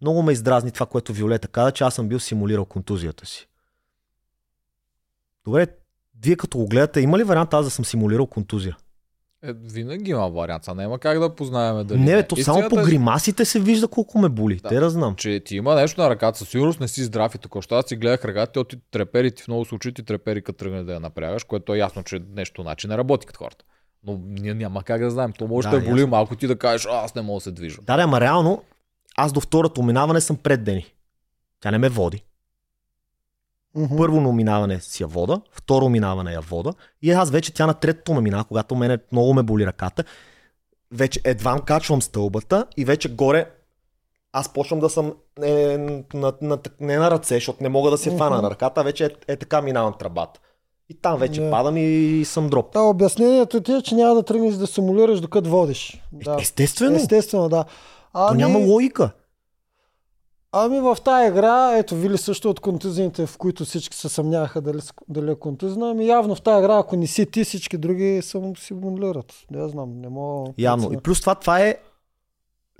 много 0.00 0.22
ме 0.22 0.32
издразни 0.32 0.70
това, 0.70 0.86
което 0.86 1.12
Виолета 1.12 1.48
каза, 1.48 1.72
че 1.72 1.84
аз 1.84 1.94
съм 1.94 2.08
бил 2.08 2.20
симулирал 2.20 2.64
контузията 2.64 3.26
си. 3.26 3.48
Добре, 5.44 5.66
вие 6.22 6.36
като 6.36 6.58
го 6.58 6.68
гледате, 6.68 7.00
има 7.00 7.18
ли 7.18 7.24
вариант 7.24 7.54
аз 7.54 7.64
да 7.64 7.70
съм 7.70 7.84
симулирал 7.84 8.26
контузия? 8.26 8.76
Е, 9.44 9.52
винаги 9.52 10.10
има 10.10 10.28
вариант. 10.28 10.64
Сега 10.64 10.74
няма 10.74 10.98
как 10.98 11.18
да 11.18 11.34
познаем 11.34 11.86
дали. 11.86 12.00
не, 12.00 12.16
бе, 12.16 12.26
то 12.26 12.36
само 12.36 12.68
по 12.68 12.80
е, 12.80 12.82
гримасите 12.84 13.44
се 13.44 13.60
вижда 13.60 13.88
колко 13.88 14.18
ме 14.18 14.28
боли. 14.28 14.56
Да. 14.56 14.68
Те 14.68 14.80
да 14.80 14.90
знам. 14.90 15.14
че 15.14 15.40
ти 15.44 15.56
има 15.56 15.74
нещо 15.74 16.00
на 16.00 16.10
ръката, 16.10 16.38
със 16.38 16.48
сигурност 16.48 16.80
не 16.80 16.88
си 16.88 17.04
здрав 17.04 17.34
и 17.34 17.38
така. 17.38 17.58
Аз 17.70 17.84
си 17.86 17.96
гледах 17.96 18.24
ръката, 18.24 18.64
ти 18.64 18.76
трепери, 18.90 19.30
ти 19.30 19.42
в 19.42 19.48
много 19.48 19.64
случаи 19.64 19.94
ти 19.94 20.02
трепери, 20.02 20.42
като 20.42 20.58
тръгне 20.58 20.84
да 20.84 20.92
я 20.92 21.00
напрягаш, 21.00 21.44
което 21.44 21.74
е 21.74 21.78
ясно, 21.78 22.02
че 22.02 22.20
нещо 22.36 22.62
значи 22.62 22.88
не 22.88 22.98
работи 22.98 23.26
като 23.26 23.38
хората. 23.38 23.64
Но 24.06 24.20
ние 24.24 24.54
няма 24.54 24.82
как 24.82 25.00
да 25.00 25.10
знаем. 25.10 25.32
То 25.32 25.46
може 25.46 25.68
Да, 25.68 25.80
да, 25.80 25.90
боли 25.90 26.00
ясно. 26.00 26.10
малко 26.10 26.36
ти 26.36 26.46
да 26.46 26.58
кажеш, 26.58 26.86
а, 26.90 27.04
аз 27.04 27.14
не 27.14 27.22
мога 27.22 27.36
да 27.36 27.40
се 27.40 27.50
движа. 27.50 27.78
Да, 27.82 27.96
да, 27.96 28.02
ама 28.02 28.20
реално, 28.20 28.62
аз 29.16 29.32
до 29.32 29.40
второто 29.40 29.82
минаване 29.82 30.20
съм 30.20 30.36
пред 30.36 30.64
Дени. 30.64 30.86
Тя 31.60 31.70
не 31.70 31.78
ме 31.78 31.88
води. 31.88 32.22
Мгм. 33.78 33.96
Първо 33.96 34.20
номинаване 34.20 34.80
си 34.80 35.02
я 35.02 35.06
вода, 35.06 35.40
второ 35.52 35.88
минаване 35.88 36.32
я 36.32 36.40
вода 36.40 36.72
и 37.02 37.10
аз 37.10 37.30
вече 37.30 37.54
тя 37.54 37.66
на 37.66 37.74
третото 37.74 38.14
ме 38.14 38.20
минава, 38.20 38.44
когато 38.44 38.74
мене 38.76 38.98
много 39.12 39.34
ме 39.34 39.42
боли 39.42 39.66
ръката. 39.66 40.04
Вече 40.92 41.20
едва 41.24 41.60
качвам 41.66 42.02
стълбата 42.02 42.66
и 42.76 42.84
вече 42.84 43.14
горе 43.14 43.46
аз 44.32 44.52
почвам 44.52 44.80
да 44.80 44.90
съм 44.90 45.12
е, 45.42 45.78
на, 46.14 46.32
на, 46.42 46.58
не 46.80 46.96
на 46.96 47.10
ръце, 47.10 47.34
защото 47.34 47.62
не 47.62 47.68
мога 47.68 47.90
да 47.90 47.98
се 47.98 48.16
фана 48.16 48.36
Мгм. 48.36 48.42
на 48.44 48.50
ръката, 48.50 48.82
вече 48.82 49.04
е, 49.04 49.32
е 49.32 49.36
така 49.36 49.62
минавам 49.62 49.94
тръбата. 49.98 50.40
И 50.88 50.94
там 50.94 51.18
вече 51.18 51.40
Да. 51.40 51.50
падам 51.50 51.76
и 51.76 52.22
съм 52.24 52.48
дроп. 52.48 52.72
Да, 52.72 52.80
обяснението 52.80 53.60
ти 53.62 53.72
е, 53.72 53.82
че 53.82 53.94
няма 53.94 54.14
да 54.14 54.22
тръгнеш 54.22 54.54
да 54.54 54.66
симулираш 54.66 55.20
докато 55.20 55.50
водиш. 55.50 56.02
Да. 56.12 56.36
Естествено, 56.40 56.96
Естествено, 56.96 57.48
да. 57.48 57.64
то 57.64 57.70
Ами, 58.12 58.38
няма 58.42 58.58
логика. 58.58 59.10
Ами 60.52 60.80
в 60.80 60.96
тази 61.04 61.28
игра, 61.28 61.76
ето 61.76 61.96
Вили 61.96 62.18
също 62.18 62.50
от 62.50 62.60
контузините, 62.60 63.26
в 63.26 63.38
които 63.38 63.64
всички 63.64 63.96
се 63.96 64.08
съмняваха 64.08 64.60
дали, 64.60 64.78
дали 65.08 65.30
е 65.30 65.34
контузина, 65.34 65.90
ами 65.90 66.06
явно 66.06 66.34
в 66.34 66.42
тази 66.42 66.64
игра, 66.64 66.78
ако 66.78 66.96
не 66.96 67.06
си 67.06 67.26
ти, 67.26 67.44
всички 67.44 67.78
други 67.78 68.20
само 68.22 68.56
симулират. 68.56 69.34
Не 69.50 69.58
я 69.58 69.68
знам, 69.68 70.00
не 70.00 70.08
мога. 70.08 70.52
Явно. 70.58 70.92
И 70.92 70.96
плюс 70.96 71.20
това, 71.20 71.34
това 71.34 71.60
е 71.60 71.76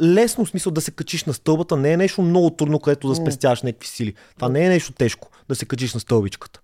лесно 0.03 0.45
в 0.45 0.49
смисъл 0.49 0.73
да 0.73 0.81
се 0.81 0.91
качиш 0.91 1.25
на 1.25 1.35
стълбата. 1.35 1.77
Не 1.77 1.93
е 1.93 1.97
нещо 1.97 2.23
много 2.23 2.51
трудно, 2.51 2.81
където 2.81 3.09
да 3.09 3.15
спестяваш 3.15 3.63
някакви 3.63 3.89
сили. 3.89 4.15
Това 4.37 4.49
не 4.49 4.67
е 4.67 4.69
нещо 4.69 4.93
тежко 4.93 5.29
да 5.49 5.55
се 5.55 5.67
качиш 5.67 5.95
на 5.95 6.01
стълбичката. 6.01 6.61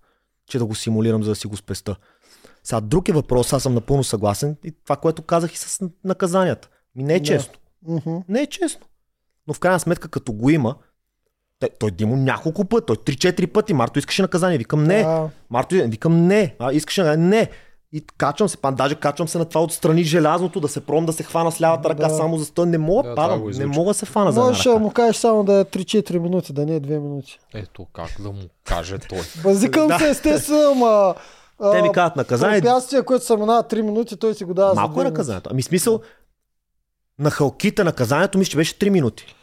Че 0.47 0.57
да 0.57 0.65
го 0.65 0.75
симулирам, 0.75 1.23
за 1.23 1.29
да 1.29 1.35
си 1.35 1.47
го 1.47 1.57
спеста. 1.57 1.95
Сега 2.63 2.81
друг 2.81 3.09
е 3.09 3.13
въпрос, 3.13 3.53
аз 3.53 3.63
съм 3.63 3.73
напълно 3.73 4.03
съгласен. 4.03 4.57
И 4.63 4.71
това, 4.71 4.95
което 4.95 5.21
казах 5.21 5.53
и 5.53 5.57
с 5.57 5.89
наказанията. 6.03 6.69
Ми 6.95 7.03
не 7.03 7.15
е 7.15 7.23
честно. 7.23 7.53
Мгм. 7.87 8.15
Не 8.29 8.41
е 8.41 8.47
честно. 8.47 8.85
Но 9.47 9.53
в 9.53 9.59
крайна 9.59 9.79
сметка, 9.79 10.09
като 10.09 10.33
го 10.33 10.49
има, 10.49 10.75
той, 11.59 11.69
той 11.79 11.91
Димо 11.91 12.15
няколко 12.15 12.65
пъти, 12.65 12.85
той 12.85 12.95
3-4 12.95 13.47
пъти. 13.47 13.73
Марто 13.73 13.99
искаше 13.99 14.21
наказание. 14.21 14.57
Викам 14.57 14.83
не. 14.83 15.03
Да. 15.03 15.29
Марто, 15.49 15.75
викам 15.75 16.27
не. 16.27 16.55
А, 16.59 16.71
искаше 16.73 17.17
не. 17.17 17.49
И 17.91 18.01
качвам 18.17 18.49
се, 18.49 18.57
пан, 18.57 18.75
даже 18.75 18.95
качвам 18.95 19.27
се 19.27 19.37
на 19.37 19.45
това 19.45 19.61
отстрани 19.61 20.03
желязното, 20.03 20.59
да 20.59 20.67
се 20.67 20.81
пробвам 20.81 21.05
да 21.05 21.13
се 21.13 21.23
хвана 21.23 21.51
с 21.51 21.61
лявата 21.61 21.89
ръка 21.89 22.07
Да. 22.07 22.15
само 22.15 22.37
за 22.37 22.45
стой. 22.45 22.65
Не 22.65 22.77
мога, 22.77 23.09
Да, 23.09 23.15
падам, 23.15 23.49
не 23.49 23.65
мога 23.65 23.87
да 23.89 23.93
се 23.93 24.05
фана 24.05 24.31
за 24.31 24.39
една 24.39 24.49
Можеш 24.49 24.63
да 24.63 24.79
му 24.79 24.91
кажеш 24.91 25.15
само 25.15 25.43
да 25.43 25.53
е 25.53 25.65
3-4 25.65 26.17
минути, 26.17 26.53
да 26.53 26.65
не 26.65 26.75
е 26.75 26.81
2 26.81 26.99
минути. 26.99 27.39
Ето 27.53 27.85
как 27.85 28.21
да 28.21 28.29
му 28.29 28.41
каже 28.63 28.97
той. 28.97 29.19
Базикам 29.43 29.87
Да. 29.87 29.99
се 29.99 30.09
естествено, 30.09 30.71
ама... 30.71 31.15
а, 31.59 31.71
Те 31.71 31.81
ми 31.81 31.91
казват 31.91 32.15
наказание. 32.15 32.61
Препятствие, 32.61 33.01
което 33.03 33.25
са 33.25 33.37
минава 33.37 33.63
3 33.63 33.81
минути, 33.81 34.17
той 34.17 34.33
си 34.33 34.43
го 34.43 34.53
дава 34.53 34.69
за 34.69 34.75
Малко 34.75 34.93
две 34.93 35.01
е 35.01 35.03
наказанието. 35.03 35.49
Ами 35.51 35.61
смисъл, 35.61 35.99
на 37.19 37.31
халките 37.31 37.83
наказанието 37.83 38.37
мисля, 38.37 38.51
че 38.51 38.57
беше 38.57 38.73
3 38.75 38.89
минути. 38.89 39.35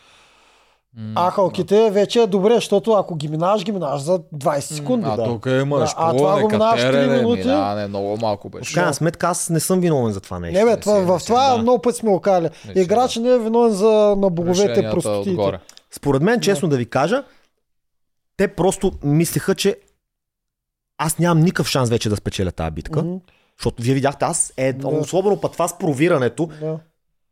А 1.15 1.31
халките 1.31 1.91
вече 1.91 2.21
е 2.21 2.27
добре, 2.27 2.55
защото 2.55 2.93
ако 2.93 3.17
ги 3.17 3.29
минаваш, 3.29 3.65
ги 3.65 3.73
минаваш 3.73 4.01
за 4.01 4.19
20 4.19 4.61
секунди. 4.61 5.07
А 5.09 5.17
да. 5.17 5.25
тук 5.25 5.47
имаш 5.47 5.91
Да, 5.91 5.95
а 5.99 6.17
това 6.17 6.41
го 6.41 6.49
минаваш 6.49 6.81
три 6.81 6.87
катерене, 6.87 7.17
минути. 7.17 7.41
минаване, 7.41 7.87
много 7.87 8.17
малко 8.17 8.49
В 8.49 8.51
беше. 8.51 8.75
крайна 8.75 8.95
сметка 8.95 9.27
аз 9.27 9.51
не 9.51 9.61
съм 9.61 9.81
виновен 9.81 10.12
за 10.12 10.21
това 10.21 10.39
нещо. 10.39 10.59
Не 10.59 10.65
бе, 10.65 10.71
не 10.71 10.77
това, 10.77 10.95
си, 10.95 11.03
в 11.03 11.12
не 11.12 11.21
си, 11.21 11.27
това 11.27 11.51
да. 11.51 11.59
много 11.59 11.83
пъти 11.83 11.99
сме. 11.99 12.21
Не 12.41 12.51
си, 12.51 12.51
Играч 12.75 13.17
не 13.17 13.29
е 13.29 13.39
виновен 13.39 13.73
за 13.73 13.91
на 14.19 14.31
боговете 14.31 14.91
простотиите. 14.91 15.59
Според 15.91 16.23
мен, 16.23 16.41
честно 16.41 16.69
да 16.69 16.77
ви 16.77 16.87
кажа, 16.87 17.25
те 18.37 18.49
просто 18.49 18.93
мислеха, 19.05 19.55
че 19.55 19.77
аз 20.99 21.19
нямам 21.19 21.45
никакъв 21.45 21.69
шанс 21.69 21.91
вече 21.91 22.09
да 22.09 22.17
спечеля 22.17 22.53
тази 22.53 22.71
битка. 22.71 23.03
Мгм, 23.03 23.17
Защото 23.59 23.83
вие 23.83 23.95
видяхте, 23.95 24.25
аз 24.25 24.53
е, 24.57 24.73
Да. 24.73 24.89
особено 24.89 25.41
път 25.41 25.53
това 25.53 25.69
с 25.69 25.79
провирането, 25.79 26.49
да. 26.61 26.79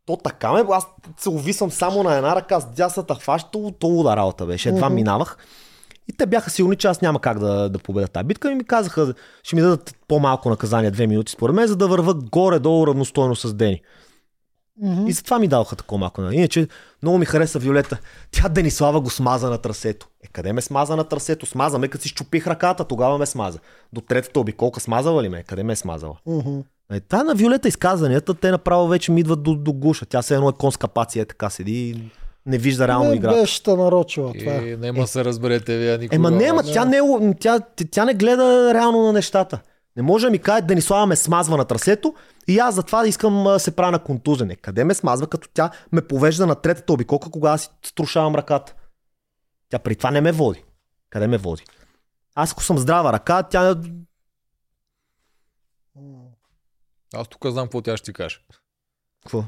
То 0.05 0.17
така 0.17 0.51
ме, 0.53 0.63
аз 0.71 0.87
се 1.17 1.29
увисвам 1.29 1.71
само 1.71 2.03
на 2.03 2.15
една 2.15 2.35
ръка, 2.35 2.59
с 2.59 2.65
дясната 2.65 3.15
хваща, 3.15 3.49
то, 3.79 3.87
луда 3.87 4.15
работа 4.15 4.45
беше. 4.45 4.69
Едва 4.69 4.85
Мгм. 4.85 4.95
минавах. 4.95 5.37
И 6.07 6.17
те 6.17 6.25
бяха 6.25 6.49
сигурни, 6.49 6.75
че 6.75 6.87
аз 6.87 7.01
няма 7.01 7.19
как 7.21 7.39
да, 7.39 7.69
да 7.69 7.79
победа 7.79 8.07
тази 8.07 8.23
битка 8.27 8.51
и 8.51 8.55
ми 8.55 8.63
казаха, 8.63 9.13
ще 9.43 9.55
ми 9.55 9.61
дадат 9.61 9.95
по-малко 10.07 10.49
наказание, 10.49 10.91
две 10.91 11.07
минути 11.07 11.31
според 11.31 11.55
мен, 11.55 11.67
за 11.67 11.75
да 11.75 11.87
върва 11.87 12.13
горе-долу 12.13 12.87
равностойно 12.87 13.35
с 13.35 13.53
Дени. 13.53 13.81
Мгм. 14.81 15.07
И 15.07 15.11
затова 15.11 15.39
ми 15.39 15.47
даваха 15.47 15.75
такова 15.75 15.99
малко. 15.99 16.21
Иначе 16.21 16.67
много 17.03 17.17
ми 17.17 17.25
хареса 17.25 17.59
Виолета. 17.59 17.97
Тя 18.31 18.49
Денислава 18.49 19.01
го 19.01 19.09
смаза 19.09 19.49
на 19.49 19.57
трасето. 19.57 20.07
Е, 20.23 20.27
къде 20.27 20.53
ме 20.53 20.61
смаза 20.61 20.95
на 20.95 21.03
трасето? 21.03 21.45
Смаза 21.45 21.79
ме, 21.79 21.87
като 21.87 22.01
си 22.01 22.09
щупих 22.09 22.47
ръката, 22.47 22.83
тогава 22.83 23.17
ме 23.17 23.25
смаза. 23.25 23.59
До 23.93 24.01
третата 24.01 24.39
обиколка 24.39 24.79
смазала 24.79 25.23
ли 25.23 25.29
ме? 25.29 25.43
Къде 25.43 25.63
ме 25.63 25.73
е 25.73 25.75
смазала? 25.75 26.15
Мгм. 26.25 26.59
Е, 26.91 26.99
та 26.99 27.23
на 27.23 27.35
Виолета 27.35 27.67
изказанията, 27.67 28.33
те 28.33 28.51
направо 28.51 28.87
вече 28.87 29.11
ми 29.11 29.19
идват 29.19 29.43
до, 29.43 29.55
до 29.55 29.73
гуша. 29.73 30.05
Тя 30.05 30.21
се 30.21 30.35
едно 30.35 30.49
е 30.49 30.53
конска 30.53 30.87
пация, 30.87 31.25
така 31.25 31.49
седи 31.49 31.89
и 31.89 32.11
не 32.45 32.57
вижда 32.57 32.87
реално 32.87 33.09
Не 33.09 33.15
игра. 33.15 33.33
беше 33.33 33.61
нарочила 33.67 34.33
това. 34.39 34.51
И 34.53 34.77
няма 34.77 35.07
се 35.07 35.25
разберете 35.25 35.77
вие 35.77 35.97
никога. 35.97 36.15
Ема 36.15 36.31
не, 36.31 36.45
ама 36.45 36.59
обаче. 36.59 36.73
тя 36.73 36.85
не, 36.85 36.97
е- 36.97 37.35
тя, 37.39 37.59
тя, 37.91 38.05
не 38.05 38.13
гледа 38.13 38.73
реално 38.73 39.01
на 39.01 39.13
нещата. 39.13 39.59
Не 39.95 40.03
може 40.03 40.25
да 40.25 40.31
ми 40.31 40.39
каже, 40.39 40.61
Денислава 40.61 41.05
ме 41.05 41.15
смазва 41.15 41.57
на 41.57 41.65
трасето 41.65 42.13
и 42.47 42.59
аз 42.59 42.75
затова 42.75 43.07
искам 43.07 43.47
а, 43.47 43.59
се 43.59 43.75
правя 43.75 43.91
на 43.91 43.99
контузене. 43.99 44.55
Къде 44.55 44.83
ме 44.83 44.93
смазва, 44.93 45.27
като 45.27 45.49
тя 45.53 45.69
ме 45.91 46.01
повежда 46.01 46.47
на 46.47 46.55
третата 46.55 46.93
обиколка, 46.93 47.29
кога 47.31 47.51
аз 47.51 47.61
си 47.61 47.69
струшавам 47.85 48.35
ръката. 48.35 48.75
Тя 49.69 49.79
при 49.79 49.95
това 49.95 50.11
не 50.11 50.21
ме 50.21 50.31
води. 50.31 50.63
Къде 51.09 51.27
ме 51.27 51.37
води? 51.37 51.63
Аз 52.35 52.51
ако 52.51 52.63
съм 52.63 52.77
здрава 52.77 53.13
ръка, 53.13 53.43
тя... 53.43 53.75
Аз 57.13 57.27
тук 57.27 57.45
знам 57.45 57.65
какво 57.65 57.81
тя 57.81 57.97
ще 57.97 58.05
ти 58.05 58.13
каже. 58.13 58.39
Какво? 59.23 59.43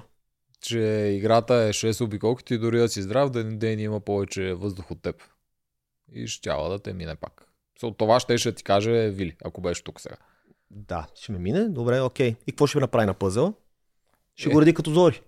Че 0.61 0.79
играта 1.17 1.55
е 1.55 1.69
6 1.69 2.03
обиколки, 2.03 2.45
ти 2.45 2.57
дори 2.57 2.79
да 2.79 2.89
си 2.89 3.01
здрав, 3.01 3.29
да 3.29 3.43
ден 3.43 3.79
има 3.79 3.99
повече 3.99 4.53
въздух 4.53 4.91
от 4.91 5.01
теб. 5.01 5.15
И 6.13 6.27
ще 6.27 6.49
да 6.49 6.79
те 6.79 6.93
мине 6.93 7.15
пак. 7.15 7.47
So, 7.81 7.97
това 7.97 8.19
ще, 8.19 8.37
ще 8.37 8.51
ти 8.51 8.63
каже 8.63 8.91
Вили, 9.09 9.35
ако 9.45 9.61
беше 9.61 9.83
тук 9.83 10.01
сега. 10.01 10.15
Да, 10.71 11.07
ще 11.15 11.31
ме 11.31 11.39
мине. 11.39 11.69
Добре, 11.69 12.01
окей. 12.01 12.35
И 12.47 12.51
какво 12.51 12.67
ще 12.67 12.77
ме 12.77 12.81
направи 12.81 13.05
на 13.05 13.13
пъзела? 13.13 13.53
Ще 14.35 14.49
Е. 14.49 14.51
го 14.51 14.61
реди 14.61 14.73
като 14.73 14.91
зори. 14.93 15.21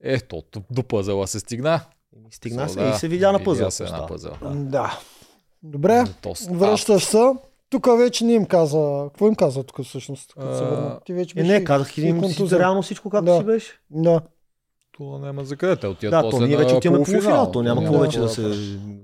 Ето, 0.00 0.42
до 0.70 0.82
пъзела 0.82 1.26
се 1.26 1.40
стигна. 1.40 1.80
Стигна 2.30 2.68
So, 2.68 2.90
се 2.90 2.96
и 2.96 2.98
се 2.98 3.08
видя 3.08 3.32
на 3.32 3.44
пъзела. 3.44 3.66
Видя 3.68 3.70
се 3.70 3.84
на 3.84 4.06
пъзела. 4.06 4.38
Да. 4.54 5.00
Добре, 5.62 6.04
То 6.22 6.34
става. 6.34 6.58
връщаш 6.58 7.04
се. 7.04 7.32
Тук 7.72 7.88
вече 7.98 8.24
не 8.24 8.32
им 8.32 8.44
каза. 8.44 9.04
Какво 9.04 9.26
им 9.26 9.34
каза 9.34 9.62
тук 9.62 9.84
всъщност? 9.84 10.34
Като 10.34 10.56
се 10.56 10.64
А, 10.64 10.66
върна? 10.66 10.98
Ти 11.06 11.12
вече 11.12 11.32
Е, 11.32 11.42
беше 11.42 11.52
не, 11.52 11.64
казах 11.64 11.98
и 11.98 12.02
им 12.02 12.24
си, 12.24 12.50
реално 12.50 12.82
всичко 12.82 13.10
както 13.10 13.24
Да. 13.24 13.38
си 13.38 13.44
беше. 13.44 13.72
Да. 13.90 14.20
То 14.92 15.18
няма 15.18 15.44
за 15.44 15.56
къде 15.56 15.76
те 15.76 15.86
отиват 15.86 16.10
Да, 16.12 16.30
то 16.30 16.40
ние 16.40 16.56
вече 16.56 16.74
отиваме 16.74 17.04
полуфинал. 17.04 17.50
то 17.52 17.62
няма 17.62 17.80
какво 17.82 17.98
вече 17.98 18.18
да 18.18 18.28
се 18.28 18.42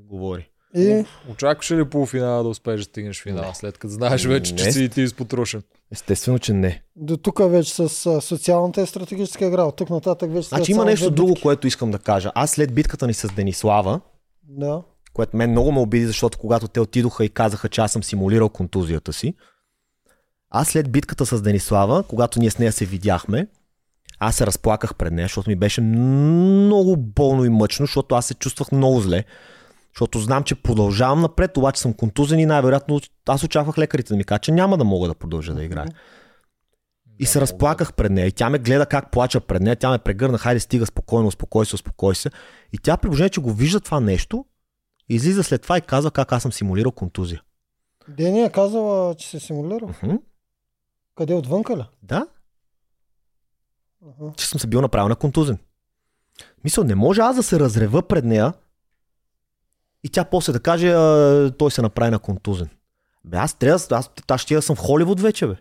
говори. 0.02 0.48
И 0.76 1.04
Очакваше 1.30 1.76
ли 1.76 1.84
полуфинала 1.84 2.42
да 2.42 2.48
успееш 2.48 2.80
да 2.80 2.84
стигнеш 2.84 3.22
финала, 3.22 3.54
след 3.54 3.78
като 3.78 3.94
знаеш 3.94 4.24
вече, 4.24 4.54
че 4.54 4.72
си 4.72 4.84
и 4.84 4.88
ти 4.88 5.02
изпотрошен? 5.02 5.62
Естествено, 5.92 6.38
че 6.38 6.52
не. 6.52 6.82
до 6.96 7.16
тук 7.16 7.40
вече 7.40 7.72
с 7.72 7.88
социалната 8.20 8.82
и 8.82 8.86
стратегическа 8.86 9.46
игра. 9.46 9.64
От 9.64 9.76
тук 9.76 9.90
нататък 9.90 10.32
вече 10.32 10.48
Значи 10.48 10.72
има 10.72 10.84
нещо 10.84 11.10
друго, 11.10 11.34
което 11.42 11.66
искам 11.66 11.90
да 11.90 11.98
кажа. 11.98 12.32
Аз 12.34 12.50
след 12.50 12.74
битката 12.74 13.06
ни 13.06 13.14
с 13.14 13.28
Денислава, 13.28 14.00
Да. 14.42 14.82
Което 15.18 15.36
мен 15.36 15.50
много 15.50 15.72
ме 15.72 15.80
обиди, 15.80 16.06
защото 16.06 16.38
когато 16.38 16.68
те 16.68 16.80
отидоха 16.80 17.24
и 17.24 17.28
казаха, 17.28 17.68
че 17.68 17.80
аз 17.80 17.92
съм 17.92 18.02
симулирал 18.02 18.48
контузията 18.48 19.12
си, 19.12 19.34
аз 20.50 20.68
след 20.68 20.90
битката 20.90 21.26
с 21.26 21.42
Денислава, 21.42 22.02
когато 22.02 22.40
ние 22.40 22.50
с 22.50 22.58
нея 22.58 22.72
се 22.72 22.84
видяхме, 22.84 23.46
аз 24.18 24.36
се 24.36 24.46
разплаках 24.46 24.94
пред 24.94 25.12
нея, 25.12 25.24
защото 25.24 25.50
ми 25.50 25.56
беше 25.56 25.80
много 25.80 26.96
болно 26.96 27.44
и 27.44 27.48
мъчно, 27.48 27.86
защото 27.86 28.14
аз 28.14 28.26
се 28.26 28.34
чувствах 28.34 28.72
много 28.72 29.00
зле. 29.00 29.24
Защото 29.94 30.18
знам, 30.18 30.42
че 30.42 30.54
продължавам 30.54 31.20
напред, 31.20 31.56
обаче 31.56 31.80
съм 31.80 31.92
контузен 31.92 32.38
и 32.38 32.46
най-вероятно 32.46 33.00
аз 33.28 33.42
очаквах 33.42 33.78
лекарите 33.78 34.08
да 34.08 34.16
ми 34.16 34.24
кажат, 34.24 34.42
че 34.42 34.52
няма 34.52 34.78
да 34.78 34.84
мога 34.84 35.08
да 35.08 35.14
продължа 35.14 35.54
да 35.54 35.64
играя. 35.64 35.88
И 37.18 37.26
се 37.26 37.40
разплаках 37.40 37.94
пред 37.94 38.12
нея. 38.12 38.26
И 38.26 38.32
тя 38.32 38.50
ме 38.50 38.58
гледа 38.58 38.86
как 38.86 39.10
плача 39.10 39.40
пред 39.40 39.62
нея. 39.62 39.76
Тя 39.76 39.90
ме 39.90 39.98
прегърна, 39.98 40.38
хайде 40.38 40.60
стига 40.60 40.86
спокойно, 40.86 41.28
успокой 41.28 41.66
се, 41.66 41.74
успокой 41.74 42.14
се. 42.14 42.30
И 42.72 42.78
тя 42.78 42.96
при 42.96 43.30
че 43.30 43.40
го 43.40 43.52
вижда 43.52 43.80
това 43.80 44.00
нещо, 44.00 44.44
излиза 45.08 45.44
след 45.44 45.62
това 45.62 45.78
и 45.78 45.80
казва 45.80 46.10
как 46.10 46.32
аз 46.32 46.42
съм 46.42 46.52
симулирал 46.52 46.92
контузия. 46.92 47.42
Дени 48.08 48.42
е 48.42 48.50
казала, 48.50 49.14
че 49.14 49.28
се 49.28 49.40
симулирал. 49.40 49.90
Мгм. 50.02 50.16
Къде 51.16 51.34
отвънка 51.34 51.76
ли? 51.76 51.84
Да, 52.02 52.26
Аха. 54.10 54.32
че 54.36 54.46
съм 54.46 54.60
се 54.60 54.66
бил 54.66 54.80
направил 54.80 55.08
на 55.08 55.16
контузен. 55.16 55.58
Мисля, 56.64 56.84
не 56.84 56.94
може 56.94 57.20
аз 57.20 57.36
да 57.36 57.42
се 57.42 57.60
разрева 57.60 58.02
пред 58.02 58.24
нея 58.24 58.52
и 60.04 60.08
тя 60.08 60.24
после 60.24 60.52
да 60.52 60.60
каже, 60.60 60.92
а, 60.92 61.50
той 61.58 61.70
се 61.70 61.82
направи 61.82 62.10
на 62.10 62.18
контузен. 62.18 62.68
Бе, 63.24 63.36
аз 63.36 63.54
трябва, 63.54 63.96
аз, 63.96 64.10
аз 64.28 64.40
ще 64.40 64.54
да 64.54 64.62
съм 64.62 64.76
в 64.76 64.78
Холивуд 64.78 65.20
вече, 65.20 65.46
бе. 65.46 65.54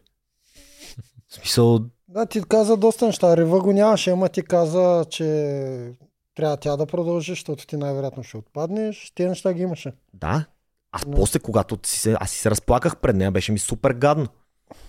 В 1.28 1.34
смисъл, 1.34 1.80
Да, 2.08 2.26
ти 2.26 2.42
каза 2.44 2.78
доста 2.78 3.06
неща. 3.06 3.38
Рева 3.38 3.62
го 3.62 3.74
нямаше, 3.74 4.12
ама 4.12 4.30
ти 4.30 4.42
каза, 4.42 5.06
че 5.10 5.26
трябва 6.38 6.58
тя 6.58 6.78
да 6.78 6.86
продължи, 6.86 7.32
защото 7.32 7.68
ти 7.68 7.78
най-вероятно 7.78 8.24
ще 8.24 8.38
отпаднеш. 8.38 9.12
Тези 9.16 9.30
неща 9.30 9.54
ги 9.54 9.62
имаше. 9.62 9.94
Да. 10.14 10.46
Аз 10.92 11.06
Но- 11.06 11.18
после, 11.18 11.40
когато 11.40 11.80
си 11.86 12.00
се, 12.00 12.18
аз 12.20 12.32
си 12.32 12.40
се 12.40 12.52
разплаках 12.52 12.98
пред 12.98 13.16
нея, 13.16 13.32
беше 13.32 13.52
ми 13.52 13.60
супер 13.60 13.92
гадно. 13.92 14.28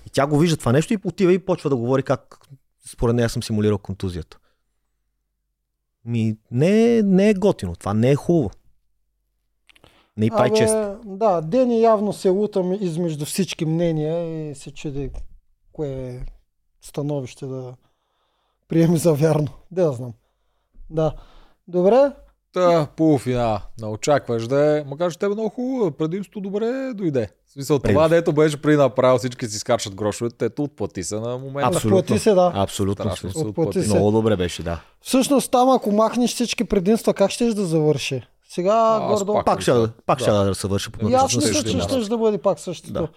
И 0.06 0.10
тя 0.10 0.26
го 0.26 0.38
вижда 0.38 0.56
това 0.56 0.72
нещо 0.72 0.92
и 0.94 0.98
отива 1.04 1.32
и 1.32 1.38
почва 1.38 1.70
да 1.70 1.76
говори 1.76 2.02
как 2.02 2.38
според 2.88 3.16
нея 3.16 3.28
съм 3.28 3.42
симулирал 3.42 3.78
контузията. 3.78 4.38
Ми, 6.04 6.36
не, 6.50 7.02
не 7.02 7.30
е 7.30 7.34
готино. 7.34 7.76
Това 7.76 7.94
не 7.94 8.10
е 8.10 8.14
хубаво. 8.16 8.50
Не 10.16 10.26
и 10.26 10.30
прави 10.30 10.56
чест. 10.56 10.74
да, 11.04 11.40
Дени 11.40 11.80
явно 11.80 12.12
се 12.12 12.28
лута 12.28 12.76
измежду 12.80 13.24
всички 13.24 13.64
мнения 13.64 14.50
и 14.50 14.54
се 14.54 14.70
чуди 14.70 15.10
кое 15.72 15.88
е 15.88 16.20
становище 16.82 17.46
да 17.46 17.74
приеме 18.68 18.96
за 18.96 19.14
вярно. 19.14 19.48
Да, 19.70 19.84
да 19.84 19.92
знам. 19.92 20.12
Да. 20.90 21.14
Добре, 21.68 22.12
Та, 22.52 22.86
полуфинал. 22.96 23.58
Не 23.80 23.86
очакваш 23.86 24.46
да 24.46 24.78
е. 24.78 24.84
Макар 24.84 25.12
че 25.12 25.18
тебе 25.18 25.34
много 25.34 25.48
хубаво, 25.48 25.90
предимството 25.90 26.40
добре 26.40 26.92
дойде. 26.94 27.28
В 27.48 27.52
смисъл, 27.52 27.78
това 27.78 27.82
Предимство. 27.82 28.08
дето 28.08 28.32
беше 28.32 28.62
преди 28.62 28.76
направо, 28.76 29.18
всички 29.18 29.46
си 29.46 29.58
скачат 29.58 29.94
грошовете, 29.94 30.44
ето 30.44 30.62
отплати 30.62 31.02
се 31.04 31.14
на 31.14 31.38
момента. 31.38 31.68
Абсолютно. 31.76 31.98
отплати 31.98 32.20
се, 32.22 32.34
да. 32.34 32.52
Абсолютно. 32.54 33.04
Страшно 33.04 33.30
се 33.30 33.38
Отплати 33.38 33.68
отплати. 33.68 33.88
се. 33.88 33.94
Много 33.94 34.10
добре 34.10 34.36
беше, 34.36 34.62
да. 34.62 34.80
Всъщност 35.00 35.50
там, 35.50 35.70
ако 35.70 35.92
махнеш 35.92 36.34
всички 36.34 36.64
предимства, 36.64 37.14
как 37.14 37.30
щеш 37.30 37.54
да 37.54 37.64
завърши? 37.64 38.22
Сега 38.48 38.98
Аз 39.02 39.18
гордо... 39.24 39.32
пак 39.34 39.46
Пак 39.46 39.60
ще, 39.60 39.72
пак 40.06 40.20
ще 40.20 40.30
Да. 40.30 40.44
да 40.44 40.54
съвърша 40.54 40.90
по 40.90 41.08
И 41.08 41.14
аз 41.14 41.30
Ще 41.30 41.36
мисля, 41.38 41.54
ще 41.54 41.70
че 41.70 41.80
ще 41.80 42.08
да 42.08 42.18
бъде 42.18 42.38
пак 42.38 42.60
същото. 42.60 42.92
Да. 42.92 43.08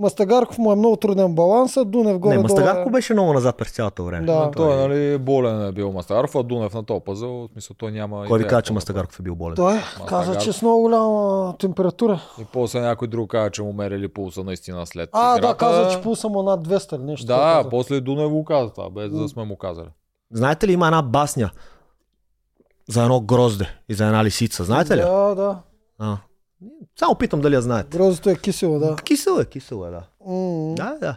Мастагарков 0.00 0.58
му 0.58 0.72
е 0.72 0.76
много 0.76 0.96
труден 0.96 1.34
баланс, 1.34 1.76
а 1.76 1.84
Дунев 1.84 2.18
горе 2.18 2.36
Не, 2.36 2.42
долу 2.42 2.42
Мастагарко 2.42 2.88
е... 2.88 2.92
беше 2.92 3.12
много 3.12 3.32
назад 3.32 3.56
през 3.56 3.70
цялото 3.70 4.04
време. 4.04 4.26
Да. 4.26 4.50
Той, 4.50 4.72
е, 4.72 4.76
нали, 4.76 5.18
болен 5.18 5.66
е 5.66 5.72
бил 5.72 5.92
Мастагаров, 5.92 6.34
а 6.34 6.42
Дунев 6.42 6.74
на 6.74 6.84
този 6.84 7.00
пъзъл, 7.04 7.30
в 7.30 7.48
смисъл 7.52 7.76
той 7.78 7.92
няма 7.92 8.24
Кой 8.28 8.38
ви 8.38 8.46
каза, 8.46 8.62
че 8.62 8.72
Мастагарков 8.72 9.20
е 9.20 9.22
бил 9.22 9.34
болен? 9.34 9.56
Той 9.56 9.74
Мастагарков. 9.74 10.08
каза, 10.08 10.38
че 10.38 10.52
с 10.52 10.62
много 10.62 10.80
голяма 10.80 11.54
температура. 11.58 12.20
И 12.40 12.44
после 12.52 12.80
някой 12.80 13.08
друг 13.08 13.30
каза, 13.30 13.50
че 13.50 13.62
му 13.62 13.72
мерили 13.72 14.08
пулса 14.08 14.44
наистина 14.44 14.86
след 14.86 15.10
А, 15.12 15.38
играта. 15.38 15.48
да, 15.48 15.56
каза, 15.56 15.90
че 15.90 16.02
пулса 16.02 16.28
му 16.28 16.42
над 16.42 16.68
200 16.68 16.96
или 16.96 17.02
нещо. 17.02 17.26
Да, 17.26 17.64
после 17.70 18.00
Дунев 18.00 18.30
го 18.30 18.44
каза 18.44 18.70
това, 18.70 18.90
без 18.90 19.10
да 19.10 19.28
сме 19.28 19.44
му 19.44 19.56
казали. 19.56 19.88
Знаете 20.32 20.68
ли, 20.68 20.72
има 20.72 20.86
една 20.86 21.02
басня 21.02 21.50
за 22.88 23.02
едно 23.02 23.20
грозде 23.20 23.68
и 23.88 23.94
за 23.94 24.06
една 24.06 24.24
лисица. 24.24 24.64
Знаете 24.64 24.96
ли? 24.96 25.00
Да, 25.00 25.34
да. 25.34 25.58
А. 25.98 26.16
Само 26.98 27.14
питам 27.14 27.40
дали 27.40 27.54
я 27.54 27.62
знаете. 27.62 27.98
Грозото 27.98 28.30
е 28.30 28.36
кисело, 28.36 28.78
да. 28.78 28.96
Кисело 28.96 29.40
е, 29.40 29.44
кисело 29.44 29.86
е, 29.86 29.90
да. 29.90 30.02
М, 30.26 30.74
Да, 30.74 30.96
да. 31.00 31.16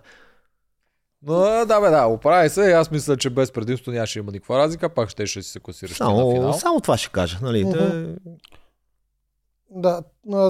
Но 1.25 1.33
да, 1.65 1.81
бе, 1.81 1.89
да, 1.89 2.05
оправи 2.05 2.49
се. 2.49 2.71
Аз 2.71 2.91
мисля, 2.91 3.17
че 3.17 3.29
без 3.29 3.51
предимство 3.51 3.91
нямаше 3.91 4.19
има 4.19 4.31
никаква 4.31 4.57
разлика. 4.57 4.89
Пак 4.89 5.09
ще, 5.09 5.25
ще 5.25 5.41
си 5.43 5.51
се 5.51 5.59
класираш 5.59 5.95
ти 5.95 6.03
на 6.03 6.07
Само, 6.09 6.31
финал. 6.31 6.53
само 6.53 6.81
това 6.81 6.97
ще 6.97 7.09
кажа. 7.09 7.39
Нали? 7.41 7.65
Мгм. 7.65 7.73
Те... 7.73 8.15
Да, 9.71 10.01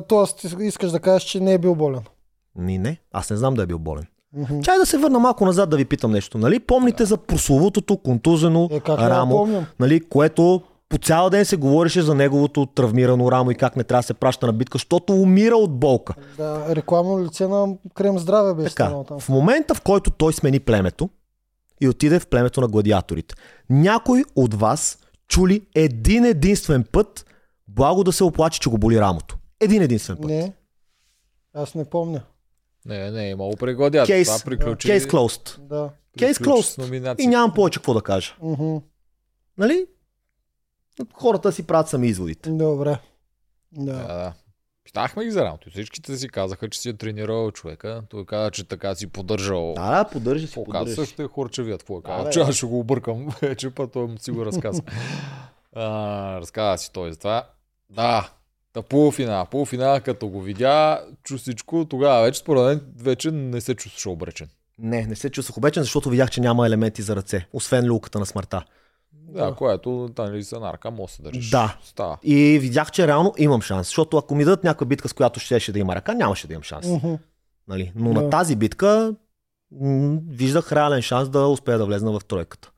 т.е. 0.02 0.64
искаш 0.64 0.92
да 0.92 1.00
кажеш, 1.00 1.24
че 1.24 1.40
не 1.40 1.54
е 1.54 1.58
бил 1.58 1.76
болен. 1.76 2.02
Ни, 2.56 2.78
не, 2.78 2.98
аз 3.12 3.30
не 3.30 3.38
знам 3.38 3.54
да 3.54 3.64
е 3.64 3.66
бил 3.66 3.80
болен. 3.80 4.06
Мгм. 4.34 4.62
Чай 4.62 4.78
да 4.78 4.86
се 4.86 4.98
върна 4.98 5.20
малко 5.20 5.46
назад 5.46 5.70
да 5.70 5.78
ви 5.78 5.86
питам 5.86 6.12
нещо. 6.12 6.38
Нали? 6.38 6.60
Помните 6.60 7.06
за 7.06 7.18
прословутото 7.18 7.98
контузено 7.98 8.70
Е, 8.72 8.80
как 8.80 9.00
рамо, 9.00 9.66
нали? 9.80 10.02
което 10.02 10.62
по 10.94 11.00
цял 11.00 11.30
ден 11.30 11.46
се 11.46 11.56
говореше 11.56 12.02
за 12.02 12.16
неговото 12.16 12.66
травмирано 12.66 13.32
рамо 13.32 13.52
и 13.52 13.56
как 13.56 13.76
не 13.76 13.84
трябва 13.84 14.00
да 14.00 14.06
се 14.06 14.14
праща 14.14 14.46
на 14.46 14.54
битка, 14.54 14.76
защото 14.76 15.14
умира 15.14 15.56
от 15.56 15.72
болка. 15.72 16.14
Да, 16.38 16.76
рекламно 16.76 17.24
лице 17.24 17.48
на 17.48 17.68
Крем 17.94 18.20
Здраве 18.20 18.54
беше 18.54 18.76
Така, 18.76 19.04
там. 19.04 19.20
в 19.20 19.30
момента 19.30 19.76
в 19.76 19.82
който 19.82 20.12
той 20.12 20.34
смени 20.34 20.60
племето 20.60 21.10
и 21.82 21.88
отиде 21.88 22.20
в 22.20 22.28
племето 22.28 22.62
на 22.62 22.68
гладиаторите, 22.68 23.36
някой 23.70 24.24
от 24.36 24.54
вас 24.54 24.98
чули 25.28 25.62
един 25.76 26.26
единствен 26.26 26.86
път 26.92 27.26
благо 27.68 28.04
да 28.04 28.12
се 28.12 28.24
оплаче, 28.24 28.60
че 28.60 28.70
го 28.70 28.78
боли 28.78 29.00
рамото. 29.00 29.38
Един 29.60 29.82
единствен 29.82 30.18
път. 30.18 30.26
Не, 30.26 30.54
аз 31.54 31.76
не 31.76 31.86
помня. 31.86 32.22
Не, 32.86 33.12
не, 33.12 33.30
имало 33.30 33.56
прегладят. 33.56 34.08
Кейс- 34.08 34.26
Това 34.26 34.40
приключи. 34.46 34.88
Case 34.88 35.12
closed. 35.12 35.60
Да. 35.60 35.90
Case 36.18 36.38
приключи 36.38 36.64
с 36.64 36.76
closed. 36.78 37.16
И 37.20 37.28
нямам 37.28 37.54
повече 37.54 37.80
какво 37.80 37.94
да 37.94 38.02
кажа. 38.02 38.36
Мгм. 38.42 38.76
Нали? 39.58 39.86
Хората 41.14 41.52
си 41.52 41.64
правят 41.64 41.90
сами 41.90 42.08
изводите. 42.08 42.50
Добре. 42.50 42.98
Да. 43.72 43.94
Да, 43.94 44.08
да. 44.08 44.34
Питахме 44.84 45.24
ги 45.24 45.32
за 45.32 45.46
работа. 45.46 45.70
Всичките 45.70 46.18
си 46.18 46.30
казаха, 46.30 46.70
че 46.70 46.80
си 46.80 46.90
е 46.90 46.94
тренирал 46.94 47.52
човека. 47.52 48.04
Той 48.10 48.26
каза, 48.26 48.52
че 48.52 48.68
така 48.68 48.96
си 48.96 49.08
поддържал. 49.08 49.74
Да, 49.74 50.04
да, 50.04 50.10
поддържа 50.10 50.48
си, 50.48 50.54
поддържа. 50.54 50.96
Също 50.96 51.22
е 51.22 51.28
хорчевият. 51.28 51.82
Какво 51.82 52.02
каза? 52.02 52.30
Че 52.30 52.40
аз 52.40 52.56
ще 52.56 52.66
го 52.66 52.80
объркам 52.80 53.28
вече, 53.42 53.70
път 53.70 53.92
той 53.92 54.08
му 54.08 54.18
си 54.18 54.32
го 54.32 54.46
разказа. 54.46 54.82
а, 55.76 56.40
разказа 56.42 56.84
си 56.84 56.92
той 56.94 57.12
за 57.12 57.18
това. 57.18 57.48
Да, 57.90 58.30
Та 58.74 58.82
полуфинал. 58.82 59.46
Полуфинал, 59.46 60.02
като 60.02 60.28
го 60.28 60.42
видя, 60.42 61.06
чу 61.24 61.38
всичко, 61.38 61.86
тогава 61.90 62.24
вече 62.24 62.40
според 62.40 62.64
мен 62.64 62.82
вече 62.98 63.32
не 63.32 63.62
се 63.62 63.76
чувстваше 63.76 64.10
обречен. 64.10 64.48
Не, 64.80 65.06
не 65.06 65.16
се 65.16 65.30
чувствах 65.30 65.58
обечен, 65.58 65.84
защото 65.84 66.10
видях, 66.10 66.30
че 66.30 66.42
няма 66.42 66.68
елементи 66.68 67.02
за 67.02 67.16
ръце, 67.16 67.48
освен 67.54 67.86
люлката 67.86 68.20
на 68.20 68.26
смъртта. 68.26 68.66
Да, 69.34 69.46
Да. 69.46 69.56
което 69.56 70.10
нали 70.18 70.44
са 70.44 70.60
нарка, 70.60 70.92
може 70.92 71.06
да 71.06 71.14
се 71.14 71.22
държиш. 71.22 71.50
Да. 71.50 71.78
Става. 71.84 72.18
И 72.24 72.60
видях, 72.60 72.92
че 72.92 73.08
реално 73.08 73.34
имам 73.38 73.62
шанс, 73.62 73.88
защото 73.88 74.18
ако 74.18 74.36
ми 74.36 74.44
дадат 74.46 74.64
някаква 74.64 74.86
битка, 74.86 75.10
с 75.10 75.14
която 75.14 75.40
щеше 75.40 75.72
да 75.72 75.80
има 75.80 75.96
ръка, 75.96 76.14
нямаше 76.14 76.48
да 76.48 76.54
имам 76.54 76.64
шанс. 76.64 76.88
Нали? 77.68 77.92
Но 77.96 78.14
Да. 78.14 78.22
на 78.22 78.30
тази 78.30 78.56
битка 78.56 79.16
м- 79.82 80.18
виждах 80.30 80.72
реален 80.72 81.02
шанс 81.02 81.30
да 81.30 81.48
успея 81.48 81.78
да 81.78 81.86
влезна 81.86 82.20
в 82.20 82.26
тройката. 82.26 82.72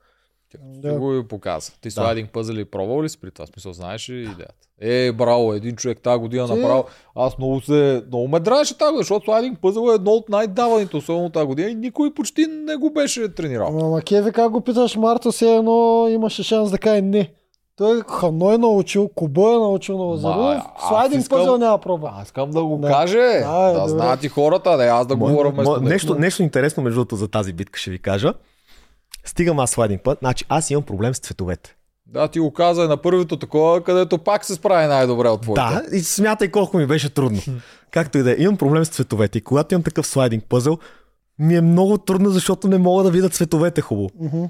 Ти 0.74 0.80
Да. 0.80 0.92
го 0.92 1.14
и 1.14 1.24
показа. 1.24 1.72
Ти 1.72 1.88
Да. 1.88 1.92
слайдинг 1.92 2.30
пъзели 2.30 2.64
пробвал 2.64 3.02
ли 3.02 3.08
си 3.08 3.20
при 3.20 3.30
това? 3.30 3.46
Смисъл, 3.46 3.72
знаеш 3.72 4.10
ли 4.10 4.22
идеята? 4.22 4.54
Е, 4.80 5.12
браво, 5.12 5.52
един 5.52 5.76
човек 5.76 6.00
тази 6.00 6.18
година 6.18 6.46
Ти- 6.46 6.54
направо. 6.54 6.84
Аз 7.14 7.38
много 7.38 7.60
се, 7.60 8.04
много 8.08 8.28
ме 8.28 8.40
драеше 8.40 8.78
тази 8.78 8.86
година, 8.86 9.02
защото 9.02 9.24
слайдинг 9.24 9.58
пъзел 9.60 9.90
е 9.90 9.94
едно 9.94 10.10
от 10.10 10.28
най-даваните, 10.28 10.96
особено 10.96 11.30
тази 11.30 11.46
година 11.46 11.70
и 11.70 11.74
никой 11.74 12.14
почти 12.14 12.46
не 12.46 12.76
го 12.76 12.90
беше 12.90 13.28
тренирал. 13.28 13.66
Ама, 13.68 14.02
Кеви, 14.02 14.32
как 14.32 14.50
го 14.50 14.60
питаш, 14.60 14.96
Марто, 14.96 15.32
все 15.32 15.54
едно 15.54 16.06
имаше 16.08 16.42
шанс 16.42 16.70
да 16.70 16.78
каже 16.78 17.02
не. 17.02 17.32
Той 17.76 18.00
Хано 18.10 18.52
е 18.52 18.58
научил, 18.58 19.08
Куба 19.08 19.40
е 19.42 19.54
научил 19.54 19.98
на 19.98 20.04
Лазаров, 20.04 20.62
аз 20.76 20.88
слайдинг 20.88 21.22
искам- 21.22 21.38
пъзел 21.38 21.58
няма 21.58 21.78
проба. 21.78 22.10
Аз 22.14 22.26
искам 22.26 22.50
да 22.50 22.64
го 22.64 22.76
Да. 22.76 22.88
каже, 22.88 23.16
Да, 23.18 23.62
да, 23.62 23.70
е, 23.70 23.74
да 23.74 23.88
знаят 23.88 24.24
и 24.24 24.28
хората, 24.28 24.76
да 24.76 24.84
аз 24.84 25.06
да 25.06 25.16
говоря 25.16 25.50
вместо 25.50 25.80
нещо, 25.80 26.14
нещо 26.14 26.42
интересно 26.42 26.82
между 26.82 26.96
другото 26.96 27.16
за 27.16 27.28
тази 27.28 27.52
битка 27.52 27.78
ще 27.78 27.90
ви 27.90 27.98
кажа. 27.98 28.32
Стигам 29.26 29.58
аз 29.58 29.70
слайдинг 29.70 30.02
път, 30.02 30.18
значи 30.18 30.44
аз 30.48 30.70
имам 30.70 30.82
проблем 30.82 31.14
с 31.14 31.18
цветовете. 31.18 31.76
Да, 32.06 32.28
ти 32.28 32.40
го 32.40 32.52
каза 32.52 32.88
на 32.88 33.02
първото 33.02 33.38
такова, 33.38 33.84
където 33.84 34.18
пак 34.18 34.44
се 34.44 34.54
справи 34.54 34.86
най-добре 34.86 35.28
от 35.28 35.42
твоите. 35.42 35.60
Да, 35.60 35.96
и 35.96 36.00
смятай 36.00 36.50
колко 36.50 36.76
ми 36.76 36.86
беше 36.86 37.14
трудно. 37.14 37.40
Както 37.90 38.18
и 38.18 38.22
да 38.22 38.32
е, 38.32 38.36
имам 38.38 38.56
проблем 38.56 38.84
с 38.84 38.88
цветовете. 38.88 39.38
И 39.38 39.40
когато 39.40 39.74
имам 39.74 39.82
такъв 39.82 40.06
слайдинг 40.06 40.44
пъзъл, 40.44 40.78
ми 41.38 41.56
е 41.56 41.60
много 41.60 41.98
трудно, 41.98 42.30
защото 42.30 42.68
не 42.68 42.78
мога 42.78 43.04
да 43.04 43.10
видя 43.10 43.28
цветовете 43.28 43.80
хубаво. 43.80 44.10
Мгм. 44.20 44.44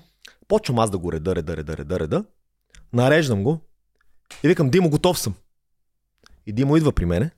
Почвам 0.49 0.79
аз 0.79 0.91
да 0.91 0.99
го 0.99 1.13
реда, 1.13 1.35
реда, 1.37 1.57
реда, 1.57 1.77
реда, 1.77 2.01
реда. 2.01 2.25
Нареждам 2.93 3.45
го 3.45 3.61
и 4.43 4.49
викам, 4.49 4.71
Димо, 4.71 4.91
готов 4.91 5.19
съм. 5.19 5.35
И 6.47 6.53
Димо 6.53 6.77
идва 6.77 6.93
при 6.93 7.05
мене 7.05 7.31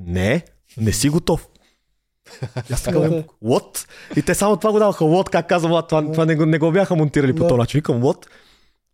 Не, 0.00 0.44
не 0.76 0.92
си 0.92 1.08
готов. 1.08 1.48
Аз 2.72 2.82
така, 2.82 2.98
Да, 2.98 3.08
да. 3.10 3.24
what? 3.44 3.88
И 4.16 4.22
те 4.22 4.34
само 4.34 4.56
това 4.56 4.72
го 4.72 4.78
даваха, 4.78 5.04
what, 5.04 5.30
как 5.30 5.48
казвам, 5.48 5.70
Влад, 5.72 5.88
това, 5.88 6.12
това 6.12 6.24
не, 6.24 6.36
го, 6.36 6.46
не 6.46 6.58
го 6.58 6.72
бяха 6.72 6.96
монтирали 6.96 7.32
по 7.32 7.42
Да. 7.42 7.48
този 7.48 7.58
начин. 7.58 7.78
Викам, 7.78 8.02
what? 8.02 8.26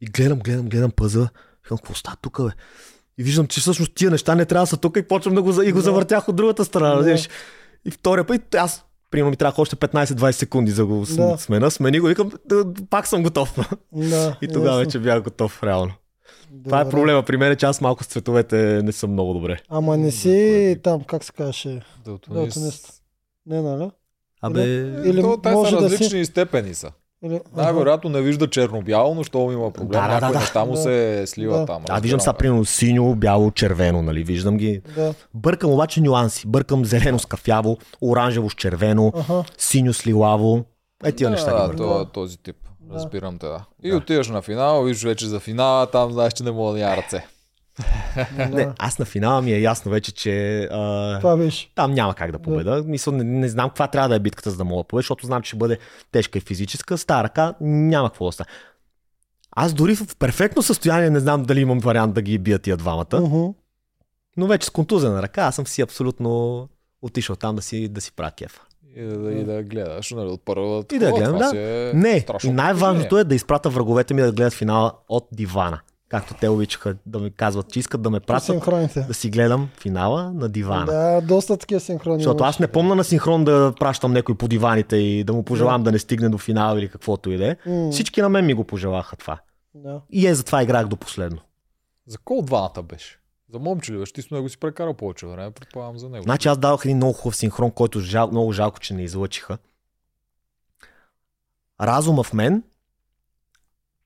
И 0.00 0.06
гледам, 0.06 0.38
гледам, 0.38 0.68
гледам 0.68 0.90
пъза. 0.90 1.28
Викам, 1.64 1.78
какво 1.78 1.94
става 1.94 2.16
тук, 2.16 2.42
бе? 2.42 2.50
И 3.18 3.22
виждам, 3.22 3.46
че 3.46 3.60
всъщност 3.60 3.92
тия 3.94 4.10
неща 4.10 4.34
не 4.34 4.44
трябва 4.44 4.62
да 4.62 4.66
са 4.66 4.76
тук 4.76 4.96
и 4.96 5.02
почвам 5.02 5.34
да 5.34 5.42
го, 5.42 5.52
за- 5.52 5.64
и 5.64 5.72
го 5.72 5.78
Да. 5.78 5.82
завъртях 5.82 6.28
от 6.28 6.36
другата 6.36 6.64
страна, 6.64 6.94
Да. 6.94 7.18
И 7.84 7.90
втория 7.90 8.24
път, 8.24 8.54
аз 8.54 8.84
Примерно 9.10 9.30
ми 9.30 9.36
трябва 9.36 9.62
още 9.62 9.76
15-20 9.76 10.30
секунди 10.32 10.70
за 10.70 10.86
го 10.86 11.04
Да. 11.06 11.26
да. 11.26 11.38
смена. 11.38 11.70
Смени 11.70 12.00
го, 12.00 12.06
викам, 12.06 12.30
«Да, 12.46 12.64
пак 12.90 13.06
съм 13.06 13.22
готов. 13.22 13.58
Да, 13.92 14.36
И 14.42 14.48
тогава 14.48 14.66
ясно. 14.68 14.78
вече 14.78 14.98
бях 14.98 15.22
готов, 15.22 15.62
реално. 15.62 15.92
Добре. 16.50 16.64
Това 16.64 16.80
е 16.80 16.88
проблема 16.88 17.22
при 17.22 17.36
мен, 17.36 17.56
че 17.56 17.66
аз 17.66 17.80
малко 17.80 18.04
с 18.04 18.06
цветовете 18.06 18.56
не 18.84 18.92
съм 18.92 19.12
много 19.12 19.34
добре. 19.34 19.58
Ама 19.68 19.96
не 19.96 20.10
си 20.10 20.76
там, 20.82 21.00
как 21.02 21.24
се 21.24 21.32
казваше? 21.32 21.82
Далтонист. 22.04 23.02
Не, 23.46 23.62
нали? 23.62 23.90
Абе, 24.42 24.62
Или 24.62 25.02
Или 25.04 25.22
то, 25.22 25.36
те 25.36 25.50
може 25.50 25.70
са 25.70 25.76
да 25.76 25.88
си- 25.88 25.94
различни 25.94 26.24
степени 26.24 26.74
са. 26.74 26.90
Или... 27.24 27.40
Най-вероятно 27.56 28.10
не 28.10 28.20
вижда 28.20 28.50
черно-бяло, 28.50 29.14
но 29.14 29.24
що 29.24 29.52
има 29.52 29.70
проблем. 29.70 30.00
Да, 30.00 30.08
да, 30.08 30.14
Някои 30.14 30.32
да, 30.32 30.38
неща 30.38 30.64
му 30.64 30.72
да. 30.72 30.76
се 30.76 31.24
слива 31.26 31.58
Да. 31.58 31.66
там. 31.66 31.82
аз 31.88 32.02
виждам 32.02 32.18
разбирам, 32.18 32.36
примерно 32.36 32.64
синьо, 32.64 33.14
бяло, 33.14 33.50
червено, 33.50 34.02
нали, 34.02 34.24
виждам 34.24 34.56
ги. 34.56 34.82
Да. 34.94 35.14
Бъркам 35.34 35.70
обаче 35.70 36.00
нюанси. 36.00 36.46
Бъркам 36.46 36.84
зелено 36.84 37.18
с 37.18 37.26
кафяво, 37.26 37.78
оранжево 38.02 38.50
с 38.50 38.54
червено, 38.54 39.12
Аха. 39.16 39.44
синьо 39.58 39.92
с 39.92 40.06
лилаво. 40.06 40.64
Е, 41.04 41.12
тия 41.12 41.26
да, 41.26 41.30
неща 41.30 41.50
ги 41.52 41.56
да, 41.56 41.66
бъркам. 41.68 41.86
Да. 41.88 42.02
е 42.02 42.06
този 42.06 42.38
тип. 42.38 42.56
Да. 42.80 42.94
Разбирам 42.94 43.38
те, 43.38 43.46
да. 43.46 43.64
И 43.82 43.90
Да. 43.90 43.96
отиваш 43.96 44.28
на 44.28 44.42
финал, 44.42 44.82
виждаш 44.82 45.04
вече 45.04 45.26
за 45.26 45.40
финала, 45.40 45.86
там 45.86 46.12
знаеш, 46.12 46.32
че 46.32 46.42
не 46.42 46.50
мога 46.50 46.72
да 46.72 46.78
няма 46.78 46.96
ръце. 46.96 47.26
Не, 48.38 48.46
Да. 48.46 48.74
аз 48.78 48.98
на 48.98 49.04
финала 49.04 49.42
ми 49.42 49.52
е 49.52 49.60
ясно 49.60 49.90
вече, 49.90 50.12
че 50.12 50.62
а, 50.62 51.18
Това 51.20 51.36
беше. 51.36 51.70
там 51.74 51.92
няма 51.92 52.14
как 52.14 52.32
да 52.32 52.38
победа. 52.38 52.82
Мисля, 52.86 53.12
не, 53.12 53.24
не 53.24 53.48
знам 53.48 53.68
каква 53.68 53.86
трябва 53.86 54.08
да 54.08 54.14
е 54.14 54.18
битката, 54.18 54.50
за 54.50 54.56
да 54.56 54.64
мога 54.64 54.82
да 54.82 54.86
победа, 54.86 55.00
защото 55.00 55.26
знам, 55.26 55.42
че 55.42 55.48
ще 55.48 55.56
бъде 55.56 55.78
тежка 56.12 56.38
и 56.38 56.42
физическа. 56.42 56.98
Стара 56.98 57.24
ръка 57.24 57.54
няма 57.60 58.08
какво 58.08 58.26
да 58.26 58.32
стане. 58.32 58.46
Аз 59.52 59.72
дори 59.72 59.96
в 59.96 60.16
перфектно 60.18 60.62
състояние 60.62 61.10
не 61.10 61.20
знам 61.20 61.42
дали 61.42 61.60
имам 61.60 61.78
вариант 61.78 62.14
да 62.14 62.22
ги 62.22 62.38
бия 62.38 62.58
тия 62.58 62.76
двамата, 62.76 63.20
Мгм. 63.20 63.44
но 64.36 64.46
вече 64.46 64.66
с 64.66 64.70
контузена 64.70 65.22
ръка 65.22 65.42
аз 65.42 65.54
съм 65.54 65.66
си 65.66 65.82
абсолютно 65.82 66.68
отишъл 67.02 67.36
там 67.36 67.56
да 67.56 67.62
си, 67.62 67.88
да 67.88 68.00
си 68.00 68.12
правя 68.12 68.30
кефа. 68.30 68.60
И 68.96 69.02
да, 69.02 69.32
и 69.32 69.44
да 69.44 69.62
гледаш, 69.62 70.10
нали, 70.10 70.28
от 70.28 70.44
първа. 70.44 70.84
И 70.92 70.98
да 70.98 71.12
гледам, 71.12 71.38
да. 71.38 71.52
Не, 71.94 72.24
и 72.44 72.50
най-важното 72.50 73.18
е 73.18 73.24
да 73.24 73.34
изпратя 73.34 73.70
враговете 73.70 74.14
ми 74.14 74.22
да 74.22 74.32
гледат 74.32 74.52
финала 74.52 74.92
от 75.08 75.28
дивана. 75.32 75.80
Както 76.14 76.34
те 76.34 76.48
обичаха 76.48 76.96
да 77.06 77.18
ми 77.18 77.30
казват, 77.30 77.72
че 77.72 77.78
искат 77.78 78.02
да 78.02 78.10
ме 78.10 78.20
пратят 78.20 78.64
да 79.08 79.14
си 79.14 79.30
гледам 79.30 79.68
финала 79.80 80.32
на 80.32 80.48
дивана. 80.48 80.84
Да, 80.86 81.20
доста 81.20 81.56
такива 81.56 81.80
синхрони. 81.80 82.18
Защото 82.18 82.44
аз 82.44 82.58
не 82.58 82.68
помня 82.68 82.94
на 82.94 83.04
синхрон 83.04 83.44
да 83.44 83.72
пращам 83.80 84.12
някой 84.12 84.34
по 84.34 84.48
диваните 84.48 84.96
и 84.96 85.24
да 85.24 85.32
му 85.32 85.42
пожелавам 85.42 85.82
да 85.82 85.92
не 85.92 85.98
стигне 85.98 86.28
до 86.28 86.38
финал 86.38 86.76
или 86.76 86.88
каквото 86.88 87.30
и 87.30 87.36
да 87.36 87.46
е. 87.50 87.56
Всички 87.90 88.22
на 88.22 88.28
мен 88.28 88.46
ми 88.46 88.54
го 88.54 88.64
пожелаха 88.64 89.16
това. 89.16 89.40
Да. 89.74 90.00
И 90.10 90.26
е 90.26 90.34
затова 90.34 90.62
играх 90.62 90.86
до 90.86 90.96
последно. 90.96 91.40
За 92.06 92.18
кол 92.18 92.38
от 92.38 92.46
двамата 92.46 92.82
беше? 92.82 93.18
За 93.52 93.58
момче 93.58 93.92
ли 93.92 93.98
беше? 93.98 94.12
Ти 94.12 94.22
с 94.22 94.30
него 94.30 94.48
си 94.48 94.58
прекарал 94.58 94.94
повече 94.94 95.26
време, 95.26 95.50
предполагам 95.50 95.98
за 95.98 96.08
него. 96.08 96.22
Значи 96.22 96.48
аз 96.48 96.58
давах 96.58 96.84
един 96.84 96.96
много 96.96 97.12
хубав 97.12 97.36
синхрон, 97.36 97.70
който 97.70 98.00
жал, 98.00 98.28
много 98.30 98.52
жалко, 98.52 98.80
че 98.80 98.94
не 98.94 99.02
излъчиха. 99.02 99.58
Разума 101.80 102.22
в 102.22 102.32
мен 102.32 102.62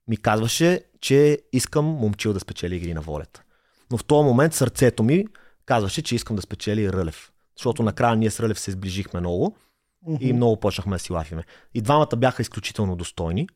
ми 0.08 0.16
казваше, 0.16 0.84
че 1.00 1.38
искам 1.52 1.84
момчил 1.84 2.32
да 2.32 2.40
спечели 2.40 2.76
игри 2.76 2.94
на 2.94 3.00
волята. 3.00 3.42
Но 3.90 3.98
в 3.98 4.04
този 4.04 4.24
момент 4.26 4.54
сърцето 4.54 5.02
ми 5.02 5.24
казваше, 5.66 6.02
че 6.02 6.14
искам 6.14 6.36
да 6.36 6.42
спечели 6.42 6.92
Рълев. 6.92 7.32
Защото 7.56 7.82
накрая 7.82 8.16
ние 8.16 8.30
с 8.30 8.40
Рълев 8.40 8.60
се 8.60 8.70
сближихме 8.70 9.20
много 9.20 9.56
и 10.20 10.26
Мгм. 10.26 10.36
много 10.36 10.56
почнахме 10.56 10.96
да 10.96 10.98
си 10.98 11.12
лафиме. 11.12 11.44
И 11.74 11.80
двамата 11.80 12.16
бяха 12.16 12.42
изключително 12.42 12.96
достойни. 12.96 13.48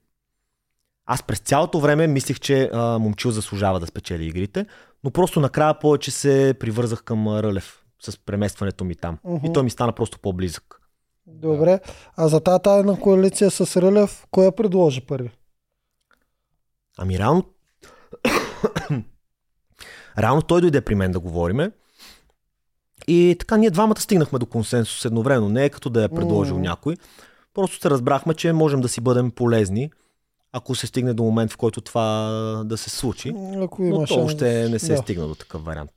Аз 1.07 1.23
през 1.23 1.39
цялото 1.39 1.81
време 1.81 2.07
мислих, 2.07 2.41
че 2.41 2.71
а, 2.73 2.99
момчил 2.99 3.31
заслужава 3.31 3.81
да 3.81 3.87
спечели 3.87 4.25
игрите, 4.27 4.67
но 5.05 5.11
просто 5.11 5.41
накрая 5.41 5.79
повече 5.79 6.11
се 6.11 6.55
привързах 6.61 7.03
към 7.03 7.29
Рълев 7.29 7.83
с 8.03 8.19
преместването 8.19 8.85
ми 8.85 8.95
там. 8.95 9.19
Мгм. 9.25 9.47
И 9.47 9.53
той 9.53 9.63
ми 9.63 9.71
стана 9.71 9.93
просто 9.93 10.19
по-близък. 10.19 10.81
Добре. 11.27 11.81
А 12.17 12.29
за 12.29 12.41
тази 12.41 12.63
тайна 12.63 13.01
коалиция 13.01 13.51
с 13.51 13.83
Рълев, 13.83 14.27
кой 14.31 14.45
я 14.45 14.53
предложи 14.53 15.01
първи? 15.01 15.31
Ами 16.99 17.19
реално... 17.19 17.45
реално 20.19 20.43
той 20.43 20.61
дойде 20.61 20.81
при 20.81 20.95
мен 20.95 21.13
да 21.13 21.21
говориме. 21.21 21.71
И 23.09 23.37
така 23.39 23.57
ние 23.57 23.71
двамата 23.71 24.01
стигнахме 24.01 24.39
до 24.39 24.47
консенсус 24.47 25.05
едновременно. 25.05 25.49
Не 25.49 25.65
е 25.65 25.71
като 25.71 25.91
да 25.91 26.05
е 26.05 26.09
предложил 26.09 26.55
М. 26.57 26.61
някой. 26.61 26.97
Просто 27.55 27.77
се 27.77 27.91
разбрахме, 27.91 28.35
че 28.35 28.53
можем 28.53 28.81
да 28.81 28.89
си 28.89 29.01
бъдем 29.01 29.31
полезни, 29.31 29.91
ако 30.53 30.75
се 30.75 30.87
стигне 30.87 31.15
до 31.15 31.23
момент, 31.23 31.53
в 31.53 31.57
който 31.57 31.81
това 31.81 32.03
да 32.65 32.77
се 32.77 32.91
случи. 32.91 33.33
Ако 33.57 33.83
Но 33.83 33.99
то 33.99 34.07
шанс. 34.07 34.21
още 34.25 34.69
не 34.69 34.79
се 34.79 34.93
е 34.93 34.97
да. 34.97 35.03
стигнал 35.03 35.29
до 35.29 35.35
такъв 35.35 35.65
вариант. 35.65 35.91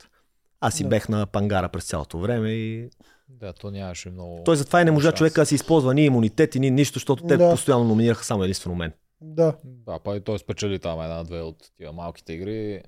Аз 0.62 0.74
си 0.74 0.84
Да. 0.84 0.90
бех 0.90 1.10
на 1.10 1.26
пангара 1.26 1.70
през 1.70 1.84
цялото 1.86 2.20
време 2.20 2.50
и 2.50 2.90
Да, 3.30 3.54
то 3.54 3.72
нямаше 3.72 4.10
много. 4.10 4.42
той 4.46 4.56
затова 4.56 4.82
и 4.82 4.86
не 4.86 4.92
можа 4.92 5.08
шанс. 5.08 5.18
човека 5.18 5.42
да 5.42 5.46
си 5.46 5.56
използва 5.56 5.94
ни 5.94 6.06
имунитет 6.06 6.56
и 6.56 6.60
ни 6.60 6.72
нищо, 6.72 6.94
защото 6.94 7.24
те 7.24 7.38
Да. 7.38 7.52
постоянно 7.52 7.84
номинираха 7.84 8.26
само 8.26 8.44
единствено 8.44 8.76
мен. 8.76 8.92
Да. 9.22 9.54
Да, 9.64 10.00
па 10.00 10.16
и 10.16 10.22
той 10.22 10.40
спечели 10.40 10.80
там 10.80 11.02
една-две 11.02 11.42
от 11.42 11.58
тия 11.78 11.92
малките 11.92 12.34
игри. 12.34 12.82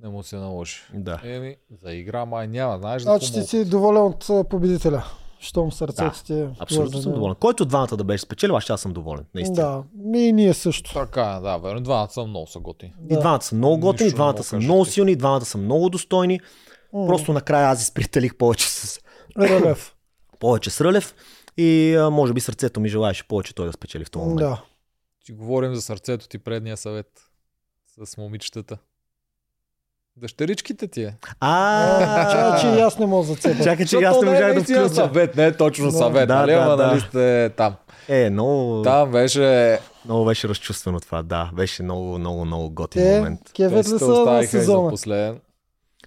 Не 0.00 0.08
му 0.08 0.22
се 0.22 0.36
наложи. 0.36 0.76
Да. 0.94 1.20
Еми, 1.24 1.56
за 1.82 1.92
игра 1.92 2.24
май 2.24 2.48
няма, 2.48 2.78
знаеш 2.78 3.02
Значи 3.02 3.32
ти 3.32 3.42
си 3.42 3.64
доволен 3.64 4.02
от 4.02 4.48
победителя. 4.48 5.04
Щом 5.40 5.72
сърцето 5.72 6.24
ти 6.24 6.32
е 6.34 6.48
Абсолютно 6.58 7.02
съм 7.02 7.12
доволен. 7.12 7.34
Който 7.34 7.62
от 7.62 7.68
двамата 7.68 7.96
да 7.96 8.04
беше 8.04 8.22
спечелил, 8.22 8.56
аз 8.56 8.62
ще 8.64 8.76
съм 8.76 8.92
доволен. 8.92 9.24
Наистина. 9.34 9.56
Да, 9.56 9.82
ми 9.94 10.28
и 10.28 10.32
ние 10.32 10.54
също. 10.54 10.92
Така, 10.92 11.40
да, 11.42 11.56
верно. 11.56 11.80
Двамата 11.80 12.08
са 12.10 12.26
много 12.26 12.46
са 12.46 12.58
готини. 12.60 12.92
И 13.10 13.16
двамата 13.18 13.42
са 13.42 13.54
много 13.54 13.78
готини, 13.78 14.06
Нищо 14.06 14.16
двамата 14.16 14.32
да 14.32 14.42
са 14.42 14.56
много 14.56 14.84
силни, 14.84 15.12
и 15.12 15.16
двамата 15.16 15.44
са 15.44 15.58
много 15.58 15.90
достойни. 15.90 16.40
М, 16.92 17.06
Просто 17.06 17.32
накрая 17.32 17.68
аз 17.68 17.82
изприятелих 17.82 18.36
повече 18.36 18.68
с, 18.68 19.00
Рълев. 19.38 19.94
повече 20.40 20.70
с 20.70 20.80
Рълев 20.80 21.14
и 21.56 21.94
а, 21.94 22.10
може 22.10 22.32
би 22.32 22.40
сърцето 22.40 22.80
ми 22.80 22.88
желаеше 22.88 23.28
повече 23.28 23.54
той 23.54 23.66
да 23.66 23.72
спечели 23.72 24.04
в 24.04 24.10
този 24.10 24.22
момент. 24.22 24.38
Да. 24.38 24.62
Ти 25.24 25.32
говорим 25.32 25.74
за 25.74 25.82
сърцето 25.82 26.28
ти 26.28 26.38
предния 26.38 26.76
съвет 26.76 27.06
с 27.98 28.16
момичетата. 28.16 28.78
Дъщеричките 30.16 30.88
ти 30.88 31.02
е. 31.02 31.16
А, 31.40 32.30
Чакай, 32.30 32.74
че 32.74 32.80
аз 32.80 32.98
не 32.98 33.06
мога 33.06 33.22
за 33.24 33.36
цепа. 33.36 33.64
Чакай, 33.64 33.86
че 33.86 33.96
аз 33.96 34.16
не 34.16 34.22
не 34.22 34.30
е 34.30 34.34
можах 34.34 34.54
да 34.54 34.60
включа. 34.62 34.88
съвет, 34.88 35.36
не 35.36 35.46
е 35.46 35.56
точно 35.56 35.84
Да. 35.84 35.92
съвет, 35.92 36.28
Да, 36.28 36.34
нали? 36.34 36.52
да, 36.52 36.58
Ама 36.58 36.76
да. 36.76 36.86
нали 36.86 37.00
сте 37.00 37.50
там. 37.50 37.74
Е, 38.08 38.30
много, 38.30 38.82
Там 38.82 39.10
беше... 39.12 39.78
много 40.04 40.24
беше 40.24 40.48
разчувствено 40.48 41.00
това, 41.00 41.22
да. 41.22 41.50
Беше 41.54 41.82
много, 41.82 42.18
много, 42.18 42.44
много 42.44 42.70
готин 42.70 43.16
момент. 43.16 43.40
кевет 43.52 43.72
Те 43.72 43.78
ли 43.78 43.84
се 43.84 43.98
са 43.98 44.06
за 44.06 44.42
сезона? 44.44 44.90
последен. 44.90 45.40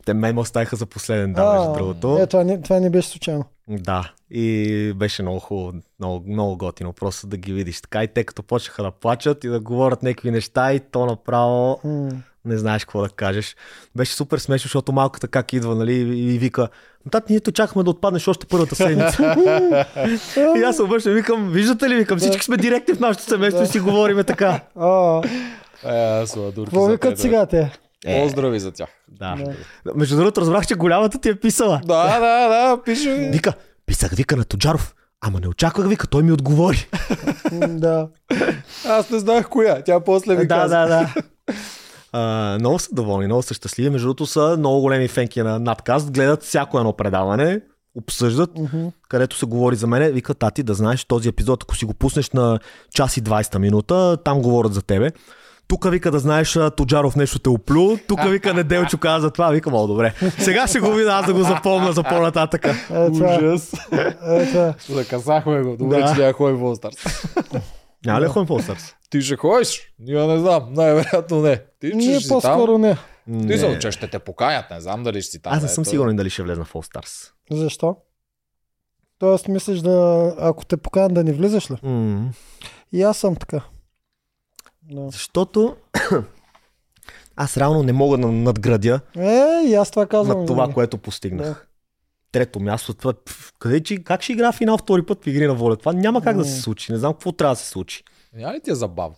Те 0.05 0.13
мен 0.13 0.35
ме 0.35 0.41
оставиха 0.41 0.75
за 0.75 0.85
последен, 0.85 1.33
да, 1.33 1.53
между 1.53 1.73
другото. 1.73 2.17
Е, 2.17 2.27
това 2.27 2.43
не, 2.43 2.61
това 2.61 2.79
не 2.79 2.89
беше 2.89 3.09
случайно. 3.09 3.45
Да, 3.69 4.11
и 4.31 4.93
беше 4.95 5.21
много 5.21 5.39
хубаво, 5.39 5.73
много, 5.99 6.29
много 6.29 6.57
готино, 6.57 6.93
просто 6.93 7.27
да 7.27 7.37
ги 7.37 7.53
видиш 7.53 7.81
така. 7.81 8.03
И 8.03 8.07
те 8.07 8.23
като 8.23 8.43
почнаха 8.43 8.83
да 8.83 8.91
плачат 8.91 9.43
и 9.43 9.47
да 9.47 9.59
говорят 9.59 10.03
някакви 10.03 10.31
неща 10.31 10.73
и 10.73 10.79
то 10.79 11.05
направо 11.05 11.79
М. 11.83 12.09
не 12.45 12.57
знаеш 12.57 12.85
какво 12.85 13.01
да 13.01 13.09
кажеш. 13.09 13.55
Беше 13.95 14.13
супер 14.13 14.37
смешно, 14.37 14.63
защото 14.63 14.91
малката 14.91 15.27
как 15.27 15.53
идва, 15.53 15.75
нали, 15.75 15.93
и 16.33 16.39
вика, 16.39 16.69
тат, 17.11 17.29
ние 17.29 17.39
те 17.39 17.51
чакахме 17.51 17.83
да 17.83 17.89
отпаднеш 17.89 18.27
още 18.27 18.45
първата 18.45 18.75
седмица. 18.75 19.35
и 20.57 20.63
аз 20.63 20.75
се 20.75 20.83
обръщам 20.83 21.11
и 21.11 21.15
викам, 21.15 21.49
виждате 21.49 21.89
ли, 21.89 21.95
викам, 21.95 22.17
всички 22.17 22.45
сме 22.45 22.57
директни 22.57 22.93
в 22.93 22.99
нашото 22.99 23.25
семейство 23.25 23.63
и 23.63 23.67
си 23.67 23.79
говориме 23.79 24.23
така. 24.23 24.61
Е, 25.85 26.27
сладурки 26.27 26.65
какво 26.69 26.85
викат 26.85 27.19
сега 27.19 27.45
те? 27.45 27.77
Е. 28.05 28.23
Поздрави 28.23 28.59
за 28.59 28.71
тях. 28.71 28.89
Да. 29.07 29.35
Да. 29.85 29.93
Между 29.95 30.15
другото, 30.17 30.41
разбрах, 30.41 30.67
че 30.67 30.75
голямата 30.75 31.17
ти 31.19 31.29
е 31.29 31.35
писала. 31.35 31.81
Да, 31.85 32.19
да, 32.19 32.47
да, 32.49 32.81
пише. 32.83 33.29
Вика, 33.33 33.53
писах, 33.85 34.11
вика 34.11 34.35
на 34.37 34.43
Тоджаров, 34.43 34.95
ама 35.21 35.39
не 35.39 35.47
очаквах, 35.47 35.87
вика, 35.87 36.07
той 36.07 36.23
ми 36.23 36.31
отговори. 36.31 36.87
Да. 37.67 38.07
Аз 38.87 39.09
не 39.09 39.19
знаех 39.19 39.49
коя. 39.49 39.83
Тя 39.83 39.99
после 39.99 40.35
ми 40.35 40.47
да, 40.47 40.55
каза. 40.55 40.75
да, 40.75 40.87
да. 40.87 41.13
А, 42.11 42.57
много 42.59 42.79
са 42.79 42.89
доволни, 42.91 43.25
много 43.25 43.41
са 43.41 43.53
щастливи. 43.53 43.89
Между 43.89 44.07
другото 44.07 44.25
са 44.25 44.55
много 44.59 44.81
големи 44.81 45.07
фенки 45.07 45.41
на 45.41 45.59
надкаст. 45.59 46.11
Гледат 46.11 46.43
всяко 46.43 46.77
едно 46.77 46.93
предаване, 46.93 47.61
обсъждат, 47.95 48.49
Мгм. 48.57 48.87
където 49.09 49.37
се 49.37 49.45
говори 49.45 49.75
за 49.75 49.87
мене. 49.87 50.11
Вика, 50.11 50.33
тати, 50.33 50.63
да 50.63 50.73
знаеш, 50.73 51.05
този 51.05 51.29
епизод, 51.29 51.63
ако 51.63 51.75
си 51.75 51.85
го 51.85 51.93
пуснеш 51.93 52.31
на 52.31 52.59
час 52.93 53.17
и 53.17 53.21
20 53.23 53.57
минута, 53.57 54.17
там 54.25 54.41
говорят 54.41 54.73
за 54.73 54.81
тебе. 54.81 55.11
Тук 55.67 55.89
вика 55.91 56.11
да 56.11 56.19
знаеш, 56.19 56.59
Тоджаров 56.77 57.15
нещо 57.15 57.39
те 57.39 57.49
оплю. 57.49 57.97
Тук 58.07 58.19
вика 58.23 58.53
Неделчо 58.53 58.97
каза 58.97 59.21
за 59.21 59.31
това. 59.31 59.49
Вика, 59.49 59.69
много 59.69 59.87
добре. 59.87 60.13
Сега 60.39 60.67
ще 60.67 60.79
го 60.79 60.91
видя 60.91 61.11
аз 61.11 61.25
да 61.25 61.33
го 61.33 61.43
запомня 61.43 61.93
за 61.93 62.03
по-нататъка. 62.03 62.69
Е, 62.69 62.75
това, 63.11 63.35
Ужас. 63.37 63.73
е. 63.91 64.73
Заказахме 64.89 65.61
го. 65.61 65.77
Добре, 65.77 66.05
че 66.07 66.13
тя 66.15 66.33
ходи 66.33 66.53
в 66.53 66.59
All. 66.59 67.63
Няма 68.05 68.21
ли 68.21 68.25
ходим 68.25 68.45
в 68.47 68.49
All? 68.49 68.93
Ти 69.09 69.21
ще 69.21 69.35
ходиш? 69.35 69.81
Я 69.99 70.27
не 70.27 70.39
знам, 70.39 70.73
най-вероятно 70.73 71.41
не. 71.41 71.61
Ти 71.81 71.91
Ние 71.95 72.19
по-скоро 72.29 72.77
не. 72.77 72.97
Ти 73.47 73.57
съм, 73.57 73.79
че 73.79 73.91
ще 73.91 74.07
те 74.07 74.19
поканят, 74.19 74.65
не 74.71 74.81
знам 74.81 75.03
дали 75.03 75.21
ще 75.21 75.31
си 75.31 75.41
там. 75.41 75.53
Аз 75.53 75.61
не 75.61 75.69
съм 75.69 75.85
сигурен 75.85 76.15
дали 76.15 76.29
ще 76.29 76.43
влезна 76.43 76.65
в 76.65 76.73
All 76.73 76.93
Stars. 76.93 77.31
Защо? 77.51 77.95
Тоест 79.19 79.47
мислиш 79.47 79.79
да, 79.79 80.33
ако 80.39 80.65
те 80.65 80.77
поканят 80.77 81.13
да 81.13 81.23
не 81.23 81.33
влизаш 81.33 81.71
ли? 81.71 81.75
М, 81.83 82.29
И 82.93 83.01
аз 83.03 83.17
съм 83.17 83.35
така. 83.35 83.61
Да. 84.91 85.09
Защото 85.11 85.75
аз 87.35 87.57
реално 87.57 87.83
не 87.83 87.93
мога 87.93 88.17
да 88.17 88.27
надградя 88.27 88.99
Е, 89.17 89.61
и 89.65 89.75
аз 89.75 89.91
това 89.91 90.05
казвам. 90.05 90.39
на 90.39 90.45
това, 90.45 90.55
винаги. 90.55 90.73
което 90.73 90.97
постигнах. 90.97 91.67
Трето 92.31 92.59
място, 92.59 92.93
това, 92.93 93.13
пф, 93.25 93.53
къде, 93.59 93.83
че, 93.83 93.97
как 93.97 94.21
ще 94.21 94.31
игра 94.33 94.51
финал 94.51 94.77
втори 94.77 95.03
път 95.03 95.23
в 95.23 95.27
игри 95.27 95.47
на 95.47 95.53
воля? 95.55 95.75
Това 95.75 95.93
няма 95.93 96.21
как 96.21 96.37
да 96.37 96.45
се 96.45 96.61
случи. 96.61 96.91
Не 96.91 96.97
знам 96.97 97.13
какво 97.13 97.31
трябва 97.31 97.55
да 97.55 97.59
се 97.59 97.69
случи. 97.69 98.03
Няма 98.33 98.53
ли 98.53 98.61
ти 98.61 98.71
е 98.71 98.75
забавно? 98.75 99.15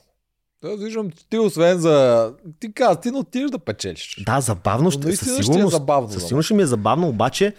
Той 0.62 0.78
виждам, 0.78 1.10
ти 1.30 1.38
освен 1.40 1.80
за... 1.80 2.32
Ти 2.60 2.74
каза, 2.74 3.00
ти 3.00 3.12
не 3.12 3.18
отидеш 3.18 3.52
да 3.52 3.60
печелиш. 3.60 4.24
Да, 4.26 4.42
забавно 4.42 4.92
ще, 4.92 5.02
със 5.08 5.16
ще 5.18 5.26
ти 5.26 5.40
е 5.40 5.44
сигурност, 5.44 5.72
забавно, 5.72 6.10
със 6.10 6.24
сигурност 6.24 6.46
ще 6.46 6.54
ми 6.54 6.64
е 6.64 6.66
забавно, 6.66 7.08
обаче 7.08 7.56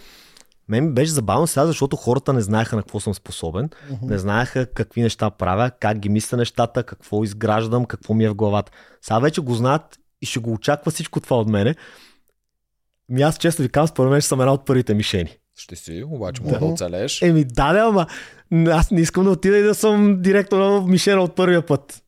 мен 0.70 0.84
ми 0.84 0.92
беше 0.92 1.12
забавно 1.12 1.46
сега, 1.46 1.66
защото 1.66 1.96
хората 1.96 2.32
не 2.32 2.40
знаеха 2.40 2.76
на 2.76 2.82
какво 2.82 3.00
съм 3.00 3.14
способен, 3.14 3.68
Мгм. 3.90 4.06
не 4.06 4.18
знаеха 4.18 4.66
какви 4.66 5.02
неща 5.02 5.30
правя, 5.30 5.70
как 5.70 5.98
ги 5.98 6.08
мисля 6.08 6.36
нещата, 6.36 6.82
какво 6.82 7.24
изграждам, 7.24 7.84
какво 7.84 8.14
ми 8.14 8.24
е 8.24 8.28
в 8.28 8.34
главата. 8.34 8.72
Сега 9.02 9.18
вече 9.18 9.40
го 9.40 9.54
знаят 9.54 9.82
и 10.22 10.26
ще 10.26 10.38
го 10.38 10.52
очаква 10.52 10.90
всичко 10.92 11.20
това 11.20 11.36
от 11.36 11.48
мене. 11.48 11.74
Ми 13.08 13.22
аз 13.22 13.38
често 13.38 13.62
ви 13.62 13.68
казвам, 13.68 13.88
според 13.88 14.10
мен 14.10 14.20
ще 14.20 14.28
съм 14.28 14.40
една 14.40 14.52
от 14.52 14.66
първите 14.66 14.94
мишени. 14.94 15.36
Ще 15.56 15.76
си, 15.76 16.04
обаче 16.06 16.42
може 16.42 16.54
да 16.54 16.60
Да. 16.60 16.66
оцелеш. 16.66 17.22
Еми, 17.22 17.44
да, 17.44 17.72
да, 17.72 17.78
ама 17.80 18.06
аз 18.68 18.90
не 18.90 19.00
искам 19.00 19.24
да 19.24 19.30
отида 19.30 19.58
и 19.58 19.62
да 19.62 19.74
съм 19.74 20.22
директор 20.22 20.58
на 20.58 20.80
мишена 20.80 21.22
от 21.22 21.34
първия 21.36 21.66
път. 21.66 22.02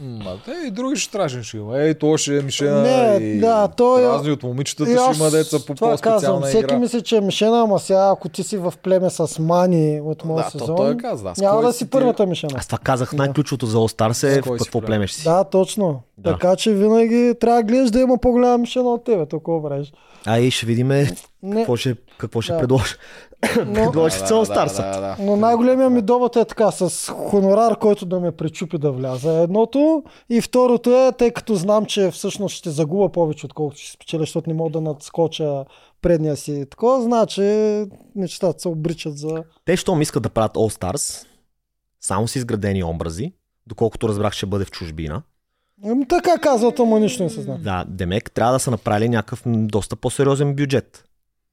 Ма, 0.00 0.36
те 0.44 0.66
и 0.66 0.70
други 0.70 0.96
ще 0.96 1.04
страшен 1.06 1.42
ще 1.42 1.56
има. 1.56 1.78
Ей, 1.78 1.94
то 1.94 2.16
ще 2.16 2.38
е 2.38 2.42
мишена 2.42 2.80
Не, 2.80 3.18
и 3.18 3.38
да, 3.38 3.68
то 3.68 3.98
е- 3.98 4.02
разни 4.04 4.30
от 4.30 4.42
момичетата 4.42 4.90
И 4.90 4.94
ще 4.94 5.00
аз 5.00 5.18
има 5.18 5.30
деца 5.30 5.56
по 5.58 5.74
това 5.74 5.90
казвам. 5.90 6.12
по-специална 6.12 6.46
Всеки 6.46 6.58
игра. 6.60 6.78
мисли, 6.78 7.02
че 7.02 7.16
е 7.16 7.20
мишена, 7.20 7.60
ама 7.60 7.78
сега 7.78 8.08
ако 8.08 8.28
ти 8.28 8.42
си 8.42 8.56
в 8.56 8.74
племе 8.74 9.10
с 9.10 9.38
мани 9.38 10.00
от 10.00 10.24
моят 10.24 10.46
Да, 10.46 10.52
то 10.52 10.58
сезон, 10.58 10.76
той 10.76 10.96
каза. 10.96 11.24
да. 11.24 11.34
С 11.34 11.38
няма 11.38 11.62
да 11.62 11.72
си 11.72 11.78
си 11.78 11.84
ти? 11.84 11.90
първата 11.90 12.26
мишена. 12.26 12.52
Аз 12.56 12.66
това 12.66 12.78
казах, 12.78 13.12
най-ключото 13.12 13.66
за 13.66 13.78
All 13.78 13.98
Stars 13.98 14.12
С 14.12 14.22
е 14.24 14.30
в 14.32 14.44
какво 14.52 14.70
племе? 14.72 14.86
племе 14.86 15.06
ще 15.06 15.16
си. 15.16 15.24
Да, 15.24 15.44
точно. 15.44 16.00
Да. 16.18 16.32
Така 16.32 16.56
че 16.56 16.72
винаги 16.72 17.34
трябва 17.40 17.56
да 17.56 17.64
гледаш 17.64 17.90
да 17.90 18.00
има 18.00 18.18
по-голяма 18.18 18.58
мишена 18.58 18.84
от 18.84 19.04
тебе. 19.04 19.26
Толкова 19.26 19.62
правиш. 19.62 19.92
А 20.26 20.38
и 20.38 20.50
ще 20.50 20.66
видим 20.66 20.88
Не, 20.88 21.10
какво 21.42 21.76
ще, 21.76 21.96
какво 22.18 22.40
ще 22.40 22.52
Да. 22.52 22.58
предложи. 22.58 22.94
но, 23.66 23.72
Предложи 23.74 24.18
Да, 24.18 24.26
се 24.26 24.34
All 24.34 24.46
да, 24.46 24.54
Stars. 24.54 24.76
да, 24.76 25.00
да. 25.00 25.16
но 25.20 25.36
най-големия 25.36 25.90
ми 25.90 26.02
довод 26.02 26.36
е 26.36 26.44
така, 26.44 26.70
с 26.70 27.12
хонорар, 27.12 27.78
който 27.78 28.06
да 28.06 28.20
ме 28.20 28.32
причупи 28.32 28.78
да 28.78 28.92
вляза. 28.92 29.32
Едното 29.32 30.02
и 30.30 30.40
второто 30.40 31.06
е, 31.06 31.12
тъй 31.12 31.30
като 31.30 31.54
знам, 31.54 31.86
че 31.86 32.10
всъщност 32.10 32.56
ще 32.56 32.70
загуба 32.70 33.12
повече, 33.12 33.46
отколкото 33.46 33.80
ще 33.80 33.92
спечеля, 33.92 34.20
защото 34.20 34.50
не 34.50 34.54
мога 34.56 34.70
да 34.70 34.80
надскоча 34.80 35.64
предния 36.02 36.36
си. 36.36 36.66
Такова 36.70 37.02
значи 37.02 37.42
нещата 38.16 38.60
се 38.60 38.68
обричат 38.68 39.18
за... 39.18 39.44
Те, 39.64 39.76
щом 39.76 40.02
искат 40.02 40.22
да 40.22 40.30
правят 40.30 40.54
All 40.54 40.78
Stars, 40.80 41.26
само 42.00 42.28
с 42.28 42.36
изградени 42.36 42.84
образи, 42.84 43.32
доколкото 43.66 44.08
разбрах, 44.08 44.32
ще 44.32 44.46
бъде 44.46 44.64
в 44.64 44.70
чужбина. 44.70 45.22
Ами, 45.84 46.08
така 46.08 46.38
казват, 46.38 46.78
ама 46.78 47.00
нищо 47.00 47.22
не 47.22 47.30
се 47.30 47.42
знае. 47.42 47.58
Да, 47.58 47.84
Демек 47.88 48.30
трябва 48.30 48.52
да 48.52 48.58
са 48.58 48.70
направили 48.70 49.08
някакъв 49.08 49.42
доста 49.46 49.96
по-сериозен 49.96 50.54
бюджет. 50.54 51.04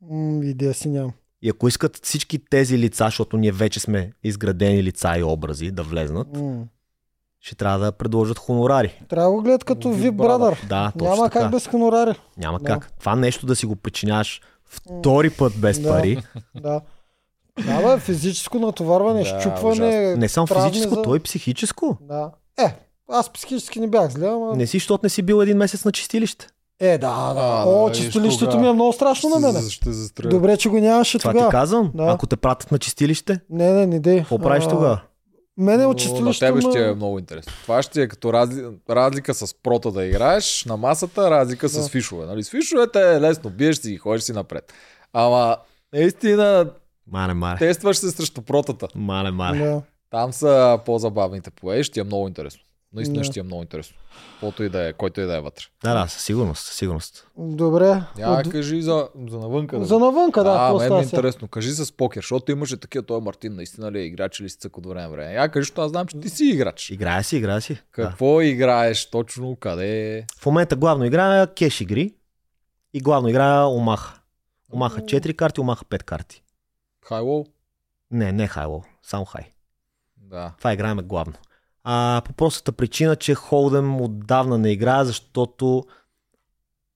М, 0.03 0.43
идея 0.43 0.73
си 0.73 0.89
нямам. 0.89 1.11
И 1.41 1.49
ако 1.49 1.67
искат 1.67 1.99
всички 2.03 2.39
тези 2.41 2.77
лица, 2.77 3.05
защото 3.05 3.37
ние 3.37 3.51
вече 3.51 3.79
сме 3.79 4.11
изградени 4.23 4.83
лица 4.83 5.13
и 5.17 5.23
образи 5.23 5.71
да 5.71 5.83
влезнат, 5.83 6.27
М. 6.33 6.63
ще 7.39 7.55
трябва 7.55 7.79
да 7.79 7.91
предложат 7.91 8.37
хонорари. 8.37 9.03
Трябва 9.09 9.25
да 9.25 9.35
го 9.35 9.41
гледат 9.41 9.63
като 9.63 9.87
Big 9.87 9.95
VIP 10.01 10.11
Brother. 10.11 10.67
Да, 10.67 10.91
точно 10.91 11.09
Няма 11.09 11.23
така. 11.23 11.39
как 11.39 11.51
без 11.51 11.67
хонорари. 11.67 12.15
Няма 12.37 12.59
Да. 12.59 12.65
как. 12.65 12.91
Това 12.91 13.15
нещо 13.15 13.45
да 13.45 13.55
си 13.55 13.65
го 13.65 13.75
причиняваш 13.75 14.41
втори 14.65 15.29
път 15.29 15.53
без 15.57 15.79
Да. 15.79 15.89
пари. 15.89 16.17
Да. 16.55 16.81
Да, 17.59 17.81
бе, 17.87 17.99
физическо 17.99 18.59
натоварване, 18.59 19.23
Да, 19.23 19.39
щупване. 19.41 20.15
Не 20.15 20.29
само 20.29 20.47
травми 20.47 20.69
физическо, 20.69 20.95
за- 20.95 21.01
то 21.01 21.15
и 21.15 21.19
психическо. 21.19 21.97
Да. 22.01 22.31
Е, 22.59 22.75
аз 23.11 23.29
психически 23.29 23.79
не 23.79 23.87
бях 23.87 24.11
зле, 24.11 24.27
ама... 24.27 24.55
Не 24.55 24.67
си, 24.67 24.77
защото 24.77 24.99
не 25.03 25.09
си 25.09 25.21
бил 25.21 25.41
един 25.41 25.57
месец 25.57 25.85
на 25.85 25.91
чистилище. 25.91 26.47
Е, 26.79 26.91
да, 26.91 26.97
да. 27.33 27.39
А, 27.39 27.63
О, 27.67 27.85
да, 27.85 27.95
чистилището 27.95 28.59
ми 28.59 28.67
е 28.67 28.73
много 28.73 28.93
страшно 28.93 29.29
на 29.29 29.39
мене. 29.39 29.59
Ще, 29.61 29.69
ще 29.71 29.91
застреля. 29.91 30.29
Добре, 30.29 30.57
че 30.57 30.69
го 30.69 30.77
нямаше 30.77 31.19
Това 31.19 31.31
тогава. 31.31 31.49
ти 31.49 31.51
казвам. 31.51 31.91
Да. 31.95 32.03
Ако 32.03 32.27
те 32.27 32.35
пратят 32.35 32.71
на 32.71 32.79
чистилище, 32.79 33.39
Не, 33.49 33.71
не, 33.71 33.85
не 33.85 33.99
дей. 33.99 34.19
какво 34.19 34.39
правиш 34.39 34.63
тогава? 34.63 35.01
Мене 35.57 35.85
от 35.85 35.97
чистилището... 35.97 36.45
На 36.45 36.53
тебе 36.53 36.71
ще 36.71 36.89
е 36.89 36.93
много 36.93 37.19
интересно. 37.19 37.53
Това 37.63 37.81
ще 37.81 38.01
е 38.01 38.07
като 38.07 38.33
разли... 38.33 38.65
разлика 38.89 39.33
с 39.33 39.53
прота 39.53 39.91
да 39.91 40.05
играеш 40.05 40.65
на 40.65 40.77
масата, 40.77 41.31
разлика 41.31 41.69
с 41.69 41.83
Да. 41.83 41.89
фишове. 41.89 42.25
Нали? 42.25 42.43
С 42.43 42.49
фишовете 42.49 43.15
е 43.15 43.21
лесно, 43.21 43.49
биеш 43.49 43.77
си 43.77 43.93
и 43.93 43.97
ходиш 43.97 44.23
си 44.23 44.33
напред. 44.33 44.73
Ама 45.13 45.57
наистина 45.93 46.65
Мале, 47.07 47.33
мале. 47.33 47.57
тестваш 47.57 47.97
се 47.97 48.11
срещу 48.11 48.41
протата. 48.41 48.87
Мале, 48.95 49.31
мале. 49.31 49.57
Да. 49.59 49.81
Там 50.09 50.33
са 50.33 50.79
по-забавните 50.85 51.49
повеи, 51.51 51.83
ще 51.83 51.93
ти 51.93 51.99
е 51.99 52.03
много 52.03 52.27
интересно. 52.27 52.61
Наистина 52.93 53.17
Да. 53.17 53.23
ще 53.23 53.33
ти 53.33 53.39
е 53.39 53.43
много 53.43 53.61
интересно. 53.61 53.97
Който 54.39 54.63
и 54.63 54.69
да 54.69 54.87
е, 54.87 54.93
който 54.93 55.21
и 55.21 55.25
да 55.25 55.37
е 55.37 55.41
вътре. 55.41 55.63
Да, 55.83 55.93
да, 55.93 56.07
със 56.07 56.23
сигурност, 56.23 56.65
със 56.65 56.75
сигурност. 56.75 57.27
Добре. 57.37 58.03
Няма 58.17 58.35
От- 58.37 58.49
кажи 58.49 58.81
за, 58.81 59.09
за 59.29 59.39
навънка. 59.39 59.79
Да 59.79 59.85
За 59.85 59.99
навънка, 59.99 60.43
да. 60.43 60.49
а, 60.51 60.73
мен 60.73 60.93
ми 60.93 60.99
е 60.99 61.03
интересно. 61.03 61.47
Кажи 61.47 61.71
с 61.71 61.91
покер, 61.91 62.21
защото 62.21 62.51
имаше 62.51 62.77
такива, 62.77 63.03
той 63.03 63.21
Мартин 63.21 63.55
наистина 63.55 63.91
ли 63.91 63.99
е 63.99 64.03
играч 64.03 64.39
или 64.39 64.49
си 64.49 64.57
цък 64.57 64.77
от 64.77 64.85
време 64.85 65.07
време. 65.07 65.33
Я 65.33 65.49
кажи, 65.49 65.61
защото 65.61 65.81
аз 65.81 65.91
знам, 65.91 66.07
че 66.07 66.19
ти 66.19 66.29
си 66.29 66.45
играч. 66.45 66.89
Играя 66.89 67.23
си, 67.23 67.37
играя 67.37 67.61
си. 67.61 67.73
Да. 67.73 67.81
Какво 67.91 68.41
играеш 68.41 69.09
точно, 69.09 69.55
къде? 69.55 70.25
В 70.39 70.45
момента 70.45 70.75
главно 70.75 71.05
играя 71.05 71.47
кеш 71.47 71.81
игри 71.81 72.13
и 72.93 72.99
главно 72.99 73.29
играя 73.29 73.65
Омаха. 73.65 74.19
Омаха 74.73 75.01
4 75.01 75.35
карти, 75.35 75.61
Омаха 75.61 75.85
5 75.85 76.03
карти. 76.03 76.43
Хайлоу? 77.05 77.45
Не, 78.11 78.31
не 78.31 78.47
Хайло, 78.47 78.83
само 79.03 79.25
Хай. 79.25 79.43
Да. 80.17 80.53
Това 80.57 80.73
играем 80.73 80.97
главно. 80.97 81.33
А, 81.83 82.21
по 82.25 82.33
простата 82.33 82.71
причина, 82.71 83.15
че 83.15 83.35
Холдем 83.35 84.01
отдавна 84.01 84.57
не 84.57 84.71
играе, 84.71 85.05
защото 85.05 85.83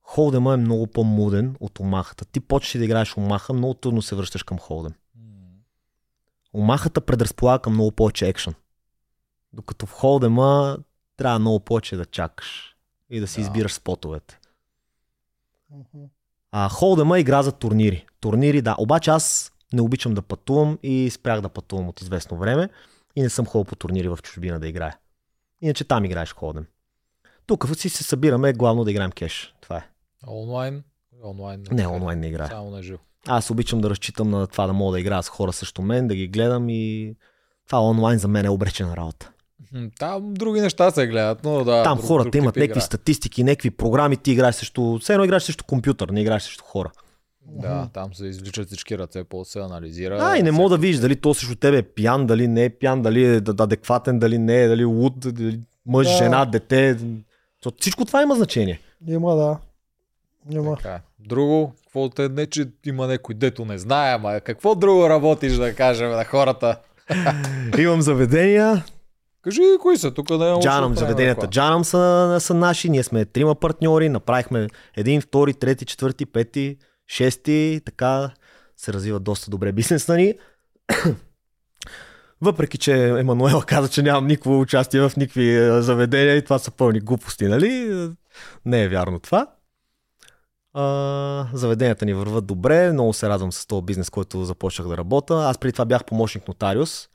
Холдема 0.04 0.54
е 0.54 0.58
много 0.58 0.88
по-муден 0.88 1.56
от 1.60 1.80
Омахата. 1.80 2.26
Ти 2.26 2.40
почнеш 2.40 2.80
да 2.80 2.86
играеш 2.86 3.18
Омаха, 3.18 3.54
много 3.54 3.74
трудно 3.74 4.02
се 4.02 4.16
връщаш 4.16 4.44
към 4.44 4.60
Холдем. 4.60 4.94
Омахата 6.54 7.02
предразполага 7.02 7.62
към 7.62 7.74
много 7.74 7.92
повече 7.92 8.28
екшен. 8.28 8.54
Докато 9.54 9.86
в 9.86 9.92
Холдема 9.92 10.78
трябва 11.18 11.40
много 11.40 11.60
повече 11.60 11.96
да 11.96 12.06
чакаш 12.06 12.76
и 13.10 13.20
да 13.20 13.28
си 13.28 13.42
Да. 13.42 13.42
избираш 13.42 13.74
спотовете. 13.74 14.40
А, 16.52 16.70
Холдема 16.70 17.20
игра 17.20 17.44
за 17.44 17.52
турнири. 17.52 18.06
Турнири, 18.20 18.62
да. 18.62 18.76
Обаче 18.80 19.12
аз 19.12 19.54
не 19.74 19.82
обичам 19.82 20.14
да 20.14 20.22
пътувам 20.22 20.80
и 20.84 21.10
спрях 21.10 21.42
да 21.42 21.50
пътувам 21.50 21.90
от 21.90 22.02
известно 22.02 22.38
време 22.38 22.70
и 23.16 23.22
не 23.22 23.30
съм 23.30 23.46
ходил 23.46 23.66
по 23.66 23.76
турнири 23.76 24.08
в 24.08 24.20
чужбина 24.24 24.60
да 24.60 24.68
играя. 24.68 24.98
Иначе 25.62 25.84
там 25.84 26.06
играеш 26.06 26.34
Холдем. 26.34 26.66
Тук 27.46 27.78
си 27.78 27.90
се 27.90 28.04
събираме 28.04 28.54
главно 28.54 28.84
да 28.84 28.92
играем 28.92 29.12
кеш. 29.12 29.56
Това 29.62 29.78
е. 29.78 29.84
Онлайн? 30.28 30.84
Онлайн. 31.24 31.64
Не, 31.72 31.88
онлайн 31.88 32.20
не 32.20 32.28
играя. 32.28 32.50
Само 32.50 32.70
на 32.70 32.84
живо. 32.84 33.00
Аз 33.28 33.50
обичам 33.50 33.82
да 33.82 33.90
разчитам 33.90 34.30
на 34.30 34.48
това 34.48 34.68
да 34.68 34.74
мога 34.74 34.92
да 34.92 35.00
играя 35.00 35.24
с 35.24 35.30
хора 35.30 35.54
също 35.54 35.82
мен, 35.82 36.08
да 36.08 36.16
ги 36.16 36.28
гледам 36.28 36.70
и 36.70 37.16
това 37.66 37.82
онлайн 37.82 38.20
за 38.20 38.28
мен 38.28 38.46
е 38.46 38.50
обречена 38.50 38.98
работа. 38.98 39.32
Там 40.00 40.34
други 40.34 40.62
неща 40.62 40.92
се 40.92 41.08
гледат, 41.08 41.44
но 41.44 41.64
да. 41.64 41.84
Там 41.84 41.98
друг- 41.98 42.08
хората 42.08 42.30
друг 42.30 42.36
имат 42.36 42.56
някакви 42.56 42.72
игра. 42.72 42.82
статистики, 42.82 43.44
някакви 43.44 43.72
програми, 43.72 44.18
ти 44.18 44.32
играеш 44.32 44.56
срещу... 44.56 44.98
Все 45.00 45.14
едно 45.14 45.26
играеш 45.26 45.44
срещу 45.44 45.64
компютър, 45.64 46.10
не 46.10 46.22
играеш 46.22 46.44
срещу 46.44 46.64
хора. 46.64 46.92
Да, 47.48 47.90
там 47.94 48.14
се 48.14 48.26
извличат 48.26 48.68
всички 48.68 48.98
ръце, 48.98 49.24
по 49.24 49.46
се 49.46 49.60
анализира. 49.60 50.18
А, 50.22 50.38
и 50.38 50.44
не 50.44 50.52
мога 50.52 50.70
да 50.70 50.78
видиш 50.78 50.98
дали 50.98 51.16
то 51.16 51.34
срещу 51.34 51.56
тебе 51.56 51.78
е 51.78 51.84
пиян, 51.84 52.28
дали 52.28 52.48
не 52.48 52.64
е 52.64 52.70
пиян, 52.70 53.02
дали 53.02 53.26
е 53.26 53.38
ад- 53.38 53.60
адекватен, 53.60 54.20
дали 54.20 54.38
не 54.38 54.64
е, 54.64 54.68
дали 54.68 54.86
луд, 54.86 55.14
дали 55.20 55.60
мъж, 55.86 56.08
Да. 56.08 56.14
жена, 56.14 56.46
дете. 56.46 56.98
То 57.64 57.72
Всичко 57.80 58.06
това 58.06 58.22
има 58.22 58.36
значение. 58.36 58.80
Има, 59.08 59.36
да. 59.36 59.58
Има. 60.52 60.76
Така. 60.76 60.90
е. 60.90 61.02
Друго, 61.20 61.74
какво 61.84 62.10
те 62.10 62.30
не, 62.30 62.46
че 62.46 62.68
има 62.86 63.08
някой 63.08 63.36
дето 63.36 63.66
не 63.66 63.78
знае, 63.78 64.14
ама 64.14 64.40
какво 64.40 64.76
друго 64.76 65.10
работиш 65.10 65.54
да 65.54 65.76
кажем 65.76 66.10
на 66.10 66.26
хората? 66.26 66.80
Имам 67.78 68.02
заведения, 68.02 68.84
Кажи 69.42 69.62
кои 69.82 69.98
са, 69.98 70.12
тук 70.12 70.38
да 70.38 70.46
е 70.48 70.60
Джанам, 70.62 70.96
заведенията 70.96 71.48
Джанам 71.48 71.84
са, 71.84 72.38
са 72.40 72.54
наши, 72.54 72.90
ние 72.90 73.04
сме 73.04 73.26
трима 73.26 73.56
партньори, 73.56 74.10
направихме 74.10 74.68
един, 74.98 75.22
втори, 75.22 75.54
трети, 75.54 75.86
четвърти, 75.86 76.26
пети, 76.26 76.78
шести, 77.08 77.82
така 77.86 78.32
се 78.78 78.94
развива 78.94 79.20
доста 79.20 79.52
добре 79.52 79.72
бизнеса 79.72 80.16
ни. 80.16 80.34
Въпреки, 82.42 82.78
че 82.78 83.10
Емануела 83.10 83.64
каза, 83.64 83.90
че 83.90 84.02
нямам 84.02 84.28
никакво 84.28 84.60
участие 84.60 85.02
в 85.02 85.12
никакви 85.18 85.56
е, 85.56 85.82
заведения 85.82 86.36
и 86.36 86.44
това 86.44 86.60
са 86.60 86.72
пълни 86.72 87.00
глупости, 87.00 87.46
нали? 87.46 87.68
Е, 87.68 88.10
Не 88.66 88.84
е 88.84 88.90
вярно 88.90 89.20
това. 89.20 89.48
А, 90.74 91.48
заведенията 91.54 92.06
ни 92.06 92.14
върват 92.14 92.46
добре, 92.46 92.94
много 92.94 93.14
се 93.14 93.30
радвам 93.30 93.52
с 93.52 93.66
този 93.66 93.86
бизнес, 93.86 94.10
който 94.10 94.46
започнах 94.46 94.88
да 94.88 94.98
работя. 94.98 95.36
Аз 95.36 95.58
преди 95.58 95.72
това 95.74 95.86
бях 95.86 96.06
помощник 96.06 96.48
нотариус. 96.48 97.10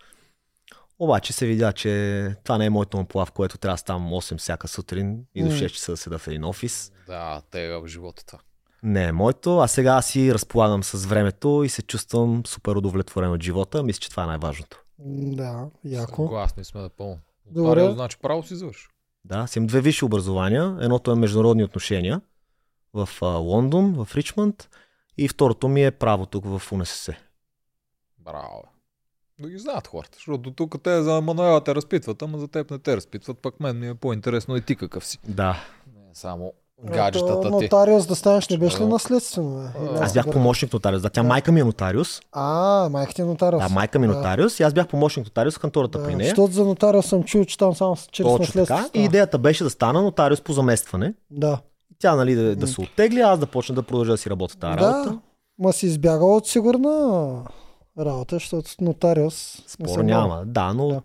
Обаче 0.98 1.32
се 1.32 1.46
видя, 1.46 1.72
че 1.72 2.34
това 2.44 2.58
не 2.58 2.66
е 2.66 2.70
моето 2.70 2.98
амплуа, 2.98 3.26
в 3.26 3.32
което 3.32 3.58
трябва 3.58 3.74
да 3.74 3.78
ставам 3.78 4.10
8 4.10 4.38
всяка 4.38 4.68
сутрин 4.68 5.24
и 5.34 5.42
до 5.42 5.48
М. 5.48 5.54
6 5.54 5.68
часа 5.68 5.92
да 5.92 5.96
седа 5.96 6.18
в 6.18 6.28
един 6.28 6.44
офис. 6.44 6.92
Да, 7.06 7.42
тега 7.50 7.80
в 7.80 7.86
живота 7.86 8.26
това. 8.26 8.38
Не 8.82 9.04
е 9.04 9.12
моето, 9.12 9.58
а 9.58 9.68
сега 9.68 10.02
си 10.02 10.34
разполагам 10.34 10.84
с 10.84 11.06
времето 11.06 11.62
и 11.64 11.68
се 11.68 11.82
чувствам 11.82 12.42
супер 12.46 12.76
удовлетворен 12.76 13.30
от 13.30 13.42
живота. 13.42 13.82
Мисля, 13.82 14.00
че 14.00 14.10
това 14.10 14.22
е 14.22 14.26
най-важното. 14.26 14.84
Да, 14.98 15.66
яко. 15.84 16.22
Съгласни 16.22 16.64
сме 16.64 16.80
напълно. 16.80 17.18
Добре. 17.50 17.80
Това 17.80 17.92
значи 17.92 18.18
право 18.22 18.42
си 18.42 18.56
завърши. 18.56 18.88
Да, 19.24 19.36
аз 19.36 19.56
имам 19.56 19.66
две 19.66 19.80
висши 19.80 20.04
образования. 20.04 20.78
Едното 20.80 21.12
е 21.12 21.14
международни 21.14 21.64
отношения 21.64 22.20
в 22.94 23.08
а, 23.22 23.26
Лондон, 23.26 24.04
в 24.04 24.16
Ричмонд 24.16 24.68
и 25.18 25.28
второто 25.28 25.68
ми 25.68 25.84
е 25.84 25.90
право 25.90 26.26
тук 26.26 26.44
в 26.44 26.72
УНСС. 26.72 27.14
Браво. 28.18 28.62
Да 29.38 29.50
ги 29.50 29.58
знаят 29.58 29.86
хората, 29.86 30.14
защото 30.14 30.50
тук 30.50 30.82
те 30.82 31.02
за 31.02 31.20
Мануела 31.20 31.64
те 31.64 31.74
разпитват, 31.74 32.22
ама 32.22 32.38
за 32.38 32.48
теб 32.48 32.70
не 32.70 32.78
те 32.78 32.96
разпитват, 32.96 33.38
пък 33.38 33.60
мен 33.60 33.78
ми 33.78 33.88
е 33.88 33.94
по-интересно 33.94 34.56
и 34.56 34.62
ти 34.62 34.76
какъв 34.76 35.06
си. 35.06 35.18
Да. 35.28 35.64
Не 35.86 36.14
само 36.14 36.52
Ето, 36.52 36.59
гаджетата 36.84 37.40
ти. 37.42 37.48
Нотариус 37.48 38.06
да 38.06 38.14
станеш 38.14 38.48
не 38.48 38.58
беше 38.58 38.80
ли 38.80 38.86
наследствено? 38.86 39.70
Бе? 39.80 39.98
Аз 40.00 40.12
бях 40.12 40.30
помощник 40.30 40.72
нотариус. 40.72 41.02
Да, 41.02 41.10
тя 41.10 41.22
майка 41.22 41.52
ми 41.52 41.60
е 41.60 41.64
нотариус. 41.64 42.20
А, 42.32 42.88
майка 42.90 43.14
ти 43.14 43.22
е 43.22 43.24
нотариус. 43.24 43.62
Да, 43.62 43.68
майка 43.68 43.98
ми 43.98 44.06
е 44.06 44.08
нотариус 44.08 44.60
и 44.60 44.62
аз 44.62 44.72
бях 44.72 44.88
помощник 44.88 45.26
нотариус 45.26 45.56
в 45.56 45.58
кантората 45.58 45.98
Да, 45.98 46.04
при 46.04 46.14
нея. 46.14 46.28
Защото 46.28 46.52
за 46.52 46.64
нотариус 46.64 47.06
съм 47.06 47.22
чул, 47.22 47.44
че 47.44 47.58
там 47.58 47.74
само 47.74 47.96
чрез 48.12 48.26
Точно 48.26 48.38
наследство. 48.38 48.76
така. 48.76 48.98
И 48.98 49.04
идеята 49.04 49.38
беше 49.38 49.64
да 49.64 49.70
стана 49.70 50.02
нотариус 50.02 50.40
по 50.40 50.52
заместване. 50.52 51.14
Да. 51.30 51.58
Тя, 51.98 52.16
нали, 52.16 52.34
да, 52.34 52.56
да 52.56 52.66
се 52.66 52.80
оттегли, 52.80 53.20
аз 53.20 53.38
да 53.38 53.46
почна 53.46 53.74
да 53.74 53.82
продължа 53.82 54.12
да 54.12 54.18
си 54.18 54.30
работя 54.30 54.56
тази 54.58 54.76
работа. 54.76 55.10
Да, 55.10 55.18
ма 55.58 55.72
си 55.72 55.86
избягал 55.86 56.36
от 56.36 56.46
сигурна 56.46 57.32
работа, 57.98 58.36
защото 58.36 58.70
нотариус... 58.80 59.62
Спор 59.66 59.98
няма. 59.98 60.42
Да, 60.46 60.72
но 60.74 60.88
Да. 60.88 61.00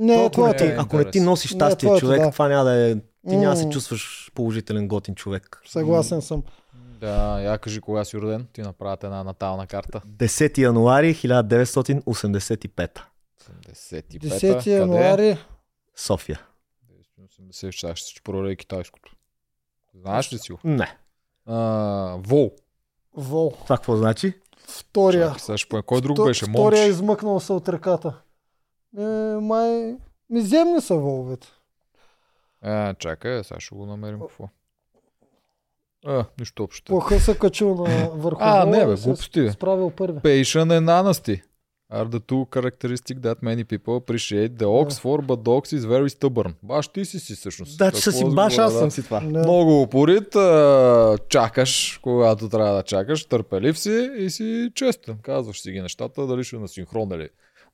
Не, 0.00 0.24
е 0.24 0.30
ти, 0.30 0.64
е 0.64 0.76
ако 0.78 0.96
не 0.96 1.10
ти 1.10 1.20
носиш 1.20 1.50
щастие, 1.50 1.88
твоето, 1.88 2.06
човек, 2.06 2.22
да. 2.22 2.30
това 2.30 2.48
няма 2.48 2.64
да 2.64 2.90
е... 2.90 2.96
Ти 3.28 3.36
няма 3.36 3.54
да 3.54 3.60
се 3.60 3.68
чувстваш 3.68 4.30
положителен, 4.34 4.88
готин 4.88 5.14
човек. 5.14 5.62
Съгласен 5.66 6.22
съм. 6.22 6.42
Да, 7.00 7.40
я 7.40 7.58
кажи 7.58 7.80
кога 7.80 8.04
си 8.04 8.18
роден, 8.18 8.46
ти 8.52 8.60
направят 8.62 9.04
една 9.04 9.24
натална 9.24 9.66
карта. 9.66 10.00
10 10.06 10.58
януари 10.58 11.14
1985. 11.14 13.00
85 13.40 14.02
10 14.08 14.66
януари. 14.66 15.38
София. 15.96 16.40
80 17.40 17.70
чак 17.70 17.96
ще 17.96 18.08
си 18.08 18.22
прорей 18.22 18.56
китайското. 18.56 19.16
Знаеш 19.94 20.32
ли 20.32 20.38
си 20.38 20.52
го? 20.52 20.58
Не. 20.64 20.96
А, 21.46 21.56
Вол. 22.18 22.52
Вол. 23.14 23.52
Това 23.64 23.76
какво 23.76 23.96
значи? 23.96 24.32
Втория. 24.68 25.26
Чакай, 25.26 25.40
сега 25.40 25.58
ще 25.58 25.68
поем. 25.68 25.82
Кой 25.82 26.00
друг 26.00 26.16
Вто- 26.16 26.24
беше? 26.24 26.44
Втория 26.44 26.78
е 26.78 26.82
Момче. 26.82 26.90
измъкнал 26.90 27.40
се 27.40 27.52
от 27.52 27.68
ръката. 27.68 28.14
Е, 28.98 29.02
май... 29.40 29.96
Миземни 30.30 30.80
са 30.80 30.94
воловете. 30.94 31.48
А, 32.62 32.94
чакай, 32.94 33.44
сега 33.44 33.60
ще 33.60 33.74
го 33.74 33.86
намерим 33.86 34.20
какво. 34.20 34.48
А, 36.06 36.24
нищо 36.40 36.64
общо. 36.64 36.92
Плаха 36.92 37.20
се 37.20 37.38
качил 37.38 37.74
на 37.74 38.10
върху 38.10 38.38
А, 38.42 38.66
не, 38.66 38.86
бе, 38.86 38.94
глупости. 38.94 39.50
Справил 39.50 39.90
първи. 39.90 40.18
Patient 40.18 40.80
and 40.80 41.02
honesty 41.02 41.42
are 41.92 42.08
the 42.08 42.20
two 42.20 42.46
characteristics 42.56 43.20
that 43.20 43.42
many 43.42 43.64
people 43.64 43.94
appreciate. 43.96 44.50
The 44.58 44.68
ox 44.80 44.88
for 45.04 45.18
but 45.22 45.42
dogs 45.42 45.72
is 45.72 45.84
very 45.84 46.08
stubborn. 46.18 46.54
Баш 46.62 46.88
ти 46.88 47.04
си 47.04 47.20
си 47.20 47.34
всъщност. 47.34 47.78
Да, 47.78 47.92
че 47.92 48.12
си 48.12 48.24
баш, 48.24 48.58
аз 48.58 48.78
съм 48.78 48.90
си 48.90 49.02
това. 49.02 49.20
Да. 49.20 49.26
Много 49.26 49.82
упорит, 49.82 50.36
а, 50.36 51.18
чакаш, 51.28 52.00
когато 52.02 52.48
трябва 52.48 52.76
да 52.76 52.82
чакаш, 52.82 53.24
търпелив 53.24 53.78
си 53.78 54.10
и 54.18 54.30
си 54.30 54.70
честен. 54.74 55.18
Казваш 55.22 55.60
си 55.60 55.72
ги 55.72 55.80
нещата, 55.80 56.26
дали 56.26 56.44
ще 56.44 56.56
е 56.56 56.58
на 56.58 56.68
синхрон 56.68 57.10
или. 57.12 57.28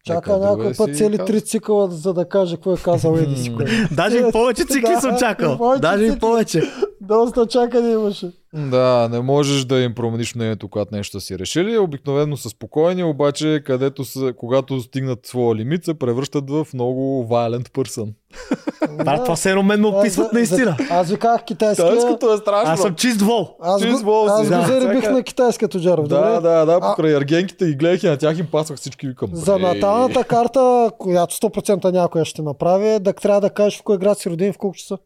Чака 0.07 0.39
някой 0.39 0.73
път 0.76 0.91
си 0.91 0.94
цели 0.94 1.18
три 1.26 1.41
цикъла, 1.41 1.91
за 1.91 2.15
да 2.15 2.28
каже 2.28 2.57
кое 2.57 2.75
е 2.75 2.76
казал 2.76 3.17
Еди 3.17 3.36
си. 3.36 3.57
Даже 3.93 4.18
и 4.18 4.33
повече 4.33 4.65
цикли 4.65 4.97
съм 5.01 5.17
чакал. 5.18 5.78
Даже 5.81 6.05
и 6.05 6.18
повече. 6.18 6.62
Доста 7.01 7.47
чакане 7.47 7.93
имаше. 7.93 8.33
Да, 8.57 9.09
не 9.12 9.20
можеш 9.20 9.65
да 9.65 9.81
им 9.81 9.94
промениш 9.94 10.35
мнението, 10.35 10.68
когато 10.68 10.94
нещо 10.94 11.20
си 11.20 11.39
решили. 11.39 11.78
Обикновено 11.78 12.36
са 12.36 12.49
спокойни, 12.49 13.05
обаче 13.05 13.62
където 13.67 14.05
са, 14.05 14.33
когато 14.36 14.81
стигнат 14.81 15.26
своя 15.26 15.55
лимит, 15.55 15.85
се 15.85 15.94
превръщат 15.94 16.51
в 16.51 16.67
много 16.75 17.26
violent 17.31 17.68
person. 17.68 18.12
Това, 18.99 19.25
това 19.25 19.36
се 19.36 19.51
едно 19.51 19.62
мен 19.62 19.81
ме 19.81 19.89
Аз 19.89 19.94
описват 19.94 20.33
наистина. 20.33 20.76
Аз 20.91 21.10
ви 21.10 21.17
казах 21.17 21.44
китайския. 21.44 21.89
Тайското 21.89 22.33
е 22.33 22.36
страшно. 22.36 22.73
Аз 22.73 22.81
съм 22.81 22.94
чист 22.94 23.20
вол. 23.20 23.57
Аз 23.60 23.83
чист 23.83 24.02
го, 24.02 24.10
вол 24.10 24.28
си. 24.28 24.33
аз 24.33 24.49
го 24.49 24.73
заребих 24.73 25.10
на 25.10 25.23
китайския 25.23 25.68
Тоджаров. 25.68 26.09
Да, 26.09 26.41
да, 26.41 26.65
да, 26.65 26.81
покрай 26.81 27.17
аргенките 27.17 27.65
и 27.65 27.75
гледах 27.75 28.02
и 28.02 28.07
на 28.07 28.17
тях 28.17 28.39
им 28.39 28.47
пасвах 28.52 28.78
всички 28.78 29.09
викам. 29.09 29.31
За 29.33 29.59
наталната 29.59 30.25
карта, 30.25 30.91
която 30.99 31.35
100% 31.35 31.93
някоя 31.93 32.25
ще 32.25 32.43
направи, 32.43 32.89
е 32.89 32.99
да 32.99 33.12
трябва 33.12 33.41
да 33.41 33.51
кажеш 33.51 33.78
в 33.78 33.83
кой 33.83 33.99
град 33.99 34.18
си 34.18 34.31
роден 34.31 34.52
в 34.52 34.59
колко 34.59 34.76
часа. 34.76 34.99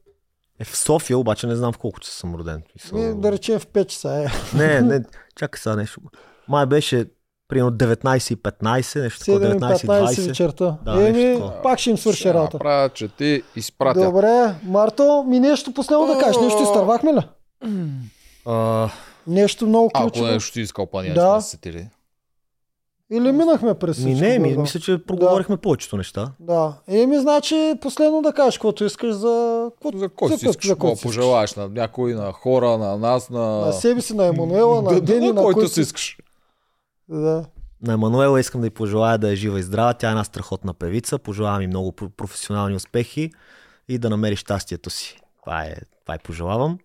Е, 0.60 0.64
в 0.64 0.76
София, 0.76 1.18
обаче 1.18 1.46
не 1.46 1.56
знам 1.56 1.72
в 1.72 1.78
колко 1.78 2.00
часа 2.00 2.16
съм 2.16 2.34
роден. 2.34 2.62
Мисъл- 2.74 2.98
Ми, 2.98 3.20
да 3.20 3.32
речем 3.32 3.58
в 3.58 3.66
5 3.66 3.86
часа. 3.86 4.14
Е. 4.14 4.56
Не, 4.56 4.80
не, 4.80 5.00
чакай 5.36 5.58
сега 5.58 5.76
нещо. 5.76 6.00
Май 6.48 6.66
беше 6.66 7.04
примерно 7.48 7.70
19 7.70 8.32
и 8.32 8.36
15, 8.36 9.00
нещо 9.00 9.18
такова, 9.20 9.40
7 9.40 9.48
и 9.48 9.58
19 9.58 9.84
и 9.84 9.88
15 9.88 10.04
20. 10.04 10.28
вечерта. 10.28 10.76
Да, 10.84 10.94
нещо 10.94 11.18
Еми, 11.18 11.50
пак 11.62 11.78
ще 11.78 11.90
им 11.90 11.98
свърши 11.98 12.20
Ще 12.20 12.34
работа. 12.34 12.56
направя, 12.56 12.88
че 12.88 13.08
ти 13.08 13.42
изпратя. 13.56 14.04
Добре, 14.04 14.54
Марто, 14.64 15.24
ми 15.28 15.40
нещо 15.40 15.72
последно 15.72 16.06
да 16.06 16.18
кажеш. 16.18 16.36
Нещо 16.38 16.62
изтървахме 16.62 17.12
ли? 17.12 17.20
А, 18.46 18.88
Нещо 19.26 19.66
много 19.66 19.90
Ако 19.94 20.04
ключово. 20.04 20.26
нещо 20.26 20.52
си 20.52 20.60
искал, 20.60 20.86
па 20.86 21.02
ние 21.02 21.12
Да. 21.12 21.40
се 21.40 21.50
сетили. 21.50 21.88
Или 23.12 23.32
минахме 23.32 23.74
през 23.74 23.98
ми 23.98 24.14
всичко. 24.14 24.24
не, 24.24 24.38
ми, 24.38 24.54
да. 24.54 24.60
мисля, 24.60 24.80
че 24.80 24.98
проговорихме 24.98 25.56
повечето 25.56 25.96
неща. 25.96 26.32
Да. 26.40 26.74
Еми, 26.88 27.18
значи, 27.18 27.74
последно 27.80 28.22
да 28.22 28.32
кажеш, 28.32 28.54
каквото 28.54 28.84
искаш 28.84 29.12
за... 29.12 29.26
какво- 29.72 29.98
За 29.98 30.08
кой 30.08 30.28
си 30.30 30.48
искаш? 30.48 30.66
за 30.66 30.76
кой 30.76 30.96
си 30.96 31.02
пожелаеш 31.02 31.54
на 31.54 31.68
някой, 31.68 32.14
на 32.14 32.32
хора, 32.32 32.78
на 32.78 32.96
нас, 32.98 33.30
на... 33.30 33.46
На 33.56 33.72
себе 33.72 34.00
си, 34.00 34.14
на 34.14 34.26
Емануела, 34.26 34.82
на 34.82 34.90
Да, 34.90 35.00
Дени, 35.00 35.26
на 35.26 35.32
на 35.32 35.42
който 35.42 35.68
си 35.68 35.80
искаш. 35.80 36.16
Да. 37.08 37.44
На 37.82 37.92
Емануела 37.92 38.40
искам 38.40 38.60
да 38.60 38.66
й 38.66 38.70
пожелая 38.70 39.18
да 39.18 39.32
е 39.32 39.36
жива 39.36 39.58
и 39.58 39.62
здрава. 39.62 39.94
Тя 39.94 40.08
е 40.08 40.10
една 40.10 40.24
страхотна 40.24 40.74
певица. 40.74 41.18
Пожелавам 41.18 41.62
и 41.62 41.66
много 41.66 41.92
про- 41.92 42.08
професионални 42.08 42.76
успехи 42.76 43.30
и 43.88 43.98
да 43.98 44.10
намери 44.10 44.36
щастието 44.36 44.90
си. 44.90 45.16
Това 45.40 45.62
е, 45.62 45.74
това 46.02 46.14
е 46.14 46.18
пожелавам. 46.18 46.78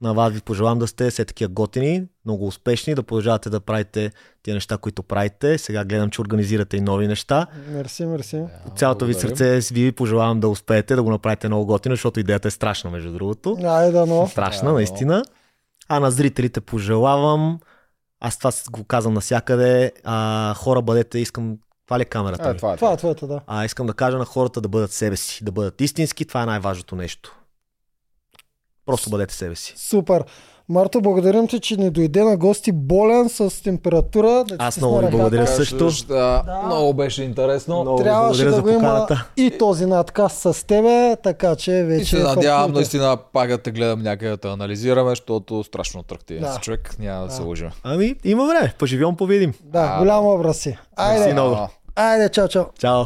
На 0.00 0.14
вас 0.14 0.32
ви 0.32 0.40
пожелавам 0.40 0.78
да 0.78 0.86
сте 0.86 1.10
все 1.10 1.24
такива 1.24 1.48
готини, 1.48 2.06
много 2.24 2.46
успешни, 2.46 2.94
да 2.94 3.02
продължавате 3.02 3.50
да 3.50 3.60
правите 3.60 4.10
тия 4.42 4.54
неща, 4.54 4.78
които 4.78 5.02
правите. 5.02 5.58
Сега 5.58 5.84
гледам, 5.84 6.10
че 6.10 6.20
организирате 6.20 6.76
и 6.76 6.80
нови 6.80 7.08
неща. 7.08 7.46
Мерси, 7.68 8.06
мерси. 8.06 8.44
От 8.66 8.78
цялото 8.78 9.04
ви 9.04 9.14
сърце 9.14 9.60
ви 9.74 9.92
пожелавам 9.92 10.40
да 10.40 10.48
успеете 10.48 10.96
да 10.96 11.02
го 11.02 11.10
направите 11.10 11.48
много 11.48 11.66
готино, 11.66 11.92
защото 11.92 12.20
идеята 12.20 12.48
е 12.48 12.50
страшна, 12.50 12.90
между 12.90 13.12
другото. 13.12 13.56
Айде, 13.64 14.04
но. 14.06 14.26
Страшна, 14.26 14.68
Да, 14.68 14.74
наистина. 14.74 15.24
А 15.88 16.00
на 16.00 16.10
зрителите 16.10 16.60
пожелавам, 16.60 17.60
аз 18.20 18.38
това 18.38 18.52
го 18.70 18.84
казвам 18.84 19.14
навсякъде, 19.14 19.92
а, 20.04 20.54
хора 20.54 20.82
бъдете, 20.82 21.18
искам, 21.18 21.58
това 21.86 21.98
ли 21.98 22.02
е 22.02 22.04
камерата? 22.04 22.48
Е, 22.48 22.52
ми? 22.52 22.56
това 22.56 22.72
е. 22.72 22.76
Това 22.76 22.92
е 22.92 22.96
твоята, 22.96 23.26
да. 23.26 23.40
А, 23.46 23.64
искам 23.64 23.86
да 23.86 23.94
кажа 23.94 24.18
на 24.18 24.24
хората 24.24 24.60
да 24.60 24.68
бъдат 24.68 24.92
себе 24.92 25.16
си, 25.16 25.44
да 25.44 25.52
бъдат 25.52 25.80
истински, 25.80 26.24
това 26.24 26.42
е 26.42 26.46
най-важното 26.46 26.96
нещо. 26.96 27.36
Просто 28.86 29.10
бъдете 29.10 29.34
себе 29.34 29.54
си. 29.54 29.74
Супер. 29.78 30.24
Марто, 30.68 31.00
благодарим 31.00 31.48
ти, 31.48 31.60
че 31.60 31.76
ни 31.76 31.90
дойде 31.90 32.24
на 32.24 32.36
гости 32.36 32.72
болен 32.72 33.28
с 33.28 33.62
температура. 33.62 34.44
Да 34.44 34.56
Аз 34.58 34.76
много 34.76 34.98
ви 34.98 35.06
благодаря 35.06 35.46
също. 35.46 35.90
Да, 36.08 36.42
Да. 36.46 36.62
много 36.66 36.94
беше 36.94 37.22
интересно. 37.22 37.82
Много 37.82 37.98
Трябваше 37.98 38.26
благодаря 38.44 38.50
да 38.50 38.56
за 38.56 38.62
го 38.62 38.68
има 38.68 39.06
и 39.36 39.50
този 39.50 39.86
надказ 39.86 40.32
с 40.34 40.66
тебе, 40.66 41.16
така 41.16 41.56
че 41.56 41.72
вече... 41.72 42.02
И 42.02 42.04
се 42.04 42.16
е 42.16 42.22
надявам 42.22 42.72
наистина 42.72 43.16
пак 43.32 43.48
да 43.48 43.58
те 43.58 43.70
гледам 43.70 44.02
някъде 44.02 44.30
да 44.30 44.36
те 44.36 44.48
анализираме, 44.48 45.10
защото 45.10 45.64
страшно 45.64 46.00
атрактивен 46.00 46.42
Да. 46.42 46.52
си 46.52 46.60
човек. 46.60 46.96
Няма 46.98 47.20
да, 47.20 47.26
Да. 47.26 47.32
се 47.32 47.42
лъжим. 47.42 47.70
Ами, 47.82 48.14
има 48.24 48.46
време, 48.46 48.74
поживем, 48.78 49.16
повидим. 49.16 49.52
Да, 49.62 49.92
А, 49.92 49.98
голям 49.98 50.26
образ 50.26 50.56
си. 50.56 50.78
Айде, 50.96 51.32
много. 51.32 51.68
айде, 51.96 52.28
чао, 52.28 52.48
чао. 52.48 52.64
Чао. 52.78 53.04